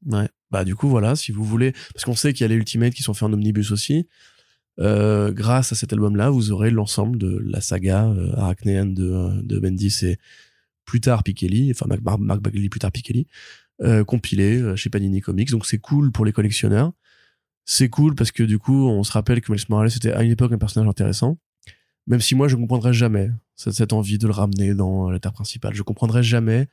Ouais. 0.07 0.29
Bah 0.51 0.65
du 0.65 0.77
coup 0.77 0.89
voilà, 0.89 1.17
si 1.17 1.33
vous 1.33 1.43
voulez, 1.45 1.73
parce 1.95 2.05
qu'on 2.05 2.15
sait 2.15 2.33
qu'il 2.33 2.43
y 2.43 2.45
a 2.45 2.49
les 2.49 2.55
Ultimates 2.55 2.93
qui 2.95 3.03
sont 3.03 3.15
faits 3.15 3.29
en 3.29 3.33
omnibus 3.33 3.73
aussi. 3.73 4.07
Euh, 4.79 5.33
grâce 5.33 5.73
à 5.73 5.75
cet 5.75 5.93
album-là, 5.93 6.31
vous 6.31 6.53
aurez 6.53 6.71
l'ensemble 6.71 7.19
de 7.19 7.39
la 7.45 7.61
saga 7.61 8.07
euh, 8.07 8.33
arachnéenne 8.37 8.95
de, 8.95 9.11
euh, 9.11 9.41
de 9.43 9.59
Bendis 9.59 9.97
et 10.03 10.19
plus 10.85 11.01
tard 11.01 11.23
Pikeli, 11.25 11.71
enfin 11.73 11.87
Mark, 11.89 12.01
Mark, 12.03 12.21
Mark 12.21 12.41
Bagley 12.43 12.69
plus 12.69 12.79
tard 12.79 12.93
Pikeli, 12.93 13.27
euh, 13.83 14.05
compilé 14.05 14.61
euh, 14.61 14.77
chez 14.77 14.89
Panini 14.91 15.21
Comics. 15.21 15.51
Donc 15.51 15.67
c'est 15.67 15.79
cool 15.79 16.13
pour 16.13 16.25
les 16.25 16.33
collectionneurs. 16.33 16.93
C'est 17.65 17.89
cool 17.91 18.15
parce 18.15 18.31
que 18.33 18.43
du 18.45 18.59
coup, 18.59 18.87
on 18.89 19.03
se 19.03 19.13
rappelle 19.13 19.41
que 19.41 19.53
Miles 19.53 19.61
Morales 19.69 19.91
était 19.95 20.13
à 20.13 20.23
une 20.23 20.31
époque 20.31 20.53
un 20.53 20.59
personnage 20.59 20.89
intéressant. 20.89 21.39
Même 22.09 22.21
si 22.21 22.35
moi, 22.35 22.49
je 22.49 22.57
ne 22.57 22.63
comprendrais 22.63 22.95
jamais 22.95 23.31
cette, 23.55 23.93
envie 23.93 24.19
de 24.19 24.27
le 24.27 24.33
ramener 24.33 24.75
dans 24.75 25.11
la 25.11 25.21
terre 25.21 25.35
principale. 25.35 25.75
Je 25.75 25.83
comprendrais 25.83 26.23
jamais 26.23 26.69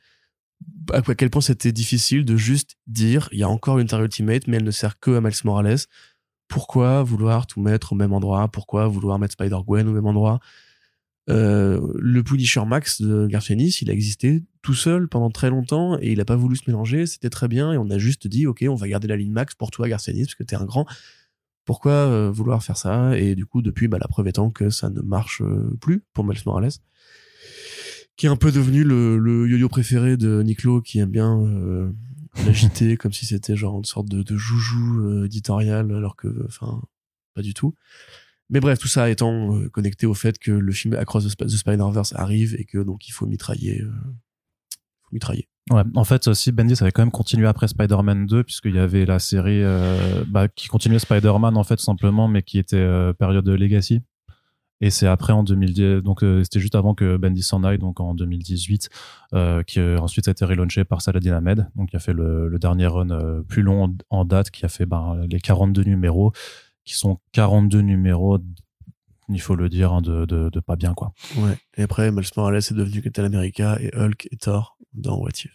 à 0.92 1.02
quel 1.02 1.28
point 1.28 1.42
c'était 1.42 1.72
difficile 1.72 2.24
de 2.24 2.36
juste 2.36 2.76
dire 2.86 3.28
il 3.32 3.38
y 3.38 3.42
a 3.42 3.48
encore 3.48 3.78
une 3.78 3.86
Terre 3.86 4.02
Ultimate, 4.02 4.48
mais 4.48 4.56
elle 4.56 4.64
ne 4.64 4.70
sert 4.70 4.98
que 4.98 5.10
à 5.10 5.20
Miles 5.20 5.34
Morales. 5.44 5.76
Pourquoi 6.48 7.02
vouloir 7.02 7.46
tout 7.46 7.60
mettre 7.60 7.92
au 7.92 7.96
même 7.96 8.14
endroit? 8.14 8.48
Pourquoi 8.48 8.88
vouloir 8.88 9.18
mettre 9.18 9.32
Spider-Gwen 9.32 9.86
au 9.86 9.92
même 9.92 10.06
endroit? 10.06 10.40
Euh, 11.28 11.86
Le 11.98 12.22
Punisher 12.22 12.64
Max 12.64 13.02
de 13.02 13.26
Garfienis, 13.26 13.78
il 13.82 13.90
a 13.90 13.92
existé 13.92 14.42
tout 14.62 14.74
seul 14.74 15.08
pendant 15.08 15.30
très 15.30 15.50
longtemps 15.50 15.98
et 16.00 16.12
il 16.12 16.20
a 16.20 16.24
pas 16.24 16.36
voulu 16.36 16.56
se 16.56 16.62
mélanger. 16.66 17.04
C'était 17.04 17.30
très 17.30 17.48
bien 17.48 17.72
et 17.72 17.76
on 17.76 17.90
a 17.90 17.98
juste 17.98 18.26
dit 18.26 18.46
ok, 18.46 18.64
on 18.68 18.76
va 18.76 18.88
garder 18.88 19.08
la 19.08 19.16
ligne 19.16 19.32
Max 19.32 19.54
pour 19.54 19.70
toi, 19.70 19.86
Garfienis, 19.86 20.24
parce 20.24 20.34
que 20.36 20.44
t'es 20.44 20.56
un 20.56 20.64
grand. 20.64 20.86
Pourquoi 21.66 21.92
euh, 21.92 22.30
vouloir 22.30 22.62
faire 22.62 22.78
ça? 22.78 23.18
Et 23.18 23.34
du 23.34 23.44
coup, 23.44 23.60
depuis, 23.60 23.88
bah, 23.88 23.98
la 24.00 24.08
preuve 24.08 24.28
étant 24.28 24.50
que 24.50 24.70
ça 24.70 24.88
ne 24.88 25.02
marche 25.02 25.42
euh, 25.42 25.76
plus 25.80 26.02
pour 26.14 26.24
Miles 26.24 26.40
Morales 26.46 26.70
qui 28.16 28.24
est 28.24 28.30
un 28.30 28.36
peu 28.36 28.50
devenu 28.50 28.82
le, 28.82 29.18
le 29.18 29.46
yo-yo 29.46 29.68
préféré 29.68 30.16
de 30.16 30.42
Niclo 30.42 30.80
qui 30.80 31.00
aime 31.00 31.10
bien 31.10 31.38
euh, 31.38 31.92
l'agiter 32.46 32.96
comme 33.00 33.12
si 33.12 33.26
c'était 33.26 33.56
genre 33.56 33.76
une 33.76 33.84
sorte 33.84 34.08
de, 34.08 34.22
de 34.22 34.36
joujou 34.38 35.00
euh, 35.00 35.26
éditorial 35.26 35.92
alors 35.92 36.16
que 36.16 36.28
enfin 36.46 36.80
pas 37.34 37.42
du 37.42 37.52
tout. 37.52 37.74
Mais 38.48 38.60
bref 38.60 38.78
tout 38.78 38.88
ça 38.88 39.10
étant 39.10 39.60
connecté 39.68 40.06
au 40.06 40.14
fait 40.14 40.38
que 40.38 40.50
le 40.52 40.72
film 40.72 40.94
Across 40.94 41.24
the, 41.24 41.28
Sp- 41.28 41.44
the 41.46 41.56
Spider-Verse 41.58 42.14
arrive 42.14 42.54
et 42.58 42.64
que 42.64 42.78
donc 42.78 43.06
il 43.06 43.12
faut 43.12 43.26
mitrailler 43.26 43.82
euh, 43.82 43.90
faut 45.02 45.12
mitrailler 45.12 45.48
En 45.70 46.04
fait, 46.04 46.28
aussi, 46.28 46.52
Bendis 46.52 46.76
avait 46.80 46.92
quand 46.92 47.02
même 47.02 47.10
continué 47.10 47.48
après 47.48 47.66
Spider-Man 47.66 48.26
2, 48.26 48.44
puisqu'il 48.44 48.76
y 48.76 48.78
avait 48.78 49.04
la 49.04 49.18
série 49.18 49.64
euh, 49.64 50.24
bah, 50.28 50.46
qui 50.46 50.68
continuait 50.68 51.00
Spider-Man, 51.00 51.56
en 51.56 51.64
fait, 51.64 51.80
simplement, 51.80 52.28
mais 52.28 52.42
qui 52.42 52.58
était 52.60 52.76
euh, 52.76 53.12
période 53.12 53.44
de 53.44 53.52
Legacy. 53.52 54.00
Et 54.80 54.90
c'est 54.90 55.08
après, 55.08 55.32
en 55.32 55.42
2010, 55.42 56.02
donc 56.02 56.22
euh, 56.22 56.44
c'était 56.44 56.60
juste 56.60 56.76
avant 56.76 56.94
que 56.94 57.16
Bendis 57.16 57.42
s'en 57.42 57.64
aille, 57.64 57.78
donc 57.78 57.98
en 57.98 58.14
2018, 58.14 58.90
euh, 59.34 59.62
qui 59.64 59.80
ensuite 59.80 60.28
a 60.28 60.30
été 60.30 60.44
relaunché 60.44 60.84
par 60.84 61.02
Saladin 61.02 61.32
Ahmed, 61.32 61.68
donc 61.74 61.90
qui 61.90 61.96
a 61.96 61.98
fait 61.98 62.12
le, 62.12 62.56
dernier 62.60 62.86
run 62.86 63.42
plus 63.48 63.62
long 63.62 63.84
en, 63.84 63.94
en 64.10 64.24
date, 64.24 64.50
qui 64.50 64.64
a 64.66 64.68
fait 64.68 64.86
ben, 64.86 65.26
les 65.28 65.40
42 65.40 65.82
numéros, 65.82 66.32
qui 66.84 66.94
sont 66.94 67.18
42 67.32 67.80
numéros, 67.80 68.38
il 69.28 69.40
faut 69.40 69.56
le 69.56 69.68
dire, 69.68 69.92
hein, 69.92 70.00
de, 70.02 70.24
de, 70.24 70.48
de 70.50 70.60
pas 70.60 70.76
bien, 70.76 70.94
quoi. 70.94 71.12
ouais 71.38 71.58
et 71.76 71.82
après 71.82 72.10
Miles 72.12 72.24
Morales 72.36 72.56
est 72.56 72.72
devenu 72.74 73.02
Captain 73.02 73.24
America 73.24 73.76
et 73.80 73.90
Hulk 73.96 74.28
et 74.30 74.36
Thor 74.36 74.78
dans 74.94 75.18
What 75.18 75.30
If 75.44 75.52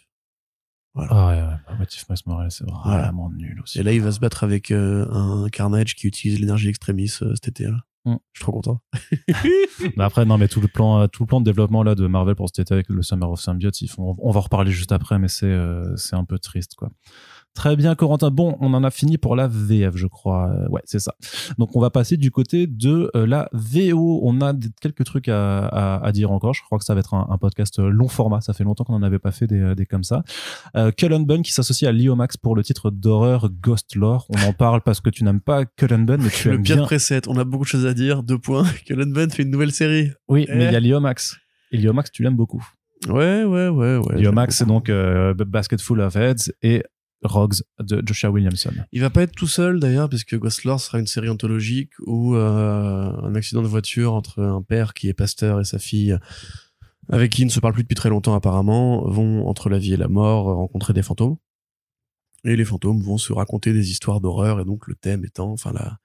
Ah 0.94 1.28
ouais, 1.28 1.42
ouais, 1.42 1.78
What 1.78 1.86
If 1.94 2.08
Miles 2.10 2.18
Morales, 2.26 2.50
c'est 2.50 2.64
vraiment 2.68 3.30
nul 3.30 3.60
aussi. 3.62 3.80
et 3.80 3.82
là 3.82 3.92
il 3.92 4.02
va 4.02 4.12
se 4.12 4.20
battre 4.20 4.44
avec 4.44 4.70
euh, 4.70 5.06
un 5.10 5.48
Carnage 5.48 5.94
qui 5.94 6.06
utilise 6.06 6.38
l'énergie 6.40 6.68
extrémiste 6.68 7.22
euh, 7.22 7.34
cet 7.34 7.48
été 7.48 7.64
là 7.64 7.78
Mm. 8.04 8.16
je 8.32 8.40
suis 8.40 8.42
trop 8.42 8.50
content 8.50 8.80
Mais 9.96 10.02
après, 10.02 10.24
non, 10.24 10.36
mais 10.36 10.48
tout 10.48 10.60
le 10.60 10.66
plan, 10.66 11.02
euh, 11.02 11.06
tout 11.06 11.22
le 11.22 11.28
plan 11.28 11.40
de 11.40 11.44
développement 11.44 11.84
là 11.84 11.94
de 11.94 12.04
Marvel 12.08 12.34
pour 12.34 12.48
cet 12.48 12.58
été 12.58 12.74
avec 12.74 12.88
le 12.88 13.00
Summer 13.00 13.30
of 13.30 13.40
Symbiote, 13.40 13.80
ils 13.80 13.86
font, 13.86 14.16
on 14.18 14.30
va 14.32 14.38
en 14.38 14.42
reparler 14.42 14.72
juste 14.72 14.90
après, 14.90 15.20
mais 15.20 15.28
c'est, 15.28 15.46
euh, 15.46 15.94
c'est 15.94 16.16
un 16.16 16.24
peu 16.24 16.40
triste, 16.40 16.74
quoi. 16.74 16.90
Très 17.54 17.76
bien, 17.76 17.94
Corentin. 17.94 18.30
Bon, 18.30 18.56
on 18.60 18.72
en 18.72 18.82
a 18.82 18.90
fini 18.90 19.18
pour 19.18 19.36
la 19.36 19.46
VF, 19.46 19.94
je 19.96 20.06
crois. 20.06 20.48
Euh, 20.50 20.68
Ouais, 20.70 20.80
c'est 20.86 20.98
ça. 21.00 21.14
Donc, 21.58 21.76
on 21.76 21.80
va 21.80 21.90
passer 21.90 22.16
du 22.16 22.30
côté 22.30 22.66
de 22.66 23.10
euh, 23.14 23.26
la 23.26 23.50
VO. 23.52 24.20
On 24.22 24.40
a 24.40 24.54
quelques 24.80 25.04
trucs 25.04 25.28
à, 25.28 25.66
à, 25.66 26.02
à 26.06 26.12
dire 26.12 26.32
encore. 26.32 26.54
Je 26.54 26.62
crois 26.62 26.78
que 26.78 26.84
ça 26.84 26.94
va 26.94 27.00
être 27.00 27.12
un, 27.12 27.26
un 27.30 27.36
podcast 27.36 27.78
euh, 27.78 27.90
long 27.90 28.08
format. 28.08 28.40
Ça 28.40 28.54
fait 28.54 28.64
longtemps 28.64 28.84
qu'on 28.84 28.98
n'en 28.98 29.02
avait 29.06 29.18
pas 29.18 29.32
fait 29.32 29.46
des, 29.46 29.74
des 29.74 29.84
comme 29.84 30.02
ça. 30.04 30.22
Euh, 30.76 30.90
Cullen 30.92 31.26
Bunn 31.26 31.42
qui 31.42 31.52
s'associe 31.52 31.86
à 31.88 31.92
Leo 31.92 32.14
Max 32.16 32.36
pour 32.38 32.56
le 32.56 32.62
titre 32.64 32.90
d'horreur 32.90 33.50
Ghost 33.50 33.94
Lore. 33.96 34.26
On 34.30 34.48
en 34.48 34.52
parle 34.54 34.80
parce 34.80 35.00
que 35.02 35.10
tu 35.10 35.22
n'aimes 35.24 35.40
pas 35.40 35.66
Cullen 35.66 36.06
Bunn, 36.06 36.22
mais 36.22 36.30
tu 36.30 36.48
le 36.48 36.54
aimes 36.54 36.62
pire 36.62 36.76
bien. 36.76 36.84
preset 36.86 37.28
on 37.28 37.36
a 37.36 37.44
beaucoup 37.44 37.64
de 37.64 37.68
choses 37.68 37.86
à 37.86 37.92
dire 37.94 38.22
deux 38.22 38.38
points 38.38 38.64
que 38.86 38.94
Bunn 38.94 39.30
fait 39.30 39.42
une 39.42 39.50
nouvelle 39.50 39.72
série 39.72 40.10
Oui, 40.28 40.46
mais 40.48 40.64
Eh. 40.64 40.66
il 40.68 40.72
y 40.72 40.76
a 40.76 40.80
Leo 40.80 41.00
Max. 41.00 41.36
Et 41.70 41.76
Leo 41.76 41.92
Max, 41.92 42.10
tu 42.10 42.22
l'aimes 42.22 42.36
beaucoup. 42.36 42.64
Ouais, 43.08 43.44
ouais, 43.44 43.68
ouais, 43.68 43.96
ouais. 43.98 44.22
Leo 44.22 44.32
Max, 44.32 44.56
c'est 44.56 44.64
donc 44.66 44.88
euh, 44.88 45.34
Basket 45.34 45.80
Full 45.82 46.00
of 46.00 46.16
Heads 46.16 46.52
et 46.62 46.82
Rogues 47.22 47.54
de 47.78 48.02
Joshua 48.04 48.30
Williamson. 48.30 48.72
Il 48.92 49.00
va 49.00 49.10
pas 49.10 49.22
être 49.22 49.34
tout 49.34 49.46
seul 49.46 49.80
d'ailleurs, 49.80 50.08
puisque 50.08 50.36
Ghost 50.36 50.64
Lore 50.64 50.80
sera 50.80 50.98
une 50.98 51.06
série 51.06 51.28
anthologique 51.28 51.92
où 52.06 52.34
euh, 52.34 53.12
un 53.22 53.34
accident 53.34 53.62
de 53.62 53.68
voiture 53.68 54.14
entre 54.14 54.42
un 54.42 54.62
père 54.62 54.94
qui 54.94 55.08
est 55.08 55.14
pasteur 55.14 55.60
et 55.60 55.64
sa 55.64 55.78
fille, 55.78 56.16
avec 57.08 57.32
qui 57.32 57.42
il 57.42 57.46
ne 57.46 57.50
se 57.50 57.60
parle 57.60 57.74
plus 57.74 57.82
depuis 57.82 57.94
très 57.94 58.08
longtemps 58.08 58.34
apparemment, 58.34 59.08
vont 59.08 59.46
entre 59.46 59.68
la 59.68 59.78
vie 59.78 59.94
et 59.94 59.96
la 59.96 60.08
mort 60.08 60.44
rencontrer 60.44 60.92
des 60.92 61.02
fantômes. 61.02 61.36
Et 62.44 62.56
les 62.56 62.64
fantômes 62.64 63.00
vont 63.00 63.18
se 63.18 63.32
raconter 63.32 63.72
des 63.72 63.90
histoires 63.90 64.20
d'horreur, 64.20 64.60
et 64.60 64.64
donc 64.64 64.88
le 64.88 64.94
thème 64.96 65.24
étant, 65.24 65.52
enfin 65.52 65.72
la, 65.72 65.98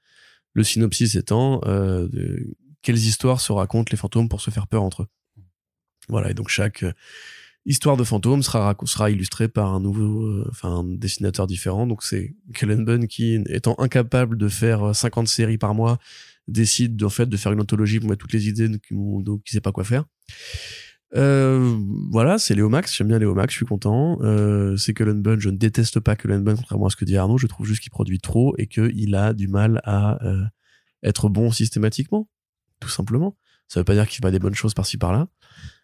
le 0.54 0.64
synopsis 0.64 1.16
étant, 1.16 1.62
euh, 1.66 2.08
de 2.10 2.56
quelles 2.84 2.98
histoires 2.98 3.42
se 3.42 3.52
racontent 3.52 3.90
les 3.92 3.98
fantômes 3.98 4.30
pour 4.30 4.42
se 4.42 4.52
faire 4.52 4.68
peur 4.68 4.84
entre 4.84 5.04
eux. 5.04 5.08
Voilà, 6.10 6.32
et 6.32 6.34
donc 6.34 6.48
chaque 6.48 6.86
histoire 7.68 7.98
de 7.98 8.04
fantôme 8.04 8.42
sera, 8.42 8.76
sera 8.86 9.12
illustrée 9.12 9.48
par 9.48 9.74
un 9.74 9.80
nouveau, 9.80 10.24
euh, 10.24 10.48
enfin 10.50 10.70
un 10.70 10.84
dessinateur 10.84 11.46
différent. 11.46 11.86
Donc 11.86 12.02
c'est 12.02 12.36
Kellen 12.56 12.84
Bunn 12.84 13.08
qui, 13.08 13.36
étant 13.48 13.76
incapable 13.78 14.38
de 14.38 14.48
faire 14.48 14.90
euh, 14.90 14.94
50 14.94 15.28
séries 15.28 15.60
par 15.60 15.76
mois, 15.76 16.00
décide 16.48 17.04
en 17.04 17.10
fait 17.10 17.28
de 17.28 17.38
faire 17.38 17.52
une 17.52 17.62
anthologie 17.62 18.00
pour 18.00 18.10
mettre 18.10 18.22
toutes 18.22 18.34
les 18.34 18.48
idées 18.48 18.70
donc 18.70 19.44
qui 19.44 19.52
sait 19.52 19.62
pas 19.62 19.72
quoi 19.72 19.84
faire. 19.84 20.06
Euh, 21.16 21.78
voilà, 22.12 22.38
c'est 22.38 22.56
Léo 22.56 22.70
Max. 22.70 22.96
J'aime 22.96 23.08
bien 23.08 23.20
Léo 23.20 23.34
Max, 23.34 23.54
je 23.54 23.58
suis 23.58 23.66
content. 23.66 24.18
Euh, 24.22 24.76
c'est 24.76 24.94
Cullen 24.94 25.22
Bunn. 25.22 25.40
Je 25.40 25.50
ne 25.50 25.58
déteste 25.58 26.00
pas 26.00 26.16
Cullen 26.16 26.44
Bunn, 26.44 26.56
contrairement 26.58 26.88
à 26.88 26.90
ce 26.90 26.96
que 26.96 27.06
dit 27.06 27.18
Arnaud. 27.18 27.38
Je 27.38 27.48
trouve 27.48 27.66
juste 27.66 27.82
qu'il 27.82 27.92
produit 27.92 28.20
trop 28.20 28.56
et 28.58 28.68
qu'il 28.68 29.16
a 29.16 29.34
du 29.34 29.48
mal 29.48 29.82
à 29.84 30.24
euh, 30.26 30.44
être 31.04 31.30
bon 31.30 31.52
systématiquement, 31.52 32.30
tout 32.80 32.90
simplement. 32.90 33.38
Ça 33.68 33.80
veut 33.80 33.86
pas 33.86 33.94
dire 33.94 34.08
qu'il 34.08 34.16
fait 34.16 34.22
pas 34.22 34.32
des 34.32 34.40
bonnes 34.40 34.56
choses 34.56 34.74
par-ci 34.74 34.98
par-là, 34.98 35.28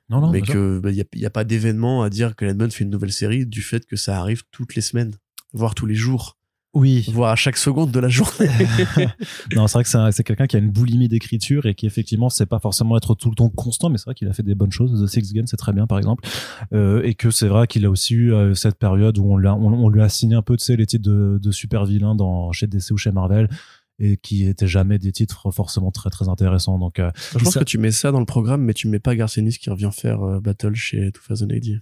Non, 0.10 0.20
non, 0.22 0.30
mais 0.32 0.42
que 0.42 0.80
bah, 0.80 0.92
il 0.92 0.98
y, 1.16 1.26
a, 1.26 1.30
pas 1.30 1.44
d'événement 1.44 2.04
à 2.04 2.10
dire 2.10 2.36
que 2.36 2.52
Bunn 2.54 2.70
fait 2.70 2.84
une 2.84 2.90
nouvelle 2.90 3.12
série 3.14 3.46
du 3.46 3.62
fait 3.62 3.86
que 3.86 3.96
ça 3.96 4.20
arrive 4.20 4.44
toutes 4.52 4.76
les 4.76 4.82
semaines, 4.82 5.12
voire 5.54 5.74
tous 5.76 5.86
les 5.86 5.96
jours, 5.96 6.38
Oui. 6.74 7.06
voire 7.14 7.32
à 7.32 7.36
chaque 7.36 7.56
seconde 7.58 7.92
de 7.92 8.00
la 8.00 8.10
journée. 8.10 8.50
non, 9.56 9.66
c'est 9.68 9.74
vrai 9.78 9.84
que 9.84 9.90
c'est 9.90 9.98
un- 9.98 10.12
c'est 10.12 10.24
quelqu'un 10.24 10.46
qui 10.46 10.56
a 10.58 10.60
une 10.60 10.70
boulimie 10.72 11.08
d'écriture 11.08 11.66
et 11.68 11.74
qui 11.74 11.86
effectivement 11.86 12.30
c'est 12.30 12.46
pas 12.46 12.60
forcément 12.60 12.98
être 12.98 13.16
tout 13.16 13.30
le 13.30 13.36
temps 13.36 13.50
constant, 13.50 13.90
mais 13.90 13.98
c'est 13.98 14.06
vrai 14.06 14.14
qu'il 14.14 14.28
a 14.28 14.34
fait 14.34 14.44
des 14.44 14.56
bonnes 14.56 14.72
choses. 14.72 15.02
The 15.02 15.08
Six 15.08 15.34
Gun, 15.34 15.44
c'est 15.46 15.58
très 15.58 15.72
bien 15.74 15.88
par 15.88 15.98
exemple, 15.98 16.28
Euh, 16.74 17.02
et 17.04 17.16
que 17.16 17.32
c'est 17.32 17.48
vrai 17.48 17.66
qu'il 17.68 17.86
a 17.86 17.90
aussi 17.90 18.14
eu 18.14 18.34
euh, 18.34 18.54
cette 18.56 18.78
période 18.78 19.18
où 19.18 19.32
on, 19.32 19.38
l'a- 19.38 19.56
on, 19.56 19.72
on 19.72 19.90
lui 19.90 20.02
a 20.02 20.10
signé 20.10 20.36
un 20.36 20.42
peu, 20.42 20.58
tu 20.58 20.66
sais, 20.66 20.76
les 20.76 20.86
titres 20.86 21.10
de, 21.10 21.40
de 21.42 21.52
super 21.52 21.86
vilains 21.86 22.14
dans 22.16 22.52
chez 22.52 22.68
DC 22.68 22.92
ou 22.92 22.98
chez 22.98 23.12
Marvel. 23.12 23.48
Et 24.00 24.18
qui 24.18 24.46
étaient 24.48 24.68
jamais 24.68 24.98
des 25.00 25.12
titres 25.12 25.52
forcément 25.52 25.92
très 25.92 26.10
très 26.10 26.28
intéressants. 26.30 26.80
Donc, 26.80 27.00
euh, 27.00 27.12
Je 27.38 27.44
pense 27.44 27.54
ça- 27.54 27.60
que 27.60 27.66
tu 27.66 27.78
mets 27.78 27.92
ça 27.92 28.12
dans 28.12 28.20
le 28.20 28.26
programme, 28.26 28.62
mais 28.64 28.74
tu 28.74 28.88
mets 28.88 29.00
pas 29.00 29.16
Garcenis 29.16 29.58
qui 29.60 29.70
revient 29.70 29.92
faire 29.94 30.22
euh, 30.24 30.40
Battle 30.40 30.74
chez 30.76 31.12
2080. 31.12 31.80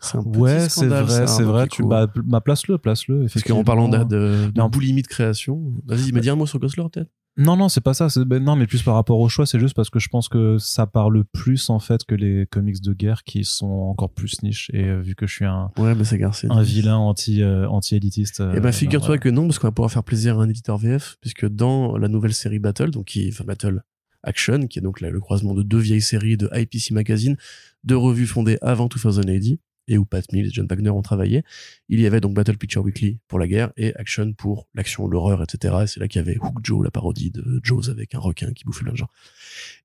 C'est 0.00 0.18
un 0.18 0.22
petit 0.24 0.38
ouais, 0.40 0.68
c'est 0.68 0.86
vrai, 0.86 1.26
c'est 1.26 1.44
vrai. 1.44 1.68
Tu 1.68 1.84
bah, 1.84 2.08
bah, 2.16 2.40
place-le, 2.40 2.78
place-le. 2.78 3.26
Parce 3.32 3.42
qu'en 3.44 3.62
parlant 3.64 3.88
de, 3.88 4.04
de, 4.04 4.50
de 4.50 4.68
boulimie 4.68 5.02
création, 5.02 5.72
vas-y, 5.86 6.12
mais 6.12 6.20
dis 6.20 6.30
un 6.30 6.36
mot 6.36 6.46
sur 6.46 6.58
Gosler 6.58 6.84
peut-être. 6.92 7.10
Non, 7.36 7.56
non, 7.56 7.68
c'est 7.68 7.80
pas 7.80 7.94
ça. 7.94 8.06
ben, 8.24 8.42
non, 8.42 8.54
mais 8.54 8.66
plus 8.66 8.82
par 8.82 8.94
rapport 8.94 9.18
au 9.18 9.28
choix, 9.28 9.44
c'est 9.44 9.58
juste 9.58 9.74
parce 9.74 9.90
que 9.90 9.98
je 9.98 10.08
pense 10.08 10.28
que 10.28 10.58
ça 10.58 10.86
parle 10.86 11.24
plus 11.24 11.68
en 11.68 11.80
fait 11.80 12.04
que 12.04 12.14
les 12.14 12.46
comics 12.46 12.80
de 12.80 12.92
guerre 12.92 13.24
qui 13.24 13.44
sont 13.44 13.66
encore 13.66 14.10
plus 14.10 14.42
niche. 14.42 14.70
Et 14.72 14.84
euh, 14.84 15.00
vu 15.00 15.14
que 15.14 15.26
je 15.26 15.34
suis 15.34 15.44
un, 15.44 15.70
Ouais, 15.78 15.94
Garcenis. 16.18 16.52
un 16.54 16.62
vilain 16.62 16.96
anti 16.96 17.42
euh, 17.42 17.68
anti 17.68 17.96
élitiste. 17.96 18.42
Eh 18.54 18.60
ben, 18.60 18.72
figure-toi 18.72 19.18
que 19.18 19.28
non, 19.28 19.46
parce 19.48 19.58
qu'on 19.58 19.66
va 19.66 19.72
pouvoir 19.72 19.90
faire 19.90 20.04
plaisir 20.04 20.38
à 20.38 20.44
un 20.44 20.48
éditeur 20.48 20.78
VF, 20.78 21.16
puisque 21.20 21.46
dans 21.46 21.96
la 21.96 22.08
nouvelle 22.08 22.34
série 22.34 22.60
Battle, 22.60 22.90
donc 22.90 23.06
qui, 23.06 23.28
enfin 23.28 23.44
Battle 23.44 23.82
Action, 24.22 24.66
qui 24.66 24.78
est 24.78 24.82
donc 24.82 25.00
là, 25.00 25.10
le 25.10 25.20
croisement 25.20 25.54
de 25.54 25.62
deux 25.62 25.78
vieilles 25.78 26.00
séries 26.02 26.36
de 26.36 26.48
IPC 26.54 26.92
Magazine, 26.92 27.36
deux 27.82 27.96
revues 27.96 28.26
fondées 28.26 28.58
avant 28.62 28.86
2080, 28.86 29.56
et 29.88 29.98
où 29.98 30.04
Pat 30.04 30.24
Mills 30.32 30.46
et 30.46 30.50
John 30.50 30.66
Wagner 30.68 30.90
ont 30.90 31.02
travaillé. 31.02 31.42
Il 31.88 32.00
y 32.00 32.06
avait 32.06 32.20
donc 32.20 32.34
Battle 32.34 32.56
Picture 32.56 32.82
Weekly 32.82 33.18
pour 33.28 33.38
la 33.38 33.46
guerre 33.46 33.72
et 33.76 33.94
Action 33.96 34.32
pour 34.32 34.68
l'action, 34.74 35.06
l'horreur, 35.08 35.42
etc. 35.42 35.74
Et 35.82 35.86
c'est 35.86 36.00
là 36.00 36.08
qu'il 36.08 36.20
y 36.20 36.24
avait 36.24 36.38
Hook 36.38 36.58
Joe, 36.62 36.82
la 36.84 36.90
parodie 36.90 37.30
de 37.30 37.60
Joe's 37.62 37.88
avec 37.90 38.14
un 38.14 38.18
requin 38.18 38.52
qui 38.52 38.64
bouffait 38.64 38.82
plein 38.84 38.92
de 38.92 38.96
gens. 38.96 39.08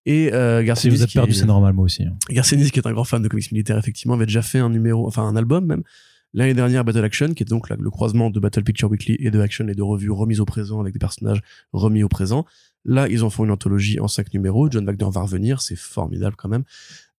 Et 0.05 0.33
euh, 0.33 0.63
si 0.75 0.89
vous 0.89 1.03
êtes 1.03 1.11
perdu, 1.13 1.31
est- 1.31 1.35
c'est 1.35 1.45
normal, 1.45 1.73
moi 1.73 1.85
aussi. 1.85 2.03
hein. 2.03 2.15
Garcenis, 2.29 2.71
qui 2.71 2.79
est 2.79 2.87
un 2.87 2.93
grand 2.93 3.03
fan 3.03 3.21
de 3.21 3.27
comics 3.27 3.51
militaires, 3.51 3.77
effectivement, 3.77 4.13
avait 4.15 4.25
déjà 4.25 4.41
fait 4.41 4.59
un 4.59 4.69
numéro, 4.69 5.07
enfin 5.07 5.23
un 5.23 5.35
album 5.35 5.65
même, 5.65 5.83
l'année 6.33 6.53
dernière, 6.53 6.83
Battle 6.85 7.03
Action, 7.03 7.33
qui 7.33 7.43
est 7.43 7.45
donc 7.45 7.69
le 7.69 7.89
croisement 7.89 8.29
de 8.29 8.39
Battle 8.39 8.63
Picture 8.63 8.89
Weekly 8.89 9.17
et 9.19 9.31
de 9.31 9.39
Action, 9.39 9.65
les 9.65 9.75
deux 9.75 9.83
revues 9.83 10.11
remises 10.11 10.39
au 10.39 10.45
présent 10.45 10.79
avec 10.79 10.93
des 10.93 10.99
personnages 10.99 11.41
remis 11.73 12.03
au 12.03 12.07
présent. 12.09 12.45
Là, 12.85 13.07
ils 13.09 13.23
en 13.23 13.29
font 13.29 13.43
une 13.43 13.51
anthologie 13.51 13.99
en 13.99 14.07
cinq 14.07 14.33
numéros. 14.33 14.71
John 14.71 14.85
Wagner 14.85 15.05
va 15.11 15.21
revenir, 15.21 15.61
c'est 15.61 15.75
formidable 15.77 16.35
quand 16.37 16.47
même. 16.49 16.63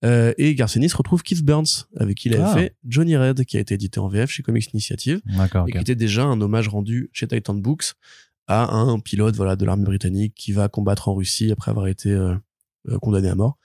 Euh, 0.05 0.33
et 0.39 0.55
Garcenis 0.55 0.93
retrouve 0.95 1.23
Keith 1.23 1.43
Burns, 1.45 1.87
avec 1.97 2.17
qui 2.17 2.29
il 2.29 2.35
avait 2.35 2.45
Ah. 2.47 2.55
fait 2.55 2.77
Johnny 2.87 3.17
Red, 3.17 3.45
qui 3.45 3.57
a 3.59 3.61
été 3.61 3.75
édité 3.75 4.01
en 4.01 4.09
VF 4.09 4.31
chez 4.31 4.43
Comics 4.43 4.73
Initiative 4.73 5.21
D'accord. 5.37 5.67
et 5.69 5.73
qui 5.73 5.79
était 5.79 5.95
déjà 5.95 6.25
un 6.25 6.41
hommage 6.41 6.69
rendu 6.69 7.11
chez 7.13 7.27
Titan 7.29 7.55
Books 7.55 7.93
à 8.47 8.73
un 8.75 8.99
pilote 8.99 9.37
voilà 9.37 9.57
de 9.57 9.65
l'armée 9.65 9.85
britannique 9.85 10.35
qui 10.35 10.53
va 10.53 10.69
combattre 10.69 11.09
en 11.09 11.15
Russie 11.15 11.53
après 11.53 11.71
avoir 11.71 11.87
été 11.87 12.11
euh, 12.11 12.35
euh, 12.89 12.99
condamné 12.99 13.29
à 13.29 13.35
mort. 13.35 13.59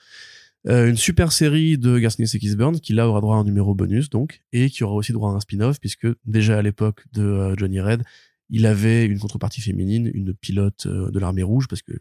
Euh, 0.68 0.90
une 0.90 0.98
super 0.98 1.32
série 1.32 1.78
de 1.78 1.98
Garcinis 2.00 2.30
et 2.34 2.40
Keith 2.40 2.58
Burns 2.58 2.80
qui 2.80 2.94
là 2.94 3.08
aura 3.08 3.22
droit 3.22 3.36
à 3.38 3.40
un 3.40 3.44
numéro 3.44 3.74
bonus 3.76 4.10
donc 4.10 4.42
et 4.52 4.70
qui 4.70 4.84
aura 4.84 4.96
aussi 4.96 5.12
droit 5.14 5.32
à 5.32 5.34
un 5.34 5.40
spin-off 5.40 5.80
puisque 5.80 6.08
déjà 6.26 6.58
à 6.58 6.62
l'époque 6.62 7.06
de 7.14 7.22
euh, 7.24 7.56
Johnny 7.58 7.80
Red 7.80 8.04
il 8.52 8.68
avait 8.68 9.06
une 9.06 9.18
contrepartie 9.18 9.60
féminine, 9.62 10.12
une 10.14 10.36
pilote 10.36 10.86
euh, 10.86 11.10
de 11.10 11.18
l'armée 11.18 11.42
rouge, 11.42 11.68
parce 11.68 11.82
que 11.82 11.94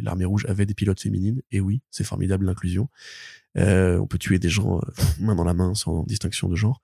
l'armée 0.00 0.24
rouge 0.24 0.46
avait 0.48 0.64
des 0.64 0.72
pilotes 0.72 0.98
féminines, 1.00 1.42
et 1.52 1.60
oui, 1.60 1.82
c'est 1.90 2.02
formidable 2.02 2.46
l'inclusion. 2.46 2.88
Euh, 3.58 3.98
on 3.98 4.06
peut 4.06 4.18
tuer 4.18 4.38
des 4.38 4.48
gens 4.48 4.78
euh, 4.78 5.02
main 5.20 5.34
dans 5.34 5.44
la 5.44 5.54
main 5.54 5.74
sans 5.74 6.04
distinction 6.04 6.48
de 6.48 6.56
genre. 6.56 6.82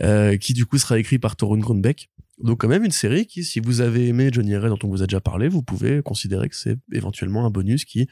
Euh, 0.00 0.38
qui 0.38 0.54
du 0.54 0.64
coup 0.64 0.78
sera 0.78 0.98
écrit 0.98 1.18
par 1.18 1.36
Torun 1.36 1.58
Grunbeck. 1.58 2.08
Donc 2.38 2.62
quand 2.62 2.68
même 2.68 2.84
une 2.84 2.92
série 2.92 3.26
qui, 3.26 3.44
si 3.44 3.60
vous 3.60 3.82
avez 3.82 4.08
aimé 4.08 4.30
Johnny 4.32 4.56
Ray 4.56 4.70
dont 4.70 4.78
on 4.84 4.88
vous 4.88 5.02
a 5.02 5.06
déjà 5.06 5.20
parlé, 5.20 5.48
vous 5.48 5.62
pouvez 5.62 6.02
considérer 6.02 6.48
que 6.48 6.56
c'est 6.56 6.78
éventuellement 6.92 7.44
un 7.44 7.50
bonus 7.50 7.84
qui 7.84 8.08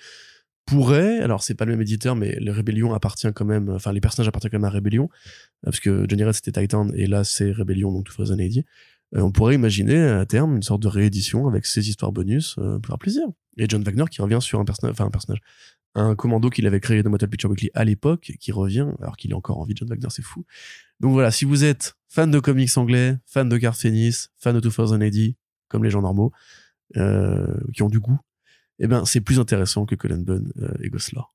pourrait, 0.67 1.21
alors 1.21 1.43
c'est 1.43 1.55
pas 1.55 1.65
le 1.65 1.73
même 1.73 1.81
éditeur, 1.81 2.17
mais 2.17 2.37
les 2.39 2.51
Rébellion 2.51 2.93
appartient 2.93 3.33
quand 3.35 3.47
même, 3.47 3.71
enfin 3.71 3.93
les 3.93 4.01
personnages 4.01 4.29
appartiennent 4.29 4.53
quand 4.53 4.59
même 4.59 4.67
à 4.67 4.71
Rébellion, 4.71 5.09
parce 5.63 5.81
que 5.81 6.05
Johnny 6.07 6.23
Red 6.23 6.35
c'était 6.35 6.61
Titan 6.61 6.89
et 6.95 7.07
là 7.07 7.25
c'est 7.25 7.51
Rébellion 7.51 7.91
donc 7.93 8.05
tout. 8.05 8.23
Euh, 8.23 8.27
on 9.15 9.33
pourrait 9.33 9.55
imaginer 9.55 9.99
à 9.99 10.27
terme 10.27 10.55
une 10.55 10.63
sorte 10.63 10.83
de 10.83 10.89
réédition 10.89 11.49
avec 11.49 11.65
ces 11.67 11.89
histoires 11.89 12.13
bonus 12.13 12.55
pour 12.55 12.87
faire 12.87 12.99
plaisir. 12.99 13.25
Et 13.57 13.65
John 13.69 13.83
Wagner 13.83 14.05
qui 14.11 14.23
revient 14.23 14.39
sur 14.41 14.61
un 14.61 14.65
personnage, 14.65 14.93
enfin 14.93 15.07
un 15.07 15.11
personnage, 15.11 15.41
un 15.95 16.15
commando 16.15 16.51
qu'il 16.51 16.67
avait 16.67 16.81
créé 16.81 17.03
dans 17.03 17.11
Metal 17.11 17.29
Picture 17.29 17.51
Weekly 17.51 17.71
à 17.75 17.85
l'époque, 17.85 18.33
qui 18.39 18.53
revient, 18.53 18.87
alors 19.01 19.17
qu'il 19.17 19.31
est 19.33 19.35
encore 19.35 19.59
en 19.59 19.65
vie, 19.65 19.75
John 19.77 19.89
Wagner, 19.89 20.07
c'est 20.11 20.23
fou. 20.23 20.45
Donc 21.01 21.13
voilà, 21.13 21.31
si 21.31 21.45
vous 21.45 21.65
êtes 21.65 21.97
fan 22.09 22.31
de 22.31 22.39
comics 22.39 22.77
anglais, 22.77 23.19
fan 23.27 23.49
de 23.49 23.57
Garth 23.57 23.85
Ennis, 23.85 24.29
fan 24.39 24.55
de 24.55 24.61
2080, 24.61 25.33
comme 25.69 25.85
les 25.85 25.91
gens 25.91 26.03
normaux, 26.03 26.33
euh, 26.97 27.57
qui 27.73 27.83
ont 27.83 27.89
du 27.89 28.01
goût, 28.01 28.19
eh 28.79 28.87
ben 28.87 29.05
c'est 29.05 29.21
plus 29.21 29.39
intéressant 29.39 29.87
que 29.87 29.95
Cullen 29.95 30.25
Bunn 30.25 30.53
euh, 30.61 30.73
et 30.81 30.91
Goslar. 30.91 31.35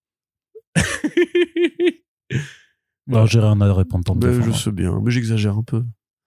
Alors, 3.08 3.28
j'ai 3.28 3.40
rien 3.40 3.60
à 3.62 3.74
répondre 3.74 4.04
tant 4.04 4.16
Ben, 4.16 4.32
je 4.32 4.38
défendre. 4.38 4.58
sais 4.58 4.72
bien, 4.72 5.00
mais 5.02 5.12
j'exagère 5.12 5.58
un 5.58 5.64
peu. 5.64 5.84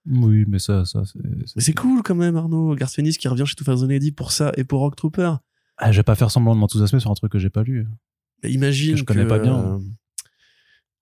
Oui, 0.09 0.45
mais 0.47 0.59
ça, 0.59 0.85
ça, 0.85 1.03
c'est. 1.05 1.19
Mais 1.23 1.61
c'est 1.61 1.73
cool 1.73 2.01
quand 2.03 2.15
même, 2.15 2.35
Arnaud. 2.37 2.73
Garth 2.75 2.97
Ennis 2.97 3.17
qui 3.17 3.27
revient 3.27 3.45
chez 3.45 3.55
2080 3.55 4.11
pour 4.15 4.31
ça 4.31 4.51
et 4.55 4.63
pour 4.63 4.79
Rock 4.79 4.95
Trooper. 4.95 5.33
Ah, 5.77 5.91
je 5.91 5.97
vais 5.97 6.03
pas 6.03 6.15
faire 6.15 6.31
semblant 6.31 6.55
de 6.55 6.59
m'enthousiasmer 6.59 6.99
sur 6.99 7.11
un 7.11 7.13
truc 7.13 7.31
que 7.31 7.39
j'ai 7.39 7.49
pas 7.49 7.63
lu. 7.63 7.85
Imagine 8.43 8.93
Que 8.93 8.99
je 8.99 9.03
connais 9.03 9.25
pas 9.27 9.39
bien. 9.39 9.57
euh, 9.75 9.79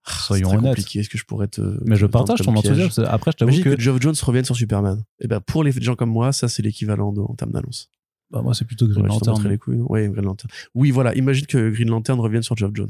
ah, 0.06 0.12
Soyons 0.26 0.50
honnêtes. 0.50 0.62
compliqué. 0.62 1.00
Est-ce 1.00 1.10
que 1.10 1.18
je 1.18 1.26
pourrais 1.26 1.48
te 1.48 1.62
Mais 1.86 1.96
je 1.96 2.06
partage 2.06 2.40
ton 2.42 2.56
enthousiasme. 2.56 3.04
Après, 3.08 3.32
je 3.32 3.38
t'avoue 3.38 3.62
que, 3.62 3.76
que... 3.76 3.80
Geoff 3.82 4.02
Jones 4.02 4.16
revienne 4.24 4.46
sur 4.46 4.56
Superman. 4.56 5.04
Et 5.20 5.28
ben 5.28 5.40
pour 5.42 5.64
les 5.64 5.72
gens 5.72 5.96
comme 5.96 6.10
moi, 6.12 6.32
ça 6.32 6.48
c'est 6.48 6.62
l'équivalent 6.64 7.12
de- 7.12 7.22
en 7.22 7.36
termes 7.36 7.52
d'annonce. 7.52 7.90
bah, 8.32 8.42
moi, 8.42 8.54
c'est 8.54 8.66
plutôt 8.66 8.88
Green 8.88 9.02
Ouais, 9.04 9.08
Lantern. 9.10 9.48
les 9.50 9.58
couilles. 9.58 9.80
Ouais, 9.82 10.08
Green 10.10 10.26
Lantern. 10.26 10.50
Oui, 10.76 10.92
voilà. 10.92 11.14
Imagine 11.16 11.46
que 11.46 11.70
Green 11.70 11.90
Lantern 11.90 12.20
revienne 12.20 12.42
sur 12.44 12.56
Geoff 12.58 12.72
Jones 12.74 12.90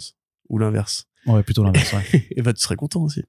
ou 0.49 0.57
l'inverse. 0.59 1.05
Ouais, 1.25 1.43
plutôt 1.43 1.63
l'inverse. 1.63 1.91
ouais. 1.93 2.27
Et 2.37 2.41
ben 2.41 2.53
tu 2.53 2.61
serais 2.61 2.75
content 2.75 3.01
aussi. 3.03 3.23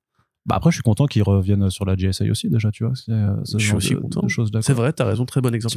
bah, 0.47 0.57
après, 0.57 0.71
je 0.71 0.77
suis 0.77 0.83
content 0.83 1.07
qu'ils 1.07 1.23
reviennent 1.23 1.69
sur 1.71 1.85
la 1.87 1.97
GSA 1.97 2.27
aussi, 2.31 2.49
déjà, 2.51 2.71
tu 2.71 2.85
vois. 2.85 2.95
C'est, 2.95 3.11
euh, 3.13 3.35
Je 3.45 3.59
suis 3.59 3.73
aussi 3.75 3.95
de- 3.95 4.01
content. 4.01 4.27
C'est 4.61 4.73
vrai, 4.75 4.93
t'as 4.93 5.05
raison. 5.07 5.25
Très 5.25 5.41
bon 5.41 5.55
exemple. 5.55 5.75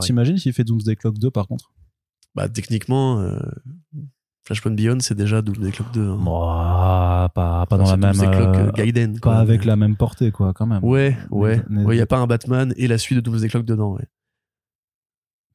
T'imagines 0.00 0.38
s'il 0.38 0.52
fait 0.52 0.64
Doomsday 0.64 0.96
Clock 0.96 1.18
2, 1.18 1.30
par 1.30 1.46
contre? 1.46 1.72
Bah 2.34 2.48
techniquement, 2.48 3.20
euh, 3.20 3.38
Flashpoint 4.46 4.72
Beyond 4.72 4.98
c'est 5.00 5.14
déjà 5.14 5.40
Doomsday 5.40 5.70
Clock 5.70 5.92
2. 5.94 6.06
hein. 6.10 7.28
Pas, 7.34 7.66
pas 7.66 7.76
dans 7.78 7.90
la 7.90 7.96
même. 7.96 8.12
Clock, 8.14 8.32
euh, 8.34 8.66
euh, 8.68 8.72
Gaiden. 8.72 9.14
pas 9.14 9.20
quoi. 9.20 9.36
avec 9.36 9.64
la 9.64 9.76
même 9.76 9.96
portée, 9.96 10.30
quoi, 10.32 10.52
quand 10.52 10.66
même. 10.66 10.84
Ouais, 10.84 11.16
ouais. 11.30 11.62
Mais- 11.70 11.84
Ouais, 11.84 11.96
y 11.96 12.00
a 12.00 12.06
pas 12.06 12.18
un 12.18 12.26
Batman 12.26 12.74
et 12.76 12.86
la 12.86 12.98
suite 12.98 13.16
de 13.16 13.22
Doomsday 13.22 13.48
Clock 13.48 13.64
dedans, 13.64 13.92
ouais. 13.94 14.04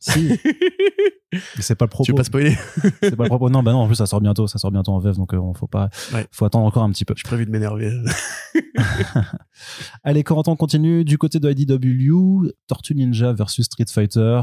Si, 0.01 0.29
mais 1.33 1.39
c'est 1.59 1.75
pas 1.75 1.83
le 1.85 1.89
propos. 1.89 2.05
tu 2.05 2.11
veux 2.13 2.15
pas 2.15 2.23
spoiler? 2.23 2.55
C'est 3.03 3.17
pas 3.17 3.23
le 3.23 3.29
propos. 3.29 3.49
Non, 3.49 3.61
bah 3.63 3.73
non, 3.73 3.79
en 3.79 3.87
plus, 3.87 3.95
ça 3.95 4.05
sort 4.05 4.21
bientôt, 4.21 4.47
ça 4.47 4.57
sort 4.57 4.71
bientôt 4.71 4.93
en 4.93 4.99
VF, 4.99 5.17
donc 5.17 5.33
euh, 5.33 5.53
faut 5.53 5.67
pas, 5.67 5.89
Ouais. 6.13 6.25
faut 6.31 6.45
attendre 6.45 6.65
encore 6.65 6.83
un 6.83 6.89
petit 6.91 7.03
peu. 7.03 7.13
J'ai 7.17 7.23
prévu 7.23 7.45
de 7.45 7.51
m'énerver. 7.51 7.91
Allez, 10.03 10.23
Corentin, 10.23 10.53
on 10.53 10.55
continue. 10.55 11.03
Du 11.03 11.17
côté 11.17 11.39
de 11.39 11.51
IDW, 11.51 12.49
Tortue 12.67 12.95
Ninja 12.95 13.33
versus 13.33 13.65
Street 13.65 13.85
Fighter. 13.89 14.41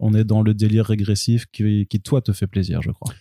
On 0.00 0.12
est 0.12 0.24
dans 0.24 0.42
le 0.42 0.52
délire 0.54 0.86
régressif 0.86 1.46
qui, 1.52 1.86
qui 1.86 2.00
toi, 2.00 2.20
te 2.20 2.32
fait 2.32 2.48
plaisir, 2.48 2.82
je 2.82 2.90
crois. 2.90 3.12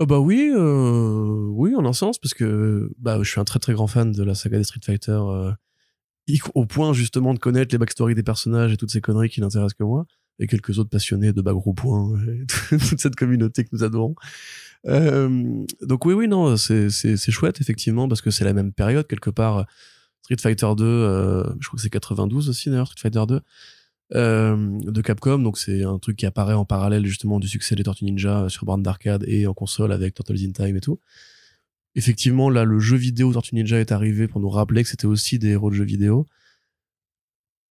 Oh 0.00 0.06
bah 0.06 0.18
oui, 0.18 0.50
euh, 0.52 1.46
oui, 1.52 1.74
en 1.76 1.84
un 1.84 1.92
sens, 1.92 2.18
parce 2.18 2.34
que 2.34 2.90
bah, 2.98 3.18
je 3.22 3.30
suis 3.30 3.40
un 3.40 3.44
très 3.44 3.60
très 3.60 3.74
grand 3.74 3.86
fan 3.86 4.10
de 4.10 4.24
la 4.24 4.34
saga 4.34 4.58
des 4.58 4.64
Street 4.64 4.80
Fighter, 4.84 5.12
euh, 5.12 5.52
au 6.54 6.66
point 6.66 6.92
justement 6.92 7.32
de 7.32 7.38
connaître 7.38 7.72
les 7.72 7.78
backstories 7.78 8.16
des 8.16 8.24
personnages 8.24 8.72
et 8.72 8.76
toutes 8.76 8.90
ces 8.90 9.00
conneries 9.00 9.28
qui 9.28 9.40
n'intéressent 9.40 9.74
que 9.74 9.84
moi, 9.84 10.06
et 10.40 10.48
quelques 10.48 10.80
autres 10.80 10.90
passionnés 10.90 11.32
de 11.32 11.42
au 11.48 11.72
point, 11.74 12.12
et 12.72 12.76
toute 12.76 12.98
cette 12.98 13.14
communauté 13.14 13.62
que 13.62 13.68
nous 13.72 13.84
adorons. 13.84 14.16
Euh, 14.86 15.64
donc 15.82 16.04
oui, 16.06 16.14
oui, 16.14 16.26
non, 16.26 16.56
c'est 16.56 16.90
c'est 16.90 17.16
c'est 17.16 17.30
chouette 17.30 17.60
effectivement 17.60 18.08
parce 18.08 18.20
que 18.20 18.30
c'est 18.30 18.44
la 18.44 18.52
même 18.52 18.72
période 18.72 19.06
quelque 19.06 19.30
part. 19.30 19.64
Street 20.22 20.36
Fighter 20.40 20.72
2, 20.76 20.84
euh, 20.84 21.44
je 21.60 21.68
crois 21.68 21.76
que 21.76 21.82
c'est 21.82 21.90
92 21.90 22.48
aussi 22.48 22.70
d'ailleurs, 22.70 22.86
Street 22.88 23.10
Fighter 23.10 23.26
2 23.28 23.40
euh, 24.12 24.78
de 24.80 25.00
Capcom. 25.00 25.38
Donc 25.38 25.58
c'est 25.58 25.82
un 25.84 25.98
truc 25.98 26.16
qui 26.16 26.26
apparaît 26.26 26.54
en 26.54 26.64
parallèle 26.64 27.06
justement 27.06 27.40
du 27.40 27.48
succès 27.48 27.74
des 27.74 27.82
Tortues 27.84 28.04
Ninja 28.04 28.48
sur 28.48 28.64
borne 28.66 28.82
d'arcade 28.82 29.24
et 29.26 29.46
en 29.46 29.54
console 29.54 29.92
avec 29.92 30.14
Turtles 30.14 30.44
in 30.46 30.52
Time 30.52 30.76
et 30.76 30.80
tout. 30.80 31.00
Effectivement, 31.96 32.50
là, 32.50 32.64
le 32.64 32.78
jeu 32.80 32.96
vidéo 32.96 33.32
Tortues 33.32 33.54
Ninja 33.54 33.78
est 33.80 33.92
arrivé 33.92 34.26
pour 34.28 34.40
nous 34.40 34.50
rappeler 34.50 34.82
que 34.82 34.88
c'était 34.88 35.06
aussi 35.06 35.38
des 35.38 35.50
héros 35.50 35.70
de 35.70 35.76
jeux 35.76 35.84
vidéo. 35.84 36.26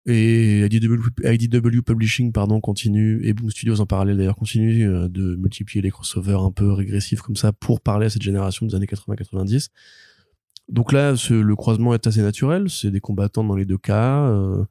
Et 0.04 0.64
IDW, 0.66 1.80
Publishing, 1.82 2.32
pardon, 2.32 2.60
continue, 2.60 3.20
et 3.24 3.34
Boom 3.34 3.50
Studios 3.50 3.80
en 3.80 3.86
parallèle 3.86 4.16
d'ailleurs, 4.16 4.34
continue 4.34 4.88
euh, 4.88 5.08
de 5.08 5.36
multiplier 5.36 5.80
les 5.80 5.90
crossovers 5.92 6.40
un 6.42 6.50
peu 6.50 6.72
régressifs 6.72 7.20
comme 7.20 7.36
ça 7.36 7.52
pour 7.52 7.80
parler 7.80 8.06
à 8.06 8.10
cette 8.10 8.22
génération 8.22 8.66
des 8.66 8.74
années 8.74 8.86
80-90. 8.86 9.68
Donc 10.68 10.92
là, 10.92 11.14
ce- 11.14 11.34
le 11.34 11.54
croisement 11.54 11.94
est 11.94 12.04
assez 12.08 12.20
naturel, 12.20 12.68
c'est 12.68 12.90
des 12.90 13.00
combattants 13.00 13.44
dans 13.44 13.54
les 13.54 13.64
deux 13.64 13.78
cas. 13.78 14.26
euh, 14.28 14.64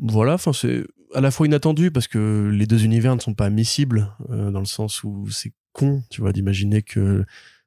voilà, 0.00 0.34
enfin 0.34 0.52
c'est 0.52 0.84
à 1.14 1.20
la 1.20 1.30
fois 1.30 1.46
inattendu 1.46 1.90
parce 1.90 2.08
que 2.08 2.50
les 2.52 2.66
deux 2.66 2.84
univers 2.84 3.14
ne 3.14 3.20
sont 3.20 3.34
pas 3.34 3.50
miscibles 3.50 4.12
euh, 4.30 4.50
dans 4.50 4.60
le 4.60 4.66
sens 4.66 5.04
où 5.04 5.28
c'est 5.30 5.52
con, 5.72 6.02
tu 6.10 6.20
vois, 6.20 6.32
d'imaginer 6.32 6.82
que 6.82 7.24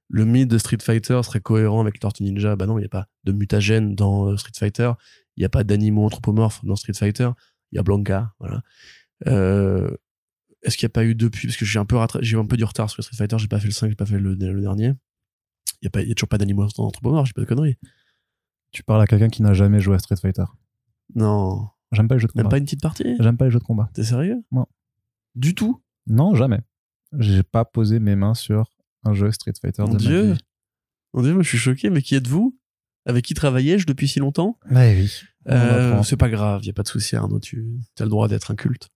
le 0.10 0.26
mythe 0.26 0.50
de 0.50 0.58
Street 0.58 0.78
Fighter 0.82 1.22
serait 1.24 1.40
cohérent 1.42 1.82
avec 1.82 2.00
Tortue 2.00 2.24
Ninja. 2.24 2.56
Bah 2.56 2.66
non, 2.66 2.78
il 2.78 2.82
n'y 2.82 2.88
a 2.88 2.90
pas 2.90 3.08
de 3.24 3.32
mutagène 3.32 3.96
dans 3.96 4.28
euh, 4.28 4.38
Street 4.38 4.52
Fighter, 4.58 4.92
il 5.38 5.42
n'y 5.42 5.46
a 5.46 5.50
pas 5.50 5.64
d'animaux 5.64 6.06
anthropomorphes 6.06 6.64
dans 6.66 6.76
Street 6.76 6.94
Fighter, 6.94 7.30
il 7.72 7.76
y 7.76 7.80
a 7.80 7.84
Blanca, 7.84 8.34
voilà. 8.40 8.62
Euh, 9.28 9.90
Est-ce 10.64 10.78
qu'il 10.78 10.86
n'y 10.86 10.92
a 10.92 10.94
pas 10.94 11.06
eu 11.06 11.16
depuis 11.16 11.48
Parce 11.48 11.58
que 11.58 11.66
j'ai 11.66 11.80
un 11.80 11.86
peu 11.86 11.98
j'ai 12.22 12.38
un 12.38 12.46
peu 12.46 12.58
du 12.58 12.64
retard 12.64 12.90
sur 12.90 13.04
Street 13.04 13.16
Fighter, 13.18 13.38
j'ai 13.38 13.48
pas 13.48 13.60
fait 13.60 13.68
le 13.68 13.74
5, 13.74 13.90
j'ai 13.90 13.96
pas 13.96 14.06
fait 14.06 14.20
le, 14.20 14.34
le 14.36 14.62
dernier. 14.62 14.94
Il 15.82 15.86
y 15.86 15.88
a 15.88 15.90
pas, 15.90 16.02
y 16.02 16.12
a 16.12 16.14
toujours 16.14 16.30
pas 16.30 16.38
d'animaux 16.38 16.68
anthropomorphes, 16.78 17.28
j'ai 17.28 17.34
pas 17.34 17.42
de 17.42 17.46
conneries. 17.46 17.78
Tu 18.72 18.84
parles 18.84 19.02
à 19.02 19.08
quelqu'un 19.08 19.30
qui 19.30 19.42
n'a 19.42 19.54
jamais 19.54 19.80
joué 19.80 19.96
à 19.96 20.00
Street 20.00 20.18
Fighter? 20.22 20.44
Non, 21.16 21.70
J'aime 21.92 22.08
pas 22.08 22.16
les 22.16 22.20
jeux 22.22 22.28
de 22.28 22.34
combat. 22.34 22.50
pas 22.50 22.58
une 22.58 22.66
petite 22.66 22.82
partie? 22.82 23.16
J'aime 23.20 23.38
pas 23.38 23.46
les 23.46 23.52
jeux 23.52 23.60
de 23.60 23.64
combat. 23.64 23.90
T'es 23.94 24.04
sérieux? 24.04 24.44
Non. 24.52 24.66
Du 25.36 25.56
tout? 25.56 25.82
Non, 26.08 26.36
jamais. 26.36 26.60
J'ai 27.18 27.44
pas 27.44 27.66
posé 27.66 28.00
mes 28.00 28.16
mains 28.16 28.36
sur 28.36 28.76
un 29.04 29.14
jeu 29.14 29.32
Street 29.32 29.54
Fighter 29.60 29.84
Mon 29.84 29.94
de 29.94 29.98
Dieu. 29.98 30.24
ma 30.28 30.34
vie. 30.34 30.40
Mon 31.14 31.22
Dieu, 31.24 31.34
moi, 31.34 31.42
je 31.44 31.50
suis 31.50 31.58
choqué, 31.58 31.90
mais 31.90 32.02
qui 32.02 32.16
êtes-vous? 32.16 32.56
Avec 33.06 33.26
qui 33.26 33.34
travaillais-je 33.34 33.88
depuis 33.88 34.08
si 34.08 34.20
longtemps? 34.20 34.60
Ouais, 34.70 34.96
oui. 35.00 35.12
On 35.48 35.52
Euh, 35.54 36.04
c'est 36.04 36.18
pas 36.18 36.30
grave, 36.30 36.64
y 36.66 36.70
a 36.70 36.74
pas 36.74 36.84
de 36.84 36.88
souci, 36.88 37.16
Arnaud, 37.16 37.40
tu 37.40 37.80
as 38.00 38.04
le 38.04 38.10
droit 38.10 38.28
d'être 38.28 38.52
un 38.52 38.56
culte. 38.56 38.90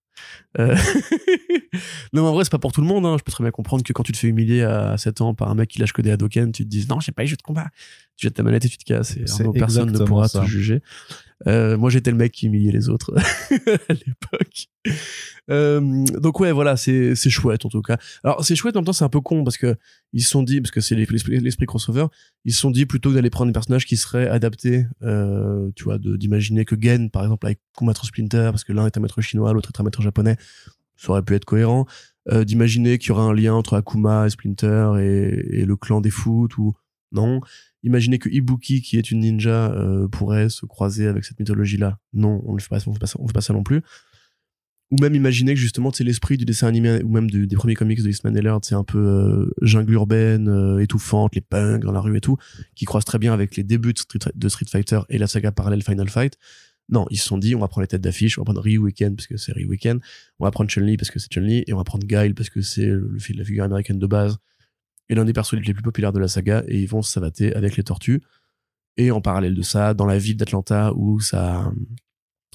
Euh, 0.60 0.76
non, 2.14 2.26
en 2.26 2.34
vrai, 2.34 2.44
c'est 2.44 2.52
pas 2.52 2.60
pour 2.60 2.72
tout 2.72 2.82
le 2.82 2.88
monde. 2.88 3.06
Hein. 3.06 3.18
Je 3.18 3.24
peux 3.24 3.32
très 3.32 3.44
bien 3.44 3.52
comprendre 3.52 3.84
que 3.84 3.94
quand 3.94 4.04
tu 4.04 4.12
te 4.12 4.18
fais 4.18 4.28
humilier 4.28 4.64
à 4.64 4.98
7 4.98 5.22
ans 5.22 5.34
par 5.34 5.50
un 5.50 5.56
mec 5.56 5.70
qui 5.70 5.80
lâche 5.80 5.94
que 5.94 6.02
des 6.02 6.12
Hadoken, 6.12 6.52
tu 6.52 6.64
te 6.64 6.70
dis 6.70 6.86
non, 6.90 7.00
j'ai 7.00 7.12
pas 7.12 7.24
eu 7.24 7.28
jeu 7.28 7.36
de 7.36 7.42
combat. 7.42 7.68
Tu 8.16 8.28
jettes 8.28 8.36
ta 8.36 8.44
manette 8.44 8.66
et 8.66 8.70
tu 8.70 8.78
te 8.78 8.84
casses. 8.84 9.18
Et 9.18 9.26
personne 9.54 9.92
ne 9.92 10.06
pourra 10.06 10.28
ça. 10.28 10.42
te 10.42 10.46
juger. 10.46 10.82
Euh, 11.48 11.78
moi, 11.78 11.90
j'étais 11.90 12.12
le 12.12 12.18
mec 12.18 12.32
qui 12.32 12.46
humiliait 12.46 12.72
les 12.72 12.90
autres 12.90 13.14
à 13.52 13.94
l'époque. 13.94 14.68
Euh, 15.50 16.06
donc 16.20 16.40
ouais, 16.40 16.52
voilà, 16.52 16.78
c'est 16.78 17.16
c'est 17.16 17.30
chouette 17.30 17.66
en 17.66 17.70
tout 17.70 17.82
cas. 17.82 17.98
Alors 18.24 18.46
c'est 18.46 18.56
chouette 18.56 18.76
en 18.78 18.80
même 18.80 18.86
temps, 18.86 18.94
c'est 18.94 19.04
un 19.04 19.10
peu 19.10 19.20
con 19.20 19.44
parce 19.44 19.58
que 19.58 19.76
ils 20.14 20.24
se 20.24 20.30
sont 20.30 20.44
dit 20.44 20.62
parce 20.62 20.72
que 20.72 20.80
c'est 20.80 20.96
l'esprit 20.96 21.66
crossover, 21.66 22.06
ils 22.46 22.54
se 22.54 22.60
sont 22.62 22.72
dit 22.72 22.86
plutôt 22.86 23.10
que 23.10 23.16
d'aller 23.16 23.30
prendre 23.30 23.50
des 23.50 23.54
personnages 23.54 23.86
qui 23.86 23.98
seraient 23.98 24.28
adaptés, 24.28 24.86
euh, 25.02 25.70
tu 25.76 25.84
vois, 25.84 25.98
d'imaginer 25.98 26.64
que 26.64 26.76
Gen, 26.80 27.10
par 27.10 27.24
exemple, 27.24 27.46
avec 27.46 27.60
combattre 27.76 28.06
Splinter, 28.06 28.50
parce 28.52 28.64
que 28.64 28.72
l'un 28.72 28.86
est 28.86 28.98
un 28.98 29.02
maître 29.02 29.20
chinois, 29.22 29.52
l'autre 29.52 29.72
est 29.76 29.80
un 29.82 29.84
maître 29.84 30.02
japonais, 30.02 30.38
ça 30.96 31.12
aurait 31.12 31.24
pu 31.24 31.36
être 31.36 31.46
cohérent. 31.46 31.86
Euh, 32.32 32.46
d'imaginer 32.46 32.98
qu'il 32.98 33.10
y 33.10 33.12
aura 33.12 33.24
un 33.24 33.34
lien 33.34 33.54
entre 33.54 33.76
Akuma 33.76 34.26
et 34.26 34.30
Splinter 34.30 34.94
et, 35.02 35.66
le 35.66 35.76
clan 35.76 36.00
des 36.00 36.10
foot 36.10 36.58
ou 36.58 36.74
non. 37.12 37.42
Imaginer 37.84 38.18
que 38.18 38.30
Ibuki, 38.30 38.82
qui 38.82 38.98
est 38.98 39.12
une 39.12 39.20
ninja, 39.20 39.72
euh, 39.74 40.08
pourrait 40.08 40.50
se 40.50 40.66
croiser 40.66 41.08
avec 41.08 41.26
cette 41.26 41.38
mythologie-là. 41.40 42.00
Non, 42.14 42.42
on 42.46 42.56
ne 42.56 42.60
fait 42.60 42.80
fait 42.80 42.92
fait 42.92 43.34
pas 43.34 43.42
ça 43.42 43.54
non 43.54 43.64
plus. 43.64 43.82
Ou 44.92 44.98
même 45.02 45.16
imaginer 45.16 45.54
que 45.54 45.60
justement, 45.60 45.92
c'est 45.92 46.04
l'esprit 46.04 46.38
du 46.38 46.46
dessin 46.46 46.68
animé 46.68 47.02
ou 47.04 47.10
même 47.10 47.30
de- 47.30 47.46
des 47.46 47.56
premiers 47.56 47.74
comics 47.74 48.02
de 48.02 48.08
Eastman 48.08 48.38
Ellard, 48.38 48.60
c'est 48.64 48.76
un 48.76 48.84
peu 48.84 49.00
euh, 49.00 49.52
jungle 49.62 49.94
urbaine, 49.94 50.78
étouffante, 50.80 51.36
les 51.36 51.42
punks 51.42 51.84
dans 51.84 51.92
la 51.92 52.00
rue 52.00 52.16
et 52.16 52.22
tout, 52.22 52.38
qui 52.76 52.86
croise 52.86 53.04
très 53.04 53.18
bien 53.18 53.34
avec 53.34 53.58
les 53.58 53.64
débuts 53.64 53.94
de 53.94 54.00
Street, 54.00 54.20
de 54.34 54.50
Street 54.50 54.68
Fighter 54.70 55.02
et 55.10 55.18
la 55.18 55.28
saga 55.28 55.52
parallèle 55.52 55.84
Final 55.84 56.10
Fight. 56.10 56.38
Non, 56.90 57.06
ils 57.10 57.18
se 57.18 57.26
sont 57.26 57.38
dit, 57.38 57.56
on 57.56 57.60
va 57.60 57.68
prendre 57.68 57.84
les 57.84 57.88
têtes 57.88 58.02
d'affiche, 58.02 58.38
on 58.38 58.42
va 58.42 58.46
prendre 58.46 58.62
Ryu 58.62 58.78
Weekend 58.78 59.16
parce 59.16 59.28
que 59.28 59.38
c'est 59.38 59.54
Ryu 59.54 59.66
Weekend, 59.68 60.02
on 60.40 60.44
va 60.46 60.52
prendre 60.52 60.70
Chun-Li 60.70 60.98
parce 60.98 61.12
que 61.12 61.18
c'est 61.20 61.32
Chun-Li, 61.32 61.64
et 61.66 61.74
on 61.74 61.78
va 61.78 61.84
prendre 61.84 62.06
Guile 62.06 62.36
parce 62.36 62.50
que 62.50 62.62
c'est 62.62 62.86
le, 62.86 63.18
fil- 63.20 63.38
la 63.38 63.46
figure 63.46 63.64
américaine 63.64 64.00
de 64.00 64.08
base 64.08 64.38
et 65.10 65.16
l'un 65.16 65.26
des 65.26 65.34
personnages 65.34 65.66
les 65.66 65.74
plus 65.74 65.84
populaires 65.84 66.14
de 66.14 66.20
la 66.20 66.28
saga, 66.28 66.64
et 66.68 66.82
ils 66.82 66.88
vont 66.88 67.02
savater 67.02 67.54
avec 67.56 67.78
les 67.78 67.84
tortues. 67.84 68.22
Et 68.98 69.12
en 69.12 69.22
parallèle 69.22 69.56
de 69.56 69.62
ça, 69.62 69.94
dans 69.94 70.06
la 70.06 70.18
ville 70.18 70.38
d'Atlanta, 70.38 70.94
où 70.96 71.20
ça, 71.20 71.72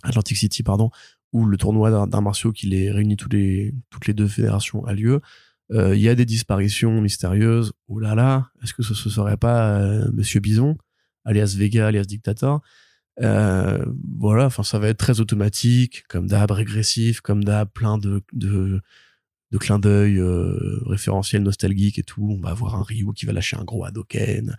Atlantic 0.02 0.36
City, 0.36 0.62
pardon, 0.62 0.90
où 1.32 1.44
le 1.44 1.56
tournoi 1.56 2.06
d'arts 2.06 2.22
martiaux 2.22 2.52
qui 2.52 2.66
les 2.66 2.90
réunit 2.90 3.16
tous 3.16 3.28
les, 3.28 3.74
toutes 3.90 4.06
les 4.06 4.14
deux 4.14 4.28
fédérations 4.28 4.84
a 4.86 4.94
lieu, 4.94 5.20
euh, 5.72 5.94
il 5.94 6.00
y 6.00 6.08
a 6.08 6.14
des 6.14 6.24
disparitions 6.24 7.00
mystérieuses. 7.00 7.72
Oh 7.88 7.98
là 7.98 8.14
là, 8.14 8.50
est-ce 8.62 8.72
que 8.72 8.82
ce, 8.82 8.94
ce 8.94 9.10
serait 9.10 9.36
pas 9.36 9.80
euh, 9.80 10.10
Monsieur 10.12 10.40
Bison, 10.40 10.78
alias 11.24 11.54
Vega, 11.58 11.88
alias 11.88 12.04
Dictator 12.04 12.62
euh, 13.22 13.84
Voilà, 14.18 14.46
enfin 14.46 14.62
ça 14.62 14.78
va 14.78 14.88
être 14.88 14.98
très 14.98 15.20
automatique, 15.20 16.04
comme 16.08 16.26
d'hab 16.26 16.50
régressif, 16.50 17.20
comme 17.20 17.44
d'hab 17.44 17.68
plein 17.68 17.98
de, 17.98 18.22
de, 18.32 18.80
de 19.50 19.58
clins 19.58 19.78
d'œil 19.78 20.18
euh, 20.18 20.80
référentiels 20.86 21.42
nostalgiques 21.42 21.98
et 21.98 22.02
tout. 22.02 22.36
On 22.38 22.40
va 22.40 22.50
avoir 22.50 22.76
un 22.76 22.82
Ryu 22.82 23.12
qui 23.14 23.26
va 23.26 23.32
lâcher 23.32 23.56
un 23.56 23.64
gros 23.64 23.84
Hadoken. 23.84 24.56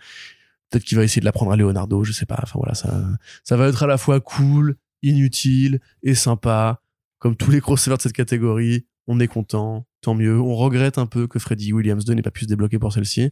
Peut-être 0.70 0.84
qu'il 0.84 0.97
va 0.97 1.03
essayer 1.03 1.20
de 1.20 1.26
l'apprendre 1.26 1.51
à 1.51 1.55
Leonardo, 1.55 2.03
je 2.03 2.12
sais 2.12 2.26
pas. 2.26 2.39
Enfin 2.43 2.60
voilà, 2.60 2.76
ça, 2.76 3.03
ça 3.43 3.57
va 3.57 3.68
être 3.68 3.84
à 3.84 3.88
la 3.88 3.97
fois 3.97 4.20
cool, 4.20 4.76
inutile 5.01 5.80
et 6.03 6.16
sympa. 6.16 6.82
Comme 7.18 7.36
tous 7.36 7.51
les 7.51 7.60
crossovers 7.60 7.97
de 7.97 8.01
cette 8.01 8.14
catégorie, 8.14 8.86
on 9.07 9.20
est 9.20 9.28
content, 9.28 9.88
tant 10.01 10.16
mieux. 10.16 10.39
On 10.39 10.55
regrette 10.55 10.97
un 10.97 11.05
peu 11.05 11.28
que 11.28 11.39
Freddy 11.39 11.74
Williams 11.74 12.05
2 12.05 12.14
n'ait 12.14 12.22
pas 12.22 12.32
pu 12.32 12.45
se 12.45 12.49
débloquer 12.49 12.80
pour 12.80 12.93
celle-ci. 12.93 13.32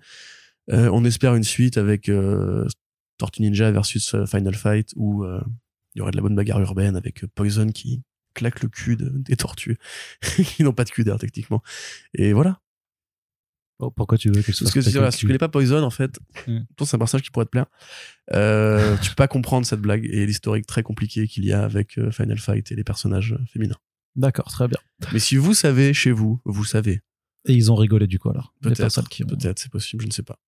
Euh, 0.72 0.90
on 0.92 1.06
espère 1.06 1.36
une 1.36 1.44
suite 1.44 1.78
avec 1.78 2.10
euh, 2.10 2.68
Tortue 3.18 3.42
Ninja 3.42 3.72
versus 3.72 4.14
euh, 4.14 4.26
Final 4.26 4.56
Fight 4.56 4.92
où 4.96 5.24
euh, 5.24 5.42
il 5.96 6.00
y 6.00 6.02
aurait 6.02 6.12
de 6.12 6.18
la 6.18 6.22
bonne 6.22 6.36
bagarre 6.36 6.60
urbaine 6.62 6.96
avec 6.96 7.24
euh, 7.24 7.28
Poison 7.34 7.68
qui 7.72 8.02
claque 8.34 8.62
le 8.62 8.70
cul 8.70 8.96
de- 8.96 9.10
des 9.10 9.36
tortues 9.36 9.78
qui 10.56 10.64
n'ont 10.64 10.74
pas 10.74 10.84
de 10.84 10.90
cul 10.92 11.04
d'air 11.04 11.18
techniquement. 11.18 11.62
Et 12.14 12.34
voilà. 12.34 12.60
Oh, 13.80 13.92
pourquoi 13.92 14.18
tu 14.18 14.30
veux 14.30 14.42
que 14.42 14.52
je 14.52 14.58
Parce 14.60 14.72
que 14.72 14.82
si, 14.82 14.92
tu 15.20 15.28
connais 15.28 15.38
pas 15.38 15.50
Poison, 15.50 15.84
en 15.84 15.92
fait, 15.92 16.20
toi, 16.76 16.88
c'est 16.88 16.96
un 16.96 16.98
personnage 16.98 17.24
qui 17.24 17.30
pourrait 17.30 17.46
te 17.46 17.52
plaire. 17.52 17.68
Euh, 18.34 18.98
tu 18.98 19.10
peux 19.10 19.16
pas 19.16 19.28
comprendre 19.28 19.68
cette 19.68 19.82
blague 19.82 20.06
et 20.06 20.26
l'historique 20.26 20.66
très 20.66 20.82
compliqué 20.82 21.28
qu'il 21.28 21.46
y 21.46 21.54
a 21.54 21.64
avec 21.64 22.00
Final 22.12 22.40
Fight 22.40 22.72
et 22.72 22.76
les 22.76 22.84
personnages 22.84 23.38
féminins. 23.54 23.78
D'accord, 24.16 24.48
très 24.52 24.68
bien. 24.68 24.80
Mais 25.14 25.20
si 25.20 25.36
vous 25.38 25.54
savez 25.54 25.94
chez 25.94 26.12
vous, 26.12 26.42
vous 26.44 26.66
savez. 26.66 27.02
Et 27.46 27.54
ils 27.54 27.72
ont 27.72 27.76
rigolé 27.76 28.08
du 28.08 28.18
coup 28.18 28.30
alors. 28.32 28.52
Peut-être, 28.62 28.80
ont- 28.98 29.04
peut-être, 29.38 29.60
c'est 29.60 29.72
possible, 29.72 30.02
je 30.02 30.08
ne 30.08 30.12
sais 30.12 30.24
pas. 30.24 30.40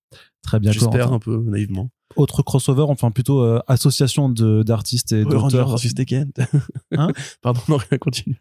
Très 0.42 0.58
bien. 0.58 0.72
J'espère 0.72 1.12
un 1.12 1.20
peu 1.20 1.40
naïvement. 1.46 1.90
Autre 2.16 2.42
crossover, 2.42 2.82
enfin 2.88 3.10
plutôt 3.12 3.40
euh, 3.42 3.60
association 3.68 4.28
de 4.28 4.62
d'artistes 4.64 5.12
et 5.12 5.24
d'auteurs. 5.24 5.68
versus 5.68 5.94
Tekken. 5.94 6.32
Hein 6.96 7.08
Pardon, 7.42 7.60
non, 7.68 7.76
rien 7.76 7.98
continue. 7.98 8.40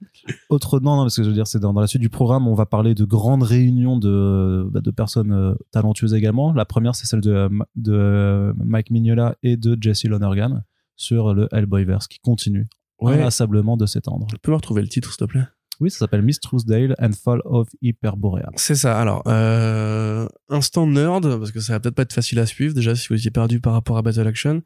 Autre 0.49 0.79
non, 0.79 0.95
non, 0.95 1.03
parce 1.03 1.15
que 1.15 1.23
je 1.23 1.27
veux 1.29 1.35
dire, 1.35 1.45
c'est 1.45 1.59
dans, 1.59 1.71
dans 1.73 1.81
la 1.81 1.87
suite 1.87 2.01
du 2.01 2.09
programme, 2.09 2.47
on 2.47 2.55
va 2.55 2.65
parler 2.65 2.95
de 2.95 3.05
grandes 3.05 3.43
réunions 3.43 3.97
de, 3.97 4.67
bah, 4.71 4.81
de 4.81 4.89
personnes 4.91 5.31
euh, 5.31 5.53
talentueuses 5.71 6.15
également. 6.15 6.51
La 6.51 6.65
première, 6.65 6.95
c'est 6.95 7.05
celle 7.05 7.21
de, 7.21 7.31
euh, 7.31 7.49
de 7.75 7.93
euh, 7.93 8.53
Mike 8.57 8.89
Mignola 8.89 9.35
et 9.43 9.55
de 9.55 9.77
Jesse 9.79 10.05
Lonergan 10.05 10.63
sur 10.95 11.33
le 11.35 11.47
Hellboyverse 11.51 12.07
qui 12.07 12.19
continue 12.19 12.67
Ouais. 13.01 13.13
inlassablement 13.13 13.77
de 13.77 13.85
s'étendre. 13.85 14.27
Tu 14.29 14.37
peux 14.39 14.51
me 14.51 14.57
retrouver 14.57 14.81
le 14.81 14.89
titre, 14.89 15.09
s'il 15.09 15.17
te 15.19 15.23
plaît? 15.23 15.45
Oui, 15.79 15.89
ça 15.89 15.99
s'appelle 15.99 16.21
Miss 16.21 16.39
Truesdale 16.39 16.95
and 16.99 17.11
Fall 17.13 17.41
of 17.45 17.69
Hyperborea. 17.81 18.49
C'est 18.55 18.75
ça. 18.75 18.99
Alors, 18.99 19.23
euh, 19.27 20.27
instant 20.49 20.85
nerd, 20.85 21.39
parce 21.39 21.51
que 21.51 21.61
ça 21.61 21.73
va 21.73 21.79
peut-être 21.79 21.95
pas 21.95 22.01
être 22.01 22.13
facile 22.13 22.39
à 22.39 22.45
suivre, 22.45 22.73
déjà, 22.73 22.95
si 22.95 23.07
vous 23.07 23.15
étiez 23.15 23.31
perdu 23.31 23.61
par 23.61 23.73
rapport 23.73 23.97
à 23.97 24.01
Battle 24.01 24.27
Action. 24.27 24.61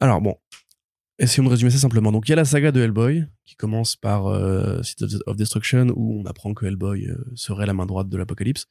Alors, 0.00 0.20
bon. 0.20 0.36
Essayons 1.18 1.44
de 1.44 1.50
résumer 1.50 1.70
ça 1.70 1.78
simplement. 1.78 2.10
Donc, 2.10 2.26
il 2.26 2.30
y 2.30 2.32
a 2.32 2.36
la 2.36 2.44
saga 2.44 2.72
de 2.72 2.80
Hellboy, 2.80 3.24
qui 3.44 3.54
commence 3.54 3.94
par 3.96 4.26
euh, 4.26 4.82
Seeds 4.82 5.18
of, 5.26 5.36
Destruction, 5.36 5.88
où 5.94 6.20
on 6.20 6.26
apprend 6.26 6.54
que 6.54 6.66
Hellboy 6.66 7.06
euh, 7.06 7.16
serait 7.34 7.66
la 7.66 7.74
main 7.74 7.86
droite 7.86 8.08
de 8.08 8.16
l'apocalypse. 8.16 8.66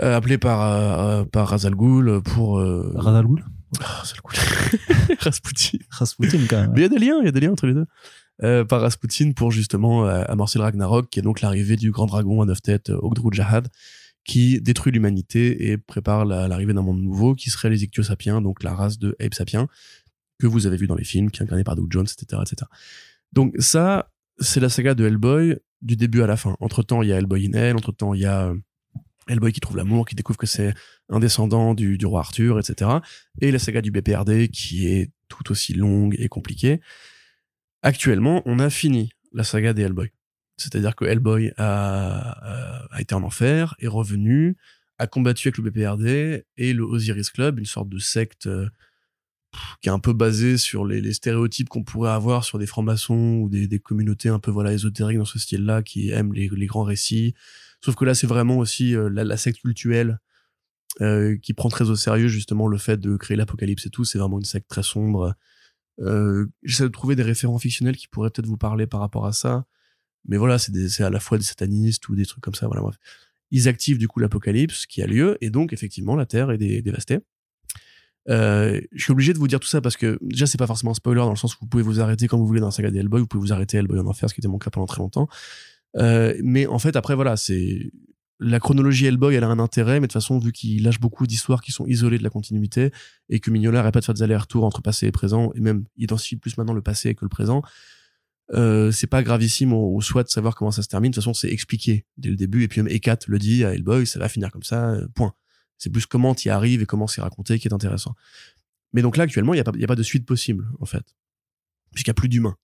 Euh, 0.00 0.16
appelé 0.16 0.38
par, 0.38 0.62
euh, 0.62 1.24
par 1.24 1.48
Razal 1.48 1.74
Ghul 1.74 2.22
pour... 2.22 2.58
Euh... 2.58 2.92
Radal 2.96 3.26
Ghul? 3.26 3.44
Ah, 3.80 3.84
Razal 4.00 4.18
Ghul. 4.24 5.16
Rasputin. 5.20 5.78
Rasputin 5.90 6.38
quand 6.48 6.60
même. 6.60 6.72
Mais 6.72 6.80
il 6.80 6.82
y 6.82 6.86
a 6.86 6.88
des 6.88 6.98
liens, 6.98 7.18
il 7.20 7.26
y 7.26 7.28
a 7.28 7.32
des 7.32 7.40
liens 7.40 7.52
entre 7.52 7.66
les 7.66 7.74
deux. 7.74 7.86
Euh, 8.44 8.64
par 8.64 8.80
Rasputin 8.82 9.32
pour 9.32 9.50
justement 9.50 10.06
euh, 10.06 10.22
amorcer 10.28 10.58
le 10.60 10.64
Ragnarok, 10.64 11.10
qui 11.10 11.18
est 11.18 11.22
donc 11.22 11.40
l'arrivée 11.40 11.74
du 11.76 11.90
grand 11.90 12.06
dragon 12.06 12.40
à 12.40 12.46
neuf 12.46 12.62
têtes, 12.62 12.90
Ogdru 12.90 13.30
Jahad, 13.32 13.66
qui 14.24 14.60
détruit 14.60 14.92
l'humanité 14.92 15.70
et 15.70 15.76
prépare 15.76 16.24
la- 16.24 16.46
l'arrivée 16.46 16.72
d'un 16.72 16.82
monde 16.82 17.02
nouveau, 17.02 17.34
qui 17.34 17.50
serait 17.50 17.68
les 17.68 17.82
Ichthyosapiens, 17.82 18.40
donc 18.40 18.62
la 18.62 18.74
race 18.74 18.98
de 18.98 19.16
Ape 19.20 19.34
Sapiens, 19.34 19.66
que 20.38 20.46
vous 20.46 20.66
avez 20.66 20.76
vu 20.76 20.86
dans 20.86 20.94
les 20.94 21.02
films, 21.02 21.32
qui 21.32 21.40
est 21.40 21.42
incarné 21.42 21.64
par 21.64 21.74
Doug 21.74 21.88
Jones, 21.90 22.06
etc., 22.06 22.40
etc. 22.42 22.70
Donc 23.32 23.54
ça, 23.58 24.12
c'est 24.38 24.60
la 24.60 24.68
saga 24.68 24.94
de 24.94 25.04
Hellboy 25.04 25.56
du 25.82 25.96
début 25.96 26.22
à 26.22 26.28
la 26.28 26.36
fin. 26.36 26.56
Entre-temps, 26.60 27.02
il 27.02 27.08
y 27.08 27.12
a 27.12 27.16
Hellboy 27.18 27.46
in 27.48 27.58
Hell, 27.58 27.74
entre-temps, 27.76 28.14
il 28.14 28.20
y 28.20 28.24
a 28.26 28.46
euh, 28.50 28.54
Hellboy 29.26 29.52
qui 29.52 29.58
trouve 29.60 29.76
l'amour, 29.76 30.06
qui 30.06 30.14
découvre 30.14 30.38
que 30.38 30.46
c'est 30.46 30.74
un 31.08 31.18
descendant 31.18 31.74
du, 31.74 31.98
du 31.98 32.06
roi 32.06 32.20
Arthur, 32.20 32.58
etc. 32.60 32.90
Et 33.40 33.50
la 33.50 33.58
saga 33.58 33.80
du 33.82 33.90
BPRD, 33.90 34.48
qui 34.48 34.86
est 34.86 35.10
tout 35.28 35.50
aussi 35.50 35.74
longue 35.74 36.14
et 36.20 36.28
compliquée. 36.28 36.80
Actuellement, 37.82 38.42
on 38.44 38.58
a 38.58 38.70
fini 38.70 39.10
la 39.32 39.44
saga 39.44 39.72
des 39.72 39.82
Hellboy. 39.82 40.10
C'est-à-dire 40.56 40.96
que 40.96 41.04
Hellboy 41.04 41.52
a, 41.56 42.30
a- 42.30 42.86
a 42.90 43.00
été 43.00 43.14
en 43.14 43.22
enfer, 43.22 43.76
est 43.78 43.86
revenu, 43.86 44.56
a 44.98 45.06
combattu 45.06 45.48
avec 45.48 45.58
le 45.58 45.70
BPRD 45.70 46.44
et 46.56 46.72
le 46.72 46.82
Osiris 46.82 47.30
Club, 47.30 47.58
une 47.58 47.66
sorte 47.66 47.88
de 47.88 47.98
secte 47.98 48.46
euh, 48.46 48.68
qui 49.80 49.88
est 49.88 49.92
un 49.92 49.98
peu 49.98 50.12
basée 50.12 50.58
sur 50.58 50.84
les, 50.84 51.12
stéréotypes 51.12 51.68
qu'on 51.68 51.84
pourrait 51.84 52.10
avoir 52.10 52.44
sur 52.44 52.58
des 52.58 52.66
francs-maçons 52.66 53.40
ou 53.42 53.48
des, 53.48 53.78
communautés 53.78 54.28
un 54.28 54.38
peu 54.38 54.50
voilà 54.50 54.72
ésotériques 54.72 55.18
dans 55.18 55.24
ce 55.24 55.38
style-là 55.38 55.82
qui 55.82 56.10
aiment 56.10 56.34
les, 56.34 56.66
grands 56.66 56.82
récits. 56.82 57.34
Sauf 57.82 57.94
que 57.94 58.04
là, 58.04 58.14
c'est 58.14 58.26
vraiment 58.26 58.58
aussi 58.58 58.94
euh, 58.94 59.08
la, 59.08 59.36
secte 59.36 59.60
cultuelle 59.60 60.18
euh, 61.00 61.36
qui 61.38 61.54
prend 61.54 61.68
très 61.68 61.90
au 61.90 61.96
sérieux 61.96 62.28
justement 62.28 62.66
le 62.66 62.78
fait 62.78 62.98
de 62.98 63.16
créer 63.16 63.36
l'apocalypse 63.36 63.86
et 63.86 63.90
tout. 63.90 64.04
C'est 64.04 64.18
vraiment 64.18 64.38
une 64.38 64.44
secte 64.44 64.68
très 64.68 64.82
sombre. 64.82 65.34
Euh, 66.00 66.46
J'essaie 66.62 66.84
de 66.84 66.88
trouver 66.88 67.16
des 67.16 67.22
référents 67.22 67.58
fictionnels 67.58 67.96
qui 67.96 68.08
pourraient 68.08 68.30
peut-être 68.30 68.46
vous 68.46 68.56
parler 68.56 68.86
par 68.86 69.00
rapport 69.00 69.26
à 69.26 69.32
ça. 69.32 69.64
Mais 70.26 70.36
voilà, 70.36 70.58
c'est 70.58 71.00
à 71.02 71.10
la 71.10 71.20
fois 71.20 71.38
des 71.38 71.44
satanistes 71.44 72.08
ou 72.08 72.14
des 72.16 72.26
trucs 72.26 72.42
comme 72.42 72.54
ça. 72.54 72.66
Voilà, 72.66 72.82
bref. 72.82 72.96
Ils 73.50 73.66
activent 73.68 73.98
du 73.98 74.08
coup 74.08 74.20
l'apocalypse 74.20 74.84
qui 74.86 75.00
a 75.02 75.06
lieu 75.06 75.38
et 75.40 75.48
donc 75.48 75.72
effectivement 75.72 76.16
la 76.16 76.26
Terre 76.26 76.50
est 76.50 76.58
dé- 76.58 76.82
dévastée. 76.82 77.18
Euh, 78.28 78.78
je 78.92 79.02
suis 79.04 79.12
obligé 79.12 79.32
de 79.32 79.38
vous 79.38 79.48
dire 79.48 79.58
tout 79.58 79.68
ça 79.68 79.80
parce 79.80 79.96
que 79.96 80.18
déjà 80.20 80.46
c'est 80.46 80.58
pas 80.58 80.66
forcément 80.66 80.90
un 80.90 80.94
spoiler 80.94 81.20
dans 81.20 81.30
le 81.30 81.36
sens 81.36 81.54
où 81.54 81.58
vous 81.62 81.66
pouvez 81.66 81.82
vous 81.82 81.98
arrêter 82.00 82.28
quand 82.28 82.36
vous 82.36 82.46
voulez 82.46 82.60
dans 82.60 82.66
la 82.66 82.72
saga 82.72 82.90
des 82.90 82.98
Hellboy, 82.98 83.20
vous 83.20 83.26
pouvez 83.26 83.40
vous 83.40 83.54
arrêter 83.54 83.78
Hellboy 83.78 83.98
en 84.00 84.06
enfer, 84.06 84.28
ce 84.28 84.34
qui 84.34 84.40
était 84.42 84.48
mon 84.48 84.58
cas 84.58 84.68
pendant 84.68 84.84
très 84.86 84.98
longtemps. 84.98 85.28
Euh, 85.96 86.34
mais 86.44 86.66
en 86.66 86.78
fait 86.78 86.94
après 86.96 87.14
voilà 87.14 87.38
c'est 87.38 87.90
la 88.40 88.60
chronologie 88.60 89.06
Hellboy 89.06 89.34
elle 89.34 89.44
a 89.44 89.48
un 89.48 89.58
intérêt 89.58 89.94
mais 89.94 90.06
de 90.06 90.12
toute 90.12 90.20
façon 90.22 90.38
vu 90.38 90.52
qu'il 90.52 90.82
lâche 90.82 91.00
beaucoup 91.00 91.26
d'histoires 91.26 91.60
qui 91.60 91.72
sont 91.72 91.86
isolées 91.86 92.18
de 92.18 92.22
la 92.22 92.30
continuité 92.30 92.92
et 93.28 93.40
que 93.40 93.50
Mignola 93.50 93.80
arrête 93.80 93.94
pas 93.94 94.00
de 94.00 94.04
faire 94.04 94.14
des 94.14 94.22
allers-retours 94.22 94.64
entre 94.64 94.80
passé 94.82 95.06
et 95.06 95.12
présent 95.12 95.50
et 95.54 95.60
même 95.60 95.84
identifie 95.96 96.36
plus 96.36 96.56
maintenant 96.56 96.74
le 96.74 96.82
passé 96.82 97.14
que 97.14 97.24
le 97.24 97.28
présent 97.28 97.62
Euh, 98.54 98.90
c'est 98.92 99.06
pas 99.06 99.22
gravissime 99.22 99.72
au, 99.72 100.00
soit 100.00 100.22
de 100.22 100.28
savoir 100.28 100.54
comment 100.54 100.70
ça 100.70 100.82
se 100.82 100.88
termine. 100.88 101.10
De 101.10 101.14
toute 101.14 101.22
façon, 101.22 101.34
c'est 101.34 101.50
expliqué 101.50 102.06
dès 102.16 102.30
le 102.30 102.36
début. 102.36 102.62
Et 102.62 102.68
puis 102.68 102.80
même 102.80 102.90
Ekat 102.90 103.18
le 103.26 103.38
dit 103.38 103.64
à 103.64 103.74
Hellboy, 103.74 104.06
ça 104.06 104.18
va 104.18 104.28
finir 104.28 104.50
comme 104.50 104.62
ça, 104.62 104.90
euh, 104.90 105.06
point. 105.14 105.34
C'est 105.76 105.90
plus 105.90 106.06
comment 106.06 106.34
tu 106.34 106.48
y 106.48 106.50
arrives 106.50 106.82
et 106.82 106.86
comment 106.86 107.06
c'est 107.06 107.20
raconté 107.20 107.58
qui 107.58 107.68
est 107.68 107.74
intéressant. 107.74 108.14
Mais 108.92 109.02
donc 109.02 109.16
là, 109.16 109.24
actuellement, 109.24 109.52
il 109.54 109.62
n'y 109.62 109.84
a, 109.84 109.84
a 109.84 109.86
pas 109.86 109.94
de 109.94 110.02
suite 110.02 110.24
possible, 110.24 110.66
en 110.80 110.86
fait. 110.86 111.04
Puisqu'il 111.92 112.10
n'y 112.10 112.12
a 112.12 112.20
plus 112.20 112.28
d'humains. 112.28 112.56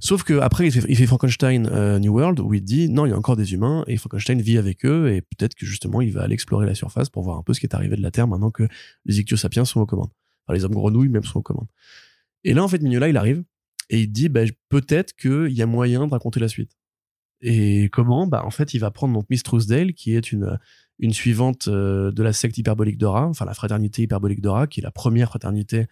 Sauf 0.00 0.22
que 0.22 0.40
après, 0.40 0.68
il 0.68 0.96
fait, 0.96 1.06
Frankenstein 1.06 1.68
euh, 1.70 1.98
New 1.98 2.12
World 2.12 2.40
où 2.40 2.54
il 2.54 2.62
dit 2.62 2.88
non, 2.88 3.04
il 3.04 3.10
y 3.10 3.12
a 3.12 3.16
encore 3.16 3.36
des 3.36 3.52
humains 3.52 3.84
et 3.86 3.96
Frankenstein 3.98 4.40
vit 4.40 4.56
avec 4.56 4.84
eux 4.86 5.12
et 5.12 5.20
peut-être 5.20 5.54
que 5.54 5.66
justement 5.66 6.00
il 6.00 6.12
va 6.12 6.22
aller 6.22 6.32
explorer 6.32 6.66
la 6.66 6.74
surface 6.74 7.10
pour 7.10 7.22
voir 7.22 7.36
un 7.36 7.42
peu 7.42 7.52
ce 7.52 7.60
qui 7.60 7.66
est 7.66 7.74
arrivé 7.74 7.96
de 7.96 8.02
la 8.02 8.10
Terre 8.10 8.26
maintenant 8.26 8.50
que 8.50 8.66
les 9.04 9.20
ichthyosapiens 9.20 9.66
sont 9.66 9.80
aux 9.80 9.86
commandes. 9.86 10.10
Enfin, 10.46 10.54
les 10.54 10.64
hommes 10.64 10.74
grenouilles 10.74 11.10
même 11.10 11.24
sont 11.24 11.40
aux 11.40 11.42
commandes. 11.42 11.68
Et 12.44 12.54
là, 12.54 12.64
en 12.64 12.68
fait, 12.68 12.80
Mignola, 12.80 13.08
il 13.10 13.16
arrive 13.18 13.44
et 13.90 14.00
il 14.00 14.10
dit 14.10 14.30
bah, 14.30 14.40
peut-être 14.70 15.14
qu'il 15.14 15.52
y 15.52 15.60
a 15.60 15.66
moyen 15.66 16.06
de 16.06 16.12
raconter 16.12 16.40
la 16.40 16.48
suite. 16.48 16.72
Et 17.42 17.90
comment? 17.90 18.26
Bah 18.26 18.42
en 18.44 18.50
fait, 18.50 18.74
il 18.74 18.78
va 18.78 18.90
prendre 18.90 19.14
donc 19.14 19.26
Miss 19.28 19.42
Trousdale, 19.42 19.92
qui 19.92 20.14
est 20.14 20.32
une 20.32 20.58
une 21.00 21.14
suivante 21.14 21.68
euh, 21.68 22.12
de 22.12 22.22
la 22.22 22.32
secte 22.32 22.58
hyperbolique 22.58 22.98
d'Ora, 22.98 23.26
enfin 23.26 23.46
la 23.46 23.54
fraternité 23.54 24.02
hyperbolique 24.02 24.42
d'Ora, 24.42 24.66
qui 24.66 24.80
est 24.80 24.82
la 24.82 24.90
première 24.90 25.28
fraternité 25.28 25.86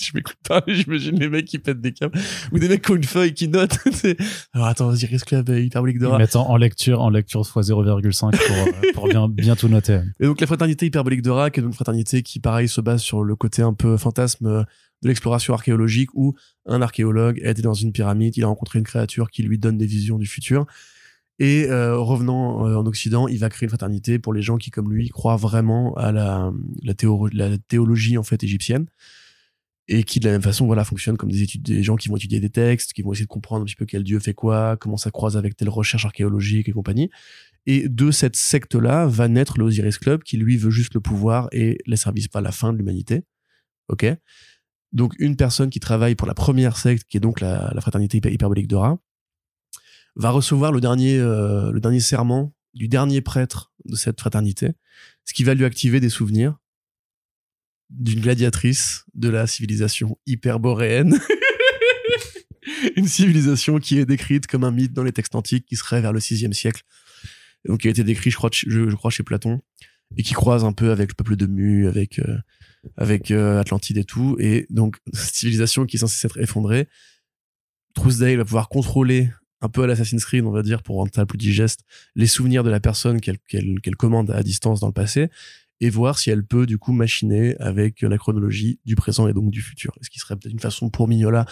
je 0.00 0.10
m'écoute 0.14 0.36
pas, 0.46 0.62
j'imagine 0.66 1.18
les 1.18 1.28
mecs 1.28 1.46
qui 1.46 1.58
pètent 1.58 1.80
des 1.80 1.92
câbles 1.92 2.18
ou 2.50 2.58
des 2.58 2.68
mecs 2.68 2.82
qui 2.82 2.90
ont 2.92 2.96
une 2.96 3.04
feuille 3.04 3.34
qui 3.34 3.48
notent. 3.48 3.78
Alors 4.52 4.66
attends, 4.66 4.88
vas-y, 4.88 5.06
risque 5.06 5.28
club 5.28 5.48
hyperbolique 5.50 5.98
d'Ora. 5.98 6.16
Ils 6.16 6.20
mettent 6.20 6.36
en 6.36 6.56
lecture, 6.56 7.00
en 7.00 7.10
lecture 7.10 7.46
fois 7.46 7.62
0,5 7.62 8.18
pour, 8.20 8.56
euh, 8.56 8.92
pour 8.94 9.08
bien, 9.08 9.28
bien 9.28 9.56
tout 9.56 9.68
noter. 9.68 10.00
Et 10.20 10.26
donc 10.26 10.40
la 10.40 10.46
fraternité 10.46 10.86
hyperbolique 10.86 11.22
d'Ora, 11.22 11.50
qui 11.50 11.60
est 11.60 11.62
une 11.62 11.72
fraternité 11.72 12.22
qui, 12.22 12.40
pareil, 12.40 12.68
se 12.68 12.80
base 12.80 13.02
sur 13.02 13.22
le 13.22 13.36
côté 13.36 13.62
un 13.62 13.74
peu 13.74 13.96
fantasme 13.96 14.46
euh, 14.46 14.62
de 15.02 15.08
l'exploration 15.08 15.52
archéologique 15.52 16.10
où 16.14 16.34
un 16.66 16.80
archéologue 16.80 17.40
a 17.44 17.50
été 17.50 17.60
dans 17.60 17.74
une 17.74 17.92
pyramide, 17.92 18.36
il 18.36 18.44
a 18.44 18.46
rencontré 18.46 18.78
une 18.78 18.84
créature 18.84 19.30
qui 19.30 19.42
lui 19.42 19.58
donne 19.58 19.76
des 19.76 19.86
visions 19.86 20.16
du 20.16 20.26
futur. 20.26 20.64
Et 21.40 21.66
euh, 21.68 21.98
revenant 21.98 22.58
en 22.60 22.86
Occident, 22.86 23.26
il 23.26 23.38
va 23.38 23.48
créer 23.48 23.66
une 23.66 23.70
fraternité 23.70 24.20
pour 24.20 24.32
les 24.32 24.42
gens 24.42 24.58
qui, 24.58 24.70
comme 24.70 24.92
lui, 24.92 25.08
croient 25.08 25.34
vraiment 25.34 25.92
à 25.94 26.12
la, 26.12 26.52
la, 26.82 26.94
la 27.32 27.58
théologie 27.58 28.16
en 28.16 28.22
fait 28.22 28.44
égyptienne 28.44 28.86
et 29.88 30.04
qui 30.04 30.20
de 30.20 30.26
la 30.26 30.32
même 30.32 30.42
façon 30.42 30.66
voilà 30.66 30.84
fonctionne 30.84 31.16
comme 31.16 31.30
des 31.30 31.42
études 31.42 31.62
des 31.62 31.82
gens 31.82 31.96
qui 31.96 32.08
vont 32.08 32.16
étudier 32.16 32.38
des 32.40 32.50
textes 32.50 32.92
qui 32.92 33.02
vont 33.02 33.12
essayer 33.12 33.26
de 33.26 33.30
comprendre 33.30 33.62
un 33.62 33.64
petit 33.64 33.74
peu 33.74 33.84
quel 33.84 34.04
dieu 34.04 34.20
fait 34.20 34.34
quoi 34.34 34.76
comment 34.76 34.96
ça 34.96 35.10
croise 35.10 35.36
avec 35.36 35.56
telle 35.56 35.68
recherche 35.68 36.04
archéologique 36.04 36.68
et 36.68 36.72
compagnie. 36.72 37.10
Et 37.66 37.88
de 37.88 38.10
cette 38.10 38.36
secte 38.36 38.74
là 38.74 39.06
va 39.06 39.28
naître 39.28 39.58
le 39.58 39.64
Osiris 39.64 39.98
Club 39.98 40.22
qui 40.22 40.36
lui 40.36 40.56
veut 40.56 40.70
juste 40.70 40.94
le 40.94 41.00
pouvoir 41.00 41.48
et 41.52 41.78
les 41.86 41.96
services 41.96 42.28
pas 42.28 42.40
la 42.40 42.52
fin 42.52 42.72
de 42.72 42.78
l'humanité. 42.78 43.24
Ok? 43.88 44.06
Donc 44.92 45.14
une 45.18 45.36
personne 45.36 45.70
qui 45.70 45.80
travaille 45.80 46.14
pour 46.14 46.26
la 46.26 46.34
première 46.34 46.76
secte 46.76 47.04
qui 47.08 47.16
est 47.16 47.20
donc 47.20 47.40
la, 47.40 47.72
fraternité 47.80 48.18
hyperbolique 48.18 48.68
de 48.68 48.76
Ra 48.76 48.98
va 50.16 50.30
recevoir 50.30 50.72
le 50.72 50.80
dernier 50.80 51.18
euh, 51.18 51.72
le 51.72 51.80
dernier 51.80 52.00
serment 52.00 52.52
du 52.74 52.88
dernier 52.88 53.20
prêtre 53.20 53.72
de 53.84 53.96
cette 53.96 54.20
fraternité 54.20 54.72
ce 55.24 55.32
qui 55.32 55.44
va 55.44 55.54
lui 55.54 55.64
activer 55.64 56.00
des 56.00 56.10
souvenirs 56.10 56.58
d'une 57.98 58.20
gladiatrice 58.20 59.04
de 59.14 59.28
la 59.28 59.46
civilisation 59.46 60.18
hyperboréenne. 60.26 61.18
une 62.96 63.06
civilisation 63.06 63.78
qui 63.78 63.98
est 63.98 64.06
décrite 64.06 64.46
comme 64.46 64.64
un 64.64 64.70
mythe 64.70 64.92
dans 64.92 65.04
les 65.04 65.12
textes 65.12 65.34
antiques 65.34 65.66
qui 65.66 65.76
serait 65.76 66.00
vers 66.00 66.12
le 66.12 66.20
6 66.20 66.52
siècle. 66.52 66.82
Donc 67.66 67.80
qui 67.80 67.88
a 67.88 67.90
été 67.90 68.04
décrit, 68.04 68.30
je 68.30 68.36
crois, 68.36 68.50
je, 68.52 68.94
crois 68.94 69.10
chez 69.10 69.22
Platon, 69.22 69.60
et 70.16 70.22
qui 70.22 70.34
croise 70.34 70.64
un 70.64 70.72
peu 70.72 70.90
avec 70.90 71.10
le 71.10 71.14
peuple 71.14 71.36
de 71.36 71.46
Mu, 71.46 71.86
avec 71.86 72.18
euh, 72.18 72.38
avec 72.96 73.30
euh, 73.30 73.60
Atlantide 73.60 73.98
et 73.98 74.04
tout. 74.04 74.36
Et 74.40 74.66
donc 74.70 74.96
cette 75.12 75.34
civilisation 75.34 75.86
qui 75.86 75.96
est 75.96 76.00
censée 76.00 76.18
s'être 76.18 76.38
effondrée, 76.40 76.88
Trousdale 77.94 78.38
va 78.38 78.44
pouvoir 78.44 78.68
contrôler 78.68 79.30
un 79.60 79.68
peu 79.68 79.84
à 79.84 79.86
l'Assassin's 79.86 80.24
Creed, 80.24 80.44
on 80.44 80.50
va 80.50 80.62
dire, 80.62 80.82
pour 80.82 80.96
rendre 80.96 81.12
ça 81.14 81.24
plus 81.24 81.38
digeste, 81.38 81.82
les 82.16 82.26
souvenirs 82.26 82.64
de 82.64 82.70
la 82.70 82.80
personne 82.80 83.20
qu'elle 83.20 83.38
qu'elle 83.38 83.96
commande 83.96 84.30
à 84.32 84.42
distance 84.42 84.80
dans 84.80 84.88
le 84.88 84.92
passé, 84.92 85.28
et 85.82 85.90
voir 85.90 86.18
si 86.18 86.30
elle 86.30 86.44
peut 86.44 86.64
du 86.64 86.78
coup 86.78 86.92
machiner 86.92 87.56
avec 87.58 88.00
la 88.00 88.16
chronologie 88.16 88.80
du 88.86 88.94
présent 88.94 89.28
et 89.28 89.34
donc 89.34 89.50
du 89.50 89.60
futur. 89.60 89.92
Ce 90.00 90.08
qui 90.08 90.18
serait 90.18 90.36
peut-être 90.36 90.52
une 90.52 90.60
façon 90.60 90.88
pour 90.88 91.08
Mignola 91.08 91.44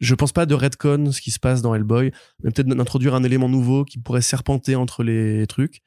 je 0.00 0.14
pense 0.14 0.32
pas 0.32 0.46
de 0.46 0.54
redcon 0.54 1.12
ce 1.12 1.20
qui 1.20 1.30
se 1.30 1.38
passe 1.38 1.60
dans 1.60 1.74
Hellboy, 1.74 2.10
mais 2.42 2.50
peut-être 2.50 2.68
d'introduire 2.68 3.14
un 3.14 3.22
élément 3.22 3.50
nouveau 3.50 3.84
qui 3.84 3.98
pourrait 3.98 4.22
serpenter 4.22 4.74
entre 4.74 5.02
les 5.02 5.46
trucs. 5.46 5.82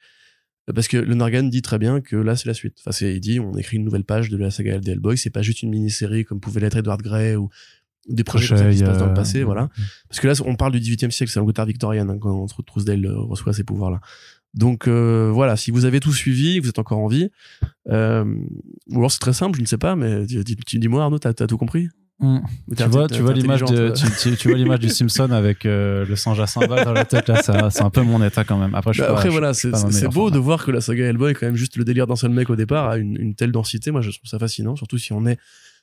Parce 0.72 0.88
que 0.88 0.96
le 0.96 1.14
Nargan 1.14 1.42
dit 1.42 1.62
très 1.62 1.78
bien 1.78 2.00
que 2.00 2.16
là, 2.16 2.36
c'est 2.36 2.46
la 2.46 2.54
suite. 2.54 2.78
Enfin, 2.86 2.96
il 3.04 3.20
dit, 3.20 3.38
on 3.38 3.52
écrit 3.54 3.76
une 3.76 3.84
nouvelle 3.84 4.04
page 4.04 4.30
de 4.30 4.36
la 4.36 4.50
saga 4.50 4.78
de 4.78 4.90
Hellboy. 4.90 5.18
C'est 5.18 5.30
pas 5.30 5.42
juste 5.42 5.62
une 5.62 5.70
mini-série 5.70 6.24
comme 6.24 6.40
pouvait 6.40 6.60
l'être 6.60 6.76
Edward 6.76 7.02
Grey 7.02 7.36
ou 7.36 7.50
des 8.08 8.24
projets 8.24 8.54
qui 8.70 8.78
se 8.78 8.84
passent 8.84 8.98
dans 8.98 9.08
le 9.08 9.14
passé, 9.14 9.42
voilà. 9.42 9.68
Parce 10.08 10.20
que 10.20 10.28
là, 10.28 10.34
on 10.44 10.56
parle 10.56 10.72
du 10.72 10.78
18e 10.78 11.10
siècle, 11.10 11.32
c'est 11.32 11.40
l'Angleterre 11.40 11.66
victorienne, 11.66 12.10
hein, 12.10 12.18
quand 12.20 12.46
Trousdale 12.66 13.04
euh, 13.04 13.18
reçoit 13.18 13.52
ces 13.52 13.64
pouvoirs-là. 13.64 14.00
Donc 14.54 14.86
euh, 14.86 15.30
voilà, 15.32 15.56
si 15.56 15.72
vous 15.72 15.84
avez 15.84 15.98
tout 15.98 16.12
suivi, 16.12 16.60
vous 16.60 16.68
êtes 16.68 16.78
encore 16.78 16.98
en 16.98 17.08
vie, 17.08 17.28
euh, 17.90 18.24
ou 18.90 18.98
alors 18.98 19.10
c'est 19.10 19.18
très 19.18 19.32
simple, 19.32 19.56
je 19.56 19.62
ne 19.62 19.66
sais 19.66 19.78
pas, 19.78 19.96
mais 19.96 20.24
dis-moi 20.24 21.02
Arnaud, 21.02 21.18
t'as 21.18 21.30
as 21.30 21.46
tout 21.48 21.58
compris 21.58 21.88
hmm. 22.20 22.38
Tu 22.76 22.84
vois, 22.84 23.08
tu 23.08 23.20
vois 23.20 23.32
l'image 23.32 23.64
de, 23.64 23.92
tu, 24.36 24.48
vois 24.48 24.56
l'image 24.56 24.78
du 24.78 24.88
Simpson 24.90 25.30
avec 25.32 25.66
euh, 25.66 26.06
le 26.06 26.14
singe 26.14 26.38
à 26.38 26.46
Simba 26.46 26.84
dans 26.84 26.92
la 26.92 27.04
tête 27.04 27.28
là, 27.28 27.42
c'est 27.70 27.82
un 27.82 27.90
peu 27.90 28.02
mon 28.02 28.22
état 28.22 28.44
quand 28.44 28.56
même. 28.56 28.76
Après, 28.76 28.92
je 28.92 29.02
bah, 29.02 29.10
après 29.10 29.28
voilà, 29.28 29.54
c'est 29.54 30.08
beau 30.08 30.30
de 30.30 30.38
voir 30.38 30.64
que 30.64 30.70
la 30.70 30.80
saga 30.80 31.04
Hellboy, 31.04 31.34
quand 31.34 31.46
même 31.46 31.56
juste 31.56 31.76
le 31.76 31.84
délire 31.84 32.06
d'un 32.06 32.16
seul 32.16 32.30
mec 32.30 32.48
au 32.48 32.56
départ, 32.56 32.88
a 32.88 32.96
une, 32.96 33.16
une, 33.20 33.34
telle 33.34 33.50
densité. 33.50 33.90
Moi, 33.90 34.02
je 34.02 34.10
trouve 34.10 34.28
ça 34.28 34.38
fascinant, 34.38 34.76
surtout 34.76 34.98
si 34.98 35.12
on 35.12 35.26
est 35.26 35.38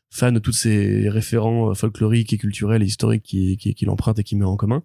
fan 0.09 0.33
de 0.33 0.39
tous 0.39 0.53
ces 0.53 1.09
référents 1.09 1.73
folkloriques 1.73 2.31
et 2.31 2.37
culturels 2.37 2.83
et 2.83 2.85
historiques 2.85 3.23
qui, 3.23 3.57
qui, 3.57 3.69
et 3.69 4.23
qui 4.23 4.35
met 4.37 4.45
en 4.45 4.55
commun. 4.55 4.81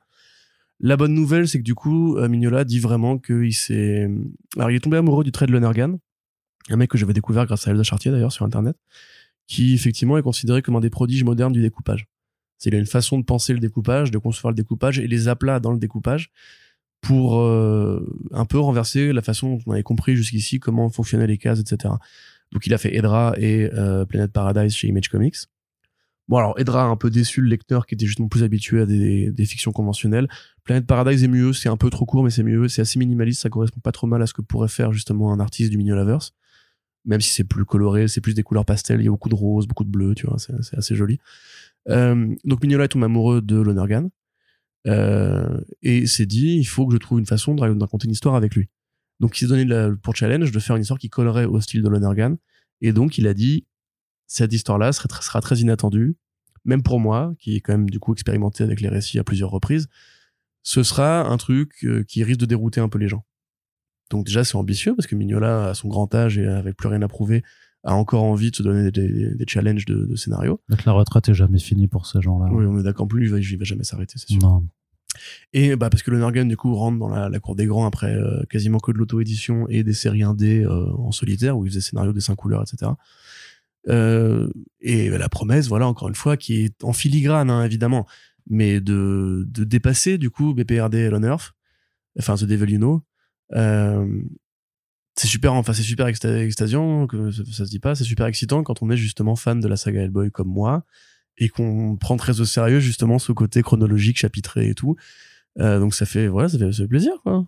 La 0.81 0.97
bonne 0.97 1.15
nouvelle, 1.15 1.49
c'est 1.49 1.59
que 1.59 1.65
du 1.65 1.75
coup, 1.75 2.17
euh, 2.17 2.29
Mignola 2.29 2.65
dit 2.65 2.81
vraiment 2.81 3.19
qu'il 3.19 3.55
s'est. 3.55 4.11
Alors, 4.57 4.71
il 4.71 4.77
est 4.77 4.81
tombé 4.81 4.99
amoureux 4.99 5.25
du 5.25 5.33
trait 5.33 5.47
de 5.47 5.53
Lonergan, 5.53 5.99
un 6.69 6.77
mec 6.77 6.91
que 6.91 6.99
j'avais 6.99 7.15
découvert 7.15 7.47
grâce 7.47 7.67
à 7.67 7.71
Elsa 7.71 7.83
Chartier 7.83 8.11
d'ailleurs 8.11 8.33
sur 8.33 8.45
Internet, 8.45 8.77
qui 9.47 9.75
effectivement 9.75 10.19
est 10.19 10.23
considéré 10.23 10.61
comme 10.63 10.77
un 10.77 10.81
des 10.81 10.91
prodiges 10.91 11.25
modernes 11.25 11.53
du 11.53 11.63
découpage. 11.63 12.07
C'est 12.59 12.73
une 12.73 12.87
façon 12.87 13.19
de 13.19 13.25
penser 13.25 13.53
le 13.53 13.59
découpage, 13.59 14.11
de 14.11 14.19
concevoir 14.19 14.51
le 14.51 14.57
découpage 14.57 14.99
et 14.99 15.07
les 15.07 15.29
aplats 15.29 15.61
dans 15.61 15.73
le 15.73 15.79
découpage 15.79 16.31
pour 17.01 17.39
euh, 17.39 18.01
un 18.33 18.47
peu 18.47 18.59
renverser 18.59 19.13
la 19.13 19.23
façon 19.23 19.57
dont 19.57 19.61
on 19.67 19.73
avait 19.73 19.83
compris 19.83 20.17
jusqu'ici 20.17 20.59
comment 20.59 20.89
fonctionnaient 20.89 21.27
les 21.27 21.39
cases, 21.39 21.61
etc. 21.61 21.95
Donc 22.53 22.67
il 22.67 22.75
a 22.75 22.79
fait 22.79 22.95
Edra 22.97 23.35
et 23.37 23.71
euh, 23.75 24.05
Planet 24.05 24.33
Paradise 24.33 24.75
chez 24.75 24.89
Image 24.89 25.09
Comics. 25.09 25.37
Bon, 26.29 26.39
alors, 26.39 26.59
Edra 26.59 26.83
a 26.83 26.87
un 26.87 26.97
peu 26.97 27.09
déçu 27.09 27.41
le 27.41 27.49
lecteur 27.49 27.87
qui 27.87 27.95
était 27.95 28.07
justement 28.07 28.29
plus 28.29 28.43
habitué 28.43 28.81
à 28.81 28.87
des, 28.87 29.47
fictions 29.47 29.71
conventionnelles. 29.73 30.29
Planet 30.65 30.85
Paradise 30.85 31.23
est 31.23 31.29
mieux, 31.29 31.53
c'est 31.53 31.69
un 31.69 31.77
peu 31.77 31.89
trop 31.89 32.05
court, 32.05 32.25
mais 32.25 32.31
c'est 32.31 32.43
mieux. 32.43 32.67
C'est 32.69 32.83
assez 32.83 32.99
minimaliste, 32.99 33.43
ça 33.43 33.49
correspond 33.49 33.81
pas 33.81 33.93
trop 33.93 34.09
mal 34.09 34.21
à 34.23 34.27
ce 34.27 34.35
que 34.35 34.43
pourrait 34.43 34.69
faire 34.69 34.93
justement 34.93 35.33
un 35.33 35.39
artiste 35.39 35.71
du 35.71 35.79
Mignolaverse. 35.79 36.33
Même 37.05 37.21
si 37.21 37.33
c'est 37.33 37.45
plus 37.45 37.65
coloré, 37.65 38.09
c'est 38.09 38.21
plus 38.21 38.35
des 38.35 38.43
couleurs 38.43 38.65
pastel, 38.65 39.01
il 39.01 39.05
y 39.05 39.07
a 39.07 39.11
beaucoup 39.11 39.29
de 39.29 39.37
rose, 39.37 39.69
beaucoup 39.69 39.85
de 39.85 39.91
bleu, 39.91 40.15
tu 40.17 40.27
vois, 40.27 40.39
c'est 40.39 40.77
assez 40.77 40.97
joli. 40.97 41.21
Euh, 41.89 42.35
donc 42.45 42.63
Mignola 42.63 42.85
est 42.85 42.89
tombé 42.89 43.05
amoureux 43.05 43.41
de 43.41 43.57
Lonergan. 43.61 44.11
Euh, 44.89 45.61
et 45.83 46.07
s'est 46.07 46.27
dit, 46.27 46.57
il 46.57 46.65
faut 46.65 46.87
que 46.87 46.93
je 46.93 46.99
trouve 46.99 47.19
une 47.19 47.27
façon 47.27 47.55
de 47.55 47.61
raconter 47.61 48.07
une 48.07 48.13
histoire 48.13 48.35
avec 48.35 48.55
lui. 48.55 48.69
Donc 49.21 49.37
il 49.37 49.41
s'est 49.41 49.47
donné 49.47 49.67
pour 50.03 50.15
challenge 50.15 50.53
de 50.53 50.59
faire 50.59 50.77
une 50.77 50.83
histoire 50.83 50.99
qui 50.99 51.09
collerait 51.09 51.45
au 51.45 51.61
style 51.61 51.83
de 51.83 51.89
Lonergan. 51.89 52.37
Et 52.81 52.93
donc 52.93 53.19
il 53.19 53.27
a 53.27 53.35
dit, 53.35 53.67
cette 54.27 54.53
histoire-là 54.53 54.93
sera, 54.93 55.41
très 55.41 55.57
inattendue, 55.57 56.17
même 56.65 56.83
pour 56.83 57.01
moi, 57.01 57.35
qui 57.39 57.57
est 57.57 57.61
quand 57.61 57.73
même 57.73 57.91
du 57.91 58.01
coup 58.01 58.13
expérimenté 58.13 58.65
avec 58.65 58.81
les 58.81 58.89
récits 58.89 59.19
à 59.19 59.25
plusieurs 59.25 59.51
reprises. 59.51 59.89
Ce 60.63 60.83
sera 60.83 61.29
un 61.29 61.37
truc 61.37 61.85
euh, 61.85 62.03
qui 62.03 62.25
risque 62.25 62.41
de 62.41 62.47
dérouter 62.47 62.81
un 62.81 62.89
peu 62.89 62.99
les 62.99 63.09
gens. 63.09 63.25
Donc 64.11 64.27
déjà 64.27 64.45
c'est 64.45 64.57
ambitieux 64.57 64.95
parce 64.95 65.07
que 65.07 65.15
Mignola 65.15 65.69
à 65.69 65.75
son 65.75 65.89
grand 65.89 66.13
âge 66.15 66.39
et 66.39 66.47
avec 66.47 66.77
plus 66.77 66.89
rien 66.89 67.03
à 67.03 67.09
prouver 67.09 67.43
a 67.85 67.95
encore 67.95 68.25
envie 68.25 68.51
de 68.51 68.57
se 68.57 68.63
donner 68.63 68.91
des, 68.91 69.45
challenges 69.47 69.85
de, 69.85 70.07
de 70.07 70.17
scénario. 70.17 70.61
Donc 70.69 70.85
la 70.85 70.93
retraite 70.93 71.29
est 71.29 71.35
jamais 71.35 71.61
finie 71.61 71.87
pour 71.87 72.07
ces 72.07 72.21
gens-là. 72.21 72.49
Oui, 72.51 72.67
on 72.67 72.79
est 72.81 72.83
d'accord. 72.83 73.07
Plus, 73.07 73.27
il 73.27 73.31
va, 73.31 73.37
va 73.37 73.65
jamais 73.65 73.85
s'arrêter, 73.85 74.15
c'est 74.17 74.29
sûr. 74.29 74.41
Non. 74.43 74.65
Et 75.53 75.77
bah 75.77 75.91
parce 75.91 76.03
que 76.03 76.11
le 76.11 76.19
Nergan 76.19 76.47
du 76.47 76.57
coup 76.57 76.75
rentre 76.75 76.99
dans 76.99 77.09
la, 77.09 77.41
cour 77.41 77.57
des 77.57 77.67
grands 77.67 77.87
après 77.87 78.15
euh, 78.15 78.43
quasiment 78.51 78.79
que 78.79 78.93
de 78.93 78.99
l'auto-édition 78.99 79.67
et 79.69 79.83
des 79.83 79.93
séries 79.93 80.23
indées 80.23 80.65
euh, 80.65 80.93
en 80.99 81.13
solitaire 81.13 81.57
où 81.57 81.65
il 81.65 81.71
faisait 81.71 81.81
scénario 81.81 82.13
des 82.13 82.21
cinq 82.21 82.37
couleurs, 82.37 82.63
etc. 82.63 82.93
Euh, 83.89 84.49
et 84.81 85.09
la 85.11 85.29
promesse, 85.29 85.69
voilà, 85.69 85.87
encore 85.87 86.09
une 86.09 86.15
fois, 86.15 86.37
qui 86.37 86.65
est 86.65 86.85
en 86.85 86.93
filigrane, 86.93 87.51
hein, 87.51 87.65
évidemment, 87.65 88.07
mais 88.49 88.81
de, 88.81 89.45
de 89.49 89.65
dépasser, 89.65 90.19
du 90.19 90.31
coup, 90.31 90.55
BPRD 90.55 90.95
et 90.95 91.11
Earth, 91.25 91.53
enfin, 92.19 92.35
The 92.37 92.45
Devil 92.45 92.73
You 92.73 92.79
Know. 92.79 93.05
Euh, 93.55 94.23
c'est 95.15 95.29
super, 95.29 95.55
enfin, 95.55 95.73
c'est 95.73 95.83
super 95.83 96.07
extasiant, 96.07 97.07
que 97.07 97.31
ça, 97.31 97.65
se 97.65 97.71
dit 97.71 97.79
pas, 97.79 97.95
c'est 97.95 98.05
super 98.05 98.27
excitant 98.27 98.63
quand 98.63 98.83
on 98.83 98.91
est 98.91 98.97
justement 98.97 99.35
fan 99.35 99.61
de 99.61 99.69
la 99.69 99.77
saga 99.77 100.03
Hellboy 100.03 100.31
comme 100.31 100.49
moi, 100.49 100.85
et 101.39 101.49
qu'on 101.49 101.97
prend 101.97 102.17
très 102.17 102.41
au 102.41 102.45
sérieux, 102.45 102.81
justement, 102.81 103.19
ce 103.19 103.33
côté 103.33 103.63
chronologique, 103.63 104.19
chapitré 104.19 104.69
et 104.69 104.75
tout. 104.75 104.97
Euh, 105.59 105.79
donc 105.81 105.95
ça 105.95 106.07
fait, 106.07 106.29
voilà, 106.29 106.49
ça 106.49 106.59
fait, 106.59 106.73
ça 106.73 106.83
fait 106.83 106.89
plaisir, 106.89 107.15
quoi. 107.23 107.47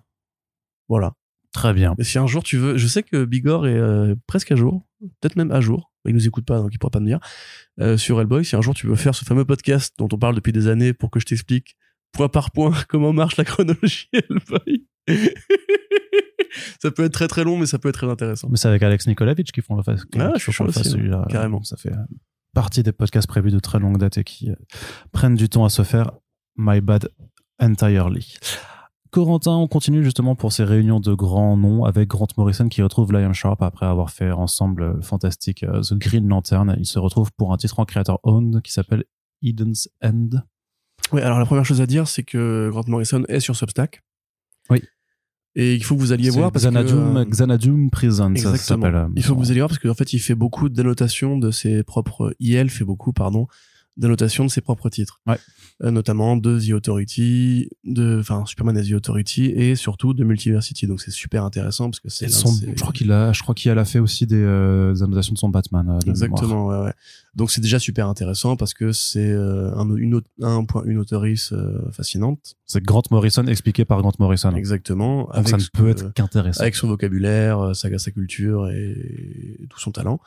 Voilà. 0.88 1.14
Très 1.52 1.72
bien. 1.72 1.94
Et 1.98 2.04
si 2.04 2.18
un 2.18 2.26
jour 2.26 2.42
tu 2.42 2.56
veux, 2.56 2.76
je 2.76 2.86
sais 2.86 3.02
que 3.02 3.24
Bigor 3.24 3.66
est 3.66 3.76
euh, 3.76 4.14
presque 4.26 4.52
à 4.52 4.56
jour, 4.56 4.86
peut-être 5.00 5.36
même 5.36 5.50
à 5.50 5.60
jour. 5.60 5.92
Il 6.08 6.14
nous 6.14 6.26
écoute 6.26 6.44
pas, 6.44 6.58
donc 6.58 6.70
il 6.72 6.78
pourra 6.78 6.90
pas 6.90 7.00
me 7.00 7.06
dire, 7.06 7.20
euh, 7.80 7.96
sur 7.96 8.20
Hellboy, 8.20 8.44
si 8.44 8.56
un 8.56 8.60
jour 8.60 8.74
tu 8.74 8.86
veux 8.86 8.96
faire 8.96 9.14
ce 9.14 9.24
fameux 9.24 9.44
podcast 9.44 9.94
dont 9.98 10.08
on 10.12 10.18
parle 10.18 10.34
depuis 10.34 10.52
des 10.52 10.68
années 10.68 10.92
pour 10.92 11.10
que 11.10 11.20
je 11.20 11.26
t'explique 11.26 11.76
point 12.12 12.28
par 12.28 12.50
point 12.50 12.72
comment 12.88 13.12
marche 13.12 13.36
la 13.36 13.44
chronologie 13.44 14.08
Hellboy. 14.12 14.86
ça 16.80 16.90
peut 16.90 17.04
être 17.04 17.12
très 17.12 17.28
très 17.28 17.44
long, 17.44 17.58
mais 17.58 17.66
ça 17.66 17.78
peut 17.78 17.88
être 17.88 17.98
très 17.98 18.08
intéressant. 18.08 18.48
Mais 18.50 18.56
c'est 18.56 18.68
avec 18.68 18.82
Alex 18.82 19.06
Nikolavitch 19.06 19.52
qui 19.52 19.62
font 19.62 19.76
le 19.76 19.82
face. 19.82 20.02
Ah, 20.18 20.32
je 20.36 20.42
suis 20.42 20.52
chaud 20.52 20.64
aussi, 20.64 20.84
celui-là. 20.84 21.26
carrément. 21.28 21.62
Ça 21.62 21.76
fait 21.76 21.92
euh, 21.92 22.04
partie 22.54 22.82
des 22.82 22.92
podcasts 22.92 23.28
prévus 23.28 23.50
de 23.50 23.58
très 23.58 23.78
longue 23.78 23.98
date 23.98 24.18
et 24.18 24.24
qui 24.24 24.50
euh, 24.50 24.54
prennent 25.12 25.36
du 25.36 25.48
temps 25.48 25.64
à 25.64 25.68
se 25.70 25.82
faire. 25.82 26.12
My 26.56 26.80
bad 26.80 27.08
entirely. 27.60 28.36
Corentin, 29.10 29.52
on 29.52 29.68
continue 29.68 30.04
justement 30.04 30.34
pour 30.34 30.52
ces 30.52 30.64
réunions 30.64 31.00
de 31.00 31.14
grands 31.14 31.56
noms 31.56 31.84
avec 31.84 32.08
Grant 32.08 32.26
Morrison 32.36 32.68
qui 32.68 32.82
retrouve 32.82 33.12
Liam 33.12 33.32
Sharp 33.32 33.62
après 33.62 33.86
avoir 33.86 34.10
fait 34.10 34.30
ensemble 34.30 34.94
le 34.96 35.00
fantastique 35.02 35.62
euh, 35.64 35.80
The 35.80 35.94
Green 35.94 36.28
Lantern. 36.28 36.76
Il 36.78 36.86
se 36.86 36.98
retrouve 36.98 37.32
pour 37.32 37.52
un 37.52 37.56
titre 37.56 37.80
en 37.80 37.84
creator 37.84 38.20
owned 38.22 38.60
qui 38.62 38.72
s'appelle 38.72 39.04
Eden's 39.42 39.88
End. 40.02 40.28
Oui, 41.12 41.22
alors 41.22 41.38
la 41.38 41.46
première 41.46 41.64
chose 41.64 41.80
à 41.80 41.86
dire, 41.86 42.06
c'est 42.06 42.22
que 42.22 42.68
Grant 42.70 42.84
Morrison 42.86 43.22
est 43.28 43.40
sur 43.40 43.56
Substack. 43.56 44.02
Oui. 44.68 44.82
Et 45.54 45.74
il 45.74 45.82
faut 45.82 45.94
que 45.96 46.00
vous 46.00 46.12
alliez 46.12 46.30
voir 46.30 46.52
parce 46.52 46.64
Xanadum, 46.64 47.14
que... 47.14 47.18
euh, 47.20 47.24
Xanadum 47.24 47.90
Prison, 47.90 48.32
ça 48.36 48.50
Exactement. 48.50 48.82
s'appelle. 48.82 48.94
euh, 48.94 49.08
Il 49.16 49.22
faut 49.24 49.34
que 49.34 49.40
vous 49.40 49.50
alliez 49.50 49.60
voir 49.60 49.70
parce 49.70 49.78
qu'en 49.80 49.94
fait, 49.94 50.12
il 50.12 50.18
fait 50.18 50.34
beaucoup 50.34 50.68
d'annotations 50.68 51.38
de 51.38 51.50
ses 51.50 51.82
propres. 51.82 52.34
IL 52.38 52.68
fait 52.70 52.84
beaucoup, 52.84 53.12
pardon, 53.12 53.46
d'annotations 53.98 54.44
de 54.44 54.50
ses 54.50 54.60
propres 54.60 54.88
titres. 54.88 55.20
Ouais. 55.26 55.36
Euh, 55.84 55.90
notamment 55.90 56.36
de 56.36 56.58
The 56.58 56.72
Authority, 56.72 57.68
de, 57.84 58.18
enfin, 58.20 58.44
Superman 58.46 58.76
as 58.78 58.88
The 58.88 58.92
Authority 58.94 59.46
et 59.46 59.76
surtout 59.76 60.14
de 60.14 60.24
Multiversity. 60.24 60.86
Donc 60.86 61.00
c'est 61.00 61.10
super 61.10 61.44
intéressant 61.44 61.90
parce 61.90 62.00
que 62.00 62.08
c'est. 62.08 62.26
Et 62.26 62.28
je 62.28 62.80
crois 62.80 62.92
qu'il 62.92 63.12
a, 63.12 63.32
je 63.32 63.42
crois 63.42 63.54
qu'il 63.54 63.70
a 63.70 63.84
fait 63.84 63.98
aussi 63.98 64.26
des, 64.26 64.42
euh, 64.42 64.92
des 64.92 65.02
annotations 65.02 65.34
de 65.34 65.38
son 65.38 65.50
Batman. 65.50 65.88
euh, 65.88 65.98
de. 66.00 66.10
Exactement, 66.10 66.66
ouais, 66.66 66.78
ouais. 66.78 66.92
Donc 67.34 67.52
c'est 67.52 67.60
déjà 67.60 67.78
super 67.78 68.08
intéressant 68.08 68.56
parce 68.56 68.74
que 68.74 68.90
c'est 68.90 69.30
euh, 69.30 69.72
un, 69.76 69.94
une, 69.94 70.20
un 70.42 70.64
point, 70.64 70.82
une 70.86 70.98
auteurice 70.98 71.52
euh, 71.52 71.88
fascinante. 71.92 72.56
C'est 72.66 72.82
Grant 72.82 73.02
Morrison 73.12 73.46
expliqué 73.46 73.84
par 73.84 74.00
Grant 74.00 74.12
Morrison. 74.18 74.52
Exactement. 74.56 75.30
Donc 75.32 75.48
ça 75.48 75.56
ne 75.56 75.62
peut 75.72 75.88
être 75.90 76.12
qu'intéressant. 76.14 76.62
avec 76.62 76.74
son 76.74 76.88
vocabulaire, 76.88 77.60
euh, 77.60 77.74
sa, 77.74 77.96
sa 77.98 78.10
culture 78.10 78.68
et, 78.68 79.58
tout 79.70 79.78
son 79.78 79.92
talent. 79.92 80.18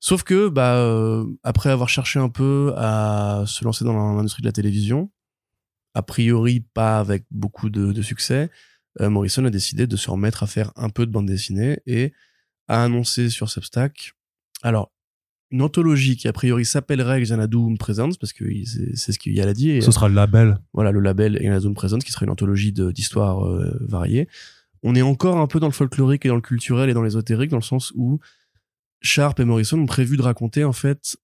Sauf 0.00 0.22
que, 0.22 0.48
bah, 0.48 0.76
euh, 0.76 1.26
après 1.42 1.70
avoir 1.70 1.88
cherché 1.88 2.18
un 2.18 2.28
peu 2.28 2.74
à 2.76 3.44
se 3.46 3.64
lancer 3.64 3.84
dans 3.84 4.14
l'industrie 4.14 4.42
de 4.42 4.48
la 4.48 4.52
télévision, 4.52 5.10
a 5.94 6.02
priori 6.02 6.60
pas 6.60 6.98
avec 6.98 7.24
beaucoup 7.30 7.70
de, 7.70 7.92
de 7.92 8.02
succès, 8.02 8.50
euh, 9.00 9.10
Morrison 9.10 9.44
a 9.44 9.50
décidé 9.50 9.86
de 9.86 9.96
se 9.96 10.10
remettre 10.10 10.42
à 10.42 10.46
faire 10.46 10.72
un 10.76 10.90
peu 10.90 11.06
de 11.06 11.10
bande 11.10 11.26
dessinée 11.26 11.80
et 11.86 12.12
a 12.68 12.84
annoncé 12.84 13.30
sur 13.30 13.48
Substack, 13.48 14.16
alors, 14.62 14.92
une 15.50 15.62
anthologie 15.62 16.16
qui 16.16 16.26
a 16.26 16.32
priori 16.32 16.64
s'appellerait 16.64 17.22
Xanadu 17.22 17.76
Presents, 17.78 18.16
parce 18.20 18.32
que 18.32 18.44
c'est 18.94 19.12
ce 19.12 19.18
qu'il 19.18 19.32
y 19.32 19.40
a 19.40 19.52
dit. 19.52 19.70
et, 19.70 19.80
Ce 19.80 19.92
sera 19.92 20.08
le 20.08 20.14
label. 20.14 20.58
voilà 20.72 20.90
le 20.90 21.00
label 21.00 21.38
Xanadu 21.38 21.72
Presents 21.72 21.98
qui 21.98 22.10
serait 22.10 22.26
une 22.26 22.32
anthologie 22.32 22.72
d'histoires 22.72 23.46
euh, 23.46 23.78
variées. 23.82 24.28
On 24.82 24.94
est 24.94 25.02
encore 25.02 25.38
un 25.38 25.46
peu 25.46 25.60
dans 25.60 25.68
le 25.68 25.72
folklorique 25.72 26.26
et 26.26 26.28
dans 26.28 26.34
le 26.34 26.40
culturel 26.40 26.90
et 26.90 26.94
dans 26.94 27.02
l'ésotérique 27.02 27.50
dans 27.50 27.58
le 27.58 27.62
sens 27.62 27.92
où 27.94 28.18
Sharp 29.06 29.40
et 29.40 29.44
Morrison 29.44 29.78
ont 29.78 29.86
prévu 29.86 30.16
de 30.16 30.22
raconter 30.22 30.64
en 30.64 30.72
fait 30.72 31.16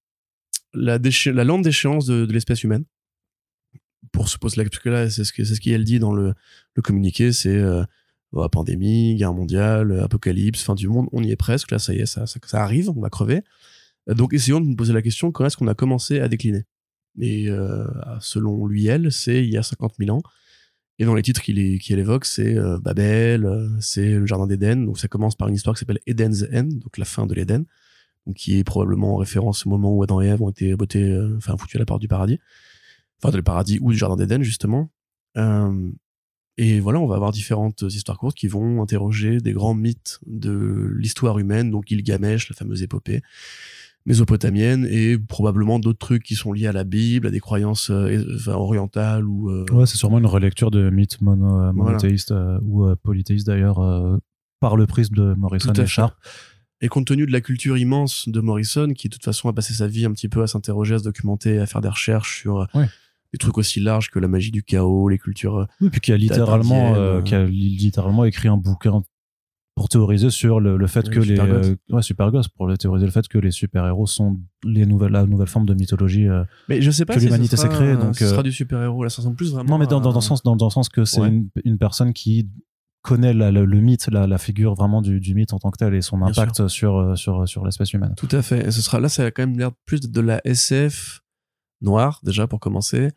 la, 0.72 0.98
la 0.98 1.44
lente 1.44 1.62
déchéance 1.62 2.06
de, 2.06 2.24
l'espèce 2.30 2.64
humaine. 2.64 2.84
Pour 4.12 4.28
se 4.28 4.38
poser 4.38 4.56
la 4.56 4.68
parce 4.68 4.78
que 4.78 4.88
là 4.88 5.08
c'est 5.08 5.24
ce 5.24 5.32
que 5.32 5.44
c'est 5.44 5.54
ce 5.54 5.60
qu'elle 5.60 5.84
dit 5.84 5.98
dans 5.98 6.12
le, 6.12 6.34
le 6.74 6.82
communiqué, 6.82 7.32
c'est 7.32 7.56
euh, 7.56 7.84
bah, 8.32 8.48
pandémie, 8.50 9.14
guerre 9.14 9.32
mondiale, 9.32 10.00
apocalypse, 10.00 10.62
fin 10.62 10.74
du 10.74 10.88
monde, 10.88 11.08
on 11.12 11.22
y 11.22 11.30
est 11.30 11.36
presque. 11.36 11.70
Là 11.70 11.78
ça 11.78 11.94
y 11.94 11.98
est, 11.98 12.06
ça, 12.06 12.26
ça, 12.26 12.62
arrive, 12.62 12.90
on 12.90 13.00
va 13.00 13.10
crever. 13.10 13.42
Euh, 14.08 14.14
Donc 14.14 14.34
essayons 14.34 14.60
de 14.60 14.66
nous 14.66 14.76
poser 14.76 14.92
la 14.92 15.02
question 15.02 15.32
quand 15.32 15.44
est-ce 15.46 15.56
qu'on 15.56 15.68
a 15.68 15.74
commencé 15.74 16.20
à 16.20 16.28
décliner? 16.28 16.64
Et 17.20 17.48
euh, 17.48 17.86
selon 18.20 18.66
lui, 18.66 18.86
elle, 18.86 19.12
c'est 19.12 19.44
il 19.44 19.50
y 19.50 19.56
a 19.56 19.62
50 19.62 19.94
000 19.98 20.16
ans. 20.16 20.22
Et 21.02 21.04
dans 21.04 21.16
les 21.16 21.22
titres 21.22 21.42
qu'il 21.42 21.98
évoque, 21.98 22.24
c'est 22.24 22.56
euh, 22.56 22.78
Babel, 22.78 23.44
euh, 23.44 23.68
c'est 23.80 24.08
le 24.08 24.24
Jardin 24.24 24.46
d'Éden. 24.46 24.84
Donc 24.84 25.00
ça 25.00 25.08
commence 25.08 25.34
par 25.34 25.48
une 25.48 25.54
histoire 25.56 25.74
qui 25.74 25.80
s'appelle 25.80 25.98
Eden's 26.06 26.44
End, 26.54 26.68
donc 26.74 26.96
la 26.96 27.04
fin 27.04 27.26
de 27.26 27.34
l'Éden, 27.34 27.64
qui 28.36 28.56
est 28.56 28.62
probablement 28.62 29.14
en 29.14 29.16
référence 29.16 29.66
au 29.66 29.68
moment 29.68 29.92
où 29.92 30.04
Adam 30.04 30.20
et 30.20 30.28
Ève 30.28 30.42
ont 30.42 30.50
été 30.50 30.76
bottés, 30.76 31.02
euh, 31.02 31.34
enfin 31.38 31.56
foutus 31.56 31.74
à 31.74 31.80
la 31.80 31.86
porte 31.86 32.00
du 32.00 32.06
paradis, 32.06 32.38
enfin 33.20 33.36
du 33.36 33.42
paradis 33.42 33.80
ou 33.82 33.90
du 33.90 33.98
Jardin 33.98 34.14
d'Éden 34.14 34.44
justement. 34.44 34.90
Et 36.56 36.78
voilà, 36.78 37.00
on 37.00 37.06
va 37.06 37.16
avoir 37.16 37.32
différentes 37.32 37.82
histoires 37.82 38.18
courtes 38.18 38.36
qui 38.36 38.46
vont 38.46 38.80
interroger 38.80 39.38
des 39.38 39.52
grands 39.52 39.74
mythes 39.74 40.20
de 40.26 40.94
l'histoire 40.96 41.40
humaine, 41.40 41.72
donc 41.72 41.88
Gilgamesh, 41.88 42.48
la 42.48 42.54
fameuse 42.54 42.84
épopée 42.84 43.22
mésopotamienne, 44.06 44.86
et 44.90 45.16
probablement 45.18 45.78
d'autres 45.78 45.98
trucs 45.98 46.22
qui 46.22 46.34
sont 46.34 46.52
liés 46.52 46.66
à 46.66 46.72
la 46.72 46.84
Bible, 46.84 47.26
à 47.26 47.30
des 47.30 47.40
croyances 47.40 47.90
euh, 47.90 48.24
enfin, 48.36 48.52
orientales 48.54 49.26
ou 49.26 49.50
euh, 49.50 49.64
Ouais, 49.72 49.86
c'est 49.86 49.96
sûrement 49.96 50.18
une 50.18 50.26
relecture 50.26 50.70
de 50.70 50.90
mythes 50.90 51.20
mono, 51.20 51.46
euh, 51.46 51.50
Voilà. 51.58 51.72
monothéistes 51.72 52.34
ou 52.62 52.86
polythéistes 53.02 53.46
d'ailleurs 53.46 53.80
par 54.60 54.76
le 54.76 54.86
prisme 54.86 55.14
de 55.14 55.34
Morrison 55.34 55.72
et. 55.72 55.86
Sharp. 55.86 56.14
Et 56.84 56.88
compte 56.88 57.06
tenu 57.06 57.26
de 57.26 57.32
la 57.32 57.40
culture 57.40 57.78
immense 57.78 58.28
de 58.28 58.40
Morrison, 58.40 58.92
qui 58.92 59.08
de 59.08 59.14
toute 59.14 59.24
façon 59.24 59.48
a 59.48 59.52
passé 59.52 59.72
sa 59.72 59.86
vie 59.86 60.04
un 60.04 60.10
petit 60.12 60.28
peu 60.28 60.42
à 60.42 60.48
s'interroger, 60.48 60.96
à 60.96 60.98
se 60.98 61.04
documenter, 61.04 61.58
à 61.60 61.66
faire 61.66 61.80
des 61.80 61.88
recherches 61.88 62.40
sur 62.40 62.66
Ouais. 62.74 62.86
des 63.32 63.38
trucs 63.38 63.56
aussi 63.56 63.78
larges 63.78 64.10
que 64.10 64.18
la 64.18 64.26
magie 64.26 64.50
du 64.50 64.64
chaos, 64.64 65.08
les 65.08 65.18
cultures. 65.18 65.68
Oui, 65.80 65.90
puis 65.90 66.00
qui 66.00 66.12
a 66.12 66.16
littéralement, 66.16 66.96
euh, 66.96 67.22
qui 67.22 67.36
a 67.36 67.44
li- 67.44 67.76
littéralement 67.76 68.24
écrit 68.24 68.48
un 68.48 68.56
bouquin 68.56 69.04
pour 69.82 69.88
théoriser 69.88 70.30
sur 70.30 70.60
le, 70.60 70.76
le 70.76 70.86
fait 70.86 71.10
que 71.10 71.18
les 71.18 71.36
euh, 71.40 71.74
ouais, 71.90 72.00
pour 72.56 72.68
le 72.68 72.78
théoriser 72.78 73.04
le 73.06 73.10
fait 73.10 73.26
que 73.26 73.36
les 73.38 73.50
super 73.50 73.84
héros 73.84 74.06
sont 74.06 74.38
les 74.64 74.86
nouvelles 74.86 75.10
la 75.10 75.26
nouvelle 75.26 75.48
forme 75.48 75.66
de 75.66 75.74
mythologie 75.74 76.28
euh, 76.28 76.44
Mais 76.68 76.80
je 76.80 76.92
sais 76.92 77.04
pas 77.04 77.14
Que 77.14 77.20
si 77.20 77.26
l'humanité 77.26 77.56
s'est 77.56 77.68
créée, 77.68 77.96
donc, 77.96 78.14
ce 78.16 78.26
sera 78.28 78.38
euh, 78.40 78.42
du 78.44 78.52
super-héros. 78.52 79.02
Là, 79.02 79.10
ça 79.10 79.22
ressemble 79.22 79.34
plus 79.34 79.50
vraiment. 79.52 79.68
non 79.70 79.78
mais 79.78 79.88
dans, 79.88 80.00
dans, 80.00 80.14
le 80.14 80.20
sens 80.20 80.44
dans, 80.44 80.54
dans 80.54 80.66
le 80.66 80.70
sens 80.70 80.88
que 80.88 81.04
c'est 81.04 81.20
Ouais. 81.20 81.28
une, 81.30 81.48
une 81.64 81.78
personne 81.78 82.12
qui 82.12 82.48
connaît 83.02 83.34
la- 83.34 83.50
le, 83.50 83.64
le 83.64 83.80
mythe 83.80 84.06
la, 84.12 84.28
la 84.28 84.38
figure 84.38 84.74
vraiment 84.76 85.02
du, 85.02 85.18
du 85.18 85.34
mythe 85.34 85.52
en 85.52 85.58
tant 85.58 85.72
que 85.72 85.78
tel 85.78 85.94
et 85.94 86.00
son 86.02 86.18
Bien 86.18 86.28
impact 86.28 86.68
sur 86.68 87.18
sur 87.18 87.48
sur 87.48 87.64
l'espèce 87.64 87.92
humaine 87.92 88.14
Tout 88.16 88.28
à 88.30 88.42
fait. 88.42 88.68
Et 88.68 88.70
ce 88.70 88.82
sera 88.82 89.00
là, 89.00 89.08
ça 89.08 89.24
a 89.24 89.30
quand 89.32 89.42
même 89.44 89.58
l'air 89.58 89.72
plus 89.84 90.00
de 90.00 90.20
la 90.20 90.40
SF 90.46 91.22
noire 91.80 92.20
déjà 92.22 92.46
pour 92.46 92.60
commencer, 92.60 93.08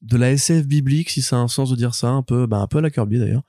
de 0.00 0.16
la 0.16 0.30
SF 0.32 0.66
biblique 0.66 1.10
si 1.10 1.20
ça 1.20 1.36
a 1.36 1.40
un 1.40 1.48
sens 1.48 1.68
de 1.70 1.76
dire 1.76 1.94
ça, 1.94 2.08
un 2.08 2.22
peu, 2.22 2.46
bah, 2.46 2.56
un 2.60 2.66
peu 2.66 2.78
à 2.78 2.80
la 2.80 2.88
Kirby 2.90 3.18
d'ailleurs. 3.18 3.42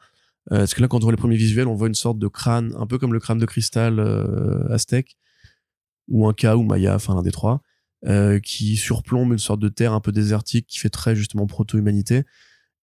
Euh, 0.52 0.60
parce 0.60 0.74
que 0.74 0.82
là, 0.82 0.88
quand 0.88 0.98
on 0.98 1.02
voit 1.02 1.12
les 1.12 1.18
premiers 1.18 1.38
visuels, 1.38 1.68
on 1.68 1.76
voit 1.76 1.88
une 1.88 1.96
sorte 1.96 2.18
de 2.18 2.28
crâne, 2.28 2.74
un 2.78 2.88
peu 2.88 2.98
comme 2.98 3.14
le 3.14 3.20
crâne 3.20 3.38
de 3.38 3.46
cristal 3.46 4.00
euh, 4.00 4.68
aztèque, 4.74 5.18
ou 6.08 6.28
un 6.28 6.34
Ka 6.34 6.58
ou 6.58 6.64
Maya, 6.64 6.96
enfin 6.96 7.16
l'un 7.16 7.22
des 7.22 7.32
trois, 7.32 7.62
euh, 8.08 8.40
qui 8.40 8.76
surplombe 8.76 9.32
une 9.32 9.40
sorte 9.40 9.60
de 9.60 9.70
terre 9.70 9.94
un 9.94 10.02
peu 10.02 10.12
désertique 10.12 10.68
qui 10.68 10.80
fait 10.80 10.90
très 10.90 11.16
justement 11.16 11.46
proto-humanité. 11.46 12.24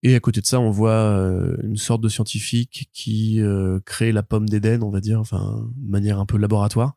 Et 0.04 0.14
à 0.14 0.20
côté 0.20 0.40
de 0.40 0.46
ça, 0.46 0.60
on 0.60 0.70
voit 0.70 1.18
une 1.64 1.76
sorte 1.76 2.00
de 2.00 2.08
scientifique 2.08 2.88
qui 2.92 3.40
crée 3.84 4.12
la 4.12 4.22
pomme 4.22 4.48
d'Éden, 4.48 4.84
on 4.84 4.90
va 4.90 5.00
dire, 5.00 5.18
enfin, 5.18 5.68
de 5.74 5.90
manière 5.90 6.20
un 6.20 6.26
peu 6.26 6.38
laboratoire. 6.38 6.96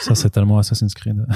ça 0.00 0.14
c'est 0.14 0.30
tellement 0.30 0.58
Assassin's 0.58 0.94
Creed 0.94 1.26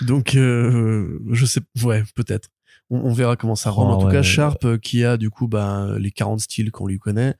Donc, 0.00 0.32
je 0.32 1.46
sais, 1.46 1.60
ouais, 1.84 2.02
peut-être. 2.16 2.48
On, 2.90 2.98
on 3.00 3.12
verra 3.12 3.36
comment 3.36 3.54
ça 3.56 3.70
rend. 3.70 3.90
Oh, 3.90 3.94
en 3.94 3.98
tout 4.00 4.06
ouais. 4.06 4.12
cas, 4.12 4.22
Sharp, 4.22 4.64
euh, 4.64 4.78
qui 4.78 5.04
a 5.04 5.16
du 5.16 5.30
coup 5.30 5.48
bah, 5.48 5.96
les 5.98 6.10
40 6.10 6.40
styles 6.40 6.70
qu'on 6.70 6.86
lui 6.86 6.98
connaît, 6.98 7.34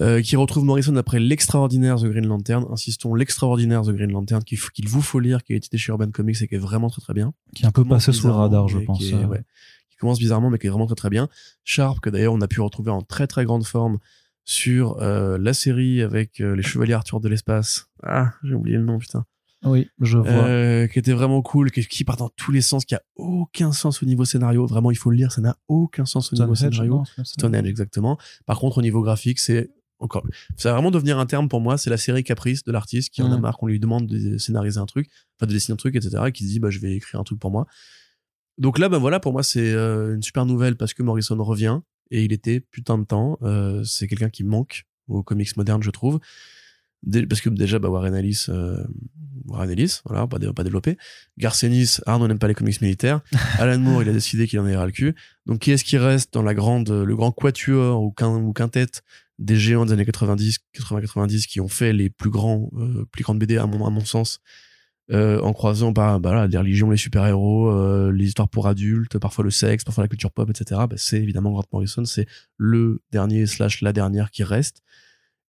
euh, 0.00 0.22
qui 0.22 0.36
retrouve 0.36 0.64
Morrison 0.64 0.96
après 0.96 1.18
l'extraordinaire 1.20 1.96
The 1.96 2.04
Green 2.06 2.26
Lantern. 2.26 2.66
Insistons, 2.70 3.14
l'extraordinaire 3.14 3.82
The 3.82 3.90
Green 3.90 4.10
Lantern 4.12 4.42
qu'il 4.42 4.58
vous 4.88 5.02
faut 5.02 5.20
lire, 5.20 5.42
qui 5.42 5.52
est 5.52 5.56
édité 5.56 5.76
chez 5.78 5.90
Urban 5.92 6.10
Comics 6.10 6.40
et 6.40 6.48
qui 6.48 6.54
est 6.54 6.58
vraiment 6.58 6.88
très 6.88 7.02
très 7.02 7.14
bien. 7.14 7.32
qui 7.54 7.64
est 7.64 7.66
un 7.66 7.70
peu 7.72 7.84
passé 7.84 8.12
sous 8.12 8.26
le 8.26 8.32
radar 8.32 8.68
je 8.68 8.78
pense 8.78 8.98
Qui, 8.98 9.10
est- 9.10 9.24
ouais, 9.24 9.42
qui 9.90 9.96
commence 9.96 10.18
bizarrement, 10.18 10.48
mais 10.50 10.58
qui 10.58 10.66
est 10.66 10.70
vraiment 10.70 10.86
très 10.86 10.94
très 10.96 11.10
bien. 11.10 11.28
Sharp, 11.64 12.00
que 12.00 12.08
d'ailleurs 12.10 12.32
on 12.32 12.40
a 12.40 12.48
pu 12.48 12.60
retrouver 12.60 12.90
en 12.90 13.02
très 13.02 13.26
très 13.26 13.44
grande 13.44 13.66
forme 13.66 13.98
sur 14.44 15.00
euh, 15.02 15.38
la 15.38 15.52
série 15.54 16.02
avec 16.02 16.40
euh, 16.40 16.56
les 16.56 16.62
Chevaliers 16.62 16.94
Arthur 16.94 17.20
de 17.20 17.28
l'espace. 17.28 17.86
Ah, 18.02 18.32
j'ai 18.42 18.54
oublié 18.54 18.76
le 18.78 18.84
nom, 18.84 18.98
putain. 18.98 19.24
Oui 19.64 19.88
je 20.00 20.18
vois 20.18 20.28
Euh, 20.28 20.86
qui 20.86 20.98
était 20.98 21.12
vraiment 21.12 21.42
cool, 21.42 21.70
qui, 21.70 21.86
qui 21.86 22.04
part 22.04 22.16
dans 22.16 22.28
tous 22.30 22.52
les 22.52 22.60
sens, 22.62 22.84
qui 22.84 22.94
a 22.94 23.02
aucun 23.16 23.72
sens 23.72 24.02
au 24.02 24.06
niveau 24.06 24.24
scénario. 24.24 24.66
Vraiment, 24.66 24.90
il 24.90 24.96
faut 24.96 25.10
le 25.10 25.16
lire, 25.16 25.32
ça 25.32 25.40
n'a 25.40 25.56
aucun 25.68 26.04
sens 26.04 26.32
au 26.32 26.36
niveau 26.36 26.54
Stonehenge, 26.54 26.74
scénario. 26.74 27.04
Stonehenge, 27.24 27.66
exactement. 27.66 28.18
Par 28.46 28.58
contre, 28.58 28.78
au 28.78 28.82
niveau 28.82 29.02
graphique, 29.02 29.38
c'est 29.38 29.70
encore, 29.98 30.26
ça 30.56 30.70
va 30.70 30.74
vraiment 30.74 30.90
devenir 30.90 31.18
un 31.20 31.26
terme 31.26 31.48
pour 31.48 31.60
moi. 31.60 31.78
C'est 31.78 31.90
la 31.90 31.96
série 31.96 32.24
caprice 32.24 32.64
de 32.64 32.72
l'artiste 32.72 33.10
qui 33.14 33.22
en 33.22 33.30
a 33.30 33.36
Mm. 33.38 33.40
marre 33.40 33.56
qu'on 33.56 33.68
lui 33.68 33.78
demande 33.78 34.06
de 34.08 34.36
scénariser 34.38 34.78
un 34.80 34.86
truc, 34.86 35.08
enfin 35.38 35.46
de 35.46 35.52
dessiner 35.52 35.74
un 35.74 35.76
truc, 35.76 35.94
etc. 35.94 36.24
Et 36.26 36.32
qui 36.32 36.42
se 36.44 36.48
dit, 36.48 36.58
bah, 36.58 36.70
je 36.70 36.80
vais 36.80 36.94
écrire 36.96 37.20
un 37.20 37.24
truc 37.24 37.38
pour 37.38 37.52
moi. 37.52 37.66
Donc 38.58 38.78
là, 38.80 38.88
bah 38.88 38.98
voilà, 38.98 39.20
pour 39.20 39.32
moi, 39.32 39.42
c'est 39.44 39.72
euh, 39.72 40.14
une 40.16 40.22
super 40.22 40.44
nouvelle 40.44 40.76
parce 40.76 40.92
que 40.92 41.02
Morrison 41.04 41.36
revient 41.42 41.80
et 42.10 42.24
il 42.24 42.32
était 42.32 42.60
putain 42.60 42.98
de 42.98 43.04
temps. 43.04 43.38
Euh, 43.42 43.82
c'est 43.84 44.08
quelqu'un 44.08 44.28
qui 44.28 44.42
manque 44.44 44.84
aux 45.08 45.22
comics 45.22 45.56
modernes, 45.56 45.82
je 45.82 45.90
trouve. 45.90 46.18
Parce 47.28 47.40
que 47.40 47.50
déjà, 47.50 47.78
bah, 47.78 47.88
Warren 47.88 48.14
Ellis, 48.14 48.46
euh, 48.48 48.82
Warren 49.46 49.70
Ellis, 49.70 50.00
voilà, 50.04 50.26
pas, 50.26 50.38
pas 50.38 50.64
développé. 50.64 50.96
Garcenis, 51.38 51.98
Arnaud 52.06 52.28
n'aime 52.28 52.38
pas 52.38 52.48
les 52.48 52.54
comics 52.54 52.80
militaires. 52.80 53.20
Alan 53.58 53.78
Moore, 53.78 54.02
il 54.02 54.08
a 54.08 54.12
décidé 54.12 54.46
qu'il 54.46 54.60
en 54.60 54.64
avait 54.64 54.76
ras 54.76 54.86
le 54.86 54.92
cul. 54.92 55.14
Donc, 55.46 55.60
qui 55.60 55.72
est-ce 55.72 55.84
qui 55.84 55.98
reste 55.98 56.32
dans 56.32 56.42
la 56.42 56.54
grande, 56.54 56.90
le 56.90 57.16
grand 57.16 57.32
quatuor 57.32 58.02
ou, 58.02 58.10
quin, 58.12 58.36
ou 58.36 58.52
quintette 58.52 59.02
des 59.38 59.56
géants 59.56 59.84
des 59.84 59.92
années 59.92 60.04
90, 60.04 60.58
80-90 60.74 61.46
qui 61.46 61.60
ont 61.60 61.68
fait 61.68 61.92
les 61.92 62.10
plus 62.10 62.30
grands, 62.30 62.70
euh, 62.76 63.04
plus 63.10 63.24
grandes 63.24 63.38
BD 63.38 63.56
à 63.56 63.66
mon, 63.66 63.84
à 63.84 63.90
mon 63.90 64.04
sens, 64.04 64.40
euh, 65.10 65.40
en 65.40 65.52
croisant 65.52 65.90
bah, 65.90 66.18
bah, 66.20 66.32
là, 66.32 66.46
les 66.46 66.56
religions, 66.56 66.90
les 66.90 66.96
super-héros, 66.96 67.70
euh, 67.70 68.12
les 68.12 68.26
histoires 68.26 68.48
pour 68.48 68.68
adultes, 68.68 69.18
parfois 69.18 69.44
le 69.44 69.50
sexe, 69.50 69.84
parfois 69.84 70.04
la 70.04 70.08
culture 70.08 70.30
pop, 70.30 70.48
etc. 70.48 70.82
Bah, 70.88 70.96
c'est 70.96 71.20
évidemment 71.20 71.50
Grant 71.50 71.64
Morrison, 71.72 72.04
c'est 72.04 72.26
le 72.56 73.02
dernier 73.10 73.46
slash 73.46 73.80
la 73.82 73.92
dernière 73.92 74.30
qui 74.30 74.44
reste. 74.44 74.82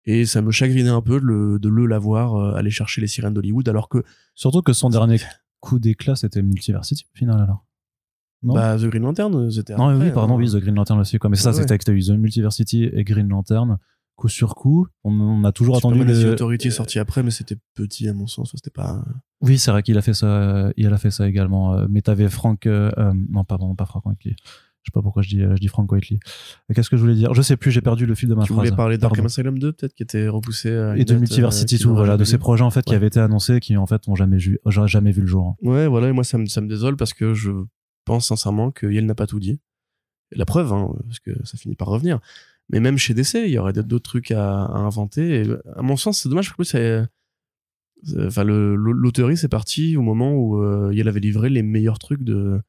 Et 0.05 0.25
ça 0.27 0.43
me 0.43 0.51
chagrinait 0.51 0.89
un 0.89 1.01
peu 1.01 1.21
de 1.21 1.25
le, 1.25 1.59
de 1.59 1.69
le 1.69 1.87
l'avoir 1.87 2.35
euh, 2.35 2.55
aller 2.55 2.71
chercher 2.71 3.01
les 3.01 3.07
sirènes 3.07 3.35
d'Hollywood, 3.35 3.69
alors 3.69 3.89
que 3.89 4.03
Surtout 4.35 4.63
que 4.63 4.73
son 4.73 4.89
dernier 4.91 5.19
coup 5.61 5.79
d'éclat, 5.79 6.17
c'était 6.17 6.43
Multiversity 6.43 7.05
au 7.15 7.17
final 7.17 7.41
alors. 7.41 7.65
Non? 8.43 8.55
Bah, 8.55 8.77
The 8.77 8.87
Green 8.87 9.03
Lantern, 9.05 9.51
c'était. 9.53 9.77
Non, 9.77 9.89
après, 9.91 10.07
oui, 10.07 10.13
pardon, 10.13 10.35
hein. 10.35 10.39
oui, 10.39 10.51
The 10.51 10.57
Green 10.57 10.75
Lantern 10.75 10.99
aussi. 10.99 11.19
Quoi. 11.19 11.31
Mais 11.31 11.37
ça, 11.37 11.51
Ouais, 11.51 11.57
c'était 11.57 11.73
avec 11.73 11.89
eu 11.89 12.03
The 12.03 12.11
Multiversity 12.19 12.85
et 12.85 13.05
Green 13.05 13.29
Lantern, 13.29 13.79
coup 14.17 14.29
sur 14.29 14.57
coup. 14.57 14.89
On, 15.05 15.13
on 15.21 15.45
a 15.45 15.53
toujours 15.53 15.77
attendu 15.77 15.99
Superman 15.99 16.17
and 16.17 16.21
the 16.21 16.25
le. 16.27 16.33
Authority 16.33 16.69
est 16.69 16.71
sorti 16.73 16.99
après, 16.99 17.23
mais 17.23 17.31
c'était 17.31 17.57
petit 17.75 18.09
à 18.09 18.13
mon 18.15 18.27
sens. 18.27 18.51
C'était 18.57 18.71
pas. 18.71 19.05
Oui, 19.43 19.59
c'est 19.59 19.71
vrai 19.71 19.85
qu'il 19.85 19.97
a 19.97 20.03
fait 20.03 20.15
ça. 20.15 20.27
euh, 20.27 20.73
Il 20.77 20.93
a 20.93 20.99
fait 20.99 21.13
ça 21.13 21.29
également. 21.29 21.75
euh, 21.75 21.87
Mais 21.89 22.03
t'avais 22.03 22.29
Frank. 22.29 22.67
euh, 22.67 22.91
euh, 22.99 23.13
non, 23.31 23.45
pardon, 23.45 23.77
pas 23.77 23.87
Frank 23.87 24.05
Whiteley. 24.07 24.35
Je 24.83 24.89
sais 24.89 24.93
pas 24.93 25.03
pourquoi 25.03 25.23
je 25.23 25.29
dis, 25.29 25.43
euh, 25.43 25.55
je 25.55 25.61
dis 25.61 25.69
Frank 25.69 25.91
Whiteley. 25.93 26.19
Mais 26.69 26.75
Qu'est-ce 26.75 26.91
que 26.91 26.97
je 26.97 27.03
voulais 27.03 27.15
dire? 27.15 27.33
Je 27.35 27.43
sais 27.43 27.57
plus. 27.57 27.71
J'ai 27.71 27.81
perdu 27.81 28.05
le 28.05 28.15
fil 28.17 28.29
de 28.29 28.35
ma 28.35 28.43
Tu 28.43 28.49
phrase. 28.53 28.59
voulais 28.67 28.77
parler 28.77 28.99
d'Arkham. 28.99 29.27
Asylum 29.27 29.59
2, 29.59 29.73
peut-être, 29.73 29.95
qui 29.95 30.03
était 30.03 30.27
repoussé. 30.29 30.71
à 30.75 30.97
Et 30.97 31.05
de 31.05 31.15
Multiversity 31.15 31.75
euh, 31.75 31.79
qui 31.79 31.83
tout, 31.85 31.89
n'aura 31.91 32.01
voilà, 32.01 32.17
de 32.17 32.25
ces 32.25 32.37
projets 32.39 32.65
en 32.65 32.71
fait 32.71 32.85
qui 32.85 32.95
avaient 32.95 33.07
été 33.07 33.21
annoncés, 33.21 33.61
qui 33.61 33.77
en 33.77 33.87
fait 33.87 34.09
ont 34.09 34.17
jamais 34.17 34.39
vu, 34.39 34.59
jamais 34.67 35.13
vu 35.13 35.21
le 35.21 35.27
jour. 35.29 35.47
hein. 35.47 35.57
Ouais, 35.63 35.87
voilà, 35.87 36.09
et 36.09 36.13
moi, 36.13 36.25
ça 36.25 36.37
me, 36.37 36.47
ça 36.47 36.61
me 36.61 36.69
désole 36.69 36.97
parce 36.97 37.15
que 37.15 37.33
je 37.35 37.51
pense 38.05 38.27
sincèrement 38.27 38.71
que 38.73 38.87
Yale 38.89 39.07
n'a 39.07 39.15
pas 39.15 39.29
tout 39.29 39.39
dit. 39.39 39.61
La 40.33 40.47
preuve, 40.47 40.73
hein, 40.73 40.91
parce 41.07 41.21
que 41.21 41.31
ça 41.45 41.57
finit 41.59 41.77
par 41.77 41.89
revenir. 41.89 42.19
Mais 42.71 42.81
même 42.81 42.97
chez 42.99 43.15
DC, 43.15 43.35
il 43.45 43.51
y 43.51 43.59
aurait 43.59 43.73
d'autres 43.75 43.99
trucs 43.99 44.31
à, 44.33 44.65
à 44.65 44.79
inventer. 44.79 45.43
Et 45.43 45.47
à 45.77 45.83
mon 45.83 45.97
sens, 45.97 46.19
c'est 46.21 46.29
dommage 46.29 46.49
parce 46.49 46.57
que 46.57 46.65
c'est. 46.65 47.05
Enfin, 48.27 48.43
le- 48.43 48.75
l'auteuriste 48.75 49.43
c'est 49.43 49.49
parti 49.49 49.97
au 49.97 50.03
moment 50.03 50.33
où 50.35 50.61
euh, 50.61 50.91
Yale 50.93 51.07
avait 51.09 51.21
livré 51.21 51.51
les 51.51 51.63
meilleurs 51.63 52.01
trucs 52.01 52.25
de, 52.25 52.61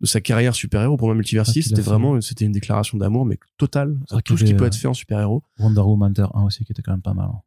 de 0.00 0.06
sa 0.06 0.20
carrière 0.20 0.54
super-héros. 0.54 0.96
Pour 0.96 1.08
moi, 1.08 1.14
Multiversity, 1.14 1.58
Ouais, 1.58 1.62
qu'il 1.62 1.72
a 1.74 1.76
c'était 1.76 1.88
vraiment 1.88 2.20
c'était 2.20 2.44
une 2.44 2.52
déclaration 2.52 2.98
d'amour, 2.98 3.26
mais 3.26 3.38
totale. 3.56 3.98
Vrai 4.10 4.22
Tout 4.22 4.36
ce 4.36 4.44
qui 4.44 4.54
peut 4.54 4.64
euh, 4.64 4.68
être 4.68 4.76
fait 4.76 4.88
en 4.88 4.94
super-héros. 4.94 5.42
Wonder 5.58 5.80
Woman 5.80 6.12
Terre 6.12 6.34
1 6.36 6.44
aussi 6.44 6.64
qui 6.64 6.72
était 6.72 6.82
quand 6.82 6.92
même 6.92 7.02
pas 7.02 7.14
mal. 7.14 7.26
hein. 7.32 7.40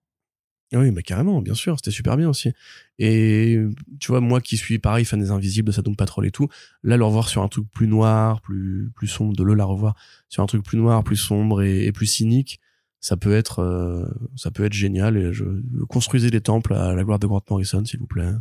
Ah 0.73 0.79
Oui, 0.79 0.91
mais 0.91 1.03
carrément, 1.03 1.41
bien 1.41 1.53
sûr, 1.53 1.75
c'était 1.77 1.91
super 1.91 2.15
bien 2.15 2.29
aussi. 2.29 2.53
Et 2.97 3.59
tu 3.99 4.07
vois, 4.07 4.21
moi 4.21 4.39
qui 4.39 4.55
suis 4.55 4.79
pareil, 4.79 5.03
fan 5.03 5.19
des 5.19 5.29
Invisibles, 5.31 5.73
de 5.73 5.81
Doom 5.81 5.97
Patrol 5.97 6.25
et 6.25 6.31
tout, 6.31 6.47
là, 6.83 6.95
le 6.95 7.03
revoir 7.03 7.27
sur 7.27 7.41
un 7.41 7.49
truc 7.49 7.69
plus 7.69 7.87
noir, 7.87 8.39
plus, 8.39 8.89
plus 8.95 9.07
sombre, 9.07 9.35
de 9.35 9.43
le 9.43 9.53
la 9.53 9.65
revoir 9.65 9.95
sur 10.29 10.41
un 10.43 10.45
truc 10.45 10.63
plus 10.63 10.77
noir, 10.77 11.03
plus 11.03 11.17
sombre 11.17 11.61
et, 11.61 11.85
et 11.85 11.91
plus 11.91 12.05
cynique, 12.05 12.61
ça 13.01 13.17
peut 13.17 13.33
être, 13.33 13.59
euh, 13.59 14.05
ça 14.37 14.49
peut 14.49 14.63
être 14.63 14.71
génial. 14.71 15.17
Et 15.17 15.33
je 15.33 15.43
construisez 15.89 16.29
des 16.31 16.39
temples 16.41 16.73
à 16.73 16.93
la 16.93 17.03
gloire 17.03 17.19
de 17.19 17.27
Grant 17.27 17.43
Morrison, 17.49 17.83
s'il 17.83 17.99
vous 17.99 18.07
plaît. 18.07 18.31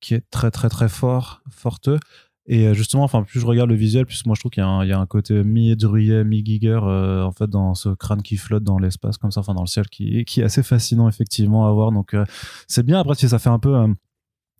Qui 0.00 0.14
est 0.14 0.22
très 0.30 0.50
très 0.50 0.68
très 0.68 0.88
fort 0.88 1.42
forteux 1.50 1.98
et 2.46 2.66
euh, 2.68 2.74
justement 2.74 3.04
enfin 3.04 3.22
plus 3.22 3.38
je 3.40 3.46
regarde 3.46 3.68
le 3.70 3.76
visuel 3.76 4.06
plus 4.06 4.24
moi 4.26 4.34
je 4.34 4.40
trouve 4.40 4.50
qu'il 4.50 4.62
y, 4.62 4.66
a 4.66 4.68
un- 4.68 4.84
il 4.84 4.88
y 4.88 4.92
a 4.92 4.98
un 4.98 5.06
côté 5.06 5.44
mi 5.44 5.76
Druillet 5.76 6.24
mi 6.24 6.44
Giger 6.44 6.80
euh, 6.82 7.22
en 7.24 7.32
fait 7.32 7.48
dans 7.50 7.74
ce 7.74 7.90
crâne 7.90 8.22
qui 8.22 8.36
flotte 8.36 8.64
dans 8.64 8.78
l'espace 8.78 9.18
comme 9.18 9.30
ça 9.30 9.40
enfin 9.40 9.54
dans 9.54 9.62
le 9.62 9.66
ciel 9.66 9.88
qui 9.88 10.24
qui 10.24 10.40
est 10.40 10.44
assez 10.44 10.62
fascinant 10.62 11.08
effectivement 11.08 11.66
à 11.68 11.72
voir. 11.72 11.92
Donc 11.92 12.14
euh, 12.14 12.24
c'est 12.66 12.84
bien. 12.84 12.98
Après 13.00 13.14
si 13.14 13.28
ça 13.28 13.38
fait 13.38 13.50
un 13.50 13.58
peu 13.58 13.76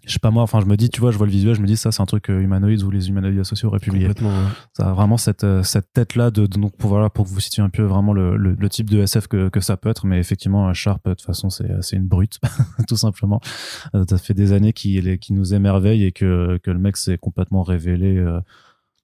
je 0.06 0.12
sais 0.12 0.18
pas 0.18 0.30
moi 0.30 0.42
enfin 0.42 0.60
je 0.60 0.66
me 0.66 0.76
dis 0.76 0.88
tu 0.90 1.00
vois 1.00 1.10
je 1.12 1.16
vois 1.18 1.26
le 1.26 1.32
visuel 1.32 1.54
je 1.54 1.60
me 1.60 1.66
dis 1.66 1.76
ça 1.76 1.92
c'est 1.92 2.00
un 2.02 2.06
truc 2.06 2.30
euh, 2.30 2.40
humanoïde 2.40 2.82
ou 2.82 2.90
les 2.90 3.08
humanoïdes 3.08 3.38
associés 3.38 3.66
auraient 3.66 3.78
publié 3.78 4.06
Complètement. 4.08 4.30
ouais. 4.30 4.48
ça 4.72 4.88
a 4.90 4.92
vraiment 4.92 5.16
cette 5.16 5.44
euh, 5.44 5.62
cette 5.62 5.92
tête 5.92 6.14
là 6.16 6.30
de, 6.30 6.46
de- 6.46 6.58
donc 6.58 6.76
pour 6.76 6.90
voilà 6.90 7.10
pour 7.10 7.24
que 7.26 7.30
vous 7.30 7.40
situiez 7.40 7.62
un 7.62 7.68
peu 7.70 7.82
vraiment 7.82 8.12
le, 8.12 8.36
le, 8.36 8.54
le 8.58 8.68
type 8.68 8.88
de 8.90 8.98
SF 9.00 9.26
que, 9.28 9.48
que 9.48 9.60
ça 9.60 9.76
peut 9.76 9.88
être 9.90 10.06
mais 10.06 10.18
effectivement 10.18 10.68
euh, 10.68 10.72
Sharp 10.72 11.04
de 11.06 11.14
toute 11.14 11.22
façon 11.26 11.50
c'est 11.50 11.68
c'est 11.82 11.96
une 11.96 12.06
brute 12.06 12.38
tout 12.88 12.96
simplement 12.96 13.40
Euh, 13.94 14.04
ça 14.08 14.18
fait 14.18 14.34
des 14.34 14.52
années 14.52 14.72
qu'il 14.72 15.18
qu'il 15.18 15.34
nous 15.36 15.54
émerveille 15.54 16.04
et 16.04 16.12
que 16.12 16.58
que 16.62 16.70
le 16.70 16.78
mec 16.78 16.96
s'est 16.96 17.18
complètement 17.18 17.62
révélé 17.62 18.16
euh, 18.16 18.40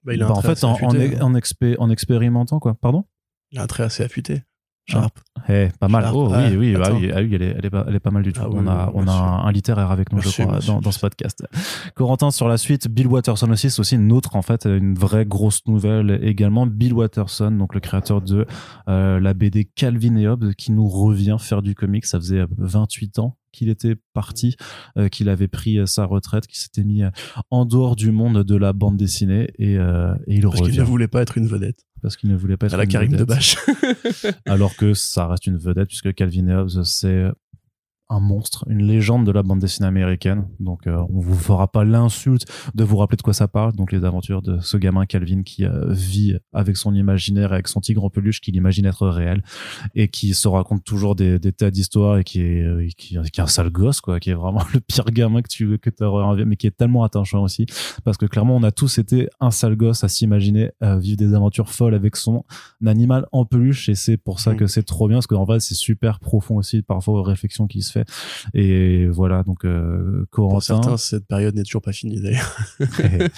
Bah, 0.05 0.15
il 0.15 0.23
a 0.23 0.29
bah, 0.29 0.35
en 0.35 0.41
fait 0.43 0.63
en 0.65 0.73
en, 0.73 0.95
hein. 0.95 1.19
en, 1.21 1.35
expé- 1.35 1.77
en 1.79 1.91
expérimentant 1.91 2.59
quoi 2.59 2.75
pardon? 2.75 3.05
Il 3.53 3.59
a 3.59 3.63
un 3.63 3.67
trait 3.67 3.85
assez 3.85 4.03
affûté. 4.03 4.43
Sharp. 4.87 5.19
Eh, 5.49 5.69
pas 5.79 5.89
mal. 5.89 6.05
Sharp, 6.05 6.17
Oh, 6.17 6.31
ouais, 6.31 6.49
oui, 6.51 6.57
oui, 6.57 6.75
bah 6.75 6.91
oui, 6.93 7.11
ah 7.13 7.21
oui, 7.21 7.31
elle 7.35 7.43
est, 7.43 7.55
elle 7.59 7.67
est 7.67 7.71
pas, 7.71 7.85
elle 7.89 7.95
est 7.95 8.01
pas 8.01 8.11
mal 8.11 8.23
du 8.23 8.33
tout. 8.33 8.41
Ah 8.43 8.49
oui, 8.49 8.59
on 8.61 8.67
a, 8.67 8.91
on 8.95 9.07
a 9.07 9.13
un, 9.13 9.53
littéraire 9.53 9.91
avec 9.91 10.13
nous, 10.13 10.21
je 10.21 10.31
crois, 10.31 10.61
dans, 10.67 10.81
dans 10.81 10.93
ce 10.93 11.01
podcast. 11.01 11.45
Corentin, 11.95 12.31
sur 12.31 12.49
la 12.49 12.57
suite, 12.57 12.89
Bill 12.89 13.07
Watterson 13.09 13.51
aussi, 13.51 13.71
c'est 13.71 13.81
aussi 13.81 13.97
une 13.97 14.13
autre, 14.13 14.37
en 14.37 14.43
fait, 14.43 14.65
une 14.65 14.95
vraie 14.95 15.27
grosse 15.27 15.67
nouvelle 15.67 16.21
également. 16.23 16.67
Bill 16.67 16.93
Watterson, 16.95 17.51
donc 17.51 17.75
le 17.75 17.81
créateur 17.81 18.23
de 18.23 18.47
euh, 18.89 19.21
la 19.21 19.35
BD 19.35 19.65
Calvin 19.65 20.17
et 20.17 20.29
Hobbes, 20.29 20.53
qui 20.55 20.73
nous 20.73 20.89
revient 20.89 21.37
faire 21.39 21.63
du 21.63 21.75
comic. 21.75 22.07
Ça 22.07 22.19
faisait 22.19 22.41
euh, 22.41 22.47
28 22.59 23.19
ans 23.19 23.37
qu'il 23.57 23.71
était 23.71 23.97
parti, 24.13 24.57
euh, 24.99 25.09
qu'il 25.09 25.29
avait 25.29 25.49
pris 25.49 25.79
euh, 25.79 25.87
sa 25.87 26.05
retraite, 26.05 26.47
qu'il 26.47 26.59
s'était 26.59 26.85
mis 26.85 27.03
euh, 27.03 27.11
en 27.51 27.65
dehors 27.65 27.97
du 27.97 28.13
monde 28.13 28.45
de 28.45 28.57
la 28.57 28.73
bande 28.73 28.97
dessinée 28.97 29.49
et, 29.59 29.79
euh, 29.79 30.15
et 30.27 30.37
il 30.37 30.43
Parce 30.43 30.57
qu'il 30.57 30.65
revient 30.65 30.79
ne 30.81 30.85
voulait 30.85 31.09
pas 31.09 31.23
être 31.23 31.39
une 31.39 31.47
vedette. 31.47 31.87
Parce 32.07 32.17
qu'il 32.17 32.31
ne 32.31 32.37
voulait 32.37 32.57
pas 32.57 32.67
être 32.67 32.75
À 32.75 32.77
la 32.77 32.87
Karim 32.87 33.11
de 33.11 33.17
vedette 33.17 33.29
Bâche. 33.29 33.57
alors 34.47 34.77
que 34.77 34.95
ça 34.95 35.27
reste 35.27 35.49
une 35.49 35.57
vedette 35.57 35.89
puisque 35.89 36.15
Calvin 36.15 36.47
et 36.47 36.55
Hobbes 36.55 36.85
c'est 36.85 37.25
un 38.09 38.21
monstre, 38.21 38.65
une 38.69 38.83
légende 38.83 39.27
de 39.27 39.33
la 39.33 39.43
bande 39.43 39.61
dessinée 39.61 39.87
américaine. 39.87 40.47
Donc 40.61 40.87
euh, 40.87 40.99
on 41.11 41.21
vous 41.21 41.35
fera 41.37 41.71
pas 41.71 41.85
l'insulte 41.85 42.45
de 42.75 42.85
vous 42.85 42.97
rappeler 42.97 43.17
de 43.17 43.23
quoi 43.23 43.33
ça 43.33 43.49
parle. 43.49 43.73
Donc 43.73 43.93
les 43.93 44.05
aventures 44.05 44.43
de 44.43 44.59
ce 44.61 44.77
gamin 44.77 45.07
Calvin 45.07 45.43
qui 45.43 45.65
euh, 45.65 45.93
vit 45.93 46.37
avec 46.53 46.77
son 46.77 46.95
imaginaire, 46.95 47.53
avec 47.53 47.69
son 47.69 47.81
tigre 47.81 48.05
en 48.05 48.11
peluche 48.11 48.41
qu'il 48.41 48.57
imagine 48.57 48.87
être 48.87 49.09
réel 49.09 49.43
et 49.95 50.09
qui 50.09 50.35
se 50.35 50.49
raconte 50.49 50.85
toujours 50.85 51.15
des, 51.15 51.39
des 51.39 51.53
tas 51.53 51.71
d'histoires 51.71 52.19
et 52.19 52.25
qui 52.25 52.41
est, 52.41 52.63
euh, 52.63 52.87
qui, 52.97 53.17
qui 53.33 53.41
est 53.41 53.43
un 53.43 53.47
sale 53.47 53.71
gosse 53.71 54.01
quoi, 54.01 54.21
qui 54.21 54.31
est 54.31 54.35
vraiment 54.35 54.63
le 54.75 54.81
pire 54.81 55.07
gamin 55.07 55.43
que 55.43 55.49
tu 55.49 55.79
que 55.79 55.91
envie, 56.05 56.45
mais 56.45 56.57
qui 56.57 56.67
est 56.67 56.77
tellement 56.77 57.05
attachant 57.05 57.43
aussi 57.43 57.67
parce 58.05 58.17
que 58.17 58.27
clairement 58.27 58.57
on 58.57 58.63
a 58.63 58.73
tous 58.73 58.99
été 58.99 59.29
un 59.41 59.51
sale 59.51 59.77
gosse 59.77 60.05
à 60.05 60.09
s'imaginer 60.09 60.71
euh, 60.83 60.99
vivre 60.99 61.17
des 61.17 61.35
aventures 61.35 61.71
folles 61.71 61.95
avec 61.95 62.17
son 62.17 62.45
animal 62.85 63.27
en 63.33 63.45
peluche 63.45 63.89
et 63.89 63.95
c'est 63.95 64.17
pour 64.17 64.41
ça 64.41 64.55
Mm. 64.55 64.59
que 64.59 64.67
c'est 64.67 64.83
trop 64.83 65.09
bien 65.09 65.19
parce 65.19 65.27
qu'en 65.27 65.45
vrai 65.45 65.61
c'est 65.61 65.75
super 65.75 66.21
profond 66.21 66.57
aussi 66.57 66.83
parfois 66.83 67.21
aux 67.21 67.23
réflexions 67.23 67.67
qui 67.67 67.83
se 67.83 67.93
fait 68.05 68.07
et 68.55 69.07
voilà 69.09 69.43
donc 69.43 69.65
euh, 69.65 70.27
Pour 70.31 70.49
Corentin 70.49 70.61
certains, 70.61 70.97
cette 70.97 71.27
période 71.27 71.55
n'est 71.55 71.63
toujours 71.65 71.83
pas 71.83 71.93
finie 71.93 72.21
d'ailleurs. 72.21 72.57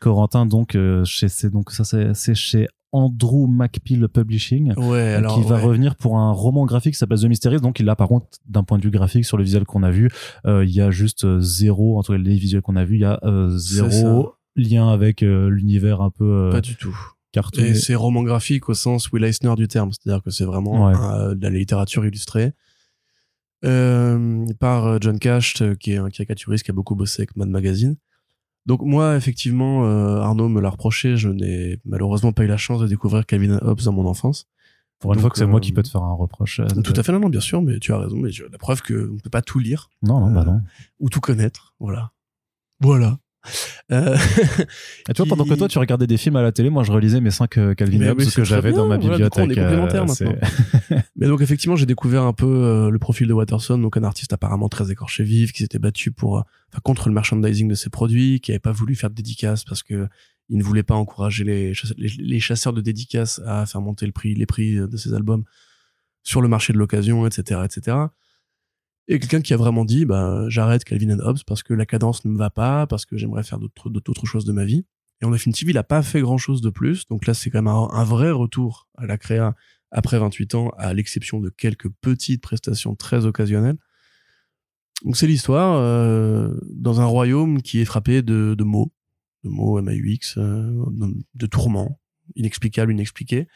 Corentin 0.00 0.46
donc 0.46 0.74
euh, 0.74 1.04
chez 1.04 1.28
c'est 1.28 1.50
donc 1.50 1.70
ça 1.70 1.84
c'est 2.14 2.34
chez 2.34 2.68
Andrew 2.94 3.46
McPeel 3.48 4.06
Publishing 4.08 4.74
Ouais, 4.76 4.98
euh, 4.98 5.18
alors. 5.18 5.34
qui 5.34 5.48
va 5.48 5.56
ouais. 5.56 5.62
revenir 5.62 5.96
pour 5.96 6.18
un 6.18 6.30
roman 6.32 6.66
graphique 6.66 6.92
qui 6.92 6.98
s'appelle 6.98 7.20
The 7.20 7.24
Mysteries. 7.24 7.60
Donc 7.62 7.78
là, 7.78 7.96
par 7.96 8.06
contre, 8.06 8.26
d'un 8.46 8.64
point 8.64 8.76
de 8.76 8.82
vue 8.82 8.90
graphique, 8.90 9.24
sur 9.24 9.38
le 9.38 9.44
visuel 9.44 9.64
qu'on 9.64 9.82
a 9.82 9.90
vu, 9.90 10.10
euh, 10.46 10.62
il 10.62 10.70
y 10.72 10.82
a 10.82 10.90
juste 10.90 11.26
zéro, 11.40 11.98
entre 11.98 12.16
les 12.16 12.36
visuels 12.36 12.60
qu'on 12.60 12.76
a 12.76 12.84
vus, 12.84 12.96
il 12.96 13.00
y 13.00 13.04
a 13.06 13.18
zéro 13.56 14.34
lien 14.56 14.90
avec 14.90 15.22
l'univers 15.22 16.02
un 16.02 16.10
peu 16.10 16.50
Pas 16.52 16.60
du 16.60 16.76
tout. 16.76 16.94
cartooné. 17.32 17.68
Et 17.68 17.74
c'est 17.74 17.94
roman 17.94 18.22
graphique 18.24 18.68
au 18.68 18.74
sens 18.74 19.10
Will 19.10 19.24
Eisner 19.24 19.54
du 19.56 19.68
terme, 19.68 19.90
c'est-à-dire 19.92 20.22
que 20.22 20.30
c'est 20.30 20.44
vraiment 20.44 20.88
Ouais. 20.88 21.34
de 21.34 21.42
la 21.42 21.48
littérature 21.48 22.04
illustrée. 22.04 22.52
Euh, 23.64 24.44
par 24.58 24.86
euh, 24.86 24.98
John 25.00 25.18
Cash, 25.18 25.62
euh, 25.62 25.74
qui 25.74 25.92
est 25.92 25.96
un 25.98 26.10
caricaturiste 26.10 26.64
qui 26.64 26.70
a 26.70 26.74
beaucoup 26.74 26.94
bossé 26.96 27.22
avec 27.22 27.36
Mad 27.36 27.48
Magazine. 27.48 27.96
Donc 28.66 28.82
moi, 28.82 29.16
effectivement, 29.16 29.84
euh, 29.86 30.18
Arnaud 30.20 30.48
me 30.48 30.60
l'a 30.60 30.70
reproché, 30.70 31.16
je 31.16 31.28
n'ai 31.28 31.78
malheureusement 31.84 32.32
pas 32.32 32.44
eu 32.44 32.48
la 32.48 32.56
chance 32.56 32.80
de 32.80 32.86
découvrir 32.88 33.24
Calvin 33.26 33.58
Hobbes 33.62 33.82
dans 33.82 33.92
mon 33.92 34.06
enfance. 34.06 34.46
Pour 34.98 35.12
une 35.12 35.16
Donc, 35.16 35.22
fois 35.22 35.30
que 35.30 35.38
c'est 35.38 35.46
moi 35.46 35.58
qui 35.60 35.72
peux 35.72 35.82
te 35.82 35.88
faire 35.88 36.02
un 36.02 36.14
reproche. 36.14 36.60
euh, 36.60 36.66
Tout 36.82 36.92
à 36.96 37.02
fait, 37.02 37.10
non, 37.12 37.18
non, 37.18 37.28
bien 37.28 37.40
sûr, 37.40 37.60
mais 37.60 37.78
tu 37.80 37.92
as 37.92 37.98
raison, 37.98 38.16
mais 38.16 38.30
la 38.50 38.58
preuve 38.58 38.82
qu'on 38.82 38.92
ne 38.94 39.18
peut 39.20 39.30
pas 39.30 39.42
tout 39.42 39.58
lire 39.58 39.90
Non, 40.02 40.20
non, 40.20 40.32
bah 40.32 40.44
non. 40.44 40.60
ou 41.00 41.08
tout 41.10 41.20
connaître, 41.20 41.74
voilà. 41.80 42.12
Voilà. 42.80 43.18
Euh, 43.90 44.16
Et 45.08 45.12
tu 45.12 45.22
vois, 45.22 45.26
pendant 45.26 45.44
que 45.44 45.54
toi, 45.54 45.68
tu 45.68 45.78
regardais 45.78 46.06
des 46.06 46.16
films 46.16 46.36
à 46.36 46.42
la 46.42 46.52
télé, 46.52 46.70
moi, 46.70 46.82
je 46.84 46.92
relisais 46.92 47.20
mes 47.20 47.30
cinq 47.30 47.58
euh, 47.58 47.74
Calvin 47.74 47.98
Hobbes 48.08 48.20
oui, 48.20 48.30
que 48.30 48.44
j'avais 48.44 48.72
dans 48.72 48.86
ma 48.86 48.96
voilà, 48.98 49.16
du 49.18 49.28
coup, 49.30 49.40
on 49.40 49.44
est 49.44 49.46
bibliothèque. 49.48 50.00
maintenant. 50.08 51.02
Mais 51.16 51.26
donc 51.26 51.40
effectivement, 51.40 51.76
j'ai 51.76 51.86
découvert 51.86 52.22
un 52.22 52.32
peu 52.32 52.46
euh, 52.46 52.90
le 52.90 52.98
profil 52.98 53.26
de 53.28 53.32
Watterson, 53.32 53.78
donc 53.78 53.96
un 53.96 54.04
artiste 54.04 54.32
apparemment 54.32 54.68
très 54.68 54.90
écorché 54.90 55.24
vif, 55.24 55.52
qui 55.52 55.62
s'était 55.62 55.78
battu 55.78 56.10
pour, 56.12 56.38
euh, 56.38 56.42
enfin, 56.72 56.80
contre 56.82 57.08
le 57.08 57.14
merchandising 57.14 57.68
de 57.68 57.74
ses 57.74 57.90
produits, 57.90 58.40
qui 58.40 58.52
avait 58.52 58.58
pas 58.60 58.72
voulu 58.72 58.94
faire 58.94 59.10
de 59.10 59.14
dédicaces 59.14 59.64
parce 59.64 59.82
que 59.82 60.08
il 60.48 60.58
ne 60.58 60.62
voulait 60.64 60.82
pas 60.82 60.94
encourager 60.94 61.44
les, 61.44 61.72
chasse- 61.72 61.94
les, 61.96 62.10
les 62.18 62.40
chasseurs 62.40 62.72
de 62.72 62.80
dédicaces 62.80 63.40
à 63.46 63.64
faire 63.66 63.80
monter 63.80 64.06
le 64.06 64.12
prix, 64.12 64.34
les 64.34 64.44
prix 64.46 64.74
de 64.76 64.96
ses 64.96 65.14
albums 65.14 65.44
sur 66.24 66.42
le 66.42 66.48
marché 66.48 66.72
de 66.72 66.78
l'occasion, 66.78 67.26
etc., 67.26 67.60
etc. 67.64 67.96
Et 69.08 69.18
quelqu'un 69.18 69.40
qui 69.40 69.52
a 69.52 69.56
vraiment 69.56 69.84
dit, 69.84 70.04
bah, 70.04 70.44
j'arrête 70.48 70.84
Calvin 70.84 71.10
and 71.10 71.20
Hobbes 71.20 71.40
parce 71.46 71.62
que 71.62 71.74
la 71.74 71.86
cadence 71.86 72.24
ne 72.24 72.30
me 72.30 72.38
va 72.38 72.50
pas, 72.50 72.86
parce 72.86 73.04
que 73.04 73.16
j'aimerais 73.16 73.42
faire 73.42 73.58
d'autres, 73.58 74.26
choses 74.26 74.44
de 74.44 74.52
ma 74.52 74.64
vie. 74.64 74.86
Et 75.20 75.24
en 75.24 75.30
définitive, 75.30 75.70
il 75.70 75.78
a 75.78 75.82
pas 75.82 76.02
fait 76.02 76.20
grand 76.20 76.38
chose 76.38 76.60
de 76.60 76.70
plus. 76.70 77.06
Donc 77.06 77.26
là, 77.26 77.34
c'est 77.34 77.50
quand 77.50 77.62
même 77.62 77.68
un, 77.68 78.04
vrai 78.04 78.30
retour 78.30 78.88
à 78.96 79.06
la 79.06 79.18
créa 79.18 79.54
après 79.90 80.18
28 80.18 80.54
ans, 80.54 80.70
à 80.78 80.94
l'exception 80.94 81.40
de 81.40 81.50
quelques 81.50 81.88
petites 82.00 82.42
prestations 82.42 82.94
très 82.94 83.26
occasionnelles. 83.26 83.76
Donc 85.04 85.16
c'est 85.16 85.26
l'histoire 85.26 85.78
euh, 85.78 86.54
dans 86.70 87.00
un 87.00 87.04
royaume 87.04 87.60
qui 87.60 87.80
est 87.80 87.84
frappé 87.84 88.22
de, 88.22 88.54
mots, 88.62 88.92
de 89.42 89.50
mots 89.50 89.78
M-A-U-X, 89.80 90.38
euh, 90.38 90.84
de, 90.92 91.14
de 91.34 91.46
tourments, 91.46 92.00
inexplicables, 92.36 92.92
inexpliqués. 92.92 93.48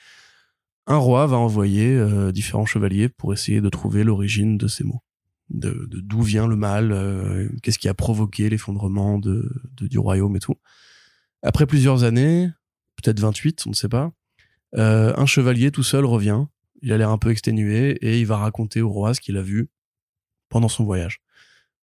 Un 0.89 0.97
roi 0.97 1.27
va 1.27 1.37
envoyer 1.37 1.97
euh, 1.97 2.33
différents 2.33 2.67
chevaliers 2.67 3.09
pour 3.09 3.33
essayer 3.33 3.61
de 3.61 3.69
trouver 3.69 4.05
l'origine 4.05 4.57
de 4.57 4.69
ces 4.69 4.85
mots. 4.85 5.03
De 5.51 5.89
d'où 5.91 6.23
vient 6.23 6.47
le 6.47 6.57
mal, 6.57 6.93
euh, 6.93 7.49
qu'est-ce 7.63 7.79
qui 7.79 7.89
a 7.89 7.95
provoqué 7.95 8.49
l'effondrement 8.49 9.19
de, 9.19 9.51
de, 9.77 9.87
du 9.87 9.99
royaume 9.99 10.37
et 10.37 10.41
tout. 10.41 10.57
Après 11.43 11.67
plusieurs 11.67 12.03
années, 12.03 12.51
peut-être 12.97 13.21
28, 13.21 13.65
on 13.67 13.71
ne 13.71 13.75
sait 13.75 13.89
pas, 13.89 14.13
euh, 14.77 15.15
un 15.17 15.27
chevalier 15.27 15.71
tout 15.71 15.83
seul 15.83 16.05
revient. 16.05 16.45
Il 16.83 16.93
a 16.93 16.99
l'air 16.99 17.11
un 17.11 17.19
peu 17.19 17.31
exténué 17.31 17.93
et 18.01 18.21
il 18.21 18.27
va 18.27 18.37
raconter 18.37 18.83
au 18.83 18.91
roi 18.91 19.15
ce 19.15 19.21
qu'il 19.21 19.37
a 19.37 19.43
vu 19.43 19.69
pendant 20.49 20.69
son 20.69 20.85
voyage. 20.85 21.21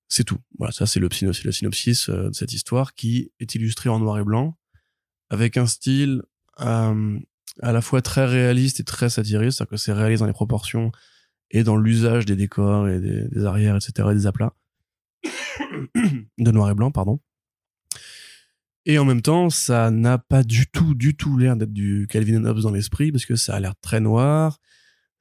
C'est 0.08 0.24
tout. 0.24 0.38
Voilà, 0.58 0.72
ça 0.72 0.86
c'est 0.86 1.00
le, 1.00 1.10
le, 1.22 1.52
synopsis 1.52 2.10
euh, 2.10 2.30
de 2.30 2.34
cette 2.34 2.54
histoire 2.54 2.94
qui 2.94 3.32
est 3.40 3.56
illustré 3.56 3.90
en 3.90 4.00
noir 4.00 4.20
et 4.20 4.24
blanc 4.24 4.58
avec 5.30 5.58
un 5.58 5.66
style 5.66 6.22
euh, 6.60 7.20
à 7.62 7.72
la 7.72 7.82
fois 7.82 8.02
très 8.02 8.26
réaliste 8.26 8.80
et 8.80 8.84
très 8.84 9.10
satiriste, 9.10 9.58
c'est-à-dire 9.58 9.72
que 9.72 9.78
c'est 9.78 9.94
réaliste 9.94 10.20
dans 10.20 10.28
les 10.28 10.34
proportions 10.34 10.92
et 11.54 11.64
dans 11.64 11.78
l'usage 11.78 12.26
des 12.26 12.36
décors 12.36 12.90
et 12.90 13.00
des, 13.00 13.46
arrières, 13.46 13.76
etc., 13.76 14.10
et 14.12 14.16
des 14.16 14.28
aplats 14.28 14.54
de 16.38 16.52
noir 16.52 16.70
et 16.70 16.76
blanc, 16.76 16.92
pardon. 16.92 17.20
Et 18.86 18.98
en 19.00 19.06
même 19.06 19.22
temps, 19.22 19.50
ça 19.50 19.92
n'a 19.92 20.18
pas 20.18 20.44
du 20.44 20.68
tout, 20.68 20.94
du 20.94 21.16
tout 21.16 21.38
l'air 21.38 21.56
d'être 21.56 21.72
du 21.72 22.06
Calvin 22.10 22.44
Hobbes 22.44 22.60
dans 22.60 22.72
l'esprit, 22.72 23.12
parce 23.12 23.26
que 23.26 23.36
ça 23.36 23.56
a 23.56 23.60
l'air 23.60 23.76
très 23.80 24.02
noir, 24.02 24.60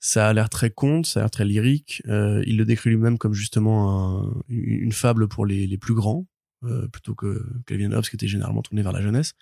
ça 0.00 0.28
a 0.28 0.32
l'air 0.32 0.48
très 0.48 0.70
conte, 0.70 1.06
ça 1.06 1.20
a 1.20 1.22
l'air 1.22 1.30
très 1.30 1.44
lyrique. 1.44 2.02
Euh, 2.08 2.42
il 2.46 2.56
le 2.56 2.64
décrit 2.64 2.90
lui-même 2.90 3.18
comme 3.18 3.34
justement 3.34 4.24
un, 4.24 4.42
une 4.48 4.90
fable 4.90 5.28
pour 5.28 5.46
les, 5.46 5.68
les 5.68 5.78
plus 5.78 5.94
grands, 5.94 6.26
euh, 6.64 6.88
plutôt 6.88 7.14
que 7.14 7.46
Calvin 7.66 7.92
Hobbes 7.92 8.04
qui 8.04 8.16
était 8.16 8.26
généralement 8.26 8.62
tourné 8.62 8.82
vers 8.82 8.92
la 8.92 9.02
jeunesse. 9.02 9.34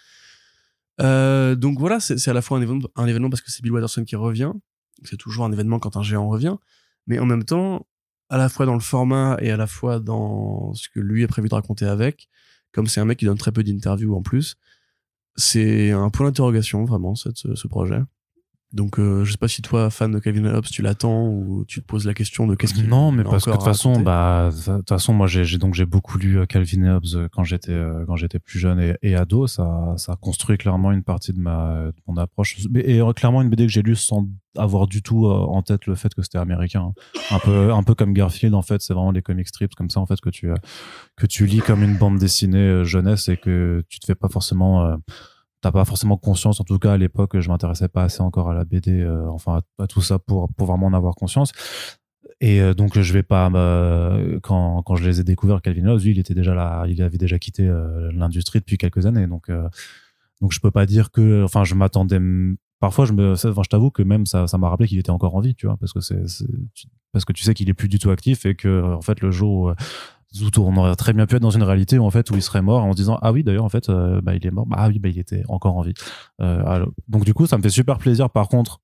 Euh, 1.00 1.54
donc 1.54 1.78
voilà, 1.78 1.98
c'est 1.98 2.28
à 2.28 2.34
la 2.34 2.42
fois 2.42 2.58
un 2.58 2.62
événement, 2.62 2.88
un 2.96 3.06
événement 3.06 3.30
parce 3.30 3.40
que 3.40 3.50
c'est 3.50 3.62
Bill 3.62 3.72
Watterson 3.72 4.04
qui 4.04 4.16
revient, 4.16 4.52
c'est 5.04 5.16
toujours 5.16 5.46
un 5.46 5.52
événement 5.52 5.78
quand 5.78 5.96
un 5.96 6.02
géant 6.02 6.28
revient, 6.28 6.56
mais 7.06 7.18
en 7.18 7.26
même 7.26 7.44
temps, 7.44 7.86
à 8.28 8.38
la 8.38 8.48
fois 8.48 8.66
dans 8.66 8.74
le 8.74 8.80
format 8.80 9.36
et 9.40 9.50
à 9.50 9.56
la 9.56 9.66
fois 9.66 9.98
dans 9.98 10.72
ce 10.74 10.88
que 10.88 11.00
lui 11.00 11.24
a 11.24 11.28
prévu 11.28 11.48
de 11.48 11.54
raconter 11.54 11.84
avec, 11.84 12.28
comme 12.72 12.86
c'est 12.86 13.00
un 13.00 13.04
mec 13.04 13.18
qui 13.18 13.24
donne 13.24 13.38
très 13.38 13.52
peu 13.52 13.64
d'interviews 13.64 14.14
en 14.14 14.22
plus, 14.22 14.56
c'est 15.36 15.90
un 15.90 16.10
point 16.10 16.26
d'interrogation 16.26 16.84
vraiment 16.84 17.14
ce 17.14 17.68
projet. 17.68 18.00
Donc, 18.72 19.00
euh, 19.00 19.24
je 19.24 19.32
sais 19.32 19.38
pas 19.38 19.48
si 19.48 19.62
toi, 19.62 19.90
fan 19.90 20.12
de 20.12 20.20
Calvin 20.20 20.44
Hobbes, 20.44 20.66
tu 20.66 20.80
l'attends 20.80 21.26
ou 21.26 21.64
tu 21.66 21.80
te 21.80 21.86
poses 21.86 22.06
la 22.06 22.14
question 22.14 22.46
de 22.46 22.54
qu'est-ce 22.54 22.74
qu'il 22.74 22.88
Non, 22.88 23.10
mais 23.10 23.24
parce 23.24 23.44
que 23.44 23.50
de 23.50 23.56
toute 23.56 23.64
façon, 23.64 24.00
bah, 24.00 24.50
de 24.50 24.76
toute 24.76 24.88
façon, 24.88 25.12
moi, 25.12 25.26
j'ai 25.26 25.58
donc 25.58 25.74
j'ai 25.74 25.86
beaucoup 25.86 26.18
lu 26.18 26.38
euh, 26.38 26.46
Calvin 26.46 26.96
Hobbes 26.96 27.04
euh, 27.14 27.28
quand 27.32 27.42
j'étais 27.42 27.76
quand 28.06 28.14
j'étais 28.14 28.38
plus 28.38 28.60
jeune 28.60 28.78
et, 28.78 28.94
et, 29.02 29.16
ado. 29.16 29.48
Ça, 29.48 29.94
ça 29.96 30.12
a 30.12 30.16
construit 30.16 30.56
clairement 30.56 30.92
une 30.92 31.02
partie 31.02 31.32
de 31.32 31.40
ma 31.40 31.86
de 31.86 32.00
mon 32.06 32.16
approche. 32.16 32.58
Et 32.76 33.00
clairement 33.16 33.42
une 33.42 33.50
BD 33.50 33.66
que 33.66 33.72
j'ai 33.72 33.82
lue 33.82 33.96
sans 33.96 34.28
avoir 34.56 34.86
du 34.86 35.02
tout 35.02 35.26
en 35.26 35.62
tête 35.62 35.86
le 35.86 35.96
fait 35.96 36.14
que 36.14 36.22
c'était 36.22 36.38
américain. 36.38 36.92
Un 37.30 37.38
peu 37.40 37.72
un 37.72 37.82
peu 37.82 37.96
comme 37.96 38.12
Garfield 38.12 38.54
en 38.54 38.62
fait, 38.62 38.82
c'est 38.82 38.94
vraiment 38.94 39.10
les 39.10 39.22
comic 39.22 39.48
strips 39.48 39.74
comme 39.74 39.90
ça 39.90 39.98
en 39.98 40.06
fait 40.06 40.20
que 40.20 40.30
tu 40.30 40.48
que 41.16 41.26
tu 41.26 41.46
lis 41.46 41.58
comme 41.60 41.82
une 41.82 41.96
bande 41.96 42.18
dessinée 42.18 42.84
jeunesse 42.84 43.28
et 43.28 43.36
que 43.36 43.82
tu 43.88 43.98
te 43.98 44.06
fais 44.06 44.14
pas 44.14 44.28
forcément 44.28 44.96
t'as 45.60 45.72
pas 45.72 45.84
forcément 45.84 46.16
conscience, 46.16 46.60
en 46.60 46.64
tout 46.64 46.78
cas 46.78 46.92
à 46.92 46.96
l'époque, 46.96 47.38
je 47.38 47.48
m'intéressais 47.48 47.88
pas 47.88 48.04
assez 48.04 48.22
encore 48.22 48.50
à 48.50 48.54
la 48.54 48.64
BD, 48.64 49.00
euh, 49.00 49.28
enfin 49.28 49.60
à, 49.78 49.86
tout 49.86 50.00
ça 50.00 50.18
pour, 50.18 50.52
pour 50.54 50.66
vraiment 50.66 50.86
en 50.86 50.94
avoir 50.94 51.14
conscience. 51.14 51.52
Et 52.40 52.60
euh, 52.60 52.74
donc 52.74 52.98
je 52.98 53.12
vais 53.12 53.22
pas 53.22 53.50
quand, 54.42 54.82
quand 54.82 54.96
je 54.96 55.08
les 55.08 55.20
ai 55.20 55.24
découverts, 55.24 55.60
Calvin 55.62 55.86
Hobbes, 55.86 56.00
lui, 56.00 56.12
il 56.12 56.18
était 56.18 56.34
déjà 56.34 56.54
là, 56.54 56.84
il 56.88 57.02
avait 57.02 57.18
déjà 57.18 57.38
quitté 57.38 57.66
euh, 57.66 58.10
l'industrie 58.12 58.60
depuis 58.60 58.78
quelques 58.78 59.06
années, 59.06 59.26
donc 59.26 59.50
donc 60.40 60.52
je 60.52 60.60
peux 60.60 60.70
pas 60.70 60.86
dire 60.86 61.10
que, 61.10 61.44
enfin 61.44 61.64
je 61.64 61.74
m'attendais. 61.74 62.18
Parfois 62.78 63.04
je 63.04 63.12
me, 63.12 63.32
enfin 63.32 63.62
je 63.62 63.68
t'avoue 63.68 63.90
que 63.90 64.02
même 64.02 64.24
ça 64.24 64.46
ça 64.46 64.56
m'a 64.56 64.70
rappelé 64.70 64.88
qu'il 64.88 64.98
était 64.98 65.10
encore 65.10 65.34
en 65.34 65.40
vie, 65.40 65.54
tu 65.54 65.66
vois, 65.66 65.76
parce 65.76 65.92
que 65.92 66.00
c'est 66.00 66.46
parce 67.12 67.26
que 67.26 67.34
tu 67.34 67.42
sais 67.42 67.52
qu'il 67.52 67.68
est 67.68 67.74
plus 67.74 67.88
du 67.88 67.98
tout 67.98 68.10
actif 68.10 68.46
et 68.46 68.54
que 68.54 68.82
en 68.94 69.02
fait 69.02 69.20
le 69.20 69.30
jour 69.30 69.74
Zoutour, 69.74 69.74
on 70.58 70.76
aurait 70.76 70.94
très 70.94 71.12
bien 71.12 71.26
pu 71.26 71.36
être 71.36 71.42
dans 71.42 71.50
une 71.50 71.62
réalité 71.62 71.98
où 71.98 72.04
en 72.04 72.10
fait 72.10 72.30
où 72.30 72.34
il 72.36 72.42
serait 72.42 72.62
mort 72.62 72.84
en 72.84 72.92
se 72.92 72.96
disant 72.96 73.18
ah 73.22 73.32
oui 73.32 73.42
d'ailleurs 73.42 73.64
en 73.64 73.68
fait 73.68 73.88
euh, 73.88 74.20
bah, 74.20 74.34
il 74.34 74.46
est 74.46 74.50
mort. 74.50 74.66
Bah, 74.66 74.76
ah 74.78 74.88
oui 74.88 74.98
bah 74.98 75.08
il 75.08 75.18
était 75.18 75.42
encore 75.48 75.76
en 75.76 75.82
vie. 75.82 75.94
Euh, 76.40 76.86
donc 77.08 77.24
du 77.24 77.34
coup 77.34 77.46
ça 77.46 77.56
me 77.58 77.62
fait 77.62 77.70
super 77.70 77.98
plaisir 77.98 78.30
par 78.30 78.48
contre 78.48 78.80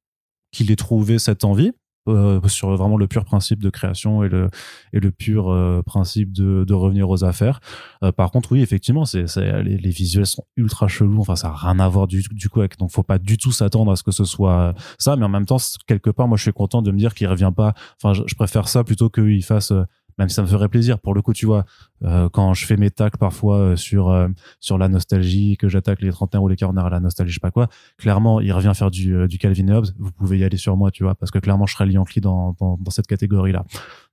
qu'il 0.52 0.70
ait 0.70 0.77
trouvé 0.77 1.18
cette 1.18 1.44
envie 1.44 1.73
euh, 2.09 2.40
sur 2.47 2.74
vraiment 2.77 2.97
le 2.97 3.09
pur 3.09 3.24
principe 3.24 3.60
de 3.60 3.68
création 3.68 4.23
et 4.23 4.28
le 4.28 4.48
et 4.93 5.01
le 5.01 5.10
pur 5.10 5.51
euh, 5.51 5.82
principe 5.85 6.32
de, 6.32 6.64
de 6.64 6.74
revenir 6.74 7.10
aux 7.10 7.24
affaires. 7.24 7.59
Euh, 8.05 8.12
par 8.12 8.31
contre 8.31 8.52
oui 8.52 8.60
effectivement 8.60 9.05
c'est 9.05 9.24
les, 9.36 9.77
les 9.77 9.90
visuels 9.90 10.27
sont 10.27 10.44
ultra 10.56 10.86
chelous. 10.89 11.20
Enfin 11.20 11.35
ça 11.36 11.48
a 11.48 11.55
rien 11.55 11.78
à 11.81 11.89
voir 11.89 12.06
du, 12.06 12.23
du 12.31 12.48
coup 12.48 12.60
avec 12.60 12.78
donc 12.78 12.90
faut 12.93 13.02
pas 13.02 13.18
du 13.18 13.39
tout 13.39 13.51
s'attendre 13.52 13.90
à 13.93 13.97
ce 13.97 14.02
que 14.05 14.12
ce 14.12 14.24
soit 14.24 14.74
ça. 14.98 15.16
Mais 15.16 15.24
en 15.24 15.28
même 15.28 15.47
temps 15.47 15.59
quelque 15.86 16.10
part 16.10 16.28
moi 16.28 16.36
je 16.36 16.43
suis 16.43 16.52
content 16.52 16.81
de 16.82 16.90
me 16.93 16.98
dire 16.98 17.14
qu'il 17.14 17.27
revient 17.28 17.52
pas. 17.55 17.74
Enfin 18.01 18.14
je, 18.14 18.23
je 18.27 18.35
préfère 18.36 18.68
ça 18.68 18.85
plutôt 18.85 19.10
qu'il 19.10 19.44
fasse 19.44 19.73
même 20.18 20.28
si 20.28 20.34
ça 20.34 20.43
me 20.43 20.47
ferait 20.47 20.68
plaisir. 20.68 20.98
Pour 20.98 21.14
le 21.14 21.22
coup, 21.22 21.32
tu 21.32 21.47
vois, 21.47 21.64
euh, 22.05 22.28
quand 22.28 22.55
je 22.55 22.66
fais 22.66 22.76
mes 22.76 22.90
tacles 22.90 23.18
parfois 23.18 23.59
euh, 23.59 23.76
sur 23.76 24.10
euh, 24.10 24.28
sur 24.60 24.78
la 24.78 24.88
nostalgie, 24.88 25.56
que 25.56 25.68
j'attaque 25.68 26.01
les 26.01 26.10
trentenaires 26.10 26.43
ou 26.43 26.48
les 26.48 26.56
quarantenaires 26.56 26.86
à 26.86 26.90
la 26.90 27.01
nostalgie, 27.01 27.32
je 27.32 27.36
sais 27.36 27.40
pas 27.40 27.51
quoi, 27.51 27.68
clairement, 27.98 28.40
il 28.40 28.52
revient 28.52 28.72
faire 28.74 28.90
du, 28.90 29.28
du 29.28 29.38
Calvin 29.38 29.68
Hobbes. 29.68 29.88
Vous 29.98 30.12
pouvez 30.12 30.38
y 30.38 30.44
aller 30.44 30.56
sur 30.56 30.76
moi, 30.76 30.90
tu 30.90 31.02
vois, 31.02 31.14
parce 31.14 31.30
que 31.30 31.38
clairement, 31.38 31.66
je 31.66 31.74
serais 31.74 31.88
Yankee 31.88 32.20
dans, 32.20 32.56
dans, 32.59 32.76
dans 32.80 32.90
cette 32.90 33.06
catégorie-là. 33.06 33.64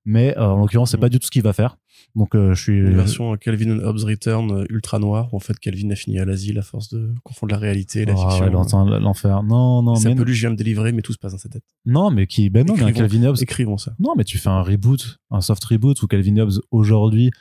Mais 0.05 0.37
en 0.37 0.57
l'occurrence, 0.57 0.91
c'est 0.91 0.97
mm. 0.97 1.01
pas 1.01 1.09
du 1.09 1.19
tout 1.19 1.25
ce 1.25 1.31
qu'il 1.31 1.43
va 1.43 1.53
faire. 1.53 1.77
Donc 2.15 2.31
je 2.35 2.53
suis 2.53 2.77
une 2.77 2.95
version 2.95 3.35
Calvin 3.37 3.79
Hobbes 3.79 4.03
Return 4.03 4.65
ultra 4.69 4.99
noire 4.99 5.33
où 5.33 5.37
en 5.37 5.39
fait 5.39 5.57
Calvin 5.59 5.89
a 5.89 5.95
fini 5.95 6.19
à 6.19 6.25
l'asile 6.25 6.59
à 6.59 6.61
force 6.61 6.89
de 6.89 7.13
confondre 7.23 7.53
la 7.53 7.59
réalité 7.59 8.01
et 8.01 8.05
la 8.05 8.13
oh, 8.13 8.29
fiction. 8.29 8.49
l'enfer. 8.99 9.41
Non 9.43 9.81
non. 9.81 9.95
C'est 9.95 10.09
un 10.09 10.15
peu 10.15 10.23
lui 10.23 10.35
je 10.35 10.41
viens 10.41 10.51
me 10.51 10.55
délivrer 10.55 10.91
mais 10.91 11.01
tout 11.01 11.13
se 11.13 11.17
passe 11.17 11.31
dans 11.31 11.37
sa 11.39 11.49
tête. 11.49 11.63
Non 11.85 12.11
mais 12.11 12.27
qui 12.27 12.49
ben 12.49 12.65
non 12.67 12.75
mais 12.77 12.93
Calvin 12.93 13.23
Hobbes. 13.23 13.37
Écrivons 13.41 13.77
ça. 13.77 13.95
Non 13.99 14.13
mais 14.15 14.25
tu 14.25 14.37
fais 14.37 14.49
un 14.49 14.61
reboot, 14.61 15.19
un 15.31 15.41
soft 15.41 15.63
reboot 15.65 16.01
où 16.03 16.07
Calvin 16.07 16.37
Hobbes 16.37 16.61
aujourd'hui 16.71 17.31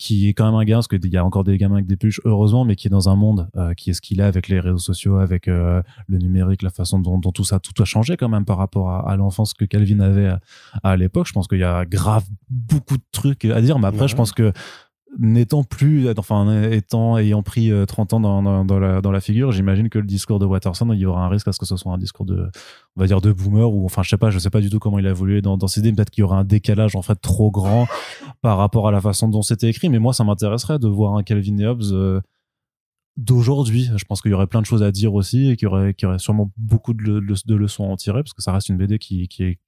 qui 0.00 0.30
est 0.30 0.32
quand 0.32 0.46
même 0.46 0.54
un 0.54 0.64
gamin, 0.64 0.78
parce 0.78 0.88
qu'il 0.88 1.12
y 1.12 1.18
a 1.18 1.24
encore 1.26 1.44
des 1.44 1.58
gamins 1.58 1.74
avec 1.74 1.86
des 1.86 1.98
peluches, 1.98 2.22
heureusement, 2.24 2.64
mais 2.64 2.74
qui 2.74 2.86
est 2.86 2.90
dans 2.90 3.10
un 3.10 3.16
monde 3.16 3.50
euh, 3.56 3.74
qui 3.74 3.90
est 3.90 3.92
ce 3.92 4.00
qu'il 4.00 4.20
est 4.20 4.24
avec 4.24 4.48
les 4.48 4.58
réseaux 4.58 4.78
sociaux, 4.78 5.18
avec 5.18 5.46
euh, 5.46 5.82
le 6.08 6.16
numérique, 6.16 6.62
la 6.62 6.70
façon 6.70 7.00
dont, 7.00 7.18
dont, 7.18 7.32
tout 7.32 7.44
ça, 7.44 7.60
tout 7.60 7.82
a 7.82 7.84
changé 7.84 8.16
quand 8.16 8.30
même 8.30 8.46
par 8.46 8.56
rapport 8.56 8.88
à, 8.88 9.10
à 9.10 9.16
l'enfance 9.16 9.52
que 9.52 9.66
Calvin 9.66 10.00
avait 10.00 10.28
à, 10.28 10.40
à 10.82 10.96
l'époque. 10.96 11.26
Je 11.26 11.34
pense 11.34 11.48
qu'il 11.48 11.58
y 11.58 11.64
a 11.64 11.84
grave 11.84 12.24
beaucoup 12.48 12.96
de 12.96 13.02
trucs 13.12 13.44
à 13.44 13.60
dire, 13.60 13.78
mais 13.78 13.88
après, 13.88 14.08
je 14.08 14.16
pense 14.16 14.32
que 14.32 14.54
n'étant 15.18 15.64
plus, 15.64 16.08
enfin, 16.16 16.70
étant, 16.70 17.18
ayant 17.18 17.42
pris 17.42 17.70
30 17.86 18.12
euh, 18.12 18.16
ans 18.16 18.20
dans, 18.20 18.64
dans, 18.64 18.78
la, 18.78 19.00
dans 19.00 19.10
la 19.10 19.20
figure, 19.20 19.50
j'imagine 19.50 19.88
que 19.88 19.98
le 19.98 20.06
discours 20.06 20.38
de 20.38 20.46
Watterson, 20.46 20.92
il 20.92 21.00
y 21.00 21.06
aura 21.06 21.24
un 21.24 21.28
risque 21.28 21.48
à 21.48 21.52
ce 21.52 21.58
que 21.58 21.66
ce 21.66 21.76
soit 21.76 21.92
un 21.92 21.98
discours 21.98 22.24
de, 22.24 22.48
on 22.96 23.00
va 23.00 23.06
dire, 23.06 23.20
de 23.20 23.32
boomer 23.32 23.70
ou, 23.72 23.84
enfin, 23.84 24.02
je 24.02 24.10
sais 24.10 24.16
pas, 24.16 24.30
je 24.30 24.38
sais 24.38 24.50
pas 24.50 24.60
du 24.60 24.70
tout 24.70 24.78
comment 24.78 24.98
il 24.98 25.06
a 25.06 25.10
évolué 25.10 25.42
dans, 25.42 25.56
dans 25.56 25.66
ses 25.66 25.80
idées. 25.80 25.92
Peut-être 25.92 26.10
qu'il 26.10 26.22
y 26.22 26.24
aura 26.24 26.38
un 26.38 26.44
décalage, 26.44 26.94
en 26.94 27.02
fait, 27.02 27.16
trop 27.16 27.50
grand 27.50 27.88
par 28.42 28.58
rapport 28.58 28.86
à 28.86 28.92
la 28.92 29.00
façon 29.00 29.28
dont 29.28 29.42
c'était 29.42 29.68
écrit. 29.68 29.88
Mais 29.88 29.98
moi, 29.98 30.12
ça 30.12 30.24
m'intéresserait 30.24 30.78
de 30.78 30.88
voir 30.88 31.16
un 31.16 31.22
Calvin 31.22 31.58
et 31.58 31.66
Hobbes 31.66 31.82
euh, 31.92 32.20
d'aujourd'hui. 33.16 33.90
Je 33.96 34.04
pense 34.04 34.22
qu'il 34.22 34.30
y 34.30 34.34
aurait 34.34 34.46
plein 34.46 34.60
de 34.60 34.66
choses 34.66 34.82
à 34.82 34.92
dire 34.92 35.14
aussi 35.14 35.50
et 35.50 35.56
qu'il 35.56 35.66
y 35.66 35.70
aurait, 35.70 35.94
qu'il 35.94 36.06
y 36.06 36.08
aurait 36.08 36.20
sûrement 36.20 36.52
beaucoup 36.56 36.94
de, 36.94 37.20
de, 37.20 37.54
leçons 37.54 37.84
à 37.84 37.88
en 37.88 37.96
tirer 37.96 38.22
parce 38.22 38.32
que 38.32 38.42
ça 38.42 38.52
reste 38.52 38.68
une 38.68 38.76
BD 38.76 38.98
qui, 38.98 39.26
qui 39.26 39.42
est, 39.42 39.58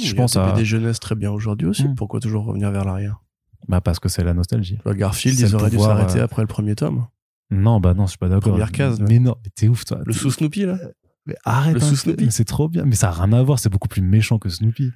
je 0.00 0.14
pense, 0.14 0.36
à... 0.36 0.52
BD 0.52 0.64
jeunesse 0.64 1.00
très 1.00 1.16
bien 1.16 1.32
aujourd'hui 1.32 1.66
aussi. 1.66 1.88
Mmh. 1.88 1.96
Pourquoi 1.96 2.20
toujours 2.20 2.44
revenir 2.44 2.70
vers 2.70 2.84
l'arrière? 2.84 3.21
Bah 3.68 3.80
parce 3.80 3.98
que 4.00 4.08
c'est 4.08 4.24
la 4.24 4.34
nostalgie. 4.34 4.78
Garfield, 4.86 5.38
ils 5.38 5.54
auraient 5.54 5.70
dû 5.70 5.78
s'arrêter 5.78 6.20
euh, 6.20 6.24
après 6.24 6.42
le 6.42 6.48
premier 6.48 6.74
tome. 6.74 7.06
Non, 7.50 7.80
bah 7.80 7.94
non, 7.94 8.06
je 8.06 8.10
suis 8.10 8.18
pas 8.18 8.28
d'accord. 8.28 8.52
Première 8.52 8.72
case. 8.72 9.00
Mais 9.00 9.18
non, 9.18 9.36
mais 9.44 9.50
t'es 9.54 9.68
ouf 9.68 9.84
toi. 9.84 10.00
Le 10.04 10.12
sous 10.12 10.30
Snoopy 10.30 10.66
là. 10.66 10.78
Mais 11.26 11.36
arrête. 11.44 11.74
Le 11.74 11.80
sous 11.80 11.96
Snoopy. 11.96 12.30
C'est 12.30 12.44
trop 12.44 12.68
bien. 12.68 12.84
Mais 12.84 12.94
ça 12.94 13.08
a 13.08 13.12
rien 13.12 13.32
à 13.32 13.42
voir. 13.42 13.58
C'est 13.58 13.68
beaucoup 13.68 13.88
plus 13.88 14.02
méchant 14.02 14.38
que 14.38 14.48
Snoopy. 14.48 14.90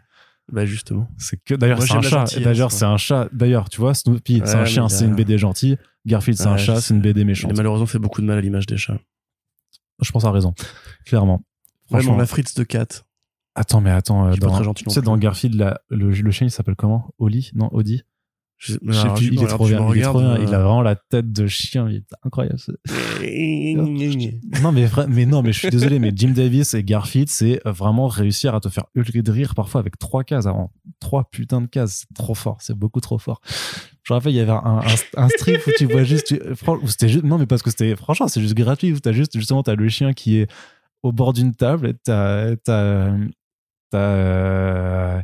Bah 0.51 0.65
justement. 0.65 1.09
C'est 1.19 1.43
que 1.43 1.55
d'ailleurs 1.55 1.83
c'est 1.83 1.95
un 1.95 2.03
chat. 2.03 2.25
D'ailleurs 2.39 2.73
c'est 2.73 2.85
un 2.85 2.97
chat. 2.97 3.29
D'ailleurs 3.33 3.69
tu 3.69 3.81
vois 3.81 3.95
Snoopy 3.95 4.43
c'est 4.45 4.55
un 4.55 4.65
chien, 4.65 4.89
c'est 4.89 5.05
une 5.05 5.15
BD 5.15 5.39
gentille. 5.39 5.77
Garfield 6.07 6.39
c'est 6.39 6.47
un 6.47 6.57
chat, 6.57 6.81
c'est 6.81 6.95
une 6.95 7.01
BD 7.01 7.25
méchante. 7.25 7.51
A 7.51 7.55
malheureusement 7.55 7.87
fait 7.87 7.99
beaucoup 7.99 8.21
de 8.21 8.27
mal 8.27 8.39
à 8.39 8.41
l'image 8.41 8.67
des 8.67 8.77
chats. 8.77 8.99
Je 10.01 10.11
pense 10.13 10.25
à 10.25 10.31
raison. 10.31 10.55
Clairement. 11.05 11.43
Vraiment 11.91 12.17
la 12.17 12.27
Fritz 12.27 12.55
de 12.55 12.63
cat. 12.63 12.87
Attends 13.55 13.81
mais 13.81 13.91
attends. 13.91 14.29
Euh, 14.29 14.37
dans, 14.37 14.75
tu 14.75 14.89
sais 14.89 15.03
dans 15.03 15.17
Garfield 15.17 15.79
le, 15.89 16.11
le 16.11 16.31
chien 16.31 16.47
il 16.47 16.51
s'appelle 16.51 16.77
comment? 16.77 17.13
Oli? 17.19 17.51
Non 17.55 17.69
Audi 17.73 18.03
je, 18.59 18.73
sais 18.73 18.79
plus, 19.15 19.27
il 19.33 19.43
est 19.43 19.47
trop 19.47 19.67
bien. 19.67 19.87
Il, 19.93 19.99
est 19.99 20.03
trop 20.03 20.19
bien. 20.19 20.39
il 20.39 20.55
a 20.55 20.59
vraiment 20.59 20.83
la 20.83 20.97
tête 20.97 21.31
de 21.31 21.47
chien. 21.47 21.89
Il 21.91 21.97
est 21.97 22.07
incroyable. 22.25 22.59
non, 24.63 24.73
mais 24.73 24.89
mais 25.09 25.27
non, 25.27 25.43
mais 25.43 25.53
je 25.53 25.59
suis 25.59 25.71
désolé, 25.71 25.99
mais 25.99 26.13
Jim 26.15 26.31
Davis 26.31 26.73
et 26.75 26.83
Garfield, 26.83 27.29
c'est 27.29 27.61
vraiment 27.67 28.09
réussir 28.09 28.55
à 28.55 28.61
te 28.61 28.69
faire 28.69 28.85
hurler 28.95 29.23
de 29.23 29.31
rire 29.31 29.55
parfois 29.55 29.81
avec 29.81 29.99
trois 29.99 30.25
cases 30.25 30.47
avant. 30.47 30.73
Trois 31.01 31.29
putains 31.31 31.61
de 31.61 31.67
cases. 31.67 32.07
C'est 32.09 32.15
trop 32.15 32.35
fort. 32.35 32.57
C'est 32.61 32.77
beaucoup 32.77 33.01
trop 33.01 33.19
fort. 33.19 33.41
Je 34.03 34.13
me 34.13 34.19
rappelle, 34.19 34.33
il 34.33 34.37
y 34.37 34.41
avait 34.41 34.53
un, 34.53 34.83
un, 35.17 35.29
strip 35.29 35.67
où 35.67 35.71
tu 35.77 35.87
vois 35.87 36.05
juste, 36.05 36.33
c'était 36.87 37.09
juste, 37.09 37.25
non, 37.25 37.39
mais 37.39 37.47
parce 37.47 37.63
que 37.63 37.71
c'était, 37.71 37.97
franchement, 37.97 38.29
c'est 38.29 38.41
juste 38.41 38.55
gratuit 38.55 38.93
où 38.93 39.01
t'as 39.01 39.11
juste, 39.11 39.37
justement, 39.37 39.65
t'as 39.65 39.75
le 39.75 39.89
chien 39.89 40.13
qui 40.13 40.39
est 40.39 40.51
au 41.03 41.11
bord 41.11 41.33
d'une 41.33 41.55
table 41.55 41.89
et 41.89 41.95
t'as, 41.95 42.55
t'as, 42.57 43.13
t'as, 43.91 45.23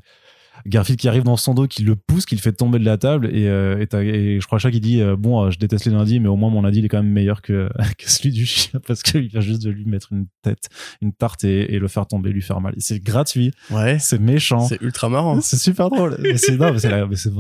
Garfield 0.67 0.99
qui 1.01 1.09
arrive 1.09 1.23
dans 1.25 1.37
son 1.37 1.55
dos, 1.55 1.67
qui 1.67 1.83
le 1.83 1.97
pousse, 1.97 2.27
qui 2.27 2.35
le 2.35 2.41
fait 2.41 2.53
tomber 2.53 2.79
de 2.79 2.85
la 2.85 2.99
table 2.99 3.27
et, 3.33 3.49
euh, 3.49 3.85
et, 3.93 3.97
et 3.97 4.41
je 4.41 4.47
crois 4.47 4.59
que 4.59 4.63
chaque 4.63 4.75
il 4.75 4.81
dit 4.81 5.01
euh, 5.01 5.17
bon, 5.17 5.43
euh, 5.45 5.51
je 5.51 5.59
déteste 5.59 5.85
les 5.87 5.93
lundis, 5.93 6.21
mais 6.21 6.29
au 6.29 6.37
moins 6.37 6.51
mon 6.51 6.63
lundi 6.63 6.79
il 6.81 6.85
est 6.85 6.89
quand 6.89 7.03
même 7.03 7.13
meilleur 7.13 7.43
que, 7.43 7.69
que 7.99 8.11
celui 8.11 8.31
du 8.33 8.47
chien 8.47 8.81
parce 8.87 9.03
qu'il 9.03 9.29
vient 9.29 9.41
juste 9.41 9.63
de 9.63 9.71
lui 9.71 9.85
mettre 9.85 10.13
une 10.13 10.27
tête, 10.43 10.69
une 11.01 11.13
tarte 11.13 11.45
et, 11.45 11.75
et 11.75 11.79
le 11.79 11.89
faire 11.89 12.07
tomber, 12.07 12.31
lui 12.31 12.43
faire 12.43 12.61
mal. 12.61 12.75
C'est 12.79 13.03
gratuit, 13.03 13.53
Ouais. 13.71 13.99
c'est 13.99 14.21
méchant, 14.21 14.61
C'est 14.61 14.81
ultra 14.83 15.09
marrant. 15.09 15.41
c'est 15.41 15.57
super 15.59 15.91
drôle. 15.91 16.17
Mais 16.21 16.37
c'est 16.37 16.57
non, 16.57 16.73
mais 16.73 16.79
c'est 16.79 17.31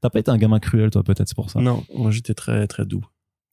T'as 0.00 0.10
pas 0.10 0.18
été 0.18 0.30
un 0.30 0.36
gamin 0.36 0.58
cruel 0.58 0.90
toi 0.90 1.02
peut-être 1.02 1.28
c'est 1.28 1.34
pour 1.34 1.48
ça. 1.50 1.60
Non, 1.60 1.82
moi 1.94 2.10
j'étais 2.10 2.34
très 2.34 2.66
très 2.66 2.84
doux, 2.84 3.02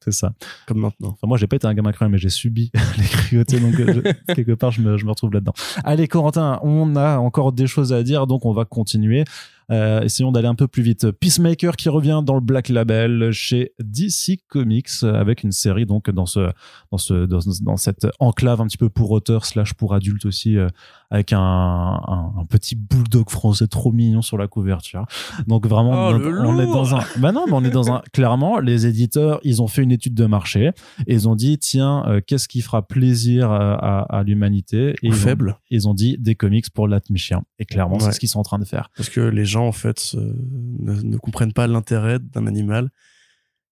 C'est 0.04 0.12
ça. 0.14 0.34
comme 0.66 0.80
maintenant. 0.80 1.10
Enfin, 1.10 1.28
moi, 1.28 1.38
j'ai 1.38 1.46
pas 1.48 1.56
été 1.58 1.68
un 1.68 1.74
gamin 1.74 1.92
cruel, 1.92 2.10
mais 2.12 2.18
j'ai 2.18 2.30
subi 2.30 2.72
les 2.98 3.04
cruautés, 3.04 3.60
donc 3.60 3.80
euh, 3.80 4.02
je- 4.28 4.34
quelque 4.34 4.54
part, 4.54 4.72
je 4.72 4.82
me, 4.82 4.98
je 4.98 5.06
me 5.06 5.10
retrouve 5.12 5.32
là-dedans. 5.32 5.54
Allez, 5.84 6.08
Corentin, 6.08 6.60
on 6.64 6.96
a 6.96 7.18
encore 7.18 7.52
des 7.52 7.68
choses 7.68 7.94
à 7.94 8.02
dire, 8.04 8.26
donc 8.28 8.46
on 8.46 8.52
va 8.54 8.66
continuer. 8.66 9.24
Euh, 9.72 10.02
essayons 10.02 10.32
d'aller 10.32 10.48
un 10.48 10.56
peu 10.56 10.68
plus 10.68 10.84
vite. 10.84 11.10
Peacemaker 11.12 11.76
qui 11.76 11.90
revient 11.90 12.22
dans 12.26 12.36
le 12.36 12.42
Black 12.42 12.68
Label 12.70 13.32
chez 13.32 13.72
DC 13.80 14.40
Comics 14.48 14.90
euh, 15.04 15.14
avec 15.14 15.44
une 15.44 15.52
série 15.52 15.86
donc 15.86 16.10
dans 16.10 16.26
ce 16.26 16.50
dans 16.92 16.98
ce 16.98 17.26
dans, 17.26 17.40
dans 17.62 17.78
cette 17.78 18.08
enclave 18.20 18.60
un 18.62 18.68
petit 18.68 18.78
peu 18.78 18.90
pour 18.90 19.12
auteurs 19.12 19.46
slash 19.46 19.74
pour 19.74 19.94
adultes 19.94 20.26
aussi 20.26 20.58
euh, 20.58 20.68
avec 21.10 21.32
un, 21.34 21.40
un, 21.40 22.34
un 22.40 22.46
petit 22.46 22.76
bulldog 22.76 23.30
français 23.30 23.68
trop 23.68 23.92
mignon 23.92 24.22
sur 24.22 24.38
la 24.38 24.48
couverture. 24.48 25.06
Donc 25.48 25.66
vraiment 25.68 25.92
Oh, 26.10 26.14
on, 26.16 26.60
est 26.60 26.66
dans 26.66 26.96
un 26.96 27.04
bah 27.18 27.32
non 27.32 27.46
mais 27.48 27.54
on 27.54 27.64
est 27.64 27.70
dans 27.70 27.92
un 27.92 28.02
clairement 28.14 28.60
les 28.60 28.86
éditeurs 28.88 29.40
ils 29.44 29.62
ont 29.62 29.68
fait 29.68 29.84
une 29.84 29.92
étude 29.92 30.14
de 30.16 30.26
marché 30.26 30.72
et 31.08 31.14
ils 31.14 31.28
ont 31.30 31.36
dit 31.36 31.58
tiens 31.60 32.04
euh, 32.08 32.22
qu'est-ce 32.26 32.48
qui 32.48 32.62
fera 32.62 32.82
plaisir 32.88 33.52
à, 33.52 33.74
à, 33.74 34.18
à 34.20 34.24
l'humanité? 34.24 34.96
Et 35.04 35.08
Ou 35.10 35.12
ils 35.12 35.14
ont- 35.14 35.16
faible. 35.16 35.58
ils 35.70 35.88
ont 35.88 35.94
dit 35.94 36.18
des 36.20 36.36
comics 36.36 36.70
pour 36.72 36.88
l'atmicien 36.88 37.44
et 37.60 37.66
clairement 37.66 38.00
c'est 38.00 38.12
ce 38.12 38.20
qu'ils 38.20 38.30
sont 38.30 38.40
en 38.40 38.44
train 38.44 38.60
de 38.60 38.66
faire 38.66 38.90
Parce 38.98 39.10
que 39.10 39.22
les 39.22 39.46
gens, 39.46 39.61
en 39.62 39.72
fait, 39.72 40.16
ne, 40.16 41.02
ne 41.02 41.18
comprennent 41.18 41.54
pas 41.54 41.68
l'intérêt 41.68 42.20
d'un 42.20 42.48
animal 42.48 42.90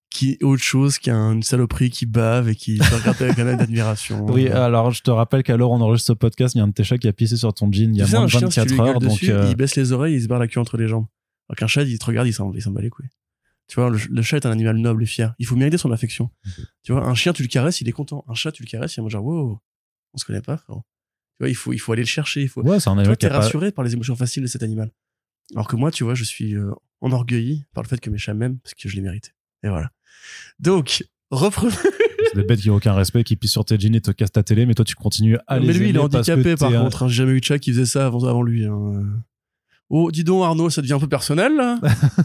qui 0.09 0.31
est 0.31 0.43
autre 0.43 0.63
chose 0.63 0.97
qu'une 0.97 1.43
saloperie 1.43 1.89
qui 1.89 2.05
bave 2.05 2.49
et 2.49 2.55
qui 2.55 2.79
regarde 2.79 3.21
avec 3.21 3.37
un 3.37 3.47
œil 3.47 3.57
d'admiration. 3.57 4.25
oui 4.27 4.47
Euh, 4.47 4.63
alors 4.63 4.91
je 4.91 5.03
te 5.03 5.11
rappelle 5.11 5.43
qu'à 5.43 5.55
l'heure 5.55 5.71
on 5.71 5.79
enregistre 5.81 6.07
ce 6.07 6.13
podcast 6.13 6.55
il 6.55 6.57
y 6.57 6.61
a 6.61 6.63
un 6.63 6.67
de 6.67 6.73
tes 6.73 6.83
chats 6.83 6.97
qui 6.97 7.07
a 7.07 7.13
pissé 7.13 7.37
sur 7.37 7.53
ton 7.53 7.71
jean 7.71 7.93
il 7.93 7.99
y 7.99 8.01
a 8.01 8.05
tu 8.05 8.11
moins 8.13 8.25
de 8.25 8.29
chien, 8.29 8.49
si 8.49 8.59
tu 8.61 8.69
24 8.69 8.71
lui 8.71 8.89
heures 8.89 8.99
donc 8.99 9.23
euh, 9.23 9.47
il 9.49 9.55
baisse 9.55 9.75
les 9.75 9.91
oreilles, 9.91 10.15
il 10.15 10.23
se 10.23 10.27
barre 10.27 10.39
la 10.39 10.47
queue 10.47 10.59
entre 10.59 10.77
les 10.77 10.87
jambes. 10.87 11.05
Alors 11.47 11.57
qu'un 11.57 11.67
chat, 11.67 11.83
il 11.83 11.97
te 11.99 12.05
regarde, 12.05 12.27
il 12.27 12.33
s'en 12.33 12.51
il 12.53 12.61
s'en 12.61 12.71
bat 12.71 12.81
les 12.81 12.89
couilles. 12.89 13.09
Tu 13.67 13.79
vois, 13.79 13.91
le, 13.91 13.99
le 14.09 14.21
chat 14.23 14.37
est 14.37 14.45
un 14.47 14.51
animal 14.51 14.77
noble 14.77 15.03
et 15.03 15.05
fier. 15.05 15.35
Il 15.37 15.45
faut 15.45 15.55
mériter 15.55 15.77
son 15.77 15.91
affection. 15.91 16.31
Tu 16.83 16.91
vois, 16.91 17.05
un 17.05 17.13
chien, 17.13 17.33
tu 17.33 17.43
le 17.43 17.47
caresses, 17.47 17.81
il 17.81 17.87
est 17.87 17.91
content. 17.91 18.25
Un 18.27 18.33
chat, 18.33 18.51
tu 18.51 18.63
le 18.63 18.67
caresses, 18.67 18.97
il 18.97 19.05
est 19.05 19.09
genre, 19.09 19.23
wow, 19.23 19.61
on 20.13 20.17
se 20.17 20.25
connaît 20.25 20.41
pas, 20.41 20.57
frérot. 20.57 20.83
Tu 21.37 21.43
vois, 21.43 21.49
il 21.49 21.55
faut, 21.55 21.71
il 21.71 21.77
faut 21.77 21.93
aller 21.93 22.01
le 22.01 22.07
chercher. 22.07 22.41
Il 22.41 22.49
faut... 22.49 22.63
ouais 22.63 22.79
c'est 22.79 22.89
un 22.89 22.97
animal 22.97 23.15
a 23.21 23.29
pas 23.29 23.39
rassuré 23.39 23.71
par 23.71 23.85
les 23.85 23.93
émotions 23.93 24.15
faciles 24.15 24.41
de 24.41 24.47
cet 24.47 24.63
animal. 24.63 24.91
Alors 25.55 25.67
que 25.67 25.75
moi, 25.75 25.91
tu 25.91 26.03
vois, 26.03 26.15
je 26.15 26.23
suis 26.23 26.55
euh, 26.55 26.71
enorgueilli 27.01 27.65
par 27.73 27.83
le 27.83 27.87
fait 27.89 27.99
que 27.99 28.09
mes 28.09 28.17
chats 28.17 28.33
m'aiment 28.33 28.59
parce 28.59 28.73
que 28.75 28.87
je 28.89 28.95
les 28.95 29.01
méritais. 29.01 29.31
Et 29.63 29.69
voilà. 29.69 29.89
Donc, 30.59 31.03
reprenons. 31.31 31.71
c'est 32.31 32.35
des 32.35 32.43
bêtes 32.43 32.59
qui 32.61 32.69
ont 32.69 32.75
aucun 32.75 32.93
respect 32.93 33.23
qui 33.23 33.35
pissent 33.35 33.51
sur 33.53 33.65
tes 33.65 33.79
jeans 33.79 33.95
et 33.95 34.01
te 34.01 34.11
cassent 34.11 34.31
ta 34.31 34.43
télé 34.43 34.65
mais 34.67 34.73
toi 34.75 34.85
tu 34.85 34.93
continues 34.95 35.37
à 35.47 35.57
les 35.59 35.67
Mais 35.67 35.73
lui, 35.73 35.89
il 35.89 35.89
est 35.89 35.93
que 35.93 35.99
handicapé 35.99 36.55
par 36.55 36.69
t'es 36.69 36.75
un- 36.75 36.83
contre. 36.83 37.03
hein. 37.03 37.07
J'ai 37.07 37.15
jamais 37.15 37.31
eu 37.31 37.39
de 37.39 37.45
chat 37.45 37.57
qui 37.59 37.71
faisait 37.71 37.85
ça 37.85 38.05
avant, 38.05 38.23
avant 38.25 38.43
lui. 38.43 38.65
hein. 38.65 39.03
Oh, 39.89 40.11
dis 40.11 40.23
donc, 40.23 40.43
Arnaud, 40.43 40.69
ça 40.69 40.81
devient 40.83 40.93
un 40.93 40.99
peu 40.99 41.07
personnel 41.07 41.55
là. 41.55 41.79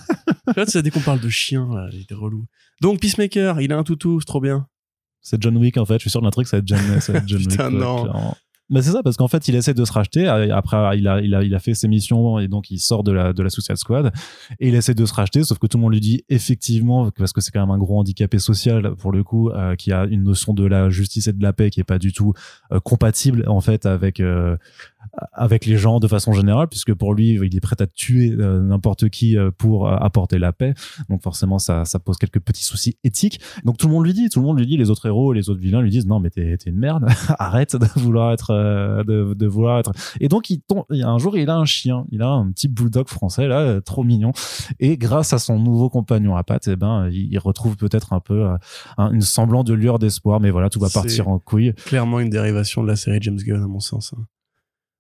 là, 0.57 0.65
c'est 0.67 0.83
dès 0.83 0.91
qu'on 0.91 1.01
parle 1.01 1.21
de 1.21 1.31
chien, 1.31 1.67
là, 1.75 1.89
il 1.93 2.03
était 2.03 2.15
relou. 2.15 2.45
Donc, 2.83 3.01
Peacemaker, 3.01 3.61
il 3.63 3.73
a 3.73 3.79
un 3.79 3.85
toutou, 3.85 4.21
c'est 4.21 4.27
trop 4.27 4.41
bien. 4.41 4.67
C'est 5.23 5.41
John 5.43 5.57
Wick 5.57 5.79
en 5.79 5.87
fait. 5.87 5.95
Je 5.95 6.01
suis 6.01 6.11
sûr 6.11 6.21
d'un 6.21 6.29
truc, 6.31 6.47
ça 6.47 6.59
va 6.59 6.61
être 6.61 6.69
John, 6.69 7.01
ça 7.01 7.13
va 7.15 7.19
être 7.21 7.29
John 7.29 7.41
Putain, 7.49 7.69
Wick. 7.71 7.75
ouais, 7.75 7.81
non. 7.81 8.03
clairement. 8.03 8.37
Mais 8.75 8.83
c'est 8.83 8.91
ça 8.91 9.05
parce 9.05 9.17
qu'en 9.17 9.29
fait, 9.29 9.47
il 9.47 9.55
essaie 9.55 9.73
de 9.73 9.85
se 9.85 9.93
racheter. 9.93 10.27
Après, 10.27 10.99
il 10.99 11.07
a, 11.07 11.21
il 11.21 11.33
a, 11.33 11.45
il 11.45 11.55
a 11.55 11.59
fait 11.61 11.75
ses 11.75 11.87
missions 11.87 12.41
et 12.41 12.49
donc 12.49 12.73
il 12.73 12.81
sort 12.81 13.05
de 13.05 13.13
la, 13.13 13.33
de 13.33 13.41
la 13.41 13.49
Suicide 13.49 13.77
Squad 13.77 14.13
et 14.59 14.69
il 14.69 14.75
essaie 14.75 14.95
de 14.95 15.07
se 15.07 15.15
racheter. 15.15 15.45
Sauf 15.45 15.61
que 15.61 15.69
tout 15.69 15.79
le 15.79 15.83
monde 15.83 15.93
lui 15.93 16.01
dit 16.01 16.25
effectivement, 16.29 17.09
parce 17.13 17.33
que 17.33 17.41
c'est 17.41 17.53
quand 17.53 17.61
même 17.61 17.71
un 17.71 17.79
gros 17.79 18.01
handicapé 18.01 18.41
social 18.41 18.97
pour 18.97 19.13
le 19.13 19.23
coup, 19.23 19.51
euh, 19.51 19.77
qui 19.77 19.93
a 19.93 20.07
une 20.07 20.25
notion 20.25 20.55
de 20.55 20.67
la 20.67 20.91
justice 20.91 21.29
et 21.29 21.33
de 21.33 21.41
la 21.41 21.53
paix 21.53 21.71
qui 21.71 21.79
est 21.79 21.85
pas 21.85 22.01
du 22.01 22.13
tout 22.13 22.33
euh, 22.73 22.81
compatible 22.81 23.45
en 23.47 23.61
fait 23.61 23.87
avec 23.87 24.19
euh, 24.19 24.57
avec 25.33 25.67
les 25.67 25.77
gens 25.77 26.01
de 26.01 26.07
façon 26.09 26.33
générale, 26.33 26.69
puisque 26.69 26.95
pour 26.95 27.15
lui, 27.15 27.31
il 27.43 27.57
est 27.57 27.61
prêt 27.61 27.77
à 27.81 27.87
tuer 27.87 28.33
euh, 28.39 28.61
n'importe 28.61 29.09
qui 29.09 29.37
euh, 29.37 29.51
pour 29.57 29.89
euh, 29.89 29.97
apporter 29.97 30.39
la 30.39 30.53
paix. 30.53 30.75
Donc 31.09 31.23
forcément, 31.23 31.59
ça, 31.59 31.85
ça 31.85 31.99
pose 31.99 32.17
quelques 32.19 32.41
petits 32.41 32.65
soucis 32.65 32.97
éthiques. 33.05 33.41
Donc 33.65 33.77
tout 33.79 33.87
le 33.87 33.93
monde 33.93 34.05
lui 34.07 34.15
dit, 34.15 34.29
tout 34.29 34.41
le 34.41 34.47
monde 34.47 34.59
lui 34.59 34.67
dit, 34.67 34.77
les 34.77 34.91
autres 34.91 35.07
héros, 35.07 35.33
les 35.33 35.51
autres 35.51 35.61
vilains 35.61 35.83
lui 35.83 35.91
disent 35.91 36.07
non 36.07 36.21
mais 36.21 36.31
t'es 36.31 36.57
t'es 36.57 36.71
une 36.71 36.79
merde, 36.79 37.07
arrête 37.39 37.77
de 37.77 37.87
vouloir 37.97 38.33
être, 38.33 38.51
euh, 38.51 39.03
de, 39.05 39.35
de 39.35 39.47
vouloir 39.47 39.79
être. 39.79 39.93
Et 40.21 40.29
donc 40.29 40.51
il 40.51 40.61
tombe, 40.61 40.85
il 40.91 40.99
y 40.99 41.03
a 41.03 41.09
un 41.09 41.19
jour 41.19 41.37
il 41.37 41.49
a 41.51 41.57
un 41.57 41.65
chien, 41.65 42.05
il 42.11 42.23
a 42.23 42.29
un 42.29 42.51
petit 42.51 42.69
bulldog 42.69 43.09
français 43.09 43.47
là, 43.49 43.81
trop 43.81 44.05
mignon. 44.05 44.33
Et 44.81 44.97
grâce 44.97 45.33
à 45.33 45.39
son 45.39 45.59
nouveau 45.59 45.89
compagnon 45.91 46.37
à 46.37 46.43
pattes, 46.45 46.69
eh 46.69 46.77
ben 46.77 47.09
il, 47.11 47.39
retrouve 47.39 47.77
peut-être 47.77 48.13
un 48.13 48.21
peu 48.21 48.47
un- 48.99 49.13
une 49.13 49.21
semblant 49.21 49.65
de 49.65 49.75
lueur 49.75 49.99
d'espoir. 49.99 50.41
Mais 50.41 50.51
voilà, 50.51 50.71
tout 50.71 50.81
va 50.81 50.89
partir 50.91 51.29
en 51.29 51.39
couille. 51.39 51.73
Clairement 51.85 52.21
une 52.21 52.31
dérivation 52.31 52.83
de 52.83 52.89
la 52.89 52.97
série 52.97 53.19
James 53.21 53.37
Gunn, 53.39 53.63
à 53.63 53.67
mon 53.67 53.81
sens. 53.81 54.15
hein. 54.17 54.25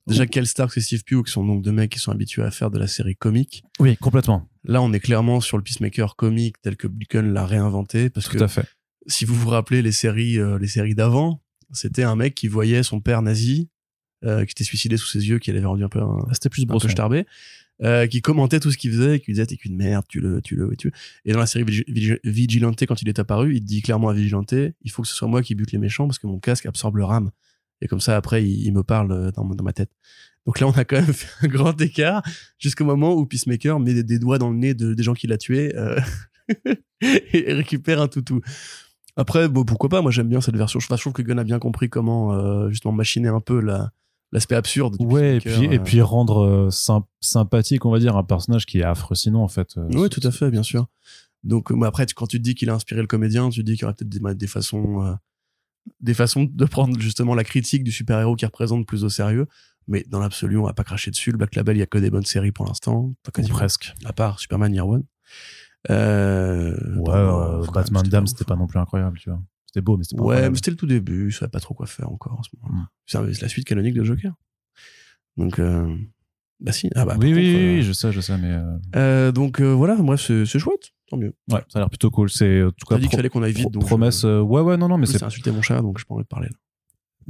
Déjà, 0.06 0.26
Kel 0.26 0.46
Stark 0.46 0.76
et 0.76 0.80
Steve 0.82 1.02
Pugh, 1.04 1.24
qui 1.24 1.32
sont 1.32 1.46
donc 1.46 1.62
deux 1.62 1.72
mecs 1.72 1.90
qui 1.90 1.98
sont 1.98 2.12
habitués 2.12 2.42
à 2.42 2.50
faire 2.50 2.70
de 2.70 2.78
la 2.78 2.86
série 2.86 3.16
comique. 3.16 3.64
Oui, 3.80 3.96
complètement, 3.96 4.48
Là, 4.64 4.80
on 4.82 4.92
est 4.92 5.00
clairement 5.00 5.40
sur 5.40 5.56
le 5.58 5.62
Peacemaker 5.62 6.16
comique 6.16 6.56
tel 6.62 6.76
que 6.76 6.86
Gunn 6.86 7.32
l'a 7.32 7.44
réinventé. 7.46 8.10
Parce 8.10 8.28
tout 8.28 8.36
que 8.38 8.42
à 8.44 8.48
fait. 8.48 8.66
si 9.06 9.24
vous 9.24 9.34
vous 9.34 9.48
rappelez 9.48 9.82
les 9.82 9.92
séries, 9.92 10.38
euh, 10.38 10.58
les 10.58 10.68
séries 10.68 10.94
d'avant, 10.94 11.42
c'était 11.72 12.02
un 12.02 12.16
mec 12.16 12.34
qui 12.34 12.48
voyait 12.48 12.82
son 12.82 13.00
père 13.00 13.20
nazi, 13.22 13.68
euh, 14.24 14.44
qui 14.44 14.52
était 14.52 14.64
suicidé 14.64 14.96
sous 14.96 15.06
ses 15.06 15.26
yeux, 15.28 15.38
qui 15.38 15.52
l'avait 15.52 15.66
rendu 15.66 15.84
un 15.84 15.88
peu, 15.88 16.00
un, 16.00 16.18
C'était 16.32 16.48
plus 16.50 16.64
Bresson. 16.66 16.88
starbé, 16.88 17.26
euh, 17.82 18.06
qui 18.06 18.22
commentait 18.22 18.60
tout 18.60 18.70
ce 18.70 18.78
qu'il 18.78 18.90
faisait, 18.92 19.16
et 19.16 19.20
qui 19.20 19.32
disait 19.32 19.44
t'es 19.46 19.56
qu'une 19.56 19.76
merde, 19.76 20.04
tu 20.08 20.20
le, 20.20 20.40
tu 20.40 20.54
le, 20.56 20.74
tu 20.76 20.88
le. 20.88 20.92
Et 21.26 21.32
dans 21.32 21.40
la 21.40 21.46
série 21.46 21.64
Vigi- 21.64 21.84
Vigi- 21.88 22.18
Vigilante, 22.24 22.80
quand 22.86 23.02
il 23.02 23.08
est 23.08 23.18
apparu, 23.18 23.56
il 23.56 23.60
dit 23.64 23.82
clairement 23.82 24.08
à 24.10 24.14
Vigilante, 24.14 24.52
il 24.54 24.90
faut 24.90 25.02
que 25.02 25.08
ce 25.08 25.14
soit 25.14 25.28
moi 25.28 25.42
qui 25.42 25.54
bute 25.54 25.72
les 25.72 25.78
méchants 25.78 26.06
parce 26.06 26.18
que 26.18 26.26
mon 26.26 26.38
casque 26.38 26.66
absorbe 26.66 26.96
le 26.96 27.04
rame. 27.04 27.30
Et 27.84 27.88
comme 27.88 28.00
ça, 28.00 28.16
après, 28.16 28.42
il, 28.44 28.64
il 28.66 28.72
me 28.72 28.82
parle 28.82 29.12
euh, 29.12 29.30
dans, 29.30 29.44
dans 29.44 29.62
ma 29.62 29.72
tête. 29.72 29.90
Donc 30.46 30.58
là, 30.58 30.66
on 30.66 30.72
a 30.72 30.84
quand 30.84 30.96
même 30.96 31.04
fait 31.12 31.46
un 31.46 31.48
grand 31.48 31.80
écart 31.80 32.22
jusqu'au 32.58 32.84
moment 32.84 33.14
où 33.14 33.24
Peacemaker 33.26 33.78
met 33.78 33.94
des, 33.94 34.02
des 34.02 34.18
doigts 34.18 34.38
dans 34.38 34.50
le 34.50 34.56
nez 34.56 34.74
de, 34.74 34.92
des 34.94 35.02
gens 35.04 35.14
qu'il 35.14 35.32
a 35.32 35.38
tués 35.38 35.72
euh, 35.76 36.00
et 37.00 37.52
récupère 37.52 38.00
un 38.00 38.08
toutou. 38.08 38.40
Après, 39.16 39.48
bon, 39.48 39.64
pourquoi 39.64 39.88
pas? 39.88 40.02
Moi, 40.02 40.10
j'aime 40.10 40.28
bien 40.28 40.40
cette 40.40 40.56
version. 40.56 40.80
Je, 40.80 40.86
enfin, 40.86 40.96
je 40.96 41.02
trouve 41.02 41.12
que 41.12 41.22
Gunn 41.22 41.38
a 41.38 41.44
bien 41.44 41.58
compris 41.60 41.88
comment 41.88 42.32
euh, 42.34 42.68
justement 42.70 42.92
machiner 42.92 43.28
un 43.28 43.40
peu 43.40 43.60
la 43.60 43.92
l'aspect 44.32 44.56
absurde. 44.56 44.96
Du 44.98 45.06
Ouais, 45.06 45.36
et 45.36 45.40
puis, 45.40 45.52
et 45.74 45.78
puis 45.78 46.00
rendre 46.00 46.68
sym- 46.72 47.04
sympathique, 47.20 47.84
on 47.86 47.92
va 47.92 48.00
dire, 48.00 48.16
un 48.16 48.24
personnage 48.24 48.66
qui 48.66 48.80
est 48.80 48.82
affreux 48.82 49.14
sinon, 49.14 49.44
en 49.44 49.48
fait. 49.48 49.76
Oui, 49.94 50.08
tout 50.08 50.20
à 50.24 50.32
fait, 50.32 50.50
bien 50.50 50.64
sûr. 50.64 50.88
Donc, 51.44 51.70
mais 51.70 51.86
après, 51.86 52.04
quand 52.16 52.26
tu 52.26 52.38
te 52.38 52.42
dis 52.42 52.56
qu'il 52.56 52.68
a 52.70 52.74
inspiré 52.74 53.00
le 53.00 53.06
comédien, 53.06 53.48
tu 53.50 53.60
te 53.60 53.66
dis 53.66 53.74
qu'il 53.74 53.82
y 53.82 53.84
aurait 53.84 53.94
peut-être 53.94 54.08
des, 54.08 54.34
des 54.34 54.46
façons, 54.48 55.16
des 56.00 56.14
façons 56.14 56.44
de 56.44 56.64
prendre 56.64 56.98
justement 57.00 57.34
la 57.34 57.44
critique 57.44 57.84
du 57.84 57.92
super-héros 57.92 58.36
qu'il 58.36 58.46
représente 58.46 58.86
plus 58.86 59.04
au 59.04 59.08
sérieux. 59.08 59.46
Mais 59.86 60.04
dans 60.08 60.18
l'absolu, 60.18 60.56
on 60.56 60.64
va 60.64 60.72
pas 60.72 60.84
cracher 60.84 61.10
dessus. 61.10 61.30
Le 61.30 61.36
Black 61.36 61.54
Label, 61.54 61.76
il 61.76 61.80
y 61.80 61.82
a 61.82 61.86
que 61.86 61.98
des 61.98 62.10
bonnes 62.10 62.24
séries 62.24 62.52
pour 62.52 62.66
l'instant. 62.66 63.14
Pas 63.22 63.28
Ou 63.28 63.32
quasiment. 63.32 63.58
presque. 63.58 63.92
À 64.04 64.12
part 64.12 64.40
Superman 64.40 64.72
Year 64.72 64.86
One. 64.88 65.04
Euh, 65.90 66.74
Ouais, 66.96 67.14
euh, 67.14 67.62
Batman 67.72 68.02
Dam, 68.04 68.26
c'était 68.26 68.44
pas 68.44 68.56
non 68.56 68.66
plus 68.66 68.78
incroyable, 68.78 69.18
tu 69.18 69.28
vois. 69.28 69.42
C'était 69.66 69.82
beau, 69.82 69.96
mais 69.96 70.04
c'était 70.04 70.16
pas 70.16 70.22
Ouais, 70.22 70.48
mais 70.48 70.56
c'était 70.56 70.70
le 70.70 70.76
tout 70.78 70.86
début. 70.86 71.30
Je 71.30 71.38
savais 71.38 71.50
pas 71.50 71.60
trop 71.60 71.74
quoi 71.74 71.86
faire 71.86 72.10
encore 72.10 72.38
en 72.38 72.42
ce 72.42 72.48
moment. 72.58 72.74
Mm. 72.74 72.88
C'est 73.06 73.42
la 73.42 73.48
suite 73.48 73.66
canonique 73.66 73.94
de 73.94 74.04
Joker. 74.04 74.32
Donc, 75.36 75.58
euh, 75.58 75.94
bah 76.60 76.72
si. 76.72 76.88
Ah 76.94 77.04
bah, 77.04 77.16
oui, 77.18 77.34
oui, 77.34 77.34
contre, 77.34 77.40
oui, 77.40 77.54
euh, 77.56 77.74
oui, 77.76 77.82
je 77.82 77.92
sais, 77.92 78.12
je 78.12 78.20
sais, 78.20 78.38
mais 78.38 78.56
euh, 78.96 79.32
donc 79.32 79.60
voilà, 79.60 79.96
bref, 79.96 80.20
c'est 80.22 80.58
chouette. 80.58 80.93
Tant 81.10 81.16
mieux. 81.18 81.34
ouais, 81.50 81.60
ça 81.68 81.78
a 81.78 81.78
l'air 81.80 81.90
plutôt 81.90 82.10
cool. 82.10 82.30
C'est 82.30 82.62
en 82.62 82.70
tout 82.70 82.86
cas 82.88 82.94
as 82.96 82.98
dit 82.98 83.08
qu'il 83.08 83.16
fallait 83.16 83.28
qu'on 83.28 83.42
aille 83.42 83.52
vite. 83.52 83.64
pro- 83.64 83.70
donc 83.70 83.82
je- 83.82 83.86
promesse. 83.86 84.24
euh, 84.24 84.40
ouais, 84.40 84.60
ouais, 84.62 84.76
non, 84.76 84.88
non, 84.88 84.96
mais 84.98 85.06
Oui, 85.06 85.12
c'est. 85.12 85.22
insulté 85.22 85.50
mon 85.50 85.60
chat, 85.62 85.80
donc 85.82 85.98
j'ai 85.98 86.04
pas 86.04 86.14
envie 86.14 86.24
de 86.24 86.28
parler. 86.28 86.48
là. 86.48 86.56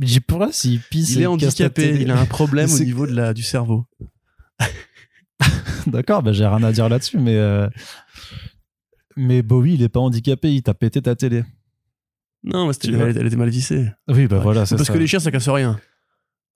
J'ai 0.06 0.20
peur 0.20 0.48
s'il 0.52 0.80
pisse. 0.80 1.14
Il 1.14 1.22
est 1.22 1.26
handicapé, 1.26 2.00
il 2.00 2.10
a 2.10 2.18
un 2.20 2.24
problème 2.26 2.70
au 2.70 2.78
niveau 2.80 3.06
de 3.06 3.12
la, 3.12 3.32
du 3.34 3.42
cerveau. 3.42 3.86
D'accord, 5.86 6.22
bah, 6.22 6.32
j'ai 6.32 6.46
rien 6.46 6.62
à 6.62 6.72
dire 6.72 6.88
là-dessus, 6.88 7.18
mais. 7.18 7.36
euh, 7.36 7.68
Mais 9.16 9.42
Bowie, 9.42 9.74
il 9.74 9.82
est 9.82 9.88
pas 9.88 10.00
handicapé, 10.00 10.52
il 10.54 10.62
t'a 10.62 10.74
pété 10.74 11.00
ta 11.02 11.14
télé. 11.14 11.44
Non, 12.42 12.66
mais 12.66 12.74
elle, 12.84 13.26
était 13.26 13.36
mal 13.36 13.48
vissée. 13.48 13.88
Oui, 14.08 14.26
bah 14.26 14.36
Ouais. 14.38 14.42
voilà, 14.42 14.66
c'est 14.66 14.76
Parce 14.76 14.88
ça. 14.88 14.92
que 14.92 14.98
les 14.98 15.06
chiens, 15.06 15.20
ça 15.20 15.30
casse 15.30 15.48
rien. 15.48 15.78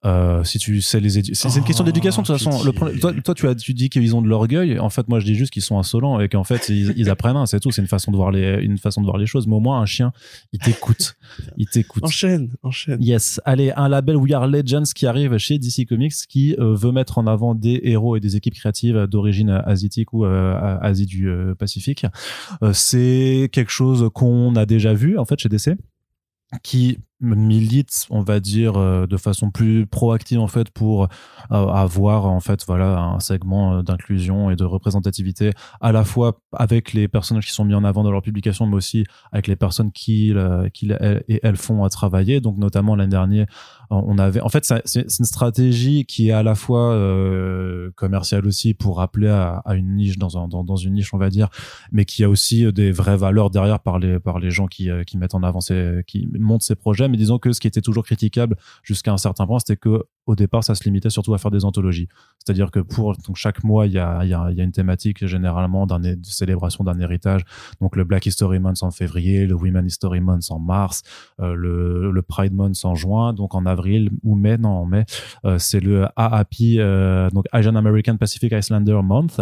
Euh, 0.05 0.45
si 0.45 0.59
tu 0.59 0.79
sais 0.79 1.01
les 1.01 1.19
édu- 1.19 1.33
c'est 1.33 1.49
c'est 1.49 1.59
une 1.59 1.65
question 1.65 1.83
Oh, 1.83 1.85
d'éducation 1.85 2.21
de 2.21 2.27
toute 2.27 2.37
façon. 2.37 2.51
Le 2.63 2.71
pitié. 2.71 2.73
problème- 2.73 2.99
toi, 2.99 3.13
toi, 3.21 3.35
tu 3.35 3.47
as 3.49 3.55
tu 3.55 3.73
dis 3.73 3.89
qu'ils 3.89 4.15
ont 4.15 4.21
de 4.21 4.29
l'orgueil. 4.29 4.79
En 4.79 4.89
fait, 4.89 5.09
moi, 5.09 5.19
je 5.19 5.25
dis 5.25 5.35
juste 5.35 5.51
qu'ils 5.51 5.61
sont 5.61 5.77
insolents 5.77 6.21
et 6.21 6.29
qu'en 6.29 6.45
fait, 6.45 6.69
ils, 6.69 6.93
ils 6.95 7.09
apprennent. 7.09 7.35
un, 7.35 7.45
C'est 7.45 7.59
tout. 7.59 7.69
C'est 7.71 7.81
une 7.81 7.87
façon 7.89 8.09
de 8.11 8.15
voir 8.15 8.31
les 8.31 8.63
une 8.63 8.77
façon 8.77 9.01
de 9.01 9.05
voir 9.07 9.17
les 9.17 9.25
choses. 9.25 9.45
Mais 9.45 9.55
au 9.55 9.59
moins, 9.59 9.81
un 9.81 9.85
chien, 9.85 10.13
il 10.53 10.59
t'écoute. 10.59 11.15
il 11.57 11.67
t'écoute. 11.67 12.01
Enchaîne, 12.05 12.53
enchaîne. 12.63 13.03
Yes. 13.03 13.41
Allez, 13.43 13.73
un 13.75 13.89
label 13.89 14.15
We 14.15 14.31
Are 14.31 14.47
Legends 14.47 14.83
qui 14.95 15.05
arrive 15.05 15.37
chez 15.37 15.59
DC 15.59 15.85
Comics 15.85 16.13
qui 16.29 16.55
euh, 16.59 16.75
veut 16.75 16.93
mettre 16.93 17.17
en 17.17 17.27
avant 17.27 17.53
des 17.53 17.81
héros 17.83 18.15
et 18.15 18.21
des 18.21 18.37
équipes 18.37 18.53
créatives 18.55 19.05
d'origine 19.07 19.49
asiatique 19.49 20.13
ou 20.13 20.23
euh, 20.23 20.77
Asie 20.81 21.07
du 21.07 21.27
euh, 21.29 21.55
Pacifique. 21.55 22.05
Euh, 22.63 22.71
c'est 22.73 23.49
quelque 23.51 23.71
chose 23.71 24.09
qu'on 24.13 24.55
a 24.55 24.65
déjà 24.65 24.93
vu 24.93 25.17
en 25.17 25.25
fait 25.25 25.37
chez 25.39 25.49
DC. 25.49 25.71
qui 26.63 26.99
milite, 27.21 28.07
on 28.09 28.21
va 28.21 28.39
dire, 28.39 28.77
euh, 28.77 29.05
de 29.05 29.17
façon 29.17 29.51
plus 29.51 29.85
proactive 29.85 30.39
en 30.39 30.47
fait 30.47 30.69
pour 30.69 31.03
euh, 31.03 31.07
avoir 31.49 32.25
en 32.25 32.39
fait 32.39 32.63
voilà 32.65 32.99
un 32.99 33.19
segment 33.19 33.73
euh, 33.73 33.81
d'inclusion 33.81 34.49
et 34.49 34.55
de 34.55 34.63
représentativité 34.63 35.51
à 35.81 35.91
la 35.91 36.03
fois 36.05 36.39
avec 36.53 36.93
les 36.93 37.07
personnages 37.07 37.45
qui 37.45 37.51
sont 37.51 37.65
mis 37.65 37.73
en 37.73 37.83
avant 37.83 38.03
dans 38.03 38.11
leur 38.11 38.21
publication, 38.21 38.67
mais 38.67 38.75
aussi 38.75 39.05
avec 39.31 39.47
les 39.47 39.55
personnes 39.55 39.91
qui, 39.91 40.33
qui 40.73 40.91
et 40.91 41.39
elles 41.43 41.57
font 41.57 41.83
à 41.83 41.89
travailler. 41.89 42.39
Donc 42.41 42.57
notamment 42.57 42.95
l'année 42.95 43.11
dernière, 43.11 43.47
on 43.91 44.17
avait, 44.19 44.41
en 44.41 44.49
fait, 44.49 44.71
c'est 44.85 45.01
une 45.01 45.25
stratégie 45.25 46.05
qui 46.05 46.29
est 46.29 46.31
à 46.31 46.43
la 46.43 46.55
fois 46.55 46.95
commerciale 47.95 48.45
aussi 48.45 48.73
pour 48.73 48.97
rappeler 48.97 49.29
à, 49.29 49.61
à 49.65 49.75
une 49.75 49.95
niche 49.95 50.17
dans, 50.17 50.37
un, 50.37 50.47
dans, 50.47 50.63
dans, 50.63 50.75
une 50.75 50.93
niche, 50.93 51.13
on 51.13 51.17
va 51.17 51.29
dire, 51.29 51.49
mais 51.91 52.05
qui 52.05 52.23
a 52.23 52.29
aussi 52.29 52.71
des 52.71 52.91
vraies 52.91 53.17
valeurs 53.17 53.49
derrière 53.49 53.79
par 53.79 53.99
les 53.99 54.19
par 54.19 54.39
les 54.39 54.51
gens 54.51 54.67
qui 54.67 54.89
qui 55.05 55.17
mettent 55.17 55.35
en 55.35 55.43
avant 55.43 55.61
ces, 55.61 56.01
qui 56.07 56.27
montent 56.39 56.63
ces 56.63 56.75
projets 56.75 57.08
mais 57.09 57.17
disons 57.17 57.39
que 57.39 57.51
ce 57.51 57.59
qui 57.59 57.67
était 57.67 57.81
toujours 57.81 58.05
critiquable 58.05 58.55
jusqu'à 58.83 59.11
un 59.11 59.17
certain 59.17 59.45
point, 59.45 59.59
c'était 59.59 59.77
que 59.77 60.03
au 60.29 60.35
départ, 60.35 60.63
ça 60.63 60.75
se 60.75 60.83
limitait 60.83 61.09
surtout 61.09 61.33
à 61.33 61.39
faire 61.39 61.49
des 61.49 61.65
anthologies. 61.65 62.07
C'est-à-dire 62.37 62.69
que 62.69 62.79
pour 62.79 63.15
chaque 63.33 63.63
mois, 63.63 63.87
il 63.87 63.93
y 63.93 63.97
a, 63.97 64.23
y, 64.23 64.29
y 64.29 64.61
a 64.61 64.63
une 64.63 64.71
thématique 64.71 65.25
généralement 65.25 65.87
d'un 65.87 65.99
de 65.99 66.17
célébration 66.21 66.83
d'un 66.83 66.99
héritage. 66.99 67.41
Donc 67.81 67.95
le 67.95 68.03
Black 68.03 68.27
History 68.27 68.59
Month 68.59 68.83
en 68.83 68.91
février, 68.91 69.47
le 69.47 69.55
Women 69.55 69.87
History 69.87 70.19
Month 70.19 70.51
en 70.51 70.59
mars, 70.59 71.01
euh, 71.39 71.55
le, 71.55 72.11
le, 72.11 72.21
Pride 72.21 72.53
Month 72.53 72.77
en 72.83 72.93
juin. 72.93 73.33
Donc 73.33 73.55
en 73.55 73.65
avril 73.65 74.11
ou 74.23 74.35
mai, 74.35 74.59
non 74.59 74.69
en 74.69 74.85
mai, 74.85 75.05
euh, 75.45 75.57
c'est 75.57 75.79
le 75.79 76.05
AAP, 76.15 76.53
euh, 76.61 77.31
donc 77.31 77.45
Asian 77.51 77.75
American 77.75 78.17
Pacific 78.17 78.51
Islander 78.51 78.99
Month, 79.03 79.41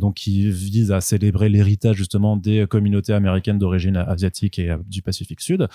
donc 0.00 0.14
qui 0.14 0.50
vise 0.50 0.90
à 0.90 1.02
célébrer 1.02 1.50
l'héritage 1.50 1.96
justement 1.96 2.38
des 2.38 2.66
communautés 2.66 3.12
américaines 3.12 3.58
d'origine 3.58 3.96
asiatique 3.96 4.58
et 4.58 4.74
du 4.86 5.02
Pacifique 5.02 5.42
Sud. 5.42 5.68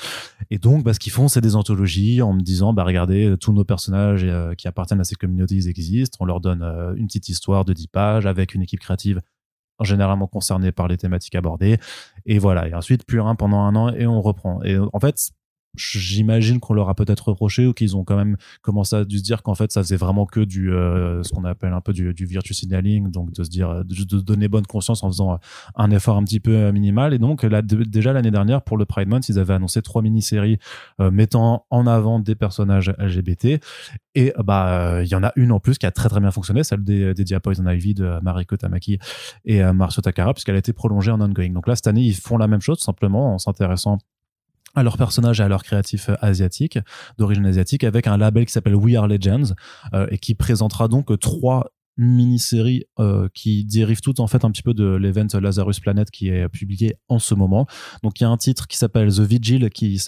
Et 0.49 0.57
donc, 0.57 0.83
bah, 0.83 0.93
ce 0.93 0.99
qu'ils 0.99 1.11
font, 1.11 1.27
c'est 1.27 1.41
des 1.41 1.55
anthologies 1.55 2.23
en 2.23 2.33
me 2.33 2.41
disant, 2.41 2.73
bah 2.73 2.83
regardez, 2.83 3.35
tous 3.39 3.53
nos 3.53 3.63
personnages 3.63 4.25
euh, 4.39 4.55
qui 4.55 4.67
appartiennent 4.67 5.01
à 5.01 5.03
ces 5.03 5.15
communautés 5.15 5.55
ils 5.55 5.67
existent. 5.67 6.17
On 6.21 6.25
leur 6.25 6.39
donne 6.39 6.61
euh, 6.63 6.95
une 6.95 7.07
petite 7.07 7.29
histoire 7.29 7.65
de 7.65 7.73
10 7.73 7.87
pages 7.87 8.25
avec 8.25 8.53
une 8.53 8.61
équipe 8.61 8.79
créative 8.79 9.21
généralement 9.81 10.27
concernée 10.27 10.71
par 10.71 10.87
les 10.87 10.97
thématiques 10.97 11.35
abordées. 11.35 11.77
Et 12.25 12.39
voilà. 12.39 12.67
Et 12.67 12.73
ensuite, 12.73 13.05
plus 13.05 13.21
rien 13.21 13.35
pendant 13.35 13.59
un 13.59 13.75
an 13.75 13.89
et 13.89 14.07
on 14.07 14.21
reprend. 14.21 14.61
Et 14.63 14.77
en 14.77 14.99
fait, 14.99 15.31
j'imagine 15.75 16.59
qu'on 16.59 16.73
leur 16.73 16.89
a 16.89 16.95
peut-être 16.95 17.29
reproché 17.29 17.67
ou 17.67 17.73
qu'ils 17.73 17.95
ont 17.95 18.03
quand 18.03 18.15
même 18.15 18.37
commencé 18.61 18.95
à 18.95 19.01
se 19.01 19.05
dire 19.05 19.43
qu'en 19.43 19.55
fait 19.55 19.71
ça 19.71 19.83
faisait 19.83 19.97
vraiment 19.97 20.25
que 20.25 20.39
du 20.39 20.71
euh, 20.73 21.21
ce 21.23 21.31
qu'on 21.31 21.43
appelle 21.45 21.73
un 21.73 21.81
peu 21.81 21.93
du, 21.93 22.13
du 22.13 22.25
virtue 22.25 22.53
signaling 22.53 23.11
donc 23.11 23.31
de 23.31 23.43
se 23.43 23.49
dire 23.49 23.85
de, 23.85 24.03
de, 24.03 24.19
donner 24.19 24.47
bonne 24.47 24.65
conscience 24.65 25.03
en 25.03 25.09
faisant 25.09 25.39
un 25.75 25.91
effort 25.91 26.17
un 26.17 26.23
petit 26.23 26.39
peu 26.39 26.55
euh, 26.55 26.71
minimal. 26.71 27.13
Et 27.13 27.19
donc 27.19 27.43
là 27.43 27.61
déjà 27.61 28.13
l'année 28.13 28.31
dernière 28.31 28.61
pour 28.63 28.77
le 28.77 28.85
Pride 28.85 29.07
Month 29.07 29.29
ils 29.29 29.37
avaient 29.37 29.53
annoncé 29.53 29.81
trois 29.81 30.01
mini-séries 30.01 30.57
euh, 30.99 31.11
mettant 31.11 31.65
en 31.69 31.85
avant 31.85 32.19
des 32.19 32.35
personnages 32.35 32.91
LGBT 32.97 33.59
et 34.15 34.33
bah 34.43 35.01
il 35.03 35.07
y 35.07 35.15
en 35.15 35.23
a 35.23 35.31
une 35.35 35.51
en 35.51 35.59
plus 35.59 35.77
qui 35.77 35.85
a 35.85 35.91
très 35.91 36.09
très 36.09 36.19
bien 36.19 36.31
fonctionné 36.31 36.63
celle 36.63 36.83
des, 36.83 37.13
des 37.13 37.23
Dia 37.23 37.39
Ivy 37.45 37.93
de 37.93 38.19
Mariko 38.21 38.57
Tamaki 38.57 38.97
et 39.45 39.61
Marcio 39.71 40.01
Takara 40.01 40.33
puisqu'elle 40.33 40.55
a 40.55 40.59
été 40.59 40.73
prolongée 40.73 41.11
en 41.11 41.21
ongoing. 41.21 41.51
Donc 41.51 41.67
là 41.67 41.75
cette 41.75 41.87
année 41.87 42.01
ils 42.01 42.15
font 42.15 42.37
la 42.37 42.47
même 42.47 42.61
chose 42.61 42.79
simplement 42.79 43.35
en 43.35 43.37
s'intéressant 43.37 43.99
à 44.75 44.83
leurs 44.83 44.97
personnages 44.97 45.39
et 45.39 45.43
à 45.43 45.47
leurs 45.47 45.63
créatifs 45.63 46.09
euh, 46.09 46.15
asiatiques, 46.21 46.79
d'origine 47.17 47.45
asiatique, 47.45 47.83
avec 47.83 48.07
un 48.07 48.17
label 48.17 48.45
qui 48.45 48.51
s'appelle 48.51 48.75
We 48.75 48.95
Are 48.95 49.07
Legends 49.07 49.53
euh, 49.93 50.07
et 50.11 50.17
qui 50.17 50.35
présentera 50.35 50.87
donc 50.87 51.17
trois 51.19 51.71
mini-séries 51.97 52.85
euh, 52.99 53.27
qui 53.33 53.65
dérivent 53.65 53.99
toutes 53.99 54.21
en 54.21 54.27
fait 54.27 54.45
un 54.45 54.51
petit 54.51 54.63
peu 54.63 54.73
de 54.73 54.85
l'event 54.85 55.27
Lazarus 55.33 55.81
Planet 55.81 56.09
qui 56.09 56.29
est 56.29 56.47
publié 56.47 56.95
en 57.09 57.19
ce 57.19 57.35
moment. 57.35 57.67
Donc 58.03 58.19
il 58.19 58.23
y 58.23 58.25
a 58.25 58.29
un 58.29 58.37
titre 58.37 58.67
qui 58.67 58.77
s'appelle 58.77 59.13
The 59.13 59.19
Vigil 59.19 59.69
qui, 59.69 60.01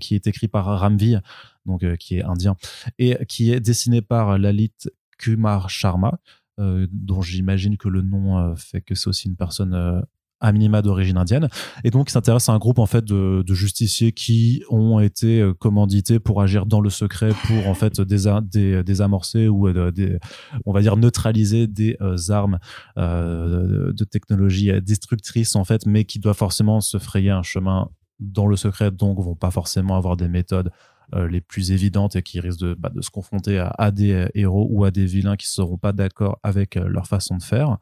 qui 0.00 0.14
est 0.16 0.26
écrit 0.26 0.48
par 0.48 0.80
Ramvi, 0.80 1.16
donc 1.64 1.96
qui 1.98 2.16
est 2.16 2.24
indien, 2.24 2.56
et 2.98 3.24
qui 3.28 3.52
est 3.52 3.60
dessiné 3.60 4.02
par 4.02 4.36
Lalit 4.36 4.74
Kumar 5.16 5.70
Sharma, 5.70 6.18
dont 6.58 7.22
j'imagine 7.22 7.76
que 7.76 7.88
le 7.88 8.02
nom 8.02 8.56
fait 8.56 8.80
que 8.80 8.96
c'est 8.96 9.06
aussi 9.06 9.28
une 9.28 9.36
personne 9.36 10.02
à 10.40 10.52
minima 10.52 10.82
d'origine 10.82 11.16
indienne. 11.16 11.48
Et 11.84 11.90
donc 11.90 12.08
il 12.08 12.12
s'intéresse 12.12 12.48
à 12.48 12.52
un 12.52 12.58
groupe 12.58 12.78
en 12.78 12.86
fait 12.86 13.04
de, 13.04 13.44
justiciers 13.48 14.12
qui 14.12 14.62
ont 14.70 15.00
été 15.00 15.40
euh, 15.40 15.52
commandités 15.52 16.20
pour 16.20 16.42
agir 16.42 16.66
dans 16.66 16.80
le 16.80 16.90
secret 16.90 17.30
pour 17.46 17.66
en 17.66 17.74
fait 17.74 18.00
désamorcer 18.00 19.48
ou 19.48 19.68
euh, 19.68 20.18
on 20.64 20.72
va 20.72 20.80
dire 20.80 20.96
neutraliser 20.96 21.66
des 21.66 21.96
euh, 22.00 22.16
armes 22.28 22.58
de 22.96 24.04
technologie 24.04 24.70
destructrice 24.82 25.56
en 25.56 25.64
fait 25.64 25.86
mais 25.86 26.04
qui 26.04 26.18
doivent 26.18 26.36
forcément 26.36 26.80
se 26.80 26.98
frayer 26.98 27.30
un 27.30 27.42
chemin 27.42 27.88
dans 28.20 28.46
le 28.46 28.56
secret. 28.56 28.90
Donc 28.90 29.20
vont 29.20 29.34
pas 29.34 29.50
forcément 29.50 29.96
avoir 29.96 30.16
des 30.16 30.28
méthodes 30.28 30.70
les 31.12 31.40
plus 31.40 31.72
évidentes 31.72 32.16
et 32.16 32.22
qui 32.22 32.40
risquent 32.40 32.60
de, 32.60 32.74
bah, 32.74 32.90
de 32.94 33.00
se 33.00 33.10
confronter 33.10 33.58
à, 33.58 33.68
à, 33.78 33.90
des 33.90 34.28
héros 34.34 34.66
ou 34.70 34.84
à 34.84 34.90
des 34.90 35.06
vilains 35.06 35.36
qui 35.36 35.48
seront 35.48 35.78
pas 35.78 35.92
d'accord 35.92 36.38
avec 36.42 36.74
leur 36.74 37.06
façon 37.06 37.36
de 37.36 37.42
faire. 37.42 37.78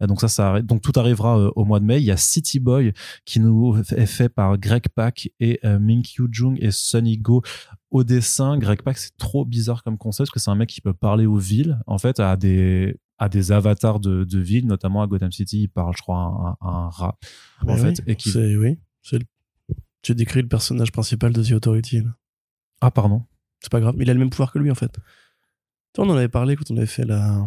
Donc 0.00 0.20
ça, 0.20 0.28
ça 0.28 0.62
donc 0.62 0.82
tout 0.82 0.92
arrivera 0.96 1.38
euh, 1.38 1.50
au 1.56 1.64
mois 1.64 1.80
de 1.80 1.84
mai. 1.84 1.98
Il 1.98 2.04
y 2.04 2.10
a 2.10 2.16
City 2.16 2.60
Boy 2.60 2.92
qui 3.24 3.40
nous 3.40 3.78
est 3.96 4.06
fait 4.06 4.28
par 4.28 4.58
Greg 4.58 4.88
Pak 4.94 5.30
et 5.40 5.60
euh, 5.64 5.78
Ming 5.78 6.02
Kyu 6.02 6.28
Jung 6.30 6.58
et 6.60 6.70
Sunny 6.70 7.18
Go 7.18 7.42
au 7.90 8.04
dessin. 8.04 8.58
Greg 8.58 8.82
Pak, 8.82 8.98
c'est 8.98 9.16
trop 9.16 9.44
bizarre 9.44 9.82
comme 9.82 9.98
concept 9.98 10.28
parce 10.28 10.34
que 10.34 10.40
c'est 10.40 10.50
un 10.50 10.56
mec 10.56 10.68
qui 10.68 10.80
peut 10.80 10.94
parler 10.94 11.26
aux 11.26 11.38
villes, 11.38 11.78
en 11.86 11.98
fait, 11.98 12.20
à 12.20 12.36
des 12.36 12.98
à 13.16 13.28
des 13.28 13.52
avatars 13.52 14.00
de, 14.00 14.24
de 14.24 14.38
villes, 14.40 14.66
notamment 14.66 15.00
à 15.00 15.06
Gotham 15.06 15.30
City, 15.30 15.62
il 15.62 15.68
parle, 15.68 15.94
je 15.96 16.02
crois, 16.02 16.56
à 16.60 16.68
un, 16.68 16.88
rat, 16.88 17.16
en 17.64 17.76
fait, 17.76 18.02
et 18.08 18.16
qui. 18.16 18.36
Oui, 18.56 18.78
tu 20.02 20.14
décris 20.14 20.42
le 20.42 20.48
personnage 20.48 20.90
principal 20.90 21.32
de 21.32 21.42
The 21.42 21.52
Authority. 21.52 22.02
Ah, 22.84 22.90
pardon. 22.90 23.22
C'est 23.60 23.72
pas 23.72 23.80
grave, 23.80 23.94
mais 23.96 24.04
il 24.04 24.10
a 24.10 24.12
le 24.12 24.18
même 24.18 24.28
pouvoir 24.28 24.52
que 24.52 24.58
lui, 24.58 24.70
en 24.70 24.74
fait. 24.74 24.98
On 25.96 26.10
en 26.10 26.16
avait 26.16 26.28
parlé 26.28 26.54
quand 26.54 26.70
on 26.70 26.76
avait 26.76 26.86
fait 26.86 27.04
la 27.04 27.46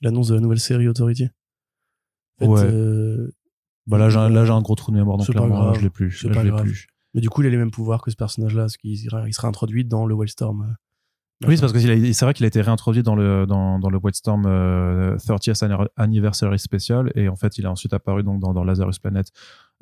l'annonce 0.00 0.28
de 0.28 0.34
la 0.34 0.40
nouvelle 0.40 0.60
série 0.60 0.88
Authority 0.88 1.28
ouais. 2.40 2.62
Euh, 2.64 3.30
bah 3.86 3.98
là, 3.98 4.08
j'ai 4.08 4.16
un 4.18 4.62
gros 4.62 4.74
trou 4.74 4.92
de 4.92 4.96
mémoire, 4.96 5.18
donc 5.18 5.28
clairement, 5.28 5.74
je 5.74 5.82
l'ai 5.82 5.90
plus. 5.90 6.10
je 6.10 6.28
l'ai 6.28 6.52
plus. 6.52 6.86
Mais 7.12 7.20
du 7.20 7.28
coup, 7.28 7.42
il 7.42 7.46
a 7.46 7.50
les 7.50 7.56
mêmes 7.56 7.72
pouvoirs 7.72 8.00
que 8.02 8.10
ce 8.10 8.16
personnage-là, 8.16 8.62
parce 8.62 8.76
qu'il 8.76 8.92
il 8.92 9.34
sera 9.34 9.48
introduit 9.48 9.84
dans 9.84 10.06
le 10.06 10.14
Wildstorm. 10.14 10.76
Euh, 11.42 11.48
oui, 11.48 11.56
c'est 11.56 11.62
parce 11.62 11.72
que 11.72 11.78
c'est 11.78 12.24
vrai 12.24 12.34
qu'il 12.34 12.44
a 12.44 12.48
été 12.48 12.60
réintroduit 12.60 13.02
dans 13.02 13.14
le 13.16 13.46
dans, 13.46 13.78
dans 13.78 13.88
le 13.88 13.98
30th 13.98 14.46
euh, 14.46 15.86
Anniversary 15.96 16.58
Special 16.58 17.10
et 17.14 17.28
en 17.28 17.36
fait 17.36 17.56
il 17.56 17.64
a 17.64 17.70
ensuite 17.70 17.94
apparu 17.94 18.22
donc 18.22 18.40
dans, 18.40 18.52
dans 18.52 18.62
Lazarus 18.62 18.98
Planet 18.98 19.26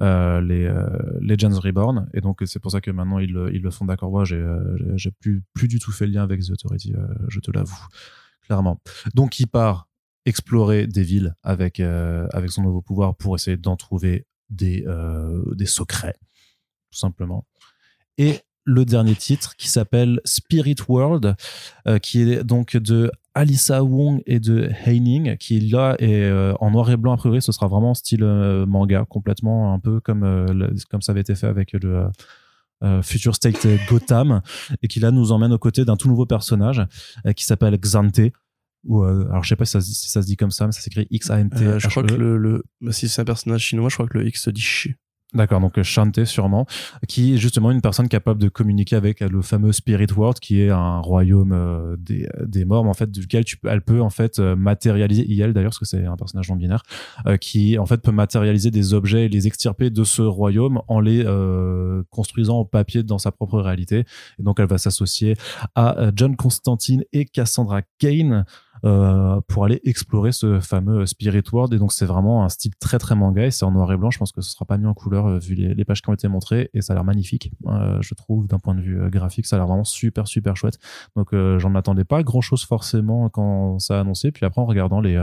euh, 0.01 0.41
les 0.41 0.73
Legends 1.21 1.59
Reborn 1.59 2.09
et 2.15 2.21
donc 2.21 2.43
c'est 2.45 2.61
pour 2.61 2.71
ça 2.71 2.81
que 2.81 2.93
maintenant 2.93 3.19
ils, 3.19 3.37
ils 3.53 3.63
le 3.63 3.71
font 3.71 3.87
d'accord. 3.87 4.11
Moi, 4.11 4.25
j'ai 4.25 4.45
j'ai 4.95 5.11
plus 5.11 5.43
plus 5.53 5.67
du 5.67 5.81
tout 5.81 5.91
fait 5.91 6.07
le 6.07 6.13
lien 6.13 6.23
avec 6.23 6.43
The 6.43 6.51
Authority, 6.51 6.95
je 7.29 7.41
te 7.41 7.51
l'avoue 7.51 7.87
clairement. 8.49 8.81
Donc 9.15 9.41
il 9.41 9.47
part 9.47 9.89
explorer 10.29 10.87
des 10.87 11.03
villes 11.03 11.35
avec, 11.43 11.81
euh, 11.81 12.27
avec 12.33 12.51
son 12.51 12.63
nouveau 12.63 12.83
pouvoir 12.83 13.17
pour 13.17 13.35
essayer 13.35 13.57
d'en 13.57 13.77
trouver 13.77 14.27
des, 14.51 14.85
euh, 14.87 15.43
des 15.55 15.67
secrets, 15.67 16.17
tout 16.91 16.99
simplement. 16.99 17.47
Et 18.19 18.41
le 18.69 18.85
dernier 18.85 19.15
titre 19.15 19.57
qui 19.57 19.69
s'appelle 19.69 20.21
Spirit 20.25 20.77
World, 20.89 21.35
euh, 21.87 21.99
qui 21.99 22.23
est 22.23 22.45
donc 22.45 22.77
de 22.77 23.11
Alissa 23.35 23.83
Wong 23.83 24.23
et 24.27 24.41
de 24.41 24.71
Heining, 24.85 25.37
qui 25.37 25.61
là 25.61 25.97
est 26.01 26.29
en 26.61 26.71
noir 26.73 26.91
et 26.91 26.97
blanc 26.97 27.13
a 27.13 27.17
priori, 27.17 27.41
ce 27.41 27.53
sera 27.53 27.69
vraiment 27.69 27.95
style 27.95 28.25
manga, 28.67 29.05
complètement 29.09 29.73
un 29.73 29.79
peu 29.79 30.01
comme, 30.01 30.75
comme 30.91 31.03
ça 31.03 31.13
avait 31.13 31.21
été 31.21 31.37
fait 31.37 31.47
avec 31.47 31.73
le 31.73 32.09
Future 33.03 33.37
State 33.37 33.65
Gotham, 33.89 34.41
et 34.83 34.89
qui 34.89 34.99
là 34.99 35.13
nous 35.13 35.31
emmène 35.31 35.53
aux 35.53 35.59
côtés 35.59 35.85
d'un 35.85 35.97
tout 35.97 36.09
nouveau 36.09 36.27
personnage 36.27 36.85
qui 37.37 37.45
s'appelle 37.45 37.79
Xante, 37.79 38.33
ou 38.85 39.03
euh, 39.03 39.27
alors 39.31 39.45
je 39.45 39.49
sais 39.49 39.57
pas 39.57 39.65
si 39.65 39.81
ça, 39.83 40.23
se 40.23 40.27
dit 40.27 40.37
comme 40.37 40.51
ça 40.51 40.67
mais 40.67 40.73
ça 40.73 40.81
s'écrit 40.81 41.07
X 41.11 41.31
A 41.31 41.41
N 41.41 41.51
T 41.51 41.65
euh, 41.65 41.79
je 41.79 41.89
crois 41.89 42.03
que 42.03 42.15
le, 42.15 42.65
si 42.91 43.09
c'est 43.09 43.23
un 43.23 43.25
personnage 43.25 43.63
chinois 43.63 43.89
je 43.89 43.95
crois 43.95 44.09
que 44.09 44.19
le 44.19 44.27
X 44.27 44.43
se 44.43 44.51
dit 44.51 44.61
chi 44.61 44.95
D'accord, 45.35 45.61
donc 45.61 45.83
Shanté 45.83 46.25
sûrement, 46.25 46.65
qui 47.07 47.35
est 47.35 47.37
justement 47.37 47.71
une 47.71 47.83
personne 47.83 48.09
capable 48.09 48.41
de 48.41 48.49
communiquer 48.49 48.97
avec 48.97 49.21
le 49.21 49.43
fameux 49.43 49.73
Spirit 49.73 50.07
World, 50.17 50.39
qui 50.39 50.63
est 50.63 50.71
un 50.71 51.01
royaume 51.01 51.53
euh, 51.53 51.97
des, 51.99 52.27
des 52.47 52.65
morts, 52.65 52.83
mais 52.83 52.89
en 52.89 52.95
fait 52.95 53.11
duquel 53.11 53.45
tu, 53.45 53.59
elle 53.65 53.83
peut 53.83 54.01
en 54.01 54.09
fait 54.09 54.39
matérialiser, 54.39 55.27
elle 55.39 55.53
d'ailleurs, 55.53 55.69
parce 55.69 55.81
que 55.81 55.85
c'est 55.85 56.07
un 56.07 56.17
personnage 56.17 56.49
non 56.49 56.57
binaire, 56.57 56.83
qui 57.43 57.79
en 57.79 57.85
fait 57.85 57.99
peut 57.99 58.11
matérialiser 58.11 58.71
des 58.71 58.95
objets 58.95 59.27
et 59.27 59.29
les 59.29 59.47
extirper 59.47 59.91
de 59.91 60.03
ce 60.03 60.23
royaume 60.23 60.81
en 60.89 60.99
les 60.99 61.25
construisant 62.09 62.61
en 62.61 62.65
papier 62.65 63.03
dans 63.03 63.19
sa 63.19 63.31
propre 63.31 63.61
réalité. 63.61 64.05
Et 64.39 64.43
donc 64.43 64.61
elle 64.61 64.69
va 64.69 64.79
s'associer 64.79 65.35
à 65.75 66.11
John 66.17 66.37
Constantine 66.37 67.05
et 67.13 67.27
Cassandra 67.27 67.83
Kane. 67.99 68.47
Euh, 68.85 69.41
pour 69.49 69.65
aller 69.65 69.81
explorer 69.85 70.33
ce 70.33 70.61
fameux 70.61 71.07
Spirit 71.07 71.43
World. 71.53 71.73
Et 71.75 71.79
donc, 71.79 71.93
c'est 71.93 72.07
vraiment 72.07 72.45
un 72.45 72.49
style 72.49 72.75
très, 72.77 72.99
très 72.99 73.15
manga 73.15 73.45
et 73.45 73.51
c'est 73.51 73.65
en 73.65 73.71
noir 73.71 73.93
et 73.93 73.97
blanc. 73.97 74.11
Je 74.11 74.19
pense 74.19 74.33
que 74.33 74.41
ce 74.41 74.51
sera 74.51 74.65
pas 74.65 74.79
mis 74.79 74.87
en 74.87 74.95
couleur 74.95 75.27
euh, 75.27 75.39
vu 75.39 75.55
les, 75.55 75.85
pages 75.85 76.03
qui 76.03 76.11
ont 76.11 76.15
été 76.15 76.29
montrées 76.29 76.71
et 76.75 76.83
ça 76.83 76.93
a 76.93 76.97
l'air 76.97 77.05
magnifique. 77.05 77.53
Euh, 77.67 77.99
je 78.01 78.15
trouve, 78.15 78.47
d'un 78.47 78.59
point 78.59 78.75
de 78.75 78.81
vue 78.81 79.11
graphique, 79.11 79.47
ça 79.47 79.57
a 79.57 79.59
l'air 79.59 79.67
vraiment 79.67 79.85
super, 79.85 80.29
super 80.29 80.57
chouette. 80.57 80.79
Donc, 81.17 81.35
j'en 81.35 81.75
attendais 81.75 82.05
pas 82.05 82.23
grand 82.23 82.41
chose 82.41 82.65
forcément 82.65 83.29
quand 83.29 83.79
ça 83.79 83.99
a 83.99 84.01
annoncé. 84.01 84.31
Puis 84.33 84.45
après, 84.45 84.61
en 84.61 84.67
regardant 84.67 85.01
les, 85.01 85.23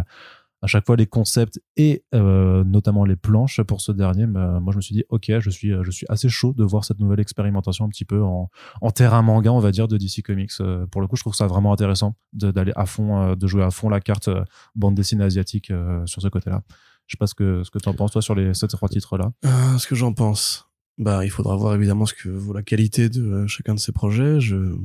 à 0.65 0.67
chaque 0.67 0.87
fois 0.87 0.95
les 0.95 1.05
concepts 1.05 1.61
et 1.77 2.03
euh, 2.15 2.63
notamment 2.63 3.05
les 3.05 3.15
planches 3.15 3.61
pour 3.61 3.81
ce 3.81 3.91
dernier, 3.91 4.25
bah, 4.25 4.59
moi 4.59 4.71
je 4.71 4.77
me 4.77 4.81
suis 4.81 4.95
dit 4.95 5.03
ok, 5.09 5.31
je 5.39 5.49
suis 5.51 5.71
je 5.83 5.91
suis 5.91 6.07
assez 6.09 6.27
chaud 6.27 6.53
de 6.53 6.63
voir 6.63 6.83
cette 6.83 6.97
nouvelle 6.97 7.19
expérimentation 7.19 7.85
un 7.85 7.89
petit 7.89 8.03
peu 8.03 8.23
en, 8.23 8.49
terrain 8.95 9.21
manga, 9.21 9.51
on 9.51 9.59
va 9.59 9.71
dire, 9.71 9.87
de 9.87 9.95
DC 9.95 10.23
Comics. 10.23 10.51
Euh, 10.59 10.87
pour 10.87 11.01
le 11.01 11.07
coup, 11.07 11.17
je 11.17 11.21
trouve 11.21 11.35
ça 11.35 11.45
vraiment 11.45 11.71
intéressant 11.71 12.15
d'aller 12.33 12.71
à 12.75 12.87
fond, 12.87 13.21
euh, 13.21 13.35
de 13.35 13.45
jouer 13.45 13.63
à 13.63 13.69
fond 13.69 13.89
la 13.89 14.01
carte 14.01 14.27
bande 14.73 14.95
dessinée 14.95 15.23
asiatique 15.23 15.71
sur 16.05 16.21
ce 16.21 16.27
côté-là. 16.29 16.63
Je 17.05 17.13
sais 17.13 17.17
pas 17.19 17.27
ce 17.27 17.35
que 17.35 17.63
ce 17.63 17.69
que 17.69 17.77
tu 17.77 17.87
en 17.87 17.93
penses 17.93 18.11
toi 18.11 18.23
sur 18.23 18.33
les 18.33 18.55
ces 18.55 18.67
trois 18.67 18.89
titres 18.89 19.17
là. 19.17 19.31
ce 19.77 19.85
que 19.85 19.93
j'en 19.93 20.13
pense, 20.13 20.67
bah 20.97 21.23
il 21.23 21.29
faudra 21.29 21.55
voir 21.55 21.75
évidemment 21.75 22.07
ce 22.07 22.15
que 22.15 22.29
vaut 22.29 22.53
la 22.53 22.63
qualité 22.63 23.09
de 23.09 23.45
chacun 23.45 23.75
de 23.75 23.79
ces 23.79 23.91
projets. 23.91 24.39
Je 24.39 24.75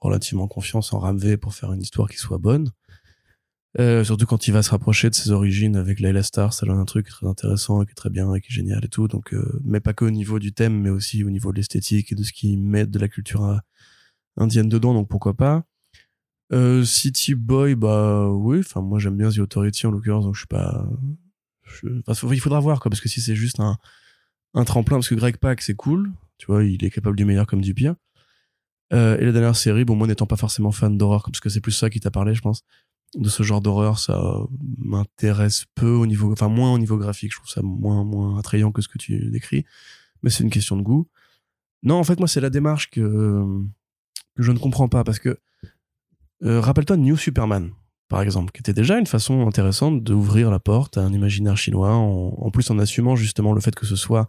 relativement 0.00 0.48
confiance 0.48 0.92
en 0.92 0.98
Ramvé 0.98 1.36
pour 1.36 1.54
faire 1.54 1.72
une 1.72 1.80
histoire 1.80 2.08
qui 2.08 2.16
soit 2.16 2.38
bonne. 2.38 2.72
Euh, 3.80 4.04
surtout 4.04 4.26
quand 4.26 4.48
il 4.48 4.52
va 4.52 4.62
se 4.62 4.70
rapprocher 4.70 5.08
de 5.08 5.14
ses 5.14 5.30
origines 5.30 5.76
avec 5.76 5.98
Layla 5.98 6.22
Star, 6.22 6.52
ça 6.52 6.66
donne 6.66 6.78
un 6.78 6.84
truc 6.84 7.08
très 7.08 7.26
intéressant 7.26 7.82
qui 7.84 7.92
est 7.92 7.94
très 7.94 8.10
bien 8.10 8.32
et 8.34 8.40
qui 8.40 8.52
est 8.52 8.54
génial 8.54 8.84
et 8.84 8.88
tout. 8.88 9.08
Donc, 9.08 9.32
euh, 9.32 9.60
mais 9.64 9.80
pas 9.80 9.94
que 9.94 10.04
au 10.04 10.10
niveau 10.10 10.38
du 10.38 10.52
thème, 10.52 10.78
mais 10.78 10.90
aussi 10.90 11.24
au 11.24 11.30
niveau 11.30 11.52
de 11.52 11.56
l'esthétique 11.56 12.12
et 12.12 12.14
de 12.14 12.22
ce 12.22 12.32
qui 12.32 12.56
met 12.58 12.86
de 12.86 12.98
la 12.98 13.08
culture 13.08 13.44
euh, 13.44 13.56
indienne 14.36 14.68
dedans. 14.68 14.92
Donc 14.94 15.08
pourquoi 15.08 15.34
pas. 15.34 15.64
City 16.84 17.34
Boy, 17.34 17.74
bah 17.74 18.28
oui. 18.28 18.58
Enfin, 18.58 18.82
moi 18.82 18.98
j'aime 18.98 19.16
bien 19.16 19.30
The 19.30 19.38
Authority 19.38 19.86
en 19.86 19.90
l'occurrence, 19.90 20.24
donc 20.24 20.34
je 20.34 20.40
suis 20.40 20.48
pas. 20.48 20.86
Il 21.82 22.40
faudra 22.40 22.60
voir 22.60 22.80
quoi, 22.80 22.90
parce 22.90 23.00
que 23.00 23.08
si 23.08 23.22
c'est 23.22 23.34
juste 23.34 23.58
un 23.58 23.78
un 24.52 24.64
tremplin, 24.64 24.98
parce 24.98 25.08
que 25.08 25.14
Greg 25.14 25.38
Pak 25.38 25.62
c'est 25.62 25.74
cool, 25.74 26.12
tu 26.36 26.44
vois, 26.48 26.62
il 26.62 26.84
est 26.84 26.90
capable 26.90 27.16
du 27.16 27.24
meilleur 27.24 27.46
comme 27.46 27.62
du 27.62 27.72
pire. 27.72 27.94
Et 28.90 29.24
la 29.24 29.32
dernière 29.32 29.56
série, 29.56 29.86
bon 29.86 29.96
moi 29.96 30.06
n'étant 30.06 30.26
pas 30.26 30.36
forcément 30.36 30.72
fan 30.72 30.98
d'horreur, 30.98 31.22
parce 31.24 31.40
que 31.40 31.48
c'est 31.48 31.62
plus 31.62 31.72
ça 31.72 31.88
qui 31.88 32.00
t'a 32.00 32.10
parlé, 32.10 32.34
je 32.34 32.42
pense 32.42 32.64
de 33.14 33.28
ce 33.28 33.42
genre 33.42 33.60
d'horreur, 33.60 33.98
ça 33.98 34.20
m'intéresse 34.78 35.66
peu 35.74 35.90
au 35.90 36.06
niveau, 36.06 36.32
enfin 36.32 36.48
moins 36.48 36.72
au 36.72 36.78
niveau 36.78 36.96
graphique. 36.96 37.32
Je 37.32 37.38
trouve 37.38 37.50
ça 37.50 37.62
moins 37.62 38.04
moins 38.04 38.38
attrayant 38.38 38.72
que 38.72 38.82
ce 38.82 38.88
que 38.88 38.98
tu 38.98 39.30
décris, 39.30 39.64
mais 40.22 40.30
c'est 40.30 40.44
une 40.44 40.50
question 40.50 40.76
de 40.76 40.82
goût. 40.82 41.08
Non, 41.82 41.96
en 41.96 42.04
fait, 42.04 42.18
moi, 42.18 42.28
c'est 42.28 42.40
la 42.40 42.50
démarche 42.50 42.90
que 42.90 43.44
que 44.36 44.42
je 44.42 44.52
ne 44.52 44.58
comprends 44.58 44.88
pas 44.88 45.04
parce 45.04 45.18
que 45.18 45.38
euh, 46.44 46.60
rappelle-toi 46.60 46.96
New 46.96 47.16
Superman, 47.16 47.70
par 48.08 48.22
exemple, 48.22 48.52
qui 48.52 48.60
était 48.60 48.72
déjà 48.72 48.98
une 48.98 49.06
façon 49.06 49.46
intéressante 49.46 50.02
d'ouvrir 50.02 50.50
la 50.50 50.58
porte 50.58 50.98
à 50.98 51.02
un 51.02 51.12
imaginaire 51.12 51.56
chinois, 51.56 51.94
en, 51.94 52.50
plus 52.50 52.70
en 52.70 52.78
assumant 52.78 53.16
justement 53.16 53.52
le 53.52 53.60
fait 53.60 53.74
que 53.74 53.86
ce 53.86 53.96
soit 53.96 54.28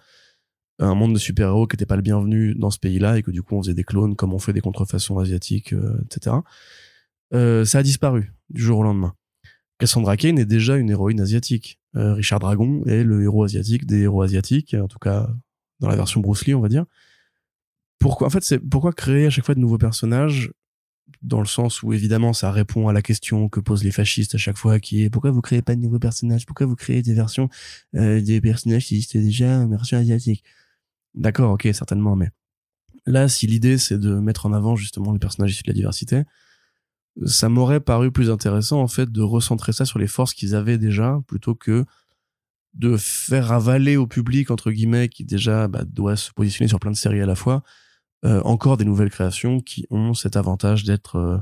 un 0.79 0.95
monde 0.95 1.13
de 1.13 1.19
super-héros 1.19 1.67
qui 1.67 1.75
n'était 1.75 1.85
pas 1.85 1.95
le 1.95 2.01
bienvenu 2.01 2.55
dans 2.55 2.71
ce 2.71 2.79
pays-là 2.79 3.17
et 3.17 3.23
que 3.23 3.31
du 3.31 3.43
coup 3.43 3.55
on 3.55 3.61
faisait 3.61 3.73
des 3.73 3.83
clones 3.83 4.15
comme 4.15 4.33
on 4.33 4.39
fait 4.39 4.53
des 4.53 4.61
contrefaçons 4.61 5.19
asiatiques, 5.19 5.73
euh, 5.73 6.01
etc. 6.05 6.37
Euh, 7.33 7.65
ça 7.65 7.79
a 7.79 7.83
disparu 7.83 8.33
du 8.49 8.61
jour 8.61 8.79
au 8.79 8.83
lendemain. 8.83 9.15
Cassandra 9.79 10.17
Kane 10.17 10.37
est 10.37 10.45
déjà 10.45 10.77
une 10.77 10.89
héroïne 10.89 11.19
asiatique. 11.19 11.79
Euh, 11.95 12.13
Richard 12.13 12.39
Dragon 12.39 12.83
est 12.85 13.03
le 13.03 13.23
héros 13.23 13.43
asiatique 13.43 13.85
des 13.85 14.01
héros 14.01 14.21
asiatiques, 14.21 14.75
en 14.79 14.87
tout 14.87 14.99
cas 14.99 15.29
dans 15.79 15.89
la 15.89 15.95
version 15.95 16.21
Bruce 16.21 16.45
Lee, 16.45 16.53
on 16.53 16.61
va 16.61 16.69
dire. 16.69 16.85
Pourquoi, 17.99 18.27
en 18.27 18.29
fait, 18.29 18.43
c'est 18.43 18.59
pourquoi 18.59 18.93
créer 18.93 19.25
à 19.27 19.29
chaque 19.29 19.45
fois 19.45 19.55
de 19.55 19.59
nouveaux 19.59 19.77
personnages? 19.77 20.51
Dans 21.21 21.39
le 21.39 21.45
sens 21.45 21.83
où 21.83 21.91
évidemment 21.93 22.31
ça 22.33 22.51
répond 22.51 22.87
à 22.87 22.93
la 22.93 23.01
question 23.01 23.49
que 23.49 23.59
posent 23.59 23.83
les 23.83 23.91
fascistes 23.91 24.35
à 24.35 24.37
chaque 24.37 24.57
fois 24.57 24.79
qui 24.79 25.03
est 25.03 25.09
pourquoi 25.09 25.31
vous 25.31 25.41
créez 25.41 25.61
pas 25.61 25.75
de 25.75 25.81
nouveaux 25.81 25.99
personnages? 25.99 26.45
Pourquoi 26.45 26.65
vous 26.65 26.75
créez 26.75 27.01
des 27.01 27.13
versions 27.13 27.49
euh, 27.95 28.21
des 28.21 28.39
personnages 28.41 28.85
qui 28.85 28.95
existaient 28.95 29.21
déjà 29.21 29.65
version 29.65 29.97
asiatique? 29.97 30.43
D'accord 31.13 31.51
ok 31.51 31.67
certainement 31.73 32.15
mais 32.15 32.29
là 33.05 33.27
si 33.27 33.47
l'idée 33.47 33.77
c'est 33.77 33.97
de 33.97 34.15
mettre 34.15 34.45
en 34.45 34.53
avant 34.53 34.75
justement 34.75 35.11
les 35.11 35.19
personnages 35.19 35.51
issus 35.51 35.63
de 35.63 35.69
la 35.69 35.75
diversité 35.75 36.23
ça 37.25 37.49
m'aurait 37.49 37.79
paru 37.79 38.11
plus 38.11 38.29
intéressant 38.29 38.81
en 38.81 38.87
fait 38.87 39.11
de 39.11 39.21
recentrer 39.21 39.71
ça 39.71 39.85
sur 39.85 39.99
les 39.99 40.07
forces 40.07 40.33
qu'ils 40.33 40.55
avaient 40.55 40.77
déjà 40.77 41.21
plutôt 41.27 41.55
que 41.55 41.85
de 42.73 42.97
faire 42.97 43.51
avaler 43.51 43.97
au 43.97 44.07
public 44.07 44.49
entre 44.49 44.71
guillemets 44.71 45.09
qui 45.09 45.23
déjà 45.23 45.67
bah, 45.67 45.83
doit 45.85 46.15
se 46.15 46.31
positionner 46.31 46.67
sur 46.67 46.79
plein 46.79 46.91
de 46.91 46.95
séries 46.95 47.21
à 47.21 47.25
la 47.25 47.35
fois 47.35 47.63
euh, 48.25 48.41
encore 48.43 48.77
des 48.77 48.85
nouvelles 48.85 49.11
créations 49.11 49.59
qui 49.59 49.85
ont 49.91 50.13
cet 50.13 50.37
avantage 50.37 50.83
d'être 50.83 51.17
euh, 51.17 51.37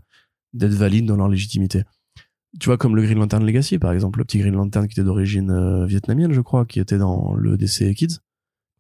d'être 0.54 0.74
valides 0.74 1.06
dans 1.06 1.16
leur 1.16 1.30
légitimité. 1.30 1.84
Tu 2.60 2.66
vois 2.66 2.78
comme 2.78 2.96
le 2.96 3.04
Green 3.04 3.20
Lantern 3.20 3.46
Legacy 3.46 3.80
par 3.80 3.94
exemple 3.94 4.20
le 4.20 4.26
petit 4.26 4.40
Green 4.40 4.56
Lantern 4.56 4.88
qui 4.88 4.94
était 4.94 5.06
d'origine 5.06 5.52
euh, 5.52 5.86
vietnamienne 5.86 6.34
je 6.34 6.42
crois 6.42 6.66
qui 6.66 6.82
était 6.82 6.98
dans 6.98 7.34
le 7.34 7.58
DC 7.58 7.94
Kids 7.96 8.18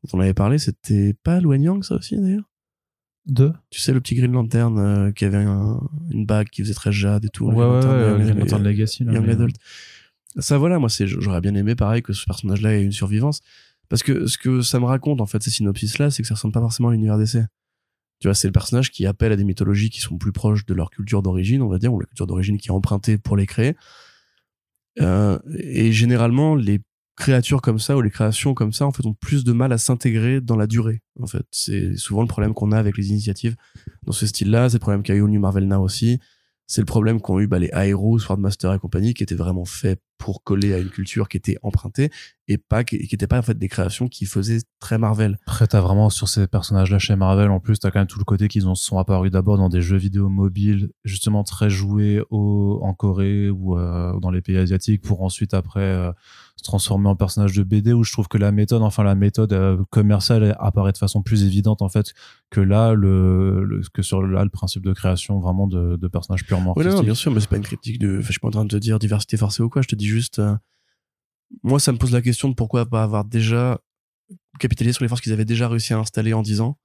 dont 0.03 0.18
on 0.18 0.19
avait 0.19 0.34
parlé 0.34 0.57
c'était 0.57 1.13
pas 1.13 1.39
Luan 1.39 1.61
Yang 1.61 1.85
ça 1.85 1.95
aussi 1.95 2.19
d'ailleurs? 2.19 2.51
De 3.26 3.53
Tu 3.69 3.80
sais, 3.80 3.93
le 3.93 4.02
petit 4.02 4.15
Green 4.15 4.31
Lantern 4.31 4.77
euh, 4.77 5.11
qui 5.11 5.26
avait 5.26 5.43
une 5.43 6.26
bague 6.26 6.49
qui 6.49 6.61
faisait 6.64 6.73
très 6.73 6.91
jade 6.91 7.26
et 7.26 7.30
tout. 7.30 7.45
Ouais, 7.45 7.56
ouais, 7.56 7.64
ouais, 7.65 8.23
Green 8.23 8.39
Lantern 8.39 8.64
Legacy. 8.64 9.03
Young 9.03 9.30
Adult. 9.30 9.56
Ça, 10.38 10.57
voilà, 10.57 10.80
moi, 10.80 10.89
c'est, 10.89 11.07
j'aurais 11.07 11.41
bien 11.41 11.56
aimé, 11.56 11.76
pareil, 11.76 12.02
que 12.02 12.14
ce 12.14 12.26
personnage-là 12.26 12.76
ait 12.76 12.84
une 12.84 12.91
survivance. 12.91 13.41
Parce 13.89 14.03
que 14.03 14.26
ce 14.27 14.38
que 14.38 14.61
ça 14.61 14.80
me 14.80 14.85
raconte, 14.85 15.19
en 15.19 15.26
fait, 15.26 15.43
ces 15.43 15.49
synopsis-là, 15.49 16.10
c'est 16.10 16.22
que 16.22 16.27
ça 16.27 16.35
ressemble 16.35 16.53
pas 16.53 16.61
forcément 16.61 16.89
à 16.89 16.91
l'univers 16.93 17.18
d'essai. 17.18 17.43
Tu 18.19 18.27
vois, 18.27 18.35
c'est 18.35 18.48
le 18.48 18.53
personnage 18.53 18.91
qui 18.91 19.06
appelle 19.06 19.31
à 19.31 19.35
des 19.35 19.43
mythologies 19.43 19.89
qui 19.89 19.99
sont 19.99 20.18
plus 20.18 20.31
proches 20.31 20.65
de 20.65 20.73
leur 20.73 20.91
culture 20.91 21.22
d'origine, 21.22 21.61
on 21.61 21.68
va 21.68 21.80
dire, 21.80 21.93
ou 21.93 21.99
la 21.99 22.06
culture 22.06 22.27
d'origine 22.27 22.57
qui 22.57 22.69
est 22.69 22.72
empruntée 22.72 23.18
pour 23.18 23.35
les 23.35 23.45
créer. 23.45 23.76
Euh, 25.02 25.39
et 25.57 25.91
généralement, 25.91 26.56
les 26.56 26.80
créatures 27.22 27.61
comme 27.61 27.80
ça 27.80 27.95
ou 27.95 28.02
les 28.02 28.10
créations 28.10 28.53
comme 28.53 28.73
ça 28.73 28.85
en 28.85 28.91
fait 28.91 29.06
ont 29.06 29.14
plus 29.14 29.43
de 29.43 29.53
mal 29.53 29.72
à 29.72 29.77
s'intégrer 29.77 30.41
dans 30.41 30.56
la 30.56 30.65
durée 30.65 31.02
en 31.19 31.27
fait. 31.27 31.45
C'est 31.52 31.95
souvent 31.95 32.22
le 32.22 32.27
problème 32.27 32.53
qu'on 32.53 32.72
a 32.72 32.77
avec 32.77 32.98
les 32.98 33.10
initiatives 33.10 33.56
dans 34.03 34.11
ce 34.11 34.26
style-là. 34.26 34.69
C'est 34.69 34.77
le 34.77 34.81
problème 34.81 35.03
qu'a 35.03 35.14
eu 35.14 35.22
New 35.22 35.39
Marvel 35.39 35.68
Now 35.68 35.81
aussi. 35.81 36.19
C'est 36.65 36.81
le 36.81 36.85
problème 36.85 37.22
qu'ont 37.22 37.39
eu 37.39 37.48
bah, 37.48 37.60
les 37.60 37.69
Aero, 37.73 38.18
Swordmaster 38.18 38.73
et 38.73 38.80
compagnie, 38.80 39.14
qui 39.14 39.23
étaient 39.23 39.35
vraiment 39.35 39.65
faits 39.65 40.02
pour 40.22 40.43
coller 40.43 40.72
à 40.76 40.77
une 40.77 40.91
culture 40.91 41.27
qui 41.27 41.38
était 41.38 41.57
empruntée 41.64 42.11
et 42.48 42.60
pas 42.60 42.84
qui 42.84 42.98
n'étaient 42.98 43.27
pas 43.27 43.39
en 43.39 43.41
fait 43.41 43.57
des 43.57 43.68
créations 43.68 44.07
qui 44.07 44.26
faisaient 44.26 44.60
très 44.80 44.99
Marvel. 44.99 45.39
Après, 45.48 45.65
t'as 45.65 45.81
vraiment 45.81 46.11
sur 46.11 46.27
ces 46.27 46.45
personnages-là 46.48 46.99
chez 46.99 47.15
Marvel, 47.15 47.49
en 47.49 47.60
plus, 47.60 47.80
t'as 47.80 47.89
quand 47.89 47.99
même 47.99 48.07
tout 48.07 48.19
le 48.19 48.26
côté 48.26 48.48
qu'ils 48.48 48.68
ont 48.68 48.76
sont 48.76 48.99
apparus 48.99 49.31
d'abord 49.31 49.57
dans 49.57 49.69
des 49.69 49.81
jeux 49.81 49.98
vidéo 49.98 50.30
mobiles, 50.30 50.91
justement 51.06 51.43
très 51.43 51.72
joués 51.72 52.22
au, 52.30 52.80
en 52.84 52.93
Corée 52.93 53.49
ou 53.49 53.77
euh, 53.77 54.19
dans 54.19 54.30
les 54.30 54.41
pays 54.41 54.57
asiatiques, 54.57 55.02
pour 55.02 55.23
ensuite 55.23 55.56
après 55.56 55.80
euh, 55.81 56.11
se 56.56 56.64
transformer 56.64 57.10
en 57.10 57.15
personnage 57.15 57.53
de 57.53 57.64
BD 57.64 57.93
où 57.93 58.03
je 58.03 58.11
trouve 58.11 58.27
que 58.27 58.38
la 58.38 58.52
méthode, 58.52 58.84
enfin 58.84 59.03
la 59.03 59.15
méthode 59.15 59.53
euh, 59.53 59.77
commerciale 59.89 60.56
apparaît 60.60 60.91
de 60.91 60.98
façon 60.98 61.23
plus 61.23 61.43
évidente 61.43 61.81
en 61.81 61.89
fait 61.89 62.14
que 62.52 62.61
là 62.61 62.93
le, 62.93 63.81
que 63.93 64.02
sur 64.02 64.22
là 64.22 64.43
le 64.43 64.49
principe 64.49 64.84
de 64.84 64.93
création 64.93 65.39
vraiment 65.39 65.68
de, 65.68 65.95
de 65.95 66.07
personnages 66.07 66.45
purement 66.45 66.73
oui, 66.76 66.85
non, 66.85 67.02
bien 67.02 67.15
sûr, 67.15 67.31
mais 67.31 67.39
c'est 67.39 67.49
pas 67.49 67.57
une 67.57 67.64
critique 67.64 67.99
de. 67.99 68.22
Je 68.22 68.31
suis 68.31 68.39
pas 68.39 68.48
en 68.48 68.52
train 68.52 68.65
de 68.65 68.69
te 68.69 68.76
dire 68.76 68.99
diversité 68.99 69.38
forcée 69.38 69.64
ou 69.64 69.69
quoi. 69.69 69.81
Je 69.81 69.88
te 69.88 69.95
dis 69.95 70.07
juste, 70.11 70.39
euh, 70.39 70.55
moi, 71.63 71.79
ça 71.79 71.91
me 71.91 71.97
pose 71.97 72.11
la 72.11 72.21
question 72.21 72.49
de 72.49 72.53
pourquoi 72.53 72.85
pas 72.85 73.03
avoir 73.03 73.25
déjà 73.25 73.79
capitalisé 74.59 74.93
sur 74.93 75.03
les 75.03 75.09
forces 75.09 75.21
qu'ils 75.21 75.33
avaient 75.33 75.45
déjà 75.45 75.67
réussi 75.67 75.93
à 75.93 75.99
installer 75.99 76.33
en 76.33 76.41
10 76.41 76.61
ans, 76.61 76.77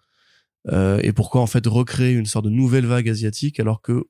euh, 0.68 0.98
et 1.02 1.12
pourquoi 1.12 1.40
en 1.40 1.46
fait 1.46 1.66
recréer 1.66 2.14
une 2.14 2.26
sorte 2.26 2.44
de 2.46 2.50
nouvelle 2.50 2.86
vague 2.86 3.08
asiatique 3.08 3.60
alors 3.60 3.82
que 3.82 4.04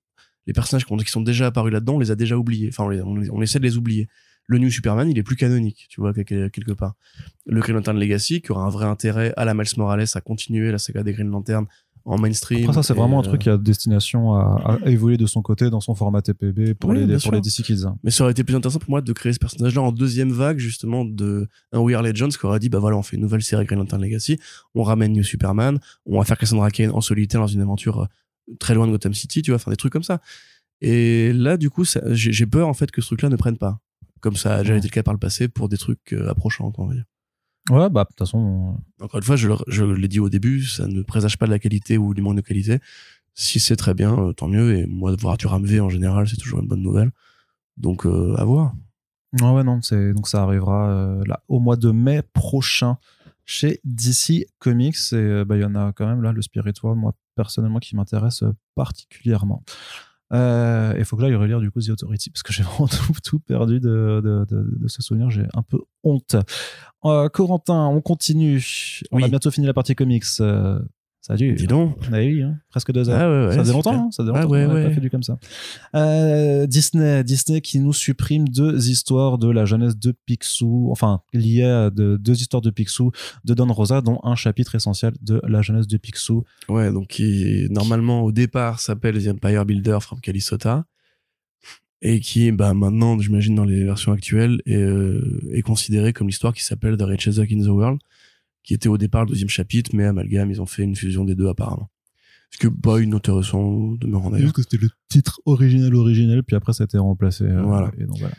les 0.46 0.52
personnages 0.52 0.86
qui 0.86 1.10
sont 1.10 1.20
déjà 1.20 1.46
apparus 1.46 1.72
là-dedans, 1.72 1.96
on 1.96 1.98
les 1.98 2.10
a 2.10 2.14
déjà 2.14 2.38
oubliés. 2.38 2.68
Enfin, 2.68 2.84
on, 2.84 3.42
essaie 3.42 3.58
de 3.58 3.64
les 3.64 3.76
oublier 3.76 4.08
le 4.46 4.58
New 4.58 4.70
Superman, 4.70 5.10
il 5.10 5.18
est 5.18 5.24
plus 5.24 5.34
canonique, 5.34 5.86
tu 5.90 6.00
vois, 6.00 6.14
quelque 6.14 6.72
part. 6.72 6.94
Le 7.46 7.60
Green 7.60 7.74
Lantern 7.74 7.98
Legacy, 7.98 8.40
qui 8.40 8.52
aura 8.52 8.64
un 8.64 8.70
vrai 8.70 8.86
intérêt 8.86 9.34
à 9.36 9.44
la 9.44 9.54
Miles 9.54 9.66
Morales 9.76 10.06
à 10.14 10.20
continuer 10.20 10.70
la 10.70 10.78
saga 10.78 11.02
des 11.02 11.12
Green 11.12 11.28
Lantern 11.28 11.66
en 12.06 12.18
mainstream. 12.18 12.62
Après, 12.62 12.72
ça, 12.72 12.82
c'est 12.82 12.94
vraiment 12.94 13.18
un 13.18 13.22
truc 13.22 13.42
qui 13.42 13.50
a 13.50 13.58
destination 13.58 14.34
à, 14.34 14.78
évoluer 14.86 15.16
de 15.16 15.26
son 15.26 15.42
côté 15.42 15.68
dans 15.70 15.80
son 15.80 15.94
format 15.94 16.22
TPB 16.22 16.74
pour 16.74 16.92
les, 16.92 17.18
pour 17.18 17.32
les 17.32 17.40
DC 17.40 17.62
Kids. 17.62 17.84
Mais 18.02 18.10
ça 18.10 18.24
aurait 18.24 18.30
été 18.30 18.44
plus 18.44 18.54
intéressant 18.54 18.78
pour 18.78 18.90
moi 18.90 19.00
de 19.00 19.12
créer 19.12 19.32
ce 19.32 19.38
personnage-là 19.38 19.82
en 19.82 19.92
deuxième 19.92 20.30
vague, 20.30 20.58
justement, 20.58 21.04
de 21.04 21.48
un 21.72 21.80
We 21.80 21.94
Are 21.94 22.02
Legends 22.02 22.28
qui 22.28 22.46
aurait 22.46 22.60
dit, 22.60 22.68
bah 22.68 22.78
voilà, 22.78 22.96
on 22.96 23.02
fait 23.02 23.16
une 23.16 23.22
nouvelle 23.22 23.42
série 23.42 23.66
Green 23.66 23.78
Lantern 23.78 24.00
Legacy, 24.00 24.38
on 24.74 24.82
ramène 24.82 25.12
New 25.12 25.24
Superman, 25.24 25.78
on 26.06 26.18
va 26.18 26.24
faire 26.24 26.38
Cassandra 26.38 26.70
Cain 26.70 26.90
en 26.90 27.00
solitaire 27.00 27.40
dans 27.40 27.46
une 27.46 27.60
aventure 27.60 28.02
euh, 28.02 28.54
très 28.58 28.74
loin 28.74 28.86
de 28.86 28.92
Gotham 28.92 29.12
City, 29.12 29.42
tu 29.42 29.50
vois, 29.50 29.58
faire 29.58 29.72
des 29.72 29.76
trucs 29.76 29.92
comme 29.92 30.04
ça. 30.04 30.20
Et 30.80 31.32
là, 31.32 31.56
du 31.56 31.70
coup, 31.70 31.84
j'ai 32.12 32.46
peur, 32.46 32.68
en 32.68 32.74
fait, 32.74 32.90
que 32.90 33.00
ce 33.00 33.08
truc-là 33.08 33.28
ne 33.28 33.36
prenne 33.36 33.58
pas 33.58 33.80
comme 34.20 34.36
ça 34.36 34.56
a 34.56 34.58
déjà 34.62 34.76
été 34.76 34.88
le 34.88 34.92
cas 34.92 35.02
par 35.02 35.14
le 35.14 35.20
passé 35.20 35.46
pour 35.46 35.68
des 35.68 35.76
trucs 35.76 36.12
euh, 36.12 36.28
approchants, 36.28 36.70
quoi, 36.72 36.84
on 36.84 36.88
va 36.88 36.94
dire. 36.94 37.04
Ouais, 37.70 37.90
bah, 37.90 38.04
de 38.04 38.08
toute 38.08 38.18
façon. 38.18 38.76
Euh, 39.00 39.04
Encore 39.04 39.18
une 39.18 39.24
fois, 39.24 39.36
je, 39.36 39.48
je 39.66 39.84
l'ai 39.84 40.08
dit 40.08 40.20
au 40.20 40.28
début, 40.28 40.64
ça 40.64 40.86
ne 40.86 41.02
présage 41.02 41.36
pas 41.36 41.46
de 41.46 41.50
la 41.50 41.58
qualité 41.58 41.98
ou 41.98 42.14
du 42.14 42.22
manque 42.22 42.36
de 42.36 42.40
qualité. 42.40 42.78
Si 43.34 43.60
c'est 43.60 43.76
très 43.76 43.94
bien, 43.94 44.16
euh, 44.18 44.32
tant 44.32 44.48
mieux. 44.48 44.76
Et 44.76 44.86
moi, 44.86 45.14
de 45.14 45.20
voir 45.20 45.36
du 45.36 45.46
V 45.46 45.80
en 45.80 45.88
général, 45.88 46.28
c'est 46.28 46.36
toujours 46.36 46.60
une 46.60 46.68
bonne 46.68 46.82
nouvelle. 46.82 47.10
Donc, 47.76 48.06
à 48.06 48.44
voir. 48.44 48.72
Ouais, 49.40 49.50
ouais, 49.50 49.64
non, 49.64 49.82
c'est, 49.82 50.14
donc 50.14 50.28
ça 50.28 50.42
arrivera 50.42 51.20
là, 51.26 51.42
au 51.48 51.60
mois 51.60 51.76
de 51.76 51.90
mai 51.90 52.22
prochain 52.32 52.96
chez 53.44 53.80
DC 53.84 54.46
Comics. 54.58 54.96
Et 55.12 55.44
bah, 55.44 55.56
il 55.56 55.60
y 55.60 55.64
en 55.64 55.74
a 55.74 55.92
quand 55.92 56.06
même 56.06 56.22
là, 56.22 56.32
le 56.32 56.40
Spiritual, 56.40 56.94
moi, 56.94 57.12
personnellement, 57.34 57.78
qui 57.78 57.96
m'intéresse 57.96 58.44
particulièrement. 58.74 59.62
Euh, 60.32 60.92
il 60.98 61.04
faut 61.04 61.16
que 61.16 61.22
j'aille 61.22 61.36
relire 61.36 61.60
du 61.60 61.70
coup 61.70 61.80
The 61.80 61.90
Authority 61.90 62.30
parce 62.30 62.42
que 62.42 62.52
j'ai 62.52 62.62
vraiment 62.64 62.88
tout, 63.22 63.38
perdu 63.38 63.80
de, 63.80 64.20
de, 64.22 64.46
de, 64.48 64.88
ce 64.88 65.02
souvenir. 65.02 65.30
J'ai 65.30 65.46
un 65.54 65.62
peu 65.62 65.78
honte. 66.02 66.36
Euh, 67.06 67.28
Corentin, 67.28 67.86
on 67.86 68.00
continue. 68.00 68.64
On 69.12 69.22
a 69.22 69.28
bientôt 69.28 69.50
fini 69.50 69.66
la 69.66 69.74
partie 69.74 69.94
comics. 69.94 70.24
Euh, 70.40 70.78
Salut. 71.20 71.54
Dis 71.54 71.66
donc. 71.66 71.96
Ah 72.12 72.18
oui, 72.18 72.40
hein, 72.42 72.56
presque 72.70 72.92
deux 72.92 73.08
heures. 73.10 73.18
Ah 73.20 73.28
ouais, 73.28 73.46
ouais, 73.48 73.52
ça 73.54 73.58
faisait 73.62 73.72
longtemps, 73.72 73.94
hein, 73.94 74.08
ça 74.12 74.22
faisait 74.22 74.32
Ah 74.32 74.42
longtemps 74.42 74.52
ouais, 74.74 74.84
pas 74.88 74.90
fait 74.94 75.00
du 75.00 75.10
comme 75.10 75.24
ça. 75.24 75.38
Euh, 75.96 76.68
Disney, 76.68 77.24
Disney 77.24 77.60
qui 77.60 77.80
nous 77.80 77.92
supprime 77.92 78.48
deux 78.48 78.88
histoires 78.90 79.36
de 79.36 79.50
la 79.50 79.64
jeunesse 79.64 79.96
de 79.98 80.12
Picsou, 80.26 80.88
enfin 80.92 81.22
liées 81.32 81.64
à 81.64 81.90
de- 81.90 82.16
deux 82.16 82.40
histoires 82.40 82.60
de 82.62 82.70
Picsou 82.70 83.10
de 83.44 83.54
Don 83.54 83.72
Rosa, 83.72 84.02
dont 84.02 84.20
un 84.22 84.36
chapitre 84.36 84.76
essentiel 84.76 85.14
de 85.20 85.40
la 85.48 85.62
jeunesse 85.62 85.88
de 85.88 85.96
Picsou. 85.96 86.44
Ouais, 86.68 86.92
donc 86.92 87.08
qui 87.08 87.66
normalement 87.70 88.22
au 88.22 88.30
départ 88.30 88.78
s'appelle 88.78 89.20
The 89.20 89.28
Empire 89.28 89.64
Builder 89.64 89.98
from 90.00 90.20
Calisota 90.20 90.84
et 92.02 92.20
qui, 92.20 92.50
bah 92.52 92.74
maintenant, 92.74 93.18
j'imagine 93.18 93.54
dans 93.54 93.64
les 93.64 93.84
versions 93.84 94.12
actuelles, 94.12 94.60
est, 94.66 94.76
euh, 94.76 95.40
est 95.52 95.62
considéré 95.62 96.12
comme 96.12 96.26
l'histoire 96.26 96.52
qui 96.52 96.62
s'appelle 96.62 96.96
The 96.96 97.02
Richest 97.02 97.38
Duck 97.38 97.50
in 97.52 97.62
the 97.62 97.68
World, 97.68 97.98
qui 98.62 98.74
était 98.74 98.88
au 98.88 98.98
départ 98.98 99.24
le 99.24 99.30
deuxième 99.30 99.48
chapitre, 99.48 99.90
mais 99.94 100.04
amalgame, 100.04 100.50
ils 100.50 100.60
ont 100.60 100.66
fait 100.66 100.82
une 100.82 100.96
fusion 100.96 101.24
des 101.24 101.34
deux 101.34 101.48
apparemment. 101.48 101.88
Ce 102.50 102.58
que 102.58 102.68
pas 102.68 102.98
une 103.00 103.14
intéressant 103.14 103.92
de 103.92 104.06
me 104.06 104.16
rendre 104.16 104.36
que 104.52 104.62
c'était 104.62 104.76
le 104.76 104.88
titre 105.08 105.40
original 105.46 105.94
originel, 105.94 106.42
puis 106.42 106.54
après 106.54 106.72
ça 106.72 106.84
a 106.84 106.86
été 106.86 106.98
remplacé. 106.98 107.44
euh, 107.44 107.62
Voilà. 107.62 107.90
Et 107.98 108.04
donc 108.04 108.18
voilà. 108.18 108.34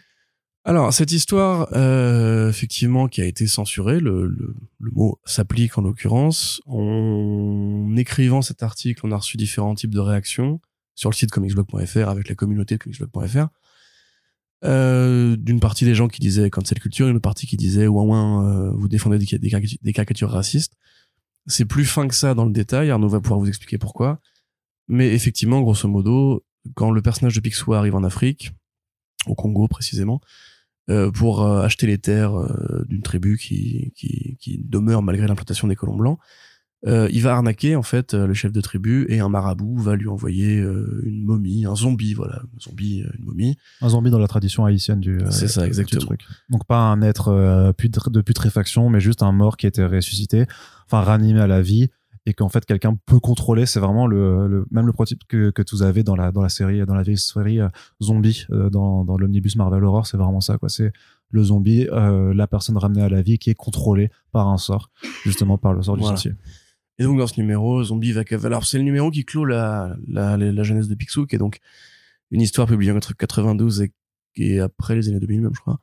Alors, 0.63 0.91
cette 0.91 1.13
histoire, 1.13 1.69
euh, 1.73 2.49
effectivement, 2.49 3.07
qui 3.07 3.21
a 3.21 3.25
été 3.25 3.47
censurée, 3.47 4.01
le, 4.01 4.27
le, 4.27 4.53
le 4.79 4.91
mot 4.91 5.17
s'applique 5.23 5.77
en 5.77 5.81
l'occurrence. 5.81 6.61
En 6.65 7.95
écrivant 7.95 8.41
cet 8.41 8.63
article, 8.63 8.99
on 9.05 9.11
a 9.13 9.17
reçu 9.17 9.37
différents 9.37 9.75
types 9.75 9.93
de 9.93 9.99
réactions 9.99 10.59
sur 10.97 11.11
le 11.11 11.15
site 11.15 11.31
comicsblog.fr 11.31 12.09
avec 12.09 12.27
la 12.27 12.35
communauté 12.35 12.75
de 12.75 12.83
comicsblog.fr. 12.83 13.47
Euh, 14.65 15.35
d'une 15.37 15.59
partie 15.59 15.85
des 15.85 15.93
gens 15.93 16.07
qui 16.07 16.19
disaient 16.19 16.49
cancel 16.49 16.79
culture, 16.79 17.07
une 17.07 17.21
partie 17.21 17.45
qui 17.45 17.55
disait 17.55 17.85
ouin 17.85 18.03
ouin, 18.03 18.47
euh, 18.47 18.71
vous 18.71 18.87
défendez 18.87 19.19
des, 19.19 19.93
caricatures- 19.93 20.31
racistes. 20.31 20.73
C'est 21.45 21.65
plus 21.65 21.85
fin 21.85 22.07
que 22.07 22.15
ça 22.15 22.33
dans 22.33 22.45
le 22.45 22.51
détail. 22.51 22.89
Arnaud 22.89 23.07
va 23.09 23.19
pouvoir 23.21 23.39
vous 23.39 23.47
expliquer 23.47 23.77
pourquoi. 23.77 24.19
Mais 24.87 25.13
effectivement, 25.13 25.61
grosso 25.61 25.87
modo, 25.87 26.43
quand 26.73 26.89
le 26.89 27.01
personnage 27.03 27.35
de 27.35 27.41
Picsou 27.41 27.75
arrive 27.75 27.93
en 27.93 28.03
Afrique, 28.03 28.51
au 29.27 29.35
Congo 29.35 29.67
précisément, 29.67 30.19
euh, 30.89 31.11
pour 31.11 31.45
acheter 31.45 31.85
les 31.85 31.99
terres 31.99 32.33
d'une 32.89 33.03
tribu 33.03 33.37
qui, 33.37 33.93
qui 33.95 34.59
demeure 34.63 35.03
malgré 35.03 35.27
l'implantation 35.27 35.67
des 35.67 35.75
colons 35.75 35.95
blancs. 35.95 36.17
Euh, 36.85 37.09
il 37.11 37.23
va 37.23 37.33
arnaquer 37.33 37.75
en 37.75 37.81
fait 37.81 38.13
euh, 38.13 38.27
le 38.27 38.35
chef 38.35 38.51
de 38.51 38.61
tribu 38.61 39.07
et 39.09 39.19
un 39.19 39.29
marabout 39.29 39.77
va 39.77 39.95
lui 39.95 40.07
envoyer 40.07 40.59
euh, 40.59 41.01
une 41.05 41.23
momie, 41.23 41.65
un 41.65 41.75
zombie, 41.75 42.13
voilà, 42.13 42.35
un 42.43 42.59
zombie, 42.59 42.99
une 43.17 43.25
momie. 43.25 43.57
Un 43.81 43.89
zombie 43.89 44.11
dans 44.11 44.19
la 44.19 44.27
tradition 44.27 44.63
haïtienne 44.63 44.99
du, 44.99 45.19
euh, 45.19 45.31
C'est 45.31 45.47
ça, 45.47 45.65
exactement. 45.65 46.05
truc. 46.05 46.21
Donc 46.49 46.65
pas 46.65 46.77
un 46.77 47.01
être 47.01 47.73
putre- 47.77 48.11
de 48.11 48.21
putréfaction, 48.21 48.89
mais 48.91 48.99
juste 48.99 49.23
un 49.23 49.31
mort 49.31 49.57
qui 49.57 49.65
a 49.65 49.69
été 49.69 49.83
ressuscité, 49.83 50.45
enfin 50.85 51.01
ranimé 51.01 51.39
à 51.39 51.47
la 51.47 51.63
vie, 51.63 51.89
et 52.27 52.33
qu'en 52.33 52.47
fait 52.49 52.63
quelqu'un 52.63 52.95
peut 53.07 53.19
contrôler. 53.19 53.65
C'est 53.65 53.79
vraiment 53.79 54.05
le, 54.05 54.47
le 54.47 54.67
même 54.69 54.85
le 54.85 54.93
prototype 54.93 55.23
que, 55.27 55.49
que 55.49 55.63
vous 55.71 55.81
avez 55.81 56.03
dans 56.03 56.15
la 56.15 56.31
dans 56.31 56.41
la 56.43 56.49
série, 56.49 56.85
dans 56.85 56.93
la 56.93 57.01
vieille 57.01 57.17
série 57.17 57.57
zombie 58.03 58.45
dans, 58.51 59.03
dans 59.03 59.17
l'omnibus 59.17 59.55
Marvel 59.55 59.83
Horror. 59.83 60.05
C'est 60.05 60.17
vraiment 60.17 60.41
ça, 60.41 60.59
quoi. 60.59 60.69
C'est 60.69 60.91
le 61.31 61.43
zombie, 61.43 61.87
la 61.91 62.45
personne 62.47 62.77
ramenée 62.77 63.01
à 63.01 63.09
la 63.09 63.23
vie 63.23 63.39
qui 63.39 63.49
est 63.49 63.55
contrôlée 63.55 64.11
par 64.31 64.47
un 64.47 64.57
sort, 64.59 64.91
justement 65.23 65.57
par 65.57 65.73
le 65.73 65.81
sort 65.81 65.95
Voilà. 65.97 66.11
du 66.15 66.21
sorcier. 66.21 66.33
Et 66.99 67.03
donc 67.03 67.17
dans 67.17 67.27
ce 67.27 67.39
numéro, 67.39 67.83
Zombie 67.83 68.11
va 68.11 68.23
cavaler. 68.23 68.47
Alors 68.53 68.65
c'est 68.65 68.77
le 68.77 68.83
numéro 68.83 69.11
qui 69.11 69.23
clôt 69.23 69.45
la, 69.45 69.95
la, 70.07 70.35
la, 70.37 70.63
jeunesse 70.63 70.87
de 70.87 70.95
Picsou, 70.95 71.25
qui 71.27 71.35
est 71.35 71.39
donc 71.39 71.59
une 72.31 72.41
histoire 72.41 72.67
publiée 72.67 72.91
entre 72.91 73.15
92 73.15 73.81
et, 73.81 73.93
et 74.35 74.59
après 74.59 74.95
les 74.95 75.07
années 75.09 75.19
2000 75.19 75.41
même, 75.41 75.51
je 75.53 75.59
crois, 75.59 75.79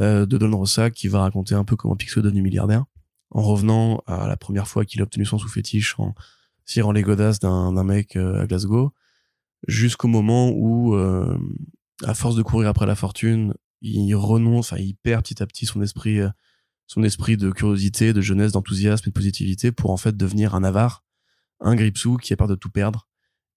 euh, 0.00 0.26
de 0.26 0.38
Don 0.38 0.56
Rosa, 0.56 0.90
qui 0.90 1.08
va 1.08 1.20
raconter 1.20 1.54
un 1.54 1.64
peu 1.64 1.76
comment 1.76 1.96
Picsou 1.96 2.20
est 2.20 2.22
devenu 2.22 2.42
milliardaire, 2.42 2.84
en 3.30 3.42
revenant 3.42 4.02
à 4.06 4.26
la 4.26 4.36
première 4.36 4.66
fois 4.66 4.84
qu'il 4.84 5.00
a 5.00 5.04
obtenu 5.04 5.24
son 5.26 5.38
sous-fétiche, 5.38 5.98
en 5.98 6.14
tirant 6.64 6.92
les 6.92 7.02
godasses 7.02 7.40
d'un 7.40 7.72
d'un 7.72 7.84
mec 7.84 8.16
euh, 8.16 8.40
à 8.42 8.46
Glasgow, 8.46 8.92
jusqu'au 9.68 10.08
moment 10.08 10.50
où, 10.50 10.94
euh, 10.94 11.38
à 12.04 12.14
force 12.14 12.36
de 12.36 12.42
courir 12.42 12.68
après 12.68 12.86
la 12.86 12.94
fortune, 12.94 13.54
il 13.82 14.14
renonce, 14.14 14.72
enfin 14.72 14.82
il 14.82 14.94
perd 14.94 15.22
petit 15.22 15.42
à 15.42 15.46
petit 15.46 15.66
son 15.66 15.82
esprit, 15.82 16.20
euh, 16.20 16.28
son 16.86 17.02
esprit 17.02 17.36
de 17.36 17.50
curiosité, 17.50 18.12
de 18.12 18.20
jeunesse, 18.20 18.52
d'enthousiasme 18.52 19.04
et 19.06 19.10
de 19.10 19.14
positivité 19.14 19.72
pour 19.72 19.90
en 19.90 19.96
fait 19.96 20.16
devenir 20.16 20.54
un 20.54 20.64
avare, 20.64 21.04
un 21.60 21.74
gripsou 21.74 22.16
qui 22.16 22.32
a 22.32 22.36
peur 22.36 22.48
de 22.48 22.54
tout 22.54 22.70
perdre 22.70 23.08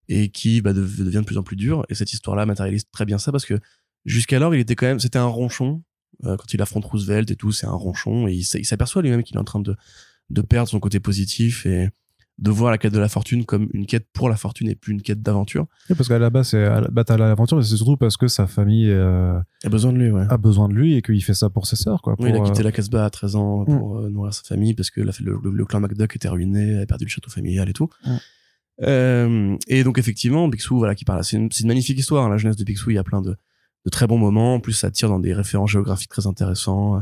et 0.08 0.30
qui 0.30 0.62
bah, 0.62 0.74
dev- 0.74 1.04
devient 1.04 1.20
de 1.20 1.26
plus 1.26 1.38
en 1.38 1.44
plus 1.44 1.56
dur. 1.58 1.86
Et 1.90 1.96
cette 1.96 2.14
histoire-là 2.14 2.46
matérialise 2.46 2.86
très 2.92 3.06
bien 3.06 3.18
ça 3.18 3.32
parce 3.32 3.46
que 3.46 3.60
jusqu'alors 4.06 4.56
il 4.56 4.62
était 4.62 4.76
quand 4.76 4.86
même, 4.86 5.00
c'était 5.00 5.20
un 5.20 5.26
ronchon. 5.26 5.84
Euh, 6.24 6.38
quand 6.38 6.54
il 6.54 6.62
affronte 6.62 6.86
Roosevelt 6.86 7.30
et 7.30 7.36
tout, 7.36 7.52
c'est 7.52 7.68
un 7.68 7.72
ronchon 7.72 8.28
et 8.28 8.34
il 8.34 8.44
s'aperçoit 8.44 9.02
lui-même 9.02 9.24
qu'il 9.24 9.36
est 9.36 9.40
en 9.40 9.44
train 9.44 9.60
de 9.60 9.76
de 10.30 10.42
perdre 10.42 10.70
son 10.70 10.80
côté 10.80 11.00
positif 11.00 11.66
et 11.66 11.90
de 12.40 12.52
voir 12.52 12.70
la 12.70 12.78
quête 12.78 12.94
de 12.94 13.00
la 13.00 13.10
fortune 13.10 13.46
comme 13.46 13.68
une 13.74 13.88
quête 13.88 14.08
pour 14.14 14.30
la 14.30 14.36
fortune 14.36 14.70
et 14.70 14.76
plus 14.76 14.94
une 14.94 15.02
quête 15.02 15.24
d'aventure. 15.24 15.66
Oui, 15.90 15.96
parce 15.96 16.08
qu'à 16.08 16.20
la 16.20 16.30
base, 16.30 16.50
c'est 16.50 16.64
à 16.64 16.82
la- 16.82 16.88
bah, 16.90 17.04
l'aventure, 17.18 17.58
mais 17.58 17.64
c'est 17.64 17.76
surtout 17.78 17.98
parce 17.98 18.16
que 18.16 18.28
sa 18.28 18.46
famille 18.46 18.92
euh, 18.92 19.40
a 19.64 19.70
besoin 19.70 19.92
de 19.92 19.98
lui, 19.98 20.12
ouais. 20.12 20.26
a 20.30 20.38
besoin 20.38 20.70
de 20.70 20.76
lui 20.76 20.94
et 20.96 21.02
qu'il 21.02 21.24
fait 21.24 21.34
ça 21.34 21.50
pour 21.50 21.66
ses 21.66 21.76
sœurs, 21.78 22.02
quoi. 22.04 22.16
Oui, 22.20 22.30
il 22.30 22.36
a 22.36 22.40
quitté 22.42 22.60
euh, 22.60 22.64
la 22.64 22.72
Casbah 22.72 23.06
à 23.06 23.10
13 23.10 23.36
ans 23.38 23.66
pour 23.66 23.98
euh, 23.98 24.10
nourrir 24.10 24.34
sa 24.36 24.44
famille 24.44 24.76
parce 24.76 24.92
que 24.92 25.02
la- 25.02 25.14
le, 25.20 25.66
clan 25.66 25.80
MacDuck 25.80 26.16
était 26.16 26.30
ruiné, 26.30 26.76
avait 26.76 26.86
perdu 26.86 27.06
le 27.06 27.10
château 27.10 27.32
familial 27.32 27.70
et 27.70 27.74
tout. 27.74 27.90
Mm. 28.06 28.16
Euh, 28.84 29.58
et 29.68 29.84
donc 29.84 29.98
effectivement, 29.98 30.48
Picsou, 30.50 30.78
voilà, 30.78 30.94
qui 30.94 31.06
parle. 31.06 31.24
C'est 31.24 31.38
une, 31.38 31.50
magnifique 31.66 31.98
histoire. 31.98 32.24
hein, 32.26 32.30
la 32.30 32.38
jeunesse 32.38 32.58
de 32.58 32.64
Picsou, 32.64 32.92
il 32.92 32.96
y 32.96 33.00
a 33.00 33.04
plein 33.04 33.22
de, 33.24 33.32
de 33.32 33.90
très 33.90 34.06
bons 34.06 34.20
moments. 34.20 34.54
En 34.56 34.60
plus, 34.60 34.74
ça 34.74 34.92
tire 34.92 35.10
dans 35.10 35.20
des 35.20 35.34
références 35.34 35.72
géographiques 35.72 36.12
très 36.12 36.28
intéressants, 36.28 37.02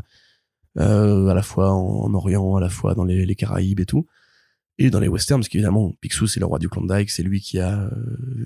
euh, 0.80 1.28
à 1.28 1.34
la 1.34 1.42
fois 1.42 1.74
en, 1.74 2.06
en 2.06 2.14
Orient, 2.14 2.56
à 2.56 2.62
la 2.62 2.70
fois 2.70 2.96
dans 2.96 3.04
les, 3.04 3.26
les 3.26 3.36
Caraïbes 3.36 3.82
et 3.82 3.86
tout. 3.86 4.08
Et 4.78 4.90
dans 4.90 5.00
les 5.00 5.08
westerns, 5.08 5.40
parce 5.40 5.48
qu'évidemment, 5.50 5.94
Picsou, 6.02 6.28
c'est 6.28 6.40
le 6.42 6.46
roi 6.46 6.60
du 6.60 6.68
Klondike, 6.68 7.10
c'est 7.10 7.24
lui 7.24 7.40
qui 7.40 7.60
a 7.60 7.84
euh, 7.84 7.90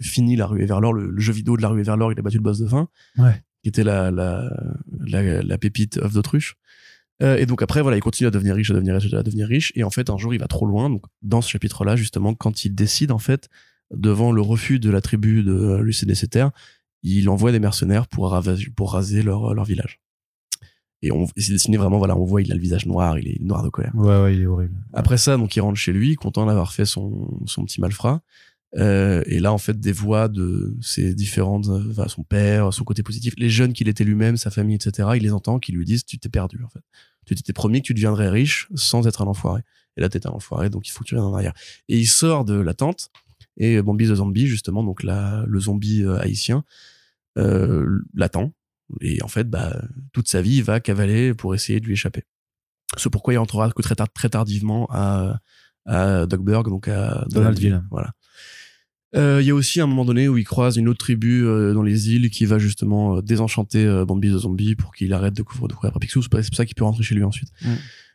fini 0.02 0.36
la 0.36 0.46
ruée 0.46 0.66
vers 0.66 0.80
l'or, 0.80 0.94
le, 0.94 1.10
le 1.10 1.20
jeu 1.22 1.34
vidéo 1.34 1.58
de 1.58 1.62
la 1.62 1.70
ruée 1.70 1.84
vers 1.84 1.98
l'or, 1.98 2.12
il 2.12 2.20
a 2.20 2.22
battu 2.22 2.38
le 2.38 2.44
boss 2.44 2.60
de 2.60 2.68
fin 2.68 2.88
Ouais. 3.18 3.42
qui 3.64 3.70
était 3.70 3.84
la, 3.84 4.12
la, 4.12 4.48
la, 5.00 5.42
la 5.42 5.58
pépite 5.58 5.98
œuf 5.98 6.14
d'autruche. 6.14 6.56
Euh, 7.22 7.36
et 7.38 7.46
donc 7.46 7.62
après, 7.64 7.82
voilà, 7.82 7.98
il 7.98 8.02
continue 8.02 8.28
à 8.28 8.32
devenir 8.32 8.56
riche, 8.56 8.70
à 8.72 8.76
devenir 8.76 8.94
riche, 8.96 9.14
à 9.14 9.24
devenir 9.24 9.48
riche. 9.48 9.72
Et 9.76 9.84
en 9.84 9.90
fait, 9.90 10.10
un 10.10 10.18
jour, 10.18 10.34
il 10.34 10.40
va 10.40 10.48
trop 10.48 10.66
loin. 10.66 10.90
Donc, 10.90 11.04
dans 11.22 11.42
ce 11.42 11.50
chapitre-là, 11.50 11.96
justement, 11.96 12.34
quand 12.36 12.64
il 12.64 12.76
décide, 12.76 13.12
en 13.12 13.18
fait, 13.18 13.50
devant 13.92 14.32
le 14.32 14.42
refus 14.42 14.80
de 14.80 14.90
la 14.92 15.02
tribu 15.02 15.44
de 15.44 16.26
terres, 16.28 16.52
il 17.02 17.28
envoie 17.28 17.52
des 17.52 17.60
mercenaires 17.60 18.08
pour, 18.08 18.30
ravager, 18.30 18.70
pour 18.70 18.94
raser 18.94 19.24
leur, 19.24 19.54
leur 19.54 19.66
village. 19.66 20.00
Et 21.02 21.12
on, 21.12 21.28
c'est 21.38 21.54
dessiné 21.54 21.78
vraiment, 21.78 21.98
voilà, 21.98 22.18
on 22.18 22.26
voit, 22.26 22.42
il 22.42 22.52
a 22.52 22.56
le 22.56 22.62
visage 22.62 22.86
noir, 22.86 23.18
il 23.18 23.28
est 23.28 23.42
noir 23.42 23.64
de 23.64 23.70
colère. 23.70 23.94
Ouais, 23.96 24.22
ouais, 24.22 24.36
il 24.36 24.42
est 24.42 24.46
horrible. 24.46 24.76
Après 24.94 25.18
ça, 25.18 25.38
donc 25.38 25.56
il 25.56 25.62
rentre 25.62 25.78
chez 25.78 25.94
lui, 25.94 26.16
content 26.16 26.46
d'avoir 26.46 26.74
fait 26.74 26.86
son, 26.86 27.42
son 27.46 27.64
petit 27.64 27.80
malfrat. 27.80 28.22
Euh, 28.78 29.24
et 29.26 29.40
là, 29.40 29.52
en 29.52 29.58
fait, 29.58 29.80
des 29.80 29.92
voix 29.92 30.28
de 30.28 30.76
ses 30.82 31.16
différentes, 31.16 31.70
euh, 31.70 31.88
enfin, 31.90 32.08
son 32.08 32.24
père, 32.24 32.74
son 32.74 32.84
côté 32.84 33.02
positif, 33.02 33.34
les 33.38 33.50
jeunes 33.50 33.74
qu'il 33.74 33.88
était 33.88 34.04
lui-même, 34.04 34.38
sa 34.38 34.52
famille, 34.52 34.76
etc. 34.76 35.10
Il 35.16 35.24
les 35.24 35.32
entend, 35.32 35.60
qui 35.60 35.72
lui 35.72 35.86
disent, 35.86 36.06
tu 36.06 36.20
t'es 36.20 36.30
perdu, 36.30 36.60
en 36.64 36.70
fait. 36.70 36.84
Tu 37.26 37.36
t'étais 37.36 37.54
promis 37.54 37.82
que 37.82 37.88
tu 37.88 37.94
deviendrais 37.94 38.30
riche 38.30 38.68
sans 38.76 39.08
être 39.08 39.22
un 39.22 39.28
enfoiré. 39.28 39.62
Et 39.98 40.02
là, 40.02 40.10
t'es 40.10 40.28
un 40.28 40.32
enfoiré, 40.32 40.70
donc 40.70 40.88
il 40.88 40.92
faut 40.92 41.04
que 41.04 41.10
tu 41.10 41.16
viennes 41.16 41.26
en 41.26 41.34
arrière. 41.34 41.54
Et 41.88 41.98
il 41.98 42.08
sort 42.08 42.46
de 42.46 42.56
la 42.56 42.74
tente, 42.74 43.10
et 43.58 43.82
Bambi 43.82 44.08
the 44.08 44.16
Zombie, 44.16 44.48
justement, 44.48 44.84
donc 44.84 45.04
là, 45.04 45.44
le 45.48 45.60
zombie 45.60 46.04
euh, 46.04 46.20
haïtien, 46.20 46.64
euh, 47.38 48.00
l'attend. 48.16 48.54
Et 49.02 49.22
en 49.24 49.28
fait, 49.28 49.50
bah, 49.50 49.82
toute 50.14 50.28
sa 50.28 50.42
vie, 50.42 50.58
il 50.58 50.64
va 50.64 50.80
cavaler 50.80 51.34
pour 51.34 51.54
essayer 51.56 51.80
de 51.80 51.86
lui 51.86 51.94
échapper. 51.94 52.24
C'est 52.98 53.10
pourquoi 53.10 53.34
il 53.34 53.38
rentrera 53.38 53.70
que 53.72 53.82
très, 53.82 53.96
tard- 53.96 54.12
très 54.12 54.30
tardivement 54.30 54.88
à, 54.90 55.40
à 55.86 56.26
Dogberg, 56.26 56.68
donc 56.68 56.88
à 56.88 57.26
Donaldville. 57.30 57.84
Voilà. 57.92 58.12
Euh, 59.16 59.40
Il 59.42 59.48
y 59.48 59.52
a 59.52 59.56
aussi 59.56 59.82
un 59.82 59.88
moment 59.88 60.06
donné 60.06 60.28
où 60.28 60.38
il 60.38 60.44
croise 60.44 60.78
une 60.78 60.88
autre 60.88 61.00
tribu 61.00 61.46
euh, 61.46 61.74
dans 61.74 61.82
les 61.84 62.10
îles 62.12 62.30
qui 62.30 62.46
va 62.46 62.60
justement 62.60 63.18
euh, 63.18 63.22
désenchanter 63.22 64.04
Bambi 64.08 64.30
the 64.30 64.38
Zombie 64.38 64.76
pour 64.76 64.94
qu'il 64.94 65.14
arrête 65.14 65.34
de 65.34 65.42
couvrir 65.44 65.68
de 65.68 65.74
courir 65.74 65.90
après 65.90 66.00
Picsou. 66.06 66.22
C'est 66.22 66.30
pour 66.30 66.44
ça 66.44 66.66
qu'il 66.66 66.76
peut 66.76 66.84
rentrer 66.84 67.04
chez 67.04 67.16
lui 67.16 67.24
ensuite. 67.24 67.50
Mm. 67.64 67.74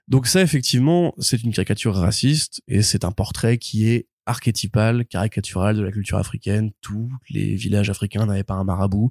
Donc 0.09 0.27
ça, 0.27 0.43
effectivement, 0.43 1.15
c'est 1.19 1.43
une 1.43 1.53
caricature 1.53 1.95
raciste 1.95 2.63
et 2.69 2.83
c'est 2.83 3.05
un 3.05 3.11
portrait 3.13 3.59
qui 3.59 3.89
est 3.89 4.07
archétypal, 4.27 5.05
caricatural 5.07 5.77
de 5.77 5.83
la 5.83 5.91
culture 5.93 6.19
africaine. 6.19 6.71
Tous 6.81 7.11
les 7.31 7.55
villages 7.55 7.91
africains 7.91 8.27
n'avaient 8.27 8.45
pas 8.45 8.55
un 8.55 8.65
marabout. 8.65 9.11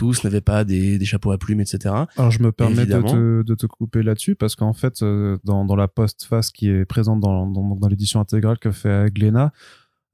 Tous 0.00 0.24
n'avaient 0.24 0.40
pas 0.40 0.64
des, 0.64 0.98
des 0.98 1.04
chapeaux 1.04 1.30
à 1.30 1.36
plumes, 1.36 1.60
etc. 1.60 1.94
Alors 2.16 2.30
je 2.30 2.42
me 2.42 2.52
permets 2.52 2.86
de 2.86 2.92
te, 3.12 3.42
de 3.42 3.54
te 3.54 3.66
couper 3.66 4.02
là-dessus 4.02 4.34
parce 4.34 4.56
qu'en 4.56 4.72
fait, 4.72 5.02
euh, 5.02 5.36
dans, 5.44 5.66
dans 5.66 5.76
la 5.76 5.88
postface 5.88 6.50
qui 6.52 6.68
est 6.70 6.86
présente 6.86 7.20
dans, 7.20 7.46
dans, 7.46 7.76
dans 7.76 7.88
l'édition 7.88 8.18
intégrale 8.18 8.58
que 8.58 8.70
fait 8.70 9.12
Glénat, 9.12 9.52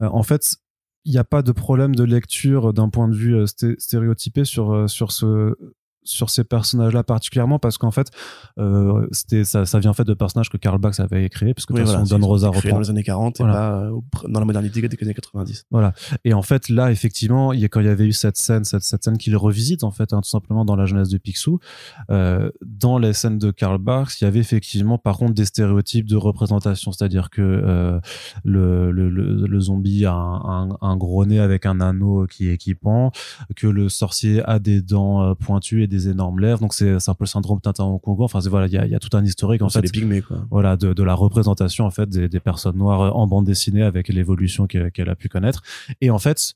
euh, 0.03 0.09
en 0.13 0.25
fait, 0.25 0.57
il 1.05 1.13
n'y 1.13 1.19
a 1.19 1.25
pas 1.25 1.43
de 1.43 1.53
problème 1.53 1.95
de 1.95 2.03
lecture 2.03 2.73
d'un 2.73 2.89
point 2.89 3.07
de 3.09 3.15
vue 3.15 3.37
euh, 3.37 3.45
sté- 3.45 3.79
stéréotypé 3.79 4.45
sur, 4.45 4.91
sur 4.91 5.13
ce, 5.13 5.55
sur 6.09 6.31
ces 6.31 6.45
personnages-là 6.45 7.03
particulièrement 7.03 7.59
parce 7.59 7.79
qu'en 7.79 7.91
fait, 7.91 8.11
euh, 8.59 9.07
c'était 9.13 9.45
ça, 9.45 9.67
ça 9.67 9.79
vient 9.79 9.91
en 9.91 9.95
fait 9.95 10.05
de 10.05 10.15
personnages 10.15 10.49
que 10.51 10.57
Karl 10.57 10.79
Barks 10.79 11.01
avait 11.01 11.29
créé, 11.29 11.55
parce 11.55 11.67
que 11.67 11.73
de 11.73 11.79
Oui, 11.79 11.85
toute 11.85 11.93
façon, 11.93 12.05
voilà, 12.05 12.19
Don 12.19 12.25
c'est- 12.25 12.29
Rosa 12.31 12.49
créé 12.51 12.61
reprend 12.61 12.77
dans 12.77 12.81
les 12.81 12.91
années 12.91 13.03
40 13.03 13.37
Voilà. 13.39 13.53
et 13.53 13.57
pas 13.57 14.25
euh, 14.25 14.29
dans 14.29 14.41
la 14.41 14.47
modernité 14.47 14.81
des 14.81 14.97
années 15.03 15.15
90. 15.15 15.65
Voilà. 15.71 15.93
Et 16.25 16.33
en 16.35 16.43
fait, 16.43 16.69
là, 16.69 16.91
effectivement, 16.91 17.53
il 17.53 17.61
y 17.61 17.65
a, 17.65 17.69
quand 17.69 17.81
il 17.81 17.87
y 17.87 17.91
avait 17.91 18.07
eu 18.07 18.13
cette 18.13 18.37
scène, 18.37 18.65
cette, 18.65 18.83
cette 18.83 19.05
scène 19.05 19.19
qu'il 19.19 19.37
revisite, 19.37 19.85
en 19.85 19.91
fait, 19.91 20.13
hein, 20.13 20.21
tout 20.23 20.29
simplement 20.29 20.65
dans 20.65 20.77
la 20.77 20.87
jeunesse 20.87 21.09
de 21.09 21.19
Picsou, 21.19 21.59
euh, 22.11 22.51
dans 22.65 22.99
les 22.99 23.13
scènes 23.13 23.39
de 23.39 23.51
Karl 23.51 23.79
Barks, 23.79 24.21
il 24.21 24.25
y 24.25 24.27
avait 24.27 24.41
effectivement, 24.41 24.99
par 24.99 25.17
contre, 25.19 25.35
des 25.35 25.45
stéréotypes 25.45 26.07
de 26.09 26.17
représentation. 26.17 26.93
C'est-à-dire 26.93 27.31
que 27.31 27.43
le, 28.45 28.91
le, 28.91 29.09
le, 29.11 29.47
le 29.47 29.61
zombie 29.61 30.05
a 30.05 30.13
un, 30.13 30.71
un, 30.71 30.77
un 30.81 30.97
gros 30.97 31.25
nez 31.27 31.41
avec 31.41 31.67
un 31.67 31.81
anneau 31.81 32.27
qui 32.27 32.49
est 32.49 32.55
équipant, 32.55 33.11
que 33.57 33.67
le 33.67 33.89
sorcier 33.89 34.43
a 34.45 34.59
des 34.59 34.83
dents 34.83 35.35
pointues 35.35 35.83
et 35.83 35.87
des 35.87 35.96
énormes 36.09 36.41
lèvres. 36.41 36.61
Donc, 36.61 36.75
c'est 36.75 36.93
un 37.09 37.15
peu 37.15 37.25
le 37.25 37.27
syndrome 37.27 37.61
Tintin 37.61 37.85
au 37.85 37.99
Congo. 37.99 38.25
Enfin, 38.25 38.41
c'est- 38.41 38.49
voilà, 38.49 38.67
il 38.67 38.73
y 38.73 38.79
a, 38.79 38.85
il 38.87 38.93
y 38.93 38.95
a 38.95 38.99
tout 38.99 39.15
un 39.17 39.25
historique, 39.25 39.63
en 39.63 39.69
fait 39.69 39.83
les 39.83 39.91
pygmées, 40.01 40.23
quoi. 40.23 40.47
voilà 40.51 40.77
de, 40.77 40.93
de 40.93 41.03
la 41.03 41.15
représentation 41.15 41.85
en 41.87 41.91
fait 41.91 42.09
des, 42.09 42.29
des 42.29 42.41
personnes 42.41 42.77
noires 42.77 43.17
en 43.17 43.27
bande 43.27 43.47
dessinée 43.47 43.83
avec 43.83 44.09
l'évolution 44.09 44.67
qu'elle 44.67 45.09
a 45.09 45.17
pu 45.17 45.29
connaître 45.29 45.63
et 46.01 46.11
en 46.11 46.19
fait 46.19 46.55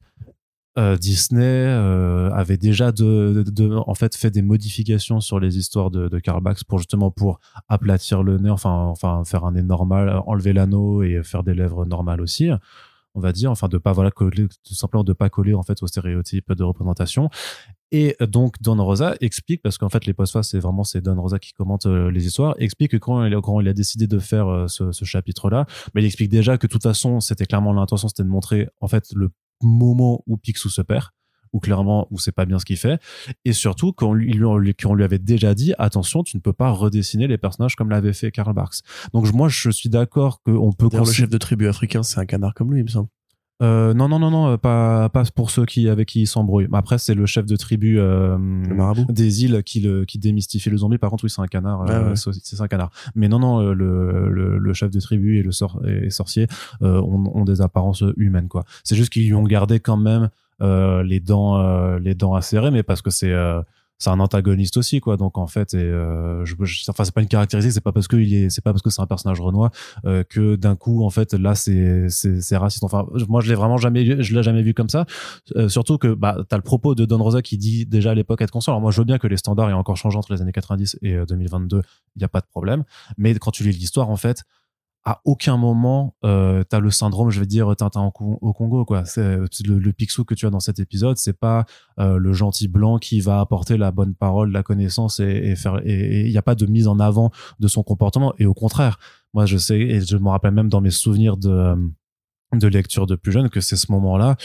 euh, 0.79 0.97
Disney 0.97 1.43
euh, 1.43 2.31
avait 2.33 2.57
déjà 2.57 2.93
de, 2.93 3.43
de- 3.45 3.51
de- 3.51 3.75
en 3.75 3.95
fait 3.95 4.15
fait 4.15 4.31
des 4.31 4.43
modifications 4.43 5.19
sur 5.21 5.41
les 5.41 5.59
histoires 5.59 5.91
de, 5.91 6.09
de 6.09 6.19
Karl 6.21 6.43
pour 6.69 6.79
justement 6.79 7.11
pour 7.11 7.41
aplatir 7.69 8.23
le 8.23 8.39
nez 8.39 8.51
enfin 8.51 8.71
enfin 8.87 9.23
faire 9.25 9.45
un 9.45 9.53
nez 9.53 9.63
normal 9.63 10.23
enlever 10.27 10.53
l'anneau 10.53 11.03
et 11.03 11.23
faire 11.25 11.43
des 11.43 11.55
lèvres 11.55 11.85
normales 11.87 12.21
aussi 12.21 12.51
on 13.17 13.21
va 13.21 13.33
dire 13.33 13.51
enfin 13.51 13.67
de 13.67 13.79
pas 13.79 13.93
voilà 13.93 14.13
coller 14.13 14.47
tout 14.65 14.75
simplement 14.75 15.03
de 15.03 15.13
pas 15.13 15.29
coller 15.29 15.55
en 15.55 15.65
fait 15.65 15.83
aux 15.83 15.89
stéréotypes 15.89 16.53
de 16.53 16.63
représentation 16.63 17.31
et 17.93 18.17
donc 18.21 18.57
Don 18.61 18.77
Rosa 18.85 19.15
explique 19.21 19.63
parce 19.63 19.77
qu'en 19.79 19.89
fait 19.89 20.07
les 20.07 20.13
postfaces 20.15 20.51
c'est 20.51 20.59
vraiment 20.61 20.85
c'est 20.85 21.01
Don 21.01 21.21
Rosa 21.21 21.39
qui 21.39 21.53
commente 21.53 21.87
euh, 21.87 22.11
les 22.11 22.27
histoires 22.27 22.55
explique 22.59 22.93
que 22.93 22.97
quand 22.97 23.25
il, 23.25 23.35
a- 23.35 23.41
quand 23.41 23.61
il 23.61 23.69
a 23.69 23.73
décidé 23.73 24.07
de 24.07 24.19
faire 24.19 24.47
euh, 24.49 24.69
ce, 24.69 24.93
ce 24.93 25.05
chapitre 25.05 25.51
là 25.51 25.67
mais 25.95 26.03
il 26.03 26.05
explique 26.07 26.31
déjà 26.31 26.57
que 26.59 26.67
de 26.67 26.73
toute 26.73 26.83
façon 26.85 27.21
c'était 27.21 27.47
clairement 27.47 27.73
l'intention 27.73 28.09
c'était 28.09 28.23
de 28.23 28.29
montrer 28.29 28.69
en 28.81 28.87
fait 28.89 29.07
le 29.15 29.31
moment 29.63 30.23
où 30.27 30.37
Picsou 30.37 30.69
se 30.69 30.83
perd 30.83 31.07
ou 31.53 31.59
clairement 31.59 32.07
où 32.13 32.19
c'est 32.21 32.31
pas 32.31 32.45
bien 32.47 32.61
ce 32.61 32.65
qu'il 32.65 32.77
fait 32.77 33.01
et 33.45 33.53
surtout 33.53 33.93
qu'on 33.93 34.13
lui, 34.15 34.33
lui- 34.33 34.75
qu'on 34.75 34.95
lui 34.95 35.03
avait 35.03 35.19
déjà 35.19 35.53
dit 35.57 35.75
attention 35.79 36.23
tu 36.23 36.37
ne 36.37 36.41
peux 36.41 36.53
pas 36.53 36.71
redessiner 36.71 37.27
les 37.27 37.39
personnages 37.39 37.75
comme 37.75 37.91
l'avait 37.91 38.13
fait 38.13 38.31
Karl 38.31 38.55
Barks 38.55 38.83
donc 39.13 39.33
moi 39.33 39.49
je 39.49 39.69
suis 39.71 39.89
d'accord 39.89 40.43
qu'on 40.43 40.73
peut 40.73 40.89
D'ailleurs, 40.89 41.07
le 41.07 41.13
chef 41.13 41.29
de 41.29 41.39
tribu 41.39 41.67
africain, 41.67 42.05
c'est 42.05 42.21
un 42.21 42.27
canard 42.27 42.55
comme 42.55 42.73
lui, 42.73 42.81
il 42.81 42.85
me 42.85 42.89
semble. 42.89 43.09
Euh, 43.63 43.95
non, 43.95 44.09
non, 44.09 44.19
non, 44.19 44.31
non, 44.31 44.49
euh, 44.49 44.57
pas, 44.57 45.09
pas 45.09 45.23
pour 45.35 45.51
ceux 45.51 45.67
qui, 45.67 45.89
avec 45.89 46.09
qui 46.09 46.23
il 46.23 46.27
s'embrouille. 46.27 46.69
Après, 46.73 46.99
c'est 46.99 47.15
le 47.15 47.27
chef 47.27 47.47
de 47.47 47.57
tribu 47.57 47.99
euh, 47.99 48.39
des 49.09 49.45
îles 49.45 49.63
qui, 49.65 49.81
le, 49.81 50.05
qui 50.05 50.19
démystifie 50.19 50.71
le 50.71 50.79
zombie. 50.79 50.99
Par 50.99 51.11
contre, 51.11 51.25
oui, 51.25 51.31
c'est 51.31 51.43
un 51.43 51.47
canard. 51.47 51.89
Euh, 51.91 52.11
ouais. 52.11 52.15
c'est 52.17 52.61
un 52.61 52.69
canard. 52.69 52.91
Mais 53.15 53.29
non, 53.29 53.39
non, 53.39 53.61
euh, 53.61 53.75
le, 53.75 54.31
le, 54.31 54.59
le 54.59 54.73
chef 54.73 54.91
de 54.91 55.01
tribu 55.01 55.39
et 55.39 55.43
le 55.43 55.53
sor 55.53 55.81
et 55.87 56.11
sorcier 56.11 56.47
euh, 56.83 57.01
ont, 57.01 57.31
ont 57.35 57.45
des 57.45 57.61
apparences 57.61 58.05
humaines, 58.17 58.49
quoi. 58.49 58.65
C'est 58.85 58.97
juste 58.97 59.13
qu'ils 59.13 59.27
lui 59.27 59.35
ont 59.35 59.45
gardé 59.45 59.81
quand 59.81 59.97
même 59.97 60.31
euh, 60.63 61.03
les 61.03 61.21
dents, 61.21 61.59
euh, 61.59 61.99
les 61.99 62.15
dents 62.15 62.35
acérées, 62.35 62.71
mais 62.71 62.83
parce 62.83 63.03
que 63.03 63.11
c'est 63.11 63.33
euh, 63.33 63.61
c'est 64.01 64.11
un 64.11 64.19
antagoniste 64.19 64.77
aussi 64.79 64.99
quoi. 65.01 65.17
Donc 65.17 65.39
en 65.39 65.47
fait 65.47 65.75
et 65.75 65.77
euh, 65.77 66.45
je, 66.45 66.55
enfin 66.89 67.05
c'est 67.05 67.15
pas 67.15 67.21
une 67.21 67.29
caractéristique 67.29 67.73
c'est 67.73 67.81
pas 67.81 67.93
parce 67.93 68.09
que 68.09 68.17
il 68.17 68.35
est 68.35 68.51
c'est 68.51 68.63
pas 68.63 68.73
parce 68.73 68.83
que 68.83 68.91
c'est 68.91 69.03
un 69.03 69.07
personnage 69.07 69.41
renois 69.41 69.71
euh, 70.07 70.25
que 70.25 70.57
d'un 70.57 70.75
coup 70.75 71.05
en 71.05 71.11
fait 71.11 71.35
là 71.35 71.55
c'est 71.55 72.09
c'est 72.09 72.57
raciste. 72.57 72.83
Enfin 72.83 73.07
moi 73.29 73.41
je 73.43 73.49
l'ai 73.49 73.55
vraiment 73.55 73.77
jamais 73.77 74.23
je 74.23 74.35
l'ai 74.35 74.43
jamais 74.43 74.63
vu 74.63 74.75
comme 74.75 74.89
ça. 74.89 75.07
Euh, 75.55 75.69
surtout 75.69 75.99
que 75.99 76.15
bah 76.15 76.39
t'as 76.49 76.57
le 76.57 76.63
propos 76.63 76.95
de 76.95 77.05
Don 77.05 77.23
Rosa 77.23 77.43
qui 77.43 77.59
dit 77.59 77.87
déjà 77.87 78.13
à 78.13 78.15
l'époque 78.15 78.41
être 78.41 78.51
conscient. 78.51 78.73
Alors 78.73 78.81
moi 78.81 78.91
je 78.91 79.01
veux 79.01 79.05
bien 79.05 79.19
que 79.19 79.27
les 79.27 79.37
standards 79.37 79.69
aient 79.69 79.75
encore 79.75 79.99
changé 79.99 80.17
entre 80.17 80.33
les 80.33 80.41
années 80.41 80.53
90 80.53 80.99
et 81.03 81.15
euh, 81.15 81.27
2022 81.27 81.83
il 82.17 82.23
y 82.23 82.25
a 82.25 82.29
pas 82.29 82.41
de 82.41 82.47
problème. 82.47 82.85
Mais 83.19 83.35
quand 83.35 83.51
tu 83.51 83.63
lis 83.63 83.73
l'histoire 83.73 84.09
en 84.09 84.17
fait 84.17 84.45
à 85.05 85.21
aucun 85.25 85.57
moment 85.57 86.15
euh, 86.25 86.63
t'as 86.69 86.79
le 86.79 86.91
syndrome 86.91 87.31
je 87.31 87.41
vais 87.41 87.47
dire 87.47 87.75
Tintin 87.75 88.03
au, 88.03 88.11
Con- 88.11 88.39
au 88.41 88.53
Congo 88.53 88.85
quoi. 88.85 89.05
C'est 89.07 89.39
le, 89.67 89.79
le 89.79 89.93
Picsou 89.93 90.25
que 90.25 90.35
tu 90.35 90.47
as 90.47 90.51
dans 90.51 90.61
cet 90.61 90.79
épisode 90.79 91.17
c'est 91.17 91.39
pas 91.39 91.65
euh, 91.99 92.19
le 92.19 92.33
gentil 92.35 92.69
blanc 92.69 92.99
qui 92.99 93.21
va 93.21 93.41
apporter 93.41 93.79
la 93.79 93.93
bonne 93.93 94.15
parole 94.15 94.53
la 94.53 94.63
connaissance 94.63 95.19
et, 95.21 95.25
et 95.25 95.57
faire 95.57 95.81
et 95.85 96.27
il 96.27 96.31
n'y 96.31 96.37
a 96.39 96.43
pas 96.43 96.55
de 96.55 96.67
mise 96.67 96.87
en 96.87 97.01
avant 97.01 97.31
de 97.59 97.69
son 97.69 97.83
comportement. 97.83 98.35
Et 98.39 98.47
au 98.47 98.55
contraire 98.55 98.99
moi 99.33 99.47
je 99.47 99.57
sais 99.57 99.79
et 99.81 100.01
je 100.03 100.17
me 100.19 100.29
rappelle 100.29 100.53
même 100.53 100.69
dans 100.69 100.81
mes 100.83 100.91
souvenirs 100.91 101.37
de 101.37 101.51
euh, 101.51 101.77
de 102.53 102.67
lecture 102.69 103.07
de 103.07 103.17
plus 103.17 103.33
jeune 103.33 103.49
que 103.49 103.61
c'est 103.61 103.77
ce 103.77 103.91
moment 103.91 104.19
là 104.19 104.37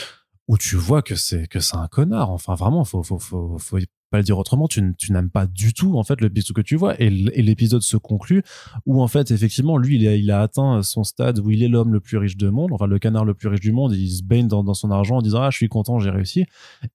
où 0.48 0.58
tu 0.58 0.76
vois 0.76 1.02
que 1.02 1.16
c'est 1.16 1.48
que 1.48 1.60
c'est 1.60 1.76
un 1.76 1.88
connard. 1.88 2.30
Enfin 2.30 2.54
vraiment 2.56 2.86
faut 2.86 3.02
faut 3.04 3.18
faut 3.20 3.58
faut 3.58 3.80
pas 4.16 4.20
le 4.20 4.24
dire 4.24 4.38
autrement 4.38 4.68
tu, 4.68 4.82
n'aimes 5.10 5.30
pas 5.30 5.46
du 5.46 5.74
tout 5.74 5.98
en 5.98 6.04
fait 6.04 6.22
le 6.22 6.30
que 6.30 6.62
tu 6.62 6.76
vois. 6.76 7.00
Et 7.02 7.10
l'épisode 7.10 7.82
se 7.82 7.98
conclut 7.98 8.44
où 8.86 9.02
en 9.02 9.08
fait 9.08 9.32
effectivement 9.32 9.78
lui 9.78 9.98
il 9.98 10.08
a, 10.08 10.16
il 10.16 10.32
a 10.32 10.42
atteint 10.42 10.82
son 10.84 11.04
stade 11.04 11.40
où 11.40 11.52
il 11.52 11.64
est 11.64 11.68
l'homme 11.68 11.94
le 11.94 12.00
plus 12.00 12.18
riche 12.18 12.38
du 12.38 12.50
monde 12.50 12.72
enfin 12.74 12.88
le 12.88 13.00
canard 13.00 13.26
le 13.26 13.34
plus 13.34 13.48
riche 13.48 13.62
du 13.62 13.72
monde. 13.72 13.94
Il 13.94 14.10
se 14.10 14.24
baigne 14.24 14.48
dans, 14.48 14.64
dans 14.64 14.74
son 14.74 14.92
argent 14.92 15.18
en 15.18 15.22
disant 15.22 15.42
ah 15.42 15.50
je 15.50 15.58
suis 15.58 15.70
content 15.70 16.00
j'ai 16.00 16.10
réussi. 16.10 16.46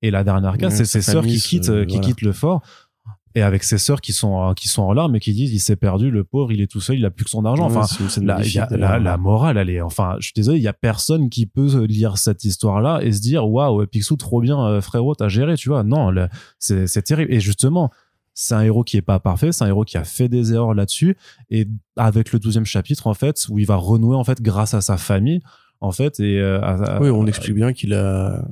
Et 0.03 0.11
la 0.11 0.25
dernière 0.25 0.57
case 0.57 0.75
c'est 0.77 0.85
ses 0.85 1.03
sœurs 1.03 1.25
qui 1.25 1.41
quittent 1.41 1.69
euh, 1.69 1.85
qui 1.85 1.97
voilà. 1.97 2.09
quittent 2.09 2.23
le 2.23 2.33
fort 2.33 2.63
et 3.35 3.43
avec 3.43 3.63
ses 3.65 3.79
sœurs 3.79 4.01
qui 4.01 4.13
sont 4.13 4.51
euh, 4.51 4.55
qui 4.55 4.67
sont 4.69 4.83
en 4.83 4.93
larmes 4.93 5.15
et 5.17 5.21
qui 5.21 5.33
disent 5.33 5.53
il 5.53 5.61
s'est 5.61 5.77
perdu 5.77 6.11
le 6.11 6.25
pauvre 6.25 6.51
il 6.53 6.61
est 6.61 6.67
tout 6.67 6.81
seul 6.81 6.97
il 6.99 7.05
a 7.05 7.11
plus 7.11 7.25
que 7.25 7.31
son 7.31 7.45
argent 7.45 7.65
enfin 7.67 7.83
Ouais, 8.01 8.25
la, 8.27 8.35
magnifique, 8.37 8.55
y 8.57 8.59
a- 8.59 8.67
d'ailleurs. 8.67 8.91
la, 8.93 8.99
la 8.99 9.17
morale, 9.17 9.57
elle 9.57 9.71
est, 9.71 9.81
enfin, 9.81 10.17
je 10.19 10.25
suis 10.27 10.33
désolé, 10.35 10.59
il 10.59 10.63
y 10.65 10.69
a 10.69 10.73
personne 10.73 11.31
qui 11.31 11.47
peut 11.47 11.85
lire 11.85 12.19
cette 12.19 12.45
histoire-là 12.45 13.01
et 13.03 13.13
se 13.13 13.21
dire, 13.21 13.49
waouh, 13.49 13.87
Picsou, 13.87 14.17
trop 14.17 14.41
bien, 14.41 14.61
euh, 14.67 14.81
frérot, 14.81 15.15
t'as 15.15 15.29
géré, 15.29 15.57
tu 15.57 15.69
vois. 15.69 15.83
Non, 15.85 16.13
c'est, 16.59 16.87
c'est 16.87 17.03
terrible. 17.03 17.33
Et 17.33 17.41
justement, 17.41 17.91
c'est 18.35 18.55
un 18.55 18.63
héros 18.63 18.85
qui 18.85 18.97
est 18.97 19.03
pas 19.03 19.21
parfait, 19.21 19.53
c'est 19.53 19.65
un 19.65 19.69
héros 19.69 19.85
qui 19.85 19.97
a 19.97 20.05
fait 20.05 20.29
des 20.29 20.53
erreurs 20.53 20.75
là-dessus. 20.75 21.17
Et 21.51 21.67
avec 21.97 22.33
le 22.33 22.39
douzième 22.39 22.65
chapitre, 22.65 23.07
en 23.07 23.15
fait, 23.15 23.47
où 23.51 23.59
il 23.59 23.67
va 23.67 23.77
renouer, 23.77 24.17
en 24.17 24.25
fait, 24.25 24.41
grâce 24.43 24.75
à 24.75 24.81
sa 24.81 24.97
famille, 24.97 25.41
en 25.81 25.93
fait, 25.93 26.21
et, 26.21 26.39
euh, 26.41 26.61
à- 26.63 27.01
Oui, 27.01 27.11
on 27.11 27.27
explique 27.27 27.55
bien 27.55 27.73
qu'il 27.73 27.95
a 27.95 28.45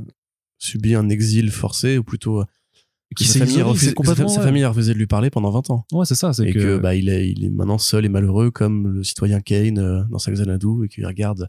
subi 0.59 0.95
un 0.95 1.09
exil 1.09 1.51
forcé, 1.51 1.99
ou 1.99 2.05
plutôt 2.05 2.45
qui 3.17 3.25
s'est 3.25 3.39
famille, 3.41 3.63
refusé, 3.63 3.95
complètement, 3.95 4.29
sa, 4.29 4.35
sa 4.35 4.41
ouais. 4.41 4.47
famille 4.47 4.65
a 4.65 4.69
refusé 4.69 4.93
de 4.93 4.99
lui 4.99 5.07
parler 5.07 5.31
pendant 5.31 5.51
20 5.51 5.71
ans. 5.71 5.85
Ouais, 5.93 6.05
c'est 6.05 6.15
ça, 6.15 6.33
c'est 6.33 6.49
Et 6.49 6.53
que, 6.53 6.59
que, 6.59 6.79
bah, 6.79 6.95
il, 6.95 7.09
est, 7.09 7.31
il 7.31 7.45
est 7.45 7.51
maintenant 7.51 7.79
seul 7.79 8.05
et 8.05 8.09
malheureux 8.09 8.51
comme 8.51 8.87
le 8.97 9.03
citoyen 9.05 9.41
Kane 9.41 9.79
euh, 9.79 10.03
dans 10.11 10.19
sa 10.19 10.31
Xanadu 10.33 10.85
et 10.85 10.89
qui 10.89 11.05
regarde 11.05 11.49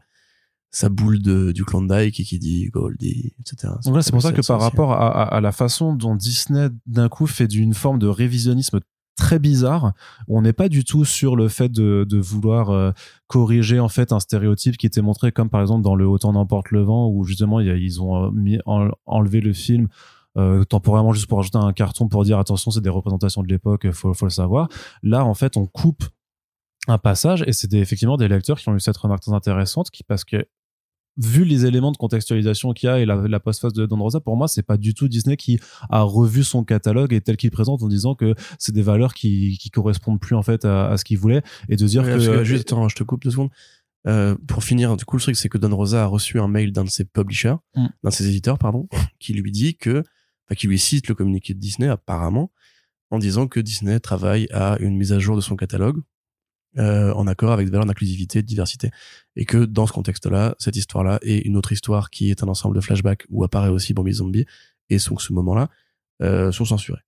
sa 0.71 0.87
boule 0.89 1.19
de, 1.21 1.51
du 1.51 1.65
Klondike 1.65 2.19
et 2.19 2.23
qui 2.23 2.37
dit 2.39 2.67
Goldie, 2.69 3.33
etc. 3.39 3.73
Donc 3.85 3.95
là, 3.95 4.01
c'est 4.03 4.11
pour 4.11 4.21
ça 4.21 4.31
que 4.31 4.45
par 4.45 4.61
rapport 4.61 4.91
à, 4.93 5.07
à- 5.23 5.35
à 5.37 5.41
la 5.41 5.51
façon 5.51 5.93
dont 5.93 6.15
Disney 6.15 6.69
d'un 6.85 7.09
coup 7.09 7.25
fait 7.27 7.47
d'une 7.47 7.73
forme 7.73 7.97
de 7.99 8.07
révisionnisme 8.07 8.79
très 9.17 9.39
bizarre, 9.39 9.93
on 10.29 10.43
n'est 10.43 10.53
pas 10.53 10.69
du 10.69 10.85
tout 10.85 11.03
sur 11.05 11.35
le 11.35 11.49
fait 11.49 11.69
de, 11.69 12.05
de 12.07 12.17
vouloir 12.19 12.69
euh, 12.69 12.91
corriger 13.27 13.79
en 13.79 13.89
fait 13.89 14.13
un 14.13 14.19
stéréotype 14.19 14.77
qui 14.77 14.85
était 14.85 15.01
montré 15.01 15.31
comme 15.33 15.49
par 15.49 15.59
exemple 15.59 15.83
dans 15.83 15.95
le 15.95 16.07
Autant 16.07 16.31
n'emporte 16.33 16.71
le 16.71 16.83
vent 16.83 17.09
où 17.09 17.25
justement 17.25 17.59
il 17.59 17.67
y 17.67 17.69
a- 17.71 17.75
ils 17.75 18.01
ont 18.01 18.27
euh, 18.27 18.31
mis, 18.31 18.59
en- 18.65 18.89
enlevé 19.07 19.41
le 19.41 19.51
film 19.53 19.87
euh, 20.37 20.63
temporairement 20.63 21.13
juste 21.13 21.27
pour 21.27 21.39
ajouter 21.39 21.57
un 21.57 21.73
carton 21.73 22.07
pour 22.07 22.23
dire 22.23 22.37
attention 22.39 22.69
c'est 22.71 22.81
des 22.81 22.89
représentations 22.89 23.41
de 23.41 23.47
l'époque 23.47 23.89
faut, 23.91 24.13
faut 24.13 24.25
le 24.25 24.31
savoir 24.31 24.67
là 25.01 25.25
en 25.25 25.33
fait 25.33 25.57
on 25.57 25.65
coupe 25.65 26.03
un 26.87 26.97
passage 26.99 27.43
et 27.47 27.53
c'est 27.53 27.73
effectivement 27.73 28.15
des 28.17 28.27
lecteurs 28.27 28.59
qui 28.59 28.69
ont 28.69 28.75
eu 28.75 28.79
cette 28.79 28.97
remarque 28.97 29.23
très 29.23 29.33
intéressante 29.33 29.89
qui 29.89 30.03
parce 30.03 30.23
que 30.23 30.45
vu 31.17 31.43
les 31.43 31.65
éléments 31.65 31.91
de 31.91 31.97
contextualisation 31.97 32.71
qu'il 32.71 32.87
y 32.87 32.89
a 32.89 32.99
et 32.99 33.05
la, 33.05 33.15
la 33.15 33.39
postface 33.41 33.73
de 33.73 33.85
Don 33.85 33.97
Rosa, 33.97 34.21
pour 34.21 34.37
moi, 34.37 34.47
c'est 34.47 34.63
pas 34.63 34.77
du 34.77 34.93
tout 34.93 35.09
Disney 35.09 35.35
qui 35.35 35.59
a 35.89 36.01
revu 36.01 36.45
son 36.45 36.63
catalogue 36.63 37.11
et 37.11 37.19
tel 37.19 37.35
qu'il 37.35 37.51
présente 37.51 37.83
en 37.83 37.89
disant 37.89 38.15
que 38.15 38.35
c'est 38.57 38.71
des 38.71 38.81
valeurs 38.81 39.13
qui, 39.13 39.57
qui 39.59 39.69
correspondent 39.69 40.21
plus 40.21 40.35
en 40.35 40.43
fait 40.43 40.63
à, 40.63 40.87
à 40.87 40.97
ce 40.97 41.03
qu'il 41.03 41.17
voulait 41.17 41.41
et 41.67 41.75
de 41.75 41.85
dire 41.85 42.03
Ouais, 42.03 42.07
que, 42.09 42.13
parce 42.13 42.27
que, 42.27 42.43
juste, 42.45 42.71
attends, 42.71 42.87
je 42.87 42.95
te 42.95 43.03
coupe 43.03 43.23
deux 43.23 43.31
secondes. 43.31 43.49
Euh, 44.07 44.35
pour 44.47 44.63
finir, 44.63 44.95
du 44.95 45.03
coup, 45.03 45.17
le 45.17 45.21
truc, 45.21 45.35
c'est 45.35 45.49
que 45.49 45.57
Don 45.57 45.75
Rosa 45.75 46.03
a 46.03 46.05
reçu 46.05 46.39
un 46.39 46.47
mail 46.47 46.71
d'un 46.71 46.85
de 46.85 46.89
ses 46.89 47.03
publishers, 47.03 47.55
Mm. 47.75 47.87
d'un 48.03 48.09
de 48.09 48.13
ses 48.15 48.27
éditeurs, 48.29 48.57
pardon, 48.57 48.87
qui 49.19 49.33
lui 49.33 49.51
dit 49.51 49.75
que, 49.75 50.03
qui 50.55 50.67
lui 50.67 50.79
cite 50.79 51.07
le 51.07 51.15
communiqué 51.15 51.53
de 51.53 51.59
Disney, 51.59 51.87
apparemment, 51.87 52.51
en 53.11 53.19
disant 53.19 53.47
que 53.47 53.59
Disney 53.59 53.99
travaille 53.99 54.47
à 54.51 54.77
une 54.79 54.95
mise 54.95 55.13
à 55.13 55.19
jour 55.19 55.35
de 55.35 55.41
son 55.41 55.55
catalogue, 55.55 56.01
euh, 56.77 57.11
en 57.13 57.25
accord 57.25 57.51
avec 57.51 57.65
des 57.65 57.71
valeurs 57.71 57.87
d'inclusivité 57.87 58.39
et 58.39 58.41
de 58.41 58.47
diversité. 58.47 58.91
Et 59.35 59.45
que, 59.45 59.65
dans 59.65 59.87
ce 59.87 59.93
contexte-là, 59.93 60.55
cette 60.59 60.75
histoire-là 60.75 61.19
et 61.23 61.47
une 61.47 61.57
autre 61.57 61.71
histoire 61.71 62.09
qui 62.09 62.29
est 62.29 62.43
un 62.43 62.47
ensemble 62.47 62.75
de 62.75 62.81
flashbacks 62.81 63.25
où 63.29 63.43
apparaît 63.43 63.69
aussi 63.69 63.93
Bambi 63.93 64.13
Zombie, 64.13 64.45
et 64.89 64.97
donc 64.97 65.21
ce 65.21 65.33
moment-là, 65.33 65.69
euh, 66.21 66.51
sont 66.51 66.65
censurés. 66.65 67.01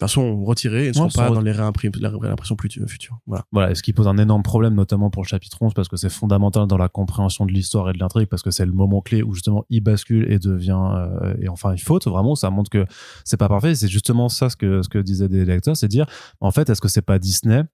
Enfin, 0.00 0.06
sont 0.06 0.44
retirés 0.44 0.86
et 0.86 0.88
ne 0.88 0.92
sont 0.92 1.08
pas 1.08 1.30
dans 1.30 1.40
les 1.40 1.50
réimpressions 1.50 2.56
futures. 2.86 3.18
Voilà. 3.26 3.44
voilà, 3.50 3.74
ce 3.74 3.82
qui 3.82 3.92
pose 3.92 4.06
un 4.06 4.16
énorme 4.16 4.44
problème 4.44 4.74
notamment 4.74 5.10
pour 5.10 5.22
le 5.22 5.28
chapitre 5.28 5.58
11 5.60 5.74
parce 5.74 5.88
que 5.88 5.96
c'est 5.96 6.08
fondamental 6.08 6.68
dans 6.68 6.76
la 6.76 6.88
compréhension 6.88 7.46
de 7.46 7.52
l'histoire 7.52 7.90
et 7.90 7.92
de 7.92 7.98
l'intrigue 7.98 8.28
parce 8.28 8.42
que 8.42 8.52
c'est 8.52 8.64
le 8.64 8.72
moment 8.72 9.00
clé 9.00 9.22
où 9.24 9.34
justement 9.34 9.64
il 9.70 9.80
bascule 9.80 10.30
et 10.30 10.38
devient 10.38 10.78
euh, 10.94 11.34
et 11.40 11.48
enfin 11.48 11.74
il 11.74 11.80
faute 11.80 12.06
vraiment 12.06 12.36
ça 12.36 12.50
montre 12.50 12.70
que 12.70 12.86
c'est 13.24 13.36
pas 13.36 13.48
parfait 13.48 13.74
c'est 13.74 13.88
justement 13.88 14.28
ça 14.28 14.50
ce 14.50 14.56
que 14.56 14.82
ce 14.82 14.88
que 14.88 14.98
disaient 14.98 15.28
des 15.28 15.44
lecteurs 15.44 15.76
c'est 15.76 15.88
dire 15.88 16.06
en 16.40 16.52
fait 16.52 16.70
est-ce 16.70 16.80
que 16.80 16.88
c'est 16.88 17.02
pas 17.02 17.18
Disney 17.18 17.64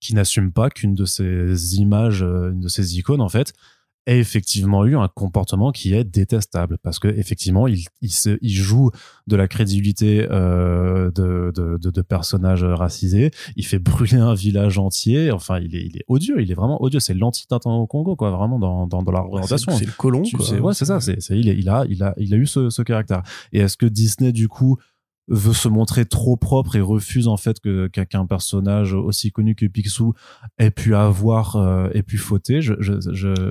qui 0.00 0.14
n'assume 0.14 0.52
pas 0.52 0.70
qu'une 0.70 0.94
de 0.94 1.04
ces 1.04 1.76
images 1.80 2.22
euh, 2.22 2.52
une 2.52 2.60
de 2.60 2.68
ces 2.68 2.96
icônes 2.96 3.20
en 3.20 3.28
fait 3.28 3.52
ait 4.06 4.18
effectivement 4.18 4.84
eu 4.84 4.96
un 4.96 5.08
comportement 5.08 5.72
qui 5.72 5.94
est 5.94 6.04
détestable. 6.04 6.78
Parce 6.82 6.98
que 6.98 7.08
effectivement 7.08 7.66
il, 7.66 7.84
il, 8.00 8.10
se, 8.12 8.38
il 8.40 8.52
joue 8.52 8.90
de 9.26 9.36
la 9.36 9.48
crédibilité 9.48 10.26
euh, 10.30 11.10
de, 11.10 11.52
de, 11.54 11.78
de, 11.78 11.90
de, 11.90 12.02
personnages 12.02 12.64
racisés. 12.64 13.30
Il 13.56 13.64
fait 13.66 13.78
brûler 13.78 14.16
un 14.16 14.34
village 14.34 14.78
entier. 14.78 15.30
Enfin 15.30 15.58
il 15.58 15.76
est, 15.76 15.82
il 15.86 15.96
est 15.96 16.04
odieux. 16.08 16.40
Il 16.40 16.50
est 16.50 16.54
vraiment 16.54 16.82
odieux. 16.82 17.00
C'est 17.00 17.14
l'anti-Tintin 17.14 17.70
au 17.70 17.86
Congo 17.86 18.16
quoi. 18.16 18.30
Vraiment 18.30 18.58
dans, 18.58 18.86
dans, 18.86 19.02
dans 19.02 19.12
la 19.12 19.20
représentation. 19.20 19.72
c'est 19.72 19.86
le 19.86 19.92
colon 19.92 20.22
quoi. 20.34 20.50
ouais 20.60 20.74
c'est 20.74 20.86
ça. 20.86 21.00
C'est 21.00 21.18
il, 21.30 21.48
il 21.48 21.68
a 21.68 21.84
il 21.88 22.02
a 22.02 22.14
il 22.16 22.34
a 22.34 22.36
eu 22.36 22.46
ce, 22.46 22.70
ce 22.70 22.82
caractère. 22.82 23.22
Et 23.52 23.60
est-ce 23.60 23.76
que 23.76 23.86
Disney 23.86 24.32
du 24.32 24.48
coup 24.48 24.78
veut 25.30 25.54
se 25.54 25.68
montrer 25.68 26.04
trop 26.06 26.36
propre 26.36 26.74
et 26.74 26.80
refuse 26.80 27.28
en 27.28 27.36
fait 27.36 27.60
que 27.60 27.86
qu'un 27.86 28.26
personnage 28.26 28.94
aussi 28.94 29.30
connu 29.30 29.54
que 29.54 29.64
Picsou 29.66 30.12
ait 30.58 30.72
pu 30.72 30.94
avoir 30.96 31.54
euh, 31.56 31.88
ait 31.94 32.02
pu 32.02 32.18
fauter 32.18 32.60
je 32.60 32.74
je 32.80 32.94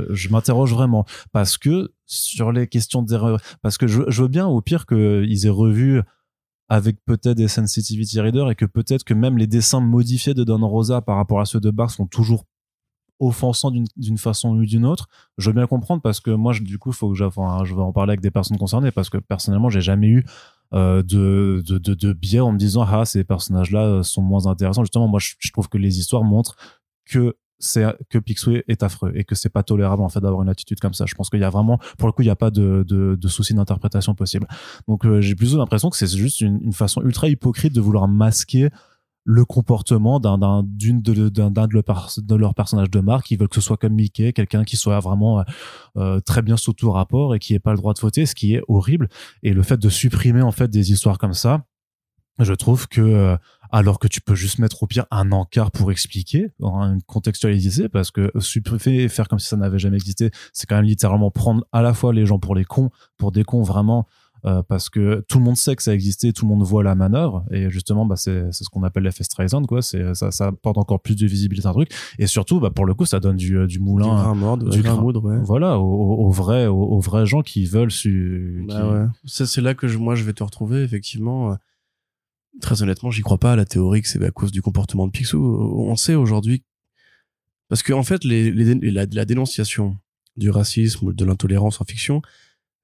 je, 0.09 0.29
m'interroge 0.29 0.73
vraiment 0.73 1.05
parce 1.31 1.57
que 1.57 1.93
sur 2.05 2.51
les 2.51 2.67
questions 2.67 3.01
d'erreur 3.01 3.39
parce 3.61 3.77
que 3.77 3.87
je, 3.87 4.21
veux 4.21 4.27
bien 4.27 4.45
au 4.45 4.61
pire 4.61 4.85
qu'ils 4.85 5.45
aient 5.45 5.49
revu 5.49 6.01
avec 6.67 6.97
peut-être 7.05 7.37
des 7.37 7.47
sensitivity 7.47 8.19
readers 8.19 8.51
et 8.51 8.55
que 8.55 8.65
peut-être 8.65 9.05
que 9.05 9.13
même 9.13 9.37
les 9.37 9.47
dessins 9.47 9.79
modifiés 9.79 10.33
de 10.33 10.43
Don 10.43 10.67
Rosa 10.67 11.01
par 11.01 11.15
rapport 11.15 11.39
à 11.39 11.45
ceux 11.45 11.61
de 11.61 11.71
Barr 11.71 11.89
sont 11.89 12.05
toujours 12.05 12.45
offensants 13.19 13.71
d'une 13.71 14.17
façon 14.17 14.55
ou 14.55 14.65
d'une 14.65 14.85
autre. 14.85 15.07
Je 15.37 15.49
veux 15.49 15.53
bien 15.53 15.67
comprendre 15.67 16.01
parce 16.01 16.19
que 16.19 16.31
moi, 16.31 16.53
du 16.53 16.77
coup, 16.77 16.91
faut 16.91 17.09
que 17.09 17.15
je 17.15 17.25
vais 17.25 17.81
en 17.81 17.91
parler 17.91 18.11
avec 18.11 18.21
des 18.21 18.31
personnes 18.31 18.57
concernées 18.57 18.91
parce 18.91 19.09
que 19.09 19.17
personnellement, 19.17 19.69
j'ai 19.69 19.81
jamais 19.81 20.07
eu 20.07 20.25
de, 20.71 21.63
de, 21.65 21.77
de, 21.77 21.93
de 21.93 22.13
biais 22.13 22.39
en 22.39 22.51
me 22.51 22.57
disant 22.57 22.85
ah 22.87 23.05
ces 23.05 23.23
personnages 23.23 23.71
là 23.71 24.03
sont 24.03 24.21
moins 24.21 24.47
intéressants. 24.47 24.83
Justement 24.83 25.07
moi 25.07 25.19
je, 25.19 25.51
trouve 25.51 25.69
que 25.69 25.77
les 25.77 25.99
histoires 25.99 26.23
montrent 26.23 26.55
que 27.05 27.35
c'est 27.61 27.83
que 28.09 28.17
Picsou 28.17 28.61
est 28.67 28.83
affreux 28.83 29.11
et 29.15 29.25
que 29.25 29.35
c'est 29.35 29.49
pas 29.49 29.63
tolérable 29.63 30.01
en 30.01 30.09
fait 30.09 30.21
d'avoir 30.21 30.41
une 30.41 30.49
attitude 30.49 30.79
comme 30.79 30.93
ça. 30.93 31.05
Je 31.05 31.15
pense 31.15 31.29
qu'il 31.29 31.39
y 31.39 31.43
a 31.43 31.49
vraiment 31.49 31.77
pour 31.97 32.07
le 32.07 32.13
coup 32.13 32.21
il 32.21 32.25
n'y 32.25 32.31
a 32.31 32.35
pas 32.35 32.51
de, 32.51 32.85
de, 32.87 33.17
de 33.19 33.27
souci 33.27 33.53
d'interprétation 33.53 34.15
possible. 34.15 34.47
Donc 34.87 35.05
euh, 35.05 35.21
j'ai 35.21 35.35
plutôt 35.35 35.57
l'impression 35.57 35.89
que 35.89 35.97
c'est 35.97 36.07
juste 36.07 36.41
une, 36.41 36.59
une, 36.63 36.73
façon 36.73 37.01
ultra 37.01 37.27
hypocrite 37.27 37.73
de 37.73 37.81
vouloir 37.81 38.07
masquer 38.07 38.69
le 39.31 39.45
comportement 39.45 40.19
d'un 40.19 40.39
d'un 40.39 40.63
d'une 40.65 41.03
de 41.03 41.29
d'un 41.29 41.51
de, 41.51 42.21
de 42.21 42.35
leurs 42.35 42.55
personnages 42.55 42.89
de 42.89 42.99
marque. 42.99 43.29
Ils 43.29 43.37
veulent 43.37 43.47
que 43.47 43.55
ce 43.55 43.61
soit 43.61 43.77
comme 43.77 43.93
Mickey 43.93 44.33
quelqu'un 44.33 44.63
qui 44.63 44.75
soit 44.75 44.99
vraiment 44.99 45.41
euh, 45.41 45.43
euh, 45.97 46.19
très 46.19 46.41
bien 46.41 46.57
sous 46.57 46.73
tout 46.73 46.91
rapport 46.91 47.35
et 47.35 47.39
qui 47.39 47.53
ait 47.53 47.59
pas 47.59 47.69
le 47.69 47.77
droit 47.77 47.93
de 47.93 47.99
voter 47.99 48.25
ce 48.25 48.33
qui 48.33 48.55
est 48.55 48.63
horrible. 48.67 49.07
Et 49.43 49.53
le 49.53 49.61
fait 49.61 49.77
de 49.77 49.87
supprimer 49.87 50.41
en 50.41 50.51
fait 50.51 50.67
des 50.67 50.91
histoires 50.91 51.19
comme 51.19 51.35
ça 51.35 51.63
je 52.39 52.53
trouve 52.53 52.87
que 52.87 53.01
euh, 53.01 53.37
alors 53.71 53.99
que 53.99 54.07
tu 54.07 54.21
peux 54.21 54.33
juste 54.33 54.59
mettre 54.59 54.81
au 54.81 54.87
pire 54.87 55.05
un 55.11 55.31
encart 55.31 55.71
pour 55.71 55.91
expliquer, 55.91 56.51
contextualiser, 57.05 57.87
parce 57.89 58.09
que 58.09 58.31
supprimer 58.39 59.07
faire 59.09 59.27
comme 59.27 59.39
si 59.39 59.47
ça 59.47 59.57
n'avait 59.57 59.77
jamais 59.77 59.97
existé, 59.97 60.31
c'est 60.53 60.67
quand 60.67 60.77
même 60.77 60.85
littéralement 60.85 61.29
prendre 61.29 61.65
à 61.71 61.81
la 61.81 61.93
fois 61.93 62.13
les 62.13 62.25
gens 62.25 62.39
pour 62.39 62.55
les 62.55 62.65
cons, 62.65 62.89
pour 63.17 63.31
des 63.31 63.43
cons 63.43 63.61
vraiment, 63.61 64.07
euh, 64.45 64.63
parce 64.63 64.89
que 64.89 65.25
tout 65.27 65.37
le 65.37 65.43
monde 65.43 65.57
sait 65.57 65.75
que 65.75 65.83
ça 65.83 65.93
existait, 65.93 66.31
tout 66.31 66.45
le 66.45 66.49
monde 66.49 66.63
voit 66.63 66.83
la 66.83 66.95
manœuvre. 66.95 67.45
Et 67.51 67.69
justement 67.69 68.05
bah 68.05 68.15
c'est 68.15 68.51
ce 68.51 68.69
qu'on 68.69 68.83
appelle 68.83 69.03
l'effet 69.03 69.23
Streisand 69.23 69.63
quoi, 69.65 69.81
c'est 69.81 70.13
ça 70.15 70.31
ça 70.31 70.47
apporte 70.47 70.77
encore 70.77 71.01
plus 71.01 71.15
de 71.15 71.27
visibilité 71.27 71.67
à 71.67 71.71
un 71.71 71.73
truc. 71.73 71.91
Et 72.17 72.27
surtout 72.27 72.59
bah 72.59 72.69
pour 72.69 72.85
le 72.85 72.93
coup 72.93 73.05
ça 73.05 73.19
donne 73.19 73.35
du 73.35 73.67
du 73.67 73.79
moulin. 73.79 74.15
Du 74.15 74.21
grain 74.21 74.35
mort, 74.35 74.57
du 74.57 74.81
grain 74.81 74.95
moudre 74.95 75.23
ouais. 75.23 75.39
voilà 75.43 75.79
aux, 75.79 76.31
vrais 76.31 76.67
aux, 76.67 76.99
vrais 76.99 77.25
gens 77.25 77.41
qui 77.41 77.65
veulent 77.65 77.91
su 77.91 78.65
bah 78.67 78.89
ouais. 78.91 79.05
ça 79.25 79.45
c'est 79.45 79.61
là 79.61 79.73
que 79.73 79.87
je, 79.87 79.97
moi 79.97 80.15
je 80.15 80.23
vais 80.23 80.33
te 80.33 80.43
retrouver 80.43 80.83
effectivement 80.83 81.57
très 82.61 82.81
honnêtement 82.81 83.11
j'y 83.11 83.21
crois 83.21 83.37
pas 83.37 83.53
à 83.53 83.55
la 83.55 83.65
théorie 83.65 84.01
que 84.01 84.07
c'est 84.07 84.23
à 84.23 84.31
cause 84.31 84.51
du 84.51 84.61
comportement 84.61 85.07
de 85.07 85.11
Picsou. 85.11 85.37
On 85.39 85.95
sait 85.95 86.15
aujourd'hui 86.15 86.63
parce 87.67 87.83
que 87.83 87.93
en 87.93 88.03
fait 88.03 88.23
les, 88.23 88.51
les 88.51 88.91
la, 88.91 89.05
la 89.11 89.25
dénonciation 89.25 89.97
du 90.37 90.49
racisme 90.49 91.07
ou 91.07 91.13
de 91.13 91.25
l'intolérance 91.25 91.81
en 91.81 91.85
fiction 91.85 92.21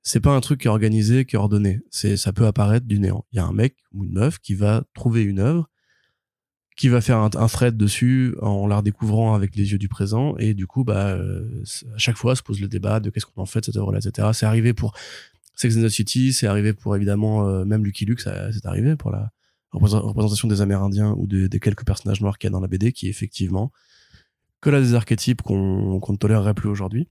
c'est 0.06 0.19
pas 0.19 0.36
un 0.36 0.40
truc 0.40 0.61
qui 0.61 0.68
est 0.68 0.69
organisé, 0.69 1.26
qui 1.26 1.36
est 1.36 1.40
ordonné. 1.40 1.82
C'est, 1.90 2.15
ça 2.15 2.32
peut 2.32 2.45
apparaître 2.45 2.86
du 2.86 2.99
néant. 2.99 3.26
Il 3.32 3.38
y 3.38 3.40
a 3.40 3.45
un 3.45 3.52
mec 3.52 3.76
ou 3.91 4.03
une 4.03 4.14
meuf 4.14 4.38
qui 4.38 4.53
va 4.53 4.84
trouver 4.94 5.23
une 5.23 5.40
œuvre, 5.40 5.68
qui 6.77 6.90
va 6.90 7.02
faire 7.02 7.18
un, 7.18 7.32
un 7.36 7.48
thread 7.48 7.76
dessus 7.76 8.36
en 8.40 8.68
la 8.68 8.77
redécouvrant 8.77 9.34
avec 9.34 9.56
les 9.56 9.72
yeux 9.72 9.80
du 9.80 9.90
présent, 9.90 10.38
et 10.38 10.53
du 10.53 10.68
coup, 10.68 10.84
bah, 10.84 11.07
euh, 11.07 11.64
à 11.95 11.98
chaque 11.98 12.18
fois, 12.18 12.36
se 12.36 12.44
pose 12.44 12.61
le 12.61 12.68
débat 12.68 12.99
de 12.99 13.10
qu'est-ce 13.10 13.26
qu'on 13.26 13.41
en 13.41 13.48
fait 13.48 13.61
de 13.61 13.65
cette 13.65 13.77
œuvre-là, 13.77 13.98
etc. 13.98 14.30
C'est 14.34 14.45
arrivé 14.45 14.73
pour 14.73 14.94
Sex 15.56 15.76
and 15.76 15.82
the 15.82 15.90
City, 15.90 16.34
c'est 16.34 16.45
arrivé 16.45 16.73
pour 16.73 16.95
évidemment 16.95 17.49
euh, 17.49 17.65
même 17.65 17.84
Lucky 17.84 18.06
Luke, 18.06 18.22
c'est 18.22 18.65
arrivé 18.65 18.95
pour 18.95 19.10
la 19.10 19.32
représentation 19.72 20.48
des 20.48 20.61
Amérindiens 20.61 21.15
ou 21.18 21.26
de, 21.26 21.48
des 21.48 21.60
quelques 21.60 21.84
personnages 21.84 22.22
noirs 22.22 22.38
qu'il 22.38 22.48
y 22.48 22.49
a 22.49 22.52
dans 22.52 22.60
la 22.60 22.68
BD, 22.68 22.91
qui 22.91 23.07
effectivement 23.07 23.72
que 24.61 24.69
là 24.69 24.80
des 24.82 24.94
archétypes 24.94 25.41
qu'on 25.41 25.99
ne 25.99 26.18
tolérerait 26.18 26.53
plus 26.53 26.69
aujourd'hui. 26.69 27.07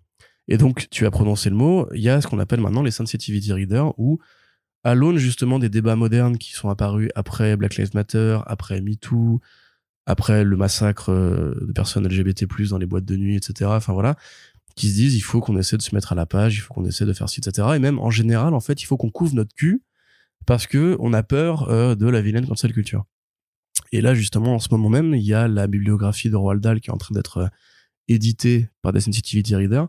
Et 0.49 0.59
donc, 0.59 0.89
tu 0.91 1.07
as 1.07 1.11
prononcé 1.11 1.51
le 1.51 1.57
mot, 1.57 1.89
il 1.95 2.03
y 2.03 2.09
a 2.09 2.21
ce 2.21 2.27
qu'on 2.27 2.39
appelle 2.39 2.61
maintenant 2.61 2.83
les 2.83 2.91
sensitivity 2.91 3.53
readers, 3.53 3.99
où, 3.99 4.19
à 4.83 4.95
l'aune 4.95 5.17
justement 5.17 5.59
des 5.59 5.71
débats 5.71 5.97
modernes 5.97 6.37
qui 6.37 6.53
sont 6.53 6.69
apparus 6.69 7.11
après 7.15 7.57
Black 7.57 7.77
Lives 7.77 7.95
Matter, 7.95 8.39
après 8.47 8.81
MeToo, 8.81 9.41
après 10.07 10.45
le 10.45 10.57
massacre 10.57 11.11
euh, 11.11 11.55
de 11.67 11.73
personnes 11.73 12.07
LGBT+, 12.07 12.47
dans 12.69 12.79
les 12.79 12.87
boîtes 12.87 13.07
de 13.07 13.17
nuit, 13.17 13.37
etc., 13.37 13.71
enfin 13.73 13.95
voilà, 13.95 14.17
qui 14.77 14.91
se 14.91 14.95
disent, 14.95 15.17
il 15.17 15.23
faut 15.23 15.41
qu'on 15.41 15.57
essaie 15.57 15.77
de 15.77 15.83
se 15.83 15.95
mettre 15.95 16.13
à 16.13 16.15
la 16.15 16.27
page, 16.27 16.57
il 16.57 16.61
faut 16.61 16.75
qu'on 16.75 16.85
essaie 16.85 17.07
de 17.07 17.13
faire 17.13 17.29
ci, 17.29 17.41
etc., 17.41 17.69
et 17.77 17.79
même, 17.79 17.99
en 17.99 18.11
général, 18.11 18.55
en 18.55 18.61
fait, 18.61 18.83
il 18.83 18.87
faut 18.87 18.97
qu'on 18.97 19.11
couvre 19.11 19.35
notre 19.35 19.55
cul, 19.55 19.83
parce 20.47 20.67
que 20.67 20.97
on 21.01 21.13
a 21.13 21.23
peur 21.23 21.71
euh, 21.71 21.95
de 21.95 22.07
la 22.07 22.21
vilaine 22.21 22.47
cancel 22.47 22.73
culture. 22.73 23.05
Et 23.93 24.01
là, 24.01 24.15
justement, 24.15 24.55
en 24.55 24.59
ce 24.59 24.69
moment 24.71 24.89
même, 24.89 25.15
il 25.15 25.23
y 25.23 25.35
a 25.35 25.49
la 25.49 25.67
bibliographie 25.67 26.29
de 26.29 26.37
Roald 26.37 26.61
Dahl 26.61 26.81
qui 26.81 26.91
est 26.91 26.93
en 26.93 26.99
train 26.99 27.15
d'être 27.15 27.39
euh, 27.39 27.49
éditée 28.09 28.69
par 28.83 28.93
des 28.93 29.01
sensitivity 29.01 29.55
readers, 29.55 29.89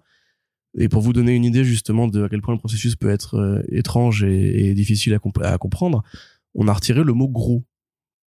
et 0.77 0.89
pour 0.89 1.02
vous 1.02 1.14
donner 1.14 1.34
une 1.34 1.45
idée 1.45 1.64
justement 1.64 2.07
de 2.07 2.23
à 2.23 2.30
quel 2.30 2.41
point 2.41 2.53
le 2.53 2.60
processus 2.60 2.95
peut 2.95 3.10
être 3.10 3.35
euh, 3.35 3.61
étrange 3.69 4.23
et, 4.23 4.73
difficile 4.73 5.18
à, 5.41 5.57
comprendre, 5.57 6.03
on 6.53 6.68
a 6.68 6.73
retiré 6.73 7.03
le 7.03 7.14
mot 7.14 7.27
gros. 7.27 7.64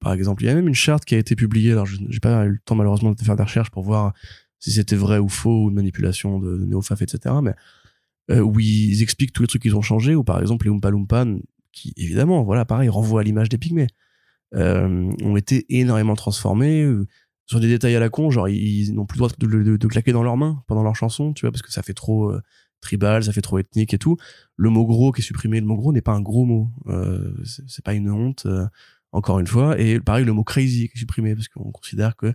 Par 0.01 0.13
exemple, 0.13 0.43
il 0.43 0.47
y 0.47 0.49
a 0.49 0.55
même 0.55 0.69
une 0.69 0.75
charte 0.75 1.05
qui 1.05 1.15
a 1.15 1.19
été 1.19 1.35
publiée. 1.35 1.73
Alors, 1.73 1.87
j'ai 1.87 2.21
pas 2.21 2.45
eu 2.47 2.51
le 2.51 2.59
temps 2.65 2.77
malheureusement 2.77 3.13
de 3.13 3.21
faire 3.21 3.37
des 3.37 3.43
recherches 3.43 3.71
pour 3.71 3.83
voir 3.83 4.15
si 4.61 4.71
c'était 4.71 4.97
vrai 4.97 5.19
ou 5.19 5.29
faux 5.29 5.65
ou 5.65 5.69
une 5.69 5.75
manipulation 5.75 6.39
de, 6.39 6.57
de 6.57 6.65
néofaf, 6.65 7.03
etc. 7.03 7.35
Mais 7.43 7.55
euh, 8.31 8.41
où 8.41 8.59
ils 8.61 9.03
expliquent 9.03 9.33
tous 9.33 9.43
les 9.43 9.49
trucs 9.49 9.63
qu'ils 9.63 9.77
ont 9.77 9.83
changé. 9.83 10.15
Ou 10.15 10.25
par 10.25 10.41
exemple, 10.41 10.67
les 10.67 10.71
Oompa 10.71 10.91
Loompan, 10.91 11.39
qui 11.73 11.93
évidemment, 11.97 12.45
voilà, 12.45 12.65
pareil, 12.65 12.89
renvoient 12.89 13.21
à 13.21 13.25
l'image 13.25 13.49
des 13.49 13.59
pygmées, 13.59 13.89
euh, 14.55 15.11
ont 15.23 15.37
été 15.37 15.67
énormément 15.69 16.15
transformés 16.15 16.89
sur 17.49 17.61
des 17.61 17.69
détails 17.69 17.97
à 17.97 18.01
la 18.01 18.11
con, 18.11 18.31
genre 18.31 18.49
ils, 18.49 18.93
n'ont 18.95 19.07
plus 19.07 19.17
le 19.17 19.27
droit 19.27 19.79
de, 19.79 19.87
claquer 19.87 20.13
dans 20.13 20.23
leurs 20.23 20.37
mains 20.37 20.63
pendant 20.67 20.83
leur 20.83 20.95
chanson, 20.95 21.33
tu 21.33 21.47
vois, 21.47 21.51
parce 21.51 21.63
que 21.63 21.73
ça 21.73 21.83
fait 21.83 21.95
trop 21.95 22.31
euh, 22.31 22.43
tribal, 22.83 23.25
ça 23.25 23.33
fait 23.33 23.41
trop 23.41 23.59
ethnique 23.59 23.95
et 23.95 23.99
tout. 23.99 24.19
Le 24.57 24.69
mot 24.69 24.85
gros 24.85 25.13
qui 25.13 25.23
est 25.23 25.25
supprimé, 25.25 25.59
le 25.59 25.67
mot 25.67 25.77
gros 25.77 25.91
n'est 25.93 26.03
pas 26.03 26.13
un 26.13 26.21
gros 26.21 26.45
mot, 26.45 26.71
euh, 26.89 27.35
c'est 27.67 27.83
pas 27.83 27.95
une 27.95 28.11
honte, 28.11 28.45
euh, 28.45 28.67
encore 29.13 29.41
une 29.41 29.47
fois. 29.47 29.81
Et 29.81 29.99
pareil, 29.99 30.27
le 30.27 30.35
mot 30.35 30.45
crazy 30.45 30.91
qui 30.91 30.97
est 30.97 30.99
supprimé 30.99 31.35
parce 31.35 31.49
qu'on 31.49 31.73
considère 31.73 32.17
que 32.17 32.35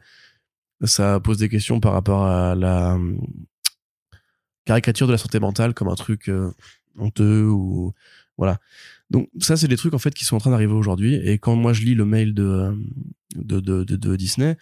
ça 0.84 1.20
pose 1.20 1.38
des 1.38 1.48
questions 1.48 1.80
par 1.80 1.94
rapport 1.94 2.26
à 2.26 2.56
la 2.56 2.98
caricature 4.66 5.06
de 5.06 5.12
la 5.12 5.20
santé 5.20 5.40
mentale 5.40 5.76
comme 5.76 5.90
un 5.90 5.96
truc 5.96 6.32
honteux 6.98 7.48
ou 7.48 7.94
voilà. 8.38 8.60
Donc 9.12 9.30
ça, 9.40 9.58
c'est 9.58 9.68
des 9.68 9.78
trucs 9.78 9.94
en 9.94 10.00
fait 10.00 10.16
qui 10.16 10.26
sont 10.26 10.38
en 10.38 10.40
train 10.40 10.50
d'arriver 10.50 10.74
aujourd'hui. 10.74 11.16
Et 11.24 11.38
quand 11.38 11.56
moi 11.56 11.72
je 11.72 11.84
lis 11.84 11.94
le 11.94 12.06
mail 12.06 12.34
de 12.34 12.76
de, 13.36 13.60
de, 13.60 13.84
de 13.84 14.16
Disney, 14.16 14.58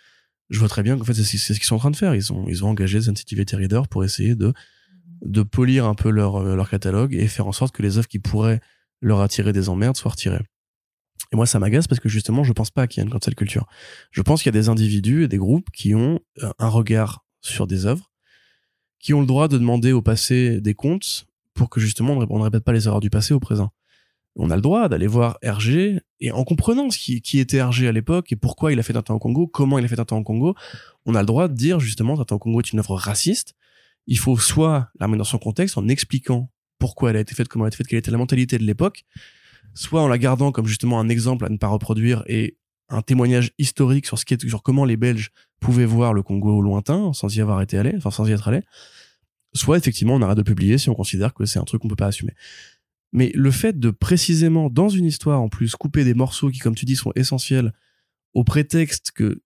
je 0.52 0.60
vois 0.60 0.68
très 0.68 0.84
bien 0.84 0.98
qu'en 0.98 1.06
fait 1.06 1.14
c'est 1.14 1.38
ce 1.38 1.54
qu'ils 1.54 1.64
sont 1.64 1.76
en 1.76 1.80
train 1.80 1.92
de 1.92 1.96
faire. 1.96 2.14
Ils 2.14 2.32
ont 2.32 2.46
ils 2.48 2.64
ont 2.64 2.70
engagé 2.70 3.02
Sensitivity 3.02 3.56
Reader 3.56 3.82
pour 3.90 4.04
essayer 4.04 4.36
de 4.36 4.54
de 5.24 5.44
polir 5.44 5.86
un 5.86 5.96
peu 5.96 6.10
leur 6.10 6.36
euh, 6.36 6.56
leur 6.56 6.70
catalogue 6.70 7.16
et 7.16 7.28
faire 7.28 7.48
en 7.48 7.52
sorte 7.52 7.74
que 7.74 7.82
les 7.82 7.98
œuvres 7.98 8.08
qui 8.08 8.20
pourraient 8.20 8.60
leur 9.02 9.22
attirer 9.22 9.54
des 9.54 9.70
emmerdes 9.70 9.96
soient 9.96 10.12
retirées. 10.12 10.44
Et 11.32 11.36
moi 11.36 11.46
ça 11.46 11.58
m'agace 11.58 11.88
parce 11.88 12.02
que 12.02 12.10
justement 12.10 12.44
je 12.44 12.52
pense 12.52 12.70
pas 12.70 12.86
qu'il 12.86 13.02
y 13.02 13.02
a 13.02 13.06
une 13.06 13.12
cancel 13.12 13.34
culture. 13.34 13.66
Je 14.12 14.22
pense 14.22 14.44
qu'il 14.44 14.54
y 14.54 14.58
a 14.58 14.60
des 14.60 14.70
individus 14.70 15.24
et 15.24 15.28
des 15.28 15.38
groupes 15.38 15.72
qui 15.72 15.96
ont 15.96 16.20
euh, 16.44 16.52
un 16.60 16.68
regard 16.68 17.26
sur 17.42 17.66
des 17.66 17.86
œuvres, 17.86 18.12
qui 19.00 19.14
ont 19.14 19.22
le 19.22 19.28
droit 19.28 19.48
de 19.48 19.58
demander 19.58 19.94
au 19.94 20.02
passé 20.02 20.60
des 20.60 20.76
comptes 20.76 21.26
pour 21.54 21.70
que 21.70 21.80
justement 21.80 22.14
on 22.14 22.38
ne 22.40 22.44
répète 22.44 22.64
pas 22.64 22.74
les 22.74 22.88
erreurs 22.88 23.00
du 23.00 23.10
passé 23.10 23.34
au 23.34 23.40
présent 23.40 23.72
on 24.36 24.50
a 24.50 24.56
le 24.56 24.62
droit 24.62 24.88
d'aller 24.90 25.08
voir 25.08 25.38
Hergé 25.42 26.00
et 26.22 26.32
en 26.32 26.44
comprenant 26.44 26.90
ce 26.92 27.00
qui, 27.00 27.22
qui 27.22 27.40
était 27.40 27.58
Hergé 27.58 27.88
à 27.88 27.92
l'époque 27.92 28.32
et 28.32 28.36
pourquoi 28.36 28.72
il 28.72 28.80
a 28.80 28.84
fait 28.84 28.94
Tintin 28.94 29.16
au 29.16 29.20
Congo, 29.20 29.48
comment 29.48 29.80
il 29.80 29.86
a 29.86 29.88
fait 29.88 29.96
Tintin 29.96 30.18
au 30.18 30.24
Congo, 30.24 30.56
on 31.06 31.16
a 31.16 31.20
le 31.20 31.26
droit 31.26 31.48
de 31.48 31.56
dire 31.56 31.80
justement 31.80 32.16
Tintin 32.16 32.36
au 32.36 32.40
Congo 32.40 32.62
est 32.62 32.72
une 32.72 32.80
œuvre 32.80 32.96
raciste. 32.96 33.56
Il 34.06 34.20
faut 34.20 34.38
soit 34.38 34.90
la 35.00 35.08
remettre 35.08 35.20
dans 35.20 35.24
son 35.24 35.40
contexte 35.40 35.78
en 35.78 35.88
expliquant 35.88 36.52
pourquoi 36.78 37.10
elle 37.10 37.18
a 37.18 37.20
été 37.20 37.34
faite, 37.34 37.48
comment 37.48 37.66
elle 37.66 37.68
a 37.68 37.70
été 37.70 37.78
faite, 37.78 37.88
quelle 37.88 38.00
était 38.00 38.12
la 38.12 38.18
mentalité 38.20 38.58
de 38.60 38.64
l'époque, 38.64 39.04
soit 39.74 40.02
en 40.02 40.08
la 40.08 40.20
gardant 40.20 40.52
comme 40.52 40.68
justement 40.68 41.00
un 41.00 41.10
exemple 41.10 41.46
à 41.46 41.50
ne 41.50 41.58
pas 41.58 41.68
reproduire 41.68 42.24
et 42.28 42.58
un 42.90 43.02
témoignage 43.02 43.52
historique 43.58 44.06
sur 44.06 44.20
ce 44.20 44.26
qui 44.26 44.36
est, 44.36 44.48
sur 44.48 44.62
comment 44.62 44.86
les 44.86 44.98
Belges 44.98 45.32
pouvaient 45.60 45.86
voir 45.86 46.14
le 46.14 46.22
Congo 46.22 46.58
au 46.58 46.62
lointain 46.62 47.14
sans 47.14 47.36
y 47.36 47.42
avoir 47.42 47.62
été 47.62 47.78
allé, 47.78 47.94
enfin 47.98 48.12
sans 48.12 48.28
y 48.28 48.32
être 48.32 48.48
allé. 48.48 48.62
Soit 49.54 49.78
effectivement 49.78 50.16
on 50.16 50.22
arrête 50.22 50.38
de 50.38 50.44
publier 50.44 50.78
si 50.78 50.90
on 50.90 50.94
considère 50.94 51.34
que 51.34 51.46
c'est 51.46 51.60
un 51.60 51.64
truc 51.64 51.82
qu'on 51.82 51.88
peut 51.88 51.96
pas 51.96 52.08
assumer. 52.08 52.34
Mais 53.14 53.32
le 53.36 53.52
fait 53.52 53.80
de 53.80 53.90
précisément, 53.90 54.70
dans 54.70 54.90
une 54.90 55.06
histoire 55.06 55.42
en 55.42 55.50
plus, 55.50 55.76
couper 55.76 56.04
des 56.04 56.14
morceaux 56.14 56.50
qui, 56.50 56.60
comme 56.60 56.76
tu 56.76 56.86
dis, 56.86 56.96
sont 56.96 57.12
essentiels, 57.16 57.74
au 58.34 58.44
prétexte 58.44 59.12
que, 59.12 59.42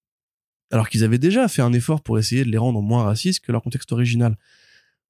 alors 0.72 0.90
qu'ils 0.90 1.04
avaient 1.04 1.18
déjà 1.18 1.48
fait 1.48 1.62
un 1.62 1.74
effort 1.74 2.02
pour 2.02 2.20
essayer 2.20 2.46
de 2.46 2.52
les 2.52 2.58
rendre 2.58 2.82
moins 2.82 3.04
racistes 3.04 3.44
que 3.44 3.52
leur 3.52 3.64
contexte 3.64 3.92
original, 3.92 4.38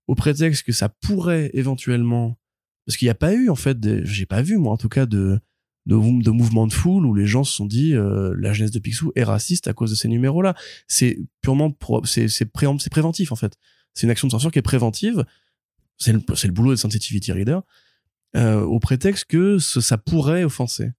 au 0.07 0.15
prétexte 0.15 0.63
que 0.63 0.71
ça 0.71 0.89
pourrait 0.89 1.49
éventuellement, 1.53 2.37
parce 2.85 2.97
qu'il 2.97 3.07
n'y 3.07 3.11
a 3.11 3.15
pas 3.15 3.33
eu 3.33 3.49
en 3.49 3.55
fait, 3.55 3.77
j'ai 4.05 4.25
pas 4.25 4.41
vu 4.41 4.57
moi 4.57 4.73
en 4.73 4.77
tout 4.77 4.89
cas 4.89 5.05
de 5.05 5.39
de, 5.85 5.95
de 5.95 6.67
de 6.67 6.73
foule 6.73 7.05
où 7.05 7.13
les 7.13 7.27
gens 7.27 7.43
se 7.43 7.53
sont 7.53 7.65
dit 7.65 7.93
euh, 7.93 8.33
la 8.39 8.53
jeunesse 8.53 8.71
de 8.71 8.79
Picsou 8.79 9.11
est 9.15 9.23
raciste 9.23 9.67
à 9.67 9.73
cause 9.73 9.91
de 9.91 9.95
ces 9.95 10.07
numéros-là. 10.07 10.55
C'est 10.87 11.19
purement 11.41 11.75
c'est 12.05 12.45
préventif 12.89 13.31
en 13.31 13.35
fait. 13.35 13.55
C'est 13.93 14.07
une 14.07 14.11
action 14.11 14.27
de 14.27 14.31
censure 14.31 14.51
qui 14.51 14.59
est 14.59 14.63
préventive. 14.63 15.25
C'est 15.97 16.11
le, 16.11 16.21
c'est 16.35 16.47
le 16.47 16.53
boulot 16.53 16.71
des 16.71 16.77
sensitivity 16.77 17.31
readers 17.31 17.61
euh, 18.35 18.61
au 18.61 18.79
prétexte 18.79 19.25
que 19.25 19.59
ça 19.59 19.97
pourrait 19.97 20.43
offenser. 20.43 20.91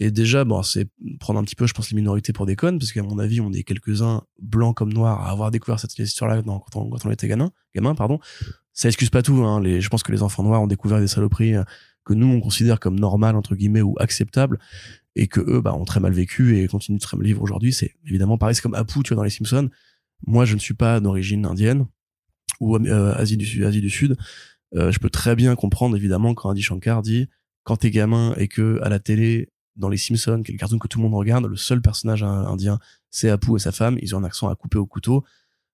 Et 0.00 0.12
déjà, 0.12 0.44
bon, 0.44 0.62
c'est 0.62 0.88
prendre 1.18 1.40
un 1.40 1.44
petit 1.44 1.56
peu, 1.56 1.66
je 1.66 1.74
pense, 1.74 1.90
les 1.90 1.96
minorités 1.96 2.32
pour 2.32 2.46
des 2.46 2.54
connes, 2.54 2.78
parce 2.78 2.92
qu'à 2.92 3.02
mon 3.02 3.18
avis, 3.18 3.40
on 3.40 3.52
est 3.52 3.64
quelques-uns, 3.64 4.22
blancs 4.40 4.76
comme 4.76 4.92
noirs, 4.92 5.20
à 5.22 5.30
avoir 5.30 5.50
découvert 5.50 5.80
cette 5.80 5.98
histoire-là 5.98 6.42
quand 6.42 6.76
on, 6.76 6.88
quand 6.88 7.04
on 7.04 7.10
était 7.10 7.26
gamin, 7.26 7.50
gamin, 7.74 7.94
pardon. 7.96 8.20
Ça 8.72 8.88
excuse 8.88 9.10
pas 9.10 9.22
tout, 9.22 9.44
hein. 9.44 9.60
Les, 9.60 9.80
je 9.80 9.88
pense 9.88 10.04
que 10.04 10.12
les 10.12 10.22
enfants 10.22 10.44
noirs 10.44 10.62
ont 10.62 10.68
découvert 10.68 11.00
des 11.00 11.08
saloperies 11.08 11.56
euh, 11.56 11.64
que 12.04 12.14
nous, 12.14 12.28
on 12.28 12.40
considère 12.40 12.78
comme 12.78 12.98
normales, 12.98 13.34
entre 13.34 13.56
guillemets, 13.56 13.82
ou 13.82 13.96
acceptables, 13.98 14.60
et 15.16 15.26
que 15.26 15.40
eux, 15.40 15.60
bah, 15.60 15.74
ont 15.74 15.84
très 15.84 15.98
mal 15.98 16.12
vécu 16.12 16.58
et 16.58 16.68
continuent 16.68 16.98
de 16.98 17.02
très 17.02 17.16
mal 17.16 17.26
vivre 17.26 17.42
aujourd'hui. 17.42 17.72
C'est 17.72 17.96
évidemment 18.06 18.38
pareil, 18.38 18.54
c'est 18.54 18.62
comme 18.62 18.74
Apu, 18.74 19.02
tu 19.02 19.08
vois, 19.08 19.16
dans 19.16 19.24
les 19.24 19.30
Simpsons. 19.30 19.68
Moi, 20.26 20.44
je 20.44 20.54
ne 20.54 20.60
suis 20.60 20.74
pas 20.74 21.00
d'origine 21.00 21.44
indienne, 21.44 21.86
ou 22.60 22.76
euh, 22.76 23.14
Asie 23.16 23.36
du 23.36 23.46
Sud, 23.46 23.64
Asie 23.64 23.80
du 23.80 23.90
Sud. 23.90 24.16
Euh, 24.74 24.92
je 24.92 24.98
peux 24.98 25.10
très 25.10 25.34
bien 25.34 25.54
comprendre, 25.56 25.96
évidemment, 25.96 26.34
quand 26.34 26.50
Adi 26.50 26.62
Shankar 26.62 27.02
dit, 27.02 27.28
quand 27.64 27.78
t'es 27.78 27.90
gamin 27.90 28.34
et 28.36 28.48
que 28.48 28.80
à 28.82 28.88
la 28.88 28.98
télé, 28.98 29.50
dans 29.76 29.88
les 29.88 29.96
Simpsons, 29.96 30.42
qui 30.44 30.56
cartoon 30.56 30.78
que 30.78 30.88
tout 30.88 30.98
le 30.98 31.04
monde 31.04 31.14
regarde, 31.14 31.46
le 31.46 31.56
seul 31.56 31.80
personnage 31.80 32.22
indien, 32.22 32.78
c'est 33.10 33.30
Apu 33.30 33.54
et 33.56 33.58
sa 33.58 33.72
femme. 33.72 33.96
Ils 34.02 34.14
ont 34.14 34.18
un 34.18 34.24
accent 34.24 34.48
à 34.48 34.56
couper 34.56 34.78
au 34.78 34.86
couteau. 34.86 35.24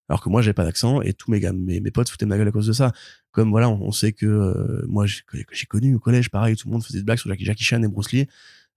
Alors 0.09 0.21
que 0.21 0.29
moi, 0.29 0.43
j'ai 0.43 0.53
pas 0.53 0.65
d'accent 0.65 1.01
et 1.01 1.15
tous 1.15 1.31
mes, 1.31 1.41
gars, 1.41 1.53
mes, 1.53 1.81
mes 1.81 1.91
potes 1.91 2.11
foutaient 2.11 2.27
ma 2.27 2.37
gueule 2.37 2.49
à 2.49 2.53
cause 2.53 2.67
de 2.67 2.75
ça. 2.75 2.93
Comme 3.31 3.51
voilà, 3.51 3.71
on, 3.71 3.91
sait 3.91 4.13
que 4.13 4.27
euh, 4.27 4.85
moi, 4.87 5.07
j'ai 5.07 5.67
connu 5.67 5.95
au 5.95 5.99
collège, 5.99 6.31
pareil, 6.31 6.57
tout 6.57 6.69
le 6.69 6.73
monde 6.73 6.85
faisait 6.85 6.99
des 6.99 7.05
blagues 7.05 7.19
sur 7.19 7.35
Jackie, 7.35 7.65
Chan 7.65 7.83
et 7.83 7.89
Bruce 7.89 8.13
Lee 8.13 8.27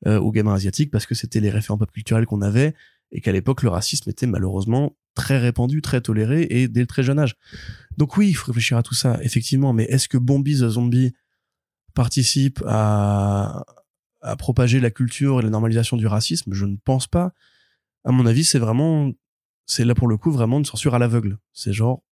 euh, 0.05 0.19
aux 0.19 0.31
gamins 0.31 0.53
asiatiques 0.53 0.89
parce 0.89 1.05
que 1.05 1.15
c'était 1.15 1.41
les 1.41 1.49
référents 1.49 1.77
pop 1.77 1.91
culturels 1.91 2.25
qu'on 2.25 2.41
avait 2.41 2.73
et 3.11 3.19
qu'à 3.19 3.33
l'époque, 3.33 3.63
le 3.63 3.69
racisme 3.69 4.09
était 4.09 4.27
malheureusement 4.27 4.95
très 5.17 5.39
répandu, 5.39 5.81
très 5.81 5.99
toléré 5.99 6.47
et 6.49 6.67
dès 6.67 6.81
le 6.81 6.87
très 6.87 7.03
jeune 7.03 7.19
âge. 7.19 7.35
Donc 7.97 8.15
oui, 8.15 8.29
il 8.29 8.33
faut 8.33 8.47
réfléchir 8.47 8.77
à 8.77 8.83
tout 8.83 8.93
ça, 8.93 9.19
effectivement. 9.23 9.73
Mais 9.73 9.83
est-ce 9.85 10.07
que 10.07 10.17
Bombi 10.17 10.53
the 10.53 10.69
Zombie 10.69 11.13
participe 11.95 12.63
à, 12.67 13.65
à 14.21 14.35
propager 14.35 14.79
la 14.79 14.91
culture 14.91 15.39
et 15.39 15.43
la 15.43 15.49
normalisation 15.49 15.97
du 15.97 16.07
racisme? 16.07 16.53
Je 16.53 16.65
ne 16.65 16.77
pense 16.77 17.07
pas. 17.07 17.33
À 18.05 18.11
mon 18.11 18.25
avis, 18.27 18.45
c'est 18.45 18.59
vraiment, 18.59 19.11
c'est 19.65 19.83
là 19.83 19.95
pour 19.95 20.07
le 20.07 20.17
coup 20.17 20.31
vraiment 20.31 20.59
une 20.59 20.65
censure 20.65 20.93
à 20.93 20.99
l'aveugle. 20.99 21.39
C'est 21.51 21.73
genre, 21.73 22.03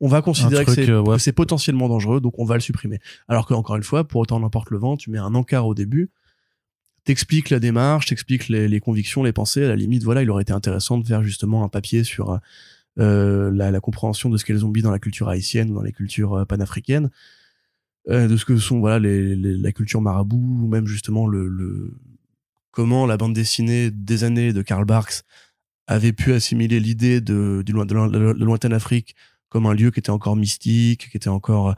on 0.00 0.08
va 0.08 0.20
considérer 0.20 0.64
euh, 0.68 1.02
que 1.02 1.18
c'est 1.18 1.32
potentiellement 1.32 1.88
dangereux, 1.88 2.20
donc 2.20 2.38
on 2.38 2.44
va 2.44 2.54
le 2.54 2.60
supprimer. 2.60 3.00
Alors 3.26 3.46
que 3.46 3.54
encore 3.54 3.76
une 3.76 3.82
fois, 3.82 4.06
pour 4.06 4.20
autant 4.20 4.38
n'importe 4.38 4.70
le 4.70 4.78
vent, 4.78 4.96
tu 4.96 5.10
mets 5.10 5.18
un 5.18 5.34
encart 5.34 5.66
au 5.66 5.74
début, 5.74 6.10
t'expliques 7.04 7.50
la 7.50 7.58
démarche, 7.58 8.06
t'expliques 8.06 8.48
les, 8.48 8.80
convictions, 8.80 9.22
les 9.22 9.32
pensées. 9.32 9.64
À 9.64 9.68
la 9.68 9.76
limite, 9.76 10.04
voilà, 10.04 10.22
il 10.22 10.30
aurait 10.30 10.42
été 10.42 10.52
intéressant 10.52 10.98
de 10.98 11.06
faire 11.06 11.22
justement 11.22 11.64
un 11.64 11.68
papier 11.68 12.04
sur 12.04 12.40
euh, 12.98 13.50
la, 13.52 13.80
compréhension 13.80 14.28
de 14.28 14.36
ce 14.36 14.44
qu'est 14.44 14.52
le 14.52 14.58
zombie 14.58 14.82
dans 14.82 14.90
la 14.90 14.98
culture 14.98 15.28
haïtienne 15.28 15.70
ou 15.70 15.74
dans 15.74 15.82
les 15.82 15.92
cultures 15.92 16.34
euh, 16.34 16.44
panafricaines. 16.44 17.10
Euh, 18.08 18.26
de 18.26 18.36
ce 18.36 18.44
que 18.44 18.56
sont 18.56 18.80
voilà 18.80 18.98
la 19.00 19.72
culture 19.72 20.00
marabout 20.00 20.62
ou 20.62 20.66
même 20.66 20.86
justement 20.86 21.26
le, 21.26 21.46
le, 21.46 21.94
comment 22.70 23.04
la 23.06 23.18
bande 23.18 23.34
dessinée 23.34 23.90
des 23.90 24.24
années 24.24 24.54
de 24.54 24.62
Karl 24.62 24.86
Barks 24.86 25.24
avait 25.86 26.14
pu 26.14 26.32
assimiler 26.32 26.80
l'idée 26.80 27.20
de, 27.20 27.62
de, 27.64 27.94
la, 27.94 28.32
lointaine 28.32 28.72
Afrique 28.72 29.14
comme 29.50 29.66
un 29.66 29.74
lieu 29.74 29.90
qui 29.90 30.00
était 30.00 30.10
encore 30.10 30.36
mystique, 30.36 31.10
qui 31.10 31.16
était 31.16 31.28
encore 31.28 31.74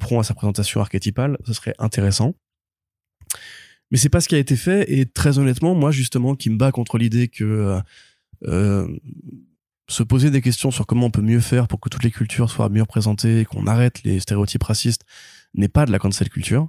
prompt 0.00 0.20
à 0.20 0.24
sa 0.24 0.34
présentation 0.34 0.80
archétypale, 0.80 1.38
ce 1.44 1.52
serait 1.52 1.74
intéressant. 1.78 2.34
Mais 3.90 3.98
c'est 3.98 4.08
pas 4.08 4.20
ce 4.20 4.28
qui 4.28 4.34
a 4.34 4.38
été 4.38 4.56
fait 4.56 4.90
et 4.92 5.06
très 5.06 5.38
honnêtement, 5.38 5.74
moi 5.74 5.90
justement, 5.90 6.34
qui 6.34 6.50
me 6.50 6.56
bat 6.56 6.72
contre 6.72 6.98
l'idée 6.98 7.28
que 7.28 7.44
euh, 7.44 7.80
euh 8.44 8.88
se 9.88 10.02
poser 10.02 10.30
des 10.30 10.42
questions 10.42 10.70
sur 10.70 10.86
comment 10.86 11.06
on 11.06 11.10
peut 11.10 11.22
mieux 11.22 11.40
faire 11.40 11.68
pour 11.68 11.80
que 11.80 11.88
toutes 11.88 12.02
les 12.02 12.10
cultures 12.10 12.50
soient 12.50 12.68
mieux 12.68 12.82
représentées, 12.82 13.44
qu'on 13.44 13.66
arrête 13.66 14.02
les 14.02 14.18
stéréotypes 14.20 14.64
racistes, 14.64 15.02
n'est 15.54 15.68
pas 15.68 15.86
de 15.86 15.92
la 15.92 15.98
cancel 15.98 16.28
culture. 16.28 16.68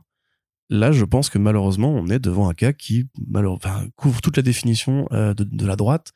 Là, 0.70 0.92
je 0.92 1.06
pense 1.06 1.30
que 1.30 1.38
malheureusement, 1.38 1.94
on 1.94 2.08
est 2.10 2.20
devant 2.20 2.50
un 2.50 2.54
cas 2.54 2.74
qui 2.74 3.08
enfin, 3.34 3.88
couvre 3.96 4.22
toute 4.22 4.38
la 4.38 4.44
définition 4.44 5.08
euh, 5.12 5.34
de, 5.34 5.44
de, 5.44 5.66
la 5.66 5.76
droite 5.76 6.12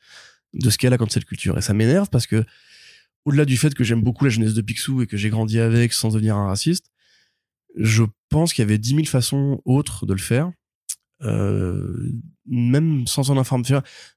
de 0.53 0.69
ce 0.69 0.77
qu'est 0.77 0.89
la 0.89 0.97
cancel 0.97 1.23
culture. 1.23 1.57
Et 1.57 1.61
ça 1.61 1.73
m'énerve 1.73 2.09
parce 2.09 2.27
que, 2.27 2.43
au-delà 3.25 3.45
du 3.45 3.55
fait 3.55 3.73
que 3.73 3.83
j'aime 3.83 4.01
beaucoup 4.01 4.25
la 4.25 4.29
jeunesse 4.29 4.53
de 4.53 4.61
Picsou 4.61 5.01
et 5.01 5.07
que 5.07 5.15
j'ai 5.15 5.29
grandi 5.29 5.59
avec 5.59 5.93
sans 5.93 6.09
devenir 6.09 6.35
un 6.35 6.47
raciste, 6.47 6.91
je 7.77 8.03
pense 8.29 8.53
qu'il 8.53 8.63
y 8.63 8.65
avait 8.65 8.77
dix 8.77 8.93
mille 8.93 9.07
façons 9.07 9.61
autres 9.63 10.05
de 10.05 10.13
le 10.13 10.19
faire. 10.19 10.51
Euh, 11.23 12.11
même 12.47 13.05
sans 13.07 13.29
en 13.29 13.37
informer. 13.37 13.63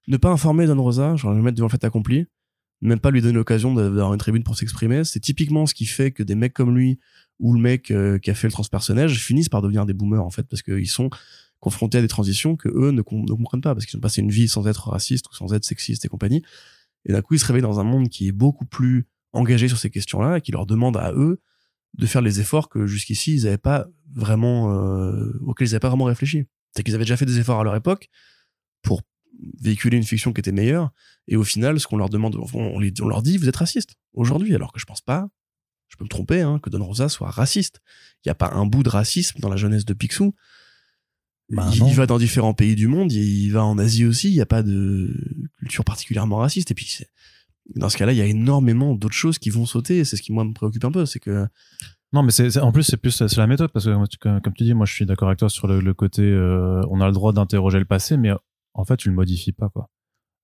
Ne 0.08 0.16
pas 0.16 0.30
informer 0.30 0.66
Don 0.66 0.82
Rosa, 0.82 1.16
genre 1.16 1.32
le 1.32 1.42
mettre 1.42 1.56
devant 1.56 1.66
le 1.66 1.70
fait 1.70 1.84
accompli, 1.84 2.26
même 2.80 2.98
pas 2.98 3.10
lui 3.10 3.20
donner 3.20 3.34
l'occasion 3.34 3.74
d'avoir 3.74 4.12
une 4.12 4.18
tribune 4.18 4.42
pour 4.42 4.56
s'exprimer. 4.56 5.04
C'est 5.04 5.20
typiquement 5.20 5.66
ce 5.66 5.74
qui 5.74 5.86
fait 5.86 6.10
que 6.10 6.22
des 6.22 6.34
mecs 6.34 6.54
comme 6.54 6.74
lui 6.74 6.98
ou 7.38 7.54
le 7.54 7.60
mec 7.60 7.90
euh, 7.90 8.18
qui 8.18 8.30
a 8.30 8.34
fait 8.34 8.46
le 8.46 8.52
transpersonnage 8.52 9.18
finissent 9.18 9.48
par 9.48 9.62
devenir 9.62 9.86
des 9.86 9.92
boomers 9.92 10.24
en 10.24 10.30
fait 10.30 10.44
parce 10.44 10.62
qu'ils 10.62 10.88
sont 10.88 11.10
confrontés 11.60 11.98
à 11.98 12.02
des 12.02 12.08
transitions 12.08 12.56
que 12.56 12.68
eux 12.68 12.90
ne, 12.90 13.02
comprennent 13.02 13.62
pas 13.62 13.74
parce 13.74 13.86
qu'ils 13.86 13.96
ont 13.96 14.00
passé 14.00 14.20
une 14.20 14.30
vie 14.30 14.48
sans 14.48 14.66
être 14.66 14.90
racistes 14.90 15.28
ou 15.30 15.34
sans 15.34 15.52
être 15.54 15.64
sexistes 15.64 16.04
et 16.04 16.08
compagnie. 16.08 16.42
Et 17.06 17.12
d'un 17.12 17.22
coup, 17.22 17.34
ils 17.34 17.38
se 17.38 17.46
réveillent 17.46 17.62
dans 17.62 17.80
un 17.80 17.84
monde 17.84 18.08
qui 18.08 18.28
est 18.28 18.32
beaucoup 18.32 18.66
plus 18.66 19.06
engagé 19.32 19.68
sur 19.68 19.78
ces 19.78 19.90
questions-là 19.90 20.38
et 20.38 20.40
qui 20.40 20.52
leur 20.52 20.66
demande 20.66 20.96
à 20.96 21.12
eux 21.12 21.40
de 21.94 22.06
faire 22.06 22.22
les 22.22 22.40
efforts 22.40 22.68
que 22.68 22.86
jusqu'ici 22.86 23.34
ils 23.34 23.44
n'avaient 23.44 23.56
pas 23.56 23.86
vraiment 24.12 24.72
euh, 24.72 25.32
auxquels 25.46 25.68
ils 25.68 25.70
n'avaient 25.70 25.80
pas 25.80 25.88
vraiment 25.88 26.04
réfléchi. 26.04 26.46
C'est 26.74 26.82
qu'ils 26.82 26.94
avaient 26.94 27.04
déjà 27.04 27.16
fait 27.16 27.26
des 27.26 27.38
efforts 27.38 27.60
à 27.60 27.64
leur 27.64 27.76
époque 27.76 28.08
pour 28.82 29.02
véhiculer 29.60 29.96
une 29.96 30.04
fiction 30.04 30.32
qui 30.32 30.40
était 30.40 30.52
meilleure. 30.52 30.90
Et 31.28 31.36
au 31.36 31.44
final, 31.44 31.80
ce 31.80 31.86
qu'on 31.86 31.96
leur 31.96 32.08
demande, 32.08 32.36
on, 32.36 32.46
on 32.54 33.08
leur 33.08 33.22
dit, 33.22 33.36
vous 33.36 33.48
êtes 33.48 33.56
raciste 33.56 33.96
aujourd'hui, 34.12 34.54
alors 34.54 34.72
que 34.72 34.80
je 34.80 34.84
pense 34.84 35.00
pas, 35.00 35.28
je 35.88 35.96
peux 35.96 36.04
me 36.04 36.08
tromper, 36.08 36.40
hein, 36.40 36.58
que 36.58 36.70
Don 36.70 36.84
Rosa 36.84 37.08
soit 37.08 37.30
raciste. 37.30 37.80
Il 38.24 38.28
n'y 38.28 38.32
a 38.32 38.34
pas 38.34 38.50
un 38.52 38.66
bout 38.66 38.82
de 38.82 38.88
racisme 38.88 39.38
dans 39.40 39.48
la 39.48 39.56
jeunesse 39.56 39.84
de 39.84 39.94
Picsou. 39.94 40.34
Bah, 41.50 41.70
il, 41.74 41.94
va 41.94 42.06
dans 42.06 42.18
différents 42.18 42.54
pays 42.54 42.74
du 42.74 42.88
monde, 42.88 43.12
il 43.12 43.50
va 43.50 43.64
en 43.64 43.78
Asie 43.78 44.06
aussi, 44.06 44.30
il 44.30 44.34
n'y 44.34 44.40
a 44.40 44.46
pas 44.46 44.62
de 44.62 45.14
culture 45.58 45.84
particulièrement 45.84 46.38
raciste. 46.38 46.70
Et 46.70 46.74
puis, 46.74 47.04
dans 47.76 47.88
ce 47.88 47.96
cas-là, 47.96 48.12
il 48.12 48.18
y 48.18 48.22
a 48.22 48.26
énormément 48.26 48.94
d'autres 48.94 49.14
choses 49.14 49.38
qui 49.38 49.50
vont 49.50 49.66
sauter. 49.66 50.04
C'est 50.04 50.16
ce 50.16 50.22
qui, 50.22 50.32
moi, 50.32 50.44
me 50.44 50.52
préoccupe 50.52 50.84
un 50.84 50.90
peu. 50.90 51.06
C'est 51.06 51.20
que. 51.20 51.46
Non, 52.14 52.22
mais 52.22 52.30
c'est, 52.30 52.58
en 52.60 52.70
plus, 52.70 52.84
c'est 52.84 52.96
plus 52.96 53.10
c'est 53.10 53.36
la 53.36 53.48
méthode, 53.48 53.72
parce 53.72 53.86
que, 53.86 54.38
comme, 54.38 54.54
tu 54.54 54.62
dis, 54.62 54.72
moi, 54.72 54.86
je 54.86 54.94
suis 54.94 55.04
d'accord 55.04 55.26
avec 55.26 55.40
toi 55.40 55.48
sur 55.48 55.66
le, 55.66 55.94
côté, 55.94 56.22
euh, 56.22 56.80
on 56.88 57.00
a 57.00 57.06
le 57.06 57.12
droit 57.12 57.32
d'interroger 57.32 57.80
le 57.80 57.86
passé, 57.86 58.16
mais 58.16 58.30
en 58.72 58.84
fait, 58.84 58.96
tu 58.96 59.08
le 59.08 59.16
modifies 59.16 59.50
pas, 59.50 59.68
quoi. 59.68 59.90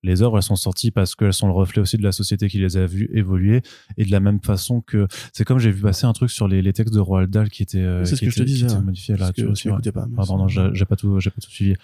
Les 0.03 0.23
œuvres, 0.23 0.39
elles 0.39 0.43
sont 0.43 0.57
sorties 0.57 0.91
parce 0.91 1.15
qu'elles 1.15 1.35
sont 1.35 1.47
le 1.47 1.53
reflet 1.53 1.81
aussi 1.81 1.97
de 1.97 2.03
la 2.03 2.11
société 2.11 2.49
qui 2.49 2.59
les 2.59 2.77
a 2.77 2.87
vues 2.87 3.09
évoluer 3.13 3.61
et 3.99 4.05
de 4.07 4.11
la 4.11 4.19
même 4.19 4.41
façon 4.41 4.81
que 4.81 5.07
c'est 5.35 5.45
comme 5.45 5.59
j'ai 5.59 5.71
vu 5.71 5.83
passer 5.83 6.07
un 6.07 6.15
truc 6.15 6.31
sur 6.31 6.49
les, 6.49 6.63
les 6.63 6.73
textes 6.73 6.95
de 6.95 7.01
Roald 7.01 7.29
Dahl 7.29 7.51
qui 7.51 7.63
étaient, 7.63 7.83
euh, 7.83 8.03
qui, 8.03 8.15
que 8.27 8.31
étaient, 8.31 8.81
modifiés 8.81 9.19
là 9.19 9.31
tu 9.31 9.45
aussi. 9.45 9.69
Pas, 9.69 10.07
Pardon, 10.17 10.39
non, 10.39 10.49
j'ai 10.49 10.85
pas 10.87 10.97
tout, 10.97 11.21
j'ai 11.21 11.29
pas 11.29 11.43
tout 11.43 11.51
suivi. 11.51 11.75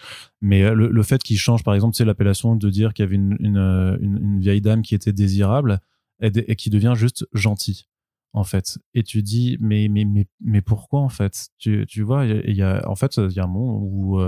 Mais 0.41 0.63
euh, 0.63 0.73
le, 0.73 0.89
le 0.89 1.03
fait 1.03 1.23
qu'il 1.23 1.37
change, 1.37 1.63
par 1.63 1.75
exemple, 1.75 1.95
c'est 1.95 2.07
l'appellation 2.07 2.57
de 2.57 2.71
dire 2.71 2.95
qu'il 2.95 3.03
y 3.03 3.07
avait 3.07 3.17
une, 3.17 3.37
une, 3.39 3.59
une, 4.01 4.17
une, 4.17 4.41
vieille 4.41 4.63
dame 4.63 4.81
qui 4.81 4.95
était 4.95 5.13
désirable 5.13 5.81
et, 6.23 6.33
et 6.51 6.57
qui 6.57 6.71
devient 6.71 6.95
juste 6.97 7.27
gentille 7.35 7.85
en 8.37 8.45
fait. 8.45 8.79
Et 8.95 9.03
tu 9.03 9.23
dis, 9.23 9.57
mais, 9.61 9.89
mais, 9.89 10.05
mais, 10.05 10.27
mais 10.41 10.61
pourquoi, 10.61 11.01
en 11.01 11.09
fait? 11.09 11.49
Tu, 11.59 11.85
tu 11.89 12.03
vois, 12.03 12.25
il 12.25 12.55
y, 12.55 12.63
a, 12.63 12.89
en 12.89 12.95
fait, 12.95 13.17
il 13.17 13.33
y 13.33 13.41
a 13.41 13.45
un 13.45 13.49
moment 13.49 13.79
où, 13.83 14.21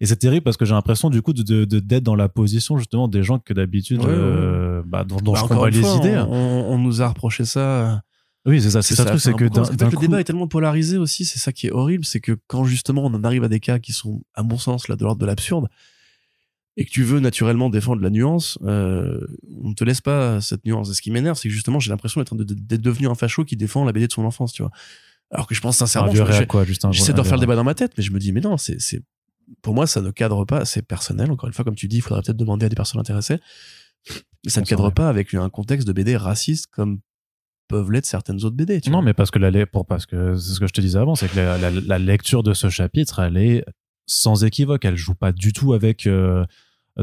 et 0.00 0.06
c'est 0.06 0.16
terrible 0.16 0.42
parce 0.42 0.56
que 0.56 0.64
j'ai 0.64 0.72
l'impression 0.72 1.10
du 1.10 1.20
coup 1.20 1.34
de 1.34 1.64
d'être 1.64 2.02
dans 2.02 2.14
la 2.14 2.30
position 2.30 2.78
justement 2.78 3.06
des 3.06 3.22
gens 3.22 3.38
que 3.38 3.52
d'habitude 3.52 4.02
euh, 4.02 4.82
bah, 4.86 5.04
dont, 5.04 5.16
dont 5.16 5.32
bah, 5.32 5.40
je 5.42 5.46
comprends 5.46 5.66
les 5.66 5.78
idées. 5.78 6.14
Hein. 6.14 6.26
On, 6.26 6.78
nous 6.78 7.02
a 7.02 7.08
reproché 7.08 7.44
ça. 7.44 8.02
Oui, 8.46 8.62
c'est 8.62 8.70
ça. 8.70 8.80
C'est 8.80 8.94
ça, 8.94 9.04
truc, 9.04 9.20
c'est 9.20 9.34
que 9.34 9.44
le 9.44 10.00
débat 10.00 10.18
est 10.18 10.24
tellement 10.24 10.48
polarisé 10.48 10.96
aussi. 10.96 11.26
C'est 11.26 11.38
ça 11.38 11.52
qui 11.52 11.66
est 11.66 11.70
horrible, 11.70 12.06
c'est 12.06 12.20
que 12.20 12.38
quand 12.46 12.64
justement 12.64 13.04
on 13.04 13.12
en 13.12 13.24
arrive 13.24 13.44
à 13.44 13.48
des 13.48 13.60
cas 13.60 13.78
qui 13.78 13.92
sont, 13.92 14.22
à 14.34 14.42
mon 14.42 14.56
sens, 14.56 14.88
là 14.88 14.96
de 14.96 15.04
l'ordre 15.04 15.20
de 15.20 15.26
l'absurde, 15.26 15.68
et 16.80 16.84
que 16.86 16.90
tu 16.90 17.02
veux 17.02 17.20
naturellement 17.20 17.68
défendre 17.68 18.00
la 18.00 18.08
nuance, 18.08 18.58
euh, 18.64 19.20
on 19.62 19.68
ne 19.68 19.74
te 19.74 19.84
laisse 19.84 20.00
pas 20.00 20.40
cette 20.40 20.64
nuance. 20.64 20.88
Et 20.88 20.94
ce 20.94 21.02
qui 21.02 21.10
m'énerve, 21.10 21.36
c'est 21.36 21.48
que 21.48 21.52
justement 21.54 21.78
j'ai 21.78 21.90
l'impression 21.90 22.22
d'être 22.22 22.34
d'être 22.42 22.80
devenu 22.80 23.06
un 23.06 23.14
facho 23.14 23.44
qui 23.44 23.54
défend 23.54 23.84
la 23.84 23.92
BD 23.92 24.06
de 24.06 24.12
son 24.12 24.24
enfance, 24.24 24.54
tu 24.54 24.62
vois. 24.62 24.72
Alors 25.30 25.46
que 25.46 25.54
je 25.54 25.60
pense 25.60 25.76
sincèrement, 25.76 26.10
j'essaie 26.10 27.12
de 27.12 27.20
refaire 27.20 27.36
le 27.36 27.40
débat 27.40 27.54
dans 27.54 27.64
ma 27.64 27.74
tête, 27.74 27.92
mais 27.98 28.02
je 28.02 28.10
me 28.10 28.18
dis, 28.18 28.32
mais 28.32 28.40
non, 28.40 28.56
c'est 28.56 28.78
pour 29.60 29.74
moi, 29.74 29.86
ça 29.86 30.00
ne 30.00 30.10
cadre 30.10 30.46
pas, 30.46 30.64
c'est 30.64 30.80
personnel, 30.80 31.30
encore 31.30 31.48
une 31.48 31.52
fois, 31.52 31.66
comme 31.66 31.74
tu 31.74 31.86
dis, 31.86 31.98
il 31.98 32.00
faudrait 32.00 32.22
peut-être 32.22 32.38
demander 32.38 32.64
à 32.64 32.70
des 32.70 32.76
personnes 32.76 33.00
intéressées. 33.00 33.40
Ça 34.46 34.62
ne 34.62 34.66
cadre 34.66 34.88
pas 34.88 35.10
avec 35.10 35.34
un 35.34 35.50
contexte 35.50 35.86
de 35.86 35.92
BD 35.92 36.16
raciste 36.16 36.68
comme 36.70 37.00
peuvent 37.68 37.92
l'être 37.92 38.06
certaines 38.06 38.42
autres 38.42 38.56
BD. 38.56 38.80
non, 38.88 39.02
mais 39.02 39.12
parce 39.12 39.30
que 39.30 39.38
la, 39.38 39.66
pour, 39.66 39.84
parce 39.84 40.06
que 40.06 40.34
c'est 40.34 40.54
ce 40.54 40.60
que 40.60 40.66
je 40.66 40.72
te 40.72 40.80
disais 40.80 40.98
avant, 40.98 41.14
c'est 41.14 41.28
que 41.28 41.36
la, 41.38 41.98
lecture 41.98 42.42
de 42.42 42.54
ce 42.54 42.70
chapitre, 42.70 43.18
elle 43.18 43.36
est 43.36 43.66
sans 44.06 44.44
équivoque. 44.44 44.86
Elle 44.86 44.96
joue 44.96 45.14
pas 45.14 45.30
du 45.30 45.52
tout 45.52 45.74
avec, 45.74 46.06
euh, 46.06 46.46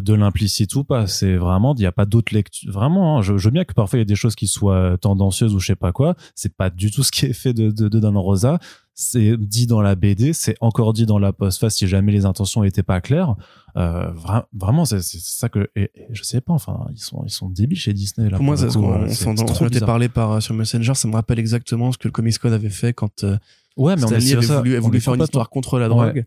de 0.01 0.13
l'implicite 0.13 0.75
ou 0.75 0.83
pas. 0.83 1.07
C'est 1.07 1.35
vraiment, 1.35 1.73
il 1.75 1.79
n'y 1.79 1.85
a 1.85 1.91
pas 1.91 2.05
d'autre 2.05 2.33
lecture. 2.33 2.71
Vraiment, 2.71 3.17
hein, 3.17 3.21
je, 3.21 3.37
je, 3.37 3.45
veux 3.45 3.51
bien 3.51 3.65
que 3.65 3.73
parfois 3.73 3.97
il 3.97 4.01
y 4.01 4.03
ait 4.03 4.05
des 4.05 4.15
choses 4.15 4.35
qui 4.35 4.47
soient 4.47 4.97
tendancieuses 4.99 5.53
ou 5.55 5.59
je 5.59 5.67
sais 5.67 5.75
pas 5.75 5.91
quoi. 5.91 6.15
C'est 6.35 6.55
pas 6.55 6.69
du 6.69 6.91
tout 6.91 7.03
ce 7.03 7.11
qui 7.11 7.25
est 7.25 7.33
fait 7.33 7.53
de, 7.53 7.71
de, 7.71 7.87
de 7.87 7.99
Dan 7.99 8.17
Rosa. 8.17 8.59
C'est 8.99 9.37
dit 9.37 9.67
dans 9.67 9.81
la 9.81 9.93
BD, 9.93 10.33
c'est 10.33 10.55
encore 10.59 10.91
dit 10.91 11.05
dans 11.05 11.19
la 11.19 11.31
postface 11.31 11.75
si 11.75 11.87
jamais 11.87 12.11
les 12.11 12.25
intentions 12.25 12.63
étaient 12.63 12.81
pas 12.81 12.99
claires. 12.99 13.35
Euh, 13.75 14.09
vra 14.11 14.47
vraiment, 14.53 14.85
c'est 14.85 15.01
ça 15.03 15.49
que 15.49 15.69
et, 15.75 15.91
et 15.93 16.07
je 16.11 16.23
sais 16.23 16.41
pas. 16.41 16.53
Enfin, 16.53 16.87
ils 16.91 16.99
sont 16.99 17.23
ils 17.23 17.29
sont 17.29 17.47
débiles 17.47 17.77
chez 17.77 17.93
Disney 17.93 18.29
là. 18.29 18.37
Pour 18.37 18.45
moi, 18.45 18.57
c'est 18.57 18.71
ce 18.71 18.77
qu'on 18.77 19.85
parlé 19.85 20.09
par 20.09 20.31
euh, 20.31 20.39
sur 20.39 20.55
Messenger. 20.55 20.95
Ça 20.95 21.07
me 21.07 21.13
rappelle 21.13 21.37
exactement 21.37 21.91
ce 21.91 21.99
que 21.99 22.07
le 22.07 22.11
Comics 22.11 22.39
Code 22.39 22.53
avait 22.53 22.71
fait 22.71 22.93
quand 22.93 23.23
euh, 23.23 23.37
ouais, 23.75 23.95
mais 23.95 24.03
on 24.03 24.41
ça, 24.41 24.57
voulu, 24.57 24.79
on 24.79 24.81
voulu 24.81 24.99
faire 24.99 25.13
une 25.13 25.21
histoire 25.21 25.49
contre 25.49 25.77
la 25.77 25.89
drogue. 25.89 26.25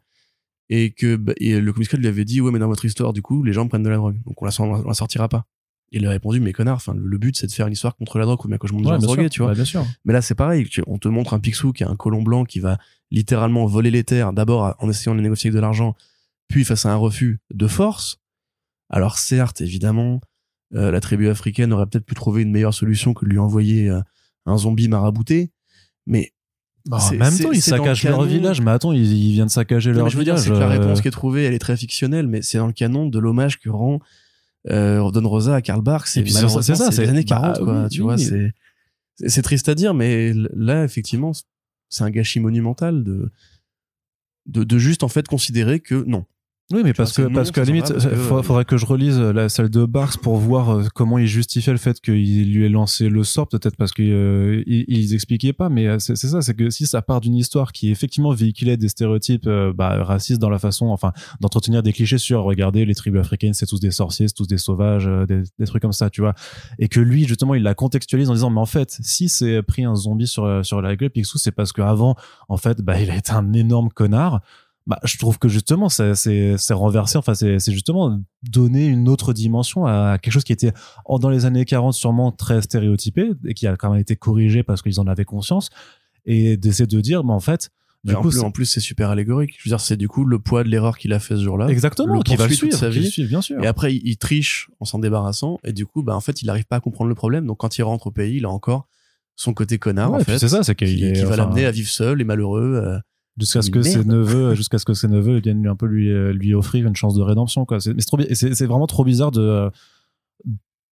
Et 0.72 0.92
que 0.92 1.16
bah, 1.16 1.32
et 1.38 1.60
le 1.60 1.72
Comics 1.72 1.88
Code 1.90 2.00
lui 2.00 2.06
avait 2.06 2.24
dit 2.24 2.40
ouais 2.40 2.52
mais 2.52 2.58
dans 2.60 2.68
votre 2.68 2.84
histoire 2.84 3.12
du 3.12 3.22
coup 3.22 3.42
les 3.42 3.52
gens 3.52 3.66
prennent 3.68 3.82
de 3.82 3.88
la 3.88 3.96
drogue 3.96 4.18
donc 4.24 4.40
on 4.40 4.44
la, 4.46 4.52
on 4.60 4.86
la 4.88 4.94
sortira 4.94 5.28
pas. 5.28 5.44
Il 5.90 6.06
a 6.06 6.10
répondu 6.10 6.38
mais 6.38 6.52
connard 6.52 6.76
enfin 6.76 6.94
le, 6.94 7.04
le 7.04 7.18
but 7.18 7.36
c'est 7.36 7.48
de 7.48 7.52
faire 7.52 7.66
une 7.66 7.72
histoire 7.72 7.96
contre 7.96 8.18
la 8.20 8.24
drogue 8.24 8.44
ou 8.44 8.48
bien 8.48 8.56
que 8.58 8.68
je 8.68 8.72
monte 8.72 8.84
des 8.84 8.88
Ouais, 8.90 8.98
bien 8.98 9.08
sûr. 9.24 9.30
tu 9.30 9.40
vois. 9.40 9.48
Ouais, 9.50 9.54
bien 9.56 9.64
sûr. 9.64 9.84
Mais 10.04 10.12
là, 10.12 10.22
c'est 10.22 10.36
pareil. 10.36 10.68
Tu- 10.68 10.84
On 10.86 10.98
te 10.98 11.08
montre 11.08 11.34
un 11.34 11.40
Picsou 11.40 11.72
qui 11.72 11.82
est 11.82 11.86
un 11.86 11.96
colon 11.96 12.22
blanc 12.22 12.44
qui 12.44 12.60
va 12.60 12.78
littéralement 13.10 13.66
voler 13.66 13.90
les 13.90 14.04
terres, 14.04 14.32
d'abord 14.32 14.76
en 14.78 14.88
essayant 14.88 15.16
de 15.16 15.20
négocier 15.20 15.48
avec 15.48 15.56
de 15.56 15.60
l'argent, 15.60 15.96
puis 16.46 16.64
face 16.64 16.86
à 16.86 16.92
un 16.92 16.96
refus 16.96 17.40
de 17.52 17.66
force. 17.66 18.18
Alors 18.88 19.18
certes, 19.18 19.60
évidemment, 19.60 20.20
euh, 20.74 20.92
la 20.92 21.00
tribu 21.00 21.28
africaine 21.28 21.72
aurait 21.72 21.86
peut-être 21.86 22.06
pu 22.06 22.14
trouver 22.14 22.42
une 22.42 22.52
meilleure 22.52 22.74
solution 22.74 23.12
que 23.12 23.24
de 23.24 23.30
lui 23.30 23.38
envoyer 23.38 23.88
euh, 23.90 24.00
un 24.46 24.56
zombie 24.56 24.86
marabouté. 24.86 25.50
Mais, 26.06 26.32
Bah, 26.86 26.98
en 26.98 27.10
même 27.14 27.36
temps, 27.38 27.52
ils 27.52 27.56
le 27.56 27.60
saccagent 27.60 28.04
leur 28.04 28.18
canon. 28.18 28.26
village. 28.28 28.60
Mais 28.62 28.70
attends, 28.70 28.92
ils, 28.92 29.12
ils 29.12 29.32
viennent 29.32 29.48
saccager 29.48 29.90
Non, 29.92 29.98
leur 29.98 30.08
je 30.08 30.16
veux 30.18 30.24
dire, 30.24 30.36
village. 30.36 30.48
que 30.48 30.58
la 30.58 30.66
euh, 30.66 30.78
réponse 30.78 31.00
qui 31.02 31.08
est 31.08 31.12
trouvée, 31.12 31.44
elle 31.44 31.54
est 31.54 31.58
très 31.58 31.76
fictionnelle, 31.76 32.26
mais 32.26 32.42
c'est 32.42 32.58
dans 32.58 32.66
le 32.66 32.72
canon 32.72 33.06
de 33.06 33.18
l'hommage 33.18 33.58
que 33.60 33.68
rend 33.68 34.00
euh, 34.68 35.10
Don 35.10 35.28
Rosa 35.28 35.54
à 35.56 35.62
Karl 35.62 35.82
Barks. 35.82 36.08
C'est 36.08 36.26
ça, 36.26 36.90
c'est 36.90 37.02
les 37.02 37.08
années 37.10 37.24
bah, 37.28 37.54
40, 37.54 37.58
quoi. 37.64 37.82
oui, 37.82 37.88
tu 37.90 38.00
oui. 38.00 38.04
vois, 38.04 38.18
c'est 38.18 38.52
c'est- 39.26 39.42
triste 39.42 39.68
à 39.68 39.74
dire, 39.74 39.92
mais 39.94 40.32
là, 40.54 40.84
effectivement, 40.84 41.32
c'est 41.90 42.04
un 42.04 42.10
gâchis 42.10 42.40
monumental 42.40 43.04
de 43.04 43.30
de, 44.46 44.64
de 44.64 44.78
juste 44.78 45.02
en 45.02 45.08
fait 45.08 45.28
considérer 45.28 45.80
que 45.80 46.02
non. 46.06 46.24
Oui, 46.72 46.82
mais 46.84 46.92
parce 46.92 47.12
que, 47.12 47.22
parce 47.22 47.50
qu'à 47.50 47.64
limite, 47.64 47.98
fa- 47.98 48.08
euh, 48.08 48.42
faudrait 48.42 48.64
que 48.64 48.76
je 48.76 48.86
relise 48.86 49.18
la 49.18 49.48
celle 49.48 49.70
de 49.70 49.84
Barks 49.84 50.18
pour 50.18 50.36
voir 50.36 50.70
euh, 50.70 50.84
comment 50.94 51.18
il 51.18 51.26
justifiait 51.26 51.72
le 51.72 51.78
fait 51.80 52.00
qu'il 52.00 52.52
lui 52.54 52.64
ait 52.64 52.68
lancé 52.68 53.08
le 53.08 53.24
sort, 53.24 53.48
peut-être 53.48 53.74
parce 53.76 53.90
qu'ils 53.92 54.12
euh, 54.12 54.62
ils, 54.66 55.12
expliquaient 55.12 55.52
pas, 55.52 55.68
mais 55.68 55.88
euh, 55.88 55.98
c'est 55.98 56.14
ça, 56.14 56.42
c'est 56.42 56.54
que 56.54 56.70
si 56.70 56.86
ça 56.86 57.02
part 57.02 57.20
d'une 57.20 57.34
histoire 57.34 57.72
qui 57.72 57.90
effectivement 57.90 58.32
véhiculait 58.32 58.76
des 58.76 58.88
stéréotypes 58.88 59.48
euh, 59.48 59.72
bah, 59.72 60.04
racistes 60.04 60.40
dans 60.40 60.48
la 60.48 60.60
façon, 60.60 60.86
enfin, 60.86 61.12
d'entretenir 61.40 61.82
des 61.82 61.92
clichés 61.92 62.18
sur, 62.18 62.44
regardez, 62.44 62.84
les 62.84 62.94
tribus 62.94 63.20
africaines, 63.20 63.52
c'est 63.54 63.66
tous 63.66 63.80
des 63.80 63.90
sorciers, 63.90 64.28
c'est 64.28 64.34
tous 64.34 64.46
des 64.46 64.58
sauvages, 64.58 65.08
euh, 65.08 65.26
des, 65.26 65.42
des 65.58 65.66
trucs 65.66 65.82
comme 65.82 65.92
ça, 65.92 66.08
tu 66.08 66.20
vois, 66.20 66.34
et 66.78 66.86
que 66.86 67.00
lui, 67.00 67.26
justement, 67.26 67.56
il 67.56 67.64
la 67.64 67.74
contextualise 67.74 68.30
en 68.30 68.34
disant, 68.34 68.50
mais 68.50 68.60
en 68.60 68.66
fait, 68.66 68.96
si 69.02 69.28
c'est 69.28 69.60
pris 69.62 69.84
un 69.84 69.96
zombie 69.96 70.28
sur, 70.28 70.44
euh, 70.44 70.62
sur 70.62 70.80
la 70.80 70.94
gueule, 70.94 71.10
Picsou, 71.10 71.38
c'est 71.38 71.50
parce 71.50 71.72
qu'avant, 71.72 72.14
en 72.48 72.56
fait, 72.58 72.80
bah, 72.80 73.00
il 73.00 73.10
a 73.10 73.16
été 73.16 73.32
un 73.32 73.52
énorme 73.54 73.88
connard, 73.88 74.40
bah, 74.86 74.98
je 75.04 75.18
trouve 75.18 75.38
que 75.38 75.48
justement, 75.48 75.88
c'est, 75.88 76.12
renversé. 76.70 77.18
Enfin, 77.18 77.34
c'est, 77.34 77.58
justement 77.70 78.20
donner 78.42 78.86
une 78.86 79.08
autre 79.08 79.32
dimension 79.32 79.86
à 79.86 80.18
quelque 80.20 80.32
chose 80.32 80.44
qui 80.44 80.52
était 80.52 80.72
dans 81.08 81.28
les 81.30 81.44
années 81.44 81.64
40 81.64 81.94
sûrement 81.94 82.32
très 82.32 82.62
stéréotypé 82.62 83.30
et 83.46 83.54
qui 83.54 83.66
a 83.66 83.76
quand 83.76 83.90
même 83.90 84.00
été 84.00 84.16
corrigé 84.16 84.62
parce 84.62 84.82
qu'ils 84.82 84.98
en 85.00 85.06
avaient 85.06 85.24
conscience 85.24 85.68
et 86.26 86.56
d'essayer 86.56 86.86
de 86.86 87.00
dire, 87.00 87.24
mais 87.24 87.32
en 87.32 87.40
fait, 87.40 87.70
du 88.04 88.14
coup, 88.14 88.22
plus, 88.30 88.32
c'est- 88.38 88.44
en 88.44 88.50
plus, 88.50 88.64
c'est 88.66 88.80
super 88.80 89.10
allégorique. 89.10 89.54
Je 89.58 89.64
veux 89.68 89.70
dire, 89.70 89.80
c'est 89.80 89.96
du 89.98 90.08
coup 90.08 90.24
le 90.24 90.38
poids 90.38 90.64
de 90.64 90.68
l'erreur 90.70 90.96
qu'il 90.96 91.12
a 91.12 91.18
fait 91.18 91.36
ce 91.36 91.42
jour-là. 91.42 91.68
exactement, 91.68 92.20
qui 92.20 92.34
va 92.36 92.44
le 92.44 92.48
poursuit 92.48 92.70
toute 92.70 92.78
suivre, 92.78 92.78
sa 92.78 92.88
vie. 92.88 93.10
suit, 93.10 93.26
bien 93.26 93.42
sûr. 93.42 93.62
Et 93.62 93.66
après, 93.66 93.94
il, 93.94 94.00
il 94.06 94.16
triche 94.16 94.70
en 94.80 94.86
s'en 94.86 94.98
débarrassant, 94.98 95.58
et 95.64 95.72
du 95.74 95.84
coup, 95.84 96.02
bah, 96.02 96.16
en 96.16 96.20
fait, 96.20 96.40
il 96.42 96.46
n'arrive 96.46 96.64
pas 96.64 96.76
à 96.76 96.80
comprendre 96.80 97.08
le 97.10 97.14
problème. 97.14 97.46
Donc, 97.46 97.58
quand 97.58 97.76
il 97.76 97.82
rentre 97.82 98.06
au 98.06 98.10
pays, 98.10 98.38
il 98.38 98.46
a 98.46 98.50
encore 98.50 98.88
son 99.36 99.52
côté 99.54 99.78
connard, 99.78 100.12
Ouais, 100.12 100.20
en 100.20 100.24
fait, 100.24 100.38
c'est 100.38 100.48
ça, 100.48 100.62
c'est 100.62 100.74
qu'il 100.74 100.96
qui, 100.96 101.04
est, 101.04 101.12
qui 101.12 101.20
va 101.22 101.28
enfin, 101.28 101.36
l'amener 101.36 101.64
à 101.66 101.70
vivre 101.70 101.88
seul 101.90 102.20
et 102.20 102.24
malheureux. 102.24 102.80
euh, 102.84 102.98
jusqu'à 103.40 103.62
ce 103.62 103.70
que 103.70 103.82
ses 103.82 104.04
neveux 104.04 104.54
jusqu'à 104.54 104.78
ce 104.78 104.84
que 104.84 104.94
ses 104.94 105.08
neveux 105.08 105.40
viennent 105.40 105.62
lui 105.62 105.68
un 105.68 105.76
peu 105.76 105.86
lui 105.86 106.10
euh, 106.10 106.32
lui 106.32 106.54
offrir 106.54 106.86
une 106.86 106.94
chance 106.96 107.14
de 107.14 107.22
rédemption 107.22 107.64
quoi 107.64 107.80
c'est 107.80 107.92
mais 107.94 108.00
c'est 108.00 108.06
trop 108.06 108.16
bi- 108.18 108.26
et 108.28 108.34
c'est 108.34 108.54
c'est 108.54 108.66
vraiment 108.66 108.86
trop 108.86 109.04
bizarre 109.04 109.30
de 109.32 109.40
euh, 109.40 109.70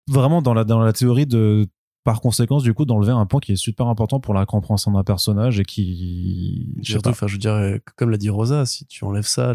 vraiment 0.08 0.42
dans 0.42 0.54
la 0.54 0.64
dans 0.64 0.80
la 0.80 0.94
théorie 0.94 1.26
de 1.26 1.68
par 2.04 2.22
conséquence 2.22 2.64
du 2.64 2.74
coup 2.74 2.86
d'enlever 2.86 3.12
un 3.12 3.26
point 3.26 3.40
qui 3.42 3.52
est 3.52 3.56
super 3.58 3.88
important 3.88 4.20
pour 4.22 4.34
la 4.34 4.46
compréhension 4.46 4.92
d'un 4.92 5.04
personnage 5.04 5.60
et 5.60 5.66
qui 5.66 6.74
je 6.82 6.92
surtout, 6.94 7.10
enfin, 7.10 7.28
je 7.28 7.34
veux 7.34 7.38
dire, 7.40 7.52
euh, 7.54 7.78
comme 7.98 8.10
l'a 8.12 8.18
dit 8.18 8.30
Rosa, 8.30 8.66
si 8.66 8.86
tu 8.86 9.04
enlèves 9.04 9.28
ça, 9.28 9.54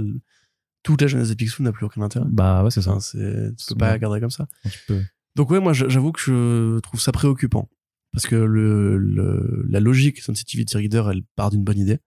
toute 0.83 1.01
la 1.01 1.07
jeunesse 1.07 1.31
de 1.31 1.35
Picsou 1.35 1.63
n'a 1.63 1.73
plus 1.73 1.87
aucun 1.87 2.03
intérêt. 2.03 2.27
bah 2.29 2.63
ouais 2.63 2.71
c'est 2.71 2.83
ça 2.83 2.91
Enfin, 2.91 3.01
c'est, 3.01 3.57
tu 3.57 3.67
peux 3.69 3.77
pas 3.79 3.99
garder 3.99 4.21
comme 4.21 4.31
ça. 4.31 4.47
tu 4.71 4.79
peux 4.87 5.01
Donc 5.35 5.51
ouais, 5.51 5.61
moi, 5.61 5.73
j'avoue 5.73 6.13
que 6.13 6.21
je 6.21 6.79
trouve 6.81 7.01
ça 7.01 7.11
préoccupant. 7.13 7.71
Parce 8.13 8.27
que 8.27 8.37
le, 8.37 8.99
le, 8.99 9.65
la 9.71 9.81
logique 9.81 10.21
Sensitivity 10.21 10.77
Reader, 10.77 11.05
elle 11.11 11.23
part 11.37 11.49
d'une 11.49 11.65
bonne 11.65 11.79
idée. 11.79 12.01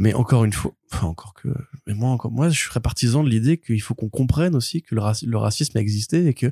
Mais 0.00 0.14
encore 0.14 0.46
une 0.46 0.52
fois, 0.54 0.72
enfin 0.90 1.06
encore 1.08 1.34
que, 1.34 1.48
mais 1.86 1.92
moi 1.92 2.08
encore, 2.08 2.30
moi 2.30 2.48
je 2.48 2.58
serais 2.58 2.80
partisan 2.80 3.22
de 3.22 3.28
l'idée 3.28 3.58
qu'il 3.58 3.82
faut 3.82 3.94
qu'on 3.94 4.08
comprenne 4.08 4.56
aussi 4.56 4.80
que 4.80 4.94
le, 4.94 5.02
raci- 5.02 5.26
le 5.26 5.36
racisme 5.36 5.76
a 5.76 5.80
existé 5.82 6.26
et 6.26 6.32
que 6.32 6.50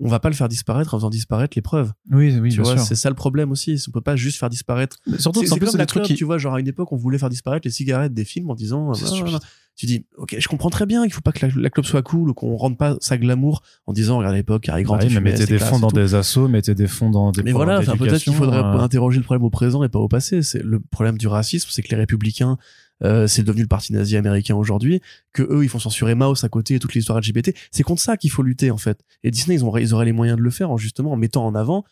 on 0.00 0.08
va 0.08 0.20
pas 0.20 0.28
le 0.28 0.34
faire 0.34 0.48
disparaître 0.48 0.94
en 0.94 0.98
faisant 0.98 1.10
disparaître 1.10 1.56
les 1.56 1.62
preuves. 1.62 1.92
oui 2.10 2.36
oui 2.40 2.50
tu 2.50 2.60
bien 2.60 2.74
vois, 2.74 2.78
c'est 2.78 2.94
ça 2.94 3.08
le 3.08 3.14
problème 3.14 3.50
aussi. 3.50 3.82
On 3.88 3.90
peut 3.90 4.00
pas 4.00 4.16
juste 4.16 4.38
faire 4.38 4.48
disparaître. 4.48 4.96
Mais 5.06 5.18
surtout 5.18 5.44
C'est 5.44 5.58
comme 5.58 5.76
la 5.76 5.86
clope, 5.86 6.04
qui 6.04 6.14
tu 6.14 6.24
vois, 6.24 6.38
genre 6.38 6.54
à 6.54 6.60
une 6.60 6.68
époque 6.68 6.92
on 6.92 6.96
voulait 6.96 7.18
faire 7.18 7.30
disparaître 7.30 7.66
les 7.66 7.72
cigarettes 7.72 8.14
des 8.14 8.24
films 8.24 8.50
en 8.50 8.54
disant, 8.54 8.92
ah, 8.92 9.38
tu 9.76 9.86
dis, 9.86 10.06
ok, 10.16 10.34
je 10.38 10.48
comprends 10.48 10.70
très 10.70 10.86
bien 10.86 11.04
qu'il 11.04 11.12
faut 11.12 11.20
pas 11.20 11.30
que 11.30 11.46
la, 11.46 11.52
la 11.54 11.70
clope 11.70 11.86
soit 11.86 12.02
cool 12.02 12.30
ou 12.30 12.34
qu'on 12.34 12.56
rende 12.56 12.76
pas 12.76 12.96
sa 13.00 13.16
glamour 13.16 13.62
en 13.86 13.92
disant, 13.92 14.18
regarde 14.18 14.34
l'époque, 14.34 14.68
Harry 14.68 14.82
Grant, 14.82 14.96
Bah 14.96 15.04
oui, 15.06 15.14
mais 15.14 15.20
mettez 15.20 15.46
des 15.46 15.60
fonds 15.60 15.78
dans 15.78 15.92
des 15.92 16.16
assauts 16.16 16.48
mettez 16.48 16.74
des 16.74 16.88
fonds 16.88 17.10
dans 17.10 17.30
des 17.30 17.44
Mais 17.44 17.52
voilà, 17.52 17.80
peut-être 17.80 18.22
qu'il 18.22 18.34
faudrait 18.34 18.58
euh, 18.58 18.80
interroger 18.80 19.18
le 19.18 19.24
problème 19.24 19.44
au 19.44 19.50
présent 19.50 19.84
et 19.84 19.88
pas 19.88 20.00
au 20.00 20.08
passé. 20.08 20.42
C'est 20.42 20.62
le 20.62 20.80
problème 20.80 21.16
du 21.16 21.28
racisme, 21.28 21.68
c'est 21.70 21.82
que 21.82 21.90
les 21.90 21.96
républicains, 21.96 22.58
euh, 23.04 23.26
c'est 23.26 23.42
devenu 23.42 23.62
le 23.62 23.68
parti 23.68 23.92
nazi 23.92 24.16
américain 24.16 24.56
aujourd'hui, 24.56 25.00
que 25.32 25.42
eux 25.42 25.62
ils 25.62 25.68
font 25.68 25.78
censurer 25.78 26.14
Maus 26.14 26.42
à 26.44 26.48
côté 26.48 26.74
et 26.74 26.78
toute 26.78 26.94
l'histoire 26.94 27.18
LGBT. 27.18 27.54
C'est 27.70 27.82
contre 27.82 28.02
ça 28.02 28.16
qu'il 28.16 28.30
faut 28.30 28.42
lutter 28.42 28.70
en 28.70 28.76
fait. 28.76 29.04
Et 29.22 29.30
Disney 29.30 29.56
ils, 29.56 29.64
ont, 29.64 29.76
ils 29.76 29.94
auraient 29.94 30.04
les 30.04 30.12
moyens 30.12 30.38
de 30.38 30.42
le 30.42 30.50
faire 30.50 30.70
en 30.70 30.76
justement 30.76 31.12
en 31.12 31.16
mettant 31.16 31.46
en 31.46 31.54
avant 31.54 31.84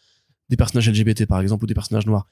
des 0.49 0.57
personnages 0.57 0.91
LGBT 0.91 1.27
par 1.27 1.41
exemple 1.41 1.65
ou 1.65 1.67
des 1.67 1.75
personnages 1.75 2.07
noirs. 2.07 2.27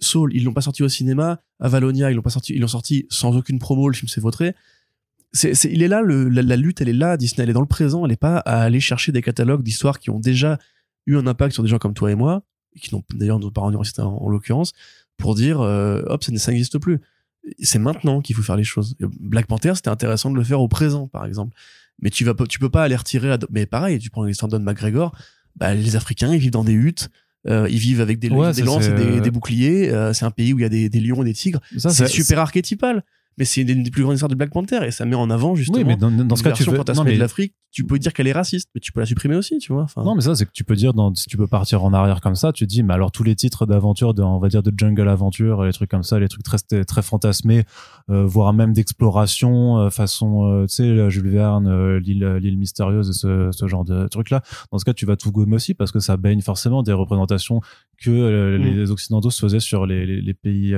Soul, 0.00 0.34
ils 0.34 0.44
l'ont 0.44 0.54
pas 0.54 0.62
sorti 0.62 0.82
au 0.82 0.88
cinéma. 0.88 1.40
Avalonia, 1.58 2.10
ils 2.10 2.14
l'ont 2.14 2.22
pas 2.22 2.30
sorti, 2.30 2.54
ils 2.54 2.60
l'ont 2.60 2.68
sorti 2.68 3.06
sans 3.10 3.36
aucune 3.36 3.58
promo. 3.58 3.88
Le 3.88 3.94
film 3.94 4.08
s'est 4.08 4.20
vautré. 4.20 4.54
C'est, 5.32 5.52
il 5.64 5.82
est 5.82 5.88
là, 5.88 6.02
la, 6.02 6.56
lutte, 6.56 6.80
elle 6.80 6.88
est 6.88 6.94
là. 6.94 7.16
Disney, 7.16 7.44
elle 7.44 7.50
est 7.50 7.54
dans 7.54 7.60
le 7.60 7.66
présent. 7.66 8.04
Elle 8.04 8.12
est 8.12 8.16
pas 8.16 8.38
à 8.38 8.62
aller 8.62 8.80
chercher 8.80 9.12
des 9.12 9.22
catalogues 9.22 9.62
d'histoires 9.62 9.98
qui 9.98 10.10
ont 10.10 10.18
déjà 10.18 10.58
eu 11.06 11.16
un 11.16 11.26
impact 11.26 11.52
sur 11.52 11.62
des 11.62 11.68
gens 11.68 11.78
comme 11.78 11.94
toi 11.94 12.10
et 12.10 12.14
moi, 12.14 12.42
et 12.74 12.80
qui 12.80 12.94
n'ont 12.94 13.04
d'ailleurs 13.14 13.38
nos 13.38 13.50
parents 13.50 13.72
en, 13.72 14.02
en 14.02 14.28
l'occurrence, 14.28 14.72
pour 15.18 15.34
dire, 15.34 15.60
euh, 15.60 16.02
hop, 16.06 16.24
ça 16.24 16.50
n'existe 16.50 16.78
plus. 16.78 17.00
C'est 17.60 17.78
maintenant 17.78 18.20
qu'il 18.20 18.36
faut 18.36 18.42
faire 18.42 18.56
les 18.56 18.64
choses. 18.64 18.96
Black 19.20 19.46
Panther, 19.46 19.72
c'était 19.74 19.88
intéressant 19.88 20.30
de 20.30 20.36
le 20.36 20.44
faire 20.44 20.60
au 20.60 20.68
présent, 20.68 21.08
par 21.08 21.24
exemple. 21.24 21.56
Mais 22.02 22.10
tu 22.10 22.24
vas 22.24 22.34
pas, 22.34 22.46
tu 22.46 22.58
peux 22.58 22.70
pas 22.70 22.82
aller 22.84 22.96
retirer. 22.96 23.34
Mais 23.50 23.66
pareil, 23.66 23.98
tu 23.98 24.10
prends 24.10 24.24
l'histoire 24.24 24.48
de 24.50 24.56
Don 24.58 24.64
McGregor. 24.64 25.14
Bah, 25.56 25.74
les 25.74 25.96
Africains, 25.96 26.32
ils 26.34 26.40
vivent 26.40 26.50
dans 26.52 26.64
des 26.64 26.72
huttes. 26.72 27.08
euh, 27.48 27.66
ils 27.70 27.78
vivent 27.78 28.00
avec 28.00 28.18
des, 28.18 28.28
Ouais, 28.30 28.52
des 28.52 28.60
ça, 28.60 28.64
lances 28.66 28.86
et 28.86 28.92
des, 28.94 29.20
des 29.20 29.30
boucliers. 29.30 29.90
euh, 29.90 30.12
c'est 30.12 30.24
un 30.26 30.30
pays 30.30 30.52
où 30.52 30.58
il 30.58 30.62
y 30.62 30.64
a 30.66 30.68
des, 30.68 30.88
des 30.90 31.00
lions 31.00 31.22
et 31.22 31.24
des 31.24 31.32
tigres. 31.34 31.60
C'est 31.76 32.06
super 32.08 32.38
archétypal. 32.40 33.02
Mais 33.38 33.44
c'est 33.46 33.62
une 33.62 33.82
des 33.82 33.90
plus 33.90 34.02
grandes 34.02 34.14
histoires 34.14 34.28
de 34.28 34.34
Black 34.34 34.50
Panther 34.52 34.80
et 34.84 34.90
ça 34.90 35.04
met 35.06 35.14
en 35.16 35.30
avant 35.30 35.54
justement 35.54 35.78
oui 35.78 35.84
mais 35.84 35.96
dans, 35.96 36.10
dans 36.10 36.36
ce 36.36 36.42
cas 36.42 36.52
tu 36.52 36.64
veux 36.64 36.76
non, 36.76 37.04
mais- 37.04 37.14
de 37.14 37.18
l'Afrique. 37.18 37.54
Tu 37.72 37.84
peux 37.84 38.00
dire 38.00 38.12
qu'elle 38.12 38.26
est 38.26 38.32
raciste, 38.32 38.68
mais 38.74 38.80
tu 38.80 38.90
peux 38.90 38.98
la 38.98 39.06
supprimer 39.06 39.36
aussi, 39.36 39.58
tu 39.58 39.72
vois. 39.72 39.84
Enfin, 39.84 40.02
Non, 40.02 40.16
mais 40.16 40.22
ça, 40.22 40.34
c'est 40.34 40.44
que 40.44 40.50
tu 40.52 40.64
peux 40.64 40.74
dire, 40.74 40.92
dans, 40.92 41.14
si 41.14 41.26
tu 41.28 41.36
peux 41.36 41.46
partir 41.46 41.84
en 41.84 41.92
arrière 41.92 42.20
comme 42.20 42.34
ça, 42.34 42.52
tu 42.52 42.66
dis, 42.66 42.82
mais 42.82 42.94
alors 42.94 43.12
tous 43.12 43.22
les 43.22 43.36
titres 43.36 43.64
d'aventure, 43.64 44.12
on 44.18 44.40
va 44.40 44.48
dire 44.48 44.64
de 44.64 44.72
jungle 44.76 45.08
aventure, 45.08 45.62
les 45.62 45.72
trucs 45.72 45.88
comme 45.88 46.02
ça, 46.02 46.18
les 46.18 46.26
trucs 46.26 46.42
très, 46.42 46.56
très 46.84 47.00
fantasmés, 47.02 47.62
euh, 48.10 48.24
voire 48.26 48.52
même 48.52 48.72
d'exploration, 48.72 49.78
euh, 49.78 49.88
façon, 49.90 50.46
euh, 50.50 50.66
tu 50.66 50.74
sais, 50.76 51.10
Jules 51.10 51.28
Verne, 51.30 51.68
euh, 51.68 52.00
l'île, 52.00 52.24
l'île 52.42 52.58
mystérieuse, 52.58 53.08
et 53.10 53.12
ce, 53.12 53.50
ce 53.52 53.66
genre 53.68 53.84
de 53.84 54.08
trucs-là. 54.08 54.42
Dans 54.72 54.78
ce 54.78 54.84
cas, 54.84 54.92
tu 54.92 55.06
vas 55.06 55.16
tout 55.16 55.30
gommer 55.30 55.54
aussi 55.54 55.74
parce 55.74 55.92
que 55.92 56.00
ça 56.00 56.16
baigne 56.16 56.40
forcément 56.40 56.82
des 56.82 56.92
représentations 56.92 57.60
que 58.02 58.10
euh, 58.10 58.58
Mm. 58.58 58.62
les 58.62 58.90
Occidentaux 58.90 59.30
se 59.30 59.40
faisaient 59.40 59.60
sur 59.60 59.86
les, 59.86 60.06
les, 60.06 60.20
les 60.20 60.34
pays 60.34 60.74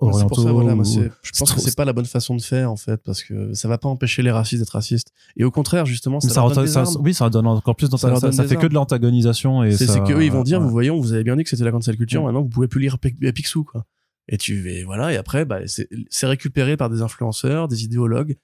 c'est 0.00 0.26
pour 0.28 0.40
ça, 0.40 0.52
voilà, 0.52 0.74
moi, 0.74 0.84
je 0.84 1.30
pense 1.38 1.52
que 1.52 1.60
c'est 1.60 1.74
pas 1.76 1.84
la 1.84 1.92
bonne 1.92 2.04
façon 2.06 2.36
de 2.36 2.40
faire 2.42 2.70
en 2.70 2.76
fait, 2.76 3.02
parce 3.02 3.22
que 3.24 3.52
ça 3.54 3.66
va 3.68 3.78
pas 3.78 3.88
empêcher 3.88 4.22
les 4.22 4.30
racistes 4.30 4.62
d'être 4.62 4.70
racistes. 4.70 5.12
Et 5.36 5.44
au 5.44 5.50
contraire, 5.50 5.86
justement, 5.86 6.20
ça, 6.20 6.28
ça, 6.28 6.40
leur 6.40 6.52
donne 6.52 6.64
des 6.66 6.70
ça- 6.70 6.80
armes. 6.82 6.96
oui, 7.00 7.14
ça 7.14 7.28
donne 7.30 7.46
encore 7.48 7.74
plus 7.74 7.88
dans 7.88 7.96
Ça 7.96 8.14
ça, 8.32 8.44
fait 8.44 8.56
que 8.56 8.66
de 8.68 8.74
l'antagonisation 8.74 9.64
et 9.64 9.72
C'est 9.72 9.86
ça- 9.86 9.94
c'est 9.94 10.04
que 10.04 10.12
eux, 10.12 10.24
ils 10.24 10.30
vont 10.30 10.42
dire, 10.44 10.58
ouais. 10.60 10.64
vous 10.64 10.70
voyons, 10.70 11.00
vous 11.00 11.12
avez 11.14 11.24
bien 11.24 11.36
dit 11.36 11.42
que 11.42 11.50
c'était 11.50 11.64
la 11.64 11.72
cancel 11.72 11.96
culture, 11.96 12.22
maintenant 12.22 12.42
vous 12.42 12.48
pouvez 12.48 12.68
plus 12.68 12.80
lire 12.80 12.98
Pic- 12.98 13.18
Picsou, 13.32 13.64
quoi. 13.64 13.84
Et 14.28 14.36
tu 14.36 14.70
et 14.70 14.84
voilà, 14.84 15.12
et 15.12 15.16
après, 15.16 15.44
bah, 15.44 15.60
c'est 15.66 15.88
c'est 16.10 16.26
récupéré 16.26 16.76
par 16.76 16.90
des 16.90 17.00
influenceurs, 17.02 17.66
des 17.66 17.82
idéologues, 17.84 18.36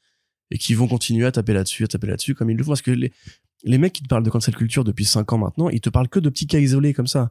et 0.51 0.59
qui 0.59 0.74
vont 0.74 0.89
continuer 0.89 1.26
à 1.26 1.32
taper 1.32 1.52
là-dessus, 1.52 1.85
à 1.85 1.86
taper 1.89 2.06
là-dessus, 2.09 2.35
comme 2.35 2.51
ils 2.51 2.56
le 2.56 2.64
font. 2.64 2.70
Parce 2.70 2.82
que 2.82 2.90
les, 2.90 3.12
les 3.64 3.78
mecs 3.78 3.93
qui 3.93 4.02
te 4.02 4.09
parlent 4.09 4.22
de 4.24 4.31
cancel 4.31 4.55
culture 4.56 4.82
depuis 4.82 5.05
5 5.05 5.32
ans 5.32 5.39
maintenant, 5.39 5.68
ils 5.68 5.81
te 5.81 5.90
parlent 5.90 6.09
que 6.09 6.18
de 6.20 6.31
petits 6.31 6.47
cas 6.47 6.59
isolés 6.59 6.94
comme 6.94 7.06
ça. 7.06 7.31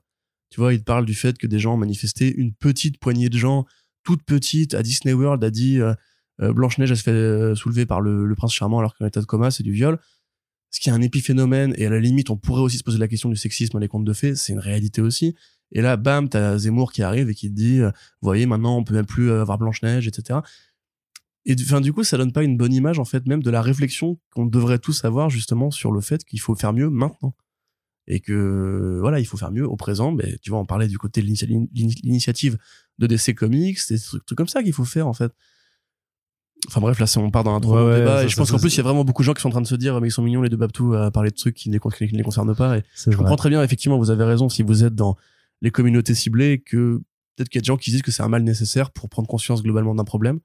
Tu 0.50 0.60
vois, 0.60 0.74
ils 0.74 0.80
te 0.80 0.84
parlent 0.84 1.06
du 1.06 1.16
fait 1.16 1.36
que 1.38 1.48
des 1.48 1.58
gens 1.60 1.74
ont 1.74 1.78
manifesté, 1.78 2.32
une 2.38 2.54
petite 2.54 3.00
poignée 3.00 3.28
de 3.30 3.38
gens, 3.38 3.66
toute 4.04 4.24
petite, 4.24 4.74
à 4.74 4.84
Disney 4.84 5.14
World, 5.14 5.44
a 5.44 5.50
dit, 5.50 5.80
euh, 5.82 5.94
Euh, 6.42 6.52
Blanche-Neige, 6.52 6.90
elle 6.90 6.98
se 6.98 7.04
fait 7.04 7.12
euh, 7.12 7.54
soulever 7.54 7.86
par 7.86 8.02
le, 8.02 8.26
le 8.26 8.36
prince 8.36 8.52
charmant 8.54 8.80
alors 8.80 8.96
qu'en 8.96 9.06
état 9.06 9.22
de 9.22 9.26
coma, 9.28 9.52
c'est 9.52 9.62
du 9.62 9.72
viol. 9.72 10.00
Ce 10.72 10.80
qui 10.80 10.90
est 10.90 10.92
un 10.92 11.00
épiphénomène, 11.04 11.76
et 11.78 11.86
à 11.86 11.92
la 11.92 12.00
limite, 12.00 12.32
on 12.32 12.38
pourrait 12.38 12.64
aussi 12.64 12.80
se 12.80 12.84
poser 12.84 12.98
la 12.98 13.08
question 13.08 13.30
du 13.30 13.36
sexisme 13.36 13.74
dans 13.74 13.80
les 13.80 13.88
contes 13.88 14.04
de 14.04 14.14
fées, 14.14 14.34
c'est 14.36 14.52
une 14.52 14.60
réalité 14.60 15.00
aussi. 15.00 15.36
Et 15.74 15.82
là, 15.82 15.96
bam, 15.96 16.28
t'as 16.30 16.58
Zemmour 16.58 16.92
qui 16.92 17.04
arrive 17.04 17.30
et 17.30 17.36
qui 17.36 17.50
te 17.52 17.56
dit, 17.56 17.82
euh, 17.82 17.90
vous 17.90 18.26
voyez, 18.30 18.48
maintenant, 18.48 18.76
on 18.80 18.84
peut 18.84 18.96
même 18.96 19.06
plus 19.06 19.30
avoir 19.32 19.60
Blanche-Neige, 19.60 20.08
etc. 20.08 20.40
Et 21.46 21.56
enfin, 21.62 21.82
du 21.82 21.94
coup, 21.94 22.04
ça 22.04 22.18
donne 22.18 22.32
pas 22.32 22.44
une 22.44 22.58
bonne 22.58 22.74
image, 22.74 22.98
en 22.98 23.06
fait, 23.06 23.28
même 23.28 23.44
de 23.44 23.52
la 23.52 23.62
réflexion 23.62 24.20
qu'on 24.34 24.48
devrait 24.48 24.80
tous 24.80 25.06
avoir, 25.06 25.30
justement, 25.30 25.70
sur 25.70 25.92
le 25.92 26.02
fait 26.02 26.24
qu'il 26.26 26.40
faut 26.40 26.56
faire 26.56 26.74
mieux 26.74 26.90
maintenant. 26.90 27.36
Et 28.08 28.22
que, 28.22 28.98
voilà, 29.02 29.20
il 29.20 29.26
faut 29.26 29.38
faire 29.38 29.52
mieux 29.52 29.68
au 29.68 29.76
présent. 29.76 30.12
Mais 30.12 30.38
tu 30.42 30.50
vois, 30.50 30.60
on 30.60 30.66
parlait 30.66 30.88
du 30.88 30.98
côté 30.98 31.22
de 31.22 31.28
l'initia- 31.28 31.46
l'ini- 31.48 32.02
l'initiative 32.04 32.58
de 33.00 33.08
DC 33.08 33.36
Comics, 33.36 33.80
des 33.90 34.00
trucs, 34.00 34.26
trucs 34.26 34.38
comme 34.38 34.48
ça 34.48 34.64
qu'il 34.64 34.74
faut 34.74 34.86
faire, 34.86 35.08
en 35.08 35.14
fait. 35.14 35.32
Enfin 36.68 36.80
bref, 36.80 36.98
là, 37.00 37.06
on 37.18 37.30
part 37.30 37.44
dans 37.44 37.56
un 37.56 37.60
trop 37.60 37.76
Ouais, 37.76 37.82
long 37.82 37.98
débat. 37.98 38.18
ça, 38.18 38.24
et 38.24 38.30
je 38.30 38.36
ça, 38.36 38.42
pense 38.42 38.52
qu'en 38.52 38.60
plus, 38.60 38.74
il 38.74 38.78
y 38.78 38.80
a 38.80 38.84
vraiment 38.84 39.04
beaucoup 39.04 39.22
de 39.22 39.26
gens 39.26 39.34
qui 39.34 39.42
sont 39.42 39.50
en 39.50 39.52
train 39.52 39.62
de 39.62 39.68
se 39.68 39.76
dire, 39.76 40.00
mais 40.00 40.08
ils 40.08 40.12
sont 40.12 40.22
mignons, 40.22 40.42
les 40.42 40.50
deux 40.50 40.56
Babtou, 40.58 40.94
à 40.94 41.12
parler 41.12 41.30
de 41.32 41.36
trucs 41.36 41.56
qui 41.56 41.70
ne 41.70 41.74
les, 41.74 41.80
concernent 42.24 42.56
pas. 42.56 42.78
Et 42.78 42.84
je 42.96 43.10
vrai. 43.10 43.18
comprends 43.18 43.36
très 43.36 43.50
bien, 43.50 43.62
effectivement, 43.62 43.98
vous 43.98 44.12
avez 44.12 44.24
raison, 44.24 44.48
si 44.48 44.64
vous 44.64 44.84
êtes 44.86 44.96
dans 44.96 45.18
les 45.62 45.72
communautés 45.72 46.16
ciblées, 46.16 46.60
que 46.60 47.02
peut-être 47.36 47.50
qu'il 47.50 47.58
y 47.58 47.62
a 47.62 47.64
des 47.64 47.68
gens 47.68 47.78
qui 47.78 47.92
disent 47.92 48.02
que 48.02 48.12
c'est 48.12 48.24
un 48.24 48.30
mal 48.30 48.44
nécessaire 48.44 48.92
pour 48.92 49.10
prendre 49.10 49.28
conscience 49.28 49.62
globalement 49.62 49.94
d'un 49.96 50.04
problème 50.06 50.40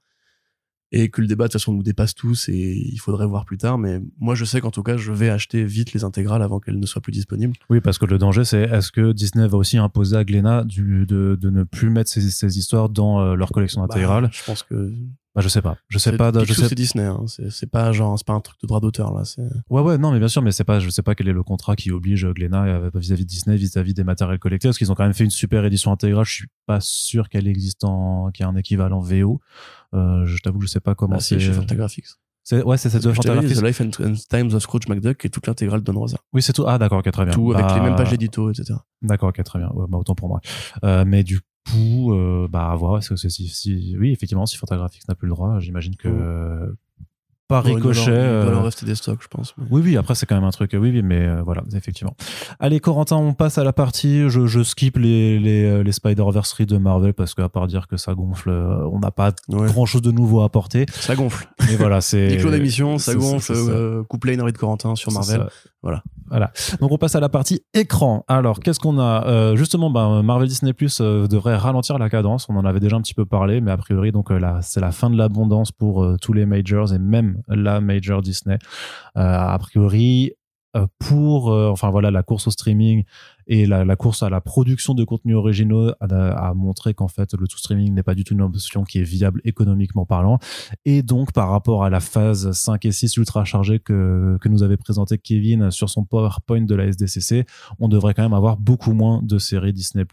et 0.91 1.11
que 1.11 1.21
le 1.21 1.27
débat 1.27 1.45
de 1.45 1.49
toute 1.49 1.61
façon 1.61 1.73
nous 1.73 1.83
dépasse 1.83 2.15
tous 2.15 2.49
et 2.49 2.83
il 2.91 2.99
faudrait 2.99 3.27
voir 3.27 3.45
plus 3.45 3.59
tard. 3.59 3.79
Mais 3.79 4.01
moi, 4.19 4.35
je 4.35 4.45
sais 4.45 4.61
qu'en 4.61 4.71
tout 4.71 4.83
cas, 4.83 4.97
je 4.97 5.13
vais 5.13 5.29
acheter 5.29 5.65
vite 5.65 5.93
les 5.93 6.05
intégrales 6.05 6.43
avant 6.43 6.61
qu'elles 6.61 6.79
ne 6.79 6.87
soient 6.87 7.03
plus 7.03 7.13
disponibles. 7.13 7.55
Oui, 7.69 7.81
parce 7.81 7.99
que 7.99 8.07
le 8.07 8.19
danger, 8.19 8.45
c'est 8.45 8.63
est-ce 8.63 8.91
que 8.91 9.13
Disney 9.13 9.47
va 9.47 9.59
aussi 9.59 9.77
imposer 9.77 10.17
à 10.17 10.25
Glénat 10.25 10.65
du, 10.65 11.05
de, 11.07 11.39
de 11.41 11.51
ne 11.51 11.65
plus 11.65 11.91
mettre 11.91 12.11
ces, 12.11 12.23
ces 12.31 12.59
histoires 12.59 12.89
dans 12.89 13.21
euh, 13.21 13.35
leur 13.35 13.51
collection 13.51 13.83
intégrale 13.83 14.25
Bah, 14.25 14.31
je 14.33 14.43
pense 14.45 14.63
que 14.63 14.95
bah, 15.35 15.43
Je 15.43 15.49
sais 15.49 15.63
pas. 15.63 15.77
Je 15.89 15.99
sais 15.99 16.17
pas. 16.17 16.33
Je 16.45 16.53
sais 16.53 16.69
c'est 16.69 16.75
Disney. 16.75 17.05
Hein. 17.05 17.25
C'est 17.51 17.71
pas 17.71 17.93
genre, 17.93 18.19
c'est 18.19 18.27
pas 18.27 18.33
un 18.33 18.41
truc 18.41 18.61
de 18.63 18.67
droit 18.67 18.81
d'auteur 18.81 19.13
là. 19.13 19.23
Ouais, 19.69 19.83
ouais, 19.83 19.99
non, 19.99 20.11
mais 20.11 20.19
bien 20.19 20.29
sûr, 20.29 20.41
mais 20.41 20.53
c'est 20.53 20.65
pas, 20.65 20.81
je 20.81 20.89
sais 20.89 21.03
pas 21.03 21.15
quel 21.15 21.29
est 21.29 21.33
le 21.33 21.43
contrat 21.43 21.77
qui 21.77 21.93
oblige 21.93 22.27
Glénat 22.27 22.65
euh, 22.65 22.91
vis-à-vis 22.95 23.25
de 23.25 23.29
Disney, 23.29 23.57
vis-à-vis 23.57 23.95
des 23.95 24.05
matériels 24.05 24.39
collectés, 24.39 24.69
parce 24.69 24.79
qu'ils 24.79 24.91
ont 24.91 24.95
quand 24.95 25.05
même 25.05 25.15
fait 25.15 25.25
une 25.25 25.31
super 25.31 25.65
édition 25.65 25.93
intégrale. 25.93 26.25
Je 26.25 26.33
suis 26.33 26.49
pas 26.67 26.81
sûr 26.81 27.29
qu'elle 27.29 27.47
existe 27.47 27.85
en, 27.85 28.31
qu'il 28.33 28.45
y 28.45 28.47
a 28.47 28.51
un 28.51 28.57
équivalent 28.57 29.01
VO. 29.01 29.41
Euh, 29.95 30.25
je 30.27 30.37
t'avoue 30.39 30.59
que 30.59 30.67
je 30.67 30.71
sais 30.71 30.81
pas 30.81 30.95
comment 30.95 31.15
bah, 31.17 31.21
c'est. 31.21 31.39
chez 31.41 31.53
Fantagraphics. 31.53 32.07
c'est- 32.43 32.63
ouais, 32.63 32.77
c'est 32.77 32.91
cette 32.91 33.03
Fantagraphics. 33.11 33.57
The 33.57 33.63
Life 33.63 33.81
and, 33.81 33.91
and 34.05 34.15
Times 34.29 34.55
of 34.55 34.63
Scrooge 34.63 34.87
McDuck 34.89 35.25
et 35.25 35.31
toute 35.31 35.47
l'intégrale 35.47 35.83
de 35.83 35.91
Rosa. 35.91 36.19
Oui, 36.33 36.43
c'est 36.43 36.53
tout. 36.53 36.65
Ah, 36.67 36.79
d'accord, 36.79 36.99
ok, 36.99 37.11
très 37.11 37.25
bien. 37.25 37.33
Tout 37.35 37.53
avec 37.53 37.67
Bah, 37.67 37.75
les 37.77 37.81
mêmes 37.83 37.97
pages 37.97 38.11
d'édito, 38.11 38.51
etc. 38.51 38.75
D'accord, 39.03 39.31
ok, 39.31 39.43
très 39.43 39.59
bien. 39.59 39.71
Ouais, 39.75 39.87
bah, 39.89 39.99
autant 39.99 40.15
pour 40.15 40.29
moi. 40.29 40.41
Euh, 40.85 41.05
mais 41.07 41.23
du 41.25 41.41
coup, 41.71 42.13
euh, 42.15 42.49
bah, 42.51 42.71
à 42.71 42.75
voir. 42.77 42.99
Est-ce 42.99 43.11
que 43.11 43.17
c'est 43.17 43.31
si, 43.31 43.49
si, 43.49 43.97
oui, 43.99 44.13
effectivement, 44.13 44.47
si 44.47 44.57
Fantagraphics 44.57 45.07
n'a 45.09 45.15
plus 45.15 45.27
le 45.29 45.35
droit, 45.35 45.59
j'imagine 45.61 45.97
que, 45.97 46.09
Ouais. 46.09 46.73
Par 47.49 47.63
Bon, 47.65 47.71
il 47.71 47.81
doit 47.83 47.93
ricochet. 47.93 48.11
leur- 48.11 48.19
Il 48.19 48.23
doit 48.43 48.51
euh, 48.51 48.51
leur 48.53 48.65
rester 48.65 48.85
des 48.87 48.95
stocks, 48.95 49.21
je 49.23 49.29
pense. 49.29 49.55
mais- 49.57 49.65
Oui, 49.71 49.81
oui, 49.85 49.97
après, 49.97 50.15
c'est 50.15 50.27
quand 50.27 50.35
même 50.35 50.45
un 50.45 50.51
truc. 50.51 50.71
Oui, 50.75 50.91
oui, 50.91 51.03
mais 51.03 51.27
euh, 51.27 51.43
voilà, 51.43 51.63
effectivement. 51.75 52.15
Allez, 52.61 52.79
Corentin, 52.79 53.17
on 53.17 53.33
passe 53.33 53.57
à 53.59 53.65
la 53.65 53.73
partie. 53.73 54.29
Je, 54.29 54.47
je 54.47 54.63
skip 54.63 54.97
les, 54.99 55.39
les, 55.41 55.65
euh, 55.65 55.83
les 55.83 55.93
Spider-Verse 55.93 56.61
de 56.61 56.77
Marvel 56.79 57.15
parce 57.15 57.35
qu'à 57.35 57.49
part 57.49 57.67
dire 57.67 57.89
que 57.89 57.97
ça 57.97 58.15
gonfle, 58.15 58.51
on 58.51 58.99
n'a 59.01 59.11
pas 59.11 59.33
Ouais. 59.49 59.67
grand 59.67 59.87
chose 59.87 60.03
de 60.03 60.11
nouveau 60.13 60.43
à 60.43 60.45
apporter. 60.45 60.87
Ça 60.93 61.15
gonfle. 61.17 61.49
Mais 61.69 61.77
voilà, 61.77 62.01
c'est. 62.01 62.29
Diclo 62.37 62.51
d'émission, 62.51 62.99
ça 62.99 63.15
gonfle. 63.15 63.53
euh, 63.57 64.03
couplet 64.05 64.39
Henry 64.41 64.53
de 64.53 64.59
Corentin 64.59 64.95
sur 64.95 65.11
Marvel. 65.13 65.47
Voilà. 65.83 66.03
Voilà. 66.29 66.51
Donc 66.81 66.91
on 66.93 66.99
passe 66.99 67.15
à 67.15 67.21
la 67.21 67.29
partie 67.29 67.63
écran. 67.73 68.25
Alors 68.29 68.61
qu'est-ce 68.61 68.81
qu'on 68.81 68.99
a 68.99 69.25
Euh, 69.27 69.57
Justement, 69.57 69.91
ben, 69.91 70.23
Marvel 70.23 70.49
Disney 70.49 70.73
Plus 70.73 71.01
euh, 71.01 71.27
devrait 71.27 71.57
ralentir 71.57 71.99
la 71.99 72.11
cadence. 72.11 72.47
On 72.49 72.57
en 72.57 72.65
avait 72.65 72.81
déjà 72.81 72.97
un 72.97 73.01
petit 73.01 73.15
peu 73.15 73.25
parlé, 73.25 73.61
mais 73.61 73.71
a 73.71 73.77
priori 73.77 74.13
donc 74.13 74.31
euh, 74.31 74.39
là 74.39 74.59
c'est 74.61 74.81
la 74.81 74.91
fin 74.93 75.09
de 75.09 75.17
l'abondance 75.17 75.73
pour 75.73 76.07
tous 76.21 76.33
les 76.33 76.47
majors 76.47 76.93
et 76.93 76.99
même 76.99 77.43
la 77.49 77.81
major 77.81 78.23
Disney. 78.23 78.59
A 79.15 79.57
priori 79.59 80.33
pour 80.99 81.51
euh, 81.51 81.71
enfin 81.71 81.91
voilà 81.91 82.11
la 82.11 82.23
course 82.23 82.47
au 82.47 82.51
streaming 82.51 83.05
et 83.47 83.65
la, 83.65 83.97
course 83.97 84.23
à 84.23 84.29
la 84.29 84.43
production 84.43 84.93
de 84.93 85.05
contenus 85.05 85.35
originaux 85.35 85.93
a, 86.01 86.05
a 86.05 86.53
montré 86.53 86.93
qu'en 86.93 87.09
fait 87.09 87.33
le 87.33 87.49
tout 87.49 87.57
streaming 87.57 87.95
n'est 87.95 88.03
pas 88.03 88.15
du 88.15 88.23
tout 88.23 88.35
une 88.35 88.43
option 88.43 88.85
qui 88.85 88.99
est 88.99 89.05
viable 89.05 89.41
économiquement 89.45 90.05
parlant 90.05 90.39
et 90.85 91.03
donc 91.03 91.33
par 91.33 91.49
rapport 91.49 91.85
à 91.85 91.91
la 91.91 92.01
phase 92.01 92.53
5 92.53 92.85
et 92.85 92.93
6 92.93 93.17
ultra 93.17 93.47
chargée 93.47 93.79
que, 93.79 94.37
que 94.43 94.49
nous 94.51 94.63
avait 94.63 94.77
présenté 94.77 95.17
Kevin 95.17 95.71
sur 95.71 95.89
son 95.89 96.05
PowerPoint 96.05 96.67
de 96.67 96.75
la 96.75 96.85
SDCC 96.85 97.47
on 97.79 97.89
devrait 97.89 98.13
quand 98.13 98.23
même 98.23 98.35
avoir 98.35 98.59
beaucoup 98.59 98.93
moins 98.93 99.23
de 99.23 99.39
séries 99.39 99.73
Disney+. 99.73 100.05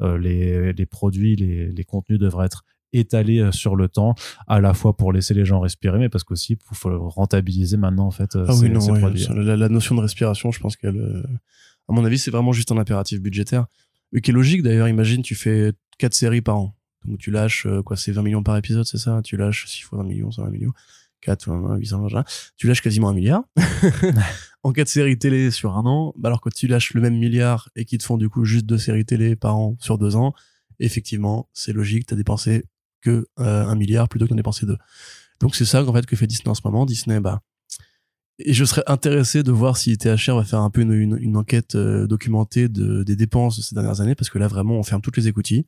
Euh, 0.00 0.18
les, 0.18 0.72
les 0.72 0.86
produits, 0.86 1.36
les, 1.36 1.68
les 1.70 1.84
contenus 1.84 2.18
devraient 2.18 2.46
être 2.46 2.64
étalés 2.92 3.40
euh, 3.40 3.52
sur 3.52 3.76
le 3.76 3.88
temps, 3.88 4.14
à 4.46 4.60
la 4.60 4.74
fois 4.74 4.96
pour 4.96 5.12
laisser 5.12 5.34
les 5.34 5.44
gens 5.44 5.60
respirer, 5.60 5.98
mais 5.98 6.08
parce 6.08 6.24
qu'aussi 6.24 6.54
il 6.54 6.76
faut 6.76 7.08
rentabiliser 7.08 7.76
maintenant 7.76 8.06
en 8.06 8.10
fait 8.10 8.36
euh, 8.36 8.46
Ah 8.48 8.52
ces, 8.52 8.62
oui, 8.62 8.70
non, 8.70 8.80
ces 8.80 8.90
ouais, 8.92 9.00
produits. 9.00 9.24
ça, 9.24 9.34
la, 9.34 9.56
la 9.56 9.68
notion 9.68 9.94
de 9.94 10.00
respiration, 10.00 10.50
je 10.50 10.60
pense 10.60 10.76
qu'elle, 10.76 10.96
euh, 10.96 11.22
à 11.88 11.92
mon 11.92 12.04
avis, 12.04 12.18
c'est 12.18 12.30
vraiment 12.30 12.52
juste 12.52 12.72
un 12.72 12.78
impératif 12.78 13.20
budgétaire. 13.20 13.66
Et 14.14 14.20
qui 14.22 14.30
est 14.30 14.34
logique 14.34 14.62
d'ailleurs. 14.62 14.88
Imagine, 14.88 15.22
tu 15.22 15.34
fais 15.34 15.72
4 15.98 16.14
séries 16.14 16.40
par 16.40 16.56
an. 16.56 16.74
Donc 17.04 17.18
tu 17.18 17.30
lâches, 17.30 17.66
quoi, 17.84 17.96
c'est 17.96 18.10
20 18.12 18.22
millions 18.22 18.42
par 18.42 18.56
épisode, 18.56 18.84
c'est 18.86 18.96
ça 18.98 19.20
Tu 19.22 19.36
lâches 19.36 19.66
6 19.66 19.82
fois 19.82 19.98
20 19.98 20.04
millions, 20.04 20.30
c'est 20.30 20.40
20 20.42 20.50
millions. 20.50 20.72
4, 21.20 21.50
20, 21.50 21.76
800, 21.76 21.98
machin. 22.00 22.24
Tu 22.56 22.66
lâches 22.68 22.80
quasiment 22.80 23.08
un 23.08 23.14
milliard. 23.14 23.42
en 24.62 24.72
4 24.72 24.88
séries 24.88 25.18
télé 25.18 25.50
sur 25.50 25.76
un 25.76 25.84
an, 25.86 26.14
bah 26.16 26.28
alors 26.28 26.40
que 26.40 26.48
tu 26.50 26.66
lâches 26.68 26.94
le 26.94 27.00
même 27.00 27.18
milliard 27.18 27.68
et 27.76 27.84
qu'ils 27.84 27.98
te 27.98 28.04
font 28.04 28.16
du 28.16 28.28
coup 28.28 28.44
juste 28.44 28.66
deux 28.66 28.78
séries 28.78 29.04
télé 29.04 29.36
par 29.36 29.56
an 29.56 29.76
sur 29.80 29.98
deux 29.98 30.16
ans, 30.16 30.32
effectivement, 30.80 31.48
c'est 31.52 31.72
logique, 31.72 32.06
t'as 32.06 32.16
dépensé 32.16 32.64
que 33.00 33.26
euh, 33.38 33.66
un 33.66 33.74
milliard 33.74 34.08
plutôt 34.08 34.26
que 34.26 34.30
d'en 34.30 34.36
dépenser 34.36 34.66
deux. 34.66 34.78
Donc 35.40 35.54
c'est 35.54 35.64
ça 35.64 35.84
en 35.84 35.92
fait 35.92 36.06
que 36.06 36.16
fait 36.16 36.26
Disney 36.26 36.48
en 36.48 36.54
ce 36.54 36.62
moment. 36.64 36.86
Disney, 36.86 37.20
bah, 37.20 37.42
et 38.38 38.52
je 38.52 38.64
serais 38.64 38.84
intéressé 38.86 39.42
de 39.42 39.52
voir 39.52 39.76
si 39.76 39.96
THR 39.96 40.36
va 40.36 40.44
faire 40.44 40.60
un 40.60 40.70
peu 40.70 40.82
une, 40.82 41.36
enquête 41.36 41.74
euh, 41.74 42.06
documentée 42.06 42.68
de, 42.68 43.02
des 43.02 43.16
dépenses 43.16 43.56
de 43.56 43.62
ces 43.62 43.74
dernières 43.74 44.00
années, 44.00 44.14
parce 44.14 44.30
que 44.30 44.38
là 44.38 44.46
vraiment 44.46 44.78
on 44.78 44.82
ferme 44.82 45.00
toutes 45.00 45.16
les 45.16 45.28
écoutilles. 45.28 45.66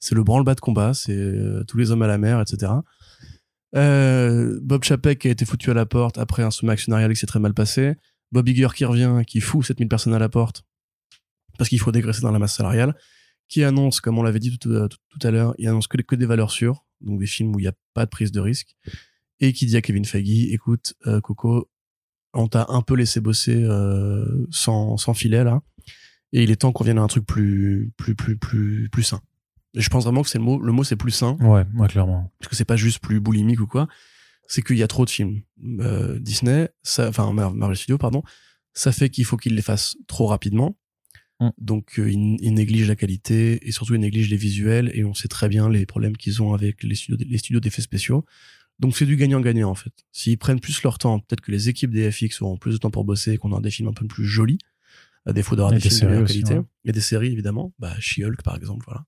C'est 0.00 0.14
le 0.14 0.24
branle-bas 0.24 0.54
de 0.54 0.60
combat, 0.60 0.94
c'est 0.94 1.12
euh, 1.12 1.62
tous 1.64 1.76
les 1.76 1.90
hommes 1.90 2.02
à 2.02 2.06
la 2.06 2.18
mer, 2.18 2.40
etc. 2.40 2.72
Bob 3.72 4.82
Chapek 4.82 5.26
a 5.26 5.28
été 5.30 5.44
foutu 5.44 5.70
à 5.70 5.74
la 5.74 5.86
porte 5.86 6.18
après 6.18 6.42
un 6.42 6.50
sommet 6.50 6.72
actionnarial 6.72 7.12
qui 7.12 7.20
s'est 7.20 7.26
très 7.26 7.38
mal 7.38 7.54
passé. 7.54 7.94
Bob 8.32 8.48
Iger 8.48 8.68
qui 8.74 8.84
revient, 8.84 9.22
qui 9.26 9.40
fout 9.40 9.64
7000 9.64 9.88
personnes 9.88 10.14
à 10.14 10.18
la 10.18 10.28
porte 10.28 10.64
parce 11.60 11.68
qu'il 11.68 11.78
faut 11.78 11.92
dégraisser 11.92 12.22
dans 12.22 12.30
la 12.30 12.38
masse 12.38 12.54
salariale, 12.54 12.96
qui 13.50 13.62
annonce, 13.64 14.00
comme 14.00 14.16
on 14.18 14.22
l'avait 14.22 14.38
dit 14.38 14.56
tout, 14.58 14.70
tout, 14.88 14.96
tout 15.10 15.26
à 15.26 15.30
l'heure, 15.30 15.54
il 15.58 15.68
annonce 15.68 15.86
que, 15.88 16.00
que 16.00 16.14
des 16.16 16.24
valeurs 16.24 16.50
sûres, 16.52 16.86
donc 17.02 17.20
des 17.20 17.26
films 17.26 17.54
où 17.54 17.58
il 17.58 17.62
n'y 17.62 17.68
a 17.68 17.74
pas 17.92 18.06
de 18.06 18.10
prise 18.10 18.32
de 18.32 18.40
risque, 18.40 18.74
et 19.40 19.52
qui 19.52 19.66
dit 19.66 19.76
à 19.76 19.82
Kevin 19.82 20.04
Feige, 20.06 20.46
écoute, 20.52 20.94
euh, 21.06 21.20
Coco, 21.20 21.68
on 22.32 22.46
t'a 22.48 22.66
un 22.68 22.80
peu 22.80 22.94
laissé 22.94 23.20
bosser 23.20 23.60
euh, 23.62 24.46
sans, 24.50 24.96
sans 24.96 25.12
filet 25.14 25.42
là, 25.44 25.60
et 26.32 26.44
il 26.44 26.50
est 26.50 26.56
temps 26.56 26.70
qu'on 26.72 26.84
vienne 26.84 26.98
à 26.98 27.02
un 27.02 27.08
truc 27.08 27.26
plus 27.26 27.92
plus 27.96 28.14
plus 28.14 28.36
plus 28.36 28.88
plus 28.88 29.02
sain. 29.02 29.20
Et 29.74 29.80
je 29.80 29.88
pense 29.90 30.04
vraiment 30.04 30.22
que 30.22 30.28
c'est 30.28 30.38
le 30.38 30.44
mot, 30.44 30.60
le 30.60 30.72
mot 30.72 30.84
c'est 30.84 30.96
plus 30.96 31.10
sain, 31.10 31.36
Ouais, 31.40 31.64
ouais, 31.74 31.88
clairement. 31.88 32.32
parce 32.38 32.48
que 32.48 32.54
c'est 32.56 32.64
pas 32.64 32.76
juste 32.76 33.00
plus 33.00 33.18
boulimique 33.20 33.60
ou 33.60 33.66
quoi, 33.66 33.88
c'est 34.46 34.62
qu'il 34.62 34.78
y 34.78 34.82
a 34.84 34.88
trop 34.88 35.04
de 35.04 35.10
films. 35.10 35.42
Euh, 35.80 36.18
Disney, 36.20 36.68
enfin 36.98 37.32
Mar- 37.32 37.52
Marvel 37.54 37.76
Studios, 37.76 37.98
pardon, 37.98 38.22
ça 38.74 38.92
fait 38.92 39.10
qu'il 39.10 39.24
faut 39.24 39.36
qu'ils 39.36 39.54
les 39.56 39.62
fassent 39.62 39.96
trop 40.06 40.26
rapidement. 40.28 40.76
Mm. 41.40 41.48
Donc 41.58 41.98
euh, 41.98 42.10
ils, 42.10 42.36
ils 42.40 42.54
négligent 42.54 42.88
la 42.88 42.96
qualité 42.96 43.66
et 43.66 43.72
surtout 43.72 43.94
ils 43.94 44.00
négligent 44.00 44.30
les 44.30 44.36
visuels 44.36 44.90
et 44.94 45.04
on 45.04 45.14
sait 45.14 45.28
très 45.28 45.48
bien 45.48 45.68
les 45.68 45.86
problèmes 45.86 46.16
qu'ils 46.16 46.42
ont 46.42 46.54
avec 46.54 46.82
les 46.82 46.94
studios, 46.94 47.16
les 47.28 47.38
studios 47.38 47.60
d'effets 47.60 47.82
spéciaux. 47.82 48.24
Donc 48.78 48.96
c'est 48.96 49.06
du 49.06 49.16
gagnant-gagnant 49.16 49.70
en 49.70 49.74
fait. 49.74 49.92
S'ils 50.12 50.38
prennent 50.38 50.60
plus 50.60 50.82
leur 50.82 50.98
temps, 50.98 51.18
peut-être 51.20 51.40
que 51.40 51.50
les 51.50 51.68
équipes 51.68 51.90
des 51.90 52.10
FX 52.10 52.40
auront 52.42 52.56
plus 52.56 52.72
de 52.72 52.76
temps 52.78 52.90
pour 52.90 53.04
bosser 53.04 53.32
et 53.32 53.36
qu'on 53.36 53.52
aura 53.52 53.60
des 53.60 53.70
films 53.70 53.88
un 53.88 53.92
peu 53.92 54.06
plus 54.06 54.26
jolis, 54.26 54.58
à 55.26 55.32
défaut 55.32 55.56
d'avoir 55.56 55.72
des, 55.72 55.78
des 55.78 55.90
films 55.90 56.00
de 56.00 56.06
meilleure 56.06 56.24
aussi, 56.24 56.42
qualité. 56.42 56.54
ouais. 56.58 56.64
Et 56.86 56.92
des 56.92 57.00
séries 57.00 57.32
évidemment, 57.32 57.74
bah 57.78 57.94
She-Hulk 57.98 58.42
par 58.42 58.56
exemple, 58.56 58.84
voilà. 58.86 59.04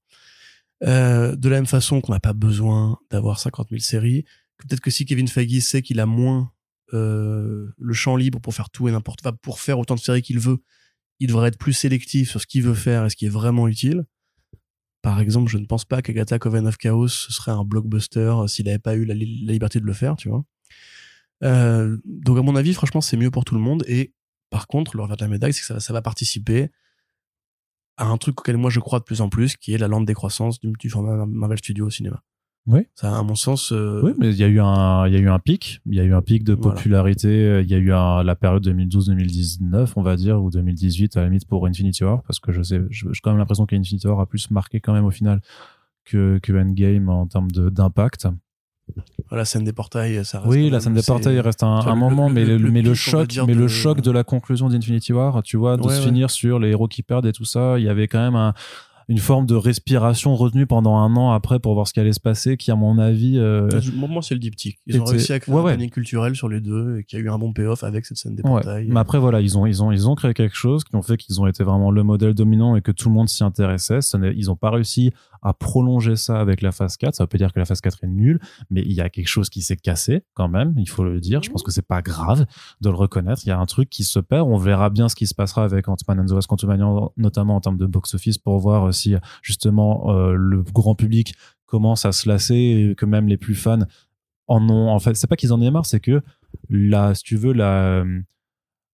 Euh, 0.84 1.36
de 1.36 1.48
la 1.48 1.56
même 1.56 1.66
façon 1.66 2.00
qu'on 2.00 2.12
n'a 2.12 2.20
pas 2.20 2.32
besoin 2.32 2.98
d'avoir 3.10 3.38
50 3.38 3.68
000 3.70 3.80
séries, 3.80 4.24
peut-être 4.58 4.80
que 4.80 4.90
si 4.90 5.04
Kevin 5.04 5.28
Feige 5.28 5.60
sait 5.60 5.80
qu'il 5.80 6.00
a 6.00 6.06
moins 6.06 6.52
euh, 6.92 7.68
le 7.78 7.94
champ 7.94 8.16
libre 8.16 8.40
pour 8.40 8.52
faire 8.54 8.68
tout 8.68 8.88
et 8.88 8.92
n'importe 8.92 9.22
quoi, 9.22 9.32
pour 9.32 9.60
faire 9.60 9.78
autant 9.78 9.94
de 9.94 10.00
séries 10.00 10.22
qu'il 10.22 10.38
veut, 10.38 10.58
il 11.22 11.28
devrait 11.28 11.48
être 11.48 11.58
plus 11.58 11.72
sélectif 11.72 12.30
sur 12.30 12.40
ce 12.40 12.48
qu'il 12.48 12.64
veut 12.64 12.74
faire 12.74 13.04
et 13.04 13.10
ce 13.10 13.14
qui 13.14 13.26
est 13.26 13.30
vraiment 13.30 13.68
utile. 13.68 14.04
Par 15.02 15.20
exemple, 15.20 15.50
je 15.50 15.56
ne 15.56 15.66
pense 15.66 15.84
pas 15.84 16.02
qu'Agatha 16.02 16.40
Coven 16.40 16.66
of 16.66 16.76
Chaos 16.76 17.06
serait 17.08 17.52
un 17.52 17.64
blockbuster 17.64 18.34
euh, 18.42 18.46
s'il 18.48 18.66
n'avait 18.66 18.80
pas 18.80 18.96
eu 18.96 19.04
la, 19.04 19.14
li- 19.14 19.44
la 19.46 19.52
liberté 19.52 19.78
de 19.78 19.86
le 19.86 19.92
faire. 19.92 20.16
Euh, 21.44 21.96
donc 22.04 22.38
à 22.38 22.42
mon 22.42 22.56
avis, 22.56 22.74
franchement, 22.74 23.00
c'est 23.00 23.16
mieux 23.16 23.30
pour 23.30 23.44
tout 23.44 23.54
le 23.54 23.60
monde. 23.60 23.84
Et 23.86 24.12
par 24.50 24.66
contre, 24.66 24.96
le 24.96 25.02
revers 25.04 25.16
de 25.16 25.22
la 25.22 25.28
médaille, 25.28 25.52
c'est 25.52 25.60
que 25.66 25.78
ça, 25.78 25.92
va 25.92 26.02
participer 26.02 26.70
à 27.96 28.06
un 28.06 28.16
truc 28.16 28.40
auquel 28.40 28.56
moi 28.56 28.70
je 28.70 28.80
crois 28.80 28.98
de 28.98 29.04
plus 29.04 29.20
en 29.20 29.28
plus, 29.28 29.56
qui 29.56 29.74
est 29.74 29.78
la 29.78 29.86
lente 29.86 30.06
décroissance 30.06 30.58
du, 30.58 30.72
du 30.76 30.90
format 30.90 31.24
Marvel 31.24 31.58
Studios 31.58 31.86
au 31.86 31.90
cinéma. 31.90 32.20
Oui. 32.66 32.86
Ça, 32.94 33.18
à 33.18 33.22
mon 33.24 33.34
sens, 33.34 33.72
euh, 33.72 34.00
Oui, 34.04 34.12
mais 34.18 34.30
il 34.30 34.36
y 34.36 34.44
a 34.44 34.46
eu 34.46 34.60
un, 34.60 35.06
il 35.08 35.12
y 35.12 35.16
a 35.16 35.18
eu 35.18 35.28
un 35.28 35.40
pic, 35.40 35.80
il 35.86 35.94
y 35.94 36.00
a 36.00 36.04
eu 36.04 36.14
un 36.14 36.22
pic 36.22 36.44
de 36.44 36.54
popularité, 36.54 37.28
euh, 37.28 37.60
il 37.62 37.68
y 37.68 37.74
a 37.74 37.78
eu 37.78 37.92
un, 37.92 38.22
la 38.22 38.36
période 38.36 38.64
2012-2019, 38.66 39.92
on 39.96 40.02
va 40.02 40.14
dire, 40.14 40.40
ou 40.40 40.50
2018 40.50 41.16
à 41.16 41.20
la 41.20 41.26
limite 41.26 41.46
pour 41.48 41.66
Infinity 41.66 42.04
War, 42.04 42.22
parce 42.22 42.38
que 42.38 42.52
je 42.52 42.62
sais, 42.62 42.80
j'ai 42.90 43.06
quand 43.22 43.30
même 43.30 43.38
l'impression 43.38 43.66
qu'Infinity 43.66 44.06
War 44.06 44.20
a 44.20 44.26
plus 44.26 44.50
marqué 44.52 44.78
quand 44.80 44.92
même 44.92 45.04
au 45.04 45.10
final 45.10 45.40
que, 46.04 46.38
que 46.40 46.52
Endgame 46.52 47.08
en 47.08 47.26
termes 47.26 47.50
d'impact. 47.50 48.28
la 49.32 49.44
scène 49.44 49.64
des 49.64 49.72
portails, 49.72 50.24
ça 50.24 50.38
reste. 50.38 50.50
Oui, 50.50 50.70
la 50.70 50.78
scène 50.80 50.94
des 50.94 51.02
portails 51.02 51.40
reste 51.40 51.62
un, 51.64 51.84
le- 51.84 51.94
moment, 51.96 52.28
le- 52.28 52.34
mais 52.34 52.44
le, 52.44 52.58
mais 52.70 52.94
choc, 52.94 53.28
mais 53.46 53.54
de- 53.54 53.58
le 53.58 53.68
choc 53.68 54.00
de 54.02 54.10
la 54.12 54.22
conclusion 54.22 54.68
d'Infinity 54.68 55.12
War, 55.12 55.42
tu 55.42 55.56
vois, 55.56 55.76
de 55.76 55.82
Ouais, 55.82 55.94
se 55.94 55.98
ouais. 56.00 56.06
finir 56.06 56.30
sur 56.30 56.58
les 56.60 56.70
héros 56.70 56.86
qui 56.88 57.02
perdent 57.02 57.26
et 57.26 57.32
tout 57.32 57.44
ça, 57.44 57.78
il 57.78 57.84
y 57.84 57.88
avait 57.88 58.06
quand 58.08 58.20
même 58.20 58.36
un- 58.36 58.54
une 59.12 59.18
forme 59.18 59.44
de 59.44 59.54
respiration 59.54 60.34
retenue 60.34 60.66
pendant 60.66 60.96
un 60.96 61.14
an 61.16 61.32
après 61.32 61.58
pour 61.60 61.74
voir 61.74 61.86
ce 61.86 61.92
qui 61.92 62.00
allait 62.00 62.14
se 62.14 62.20
passer, 62.20 62.56
qui 62.56 62.70
à 62.70 62.76
mon 62.76 62.98
avis, 62.98 63.38
euh, 63.38 63.68
Moi, 63.94 64.08
moi, 64.08 64.22
c'est 64.22 64.34
le 64.34 64.40
diptyque. 64.40 64.78
Ils 64.86 64.98
ont 65.00 65.04
réussi 65.04 65.32
à 65.34 65.38
créer 65.38 65.54
ouais, 65.54 65.60
un 65.60 65.64
ouais. 65.64 65.72
panier 65.72 65.90
culturel 65.90 66.34
sur 66.34 66.48
les 66.48 66.60
deux 66.60 66.98
et 66.98 67.04
qui 67.04 67.16
a 67.16 67.18
eu 67.18 67.28
un 67.28 67.38
bon 67.38 67.52
payoff 67.52 67.84
avec 67.84 68.06
cette 68.06 68.16
scène 68.16 68.34
des 68.34 68.42
Ouais. 68.42 68.50
portails. 68.62 68.88
Mais 68.88 68.98
après, 69.00 69.18
voilà, 69.18 69.42
ils 69.42 69.58
ont, 69.58 69.66
ils 69.66 69.82
ont, 69.82 69.92
ils 69.92 70.08
ont 70.08 70.14
créé 70.14 70.32
quelque 70.32 70.56
chose 70.56 70.82
qui 70.84 70.96
ont 70.96 71.02
fait 71.02 71.16
qu'ils 71.18 71.40
ont 71.40 71.46
été 71.46 71.62
vraiment 71.62 71.90
le 71.90 72.02
modèle 72.02 72.32
dominant 72.32 72.74
et 72.74 72.80
que 72.80 72.90
tout 72.90 73.08
le 73.10 73.14
monde 73.14 73.28
s'y 73.28 73.44
intéressait. 73.44 73.98
Ils 74.34 74.50
ont 74.50 74.56
pas 74.56 74.70
réussi 74.70 75.12
à 75.42 75.52
prolonger 75.52 76.16
ça 76.16 76.40
avec 76.40 76.62
la 76.62 76.72
phase 76.72 76.96
4. 76.96 77.14
Ça 77.14 77.24
veut 77.24 77.28
pas 77.28 77.38
dire 77.38 77.52
que 77.52 77.58
la 77.58 77.64
phase 77.64 77.80
4 77.80 78.04
est 78.04 78.06
nulle, 78.06 78.40
mais 78.70 78.82
il 78.82 78.92
y 78.92 79.00
a 79.00 79.10
quelque 79.10 79.28
chose 79.28 79.50
qui 79.50 79.60
s'est 79.60 79.76
cassé 79.76 80.22
quand 80.34 80.48
même. 80.48 80.74
Il 80.76 80.88
faut 80.88 81.04
le 81.04 81.20
dire. 81.20 81.42
Je 81.42 81.50
pense 81.50 81.62
que 81.62 81.70
c'est 81.70 81.86
pas 81.86 82.02
grave 82.02 82.46
de 82.80 82.88
le 82.88 82.94
reconnaître. 82.94 83.42
Il 83.44 83.48
y 83.48 83.52
a 83.52 83.58
un 83.58 83.66
truc 83.66 83.90
qui 83.90 84.04
se 84.04 84.18
perd. 84.18 84.48
On 84.48 84.56
verra 84.56 84.90
bien 84.90 85.08
ce 85.08 85.16
qui 85.16 85.26
se 85.26 85.34
passera 85.34 85.64
avec 85.64 85.88
Ant-Man 85.88 86.20
and 86.20 86.26
the 86.26 86.32
Wasp 86.32 86.48
Quantumania, 86.48 86.86
notamment 87.16 87.56
en 87.56 87.60
termes 87.60 87.78
de 87.78 87.86
box-office 87.86 88.38
pour 88.38 88.58
voir 88.58 88.88
euh, 88.88 88.92
si 88.92 89.14
justement 89.42 90.10
euh, 90.10 90.34
le 90.34 90.62
grand 90.62 90.94
public 90.94 91.34
commence 91.66 92.04
à 92.04 92.12
se 92.12 92.28
lasser 92.28 92.54
et 92.54 92.94
que 92.94 93.06
même 93.06 93.28
les 93.28 93.36
plus 93.36 93.54
fans 93.54 93.80
en 94.46 94.68
ont 94.68 94.88
en 94.90 94.98
fait 94.98 95.14
c'est 95.14 95.26
pas 95.26 95.36
qu'ils 95.36 95.52
en 95.52 95.60
aient 95.62 95.70
marre 95.70 95.86
c'est 95.86 96.00
que 96.00 96.20
la 96.68 97.14
si 97.14 97.22
tu 97.22 97.36
veux 97.36 97.52
la 97.52 98.04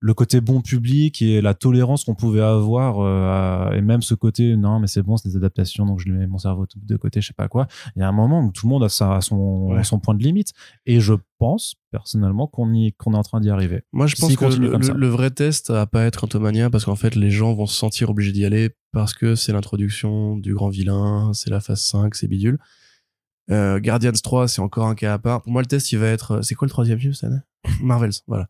le 0.00 0.14
côté 0.14 0.40
bon 0.40 0.60
public 0.60 1.20
et 1.22 1.40
la 1.40 1.54
tolérance 1.54 2.04
qu'on 2.04 2.14
pouvait 2.14 2.40
avoir 2.40 3.00
euh, 3.00 3.70
à- 3.72 3.76
et 3.76 3.80
même 3.80 4.00
ce 4.00 4.14
côté 4.14 4.56
non 4.56 4.78
mais 4.78 4.86
c'est 4.86 5.02
bon 5.02 5.16
c'est 5.16 5.28
des 5.28 5.36
adaptations 5.36 5.86
donc 5.86 5.98
je 5.98 6.04
lui 6.08 6.12
mets 6.12 6.28
mon 6.28 6.38
cerveau 6.38 6.66
de 6.76 6.96
côté 6.96 7.20
je 7.20 7.26
sais 7.26 7.32
pas 7.32 7.48
quoi 7.48 7.66
il 7.96 8.00
y 8.00 8.02
a 8.02 8.08
un 8.08 8.12
moment 8.12 8.40
où 8.44 8.52
tout 8.52 8.66
le 8.66 8.70
monde 8.70 8.84
a, 8.84 8.88
sa, 8.88 9.16
a 9.16 9.20
son, 9.20 9.70
Ouais. 9.72 9.82
son 9.82 9.98
point 9.98 10.14
de 10.14 10.22
limite 10.22 10.52
et 10.86 11.00
je 11.00 11.14
pense 11.38 11.74
personnellement 11.90 12.46
qu'on 12.46 12.72
y 12.72 12.92
qu'on 12.92 13.12
est 13.14 13.16
en 13.16 13.22
train 13.24 13.40
d'y 13.40 13.50
arriver 13.50 13.82
Moi, 13.92 14.06
je 14.06 14.14
pense 14.14 14.36
que 14.36 14.44
le, 14.44 15.08
vrai 15.08 15.30
test 15.30 15.70
à 15.70 15.86
pas 15.86 16.04
être 16.04 16.22
Antomania 16.24 16.70
parce 16.70 16.84
qu'en 16.84 16.94
fait, 16.96 17.16
les 17.16 17.30
gens 17.30 17.52
vont 17.54 17.66
se 17.66 17.76
sentir 17.76 18.10
obligés 18.10 18.32
d'y 18.32 18.44
aller 18.44 18.70
parce 18.92 19.14
que 19.14 19.34
c'est 19.34 19.52
l'introduction 19.52 20.36
du 20.36 20.54
grand 20.54 20.68
vilain, 20.68 21.32
c'est 21.34 21.50
la 21.50 21.60
phase 21.60 21.80
5, 21.80 22.14
c'est 22.14 22.28
bidule. 22.28 22.58
Euh, 23.50 23.80
Guardians 23.80 24.12
3, 24.12 24.46
c'est 24.48 24.60
encore 24.60 24.86
un 24.86 24.94
cas 24.94 25.14
à 25.14 25.18
part. 25.18 25.42
Pour 25.42 25.52
moi, 25.52 25.62
le 25.62 25.66
test, 25.66 25.90
il 25.92 25.98
va 25.98 26.08
être. 26.08 26.42
C'est 26.42 26.54
quoi 26.54 26.66
le 26.66 26.70
troisième 26.70 26.98
film 27.00 27.14
cette 27.14 27.30
année? 27.30 27.40
Marvels, 27.82 28.12
voilà. 28.26 28.48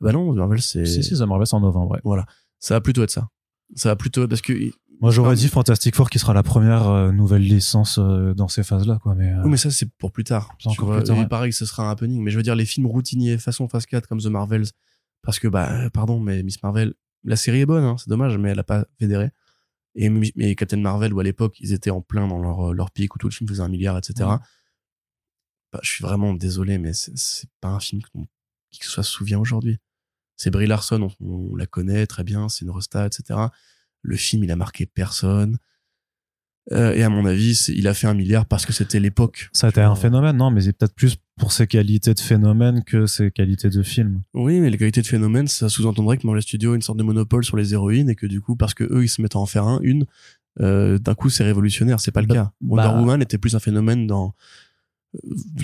Bah 0.00 0.12
non, 0.12 0.32
Marvel, 0.34 0.60
c'est. 0.60 0.84
si 0.86 1.02
si 1.02 1.16
ça 1.16 1.26
m'arrive 1.26 1.46
en 1.52 1.60
novembre 1.60 1.92
ouais. 1.92 2.00
Voilà. 2.04 2.26
Ça 2.58 2.74
va 2.74 2.80
plutôt 2.80 3.02
être 3.02 3.10
ça. 3.10 3.28
Ça 3.74 3.88
va 3.90 3.96
plutôt. 3.96 4.28
Parce 4.28 4.40
que. 4.42 4.52
moi 5.00 5.10
j'aurais 5.10 5.34
dit 5.36 5.48
Fantastic 5.48 5.94
Four 5.94 6.10
qui 6.10 6.18
sera 6.18 6.34
la 6.34 6.42
première 6.42 6.86
euh, 6.88 7.12
nouvelle 7.12 7.42
licence 7.42 7.98
euh, 7.98 8.34
dans 8.34 8.48
ces 8.48 8.62
phases 8.62 8.86
là 8.86 8.98
quoi 9.02 9.14
mais 9.14 9.32
euh, 9.32 9.42
Oui, 9.44 9.50
mais 9.50 9.56
ça, 9.56 9.70
c'est 9.70 9.90
pour 9.98 10.12
plus 10.12 10.24
tard. 10.24 10.48
C'est 10.58 10.64
tu 10.64 10.68
encore 10.70 10.86
vois. 10.88 10.96
plus 10.98 11.04
tard, 11.06 11.16
Et 11.16 11.20
ouais. 11.20 11.26
pareil, 11.28 11.52
ce 11.52 11.64
sera 11.66 11.88
un 11.88 11.90
happening. 11.90 12.22
Mais 12.22 12.30
je 12.30 12.36
veux 12.36 12.42
dire, 12.42 12.54
les 12.54 12.66
films 12.66 12.86
routiniers, 12.86 13.38
façon 13.38 13.68
phase 13.68 13.86
4, 13.86 14.06
comme 14.06 14.20
The 14.20 14.26
Marvels, 14.26 14.66
parce 15.22 15.38
que, 15.38 15.48
bah, 15.48 15.90
pardon, 15.90 16.20
mais 16.20 16.42
Miss 16.42 16.62
Marvel, 16.62 16.94
la 17.24 17.36
série 17.36 17.60
est 17.60 17.66
bonne, 17.66 17.82
hein, 17.84 17.96
c'est 17.98 18.08
dommage, 18.08 18.36
mais 18.38 18.50
elle 18.50 18.58
a 18.58 18.64
pas 18.64 18.86
fédéré. 19.00 19.30
Et 19.96 20.10
mais 20.10 20.54
Captain 20.54 20.76
Marvel, 20.76 21.12
où 21.14 21.20
à 21.20 21.24
l'époque, 21.24 21.56
ils 21.58 21.72
étaient 21.72 21.90
en 21.90 22.02
plein 22.02 22.28
dans 22.28 22.38
leur, 22.38 22.72
leur 22.74 22.90
pic, 22.90 23.14
où 23.14 23.18
tout 23.18 23.28
le 23.28 23.32
film 23.32 23.48
faisait 23.48 23.62
un 23.62 23.68
milliard, 23.68 23.96
etc. 23.96 24.28
Ouais. 24.28 24.36
Bah, 25.72 25.80
je 25.82 25.90
suis 25.90 26.02
vraiment 26.04 26.34
désolé, 26.34 26.78
mais 26.78 26.92
c'est- 26.92 27.16
c'est 27.16 27.48
pas 27.60 27.68
un 27.68 27.80
film 27.80 28.02
qui 28.70 28.84
ce 28.84 28.90
soit 28.90 29.02
se 29.02 29.10
souvient 29.10 29.38
aujourd'hui. 29.40 29.78
C'est 30.36 30.50
Brie 30.50 30.66
Larson, 30.66 31.08
on, 31.20 31.26
on 31.52 31.56
la 31.56 31.66
connaît 31.66 32.06
très 32.06 32.24
bien, 32.24 32.48
c'est 32.48 32.64
une 32.64 32.70
resta, 32.70 33.06
etc. 33.06 33.38
Le 34.02 34.16
film, 34.16 34.44
il 34.44 34.50
a 34.50 34.56
marqué 34.56 34.86
personne. 34.86 35.58
Euh, 36.72 36.92
et 36.94 37.04
à 37.04 37.08
mon 37.08 37.24
avis, 37.26 37.52
il 37.68 37.86
a 37.86 37.94
fait 37.94 38.08
un 38.08 38.14
milliard 38.14 38.44
parce 38.44 38.66
que 38.66 38.72
c'était 38.72 38.98
l'époque. 38.98 39.48
ça 39.52 39.68
a 39.68 39.70
été 39.70 39.80
un 39.80 39.86
vois. 39.92 39.94
phénomène 39.96 40.36
non 40.36 40.50
mais 40.50 40.62
c'est 40.62 40.72
peut-être 40.72 40.96
plus 40.96 41.16
pour 41.38 41.52
ses 41.52 41.68
qualités 41.68 42.12
de 42.12 42.18
phénomène 42.18 42.82
que 42.82 43.06
ses 43.06 43.30
qualités 43.30 43.70
de 43.70 43.82
film 43.84 44.22
Oui, 44.34 44.58
mais 44.58 44.68
les 44.70 44.76
qualités 44.76 45.00
de 45.00 45.06
phénomène, 45.06 45.46
ça 45.46 45.68
sous-entendrait 45.68 46.16
que 46.18 46.26
Marvel 46.26 46.42
Studios 46.42 46.72
a 46.72 46.74
une 46.74 46.82
sorte 46.82 46.98
de 46.98 47.04
monopole 47.04 47.44
sur 47.44 47.56
les 47.56 47.72
héroïnes 47.72 48.10
et 48.10 48.16
que 48.16 48.26
du 48.26 48.40
coup, 48.40 48.56
parce 48.56 48.74
que 48.74 48.82
eux, 48.82 49.04
ils 49.04 49.08
se 49.08 49.22
mettent 49.22 49.36
à 49.36 49.38
en 49.38 49.46
faire 49.46 49.64
un, 49.64 49.78
une, 49.82 50.06
euh, 50.60 50.98
d'un 50.98 51.14
coup, 51.14 51.28
c'est 51.30 51.44
révolutionnaire. 51.44 52.00
C'est 52.00 52.10
pas 52.10 52.22
le 52.22 52.26
Bah- 52.26 52.34
cas. 52.34 52.52
Wonder 52.60 52.88
bah- 52.88 52.98
Woman 52.98 53.22
était 53.22 53.38
plus 53.38 53.54
un 53.54 53.60
phénomène 53.60 54.08
dans 54.08 54.28
euh, 54.28 54.30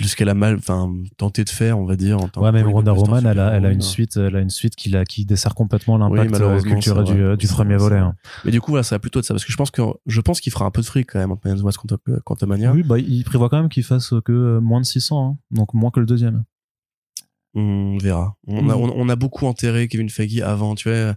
ce 0.03 0.15
qu'elle 0.15 0.29
a 0.29 0.33
mal, 0.33 0.55
enfin, 0.57 0.93
tenté 1.17 1.43
de 1.43 1.49
faire, 1.49 1.79
on 1.79 1.85
va 1.85 1.95
dire. 1.95 2.17
En 2.19 2.27
tant 2.27 2.41
Ouais, 2.41 2.49
Wonder 2.63 2.63
blockbusters 2.91 2.97
Woman, 3.09 3.25
elle 3.25 3.39
a, 3.39 3.53
elle 3.55 3.65
a 3.65 3.71
une 3.71 3.81
suite, 3.81 4.17
elle 4.17 4.35
a 4.35 4.39
une 4.39 4.49
suite 4.49 4.75
qui, 4.75 4.89
la, 4.89 5.05
qui 5.05 5.25
dessert 5.25 5.55
complètement 5.55 5.97
l'impact 5.97 6.35
euh, 6.41 6.59
culturel 6.61 7.03
du, 7.05 7.13
vrai. 7.13 7.21
euh, 7.21 7.35
du 7.35 7.47
premier 7.47 7.75
vrai, 7.75 7.89
volet. 7.89 7.97
hein. 8.01 8.15
Mais 8.45 8.51
du 8.51 8.61
coup, 8.61 8.71
voilà, 8.71 8.83
ça 8.83 8.95
va 8.95 8.99
plutôt 8.99 9.19
être 9.19 9.25
ça 9.25 9.33
parce 9.33 9.45
que 9.45 9.51
je 9.51 9.57
pense 9.57 9.71
que 9.71 9.81
je 10.05 10.21
pense 10.21 10.41
qu'il 10.41 10.51
fera 10.51 10.65
un 10.65 10.71
peu 10.71 10.81
de 10.81 10.85
fric 10.85 11.09
quand 11.11 11.19
même 11.19 11.31
entre 11.31 11.47
Man 11.47 11.61
West 11.61 11.79
Quantumania. 12.25 12.71
Oui, 12.73 12.83
bah, 12.83 12.99
il 12.99 13.23
prévoit 13.23 13.49
quand 13.49 13.57
même 13.57 13.69
qu'il 13.69 13.83
fasse 13.83 14.13
que 14.25 14.31
euh, 14.31 14.59
moins 14.61 14.81
de 14.81 14.85
600, 14.85 15.29
hein. 15.31 15.37
donc 15.51 15.73
moins 15.73 15.91
que 15.91 15.99
le 15.99 16.05
deuxième. 16.05 16.43
On 17.55 17.97
verra. 17.99 18.35
On, 18.47 18.67
a, 18.69 18.75
on, 18.75 18.91
on 18.95 19.09
a 19.09 19.15
beaucoup 19.15 19.45
enterré 19.45 19.87
Kevin 19.87 20.09
Feige 20.09 20.41
avant, 20.41 20.73
tu 20.75 20.89
vois. 20.89 21.13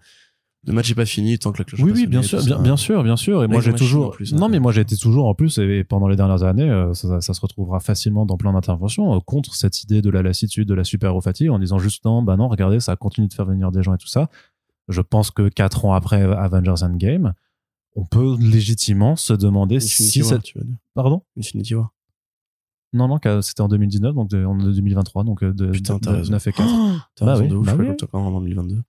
Le 0.67 0.73
match 0.73 0.91
est 0.91 0.95
pas 0.95 1.07
fini 1.07 1.39
tant 1.39 1.53
que 1.53 1.59
la 1.59 1.65
cloche 1.65 1.81
Oui, 1.81 1.93
oui, 1.95 2.07
bien 2.07 2.23
sûr, 2.23 2.41
bien, 2.61 2.77
sûr, 2.77 3.03
bien 3.05 3.17
sûr. 3.17 3.45
Et 3.45 3.47
Là, 3.47 3.53
moi, 3.53 3.61
j'ai 3.61 3.73
toujours. 3.73 4.11
plus, 4.11 4.33
hein. 4.33 4.37
non, 4.37 4.49
mais 4.49 4.59
moi, 4.59 4.73
j'ai 4.73 4.81
été 4.81 4.97
toujours 4.97 5.27
en 5.27 5.35
plus, 5.35 5.59
et 5.59 5.85
pendant 5.85 6.09
les 6.09 6.17
dernières 6.17 6.43
années, 6.43 6.69
euh, 6.69 6.93
ça, 6.93 7.21
ça 7.21 7.35
se 7.35 7.41
retrouvera 7.41 7.79
facilement 7.79 8.27
dans 8.27 8.37
plein 8.37 8.53
d'interventions 8.53 9.15
euh, 9.15 9.21
contre 9.21 9.55
cette 9.55 9.83
idée 9.85 10.03
de 10.03 10.11
la 10.11 10.23
lassitude, 10.23 10.67
de 10.67 10.75
la 10.75 10.85
super 10.85 11.17
fatigue, 11.23 11.51
en 11.51 11.59
disant 11.59 11.79
juste 11.79 12.05
non, 12.05 12.23
bah 12.23 12.37
non, 12.37 12.49
regardez, 12.49 12.81
ça 12.81 12.97
continue 12.97 13.29
de 13.29 13.35
faire 13.35 13.47
venir 13.47 13.71
des 13.71 13.83
gens 13.83 13.95
et 13.95 13.99
tout 13.99 14.09
ça. 14.09 14.29
Je 14.89 15.01
pense 15.01 15.31
que 15.31 15.49
quatre 15.49 15.85
ans 15.85 15.95
après 15.95 16.23
Avengers 16.23 16.83
Endgame, 16.83 17.35
on 17.95 18.05
peut 18.05 18.37
légitimement 18.39 19.17
se 19.17 19.33
demander 19.33 19.77
Infinity 19.77 20.11
si 20.11 20.23
War, 20.23 20.29
cette. 20.31 20.43
tu 20.43 20.59
veux 20.59 20.65
dire. 20.65 20.77
Pardon? 20.95 21.23
Infinity 21.39 21.75
War. 21.75 21.93
Non, 22.97 23.09
non, 23.09 23.19
c'était 23.43 23.61
en 23.61 23.69
2019, 23.69 24.15
donc 24.15 24.31
de- 24.31 24.45
en 24.45 24.57
2023, 24.57 25.25
donc 25.25 25.43
euh, 25.43 25.53
de, 25.53 25.71
Putain, 25.71 25.97
de- 25.97 26.01
de 26.01 26.09
raison. 26.11 26.33
9 26.33 26.47
et 26.47 26.53
4. 26.53 26.69
T'as 27.15 27.25
Bah 27.27 27.33
raison 27.33 27.45
oui, 27.45 27.49
de 27.51 27.55
ouf, 27.57 27.67
bah 27.67 27.75
je 27.77 27.83
oui. 27.83 27.89
encore 28.03 28.23
en 28.23 28.41
2022. 28.41 28.83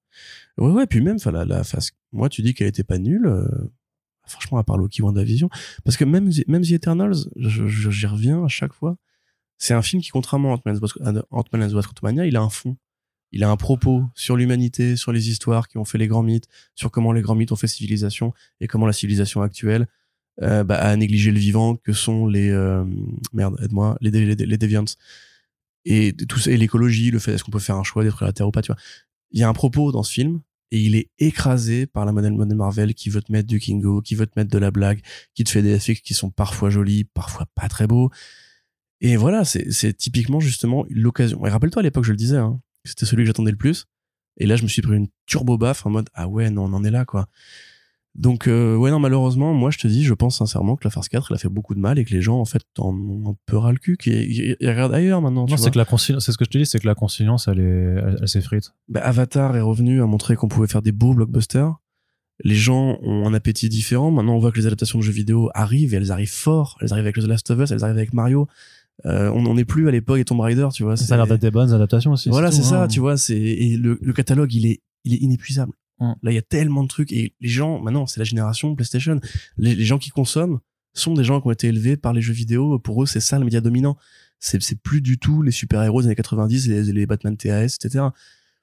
Ouais, 0.58 0.72
ouais, 0.72 0.88
puis 0.88 1.02
même, 1.02 1.18
la, 1.32 1.46
la 1.46 1.64
phase. 1.64 1.92
Moi, 2.12 2.30
tu 2.30 2.42
dis 2.42 2.54
qu'elle 2.54 2.68
était 2.68 2.84
pas 2.84 2.98
nulle. 2.98 3.28
euh, 3.28 3.48
Franchement, 4.26 4.58
à 4.58 4.64
part 4.64 4.78
Loki 4.78 5.02
WandaVision. 5.02 5.50
Parce 5.86 5.96
que 5.96 6.04
même, 6.04 6.30
The- 6.30 6.48
même 6.48 6.62
The 6.64 6.72
Eternals, 6.72 7.16
j'y 7.38 8.06
reviens 8.08 8.44
à 8.44 8.48
chaque 8.50 8.74
fois. 8.74 8.98
C'est 9.58 9.74
un 9.74 9.82
film 9.82 10.02
qui, 10.02 10.10
contrairement 10.10 10.52
à 10.52 10.54
Ant-Man 10.56 10.76
and 10.76 10.80
the 10.80 11.74
Wasp- 11.74 11.88
Quantumania, 11.88 12.26
il 12.26 12.36
a 12.36 12.42
un 12.42 12.50
fond. 12.50 12.76
Il 13.32 13.44
a 13.44 13.50
un 13.50 13.56
propos 13.58 14.04
sur 14.16 14.36
l'humanité, 14.38 14.96
sur 14.96 15.12
les 15.12 15.30
histoires 15.30 15.68
qui 15.68 15.78
ont 15.78 15.86
fait 15.86 15.98
les 15.98 16.08
grands 16.08 16.24
mythes, 16.24 16.48
sur 16.76 16.92
comment 16.92 17.12
les 17.12 17.22
grands 17.22 17.36
mythes 17.36 17.52
ont 17.52 17.56
fait 17.58 17.68
civilisation 17.68 18.34
et 18.62 18.68
comment 18.68 18.86
la 18.86 18.94
civilisation 18.94 19.42
actuelle 19.42 19.88
euh, 20.44 20.64
bah, 20.64 20.76
a 20.76 20.96
négligé 20.96 21.32
le 21.32 21.40
vivant 21.40 21.76
que 21.76 21.94
sont 21.94 22.28
les 22.28 22.50
euh, 22.52 22.86
merde 23.34 23.58
aide-moi 23.64 23.98
les, 24.02 24.12
les, 24.12 24.36
les 24.36 24.58
deviants 24.58 24.86
et 25.86 26.14
tout 26.14 26.38
ça 26.38 26.52
et 26.52 26.58
l'écologie 26.58 27.10
le 27.10 27.18
fait 27.18 27.34
est-ce 27.34 27.44
qu'on 27.44 27.52
peut 27.52 27.60
faire 27.60 27.78
un 27.78 27.84
choix 27.84 28.04
d'être 28.04 28.24
la 28.24 28.34
terre 28.34 28.48
ou 28.48 28.52
pas 28.52 28.62
tu 28.62 28.72
vois. 28.72 28.80
Il 29.32 29.40
y 29.40 29.44
a 29.44 29.50
un 29.50 29.54
propos 29.54 29.92
dans 29.92 30.04
ce 30.04 30.14
film 30.14 30.42
et 30.70 30.80
il 30.80 30.96
est 30.96 31.10
écrasé 31.18 31.88
par 31.88 32.06
la 32.06 32.12
modèle 32.12 32.34
Marvel 32.34 32.94
qui 32.94 33.10
veut 33.10 33.22
te 33.22 33.32
mettre 33.32 33.48
du 33.48 33.60
Kingo 33.60 34.02
qui 34.02 34.16
veut 34.16 34.28
te 34.28 34.38
mettre 34.38 34.52
de 34.52 34.58
la 34.58 34.70
blague 34.70 35.02
qui 35.34 35.44
te 35.44 35.50
fait 35.50 35.62
des 35.62 35.74
effets 35.74 35.96
qui 35.96 36.14
sont 36.14 36.30
parfois 36.30 36.70
jolis 36.70 37.06
parfois 37.06 37.48
pas 37.56 37.68
très 37.68 37.88
beaux. 37.88 38.12
Et 39.02 39.16
voilà 39.16 39.44
c'est 39.44 39.72
c'est 39.72 39.94
typiquement 39.94 40.40
justement 40.40 40.86
l'occasion. 40.90 41.46
Et 41.46 41.50
rappelle-toi 41.50 41.80
à 41.80 41.84
l'époque 41.84 42.04
je 42.04 42.12
le 42.12 42.18
disais 42.18 42.38
hein, 42.38 42.60
c'était 42.84 43.06
celui 43.06 43.24
que 43.24 43.28
j'attendais 43.28 43.52
le 43.52 43.58
plus. 43.58 43.86
Et 44.38 44.46
là 44.46 44.56
je 44.56 44.64
me 44.64 44.68
suis 44.68 44.82
pris 44.84 44.96
une 44.96 45.08
turbo 45.26 45.58
baffe 45.58 45.86
en 45.86 45.90
mode 45.90 46.10
ah 46.14 46.28
ouais 46.28 46.50
non 46.52 46.66
on 46.66 46.74
en 46.74 46.84
est 46.84 46.92
là 46.92 47.06
quoi 47.06 47.28
donc 48.18 48.48
euh, 48.48 48.76
ouais 48.76 48.90
non 48.90 49.00
malheureusement 49.00 49.54
moi 49.54 49.70
je 49.70 49.78
te 49.78 49.88
dis 49.88 50.04
je 50.04 50.14
pense 50.14 50.40
sincèrement 50.40 50.76
que 50.76 50.86
la 50.86 50.90
phase 50.90 51.08
4 51.08 51.28
elle 51.30 51.36
a 51.36 51.38
fait 51.38 51.50
beaucoup 51.50 51.76
de 51.76 51.80
mal 51.80 52.00
et 52.00 52.06
que 52.06 52.14
les 52.14 52.22
gens 52.22 52.40
en 52.40 52.46
fait 52.46 52.64
en 52.80 52.94
ont 52.94 53.32
un 53.32 53.36
peu 53.46 53.58
ras 53.58 53.72
le 53.72 53.78
cul 53.78 53.96
qui 53.98 54.56
regardent 54.62 54.94
ailleurs 54.94 55.22
maintenant 55.22 55.46
Non, 55.48 55.58
c'est 55.58 55.72
que 55.72 55.78
la 55.78 55.86
c'est 55.98 56.20
ce 56.20 56.38
que 56.38 56.46
je 56.46 56.50
te 56.50 56.58
dis, 56.58 56.66
c'est 56.66 56.80
que 56.80 56.88
la 56.88 56.96
conciliance, 56.96 57.48
elle 57.48 57.60
est, 57.60 57.64
elle, 57.64 58.18
elle 58.22 58.28
s'effrite. 58.28 58.74
Bah, 58.88 59.02
Avatar 59.02 59.56
est 59.56 59.62
revenu 59.62 60.02
à 60.02 60.06
montrer 60.06 60.36
qu'on 60.36 60.48
pouvait 60.48 60.68
faire 60.68 60.82
des 60.82 60.92
beaux 60.92 61.14
blockbusters. 61.14 61.76
Les 62.44 62.56
gens 62.56 63.00
ont 63.02 63.28
un 63.28 63.34
appétit 63.34 63.68
différent. 63.70 64.12
Maintenant, 64.12 64.36
on 64.36 64.40
voit 64.40 64.52
que 64.52 64.60
les 64.60 64.68
adaptations 64.68 65.00
de 65.00 65.04
jeux 65.04 65.12
vidéo 65.12 65.50
arrivent 65.56 65.94
et 65.94 65.98
elles 65.98 66.12
arrivent 66.12 66.32
fort. 66.32 66.78
Elles 66.82 66.94
arrivent 66.94 67.06
avec 67.06 67.16
The 67.16 67.28
Last 67.28 67.50
of 67.50 67.60
Us, 67.60 67.72
elles 67.72 67.84
arrivent 67.84 67.98
avec 67.98 68.14
Mario. 68.14 68.48
Euh, 69.06 69.32
on 69.32 69.44
n'en 69.44 69.58
est 69.58 69.66
plus 69.66 69.88
à 69.88 69.92
l'époque 69.92 70.20
et 70.20 70.26
Tomb 70.26 70.40
Raider, 70.40 70.68
tu 70.74 70.84
vois. 70.84 70.98
Ça 70.98 71.14
a 71.14 71.18
l'air 71.18 71.28
d'être 71.28 71.42
des 71.42 71.52
bonnes 71.52 71.74
adaptations 71.74 72.12
aussi. 72.12 72.30
Voilà, 72.30 72.52
c'est 72.52 72.64
ça, 72.64 72.84
hein. 72.84 72.88
tu 72.88 73.00
vois. 73.00 73.18
C'est 73.18 73.38
et 73.38 73.78
le, 73.78 73.98
le 74.02 74.14
catalogue, 74.14 74.54
il 74.54 74.66
est, 74.66 74.82
il 75.04 75.14
est 75.14 75.18
inépuisable. 75.18 75.74
Mm. 76.00 76.14
Là, 76.24 76.32
il 76.32 76.36
y 76.36 76.38
a 76.38 76.42
tellement 76.44 76.84
de 76.84 76.88
trucs 76.88 77.12
et 77.12 77.34
les 77.40 77.50
gens, 77.50 77.80
maintenant, 77.82 78.06
c'est 78.06 78.20
la 78.20 78.24
génération 78.26 78.76
PlayStation. 78.76 79.20
Les, 79.58 79.74
les 79.76 79.86
gens 79.86 79.98
qui 79.98 80.10
consomment 80.10 80.60
sont 80.94 81.14
des 81.14 81.24
gens 81.24 81.42
qui 81.42 81.48
ont 81.48 81.52
été 81.52 81.68
élevés 81.68 81.98
par 81.98 82.14
les 82.14 82.22
jeux 82.22 82.34
vidéo. 82.34 82.80
Pour 82.80 83.04
eux, 83.04 83.06
c'est 83.06 83.20
ça 83.20 83.38
le 83.40 83.46
média 83.46 83.62
dominant. 83.62 83.98
C'est, 84.40 84.62
c'est 84.62 84.80
plus 84.80 85.02
du 85.02 85.18
tout 85.18 85.42
les 85.42 85.52
super-héros 85.52 86.02
des 86.02 86.08
années 86.08 86.16
90 86.16 86.68
et 86.70 86.84
les, 86.84 86.94
les 86.94 87.06
Batman 87.08 87.36
TAS, 87.36 87.64
etc. 87.84 88.06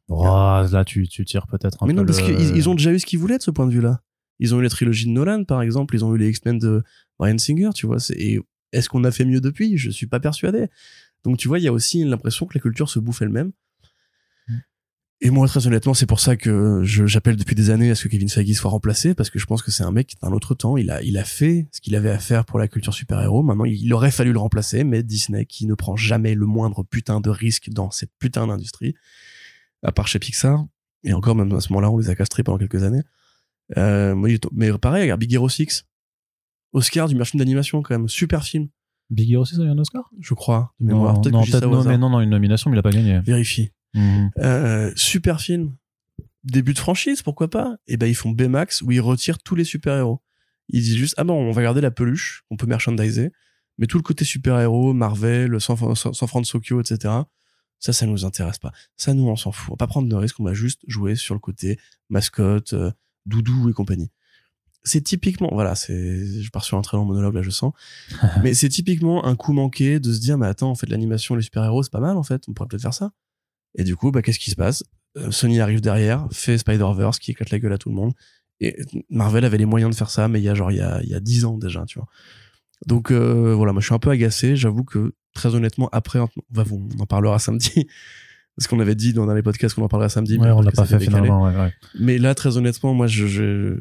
Oh, 0.09 0.25
là, 0.25 0.85
tu, 0.85 1.09
tu 1.09 1.25
tires 1.25 1.47
peut-être 1.47 1.83
un 1.83 1.87
Mais 1.87 1.95
peu. 1.95 2.01
non, 2.01 2.07
parce 2.07 2.21
le- 2.21 2.37
qu'ils 2.37 2.57
ils 2.57 2.69
ont 2.69 2.75
déjà 2.75 2.93
eu 2.93 2.99
ce 2.99 3.07
qu'ils 3.07 3.19
voulaient 3.19 3.39
de 3.39 3.43
ce 3.43 3.51
point 3.51 3.67
de 3.67 3.73
vue-là. 3.73 4.01
Ils 4.39 4.55
ont 4.55 4.61
eu 4.61 4.63
la 4.63 4.69
trilogie 4.69 5.07
de 5.07 5.11
Nolan, 5.11 5.45
par 5.45 5.63
exemple. 5.63 5.95
Ils 5.95 6.05
ont 6.05 6.15
eu 6.15 6.19
les 6.19 6.29
X-Men 6.29 6.59
de 6.59 6.83
Brian 7.19 7.39
Singer, 7.39 7.71
tu 7.75 7.87
vois. 7.87 7.99
c'est- 8.01 8.15
Et 8.21 8.41
est-ce 8.73 8.89
qu'on 8.89 9.05
a 9.05 9.11
fait 9.11 9.25
mieux 9.25 9.41
depuis? 9.41 9.77
Je 9.79 9.91
suis 9.91 10.07
pas 10.07 10.21
persuadé. 10.21 10.67
Donc, 11.25 11.39
tu 11.39 11.49
vois, 11.49 11.59
il 11.59 11.65
y 11.65 11.69
a 11.69 11.73
aussi 11.73 12.05
l'impression 12.05 12.45
que 12.47 12.57
la 12.57 12.61
culture 12.61 12.89
se 12.91 12.99
bouffe 12.99 13.23
elle-même. 13.23 13.53
Et 15.25 15.31
moi, 15.31 15.49
très 15.49 15.67
honnêtement, 15.67 15.95
c'est 15.95 16.05
pour 16.05 16.21
ça 16.21 16.37
que 16.37 16.83
j'appelle 16.85 17.37
depuis 17.37 17.55
des 17.55 17.71
années 17.71 17.91
à 17.91 17.95
ce 17.95 18.05
que 18.05 18.09
Kevin 18.09 18.29
Feige 18.29 18.53
soit 18.53 18.71
remplacé, 18.71 19.15
parce 19.15 19.31
que 19.31 19.39
je 19.39 19.47
pense 19.47 19.63
que 19.63 19.71
c'est 19.71 19.83
un 19.83 19.91
mec 19.91 20.17
d'un 20.23 20.33
autre 20.33 20.55
temps. 20.55 20.77
Il 20.77 20.91
a, 20.91 21.01
il 21.01 21.17
a 21.17 21.25
fait 21.25 21.67
ce 21.73 21.81
qu'il 21.81 21.97
avait 21.97 22.11
à 22.11 22.19
faire 22.19 22.45
pour 22.45 22.59
la 22.59 22.69
culture 22.69 22.93
super-héros. 22.93 23.43
Maintenant, 23.43 23.65
il 23.65 23.91
aurait 23.95 24.11
fallu 24.11 24.35
le 24.35 24.39
remplacer, 24.39 24.85
mais 24.85 25.03
Disney, 25.03 25.47
qui 25.47 25.65
ne 25.65 25.73
prend 25.73 25.97
jamais 25.97 26.35
le 26.35 26.45
moindre 26.45 26.83
putain 26.83 27.23
de 27.23 27.31
risque 27.31 27.71
dans 27.71 27.91
cette 27.91 28.11
putain 28.19 28.47
d'industrie, 28.47 28.95
à 29.83 29.93
part 29.93 30.09
chez 30.09 30.19
Pixar, 30.19 30.67
et 31.05 31.15
encore 31.15 31.35
même 31.35 31.51
à 31.53 31.61
ce 31.63 31.73
moment-là, 31.73 31.91
on 31.91 31.97
les 31.97 32.11
a 32.11 32.15
castrés 32.15 32.43
pendant 32.43 32.59
quelques 32.59 32.83
années. 32.83 33.03
Euh, 33.79 34.15
mais 34.53 34.73
pareil, 34.77 35.05
regarde 35.05 35.21
Big 35.21 35.33
Hero 35.33 35.49
6. 35.49 35.87
Oscar 36.75 37.09
du 37.09 37.15
film 37.25 37.39
d'animation, 37.39 37.81
quand 37.81 37.95
même. 37.95 38.11
Super 38.11 38.45
film, 38.45 38.69
Big 39.09 39.33
Hero 39.33 39.47
6 39.47 39.59
a 39.61 39.63
eu 39.63 39.69
un 39.69 39.79
Oscar? 39.79 40.11
Je 40.21 40.35
crois, 40.35 40.75
de 40.81 40.87
mémoire. 40.89 41.15
Non, 41.15 41.31
non, 41.31 41.71
non, 41.71 41.85
mais 41.85 41.97
non, 41.97 42.11
non, 42.11 42.21
une 42.21 42.29
nomination, 42.29 42.71
mais 42.71 42.77
il 42.77 42.81
a 42.81 42.83
pas 42.83 42.91
gagné. 42.91 43.21
Vérifie. 43.21 43.71
Mhm. 43.95 44.31
Euh, 44.39 44.93
super 44.97 45.41
film. 45.41 45.77
Début 46.43 46.75
de 46.75 46.79
franchise, 46.79 47.23
pourquoi 47.23 47.49
pas? 47.49 47.77
Et 47.87 47.97
ben 47.97 48.07
ils 48.07 48.15
font 48.15 48.31
Baymax 48.31 48.83
où 48.83 48.91
ils 48.91 49.01
retirent 49.01 49.39
tous 49.39 49.55
les 49.55 49.65
super-héros. 49.65 50.21
Ils 50.69 50.83
disent 50.83 50.97
juste 50.97 51.15
ah 51.17 51.25
bon, 51.25 51.35
on 51.35 51.53
va 51.53 51.63
garder 51.63 51.81
la 51.81 51.91
peluche 51.91 52.45
qu'on 52.49 52.57
peut 52.57 52.67
merchandiser, 52.67 53.33
mais 53.79 53.87
tout 53.87 53.97
le 53.97 54.03
côté 54.03 54.25
super-héros, 54.25 54.93
Marvel, 54.93 55.59
San, 55.61 55.77
Francisco, 55.77 56.81
etc. 56.81 57.15
Ça, 57.79 57.93
ça 57.93 58.07
nous 58.07 58.25
intéresse 58.25 58.59
pas. 58.59 58.73
Ça, 58.97 59.15
nous, 59.15 59.29
on 59.29 59.37
s'en 59.37 59.53
fout. 59.53 59.71
On 59.71 59.75
va 59.75 59.77
pas 59.77 59.87
prendre 59.87 60.09
de 60.09 60.15
risques. 60.15 60.41
On 60.41 60.45
va 60.45 60.55
juste 60.55 60.83
jouer 60.87 61.17
sur 61.17 61.35
le 61.35 61.41
côté 61.41 61.79
mascotte, 62.09 62.73
euh, 62.73 62.91
doudou 63.27 63.69
et 63.69 63.73
compagnie. 63.73 64.11
C'est 64.85 65.01
typiquement, 65.01 65.49
voilà, 65.51 65.75
c'est, 65.75 66.43
je 66.43 66.51
pars 66.51 66.63
sur 66.63 66.77
un 66.77 66.83
très 66.83 66.99
long 66.99 67.07
monologue 67.07 67.35
là, 67.35 67.41
je 67.41 67.49
sens, 67.49 67.73
mais 68.43 68.53
c'est 68.53 68.69
typiquement 68.69 69.25
un 69.25 69.35
coup 69.35 69.55
manqué 69.55 69.99
de 69.99 70.13
se 70.13 70.21
dire, 70.21 70.37
mais 70.37 70.47
attends, 70.47 70.71
en 70.71 70.75
fait, 70.75 70.89
l'animation, 70.89 71.35
les 71.35 71.43
super-héros, 71.43 71.83
c'est 71.83 71.93
pas 71.93 72.01
mal, 72.01 72.19
en 72.19 72.23
fait. 72.23 72.43
On 72.49 72.53
pourrait 72.53 72.69
peut-être 72.69 72.83
faire 72.83 72.93
ça. 72.93 73.13
Et 73.77 73.85
du 73.85 73.97
coup, 73.97 74.11
bah, 74.11 74.23
qu'est-ce 74.23 74.39
qui 74.39 74.51
se 74.51 74.57
passe? 74.57 74.85
Euh, 75.17 75.31
Sony 75.31 75.61
arrive 75.61 75.81
derrière, 75.81 76.27
fait 76.33 76.59
Spider-Verse 76.59 77.19
qui 77.19 77.31
éclate 77.33 77.51
la 77.51 77.59
gueule 77.59 77.73
à 77.73 77.79
tout 77.79 77.89
le 77.89 77.95
monde. 77.95 78.13
Et 78.61 78.77
Marvel 79.11 79.45
avait 79.45 79.59
les 79.59 79.67
moyens 79.67 79.91
de 79.91 79.97
faire 79.97 80.11
ça, 80.11 80.29
mais 80.29 80.41
il 80.41 80.45
y 80.45 80.49
a 80.49 80.55
genre 80.55 80.71
il 80.71 80.77
y 80.79 80.81
a 80.81 81.01
il 81.03 81.09
y 81.09 81.15
a 81.15 81.21
dix 81.21 81.45
ans 81.45 81.59
déjà, 81.59 81.85
tu 81.87 81.99
vois. 81.99 82.07
Donc 82.87 83.11
euh, 83.11 83.55
voilà, 83.55 83.73
moi 83.73 83.81
je 83.81 83.87
suis 83.87 83.95
un 83.95 83.99
peu 83.99 84.11
agacé. 84.11 84.57
J'avoue 84.57 84.85
que 84.85 85.15
très 85.35 85.55
honnêtement, 85.55 85.89
après, 85.93 86.21
on, 86.21 86.29
va, 86.53 86.65
on 86.71 87.03
en 87.03 87.07
parlera 87.07 87.39
samedi. 87.39 87.87
Parce 88.57 88.69
qu'on 88.69 88.79
avait 88.79 88.95
dit 88.95 89.13
dans 89.13 89.27
les 89.35 89.43
podcasts 89.43 89.75
qu'on 89.75 89.83
en 89.83 89.89
parlerait 89.89 90.09
samedi. 90.09 90.39
mais 90.39 90.45
Ouais, 90.47 90.51
on 90.53 90.63
parce 90.63 90.67
l'a 90.67 90.83
pas 90.83 90.87
fait 90.87 90.99
décalé. 90.99 91.17
finalement. 91.27 91.43
ouais, 91.43 91.57
ouais. 91.57 91.73
Mais 91.99 92.19
là, 92.19 92.37
très 92.37 92.57
honnêtement, 92.57 92.95
moi, 92.95 93.09
je, 93.09 93.27
je- 93.27 93.81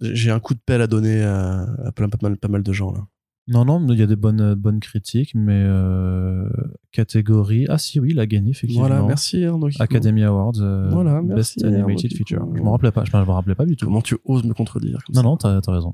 j'ai 0.00 0.30
un 0.30 0.40
coup 0.40 0.54
de 0.54 0.60
pelle 0.64 0.80
à 0.80 0.86
donner 0.86 1.22
à, 1.22 1.66
à 1.84 1.92
plein, 1.92 2.08
pas, 2.08 2.16
mal, 2.22 2.38
pas 2.38 2.48
mal 2.48 2.62
de 2.62 2.72
gens 2.72 2.90
là. 2.92 3.06
Non, 3.48 3.64
non, 3.64 3.84
il 3.88 3.98
y 3.98 4.02
a 4.02 4.06
des 4.06 4.14
bonnes, 4.16 4.54
bonnes 4.54 4.78
critiques, 4.78 5.34
mais 5.34 5.64
euh, 5.66 6.48
catégorie. 6.92 7.66
Ah, 7.68 7.76
si, 7.76 7.98
oui, 7.98 8.10
il 8.12 8.20
a 8.20 8.26
gagné, 8.26 8.50
effectivement. 8.50 8.86
Voilà, 8.86 9.02
merci 9.02 9.44
Arnaud. 9.44 9.68
Kiko. 9.68 9.82
Academy 9.82 10.22
Awards, 10.22 10.52
euh, 10.60 10.88
Voilà, 10.90 11.20
Best 11.22 11.60
merci, 11.60 11.64
Animated 11.64 12.14
Feature. 12.14 12.46
Je 12.54 12.62
me 12.62 12.68
rappelais 12.68 12.92
pas, 12.92 13.04
je 13.04 13.10
me 13.16 13.22
rappelais 13.22 13.56
pas 13.56 13.66
du 13.66 13.76
tout. 13.76 13.86
Comment 13.86 14.00
tu 14.00 14.16
oses 14.24 14.44
me 14.44 14.54
contredire 14.54 15.00
comme 15.04 15.16
Non, 15.16 15.22
ça 15.22 15.28
non, 15.28 15.36
t'as 15.36 15.60
t'as 15.60 15.72
raison. 15.72 15.92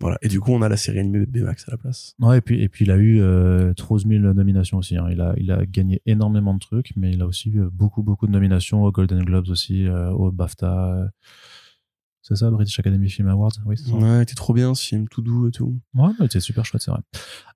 Voilà. 0.00 0.16
Et 0.22 0.28
du 0.28 0.38
coup, 0.38 0.52
on 0.52 0.62
a 0.62 0.68
la 0.68 0.76
série 0.76 1.00
animée 1.00 1.26
Baymax 1.26 1.66
à 1.68 1.72
la 1.72 1.76
place. 1.76 2.14
Ouais, 2.20 2.38
et 2.38 2.40
puis, 2.40 2.62
et 2.62 2.68
puis 2.68 2.84
il 2.84 2.92
a 2.92 2.96
eu 2.96 3.20
euh, 3.20 3.74
12 3.74 4.06
000 4.06 4.32
nominations 4.32 4.78
aussi. 4.78 4.96
hein. 4.96 5.08
Il, 5.10 5.20
a, 5.20 5.34
il 5.38 5.50
a 5.50 5.66
gagné 5.66 6.00
énormément 6.06 6.54
de 6.54 6.60
trucs, 6.60 6.92
mais 6.94 7.10
il 7.10 7.20
a 7.20 7.26
aussi 7.26 7.50
eu 7.50 7.62
beaucoup, 7.72 8.04
beaucoup 8.04 8.28
de 8.28 8.32
nominations 8.32 8.84
aux 8.84 8.92
Golden 8.92 9.24
Globes 9.24 9.48
aussi, 9.48 9.88
euh, 9.88 10.10
au 10.12 10.30
BAFTA. 10.30 11.10
Euh. 12.30 12.34
C'est 12.34 12.44
ça, 12.44 12.50
British 12.50 12.78
Academy 12.78 13.08
Film 13.08 13.28
Awards? 13.28 13.52
Oui, 13.66 13.76
ça. 13.76 13.92
Ouais, 13.92 14.24
t'es 14.24 14.34
trop 14.34 14.52
bien 14.54 14.74
ce 14.74 14.84
film, 14.84 15.08
tout 15.08 15.22
doux 15.22 15.48
et 15.48 15.50
tout. 15.50 15.78
Ouais, 15.94 16.10
ouais, 16.20 16.26
c'est 16.30 16.40
super 16.40 16.64
chouette, 16.64 16.82
c'est 16.82 16.90
vrai. 16.90 17.00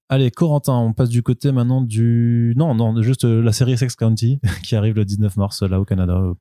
Allez, 0.08 0.30
Corentin, 0.30 0.74
on 0.74 0.92
passe 0.92 1.08
du 1.08 1.22
côté 1.22 1.52
maintenant 1.52 1.80
du. 1.80 2.54
Non, 2.56 2.74
non, 2.74 3.00
juste 3.02 3.24
euh, 3.24 3.42
la 3.42 3.52
série 3.52 3.76
Sex 3.78 3.96
County 3.96 4.40
qui 4.62 4.76
arrive 4.76 4.96
le 4.96 5.04
19 5.04 5.36
mars 5.36 5.62
là 5.62 5.80
au 5.80 5.84
Canada. 5.84 6.14
Euh, 6.14 6.34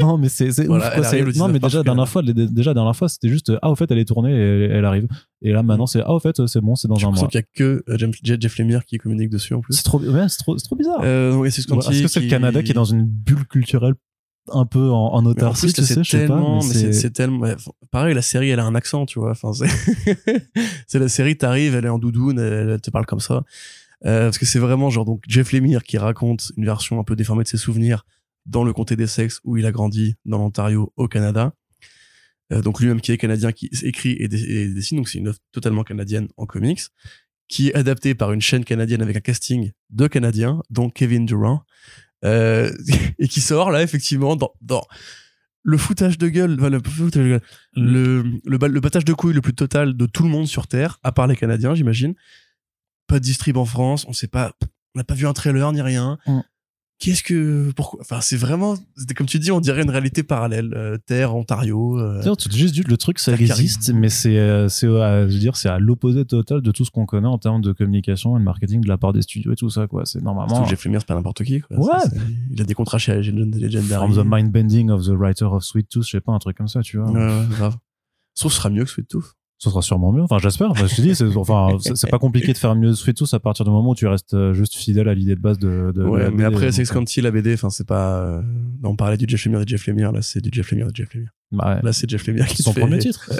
non, 0.00 0.18
mais 0.18 0.28
c'est 0.28 0.52
c'est 0.52 0.66
Voilà, 0.66 0.94
Non, 0.96 1.02
19 1.02 1.52
mais 1.52 1.58
déjà, 1.58 1.82
dernière 1.82 2.08
fois, 2.08 2.22
déjà, 2.22 2.74
dernière 2.74 2.96
fois, 2.96 3.08
c'était 3.08 3.28
juste 3.28 3.52
ah, 3.62 3.70
au 3.70 3.74
fait, 3.74 3.90
elle 3.90 3.98
est 3.98 4.04
tournée 4.04 4.32
et 4.32 4.64
elle, 4.70 4.84
arrive. 4.84 5.08
Et 5.42 5.52
là, 5.52 5.62
maintenant, 5.62 5.86
c'est 5.86 6.02
ah, 6.02 6.12
au 6.12 6.20
fait, 6.20 6.46
c'est 6.46 6.60
bon, 6.60 6.76
c'est 6.76 6.88
dans 6.88 6.96
un 6.96 7.10
mois. 7.10 7.28
qu'il 7.28 7.40
y 7.40 7.42
a 7.42 7.46
que 7.54 7.82
euh, 7.88 8.12
Jeff, 8.22 8.58
Lemire 8.58 8.84
qui 8.84 8.98
communique 8.98 9.30
dessus 9.30 9.54
en 9.54 9.60
plus. 9.60 9.74
C'est 9.74 9.82
trop, 9.82 10.00
ouais, 10.00 10.28
c'est 10.28 10.38
trop, 10.38 10.56
c'est 10.58 10.64
trop 10.64 10.76
bizarre. 10.76 11.00
Euh, 11.02 11.44
et 11.44 11.50
c'est 11.50 11.62
ce 11.62 11.74
Est-ce 11.74 11.90
dit 11.90 12.02
que 12.02 12.08
c'est 12.08 12.20
le 12.20 12.28
Canada 12.28 12.62
qui 12.62 12.70
est 12.70 12.74
dans 12.74 12.84
une 12.84 13.04
bulle 13.04 13.46
culturelle 13.46 13.94
un 14.48 14.66
peu 14.66 14.90
en, 14.90 15.14
en 15.14 15.24
autarcie, 15.24 15.72
tu 15.72 15.82
sais, 15.82 15.94
c'est 15.94 16.02
je 16.02 16.10
sais 16.10 16.26
pas. 16.26 16.34
tellement, 17.10 17.46
c'est 17.46 17.72
pareil, 17.90 18.14
la 18.14 18.22
série, 18.22 18.50
elle 18.50 18.60
a 18.60 18.64
un 18.64 18.74
accent, 18.74 19.06
tu 19.06 19.18
vois. 19.18 19.30
Enfin, 19.30 19.52
c'est, 19.52 19.68
c'est 20.86 20.98
la 20.98 21.08
série, 21.08 21.36
t'arrives, 21.36 21.74
elle 21.74 21.84
est 21.84 21.90
en 21.90 21.98
doudoune, 21.98 22.38
elle, 22.38 22.70
elle 22.70 22.80
te 22.80 22.90
parle 22.90 23.06
comme 23.06 23.20
ça. 23.20 23.44
Euh, 24.04 24.24
parce 24.24 24.38
que 24.38 24.46
c'est 24.46 24.58
vraiment 24.58 24.90
genre, 24.90 25.04
donc, 25.04 25.22
Jeff 25.28 25.52
Lemire 25.52 25.84
qui 25.84 25.96
raconte 25.96 26.50
une 26.56 26.64
version 26.64 26.98
un 26.98 27.04
peu 27.04 27.14
déformée 27.14 27.44
de 27.44 27.48
ses 27.48 27.56
souvenirs 27.56 28.04
dans 28.46 28.64
le 28.64 28.72
comté 28.72 28.96
des 28.96 29.06
sexes 29.06 29.40
où 29.44 29.56
il 29.56 29.66
a 29.66 29.70
grandi 29.70 30.16
dans 30.24 30.38
l'Ontario 30.38 30.92
au 30.96 31.06
Canada. 31.06 31.54
Euh, 32.52 32.60
donc 32.60 32.80
lui-même 32.80 33.00
qui 33.00 33.12
est 33.12 33.18
canadien, 33.18 33.52
qui 33.52 33.70
écrit 33.82 34.12
et, 34.12 34.24
et 34.24 34.68
dessine, 34.68 34.98
donc 34.98 35.08
c'est 35.08 35.18
une 35.18 35.28
œuvre 35.28 35.38
totalement 35.52 35.84
canadienne 35.84 36.28
en 36.36 36.46
comics, 36.46 36.82
qui 37.48 37.68
est 37.68 37.74
adaptée 37.74 38.14
par 38.14 38.32
une 38.32 38.40
chaîne 38.40 38.64
canadienne 38.64 39.02
avec 39.02 39.16
un 39.16 39.20
casting 39.20 39.72
de 39.90 40.06
Canadiens, 40.06 40.62
dont 40.70 40.90
Kevin 40.90 41.26
Durant, 41.26 41.62
euh, 42.24 42.72
et 43.18 43.28
qui 43.28 43.40
sort 43.40 43.70
là 43.70 43.82
effectivement 43.82 44.36
dans, 44.36 44.52
dans 44.60 44.82
le 45.62 45.78
foutage 45.78 46.18
de 46.18 46.28
gueule, 46.28 46.56
enfin, 46.58 46.70
le, 46.70 46.80
foutage 46.84 47.22
de 47.22 47.28
gueule, 47.28 47.42
le, 47.74 48.40
le 48.44 48.80
battage 48.80 49.04
de 49.04 49.12
couilles 49.12 49.34
le 49.34 49.40
plus 49.40 49.54
total 49.54 49.96
de 49.96 50.06
tout 50.06 50.22
le 50.24 50.28
monde 50.28 50.46
sur 50.46 50.66
Terre, 50.66 50.98
à 51.02 51.12
part 51.12 51.26
les 51.26 51.36
Canadiens, 51.36 51.74
j'imagine. 51.74 52.14
Pas 53.06 53.18
de 53.18 53.24
distrib 53.24 53.56
en 53.56 53.64
France, 53.64 54.04
on 54.08 54.12
sait 54.12 54.28
pas, 54.28 54.52
on 54.94 54.98
n'a 54.98 55.04
pas 55.04 55.14
vu 55.14 55.26
un 55.26 55.32
trailer 55.32 55.72
ni 55.72 55.80
rien. 55.80 56.18
Mm. 56.26 56.40
Qu'est-ce 57.04 57.24
que, 57.24 57.72
pourquoi, 57.74 57.98
enfin, 58.00 58.20
c'est 58.20 58.36
vraiment, 58.36 58.76
comme 59.16 59.26
tu 59.26 59.40
dis, 59.40 59.50
on 59.50 59.58
dirait 59.58 59.82
une 59.82 59.90
réalité 59.90 60.22
parallèle, 60.22 60.72
euh, 60.76 60.98
Terre, 61.04 61.34
Ontario. 61.34 61.98
euh, 61.98 62.20
Tiens, 62.22 62.36
tu- 62.36 62.48
juste 62.52 62.74
du- 62.74 62.82
le 62.84 62.96
truc 62.96 63.18
ça 63.18 63.32
existe 63.32 63.90
mais 63.92 64.08
c'est 64.08 64.38
euh, 64.38 64.68
c'est 64.68 64.86
à 64.86 65.26
je 65.26 65.32
veux 65.32 65.40
dire 65.40 65.56
c'est 65.56 65.68
à 65.68 65.80
l'opposé 65.80 66.24
total 66.24 66.60
de 66.60 66.70
tout 66.70 66.84
ce 66.84 66.92
qu'on 66.92 67.04
connaît 67.04 67.26
en 67.26 67.38
termes 67.38 67.60
de 67.60 67.72
communication 67.72 68.36
et 68.36 68.38
de 68.40 68.44
marketing 68.44 68.82
de 68.82 68.88
la 68.88 68.98
part 68.98 69.12
des 69.12 69.22
studios 69.22 69.52
et 69.52 69.56
tout 69.56 69.68
ça 69.68 69.88
quoi 69.88 70.06
c'est 70.06 70.22
normalement 70.22 70.64
Jeff 70.66 70.84
Lemire, 70.84 71.00
c'est 71.00 71.06
pas 71.08 71.16
n'importe 71.16 71.42
qui, 71.42 71.60
quoi. 71.60 71.76
Ouais. 71.76 71.98
Ça, 72.08 72.08
il 72.52 72.62
a 72.62 72.64
des 72.64 72.74
contrats 72.74 72.98
chez 72.98 73.16
Legend- 73.16 73.52
Legendary. 73.56 74.12
from 74.12 74.14
the 74.14 74.24
mind 74.24 74.52
bending 74.52 74.88
of 74.90 75.04
the 75.04 75.10
writer 75.10 75.46
of 75.46 75.64
Sweet 75.64 75.88
Tooth 75.88 76.04
je 76.04 76.10
sais 76.10 76.20
pas 76.20 76.30
un 76.32 76.38
truc 76.38 76.56
comme 76.56 76.68
ça 76.68 76.82
tu 76.82 76.98
vois 76.98 77.10
Ouais, 77.10 77.18
ouais, 77.18 77.46
grave. 77.50 77.76
Sauf 78.34 78.52
ce 78.52 78.58
sera 78.58 78.70
mieux 78.70 78.84
que 78.84 78.90
Sweet 78.90 79.08
Tooth. 79.08 79.34
Ce 79.62 79.70
sera 79.70 79.80
sûrement 79.80 80.10
mieux 80.10 80.22
enfin 80.22 80.38
j'espère 80.38 80.74
je 80.74 80.86
te 80.92 81.00
dis 81.02 81.14
c'est 81.14 81.36
enfin 81.36 81.68
c'est 81.94 82.10
pas 82.10 82.18
compliqué 82.18 82.52
de 82.52 82.58
faire 82.58 82.74
mieux 82.74 82.94
Sweet 82.94 83.16
Tooth 83.16 83.32
à 83.32 83.38
partir 83.38 83.64
du 83.64 83.70
moment 83.70 83.90
où 83.90 83.94
tu 83.94 84.08
restes 84.08 84.34
euh, 84.34 84.52
juste 84.52 84.74
fidèle 84.74 85.06
à 85.08 85.14
l'idée 85.14 85.36
de 85.36 85.40
base 85.40 85.56
de, 85.60 85.92
de 85.94 86.02
Ouais, 86.02 86.24
de 86.24 86.30
mais 86.30 86.42
après, 86.42 86.72
Sex 86.72 86.90
euh, 86.90 86.94
County, 86.94 87.20
la 87.20 87.30
BD, 87.30 87.54
enfin, 87.54 87.70
c'est 87.70 87.86
pas, 87.86 88.18
euh, 88.22 88.42
on 88.82 88.96
parlait 88.96 89.16
du 89.16 89.24
Jeff 89.28 89.44
Lemire 89.44 89.60
et 89.60 89.64
de 89.64 89.68
Jeff 89.68 89.86
Lemire, 89.86 90.10
là, 90.10 90.20
c'est 90.20 90.40
du 90.40 90.50
Jeff 90.52 90.68
Lemire 90.72 90.88
et 90.88 90.90
de 90.90 90.96
Jeff 90.96 91.14
Lemire. 91.14 91.30
bah, 91.52 91.76
ouais. 91.76 91.82
Là, 91.82 91.92
c'est 91.92 92.10
Jeff 92.10 92.26
Lemire 92.26 92.46
qui 92.46 92.60
son 92.62 92.72
fait- 92.72 92.80
premier 92.80 92.98
titre 92.98 93.30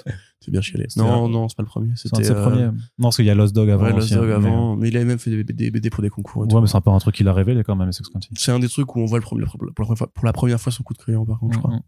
C'est 0.41 0.53
bien 0.53 0.61
chialé. 0.61 0.85
C'était 0.89 1.01
Non, 1.05 1.25
un- 1.25 1.29
non, 1.29 1.49
c'est 1.49 1.57
pas 1.57 1.65
le 1.65 1.69
premier. 1.69 1.89
c'est 1.97 2.07
un 2.15 2.17
C'était 2.17 2.23
de 2.23 2.35
ses 2.35 2.41
euh, 2.41 2.43
premiers 2.49 2.67
non 2.67 2.73
parce 3.03 3.17
qu'il 3.17 3.25
y 3.27 3.31
a 3.31 3.35
Lost 3.35 3.53
Dog 3.53 3.69
avant 3.71 3.85
Ouais, 3.87 3.93
aussi 3.93 4.15
Lost 4.15 4.23
Dog 4.23 4.31
hein, 4.31 4.39
mais- 4.41 4.47
avant. 4.49 4.77
Mais 4.77 4.89
il 4.91 4.97
avait 4.97 5.07
même 5.07 5.19
fait 5.19 5.31
des 5.31 5.43
BD, 5.43 5.71
BD 5.73 5.91
pour 5.91 6.03
des 6.03 6.11
concours. 6.11 6.45
et 6.45 6.49
tout. 6.49 6.55
ouais 6.55 6.61
mais 6.63 6.69
c'est 6.69 6.77
un 6.77 6.81
peu 6.81 6.91
un 6.91 6.99
truc 6.99 7.17
qu'il 7.17 7.27
a 7.27 7.33
révélé 7.33 7.65
quand 7.65 7.75
même 7.75 7.91
Sex 7.91 8.09
County 8.09 8.29
C'est 8.35 8.53
un 8.53 8.61
des 8.61 8.69
trucs 8.69 8.95
où 8.95 9.01
on 9.01 9.07
voit 9.07 9.19
le 9.19 9.25
premier, 9.25 9.45
pour, 9.45 9.65
la 9.67 9.73
première 9.73 9.99
fois, 9.99 10.07
pour 10.15 10.25
la 10.25 10.33
première 10.33 10.61
fois 10.61 10.71
son 10.71 10.85
coup 10.85 10.95
de 10.95 10.99
crayon, 10.99 11.27
par 11.27 11.41
contre, 11.41 11.55
je 11.55 11.59
crois. 11.59 11.73
Mhm. 11.75 11.81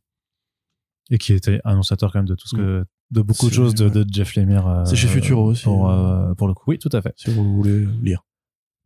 Et 1.11 1.19
qui 1.19 1.35
était 1.35 1.61
annonçateur 1.65 2.11
quand 2.13 2.19
même 2.19 2.27
de 2.29 2.35
tout 2.35 2.49
ce 2.49 2.57
que, 2.57 2.85
de 3.11 3.23
beaucoup 3.23 3.49
de 3.49 3.55
choses 3.55 3.75
de, 3.75 3.89
de 3.89 4.05
Jeff 4.11 4.35
Lemire. 4.37 4.67
euh, 4.67 4.85
C'est 4.85 4.97
chez 4.97 5.09
Futuro 5.09 5.45
aussi. 5.51 5.65
Pour, 5.65 5.91
euh, 5.91 6.35
pour 6.35 6.49
le 6.49 6.55
coup. 6.55 6.65
Oui, 6.69 6.79
tout 6.79 6.89
à 6.93 7.01
fait. 7.03 7.13
Si 7.17 7.31
vous 7.31 7.57
voulez 7.57 7.87
lire. 8.03 8.25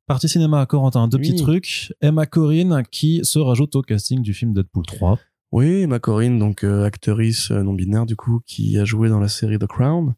Partie 0.06 0.28
cinéma, 0.28 0.64
Corentin, 0.66 1.06
deux 1.08 1.18
Oui. 1.18 1.30
petits 1.30 1.42
trucs. 1.42 1.92
Emma 2.00 2.26
Corrin 2.26 2.82
qui 2.82 3.20
se 3.24 3.38
rajoute 3.38 3.76
au 3.76 3.82
casting 3.82 4.22
du 4.22 4.32
film 4.34 4.52
Deadpool 4.54 4.86
3. 4.86 5.18
Oui, 5.52 5.86
ma 5.86 5.98
Corinne, 5.98 6.38
donc 6.38 6.62
euh, 6.64 6.84
actrice 6.84 7.50
euh, 7.50 7.62
non 7.62 7.72
binaire 7.74 8.04
du 8.06 8.16
coup, 8.16 8.40
qui 8.46 8.78
a 8.78 8.84
joué 8.84 9.08
dans 9.08 9.18
la 9.20 9.28
série 9.28 9.58
The 9.58 9.66
Crown, 9.66 10.14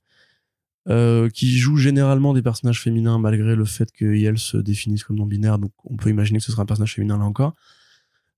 euh, 0.89 1.29
qui 1.29 1.57
joue 1.57 1.77
généralement 1.77 2.33
des 2.35 2.43
personnages 2.43 2.81
féminins 2.83 3.19
malgré 3.19 3.55
le 3.55 3.65
fait 3.65 3.93
qu'elle 3.93 4.39
se 4.39 4.57
définisse 4.57 5.05
comme 5.05 5.17
non 5.19 5.27
binaire, 5.27 5.59
donc 5.59 5.71
on 5.85 5.97
peut 5.97 6.11
imaginer 6.11 6.39
que 6.41 6.45
ce 6.45 6.51
sera 6.53 6.63
un 6.63 6.67
personnage 6.67 6.95
féminin 6.95 7.19
là 7.19 7.25
encore. 7.25 7.55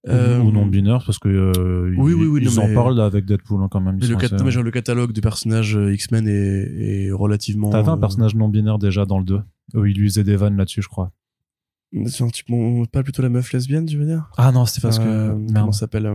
Euh, 0.09 0.41
ou 0.41 0.51
non 0.51 0.67
binaire, 0.67 1.05
parce 1.07 1.19
que 1.21 1.29
euh, 1.29 1.95
oui, 1.97 2.13
ils, 2.13 2.15
oui, 2.17 2.27
oui, 2.27 2.41
ils 2.45 2.57
non, 2.57 2.63
en 2.65 2.75
parlent 2.75 3.01
avec 3.01 3.25
Deadpool 3.25 3.63
hein, 3.63 3.69
quand 3.71 3.81
même. 3.81 4.01
le, 4.01 4.17
cat- 4.17 4.35
assez- 4.35 4.63
le 4.63 4.71
catalogue 4.73 5.13
de 5.13 5.21
personnages 5.21 5.77
euh, 5.77 5.95
X-Men 5.95 6.27
est, 6.27 7.07
est 7.07 7.11
relativement. 7.13 7.71
T'avais 7.71 7.89
un 7.89 7.97
euh, 7.97 8.01
personnage 8.01 8.35
non 8.35 8.49
binaire 8.49 8.79
déjà 8.79 9.05
dans 9.07 9.19
le 9.21 9.25
2. 9.25 9.41
Où 9.75 9.85
il 9.87 9.97
lui 9.97 10.09
faisait 10.09 10.25
des 10.25 10.35
vannes 10.35 10.57
là-dessus, 10.57 10.83
je 10.83 10.89
crois. 10.89 11.13
C'est 12.07 12.25
un 12.25 12.29
type, 12.29 12.47
on- 12.51 12.85
pas 12.87 13.03
plutôt 13.05 13.23
la 13.23 13.29
meuf 13.29 13.53
lesbienne, 13.53 13.87
tu 13.87 13.97
veux 13.97 14.07
dire? 14.07 14.29
Ah 14.37 14.51
non, 14.51 14.67
c'était 14.67 14.81
parce 14.81 14.99
Euh, 14.99 15.35
que. 15.37 15.53
Comment 15.53 15.71
s'appelle 15.73 16.11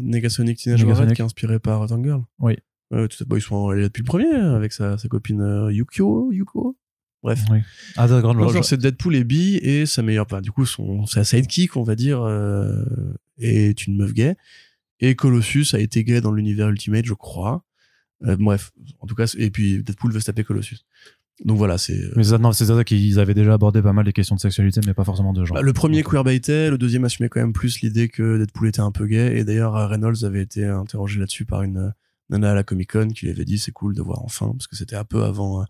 Negasonic 0.00 0.56
Teenage 0.56 0.84
Warhead, 0.84 1.12
qui 1.12 1.20
est 1.20 1.24
inspiré 1.24 1.58
par 1.58 1.86
Tangirl. 1.86 2.22
Oui. 2.38 2.56
Ouais, 2.90 3.08
tout 3.08 3.22
à- 3.22 3.26
bah, 3.26 3.36
ils 3.36 3.42
sont, 3.42 3.70
là 3.70 3.82
depuis 3.82 4.00
le 4.00 4.06
premier, 4.06 4.32
avec 4.34 4.72
sa, 4.72 4.96
sa 4.96 5.08
copine 5.08 5.68
Yukio, 5.70 6.30
Yuko? 6.32 6.76
Bref. 7.22 7.42
Oui. 7.50 7.58
Ah, 7.96 8.06
c'est 8.62 8.78
Deadpool 8.78 9.16
et 9.16 9.24
Bee 9.24 9.56
et 9.56 9.84
sa 9.84 10.02
meilleure, 10.02 10.26
enfin, 10.26 10.40
du 10.40 10.52
coup, 10.52 10.64
son, 10.64 11.04
sa 11.06 11.24
sidekick, 11.24 11.76
on 11.76 11.82
va 11.82 11.96
dire, 11.96 12.22
euh, 12.22 12.84
est 13.38 13.86
une 13.86 13.96
meuf 13.96 14.12
gay. 14.12 14.36
Et 15.00 15.14
Colossus 15.14 15.66
a 15.74 15.78
été 15.78 16.04
gay 16.04 16.20
dans 16.20 16.32
l'univers 16.32 16.68
Ultimate, 16.68 17.04
je 17.04 17.14
crois. 17.14 17.64
Euh, 18.24 18.36
bref, 18.38 18.72
en 19.00 19.06
tout 19.06 19.14
cas, 19.14 19.32
et 19.36 19.50
puis 19.50 19.82
Deadpool 19.82 20.12
veut 20.12 20.20
se 20.20 20.26
taper 20.26 20.44
Colossus. 20.44 20.78
Donc 21.44 21.58
voilà, 21.58 21.76
c'est. 21.76 22.00
Mais 22.16 22.24
ça, 22.24 22.38
non, 22.38 22.52
c'est 22.52 22.64
ça 22.64 22.82
qu'ils 22.82 23.18
avaient 23.18 23.34
déjà 23.34 23.52
abordé 23.52 23.82
pas 23.82 23.92
mal 23.92 24.06
les 24.06 24.14
questions 24.14 24.36
de 24.36 24.40
sexualité, 24.40 24.80
mais 24.86 24.94
pas 24.94 25.04
forcément 25.04 25.34
de 25.34 25.44
genre. 25.44 25.54
Bah, 25.54 25.62
le 25.62 25.72
premier 25.74 26.02
queerbaitait, 26.02 26.70
le 26.70 26.78
deuxième 26.78 27.04
assumait 27.04 27.28
quand 27.28 27.40
même 27.40 27.52
plus 27.52 27.82
l'idée 27.82 28.08
que 28.08 28.38
Deadpool 28.38 28.68
était 28.68 28.80
un 28.80 28.90
peu 28.90 29.06
gay. 29.06 29.38
Et 29.38 29.44
d'ailleurs, 29.44 29.74
Reynolds 29.90 30.24
avait 30.24 30.40
été 30.40 30.64
interrogé 30.64 31.20
là-dessus 31.20 31.44
par 31.44 31.62
une 31.62 31.92
nana 32.30 32.52
à 32.52 32.54
la 32.54 32.62
Comic 32.62 32.92
Con 32.92 33.08
qui 33.08 33.26
lui 33.26 33.32
avait 33.32 33.44
dit 33.44 33.58
c'est 33.58 33.72
cool 33.72 33.94
de 33.94 34.00
voir 34.00 34.22
enfin, 34.24 34.52
parce 34.52 34.66
que 34.66 34.76
c'était 34.76 34.96
un 34.96 35.04
peu 35.04 35.24
avant 35.24 35.66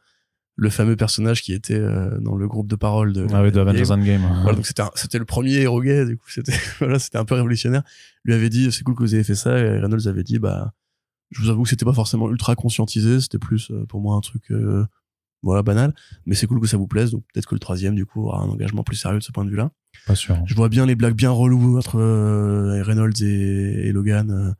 le 0.56 0.70
fameux 0.70 0.96
personnage 0.96 1.42
qui 1.42 1.52
était 1.52 1.78
euh, 1.78 2.18
dans 2.18 2.34
le 2.34 2.48
groupe 2.48 2.66
de 2.66 2.76
parole 2.76 3.12
de 3.12 3.26
ah 3.32 3.42
oui, 3.42 3.52
de 3.52 3.60
Avengers 3.60 3.90
Endgame. 3.90 4.22
Voilà, 4.42 4.56
donc 4.56 4.66
c'était 4.66 4.82
c'était 4.94 5.18
le 5.18 5.26
premier 5.26 5.52
héros 5.52 5.82
gay 5.82 6.06
du 6.06 6.16
coup 6.16 6.30
c'était 6.30 6.54
voilà 6.78 6.98
c'était 6.98 7.18
un 7.18 7.24
peu 7.24 7.34
révolutionnaire. 7.34 7.82
Lui 8.24 8.34
avait 8.34 8.48
dit 8.48 8.72
c'est 8.72 8.82
cool 8.82 8.94
que 8.94 9.02
vous 9.02 9.14
ayez 9.14 9.24
fait 9.24 9.34
ça 9.34 9.58
et 9.58 9.78
Reynolds 9.78 10.08
avait 10.08 10.24
dit 10.24 10.38
bah 10.38 10.72
je 11.30 11.42
vous 11.42 11.50
avoue 11.50 11.64
que 11.64 11.68
c'était 11.68 11.84
pas 11.84 11.92
forcément 11.92 12.30
ultra 12.30 12.54
conscientisé, 12.56 13.20
c'était 13.20 13.38
plus 13.38 13.70
euh, 13.70 13.84
pour 13.86 14.00
moi 14.00 14.16
un 14.16 14.20
truc 14.20 14.50
euh, 14.50 14.86
voilà 15.42 15.62
banal, 15.62 15.94
mais 16.24 16.34
c'est 16.34 16.46
cool 16.46 16.60
que 16.60 16.66
ça 16.66 16.78
vous 16.78 16.86
plaise 16.86 17.10
donc 17.10 17.24
peut-être 17.32 17.46
que 17.46 17.54
le 17.54 17.60
troisième 17.60 17.94
du 17.94 18.06
coup 18.06 18.24
aura 18.24 18.42
un 18.42 18.48
engagement 18.48 18.82
plus 18.82 18.96
sérieux 18.96 19.18
de 19.18 19.24
ce 19.24 19.32
point 19.32 19.44
de 19.44 19.50
vue-là. 19.50 19.70
Pas 20.06 20.14
sûr. 20.14 20.38
Je 20.46 20.54
vois 20.54 20.70
bien 20.70 20.86
les 20.86 20.94
blagues 20.94 21.14
bien 21.14 21.30
reloues 21.30 21.78
entre 21.78 21.98
Reynolds 22.82 23.22
et, 23.22 23.88
et 23.88 23.92
Logan 23.92 24.54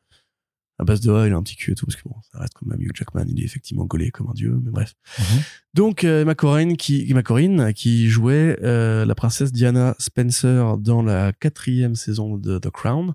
à 0.79 0.85
base 0.85 1.01
de 1.01 1.11
ah, 1.13 1.27
il 1.27 1.33
a 1.33 1.37
un 1.37 1.43
petit 1.43 1.57
cul 1.57 1.73
et 1.73 1.75
tout 1.75 1.87
parce 1.87 1.97
que 1.97 2.09
bon 2.09 2.17
ça 2.31 2.39
reste 2.39 2.55
quand 2.55 2.67
même 2.67 2.81
Hugh 2.81 2.95
Jackman 2.95 3.25
il 3.29 3.41
est 3.41 3.45
effectivement 3.45 3.85
gaulé 3.85 4.11
comme 4.11 4.29
un 4.29 4.35
dieu 4.35 4.59
mais 4.63 4.71
bref. 4.71 4.95
Mhm. 5.19 5.41
donc 5.75 6.05
euh, 6.05 6.23
Emma 6.23 6.35
Corrin 6.35 6.75
qui 6.75 7.11
Emma 7.11 7.23
Corrin 7.23 7.73
qui 7.73 8.09
jouait 8.09 8.59
euh, 8.63 9.05
la 9.05 9.15
princesse 9.15 9.53
Diana 9.53 9.95
Spencer 9.99 10.77
dans 10.79 11.03
la 11.03 11.33
quatrième 11.33 11.95
saison 11.95 12.37
de 12.37 12.59
The 12.59 12.71
Crown. 12.71 13.15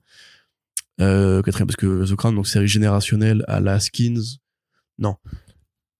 Euh, 1.00 1.42
quatrième 1.42 1.68
parce 1.68 1.78
que 1.78 2.06
The 2.06 2.16
Crown 2.16 2.36
donc 2.36 2.48
série 2.48 2.68
générationnelle 2.68 3.44
à 3.48 3.60
la 3.60 3.80
Skins. 3.80 4.40
Non. 4.98 5.16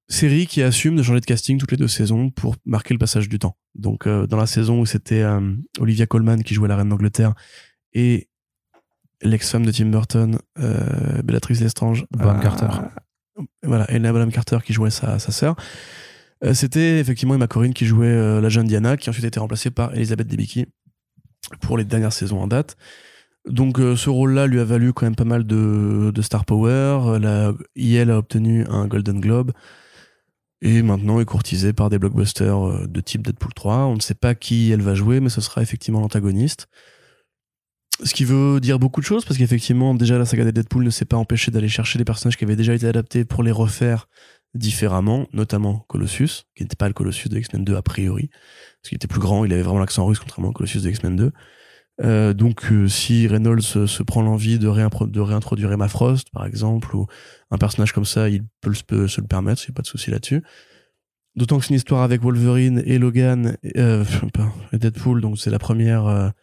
Série 0.08 0.46
qui 0.46 0.62
assume 0.62 0.98
de 0.98 1.04
changer 1.04 1.22
de 1.22 1.26
casting 1.26 1.58
toutes 1.58 1.72
les 1.72 1.78
deux 1.78 1.88
saisons 1.88 2.30
pour 2.30 2.56
marquer 2.66 2.94
le 2.94 3.00
passage 3.00 3.30
du 3.30 3.40
temps. 3.40 3.58
Donc 3.76 4.08
euh, 4.08 4.28
dans 4.28 4.38
la 4.38 4.46
saison 4.46 4.82
où 4.82 4.86
c'était 4.86 5.22
euh, 5.22 5.56
Olivia 5.80 6.06
Colman 6.06 6.44
qui 6.44 6.54
jouait 6.54 6.68
la 6.68 6.76
reine 6.76 6.90
d'Angleterre 6.90 7.34
et 7.94 8.30
l'ex-femme 9.22 9.66
de 9.66 9.72
Tim 9.72 9.86
Burton, 9.88 10.38
euh, 10.60 11.22
Bellatrix 11.24 11.56
Lestrange. 11.56 12.06
Bonham 12.12 12.42
Carter. 12.42 12.68
Voilà, 13.64 13.90
Elena 13.90 14.12
Bonham 14.12 14.32
Carter 14.32 14.60
qui 14.64 14.74
jouait 14.74 14.90
sa, 14.90 15.20
sa 15.20 15.32
sœur. 15.32 15.56
Euh, 16.44 16.54
C'était 16.54 17.00
effectivement 17.00 17.36
Emma 17.36 17.48
Corrin 17.48 17.72
qui 17.72 17.86
jouait 17.86 18.08
euh, 18.08 18.42
la 18.42 18.50
jeune 18.50 18.68
Diana, 18.68 18.98
qui 18.98 19.10
ensuite 19.10 19.26
a 19.26 19.28
été 19.28 19.40
remplacée 19.40 19.72
par 19.72 19.94
Elizabeth 19.94 20.28
Debicki 20.28 20.66
pour 21.62 21.78
les 21.78 21.86
dernières 21.86 22.14
saisons 22.14 22.42
en 22.42 22.48
date. 22.48 22.76
Donc 23.48 23.80
euh, 23.80 23.96
ce 23.96 24.10
rôle-là 24.10 24.46
lui 24.48 24.60
a 24.60 24.64
valu 24.64 24.94
quand 24.94 25.06
même 25.06 25.16
pas 25.16 25.24
mal 25.24 25.46
de, 25.46 26.12
de 26.14 26.22
star 26.22 26.46
power. 26.46 27.20
La, 27.20 27.54
IL 27.76 28.12
a 28.12 28.18
obtenu 28.18 28.66
un 28.70 28.88
Golden 28.88 29.20
Globe 29.20 29.52
et 30.62 30.84
maintenant 30.84 31.20
est 31.20 31.26
courtisée 31.26 31.74
par 31.74 31.90
des 31.90 31.98
blockbusters 31.98 32.88
de 32.88 33.02
type 33.02 33.24
Deadpool 33.24 33.54
3. 33.54 33.78
On 33.86 33.96
ne 33.96 34.00
sait 34.00 34.14
pas 34.14 34.36
qui 34.36 34.72
elle 34.72 34.82
va 34.82 34.94
jouer, 34.94 35.20
mais 35.20 35.30
ce 35.30 35.42
sera 35.42 35.64
effectivement 35.64 36.02
l'antagoniste. 36.02 36.68
Ce 38.04 38.14
qui 38.14 38.26
veut 38.26 38.60
dire 38.60 38.80
beaucoup 38.80 39.00
de 39.00 39.06
choses, 39.06 39.26
parce 39.26 39.38
qu'effectivement, 39.38 39.94
déjà, 39.94 40.18
la 40.18 40.26
saga 40.26 40.44
des 40.44 40.52
Deadpool 40.52 40.84
ne 40.84 40.90
s'est 40.90 41.06
pas 41.06 41.18
empêché 41.18 41.52
d'aller 41.52 41.70
chercher 41.70 42.00
des 42.00 42.06
personnages 42.06 42.38
qui 42.38 42.44
avaient 42.44 42.56
déjà 42.56 42.74
été 42.74 42.88
adaptés 42.88 43.26
pour 43.26 43.44
les 43.44 43.52
refaire 43.52 44.08
différemment, 44.54 45.28
notamment 45.34 45.86
Colossus, 45.88 46.46
qui 46.56 46.64
n'était 46.64 46.76
pas 46.76 46.88
le 46.88 46.94
Colossus 46.94 47.30
de 47.30 47.38
X-Men 47.38 47.64
2 47.64 47.76
a 47.76 47.82
priori, 47.82 48.30
parce 48.30 48.90
qu'il 48.90 48.96
était 48.96 49.08
plus 49.08 49.20
grand, 49.20 49.46
il 49.46 49.54
avait 49.54 49.62
vraiment 49.62 49.80
l'accent 49.80 50.06
russe, 50.06 50.20
contrairement 50.20 50.50
au 50.50 50.54
Colossus 50.54 50.82
de 50.82 50.90
X-Men 50.90 51.16
2. 51.16 51.32
Euh, 52.04 52.34
donc, 52.34 52.72
euh, 52.72 52.88
si 52.88 53.28
Reynolds 53.28 53.62
se, 53.62 54.04
prend 54.04 54.22
l'envie 54.22 54.58
de, 54.58 54.68
réintroduire 54.68 55.72
Emma 55.72 55.88
Frost, 55.88 56.30
par 56.32 56.46
exemple, 56.46 56.96
ou 56.96 57.06
un 57.52 57.58
personnage 57.58 57.94
comme 57.94 58.06
ça, 58.06 58.30
il 58.30 58.44
peut, 58.62 59.08
se 59.08 59.22
le 59.22 59.28
permettre, 59.28 59.62
il 59.64 59.70
n'y 59.70 59.74
a 59.74 59.76
pas 59.76 59.84
de 59.84 59.88
souci 59.88 60.10
là-dessus. 60.10 60.42
D'autant 61.36 61.60
que 61.60 61.66
c'est 61.66 61.70
une 61.70 61.76
histoire 61.78 62.02
avec 62.02 62.22
Wolverine 62.22 62.82
et 62.86 62.98
Logan, 62.98 63.58
euh, 63.78 64.04
et 64.74 64.78
Deadpool, 64.78 65.22
donc 65.22 65.38
c'est 65.38 65.52
la 65.52 65.60
première. 65.60 66.34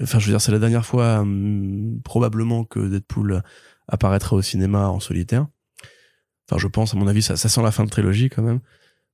Euh, 0.00 0.04
Enfin, 0.04 0.18
je 0.18 0.26
veux 0.26 0.32
dire, 0.32 0.40
c'est 0.40 0.52
la 0.52 0.58
dernière 0.58 0.86
fois 0.86 1.20
hum, 1.20 2.00
probablement 2.04 2.64
que 2.64 2.80
Deadpool 2.80 3.42
apparaîtra 3.88 4.36
au 4.36 4.42
cinéma 4.42 4.88
en 4.88 5.00
solitaire. 5.00 5.46
Enfin, 6.48 6.58
je 6.58 6.66
pense, 6.66 6.94
à 6.94 6.96
mon 6.96 7.06
avis, 7.06 7.22
ça, 7.22 7.36
sent 7.36 7.62
la 7.62 7.70
fin 7.70 7.84
de 7.84 7.90
trilogie 7.90 8.28
quand 8.28 8.42
même. 8.42 8.60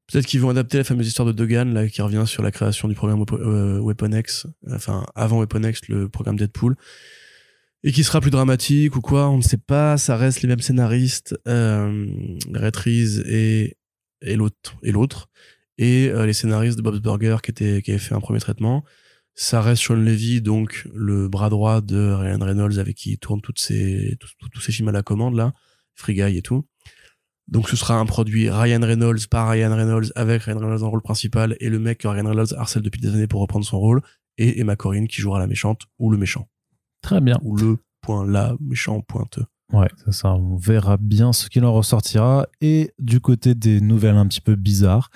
Peut-être 0.06 0.26
qu'ils 0.26 0.40
vont 0.40 0.50
adapter 0.50 0.78
la 0.78 0.84
fameuse 0.84 1.08
histoire 1.08 1.26
de 1.26 1.32
Dogan, 1.32 1.74
là, 1.74 1.88
qui 1.88 2.00
revient 2.00 2.24
sur 2.26 2.42
la 2.42 2.50
création 2.50 2.88
du 2.88 2.94
programme 2.94 3.24
euh, 3.32 3.80
Weapon 3.80 4.12
X, 4.12 4.46
enfin, 4.70 5.04
avant 5.14 5.40
Weapon 5.40 5.62
X, 5.64 5.88
le 5.88 6.08
programme 6.08 6.36
Deadpool, 6.36 6.76
et 7.82 7.92
qui 7.92 8.04
sera 8.04 8.20
plus 8.20 8.30
dramatique 8.30 8.94
ou 8.96 9.00
quoi, 9.00 9.28
on 9.28 9.38
ne 9.38 9.42
sait 9.42 9.58
pas, 9.58 9.96
ça 9.96 10.16
reste 10.16 10.42
les 10.42 10.48
mêmes 10.48 10.60
scénaristes, 10.60 11.36
euh, 11.48 12.06
et, 12.86 13.76
et 14.22 14.36
l'autre, 14.36 14.76
et 14.82 14.92
l'autre, 14.92 15.28
et 15.78 16.08
euh, 16.08 16.24
les 16.24 16.32
scénaristes 16.32 16.76
de 16.78 16.82
Bob's 16.82 17.00
Burger 17.00 17.38
qui, 17.42 17.50
étaient, 17.50 17.82
qui 17.82 17.90
avaient 17.90 18.00
fait 18.00 18.14
un 18.14 18.20
premier 18.20 18.40
traitement. 18.40 18.84
Ça 19.38 19.60
reste 19.60 19.82
Sean 19.82 19.96
Levy, 19.96 20.40
donc 20.40 20.88
le 20.94 21.28
bras 21.28 21.50
droit 21.50 21.82
de 21.82 22.10
Ryan 22.12 22.38
Reynolds 22.40 22.78
avec 22.78 22.96
qui 22.96 23.12
il 23.12 23.18
tourne 23.18 23.42
toutes 23.42 23.58
tous, 23.58 24.60
ces 24.60 24.72
films 24.72 24.88
à 24.88 24.92
la 24.92 25.02
commande, 25.02 25.34
là, 25.36 25.52
Free 25.94 26.14
Guy 26.14 26.38
et 26.38 26.42
tout. 26.42 26.66
Donc 27.46 27.68
ce 27.68 27.76
sera 27.76 27.98
un 27.98 28.06
produit 28.06 28.48
Ryan 28.50 28.80
Reynolds 28.80 29.28
par 29.30 29.50
Ryan 29.50 29.76
Reynolds 29.76 30.10
avec 30.16 30.42
Ryan 30.42 30.58
Reynolds 30.58 30.82
en 30.82 30.90
rôle 30.90 31.02
principal 31.02 31.56
et 31.60 31.68
le 31.68 31.78
mec 31.78 31.98
que 31.98 32.08
Ryan 32.08 32.26
Reynolds 32.26 32.54
harcèle 32.56 32.82
depuis 32.82 33.00
des 33.00 33.08
années 33.08 33.28
pour 33.28 33.40
reprendre 33.40 33.64
son 33.64 33.78
rôle 33.78 34.00
et 34.38 34.58
Emma 34.58 34.74
Corrin 34.74 35.06
qui 35.06 35.20
jouera 35.20 35.38
la 35.38 35.46
méchante 35.46 35.82
ou 35.98 36.10
le 36.10 36.18
méchant 36.18 36.48
Très 37.02 37.20
bien. 37.20 37.38
ou 37.42 37.56
le 37.56 37.76
point 38.00 38.26
la 38.26 38.56
méchant 38.60 39.00
pointeux. 39.02 39.44
Ouais, 39.72 39.88
c'est 40.04 40.12
ça. 40.12 40.32
On 40.32 40.56
verra 40.56 40.96
bien 40.96 41.32
ce 41.32 41.48
qu'il 41.48 41.64
en 41.64 41.72
ressortira. 41.72 42.46
Et 42.60 42.92
du 42.98 43.20
côté 43.20 43.54
des 43.54 43.80
nouvelles 43.80 44.16
un 44.16 44.26
petit 44.26 44.40
peu 44.40 44.54
bizarres, 44.54 45.10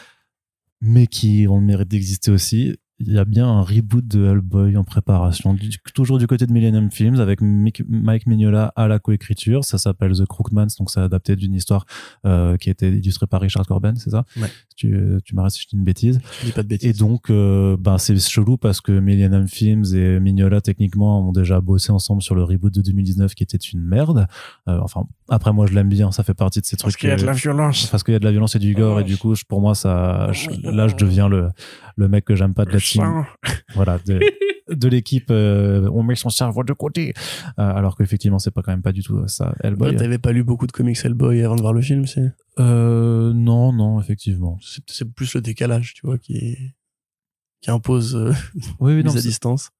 mais 0.80 1.06
qui 1.06 1.46
ont 1.48 1.58
le 1.58 1.66
mérite 1.66 1.88
d'exister 1.88 2.30
aussi, 2.30 2.76
il 3.00 3.12
y 3.12 3.18
a 3.18 3.24
bien 3.24 3.46
un 3.48 3.62
reboot 3.62 4.06
de 4.06 4.24
Hellboy 4.26 4.76
en 4.76 4.84
préparation. 4.84 5.54
Du- 5.54 5.70
toujours 5.94 6.18
du 6.18 6.26
côté 6.26 6.46
de 6.46 6.52
Millennium 6.52 6.90
Films, 6.90 7.18
avec 7.18 7.40
Mick- 7.40 7.82
Mike 7.88 8.26
Mignola 8.26 8.72
à 8.76 8.86
la 8.88 8.98
coécriture. 8.98 9.64
Ça 9.64 9.78
s'appelle 9.78 10.12
The 10.12 10.26
Crookmans, 10.26 10.66
donc 10.78 10.90
c'est 10.90 11.00
adapté 11.00 11.34
d'une 11.36 11.54
histoire 11.54 11.86
euh, 12.26 12.56
qui 12.58 12.68
a 12.68 12.72
été 12.72 12.88
illustrée 12.88 13.26
par 13.26 13.40
Richard 13.40 13.66
Corben, 13.66 13.96
c'est 13.96 14.10
ça? 14.10 14.24
Ouais. 14.36 14.48
Tu, 14.76 14.96
tu 15.24 15.34
m'arrêtes 15.34 15.52
si 15.52 15.62
je 15.62 15.68
dis 15.68 15.76
une 15.76 15.84
bêtise. 15.84 16.20
Je 16.40 16.46
dis 16.46 16.52
pas 16.52 16.62
de 16.62 16.66
Et 16.66 16.76
bêtises. 16.78 16.98
donc, 16.98 17.30
euh, 17.30 17.76
ben, 17.78 17.98
c'est 17.98 18.18
chelou 18.18 18.56
parce 18.56 18.80
que 18.80 18.92
Millennium 18.92 19.46
Films 19.48 19.84
et 19.94 20.20
Mignola, 20.20 20.60
techniquement, 20.60 21.28
ont 21.28 21.32
déjà 21.32 21.60
bossé 21.60 21.92
ensemble 21.92 22.22
sur 22.22 22.34
le 22.34 22.44
reboot 22.44 22.72
de 22.74 22.82
2019 22.82 23.34
qui 23.34 23.42
était 23.42 23.56
une 23.58 23.80
merde. 23.82 24.26
Euh, 24.68 24.78
enfin, 24.82 25.04
après, 25.28 25.52
moi, 25.52 25.66
je 25.66 25.74
l'aime 25.74 25.88
bien, 25.88 26.12
ça 26.12 26.22
fait 26.22 26.34
partie 26.34 26.60
de 26.60 26.66
ces 26.66 26.76
Parce 26.76 26.92
trucs. 26.94 27.00
qu'il 27.00 27.08
y 27.08 27.12
a 27.12 27.16
de 27.16 27.24
la 27.26 27.32
violence. 27.32 27.86
parce 27.86 28.02
qu'il 28.02 28.12
y 28.12 28.16
a 28.16 28.18
de 28.20 28.24
la 28.24 28.30
violence 28.30 28.56
et 28.56 28.58
du 28.58 28.74
gore, 28.74 29.00
et 29.00 29.04
du 29.04 29.16
coup, 29.16 29.34
je- 29.34 29.44
pour 29.44 29.60
moi, 29.60 29.74
ça, 29.74 30.30
je- 30.32 30.48
là, 30.70 30.88
je 30.88 30.96
deviens 30.96 31.28
le, 31.28 31.48
le 31.96 32.08
mec 32.08 32.24
que 32.24 32.34
j'aime 32.34 32.54
pas 32.54 32.64
de 32.64 32.78
Voilà, 33.74 33.98
de, 34.06 34.20
de 34.70 34.88
l'équipe, 34.88 35.30
euh, 35.30 35.88
on 35.92 36.02
met 36.02 36.14
son 36.14 36.30
cerveau 36.30 36.64
de 36.64 36.72
côté. 36.72 37.12
Euh, 37.58 37.74
alors 37.74 37.96
qu'effectivement, 37.96 38.38
c'est 38.38 38.50
pas 38.50 38.62
quand 38.62 38.72
même 38.72 38.82
pas 38.82 38.92
du 38.92 39.02
tout 39.02 39.26
ça, 39.28 39.54
Hellboy. 39.62 39.92
Bah, 39.92 39.98
T'avais 39.98 40.18
pas 40.18 40.32
lu 40.32 40.44
beaucoup 40.44 40.66
de 40.66 40.72
comics 40.72 40.98
Hellboy 41.04 41.42
avant 41.42 41.56
de 41.56 41.60
voir 41.60 41.72
le 41.72 41.82
film, 41.82 42.06
c'est? 42.06 42.32
Euh, 42.58 43.32
non, 43.32 43.72
non, 43.72 44.00
effectivement. 44.00 44.58
c'est 44.86 45.12
plus 45.12 45.34
le 45.34 45.40
décalage, 45.40 45.94
tu 45.94 46.06
vois, 46.06 46.18
qui 46.18 46.56
qui 47.60 47.70
impose 47.70 48.16
euh, 48.16 48.32
Oui, 48.80 48.94
oui, 48.94 49.04
non, 49.04 49.14
à 49.14 49.20
distance. 49.20 49.70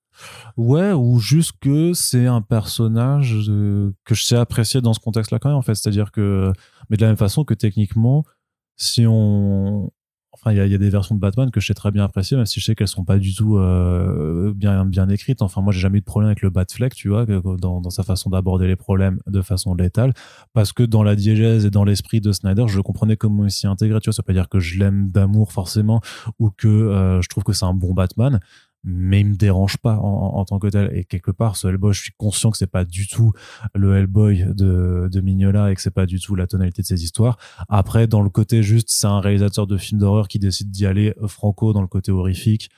Ouais, 0.56 0.92
ou 0.92 1.18
juste 1.18 1.52
que 1.60 1.94
c'est 1.94 2.26
un 2.26 2.42
personnage 2.42 3.34
euh, 3.48 3.94
que 4.04 4.14
je 4.14 4.24
sais 4.24 4.36
apprécier 4.36 4.80
dans 4.80 4.92
ce 4.92 5.00
contexte-là 5.00 5.38
quand 5.38 5.48
même, 5.48 5.56
en 5.56 5.62
fait. 5.62 5.74
C'est-à-dire 5.74 6.12
que, 6.12 6.52
mais 6.88 6.96
de 6.96 7.02
la 7.02 7.08
même 7.08 7.16
façon 7.16 7.44
que 7.44 7.54
techniquement, 7.54 8.24
si 8.76 9.06
on, 9.06 9.90
enfin, 10.32 10.52
il 10.52 10.58
y 10.58 10.60
a, 10.60 10.66
y 10.66 10.74
a 10.74 10.78
des 10.78 10.90
versions 10.90 11.14
de 11.14 11.20
Batman 11.20 11.50
que 11.50 11.60
je 11.60 11.66
sais 11.66 11.74
très 11.74 11.90
bien 11.90 12.04
apprécier, 12.04 12.36
même 12.36 12.46
si 12.46 12.60
je 12.60 12.64
sais 12.64 12.74
qu'elles 12.74 12.88
sont 12.88 13.04
pas 13.04 13.18
du 13.18 13.34
tout 13.34 13.58
euh, 13.58 14.52
bien 14.54 14.84
bien 14.84 15.08
écrites. 15.08 15.42
Enfin, 15.42 15.60
moi, 15.60 15.72
j'ai 15.72 15.80
jamais 15.80 15.98
eu 15.98 16.00
de 16.00 16.06
problème 16.06 16.28
avec 16.28 16.42
le 16.42 16.50
Batfleck, 16.50 16.94
tu 16.94 17.08
vois, 17.08 17.26
dans, 17.26 17.80
dans 17.80 17.90
sa 17.90 18.02
façon 18.02 18.30
d'aborder 18.30 18.66
les 18.66 18.76
problèmes 18.76 19.20
de 19.26 19.42
façon 19.42 19.74
létale, 19.74 20.12
parce 20.52 20.72
que 20.72 20.82
dans 20.82 21.02
la 21.02 21.16
diégèse 21.16 21.66
et 21.66 21.70
dans 21.70 21.84
l'esprit 21.84 22.20
de 22.20 22.32
Snyder, 22.32 22.64
je 22.68 22.80
comprenais 22.80 23.16
comment 23.16 23.44
il 23.44 23.50
s'y 23.50 23.66
intégrait. 23.66 24.00
Tu 24.00 24.08
vois, 24.08 24.12
ça 24.14 24.22
veut 24.22 24.26
pas 24.26 24.32
dire 24.32 24.48
que 24.48 24.60
je 24.60 24.78
l'aime 24.78 25.10
d'amour 25.10 25.52
forcément 25.52 26.00
ou 26.38 26.50
que 26.50 26.68
euh, 26.68 27.20
je 27.22 27.28
trouve 27.28 27.44
que 27.44 27.52
c'est 27.52 27.66
un 27.66 27.74
bon 27.74 27.94
Batman 27.94 28.40
mais 28.82 29.20
il 29.20 29.26
me 29.26 29.34
dérange 29.36 29.76
pas 29.76 29.96
en, 29.98 30.36
en- 30.38 30.44
tant 30.44 30.58
que 30.58 30.68
tel. 30.68 30.90
Et 30.96 31.04
quelque 31.04 31.30
part, 31.30 31.56
ce 31.56 31.68
Hellboy, 31.68 31.92
je 31.92 32.00
suis 32.00 32.12
conscient 32.16 32.50
que 32.50 32.56
c'est 32.56 32.66
pas 32.66 32.84
du 32.84 33.06
tout 33.06 33.32
le 33.74 33.96
Hellboy 33.96 34.44
de, 34.54 35.08
de 35.12 35.20
Mignola 35.20 35.70
et 35.70 35.74
que 35.74 35.82
c'est 35.82 35.90
pas 35.90 36.06
du 36.06 36.18
tout 36.18 36.34
la 36.34 36.46
tonalité 36.46 36.82
de 36.82 36.86
ses 36.86 37.02
histoires. 37.04 37.36
Après, 37.68 38.06
dans 38.06 38.22
le 38.22 38.30
côté 38.30 38.62
juste, 38.62 38.88
c'est 38.90 39.06
un 39.06 39.20
réalisateur 39.20 39.66
de 39.66 39.76
films 39.76 40.00
d'horreur 40.00 40.28
qui 40.28 40.38
décide 40.38 40.70
d'y 40.70 40.86
aller 40.86 41.14
franco 41.26 41.72
dans 41.72 41.82
le 41.82 41.88
côté 41.88 42.10
horrifique 42.10 42.70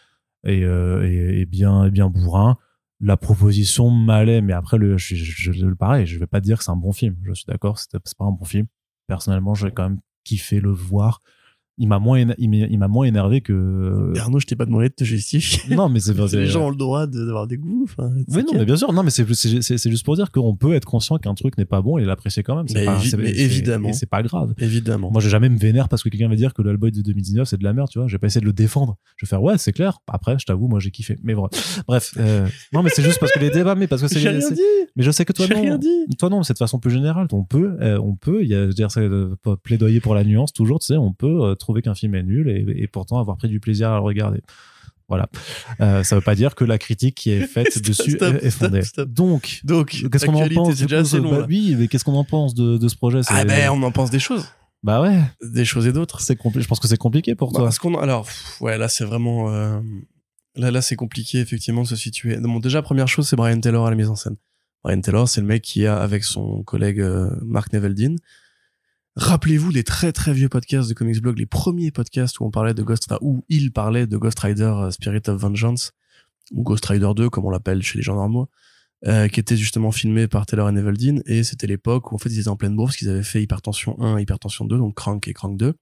et, 0.44 0.64
euh, 0.64 1.02
et, 1.08 1.46
bien, 1.46 1.84
et 1.84 1.90
bien 1.90 2.08
bourrin. 2.08 2.56
La 3.00 3.16
proposition 3.16 3.90
m'allait, 3.90 4.40
mais 4.42 4.52
après, 4.52 4.78
le, 4.78 4.96
je, 4.98 5.14
je, 5.16 5.52
je- 5.52 5.66
pareil, 5.74 6.06
je 6.06 6.18
vais 6.18 6.26
pas 6.26 6.40
dire 6.40 6.58
que 6.58 6.64
c'est 6.64 6.70
un 6.70 6.76
bon 6.76 6.92
film. 6.92 7.16
Je 7.24 7.32
suis 7.34 7.46
d'accord, 7.46 7.78
c'est 7.78 7.90
pas 8.16 8.24
un 8.24 8.30
bon 8.32 8.44
film. 8.44 8.66
Personnellement, 9.08 9.54
j'ai 9.54 9.70
quand 9.70 9.84
même 9.88 10.00
kiffé 10.24 10.60
le 10.60 10.70
voir. 10.70 11.20
Il 11.78 11.88
m'a 11.88 11.98
moins 11.98 12.24
il 12.38 12.78
m'a 12.78 12.88
moins 12.88 13.06
énervé 13.06 13.40
que 13.40 14.12
Arnaud, 14.18 14.40
je 14.40 14.46
t'ai 14.46 14.56
pas 14.56 14.66
demandé 14.66 14.88
de 14.88 14.94
te 14.94 15.04
justifier. 15.04 15.74
non 15.76 15.88
mais 15.88 16.00
c'est 16.00 16.12
les 16.36 16.46
gens 16.46 16.66
ont 16.66 16.70
le 16.70 16.76
droit 16.76 17.06
d'avoir 17.06 17.46
des 17.46 17.56
goûts. 17.56 17.84
enfin, 17.84 18.10
oui, 18.28 18.44
non, 18.46 18.58
mais 18.58 18.64
bien 18.64 18.76
sûr, 18.76 18.92
non, 18.92 19.02
mais 19.02 19.10
c'est 19.10 19.90
juste 19.90 20.04
pour 20.04 20.16
dire 20.16 20.30
qu'on 20.30 20.54
peut 20.54 20.74
être 20.74 20.84
conscient 20.84 21.18
qu'un 21.18 21.34
truc 21.34 21.56
n'est 21.58 21.64
pas 21.64 21.80
bon 21.82 21.98
et 21.98 22.04
l'apprécier 22.04 22.42
quand 22.42 22.56
même. 22.56 22.68
C'est 22.68 22.78
Mais 22.80 22.84
pas, 22.84 23.00
mais 23.18 23.30
évidemment. 23.30 23.92
c'est 23.92 24.08
pas 24.08 24.22
grave. 24.22 24.54
Évidemment. 24.58 25.10
Moi, 25.10 25.20
j'ai 25.20 25.30
jamais 25.30 25.48
me 25.48 25.58
vénère 25.58 25.88
parce 25.88 26.02
que 26.02 26.08
quelqu'un 26.08 26.28
va 26.28 26.36
dire 26.36 26.54
que 26.54 26.62
le 26.62 26.70
Hellboy 26.70 26.92
de 26.92 27.02
2019 27.02 27.48
c'est 27.48 27.56
de 27.58 27.64
la 27.64 27.72
merde, 27.72 27.88
tu 27.90 27.98
vois. 27.98 28.08
Je 28.08 28.12
vais 28.12 28.18
pas 28.18 28.26
essayer 28.26 28.40
de 28.40 28.46
le 28.46 28.52
défendre. 28.52 28.96
Je 29.16 29.26
vais 29.26 29.28
faire 29.28 29.42
ouais, 29.42 29.58
c'est 29.58 29.72
clair. 29.72 29.98
Après, 30.06 30.36
je 30.38 30.44
t'avoue, 30.46 30.68
moi 30.68 30.78
j'ai 30.80 30.90
kiffé. 30.90 31.16
Mais 31.22 31.34
bon, 31.34 31.48
bref. 31.88 32.12
euh, 32.18 32.46
non, 32.72 32.82
mais 32.82 32.90
c'est 32.94 33.02
juste 33.02 33.18
parce 33.18 33.32
que 33.32 33.38
les 33.40 33.50
débats, 33.50 33.74
mais 33.74 33.86
parce 33.86 34.02
que 34.02 34.08
c'est. 34.12 34.20
J'ai. 34.20 34.38
Mais 34.96 35.02
je 35.02 35.10
sais 35.10 35.24
que 35.24 35.32
toi 35.32 35.46
J'ai 35.48 35.54
non. 35.54 35.60
rien 35.62 35.78
dit. 35.78 35.88
Toi 36.18 36.28
non, 36.28 36.42
c'est 36.42 36.52
de 36.52 36.58
façon 36.58 36.78
plus 36.78 36.90
générale. 36.90 37.26
On 37.32 37.44
peut, 37.44 37.76
euh, 37.80 37.98
on 37.98 38.14
peut. 38.14 38.42
Il 38.42 38.48
y 38.48 38.54
a, 38.54 38.62
je 38.62 38.66
veux 38.66 38.72
dire, 38.74 38.88
euh, 38.98 39.34
plaidoyer 39.62 40.00
pour 40.00 40.14
la 40.14 40.22
nuance 40.24 40.52
toujours. 40.52 40.80
Tu 40.80 40.86
sais, 40.86 40.96
on 40.96 41.12
peut 41.12 41.44
euh, 41.44 41.54
trouver 41.62 41.80
qu'un 41.82 41.94
film 41.94 42.14
est 42.14 42.22
nul 42.22 42.48
et, 42.48 42.82
et 42.82 42.86
pourtant 42.86 43.18
avoir 43.18 43.36
pris 43.38 43.48
du 43.48 43.58
plaisir 43.60 43.90
à 43.90 43.94
le 43.96 44.02
regarder. 44.02 44.40
Voilà. 45.08 45.28
Euh, 45.80 46.02
ça 46.04 46.14
veut 46.16 46.22
pas 46.22 46.34
dire 46.34 46.54
que 46.54 46.64
la 46.64 46.78
critique 46.78 47.14
qui 47.16 47.30
est 47.30 47.46
faite 47.46 47.70
Stop, 47.72 47.82
dessus 47.84 48.10
stop, 48.12 48.36
est 48.42 48.50
fondée. 48.50 48.82
stop. 48.82 49.08
Donc, 49.10 49.60
Donc, 49.64 49.90
qu'est-ce 50.10 50.24
qu'on 50.26 50.34
en 50.34 50.48
pense 50.48 50.76
déjà 50.78 50.96
coup, 50.96 51.02
assez 51.02 51.18
long. 51.18 51.30
bah. 51.40 51.46
Oui, 51.48 51.74
mais 51.78 51.88
qu'est-ce 51.88 52.04
qu'on 52.04 52.14
en 52.14 52.24
pense 52.24 52.54
de, 52.54 52.78
de 52.78 52.88
ce 52.88 52.96
projet? 52.96 53.20
Ah 53.28 53.44
ben, 53.44 53.70
on 53.70 53.82
en 53.82 53.90
pense 53.90 54.10
des 54.10 54.18
choses. 54.20 54.46
Bah 54.82 55.00
ouais, 55.02 55.20
Des 55.42 55.64
choses 55.64 55.86
et 55.86 55.92
d'autres. 55.92 56.20
c'est 56.20 56.36
Je 56.42 56.66
pense 56.66 56.80
que 56.80 56.88
c'est 56.88 56.96
compliqué 56.96 57.34
pour 57.34 57.52
Bah, 57.52 57.56
toi. 57.58 57.64
parce 57.66 57.78
qu'on 57.78 57.94
alors 57.98 58.24
pff, 58.24 58.60
ouais 58.60 58.76
là 58.78 58.88
c'est 58.88 59.04
vraiment 59.04 59.52
euh, 59.52 59.78
là 60.56 60.70
là 60.72 60.82
c'est 60.82 60.96
compliqué 60.96 61.38
effectivement 61.38 61.82
de 61.82 61.86
se 61.88 61.94
situer. 61.96 62.36
Bon 62.38 62.58
déjà 62.58 62.82
première 62.82 63.06
chose 63.06 63.28
c'est 63.28 63.36
Brian 63.36 63.60
Taylor 63.60 63.86
à 63.86 63.90
la 63.90 63.96
mise 63.96 64.08
en 64.08 64.16
scène. 64.16 64.34
Brian 64.82 65.00
Taylor 65.00 65.28
c'est 65.28 65.40
le 65.40 65.46
mec 65.46 65.62
qui 65.62 65.86
a 65.86 65.98
avec 66.00 66.24
son 66.24 66.64
collègue 66.64 67.00
euh, 67.00 67.30
Mark 67.42 67.72
Neveldine. 67.72 68.16
Rappelez-vous 69.16 69.70
les 69.70 69.84
très 69.84 70.10
très 70.10 70.32
vieux 70.32 70.48
podcasts 70.48 70.88
de 70.88 70.94
Comics 70.94 71.20
Blog, 71.20 71.38
les 71.38 71.44
premiers 71.44 71.90
podcasts 71.90 72.40
où 72.40 72.44
on 72.44 72.50
parlait 72.50 72.72
de 72.72 72.82
Ghost, 72.82 73.12
où 73.20 73.44
il 73.50 73.70
parlait 73.70 74.06
de 74.06 74.16
Ghost 74.16 74.38
Rider 74.38 74.62
euh, 74.62 74.90
Spirit 74.90 75.20
of 75.28 75.38
Vengeance 75.38 75.92
ou 76.50 76.62
Ghost 76.62 76.86
Rider 76.86 77.10
2 77.14 77.28
comme 77.28 77.44
on 77.44 77.50
l'appelle 77.50 77.82
chez 77.82 77.98
les 77.98 78.02
gens 78.02 78.14
normaux, 78.14 78.48
euh, 79.06 79.28
qui 79.28 79.38
était 79.38 79.56
justement 79.56 79.92
filmé 79.92 80.28
par 80.28 80.46
Taylor 80.46 80.66
et 80.70 80.72
Neveldine 80.72 81.22
et 81.26 81.44
c'était 81.44 81.66
l'époque 81.66 82.10
où 82.10 82.14
en 82.14 82.18
fait 82.18 82.30
ils 82.30 82.40
étaient 82.40 82.48
en 82.48 82.56
pleine 82.56 82.74
bourse, 82.74 82.96
qu'ils 82.96 83.10
avaient 83.10 83.22
fait 83.22 83.42
Hypertension 83.42 84.00
1 84.00 84.16
et 84.16 84.22
Hypertension 84.22 84.64
2, 84.64 84.78
donc 84.78 84.94
Crank 84.94 85.28
et 85.28 85.34
Crank 85.34 85.58
2 85.58 85.74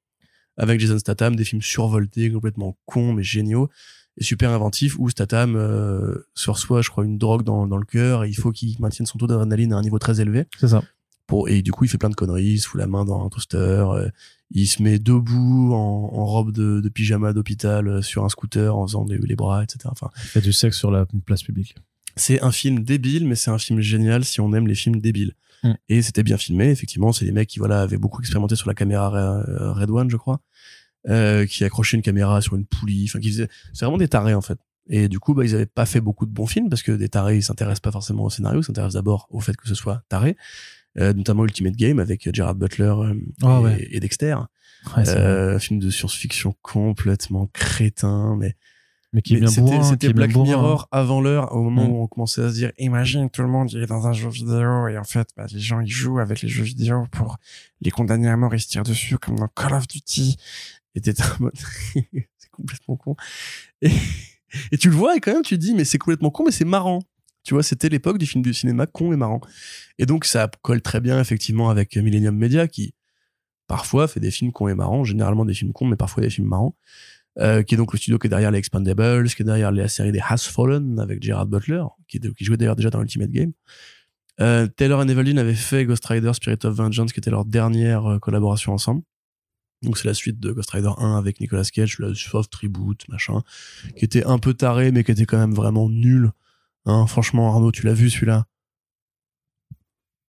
avec 0.57 0.81
Jason 0.81 0.99
Statham, 0.99 1.37
des 1.37 1.45
films 1.45 1.63
survoltés, 1.63 2.33
complètement 2.33 2.77
cons 2.85 3.13
mais 3.13 3.23
géniaux 3.23 3.71
et 4.17 4.25
super 4.25 4.51
inventifs 4.51 4.99
où 4.99 5.09
Statham 5.09 5.55
euh, 5.55 6.27
se 6.35 6.51
je 6.51 6.91
crois, 6.91 7.05
une 7.05 7.17
drogue 7.17 7.45
dans, 7.45 7.69
dans 7.69 7.79
le 7.79 7.87
cœur 7.87 8.25
et 8.25 8.29
il 8.29 8.35
faut 8.35 8.51
qu'il 8.51 8.75
maintienne 8.81 9.07
son 9.07 9.19
taux 9.19 9.29
d'adrénaline 9.29 9.73
à 9.73 9.77
un 9.77 9.83
niveau 9.83 10.01
très 10.01 10.21
élevé. 10.21 10.47
C'est 10.59 10.69
ça. 10.69 10.83
Pour, 11.31 11.49
et 11.49 11.63
du 11.63 11.71
coup, 11.71 11.85
il 11.85 11.89
fait 11.89 11.97
plein 11.97 12.11
de 12.11 12.17
conneries, 12.17 12.45
il 12.45 12.59
se 12.59 12.67
fout 12.69 12.81
la 12.81 12.89
main 12.89 13.05
dans 13.05 13.25
un 13.25 13.29
toaster, 13.29 13.57
euh, 13.57 14.09
il 14.51 14.67
se 14.67 14.83
met 14.83 14.99
debout 14.99 15.73
en, 15.73 16.11
en 16.13 16.27
robe 16.27 16.51
de, 16.51 16.81
de 16.81 16.89
pyjama 16.89 17.33
d'hôpital 17.33 17.87
euh, 17.87 18.03
sur 18.03 18.25
un 18.25 18.29
scooter 18.29 18.77
en 18.77 18.85
faisant 18.87 19.05
les, 19.05 19.17
les 19.19 19.37
bras, 19.37 19.63
etc. 19.63 19.79
Enfin, 19.85 20.11
Il 20.25 20.29
fait 20.29 20.41
du 20.41 20.53
sexe 20.53 20.77
sur 20.77 20.91
la 20.91 21.07
place 21.25 21.45
publique. 21.45 21.77
c'est 22.17 22.43
un 22.43 22.51
film 22.51 22.81
débile, 22.83 23.27
mais 23.29 23.37
c'est 23.37 23.51
un 23.51 23.59
film 23.59 23.81
génial 23.81 24.25
si 24.25 24.41
on 24.41 24.53
aime 24.55 24.67
les 24.67 24.75
films 24.75 25.01
débiles. 25.01 25.35
Mm. 25.63 25.73
Et 25.89 26.03
c'était 26.03 26.23
bien 26.23 26.37
filmé, 26.37 26.69
effectivement. 26.71 27.13
C'est 27.13 27.25
des 27.25 27.33
mecs 27.33 27.49
qui 27.49 27.61
voilà 27.61 27.83
avaient 27.83 27.97
beaucoup 27.97 28.21
expérimenté 28.21 28.57
sur 28.57 28.69
la 28.69 28.75
caméra 28.75 29.15
euh, 29.17 29.73
Red 29.73 29.91
One, 29.91 30.11
je 30.11 30.17
crois, 30.17 30.41
euh, 31.09 31.47
qui 31.47 31.65
accrochaient 31.65 31.97
une 31.97 32.03
caméra 32.03 32.41
sur 32.41 32.57
une 32.57 32.67
poulie. 32.67 33.07
Enfin, 33.09 33.21
qui 33.21 33.31
faisaient. 33.31 33.49
C'est 33.73 33.85
vraiment 33.85 33.99
des 33.99 34.09
tarés 34.09 34.35
en 34.35 34.41
fait. 34.41 34.59
Et 34.89 35.09
du 35.09 35.21
coup, 35.21 35.35
bah, 35.35 35.45
ils 35.45 35.55
avaient 35.55 35.67
pas 35.67 35.87
fait 35.87 36.01
beaucoup 36.01 36.27
de 36.27 36.33
bons 36.33 36.47
films 36.47 36.69
parce 36.69 36.83
que 36.83 36.93
des 36.93 37.09
tarés, 37.09 37.37
ils 37.37 37.43
s'intéressent 37.43 37.81
pas 37.81 37.93
forcément 37.93 38.25
au 38.25 38.31
scénario, 38.31 38.61
ils 38.61 38.65
s'intéressent 38.65 38.95
d'abord 38.95 39.29
au 39.31 39.41
fait 39.41 39.57
que 39.57 39.69
ce 39.69 39.75
soit 39.75 40.03
taré. 40.09 40.37
Euh, 40.99 41.13
notamment 41.13 41.45
Ultimate 41.45 41.77
Game 41.77 41.99
avec 42.01 42.29
Gerard 42.35 42.57
Butler 42.57 42.85
euh, 42.99 43.15
Ah 43.43 43.59
et, 43.61 43.65
ouais. 43.65 43.89
et 43.93 44.01
Dexter. 44.01 44.37
Ouais. 44.97 45.09
Euh, 45.09 45.59
film 45.59 45.79
de 45.79 45.89
science-fiction 45.91 46.55
complètement 46.63 47.49
crétin, 47.53 48.35
mais 48.37 48.57
mais 49.13 49.23
qui 49.23 49.35
est 49.35 49.41
mais 49.41 49.47
bien 49.47 49.83
c'était 49.83 50.09
bourrin, 50.09 50.13
Black 50.15 50.33
bourrin. 50.33 50.47
Mirror 50.49 50.89
avant 50.93 51.21
l'heure, 51.21 51.53
au 51.55 51.63
moment 51.63 51.85
Mm. 51.85 51.91
où 51.91 52.03
on 52.03 52.07
commençait 52.07 52.43
à 52.43 52.49
se 52.49 52.55
dire, 52.55 52.73
imagine 52.79 53.29
tout 53.31 53.43
le 53.43 53.49
monde 53.49 53.71
il 53.73 53.83
est 53.83 53.87
dans 53.87 54.07
un 54.07 54.13
jeu 54.13 54.29
vidéo 54.29 54.89
et 54.89 54.97
en 54.99 55.05
fait 55.05 55.29
bah, 55.37 55.47
les 55.53 55.59
gens 55.61 55.81
ils 55.81 55.91
jouent 55.91 56.19
avec 56.21 56.43
les 56.43 56.49
jeux 56.49 56.63
vidéo 56.65 57.07
pour 57.13 57.37
les 57.83 57.91
condamner 57.91 58.29
à 58.29 58.37
mort 58.37 58.55
et 58.55 58.59
se 58.59 58.69
tirent 58.69 58.83
dessus 58.85 59.19
comme 59.19 59.37
dans 59.39 59.49
Call 59.49 59.75
of 59.75 59.87
Duty. 59.89 60.37
Et 60.95 61.01
t'es 61.01 61.15
en 61.23 61.25
mode, 61.41 61.53
c'est 61.93 62.51
complètement 62.51 62.97
con. 62.97 63.17
Et, 63.83 63.91
et 64.73 64.79
tu 64.79 64.91
le 64.91 64.97
vois 64.97 65.17
et 65.17 65.21
quand 65.21 65.33
même 65.33 65.43
tu 65.43 65.57
te 65.57 65.61
dis 65.61 65.75
mais 65.75 65.85
c'est 65.85 65.99
complètement 65.99 66.31
con 66.31 66.45
mais 66.47 66.53
c'est 66.53 66.65
marrant. 66.65 67.01
Tu 67.43 67.55
vois, 67.55 67.63
c'était 67.63 67.89
l'époque 67.89 68.19
du 68.19 68.27
film 68.27 68.43
du 68.43 68.53
cinéma 68.53 68.87
con 68.87 69.13
et 69.13 69.17
marrant. 69.17 69.41
Et 69.99 70.07
donc 70.07 70.25
ça 70.25 70.51
colle 70.63 70.83
très 70.83 71.01
bien 71.01 71.21
effectivement 71.21 71.71
avec 71.71 71.97
Millennium 71.97 72.37
Media 72.37 72.69
qui 72.69 72.95
parfois 73.67 74.09
fait 74.09 74.21
des 74.21 74.31
films 74.31 74.53
cons 74.53 74.69
et 74.69 74.75
marrants, 74.75 75.05
généralement 75.05 75.45
des 75.45 75.55
films 75.55 75.73
cons 75.73 75.87
mais 75.87 75.97
parfois 75.97 76.23
des 76.23 76.31
films 76.31 76.49
marrants 76.49 76.75
euh, 77.39 77.63
qui 77.63 77.75
est 77.75 77.79
donc 77.79 77.93
le 77.93 77.99
studio 77.99 78.19
qui 78.19 78.27
est 78.27 78.31
derrière 78.31 78.51
les 78.51 78.59
Expandables, 78.59 79.29
qui 79.29 79.43
est 79.43 79.45
derrière 79.45 79.71
la 79.71 79.89
série 79.89 80.13
des 80.13 80.21
Has 80.21 80.49
Fallen 80.51 80.99
avec 80.99 81.23
Gerard 81.23 81.47
Butler, 81.47 81.85
qui, 82.09 82.21
jouait 82.41 82.57
d'ailleurs 82.57 82.77
déjà 82.77 82.91
dans 82.91 83.01
Ultimate 83.01 83.31
Game. 83.31 83.53
Euh, 84.41 84.67
Taylor 84.67 85.03
et 85.03 85.11
Evelyn 85.11 85.37
avaient 85.37 85.55
fait 85.55 85.85
Ghost 85.85 86.05
Rider 86.07 86.33
Spirit 86.35 86.59
of 86.65 86.75
Vengeance, 86.75 87.13
qui 87.13 87.21
était 87.21 87.31
leur 87.31 87.45
dernière 87.45 88.07
euh, 88.07 88.19
collaboration 88.19 88.73
ensemble. 88.73 89.03
Donc 89.83 89.97
c'est 89.97 90.09
la 90.09 90.15
suite 90.15 90.41
de 90.41 90.53
Ghost 90.53 90.71
Rider 90.71 90.91
1 90.99 91.17
avec 91.17 91.41
Nicolas 91.41 91.65
Cage, 91.65 91.99
le 91.99 92.15
soft 92.15 92.55
reboot, 92.57 93.09
machin, 93.09 93.43
qui 93.97 94.05
était 94.05 94.25
un 94.25 94.39
peu 94.39 94.53
taré, 94.53 94.91
mais 94.91 95.05
qui 95.05 95.13
était 95.13 95.25
quand 95.25 95.39
même 95.39 95.55
vraiment 95.55 95.89
nul. 95.89 96.33
Hein, 96.87 97.07
franchement, 97.07 97.53
Arnaud, 97.53 97.73
tu 97.73 97.85
l'as 97.87 97.93
vu 97.95 98.11
celui-là? 98.11 98.47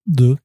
Deux. 0.07 0.35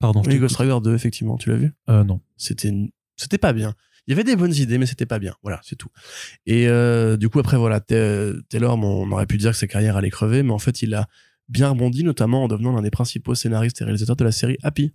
Pardon. 0.00 0.22
je 0.22 0.28
Oui. 0.30 0.38
Ghost 0.38 0.56
Rider 0.56 0.76
2, 0.82 0.94
effectivement, 0.94 1.36
tu 1.38 1.50
l'as 1.50 1.56
vu? 1.56 1.72
Euh, 1.88 2.04
non. 2.04 2.20
c'était 2.36 2.72
c'était 3.16 3.38
pas 3.38 3.52
bien 3.52 3.74
il 4.06 4.10
y 4.10 4.12
avait 4.12 4.24
des 4.24 4.34
bonnes 4.36 4.52
idées 4.54 4.76
mais 4.76 4.84
c'était 4.86 5.06
pas 5.06 5.18
bien 5.20 5.34
voilà 5.42 5.60
c'est 5.62 5.76
tout 5.76 5.88
et 6.46 6.66
euh, 6.68 7.16
du 7.16 7.28
coup 7.30 7.38
après 7.38 7.56
voilà 7.56 7.78
Ta- 7.80 8.32
Taylor 8.50 8.76
on 8.76 9.10
aurait 9.12 9.24
pu 9.24 9.38
dire 9.38 9.52
que 9.52 9.56
sa 9.56 9.66
carrière 9.68 9.96
allait 9.96 10.10
crever 10.10 10.42
mais 10.42 10.50
en 10.52 10.58
fait 10.58 10.82
il 10.82 10.92
a 10.94 11.06
bien 11.48 11.70
rebondi 11.70 12.02
notamment 12.04 12.42
en 12.44 12.48
devenant 12.48 12.72
l'un 12.72 12.82
des 12.82 12.90
principaux 12.90 13.34
scénaristes 13.36 13.80
et 13.80 13.84
réalisateurs 13.84 14.16
de 14.16 14.24
la 14.24 14.32
série 14.32 14.58
Happy 14.64 14.92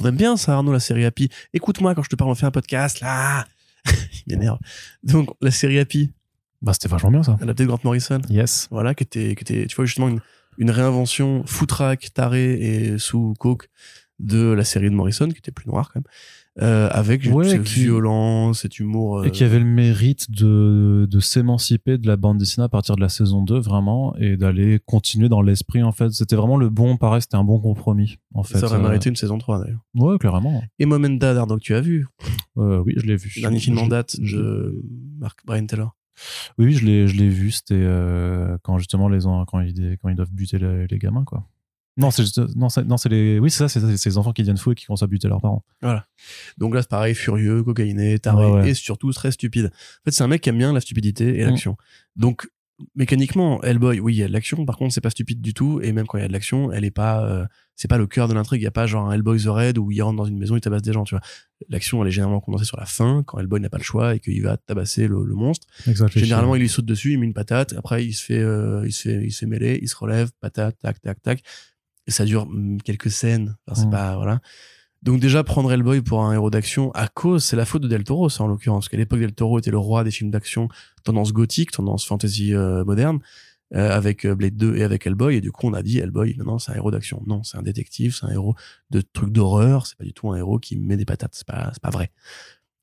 on 0.00 0.06
aime 0.06 0.16
bien 0.16 0.36
ça 0.38 0.54
Arnaud 0.54 0.72
la 0.72 0.80
série 0.80 1.04
Happy 1.04 1.28
écoute-moi 1.52 1.94
quand 1.94 2.02
je 2.02 2.08
te 2.08 2.16
parle 2.16 2.30
on 2.30 2.34
fait 2.34 2.46
un 2.46 2.50
podcast 2.50 3.00
là 3.00 3.46
il 3.86 4.22
m'énerve 4.28 4.58
donc 5.04 5.28
la 5.42 5.50
série 5.50 5.78
Happy 5.78 6.10
Bah, 6.62 6.72
c'était 6.72 6.88
vachement 6.88 7.10
bien 7.10 7.22
ça. 7.22 7.36
adaptée 7.40 7.64
de 7.64 7.68
Grant 7.68 7.80
Morrison 7.84 8.20
Yes. 8.30 8.68
voilà 8.70 8.94
qui 8.94 9.02
était 9.04 9.34
qui 9.34 9.42
était 9.42 9.66
tu 9.66 9.76
vois 9.76 9.84
justement 9.84 10.08
une, 10.08 10.20
une 10.58 10.70
réinvention 10.70 11.42
foutraque 11.46 12.10
tarée 12.14 12.52
et 12.54 12.98
sous 12.98 13.34
coke 13.38 13.68
de 14.20 14.52
la 14.52 14.64
série 14.64 14.88
de 14.90 14.94
Morrison 14.94 15.28
qui 15.28 15.38
était 15.38 15.50
plus 15.50 15.66
noire 15.68 15.90
quand 15.92 15.98
même 16.00 16.04
euh, 16.62 16.88
avec 16.92 17.26
Ouais, 17.32 17.48
cette 17.48 17.62
qui- 17.64 17.80
violence 17.84 18.60
cet 18.60 18.78
humour 18.78 19.20
euh, 19.20 19.24
Et 19.24 19.30
qui 19.30 19.42
avait 19.42 19.58
le 19.58 19.64
mérite 19.64 20.30
de, 20.30 21.08
de 21.10 21.18
s'émanciper 21.20 21.96
de 21.96 22.06
la 22.06 22.16
bande 22.16 22.36
dessinée 22.36 22.64
à 22.64 22.68
partir 22.68 22.94
de 22.94 23.00
la 23.00 23.08
saison 23.08 23.40
2, 23.42 23.58
vraiment, 23.58 24.14
et 24.18 24.36
d'aller 24.36 24.78
continuer 24.84 25.30
dans 25.30 25.40
l'esprit, 25.40 25.82
en 25.82 25.92
fait. 25.92 26.10
C'était 26.12 26.36
vraiment 26.36 26.58
le 26.58 26.68
bon, 26.68 26.98
pareil, 26.98 27.22
c'était 27.22 27.36
un 27.38 27.42
bon 27.44 27.58
compromis, 27.58 28.18
en 28.34 28.42
fait. 28.42 28.58
ça 28.58 28.66
aurait 28.66 28.76
Euh, 28.76 28.82
mérité 28.82 29.08
une 29.08 29.16
saison 29.16 29.38
3 29.38 29.60
d'ailleurs 29.64 29.80
Ouais, 29.94 30.18
clairement. 30.18 30.62
et 30.78 30.84
Mom 30.84 31.02
and 31.06 31.14
Dad 31.14 31.38
donc 31.48 31.60
tu 31.60 31.74
as 31.74 31.80
vu? 31.80 32.06
Euh, 32.58 32.82
oui, 32.84 32.92
je 32.98 33.06
l'ai 33.06 33.16
vu. 33.16 33.32
dernier 33.40 33.58
film 33.58 33.78
en 33.78 33.86
date 33.86 34.20
de 34.20 34.84
Mark 35.18 35.38
Brian 35.46 35.64
Taylor 35.64 35.96
Oui, 36.58 36.66
oui, 36.66 36.72
je 36.74 36.84
l'ai, 36.84 37.08
je 37.08 37.16
l'ai 37.16 37.28
vu. 37.28 37.50
C'était 37.50 37.74
euh, 37.76 38.56
quand 38.62 38.78
justement 38.78 39.08
les 39.08 39.20
quand 39.22 39.60
ils 39.60 39.96
quand 40.00 40.08
ils 40.08 40.14
doivent 40.16 40.32
buter 40.32 40.58
les, 40.58 40.86
les 40.86 40.98
gamins, 40.98 41.24
quoi. 41.24 41.48
Non, 41.98 42.10
c'est 42.10 42.22
juste- 42.22 42.40
non, 42.56 42.70
c'est, 42.70 42.84
non, 42.84 42.96
c'est 42.96 43.10
les, 43.10 43.38
oui, 43.38 43.50
c'est 43.50 43.58
ça, 43.58 43.68
c'est, 43.68 43.80
ça, 43.80 43.94
c'est 43.98 44.08
les 44.08 44.16
enfants 44.16 44.32
qui 44.32 44.40
deviennent 44.40 44.56
fous 44.56 44.72
et 44.72 44.74
qui 44.74 44.86
commencent 44.86 45.02
à 45.02 45.06
buter 45.06 45.28
leurs 45.28 45.42
parents. 45.42 45.62
donc 46.56 46.74
là 46.74 46.80
c'est 46.80 46.88
pareil 46.88 47.14
furieux 47.14 47.62
cocaïné 47.62 48.18
taré 48.18 48.46
Ouais, 48.46 48.52
ouais. 48.62 48.70
et 48.70 48.74
surtout 48.74 49.12
très 49.12 49.30
stupide 49.30 49.66
en 49.66 50.00
fait 50.04 50.10
c'est 50.10 50.22
un 50.24 50.26
mec 50.28 50.40
qui 50.40 50.48
aime 50.48 50.56
bien 50.56 50.72
la 50.72 50.80
stupidité 50.80 51.38
et 51.38 51.44
Mm. 51.44 51.48
l'action 51.50 51.76
donc 52.16 52.48
mécaniquement 52.94 53.62
Hellboy 53.62 54.00
oui 54.00 54.14
il 54.14 54.18
y 54.18 54.22
a 54.22 54.28
de 54.28 54.32
l'action. 54.32 54.64
Par 54.64 54.76
contre 54.76 54.92
c'est 54.94 55.00
pas 55.00 55.10
stupide 55.10 55.40
du 55.40 55.54
tout. 55.54 55.80
Et 55.82 55.92
même 55.92 56.06
quand 56.06 56.18
il 56.18 56.22
y 56.22 56.24
a 56.24 56.28
de 56.28 56.32
l'action 56.32 56.72
elle 56.72 56.84
est 56.84 56.90
pas 56.90 57.24
euh, 57.24 57.46
c'est 57.76 57.88
pas 57.88 57.98
le 57.98 58.06
cœur 58.06 58.28
de 58.28 58.34
l'intrigue. 58.34 58.60
Il 58.60 58.64
y 58.64 58.68
a 58.68 58.70
pas 58.72 58.86
genre 58.86 59.08
un 59.08 59.12
Hellboy 59.12 59.40
The 59.42 59.46
Red 59.46 59.78
où 59.78 59.90
il 59.90 60.00
rentre 60.02 60.16
dans 60.16 60.24
une 60.24 60.38
maison 60.38 60.56
il 60.56 60.60
tabasse 60.60 60.82
des 60.82 60.92
gens 60.92 61.04
tu 61.04 61.14
vois. 61.14 61.22
L'action 61.68 62.02
elle 62.02 62.08
est 62.08 62.12
généralement 62.12 62.40
condensée 62.40 62.64
sur 62.64 62.78
la 62.78 62.86
fin 62.86 63.22
quand 63.24 63.38
Hellboy 63.38 63.60
n'a 63.60 63.70
pas 63.70 63.78
le 63.78 63.84
choix 63.84 64.14
et 64.14 64.20
qu'il 64.20 64.42
va 64.42 64.56
tabasser 64.56 65.06
le, 65.08 65.24
le 65.24 65.34
monstre. 65.34 65.66
Exactement. 65.86 66.24
généralement 66.24 66.56
il 66.56 66.60
lui 66.60 66.68
saute 66.68 66.84
dessus 66.86 67.12
il 67.12 67.18
met 67.18 67.26
une 67.26 67.34
patate. 67.34 67.72
Après 67.74 68.04
il 68.04 68.12
se 68.12 68.24
fait 68.24 68.38
euh, 68.40 68.82
il 68.86 68.92
se 68.92 69.02
fait 69.08 69.22
il 69.24 69.30
se 69.32 69.40
fait 69.40 69.46
mêler 69.46 69.78
il 69.80 69.88
se 69.88 69.96
relève 69.96 70.30
patate 70.40 70.76
tac 70.80 71.00
tac 71.00 71.22
tac. 71.22 71.42
Et 72.06 72.10
ça 72.10 72.24
dure 72.24 72.42
hum, 72.42 72.80
quelques 72.82 73.10
scènes. 73.12 73.56
Enfin, 73.68 73.80
c'est 73.80 73.86
Mm. 73.86 73.90
pas 73.90 74.16
voilà 74.16 74.40
donc 75.02 75.20
déjà 75.20 75.42
prendre 75.44 75.72
Hellboy 75.72 76.00
pour 76.02 76.22
un 76.24 76.32
héros 76.32 76.50
d'action 76.50 76.90
à 76.92 77.08
cause 77.08 77.44
c'est 77.44 77.56
la 77.56 77.64
faute 77.64 77.82
de 77.82 77.88
Del 77.88 78.04
Toro 78.04 78.28
ça 78.28 78.44
en 78.44 78.46
l'occurrence. 78.46 78.84
Parce 78.84 78.90
qu'à 78.90 78.96
l'époque 78.96 79.20
Del 79.20 79.32
Toro 79.32 79.58
était 79.58 79.70
le 79.70 79.78
roi 79.78 80.04
des 80.04 80.10
films 80.10 80.30
d'action 80.30 80.68
tendance 81.04 81.32
gothique 81.32 81.70
tendance 81.72 82.04
fantasy 82.06 82.54
euh, 82.54 82.84
moderne 82.84 83.18
euh, 83.74 83.90
avec 83.90 84.26
euh, 84.26 84.34
Blade 84.34 84.56
2 84.56 84.76
et 84.76 84.84
avec 84.84 85.06
Hellboy. 85.06 85.36
Et 85.36 85.40
du 85.40 85.50
coup 85.50 85.66
on 85.66 85.74
a 85.74 85.82
dit 85.82 85.98
Hellboy 85.98 86.34
maintenant 86.36 86.58
c'est 86.58 86.72
un 86.72 86.76
héros 86.76 86.90
d'action. 86.90 87.22
Non 87.26 87.42
c'est 87.42 87.58
un 87.58 87.62
détective 87.62 88.14
c'est 88.14 88.26
un 88.26 88.30
héros 88.30 88.54
de 88.90 89.00
trucs 89.00 89.32
d'horreur. 89.32 89.86
C'est 89.86 89.98
pas 89.98 90.04
du 90.04 90.12
tout 90.12 90.30
un 90.30 90.36
héros 90.36 90.58
qui 90.58 90.76
met 90.76 90.96
des 90.96 91.04
patates. 91.04 91.34
C'est 91.34 91.46
pas 91.46 91.70
c'est 91.72 91.82
pas 91.82 91.90
vrai. 91.90 92.10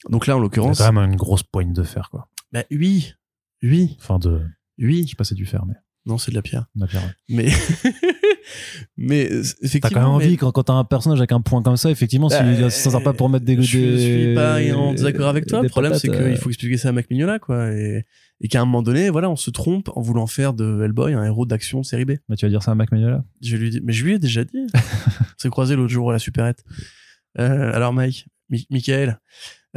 Donc 0.10 0.28
là 0.28 0.36
en 0.36 0.38
C'est 0.38 0.44
l'occurrence 0.44 0.78
quand 0.80 0.94
même 0.94 1.12
une 1.12 1.18
grosse 1.18 1.44
poigne 1.44 1.74
de 1.74 1.84
fer, 1.84 2.10
quoi. 2.10 2.28
bah 2.52 2.64
oui. 2.72 3.14
Oui. 3.62 3.98
Enfin, 4.00 4.20
de, 4.20 4.42
oui. 4.78 5.04
Je 5.04 5.10
sais 5.10 5.16
pas 5.16 5.24
si 5.24 5.30
c'est 5.30 5.36
du 5.36 5.46
fer, 5.46 5.66
mais. 5.66 5.76
Non, 6.10 6.18
c'est 6.18 6.32
de 6.32 6.36
la 6.36 6.42
pierre. 6.42 6.66
La 6.76 6.88
pierre, 6.88 7.04
ouais. 7.04 7.10
Mais, 7.30 7.48
mais 8.98 9.32
euh, 9.32 9.44
effectivement. 9.62 9.80
T'as 9.82 9.90
quand 9.90 10.00
même 10.12 10.20
mais- 10.20 10.26
envie, 10.26 10.38
quand, 10.38 10.52
quand 10.52 10.64
t'as 10.64 10.74
un 10.74 10.84
personnage 10.84 11.20
avec 11.20 11.32
un 11.32 11.42
point 11.42 11.62
comme 11.62 11.78
ça, 11.78 11.90
effectivement, 11.92 12.30
si 12.30 12.36
Bah, 12.38 12.70
ça 12.70 12.90
sert 12.90 13.04
pas 13.04 13.14
pour 13.14 13.30
mettre 13.30 13.46
des 13.46 13.62
Je 13.62 13.78
des- 13.78 14.00
suis 14.00 14.36
pas 14.36 14.60
en 14.76 14.92
désaccord 14.94 15.28
avec 15.30 15.46
toi. 15.46 15.62
Le 15.62 15.70
problème, 15.70 15.94
c'est 15.94 16.10
euh, 16.10 16.30
qu'il 16.30 16.38
faut 16.38 16.50
expliquer 16.50 16.78
ça 16.78 16.90
à 16.90 16.92
Mac 16.92 17.10
Mignola, 17.10 17.40
quoi. 17.40 17.72
Et, 17.72 18.06
et 18.42 18.48
qu'à 18.48 18.62
un 18.62 18.66
moment 18.66 18.82
donné, 18.82 19.10
voilà, 19.10 19.30
on 19.30 19.36
se 19.36 19.50
trompe 19.52 19.90
en 19.96 20.02
voulant 20.02 20.28
faire 20.28 20.54
de 20.54 20.82
Hellboy 20.84 21.14
un 21.14 21.24
héros 21.24 21.46
d'action 21.46 21.82
de 21.82 21.86
série 21.86 22.06
B. 22.06 22.14
Mais 22.28 22.36
tu 22.36 22.46
vas 22.46 22.50
dire 22.50 22.64
ça 22.64 22.72
à 22.72 22.76
Mac 22.76 22.92
Mignola 22.92 23.24
Je 23.42 23.56
lui 23.56 23.70
dis, 23.70 23.82
mais 23.84 23.94
je 23.94 24.04
lui 24.04 24.14
ai 24.14 24.20
déjà 24.20 24.44
dit. 24.44 24.68
on 24.74 24.80
s'est 25.38 25.50
croisé 25.50 25.76
l'autre 25.76 25.92
jour 25.94 26.10
à 26.10 26.14
la 26.14 26.20
supérette. 26.20 26.64
Euh, 27.38 27.72
alors, 27.74 27.94
Mike, 27.94 28.28
Mi- 28.50 28.66
Michael. 28.72 29.20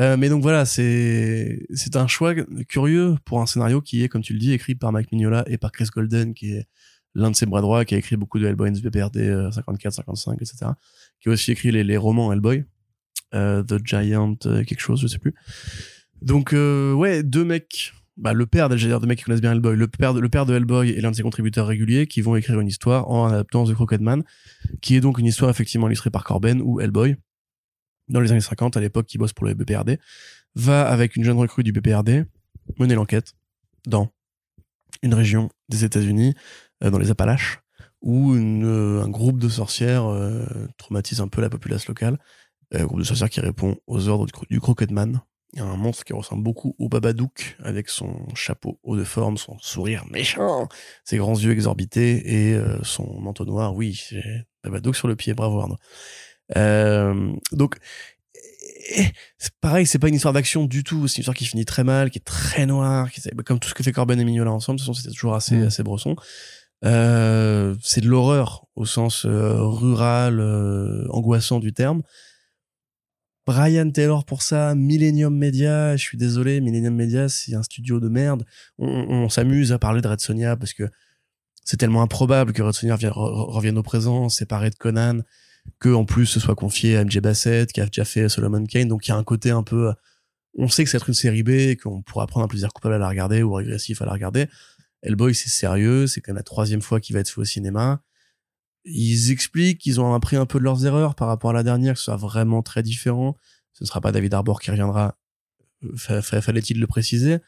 Euh, 0.00 0.16
mais 0.16 0.28
donc 0.28 0.42
voilà, 0.42 0.64
c'est 0.64 1.66
c'est 1.74 1.96
un 1.96 2.06
choix 2.06 2.34
curieux 2.68 3.16
pour 3.24 3.42
un 3.42 3.46
scénario 3.46 3.80
qui 3.82 4.02
est, 4.02 4.08
comme 4.08 4.22
tu 4.22 4.32
le 4.32 4.38
dis, 4.38 4.52
écrit 4.52 4.74
par 4.74 4.90
Mike 4.92 5.12
Mignola 5.12 5.44
et 5.46 5.58
par 5.58 5.70
Chris 5.70 5.88
Golden, 5.92 6.32
qui 6.32 6.52
est 6.52 6.66
l'un 7.14 7.30
de 7.30 7.36
ses 7.36 7.46
bras 7.46 7.60
droits, 7.60 7.84
qui 7.84 7.94
a 7.94 7.98
écrit 7.98 8.16
beaucoup 8.16 8.38
de 8.38 8.46
Hellboy 8.46 8.70
BPRD 8.70 9.18
euh, 9.18 9.50
54, 9.50 9.92
55, 9.92 10.40
etc. 10.40 10.70
Qui 11.20 11.28
a 11.28 11.32
aussi 11.32 11.52
écrit 11.52 11.70
les, 11.70 11.84
les 11.84 11.96
romans 11.96 12.32
Hellboy, 12.32 12.64
euh, 13.34 13.62
The 13.62 13.84
Giant, 13.84 14.36
euh, 14.46 14.64
quelque 14.64 14.80
chose, 14.80 15.00
je 15.00 15.06
sais 15.06 15.18
plus. 15.18 15.34
Donc 16.20 16.52
euh, 16.52 16.92
ouais, 16.92 17.22
deux 17.22 17.44
mecs, 17.44 17.92
bah, 18.16 18.32
le 18.32 18.46
père 18.46 18.68
dire 18.68 19.00
deux 19.00 19.06
mecs 19.06 19.18
qui 19.18 19.24
connaissent 19.24 19.40
bien 19.40 19.52
Hellboy, 19.52 19.76
le 19.76 19.88
père, 19.88 20.14
de, 20.14 20.20
le 20.20 20.28
père 20.28 20.46
de 20.46 20.54
Hellboy 20.54 20.90
et 20.90 21.00
l'un 21.00 21.10
de 21.10 21.16
ses 21.16 21.22
contributeurs 21.22 21.66
réguliers 21.66 22.06
qui 22.06 22.20
vont 22.20 22.36
écrire 22.36 22.60
une 22.60 22.68
histoire 22.68 23.10
en 23.10 23.26
adaptant 23.26 23.64
The 23.64 23.74
Crooked 23.74 24.00
Man, 24.00 24.22
qui 24.80 24.96
est 24.96 25.00
donc 25.00 25.18
une 25.18 25.26
histoire 25.26 25.50
effectivement 25.50 25.86
illustrée 25.88 26.10
par 26.10 26.24
Corben 26.24 26.62
ou 26.62 26.80
Hellboy 26.80 27.16
dans 28.12 28.20
les 28.20 28.30
années 28.30 28.40
50 28.40 28.76
à 28.76 28.80
l'époque 28.80 29.06
qui 29.06 29.18
bosse 29.18 29.32
pour 29.32 29.46
le 29.46 29.54
BPRD 29.54 29.98
va 30.54 30.86
avec 30.88 31.16
une 31.16 31.24
jeune 31.24 31.36
recrue 31.38 31.62
du 31.64 31.72
BPRD 31.72 32.24
mener 32.78 32.94
l'enquête 32.94 33.32
dans 33.86 34.10
une 35.02 35.14
région 35.14 35.48
des 35.68 35.84
États-Unis 35.84 36.34
euh, 36.84 36.90
dans 36.90 36.98
les 36.98 37.10
Appalaches 37.10 37.60
où 38.02 38.34
une, 38.36 38.64
euh, 38.64 39.02
un 39.02 39.08
groupe 39.08 39.38
de 39.38 39.48
sorcières 39.48 40.04
euh, 40.06 40.44
traumatise 40.76 41.20
un 41.20 41.28
peu 41.28 41.40
la 41.40 41.48
populace 41.50 41.88
locale 41.88 42.18
un 42.74 42.84
groupe 42.86 43.00
de 43.00 43.04
sorcières 43.04 43.30
qui 43.30 43.40
répond 43.40 43.76
aux 43.86 44.08
ordres 44.08 44.26
du, 44.26 44.32
cro- 44.32 44.46
du 44.48 44.60
Crooked 44.60 44.90
Man 44.92 45.20
il 45.54 45.58
y 45.58 45.62
a 45.62 45.66
un 45.66 45.76
monstre 45.76 46.04
qui 46.04 46.14
ressemble 46.14 46.42
beaucoup 46.42 46.74
au 46.78 46.88
Babadook 46.88 47.56
avec 47.62 47.90
son 47.90 48.26
chapeau 48.34 48.78
haut 48.82 48.96
de 48.96 49.04
forme, 49.04 49.36
son 49.36 49.58
sourire 49.58 50.06
méchant, 50.10 50.66
ses 51.04 51.18
grands 51.18 51.38
yeux 51.38 51.50
exorbités 51.52 52.52
et 52.52 52.58
son 52.84 53.20
manteau 53.20 53.44
noir. 53.44 53.74
Oui, 53.74 54.02
Babadook 54.64 54.96
sur 54.96 55.08
le 55.08 55.14
pied, 55.14 55.34
bravo 55.34 55.60
Arnaud. 55.60 55.76
Euh, 56.56 57.32
donc, 57.52 57.76
eh, 58.96 59.06
c'est 59.38 59.52
pareil, 59.60 59.86
c'est 59.86 59.98
pas 59.98 60.08
une 60.08 60.14
histoire 60.14 60.34
d'action 60.34 60.64
du 60.64 60.84
tout. 60.84 61.08
C'est 61.08 61.16
une 61.18 61.20
histoire 61.22 61.36
qui 61.36 61.44
finit 61.46 61.64
très 61.64 61.84
mal, 61.84 62.10
qui 62.10 62.18
est 62.18 62.24
très 62.24 62.66
noire, 62.66 63.10
qui 63.10 63.20
est- 63.20 63.42
comme 63.44 63.58
tout 63.58 63.68
ce 63.68 63.74
que 63.74 63.82
fait 63.82 63.92
Corben 63.92 64.18
et 64.20 64.24
Mignola 64.24 64.50
ensemble. 64.52 64.78
De 64.78 64.84
toute 64.84 64.94
façon, 64.94 65.00
c'était 65.02 65.14
toujours 65.14 65.34
assez, 65.34 65.56
Mm. 65.56 65.62
assez 65.66 65.82
bresson. 65.82 66.16
Euh, 66.84 67.76
c'est 67.80 68.00
de 68.00 68.08
l'horreur 68.08 68.66
au 68.74 68.84
sens 68.84 69.24
euh, 69.24 69.54
rural, 69.62 70.40
euh, 70.40 71.06
angoissant 71.10 71.60
du 71.60 71.72
terme. 71.72 72.02
Brian 73.46 73.90
Taylor 73.90 74.24
pour 74.24 74.42
ça, 74.42 74.74
Millennium 74.74 75.36
Media, 75.36 75.96
je 75.96 76.02
suis 76.02 76.16
désolé, 76.18 76.60
Millennium 76.60 76.94
Media, 76.94 77.28
c'est 77.28 77.54
un 77.54 77.62
studio 77.64 77.98
de 77.98 78.08
merde. 78.08 78.44
On, 78.78 78.86
on 78.88 79.28
s'amuse 79.28 79.72
à 79.72 79.78
parler 79.78 80.00
de 80.00 80.06
Red 80.08 80.20
Sonia 80.20 80.56
parce 80.56 80.72
que 80.72 80.84
c'est 81.64 81.76
tellement 81.76 82.02
improbable 82.02 82.52
que 82.52 82.62
Red 82.62 82.74
Sonia 82.74 82.94
revienne, 82.94 83.12
re- 83.12 83.50
revienne 83.52 83.78
au 83.78 83.82
présent, 83.82 84.28
séparé 84.28 84.70
de 84.70 84.76
Conan, 84.76 85.20
que 85.78 85.88
en 85.88 86.04
plus 86.04 86.26
ce 86.26 86.40
soit 86.40 86.54
confié 86.54 86.96
à 86.96 87.04
MJ 87.04 87.18
Bassett, 87.20 87.72
qui 87.72 87.80
a 87.80 87.86
déjà 87.86 88.04
fait 88.04 88.28
Solomon 88.28 88.64
Kane, 88.64 88.88
donc 88.88 89.06
il 89.06 89.10
y 89.10 89.12
a 89.12 89.16
un 89.16 89.24
côté 89.24 89.50
un 89.50 89.62
peu, 89.62 89.92
on 90.58 90.68
sait 90.68 90.84
que 90.84 90.90
c'est 90.90 90.96
être 90.96 91.08
une 91.08 91.14
série 91.14 91.42
B, 91.42 91.76
qu'on 91.80 92.02
pourra 92.02 92.26
prendre 92.26 92.44
un 92.44 92.48
plaisir 92.48 92.72
coupable 92.72 92.94
à 92.94 92.98
la 92.98 93.08
regarder 93.08 93.42
ou 93.42 93.52
régressif 93.54 94.02
à 94.02 94.06
la 94.06 94.12
regarder. 94.12 94.48
Hellboy, 95.02 95.34
c'est 95.34 95.48
sérieux, 95.48 96.06
c'est 96.06 96.20
quand 96.20 96.32
même 96.32 96.36
la 96.36 96.42
troisième 96.44 96.82
fois 96.82 97.00
qu'il 97.00 97.14
va 97.14 97.20
être 97.20 97.28
fait 97.30 97.40
au 97.40 97.44
cinéma. 97.44 98.02
Ils 98.84 99.30
expliquent 99.30 99.78
qu'ils 99.80 100.00
ont 100.00 100.14
appris 100.14 100.36
un 100.36 100.46
peu 100.46 100.58
de 100.58 100.64
leurs 100.64 100.84
erreurs 100.86 101.14
par 101.14 101.28
rapport 101.28 101.50
à 101.50 101.52
la 101.52 101.62
dernière, 101.62 101.94
que 101.94 101.98
ce 101.98 102.06
soit 102.06 102.16
vraiment 102.16 102.62
très 102.62 102.82
différent. 102.82 103.36
Ce 103.72 103.84
ne 103.84 103.86
sera 103.88 104.00
pas 104.00 104.12
David 104.12 104.34
Arbor 104.34 104.60
qui 104.60 104.70
reviendra, 104.70 105.16
euh, 105.84 105.96
fa- 105.96 106.22
fa- 106.22 106.40
fallait-il 106.40 106.78
le 106.80 106.86
préciser. 106.86 107.38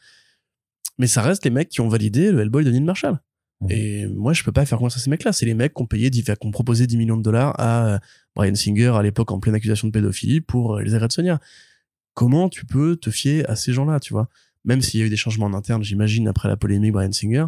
Mais 0.97 1.07
ça 1.07 1.21
reste 1.21 1.43
les 1.43 1.51
mecs 1.51 1.69
qui 1.69 1.81
ont 1.81 1.89
validé 1.89 2.31
le 2.31 2.41
Hellboy 2.41 2.63
de 2.63 2.71
Neil 2.71 2.81
Marshall. 2.81 3.19
Mhm. 3.61 3.71
Et 3.71 4.07
moi, 4.07 4.33
je 4.33 4.43
peux 4.43 4.51
pas 4.51 4.65
faire 4.65 4.77
confiance 4.77 4.97
à 4.97 4.99
ces 4.99 5.09
mecs-là. 5.09 5.33
C'est 5.33 5.45
les 5.45 5.53
mecs 5.53 5.73
qui 5.73 5.81
ont 5.81 5.85
payé, 5.85 6.09
qui 6.09 6.23
ont 6.41 6.51
proposé 6.51 6.87
10 6.87 6.97
millions 6.97 7.17
de 7.17 7.23
dollars 7.23 7.59
à 7.59 7.87
euh, 7.87 7.99
Brian 8.35 8.55
Singer 8.55 8.93
à 8.95 9.03
l'époque 9.03 9.31
en 9.31 9.39
pleine 9.39 9.55
accusation 9.55 9.87
de 9.87 9.93
pédophilie 9.93 10.41
pour 10.41 10.77
euh, 10.77 10.81
les 10.83 10.97
Red 10.97 11.11
Sonia. 11.11 11.39
Comment 12.13 12.49
tu 12.49 12.65
peux 12.65 12.95
te 12.95 13.09
fier 13.09 13.49
à 13.49 13.55
ces 13.55 13.73
gens-là, 13.73 13.99
tu 13.99 14.13
vois? 14.13 14.29
Même 14.63 14.81
s'il 14.81 14.99
y 14.99 15.03
a 15.03 15.05
eu 15.05 15.09
des 15.09 15.17
changements 15.17 15.45
en 15.45 15.53
interne, 15.53 15.83
j'imagine, 15.83 16.27
après 16.27 16.47
la 16.47 16.57
polémique 16.57 16.93
Brian 16.93 17.11
Singer, 17.11 17.45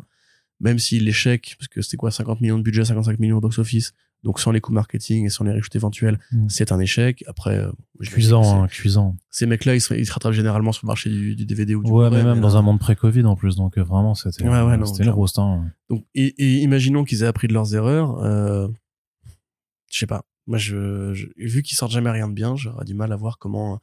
même 0.60 0.80
si 0.80 1.00
l'échec, 1.00 1.56
parce 1.58 1.68
que 1.68 1.82
c'était 1.82 1.98
quoi, 1.98 2.12
50 2.12 2.42
millions 2.42 2.58
de 2.58 2.64
budget, 2.64 2.86
55 2.86 3.20
millions 3.20 3.38
au 3.38 3.42
box-office, 3.42 3.94
donc 4.28 4.40
sans 4.42 4.52
les 4.52 4.60
coûts 4.62 4.74
marketing 4.74 5.26
et 5.26 5.30
sans 5.30 5.44
les 5.46 5.54
rechutes 5.54 5.76
éventuelles, 5.78 6.20
Mm. 6.32 6.50
c'est 6.50 6.72
un 6.74 6.80
échec. 6.80 7.24
Après, 7.28 7.58
euh, 7.58 7.72
Cuisant, 8.02 8.64
hein, 8.64 8.68
cuisant. 8.68 9.16
ces 9.32 9.46
mecs-là, 9.48 9.74
ils 9.74 9.82
se, 9.82 9.94
ils 9.94 10.06
se 10.06 10.12
rattrapent 10.12 10.34
généralement 10.34 10.72
sur 10.74 10.86
le 10.86 10.88
marché 10.90 11.10
du, 11.10 11.36
du 11.36 11.46
DVD 11.46 11.74
ou 11.76 11.82
du 11.84 11.90
Ouais, 11.90 12.10
mais 12.12 12.24
même 12.24 12.42
dans 12.42 12.58
un 12.58 12.62
monde 12.62 12.80
pré-Covid 12.80 13.24
en 13.24 13.36
plus, 13.36 13.56
donc 13.56 13.78
euh, 13.78 13.84
vraiment, 13.84 14.14
c'était 14.14 14.44
Ouais, 14.44 14.50
ouais, 14.62 14.78
c'était 14.86 15.08
hein. 15.08 15.72
Donc, 15.90 16.06
et, 16.14 16.26
et 16.38 16.62
imaginons 16.62 17.04
qu'ils 17.06 17.24
aient 17.24 17.28
appris 17.28 17.48
de 17.48 17.54
leurs 17.54 17.74
erreurs. 17.74 18.20
Euh, 18.24 18.68
je 19.92 19.98
sais 20.00 20.06
pas. 20.08 20.24
Moi, 20.46 20.58
je, 20.58 21.14
je- 21.14 21.28
vu 21.38 21.62
qu'ils 21.64 21.78
sortent 21.78 21.92
jamais 21.94 22.12
rien 22.12 22.28
de 22.28 22.34
bien, 22.34 22.56
j'aurais 22.56 22.86
du 22.86 22.94
mal 22.94 23.12
à 23.14 23.16
voir 23.16 23.38
comment 23.40 23.76
euh, 23.76 23.78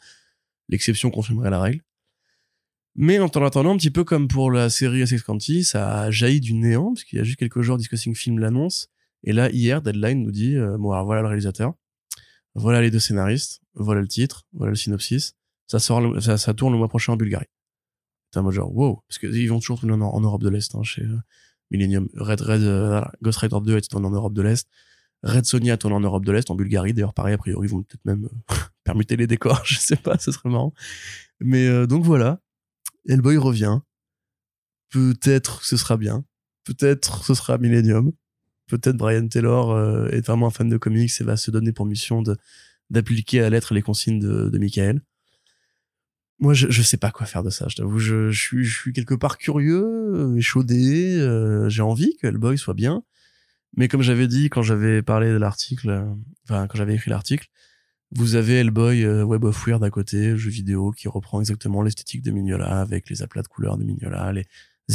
l'exception 0.68 1.10
confirmerait 1.10 1.50
la 1.50 1.60
règle. 1.60 1.81
Mais 2.97 3.18
en 3.18 3.26
attendant, 3.26 3.73
un 3.74 3.76
petit 3.76 3.90
peu 3.90 4.05
comme 4.05 4.28
pour 4.28 4.50
la 4.52 4.70
série 4.70 5.00
Essex 5.00 5.23
County, 5.23 5.64
ça 5.64 6.00
a 6.02 6.10
jailli 6.10 6.40
du 6.40 6.55
néant, 6.55 6.92
parce 6.92 7.02
qu'il 7.05 7.18
y 7.18 7.20
a 7.20 7.24
juste 7.24 7.39
quelques 7.39 7.62
jours, 7.62 7.76
Discussing 7.76 8.14
Film 8.14 8.39
l'annonce. 8.39 8.89
Et 9.24 9.32
là, 9.32 9.50
hier, 9.50 9.82
Deadline 9.82 10.22
nous 10.22 10.30
dit, 10.30 10.54
euh, 10.56 10.76
bon, 10.78 10.92
alors 10.92 11.06
voilà 11.06 11.22
le 11.22 11.28
réalisateur, 11.28 11.74
voilà 12.54 12.82
les 12.82 12.90
deux 12.90 13.00
scénaristes, 13.00 13.62
voilà 13.74 14.02
le 14.02 14.08
titre, 14.08 14.44
voilà 14.52 14.70
le 14.70 14.76
synopsis. 14.76 15.34
Ça 15.66 15.78
sort, 15.78 16.22
ça, 16.22 16.54
tourne 16.54 16.74
le 16.74 16.78
mois 16.78 16.88
prochain 16.88 17.14
en 17.14 17.16
Bulgarie. 17.16 17.46
T'es 18.30 18.38
en 18.38 18.42
mode 18.42 18.52
genre, 18.52 18.74
wow. 18.76 19.02
Parce 19.08 19.18
qu'ils 19.18 19.48
vont 19.48 19.60
toujours 19.60 19.80
tourner 19.80 19.94
en, 19.94 20.20
Europe 20.20 20.42
de 20.42 20.50
l'Est, 20.50 20.74
hein, 20.74 20.82
chez 20.82 21.02
euh, 21.02 21.16
Millennium. 21.70 22.08
Red, 22.14 22.42
Red, 22.42 22.62
euh. 22.62 23.00
Ghost 23.22 23.38
Rider 23.38 23.56
2 23.64 23.78
est 23.78 23.90
tourné 23.90 24.06
en 24.06 24.10
Europe 24.10 24.34
de 24.34 24.42
l'Est. 24.42 24.68
Red 25.22 25.46
Sonia 25.46 25.78
tourne 25.78 25.94
en 25.94 26.00
Europe 26.00 26.26
de 26.26 26.32
l'Est, 26.32 26.50
en 26.50 26.54
Bulgarie. 26.54 26.92
D'ailleurs, 26.92 27.14
pareil, 27.14 27.32
a 27.32 27.38
priori, 27.38 27.66
ils 27.66 27.70
vont 27.70 27.82
peut-être 27.82 28.04
même 28.04 28.28
permuter 28.84 29.16
les 29.16 29.26
décors. 29.26 29.62
Je 29.64 29.78
sais 29.78 29.96
pas, 29.96 30.18
ce 30.18 30.30
serait 30.30 30.50
marrant. 30.50 30.74
Mais 31.40 31.86
donc 31.86 32.04
voilà. 32.04 32.40
Hellboy 33.08 33.38
revient. 33.38 33.80
Peut-être 34.90 35.64
ce 35.64 35.78
sera 35.78 35.96
bien. 35.96 36.24
Peut-être 36.64 37.24
ce 37.24 37.32
sera 37.32 37.56
Millennium. 37.56 38.12
Peut-être 38.67 38.97
Brian 38.97 39.26
Taylor 39.28 39.70
euh, 39.73 40.09
est 40.09 40.25
vraiment 40.26 40.47
un 40.47 40.51
fan 40.51 40.68
de 40.68 40.76
comics 40.76 41.12
et 41.20 41.25
va 41.25 41.36
se 41.36 41.51
donner 41.51 41.73
pour 41.73 41.86
mission 41.86 42.23
de 42.23 42.36
d'appliquer 42.91 43.41
à 43.41 43.43
la 43.44 43.51
lettre 43.51 43.75
les 43.75 43.83
consignes 43.83 44.20
de, 44.20 44.49
de 44.51 44.59
Michael. 44.59 45.01
Moi, 46.39 46.52
je, 46.52 46.68
je 46.70 46.83
sais 46.83 46.97
pas 46.97 47.10
quoi 47.10 47.26
faire 47.26 47.43
de 47.43 47.51
ça. 47.51 47.67
Je 47.68 47.76
t'avoue, 47.76 47.99
je, 47.99 48.31
je 48.31 48.41
suis, 48.41 48.65
je 48.65 48.76
suis 48.76 48.93
quelque 48.93 49.15
part 49.15 49.39
curieux, 49.39 50.34
échaudé. 50.36 51.17
euh, 51.18 51.68
J'ai 51.68 51.83
envie 51.83 52.17
que 52.17 52.26
Hellboy 52.26 52.59
soit 52.59 52.75
bien. 52.75 53.02
Mais 53.76 53.89
comme 53.89 54.02
j'avais 54.02 54.28
dit 54.28 54.51
quand 54.51 54.62
j'avais 54.62 55.02
parlé 55.02 55.28
de 55.28 55.36
l'article, 55.36 55.91
euh, 55.91 56.05
enfin 56.44 56.67
quand 56.67 56.76
j'avais 56.78 56.94
écrit 56.94 57.10
l'article, 57.10 57.49
vous 58.12 58.36
avez 58.36 58.55
Hellboy 58.60 59.05
euh, 59.05 59.25
Web 59.25 59.44
of 59.44 59.67
Weird 59.67 59.83
à 59.83 59.91
côté, 59.91 60.36
jeu 60.36 60.51
vidéo 60.51 60.93
qui 60.93 61.09
reprend 61.09 61.41
exactement 61.41 61.83
l'esthétique 61.83 62.23
de 62.23 62.31
Mignola 62.31 62.81
avec 62.81 63.10
les 63.10 63.23
aplats 63.23 63.43
de 63.43 63.49
couleurs 63.49 63.76
de 63.76 63.84
Mignola, 63.84 64.33
les 64.33 64.47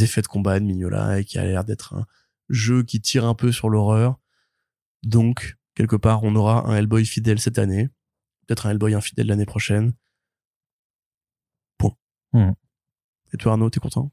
effets 0.03 0.21
de 0.21 0.27
combat 0.27 0.59
de 0.59 0.65
Mignola 0.65 1.19
et 1.19 1.25
qui 1.25 1.37
a 1.37 1.45
l'air 1.45 1.65
d'être 1.65 1.93
un 1.95 2.05
jeu 2.49 2.83
qui 2.83 3.01
tire 3.01 3.25
un 3.25 3.35
peu 3.35 3.51
sur 3.51 3.69
l'horreur. 3.69 4.19
Donc, 5.03 5.57
quelque 5.75 5.95
part, 5.95 6.23
on 6.23 6.35
aura 6.35 6.67
un 6.67 6.75
Hellboy 6.75 7.05
fidèle 7.05 7.39
cette 7.39 7.59
année, 7.59 7.89
peut-être 8.45 8.65
un 8.65 8.71
Hellboy 8.71 8.93
infidèle 8.93 9.27
l'année 9.27 9.45
prochaine. 9.45 9.93
Point. 11.77 11.95
Hmm. 12.33 12.51
Et 13.33 13.37
toi 13.37 13.53
Arnaud, 13.53 13.69
t'es 13.69 13.79
content? 13.79 14.11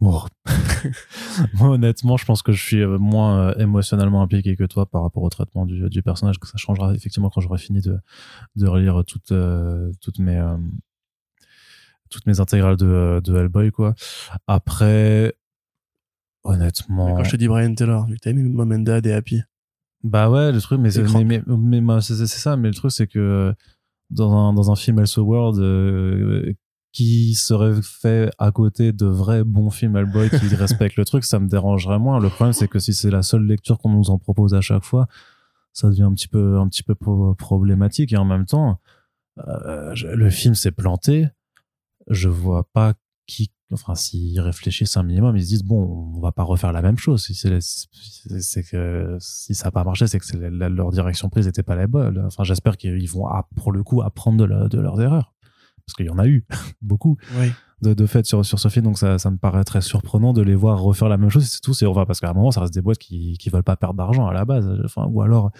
Bon. 0.00 0.22
Moi, 1.54 1.70
honnêtement, 1.70 2.16
je 2.16 2.24
pense 2.24 2.42
que 2.42 2.52
je 2.52 2.62
suis 2.62 2.80
euh, 2.82 2.98
moins 2.98 3.48
euh, 3.48 3.54
émotionnellement 3.58 4.22
impliqué 4.22 4.54
que 4.54 4.64
toi 4.64 4.86
par 4.86 5.02
rapport 5.02 5.22
au 5.24 5.28
traitement 5.28 5.66
du, 5.66 5.88
du 5.88 6.02
personnage, 6.02 6.38
que 6.38 6.46
ça 6.46 6.56
changera 6.56 6.94
effectivement 6.94 7.30
quand 7.30 7.40
j'aurai 7.40 7.58
fini 7.58 7.80
de, 7.80 7.98
de 8.54 8.66
relire 8.68 9.02
toutes, 9.04 9.32
euh, 9.32 9.90
toutes 10.00 10.20
mes, 10.20 10.36
euh, 10.36 10.56
toutes 12.10 12.26
mes 12.26 12.38
intégrales 12.38 12.76
de, 12.76 13.20
de 13.24 13.36
Hellboy, 13.36 13.72
quoi. 13.72 13.94
Après, 14.46 15.34
honnêtement. 16.48 17.16
Quand 17.16 17.24
je 17.24 17.30
te 17.30 17.36
dis 17.36 17.48
Brian 17.48 17.74
Taylor, 17.74 18.06
vu 18.06 18.14
que 18.14 18.20
t'as 18.20 18.32
mis 18.32 18.42
Mom 18.42 18.70
and 18.72 18.80
Dad 18.80 19.06
et 19.06 19.12
Happy. 19.12 19.42
Bah 20.04 20.30
ouais, 20.30 20.52
le 20.52 20.60
truc, 20.60 20.80
mais 20.80 20.90
c'est, 20.90 21.02
mais, 21.24 21.42
mais, 21.46 21.80
mais, 21.80 22.00
ça, 22.00 22.56
mais 22.56 22.68
le 22.68 22.74
truc, 22.74 22.92
c'est 22.92 23.06
que 23.08 23.18
euh, 23.18 23.52
dans 24.10 24.32
un, 24.32 24.52
dans 24.52 24.70
un 24.70 24.76
film 24.76 25.00
Elseworld, 25.00 25.58
euh, 25.58 26.52
qui 26.92 27.34
serait 27.34 27.80
fait 27.82 28.30
à 28.38 28.50
côté 28.50 28.92
de 28.92 29.06
vrais 29.06 29.44
bons 29.44 29.70
films 29.70 29.96
Hellboy 29.96 30.30
qui 30.30 30.36
respectent 30.54 30.96
le 30.96 31.04
truc, 31.04 31.24
ça 31.24 31.38
me 31.38 31.48
dérangerait 31.48 31.98
moins. 31.98 32.20
Le 32.20 32.28
problème, 32.28 32.52
c'est 32.52 32.68
que 32.68 32.78
si 32.78 32.94
c'est 32.94 33.10
la 33.10 33.22
seule 33.22 33.44
lecture 33.44 33.78
qu'on 33.78 33.90
nous 33.90 34.10
en 34.10 34.18
propose 34.18 34.54
à 34.54 34.60
chaque 34.60 34.84
fois, 34.84 35.06
ça 35.72 35.88
devient 35.90 36.04
un 36.04 36.14
petit 36.14 36.28
peu, 36.28 36.58
un 36.58 36.68
petit 36.68 36.82
peu 36.82 36.94
pro- 36.94 37.34
problématique. 37.34 38.12
Et 38.12 38.16
en 38.16 38.24
même 38.24 38.46
temps, 38.46 38.80
euh, 39.46 39.94
le 39.94 40.30
film 40.30 40.54
s'est 40.54 40.70
planté. 40.72 41.28
Je 42.08 42.28
vois 42.28 42.66
pas 42.72 42.94
qui 43.26 43.50
enfin, 43.72 43.94
s'ils 43.94 44.40
réfléchissent 44.40 44.96
un 44.96 45.02
minimum, 45.02 45.36
ils 45.36 45.42
se 45.42 45.48
disent 45.48 45.62
bon, 45.64 46.12
on 46.16 46.20
va 46.20 46.32
pas 46.32 46.42
refaire 46.42 46.72
la 46.72 46.82
même 46.82 46.96
chose. 46.98 47.22
Si 47.24 47.34
c'est, 47.34 47.58
c'est 47.60 48.62
que 48.62 49.16
si 49.20 49.54
ça 49.54 49.66
n'a 49.66 49.70
pas 49.72 49.84
marché, 49.84 50.06
c'est 50.06 50.18
que 50.18 50.26
c'est 50.26 50.38
la- 50.50 50.68
leur 50.68 50.90
direction 50.90 51.28
prise 51.28 51.46
n'était 51.46 51.62
pas 51.62 51.74
la 51.76 51.86
bonne. 51.86 52.22
Enfin, 52.26 52.44
j'espère 52.44 52.76
qu'ils 52.76 53.08
vont, 53.10 53.26
pour 53.56 53.72
le 53.72 53.82
coup, 53.82 54.02
apprendre 54.02 54.38
de, 54.38 54.44
la- 54.44 54.68
de 54.68 54.78
leurs 54.80 55.00
erreurs. 55.00 55.34
Parce 55.86 55.94
qu'il 55.96 56.06
y 56.06 56.10
en 56.10 56.18
a 56.18 56.26
eu 56.26 56.46
beaucoup 56.82 57.16
Oui. 57.38 57.50
de, 57.80 57.94
de 57.94 58.06
fait 58.06 58.26
sur, 58.26 58.44
sur 58.44 58.58
ce 58.58 58.68
film, 58.68 58.84
donc 58.84 58.98
ça, 58.98 59.18
ça 59.18 59.30
me 59.30 59.36
paraît 59.38 59.64
très 59.64 59.80
surprenant 59.80 60.32
de 60.34 60.42
les 60.42 60.54
voir 60.54 60.80
refaire 60.80 61.08
la 61.08 61.16
même 61.16 61.30
chose. 61.30 61.44
C'est 61.46 61.60
tout, 61.60 61.72
c'est 61.74 61.86
enfin, 61.86 62.04
parce 62.04 62.20
qu'à 62.20 62.28
un 62.30 62.34
moment, 62.34 62.50
ça 62.50 62.60
reste 62.60 62.74
des 62.74 62.82
boîtes 62.82 62.98
qui, 62.98 63.38
qui 63.38 63.48
veulent 63.48 63.62
pas 63.62 63.76
perdre 63.76 63.94
d'argent 63.96 64.26
à 64.26 64.32
la 64.34 64.44
base. 64.44 64.68
Enfin, 64.84 65.06
ou 65.10 65.22
alors, 65.22 65.50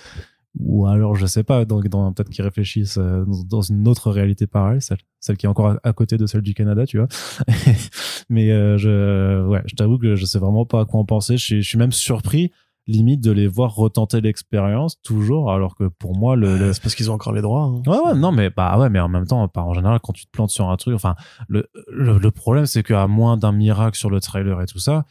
ou 0.61 0.87
alors, 0.87 1.15
je 1.15 1.27
sais 1.27 1.45
pas, 1.45 1.65
donc 1.65 1.87
dans, 1.89 2.13
peut-être 2.13 2.31
qu'ils 2.31 2.45
réfléchissent 2.45 2.99
euh, 2.99 3.25
dans, 3.27 3.45
dans 3.59 3.61
une 3.63 3.87
autre 3.89 4.11
réalité 4.11 4.47
parallèle, 4.47 4.83
celle, 4.83 4.99
celle 5.21 5.37
qui 5.37 5.47
est 5.47 5.49
encore 5.49 5.69
à, 5.69 5.77
à 5.85 5.93
côté 5.93 6.17
de 6.17 6.27
celle 6.27 6.43
du 6.43 6.55
Canada, 6.55 6.85
tu 6.87 6.99
vois. 6.99 7.09
Mais 8.29 8.51
euh, 8.51 8.77
je, 8.79 9.47
ouais, 9.47 9.63
je 9.67 9.75
t'avoue 9.75 9.99
que 9.99 10.17
je 10.17 10.25
sais 10.25 10.39
vraiment 10.39 10.65
pas 10.67 10.81
à 10.81 10.85
quoi 10.85 11.01
en 11.01 11.05
penser. 11.05 11.37
Je 11.37 11.45
suis, 11.45 11.63
je 11.63 11.69
suis 11.69 11.79
même 11.79 11.93
surpris, 11.93 12.51
limite, 12.87 13.21
de 13.21 13.31
les 13.33 13.47
voir 13.47 13.75
retenter 13.75 14.21
l'expérience 14.21 15.01
toujours, 15.03 15.53
alors 15.53 15.77
que 15.77 15.85
pour 15.85 16.17
moi, 16.17 16.37
le, 16.37 16.57
le- 16.59 16.73
C'est 16.73 16.83
parce 16.83 16.95
qu'ils 16.95 17.11
ont 17.11 17.15
encore 17.15 17.33
les 17.33 17.43
droits. 17.43 17.63
hein. 17.65 17.83
Ouais, 17.87 17.99
ouais, 18.07 18.15
non, 18.15 18.33
mais 18.33 18.51
bah 18.51 18.79
ouais, 18.79 18.89
mais 18.91 19.01
en 19.01 19.09
même 19.09 19.27
temps, 19.27 19.49
en 19.55 19.75
général, 19.75 20.01
quand 20.03 20.13
tu 20.13 20.27
te 20.27 20.31
plantes 20.31 20.51
sur 20.51 20.69
un 20.71 20.77
truc, 20.77 20.95
enfin, 20.95 21.15
le, 21.49 21.69
le, 21.89 22.19
le 22.19 22.31
problème, 22.31 22.67
c'est 22.67 22.83
qu'à 22.83 23.07
moins 23.07 23.37
d'un 23.37 23.53
miracle 23.53 23.97
sur 23.99 24.11
le 24.11 24.21
trailer 24.21 24.61
et 24.63 24.67
tout 24.67 24.79
ça, 24.79 25.05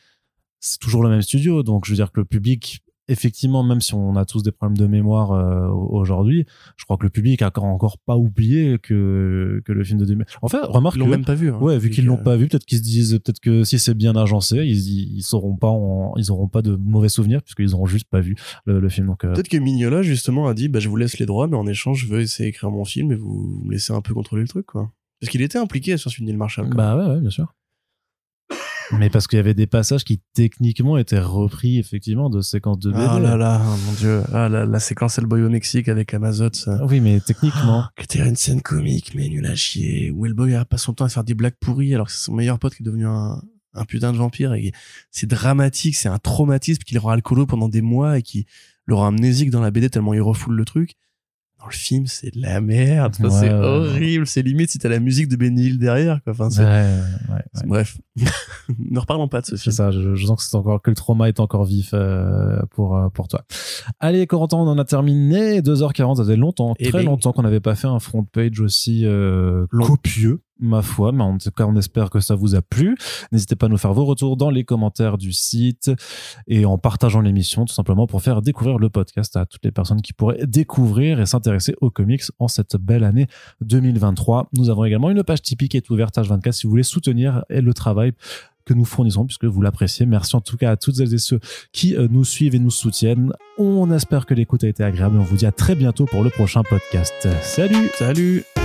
c'est 0.59 0.79
toujours 0.79 1.03
le 1.03 1.09
même 1.09 1.21
studio. 1.21 1.61
Donc, 1.63 1.85
je 1.85 1.91
veux 1.91 1.95
dire 1.95 2.11
que 2.11 2.19
le 2.19 2.25
public, 2.25 2.79
effectivement, 3.07 3.63
même 3.63 3.81
si 3.81 3.93
on 3.93 4.15
a 4.15 4.25
tous 4.25 4.43
des 4.43 4.51
problèmes 4.51 4.77
de 4.77 4.85
mémoire 4.87 5.31
euh, 5.31 5.67
aujourd'hui, 5.69 6.45
je 6.77 6.83
crois 6.85 6.97
que 6.97 7.03
le 7.03 7.09
public 7.09 7.41
a 7.41 7.47
encore, 7.47 7.63
encore 7.65 7.97
pas 7.97 8.17
oublié 8.17 8.77
que, 8.79 9.61
que 9.65 9.71
le 9.71 9.83
film 9.83 9.99
de 9.99 10.05
2000. 10.05 10.25
En 10.41 10.47
fait, 10.47 10.59
remarque 10.63 10.95
Ils 10.95 10.99
l'ont 10.99 11.07
même 11.07 11.25
pas 11.25 11.35
vu. 11.35 11.49
hein. 11.51 11.57
Ouais, 11.59 11.77
vu 11.77 11.89
qu'ils 11.89 12.05
l'ont 12.05 12.17
pas 12.17 12.35
vu, 12.35 12.47
peut-être 12.47 12.65
qu'ils 12.65 12.79
se 12.79 12.83
disent, 12.83 13.19
peut-être 13.23 13.39
que 13.39 13.63
si 13.63 13.79
c'est 13.79 13.93
bien 13.93 14.15
agencé, 14.15 14.57
ils, 14.57 15.17
ils 15.17 15.21
sauront 15.23 15.55
pas, 15.55 15.69
en- 15.69 16.13
ils 16.17 16.31
auront 16.31 16.47
pas 16.47 16.61
de 16.61 16.75
mauvais 16.75 17.09
souvenirs 17.09 17.41
puisqu'ils 17.41 17.73
auront 17.73 17.85
juste 17.85 18.07
pas 18.09 18.19
vu 18.19 18.35
le, 18.65 18.79
le 18.79 18.89
film. 18.89 19.07
Donc, 19.07 19.23
euh, 19.23 19.33
Peut-être 19.33 19.49
que 19.49 19.57
Mignola, 19.57 20.01
justement, 20.01 20.47
a 20.47 20.53
dit 20.53 20.67
bah, 20.67 20.79
Je 20.79 20.89
vous 20.89 20.95
laisse 20.97 21.17
les 21.19 21.25
droits, 21.25 21.47
mais 21.47 21.57
en 21.57 21.67
échange, 21.67 22.05
je 22.05 22.07
veux 22.13 22.21
essayer 22.21 22.49
d'écrire 22.49 22.71
mon 22.71 22.85
film 22.85 23.11
et 23.11 23.15
vous, 23.15 23.57
vous 23.59 23.63
me 23.65 23.71
laissez 23.71 23.93
un 23.93 24.01
peu 24.01 24.13
contrôler 24.13 24.41
le 24.43 24.47
truc, 24.47 24.65
quoi. 24.65 24.91
Parce 25.19 25.31
qu'il 25.31 25.41
était 25.41 25.57
impliqué 25.57 25.97
sur 25.97 26.11
celui 26.11 26.23
de 26.25 26.27
Neil 26.27 26.37
Marshall. 26.37 26.65
quoi. 26.67 26.75
Bah 26.75 26.95
ouais, 26.97 27.13
ouais, 27.15 27.21
bien 27.21 27.29
sûr. 27.31 27.53
Mais 28.93 29.09
parce 29.09 29.27
qu'il 29.27 29.37
y 29.37 29.39
avait 29.39 29.53
des 29.53 29.67
passages 29.67 30.03
qui 30.05 30.21
techniquement 30.33 30.97
étaient 30.97 31.19
repris 31.19 31.77
effectivement 31.77 32.29
de 32.29 32.41
séquences 32.41 32.79
de 32.79 32.91
BD. 32.91 33.05
Ah 33.05 33.19
là 33.19 33.35
là, 33.35 33.61
mon 33.85 33.91
dieu. 33.93 34.21
Ah, 34.33 34.47
la, 34.47 34.65
la 34.65 34.79
séquence 34.79 35.19
le 35.19 35.27
boy 35.27 35.43
au 35.43 35.49
Mexique 35.49 35.89
avec 35.89 36.13
Amazon, 36.13 36.49
ça. 36.53 36.79
Oui, 36.85 37.01
mais 37.01 37.19
techniquement. 37.19 37.83
Qui 37.97 38.03
était 38.03 38.27
une 38.27 38.35
scène 38.37 38.61
comique, 38.61 39.13
mais 39.13 39.27
nul 39.27 39.45
à 39.45 39.55
chier. 39.55 40.11
Où 40.11 40.25
Hellboy 40.25 40.55
a 40.55 40.63
pas 40.63 40.77
son 40.77 40.93
temps 40.93 41.05
à 41.05 41.09
faire 41.09 41.25
des 41.25 41.33
blagues 41.33 41.57
pourries 41.59 41.93
alors 41.93 42.07
que 42.07 42.13
c'est 42.13 42.23
son 42.23 42.33
meilleur 42.33 42.59
pote 42.59 42.75
qui 42.75 42.83
est 42.83 42.85
devenu 42.85 43.05
un, 43.05 43.41
un 43.73 43.85
putain 43.85 44.13
de 44.13 44.17
vampire. 44.17 44.53
Et 44.53 44.71
c'est 45.11 45.27
dramatique, 45.27 45.95
c'est 45.95 46.09
un 46.09 46.19
traumatisme 46.19 46.83
qu'il 46.83 46.97
aura 46.97 47.13
alcoolo 47.13 47.45
pendant 47.45 47.69
des 47.69 47.81
mois 47.81 48.17
et 48.17 48.21
qui 48.21 48.45
l'aura 48.85 49.07
amnésique 49.07 49.49
dans 49.49 49.61
la 49.61 49.71
BD 49.71 49.89
tellement 49.89 50.13
il 50.13 50.21
refoule 50.21 50.55
le 50.55 50.65
truc. 50.65 50.93
Dans 51.59 51.65
le 51.65 51.71
film, 51.73 52.05
c'est 52.05 52.35
de 52.35 52.39
la 52.41 52.61
merde. 52.61 53.15
Enfin, 53.19 53.23
Ouais, 53.29 53.39
c'est 53.39 53.49
ouais, 53.53 53.59
ouais. 53.59 53.65
horrible. 53.65 54.27
C'est 54.27 54.43
limite 54.43 54.69
si 54.69 54.77
t'as 54.77 54.89
la 54.89 54.99
musique 54.99 55.27
de 55.27 55.35
Benny 55.35 55.63
Hill 55.65 55.79
derrière, 55.79 56.21
quoi. 56.23 56.33
Enfin, 56.33 56.45
ouais, 56.45 56.51
c'est- 56.51 56.63
ouais, 56.63 57.33
ouais. 57.35 57.41
c'est- 57.53 57.65
Bref. 57.67 57.97
ne 58.79 58.99
reparlons 58.99 59.27
pas 59.27 59.41
de 59.41 59.45
ce 59.47 59.55
C'est 59.57 59.63
film. 59.63 59.73
ça, 59.75 59.91
je, 59.91 60.13
je 60.15 60.25
sens 60.27 60.37
que 60.37 60.43
c'est 60.49 60.55
encore 60.55 60.81
que 60.81 60.91
le 60.91 60.95
trauma 60.95 61.27
est 61.29 61.39
encore 61.39 61.65
vif 61.65 61.91
euh, 61.93 62.59
pour 62.71 62.95
euh, 62.95 63.09
pour 63.09 63.27
toi. 63.27 63.43
Allez, 63.99 64.27
Corentin, 64.27 64.57
on 64.57 64.67
en 64.67 64.77
a 64.77 64.85
terminé 64.85 65.61
2h40, 65.61 66.17
ça 66.17 66.23
faisait 66.23 66.35
longtemps, 66.35 66.75
Eh 66.79 66.89
très 66.89 66.99
ben. 66.99 67.05
longtemps 67.05 67.31
qu'on 67.33 67.41
n'avait 67.43 67.59
pas 67.59 67.75
fait 67.75 67.87
un 67.87 67.99
front 67.99 68.23
page 68.23 68.59
aussi 68.59 69.05
euh, 69.05 69.65
copieux, 69.71 70.41
ma 70.59 70.81
foi, 70.81 71.11
mais 71.11 71.23
en 71.23 71.37
tout 71.37 71.51
cas, 71.51 71.65
on 71.65 71.75
espère 71.75 72.09
que 72.09 72.19
ça 72.19 72.35
vous 72.35 72.55
a 72.55 72.61
plu. 72.61 72.95
N'hésitez 73.31 73.55
pas 73.55 73.67
à 73.67 73.69
nous 73.69 73.77
faire 73.77 73.93
vos 73.93 74.05
retours 74.05 74.37
dans 74.37 74.49
les 74.49 74.63
commentaires 74.63 75.17
du 75.17 75.33
site 75.33 75.91
et 76.47 76.65
en 76.65 76.77
partageant 76.77 77.21
l'émission 77.21 77.65
tout 77.65 77.73
simplement 77.73 78.07
pour 78.07 78.21
faire 78.21 78.41
découvrir 78.41 78.77
le 78.77 78.89
podcast 78.89 79.35
à 79.35 79.45
toutes 79.45 79.63
les 79.63 79.71
personnes 79.71 80.01
qui 80.01 80.13
pourraient 80.13 80.45
découvrir 80.45 81.19
et 81.19 81.25
s'intéresser 81.25 81.75
aux 81.81 81.89
comics 81.89 82.23
en 82.39 82.47
cette 82.47 82.75
belle 82.77 83.03
année 83.03 83.27
2023. 83.61 84.49
Nous 84.57 84.69
avons 84.69 84.85
également 84.85 85.09
une 85.09 85.23
page 85.23 85.41
Tipeee 85.41 85.69
qui 85.69 85.77
est 85.77 85.89
ouverte 85.89 86.17
H24 86.17 86.51
si 86.51 86.67
vous 86.67 86.71
voulez 86.71 86.83
soutenir 86.83 87.43
le 87.49 87.73
travail 87.73 88.13
que 88.67 88.73
nous 88.73 88.85
fournissons 88.85 89.25
puisque 89.25 89.45
vous 89.45 89.61
l'appréciez. 89.61 90.05
Merci 90.05 90.35
en 90.35 90.41
tout 90.41 90.57
cas 90.57 90.71
à 90.71 90.75
toutes 90.75 90.95
celles 90.95 91.13
et 91.13 91.17
ceux 91.17 91.39
qui 91.71 91.95
euh, 91.95 92.07
nous 92.11 92.25
suivent 92.25 92.53
et 92.53 92.59
nous 92.59 92.69
soutiennent. 92.69 93.31
On 93.57 93.89
espère 93.91 94.25
que 94.25 94.33
l'écoute 94.33 94.63
a 94.63 94.67
été 94.67 94.83
agréable 94.83 95.15
et 95.15 95.19
on 95.19 95.23
vous 95.23 95.37
dit 95.37 95.45
à 95.45 95.51
très 95.51 95.75
bientôt 95.75 96.05
pour 96.05 96.23
le 96.23 96.29
prochain 96.29 96.63
podcast. 96.63 97.27
Salut 97.41 97.89
Salut! 97.95 98.56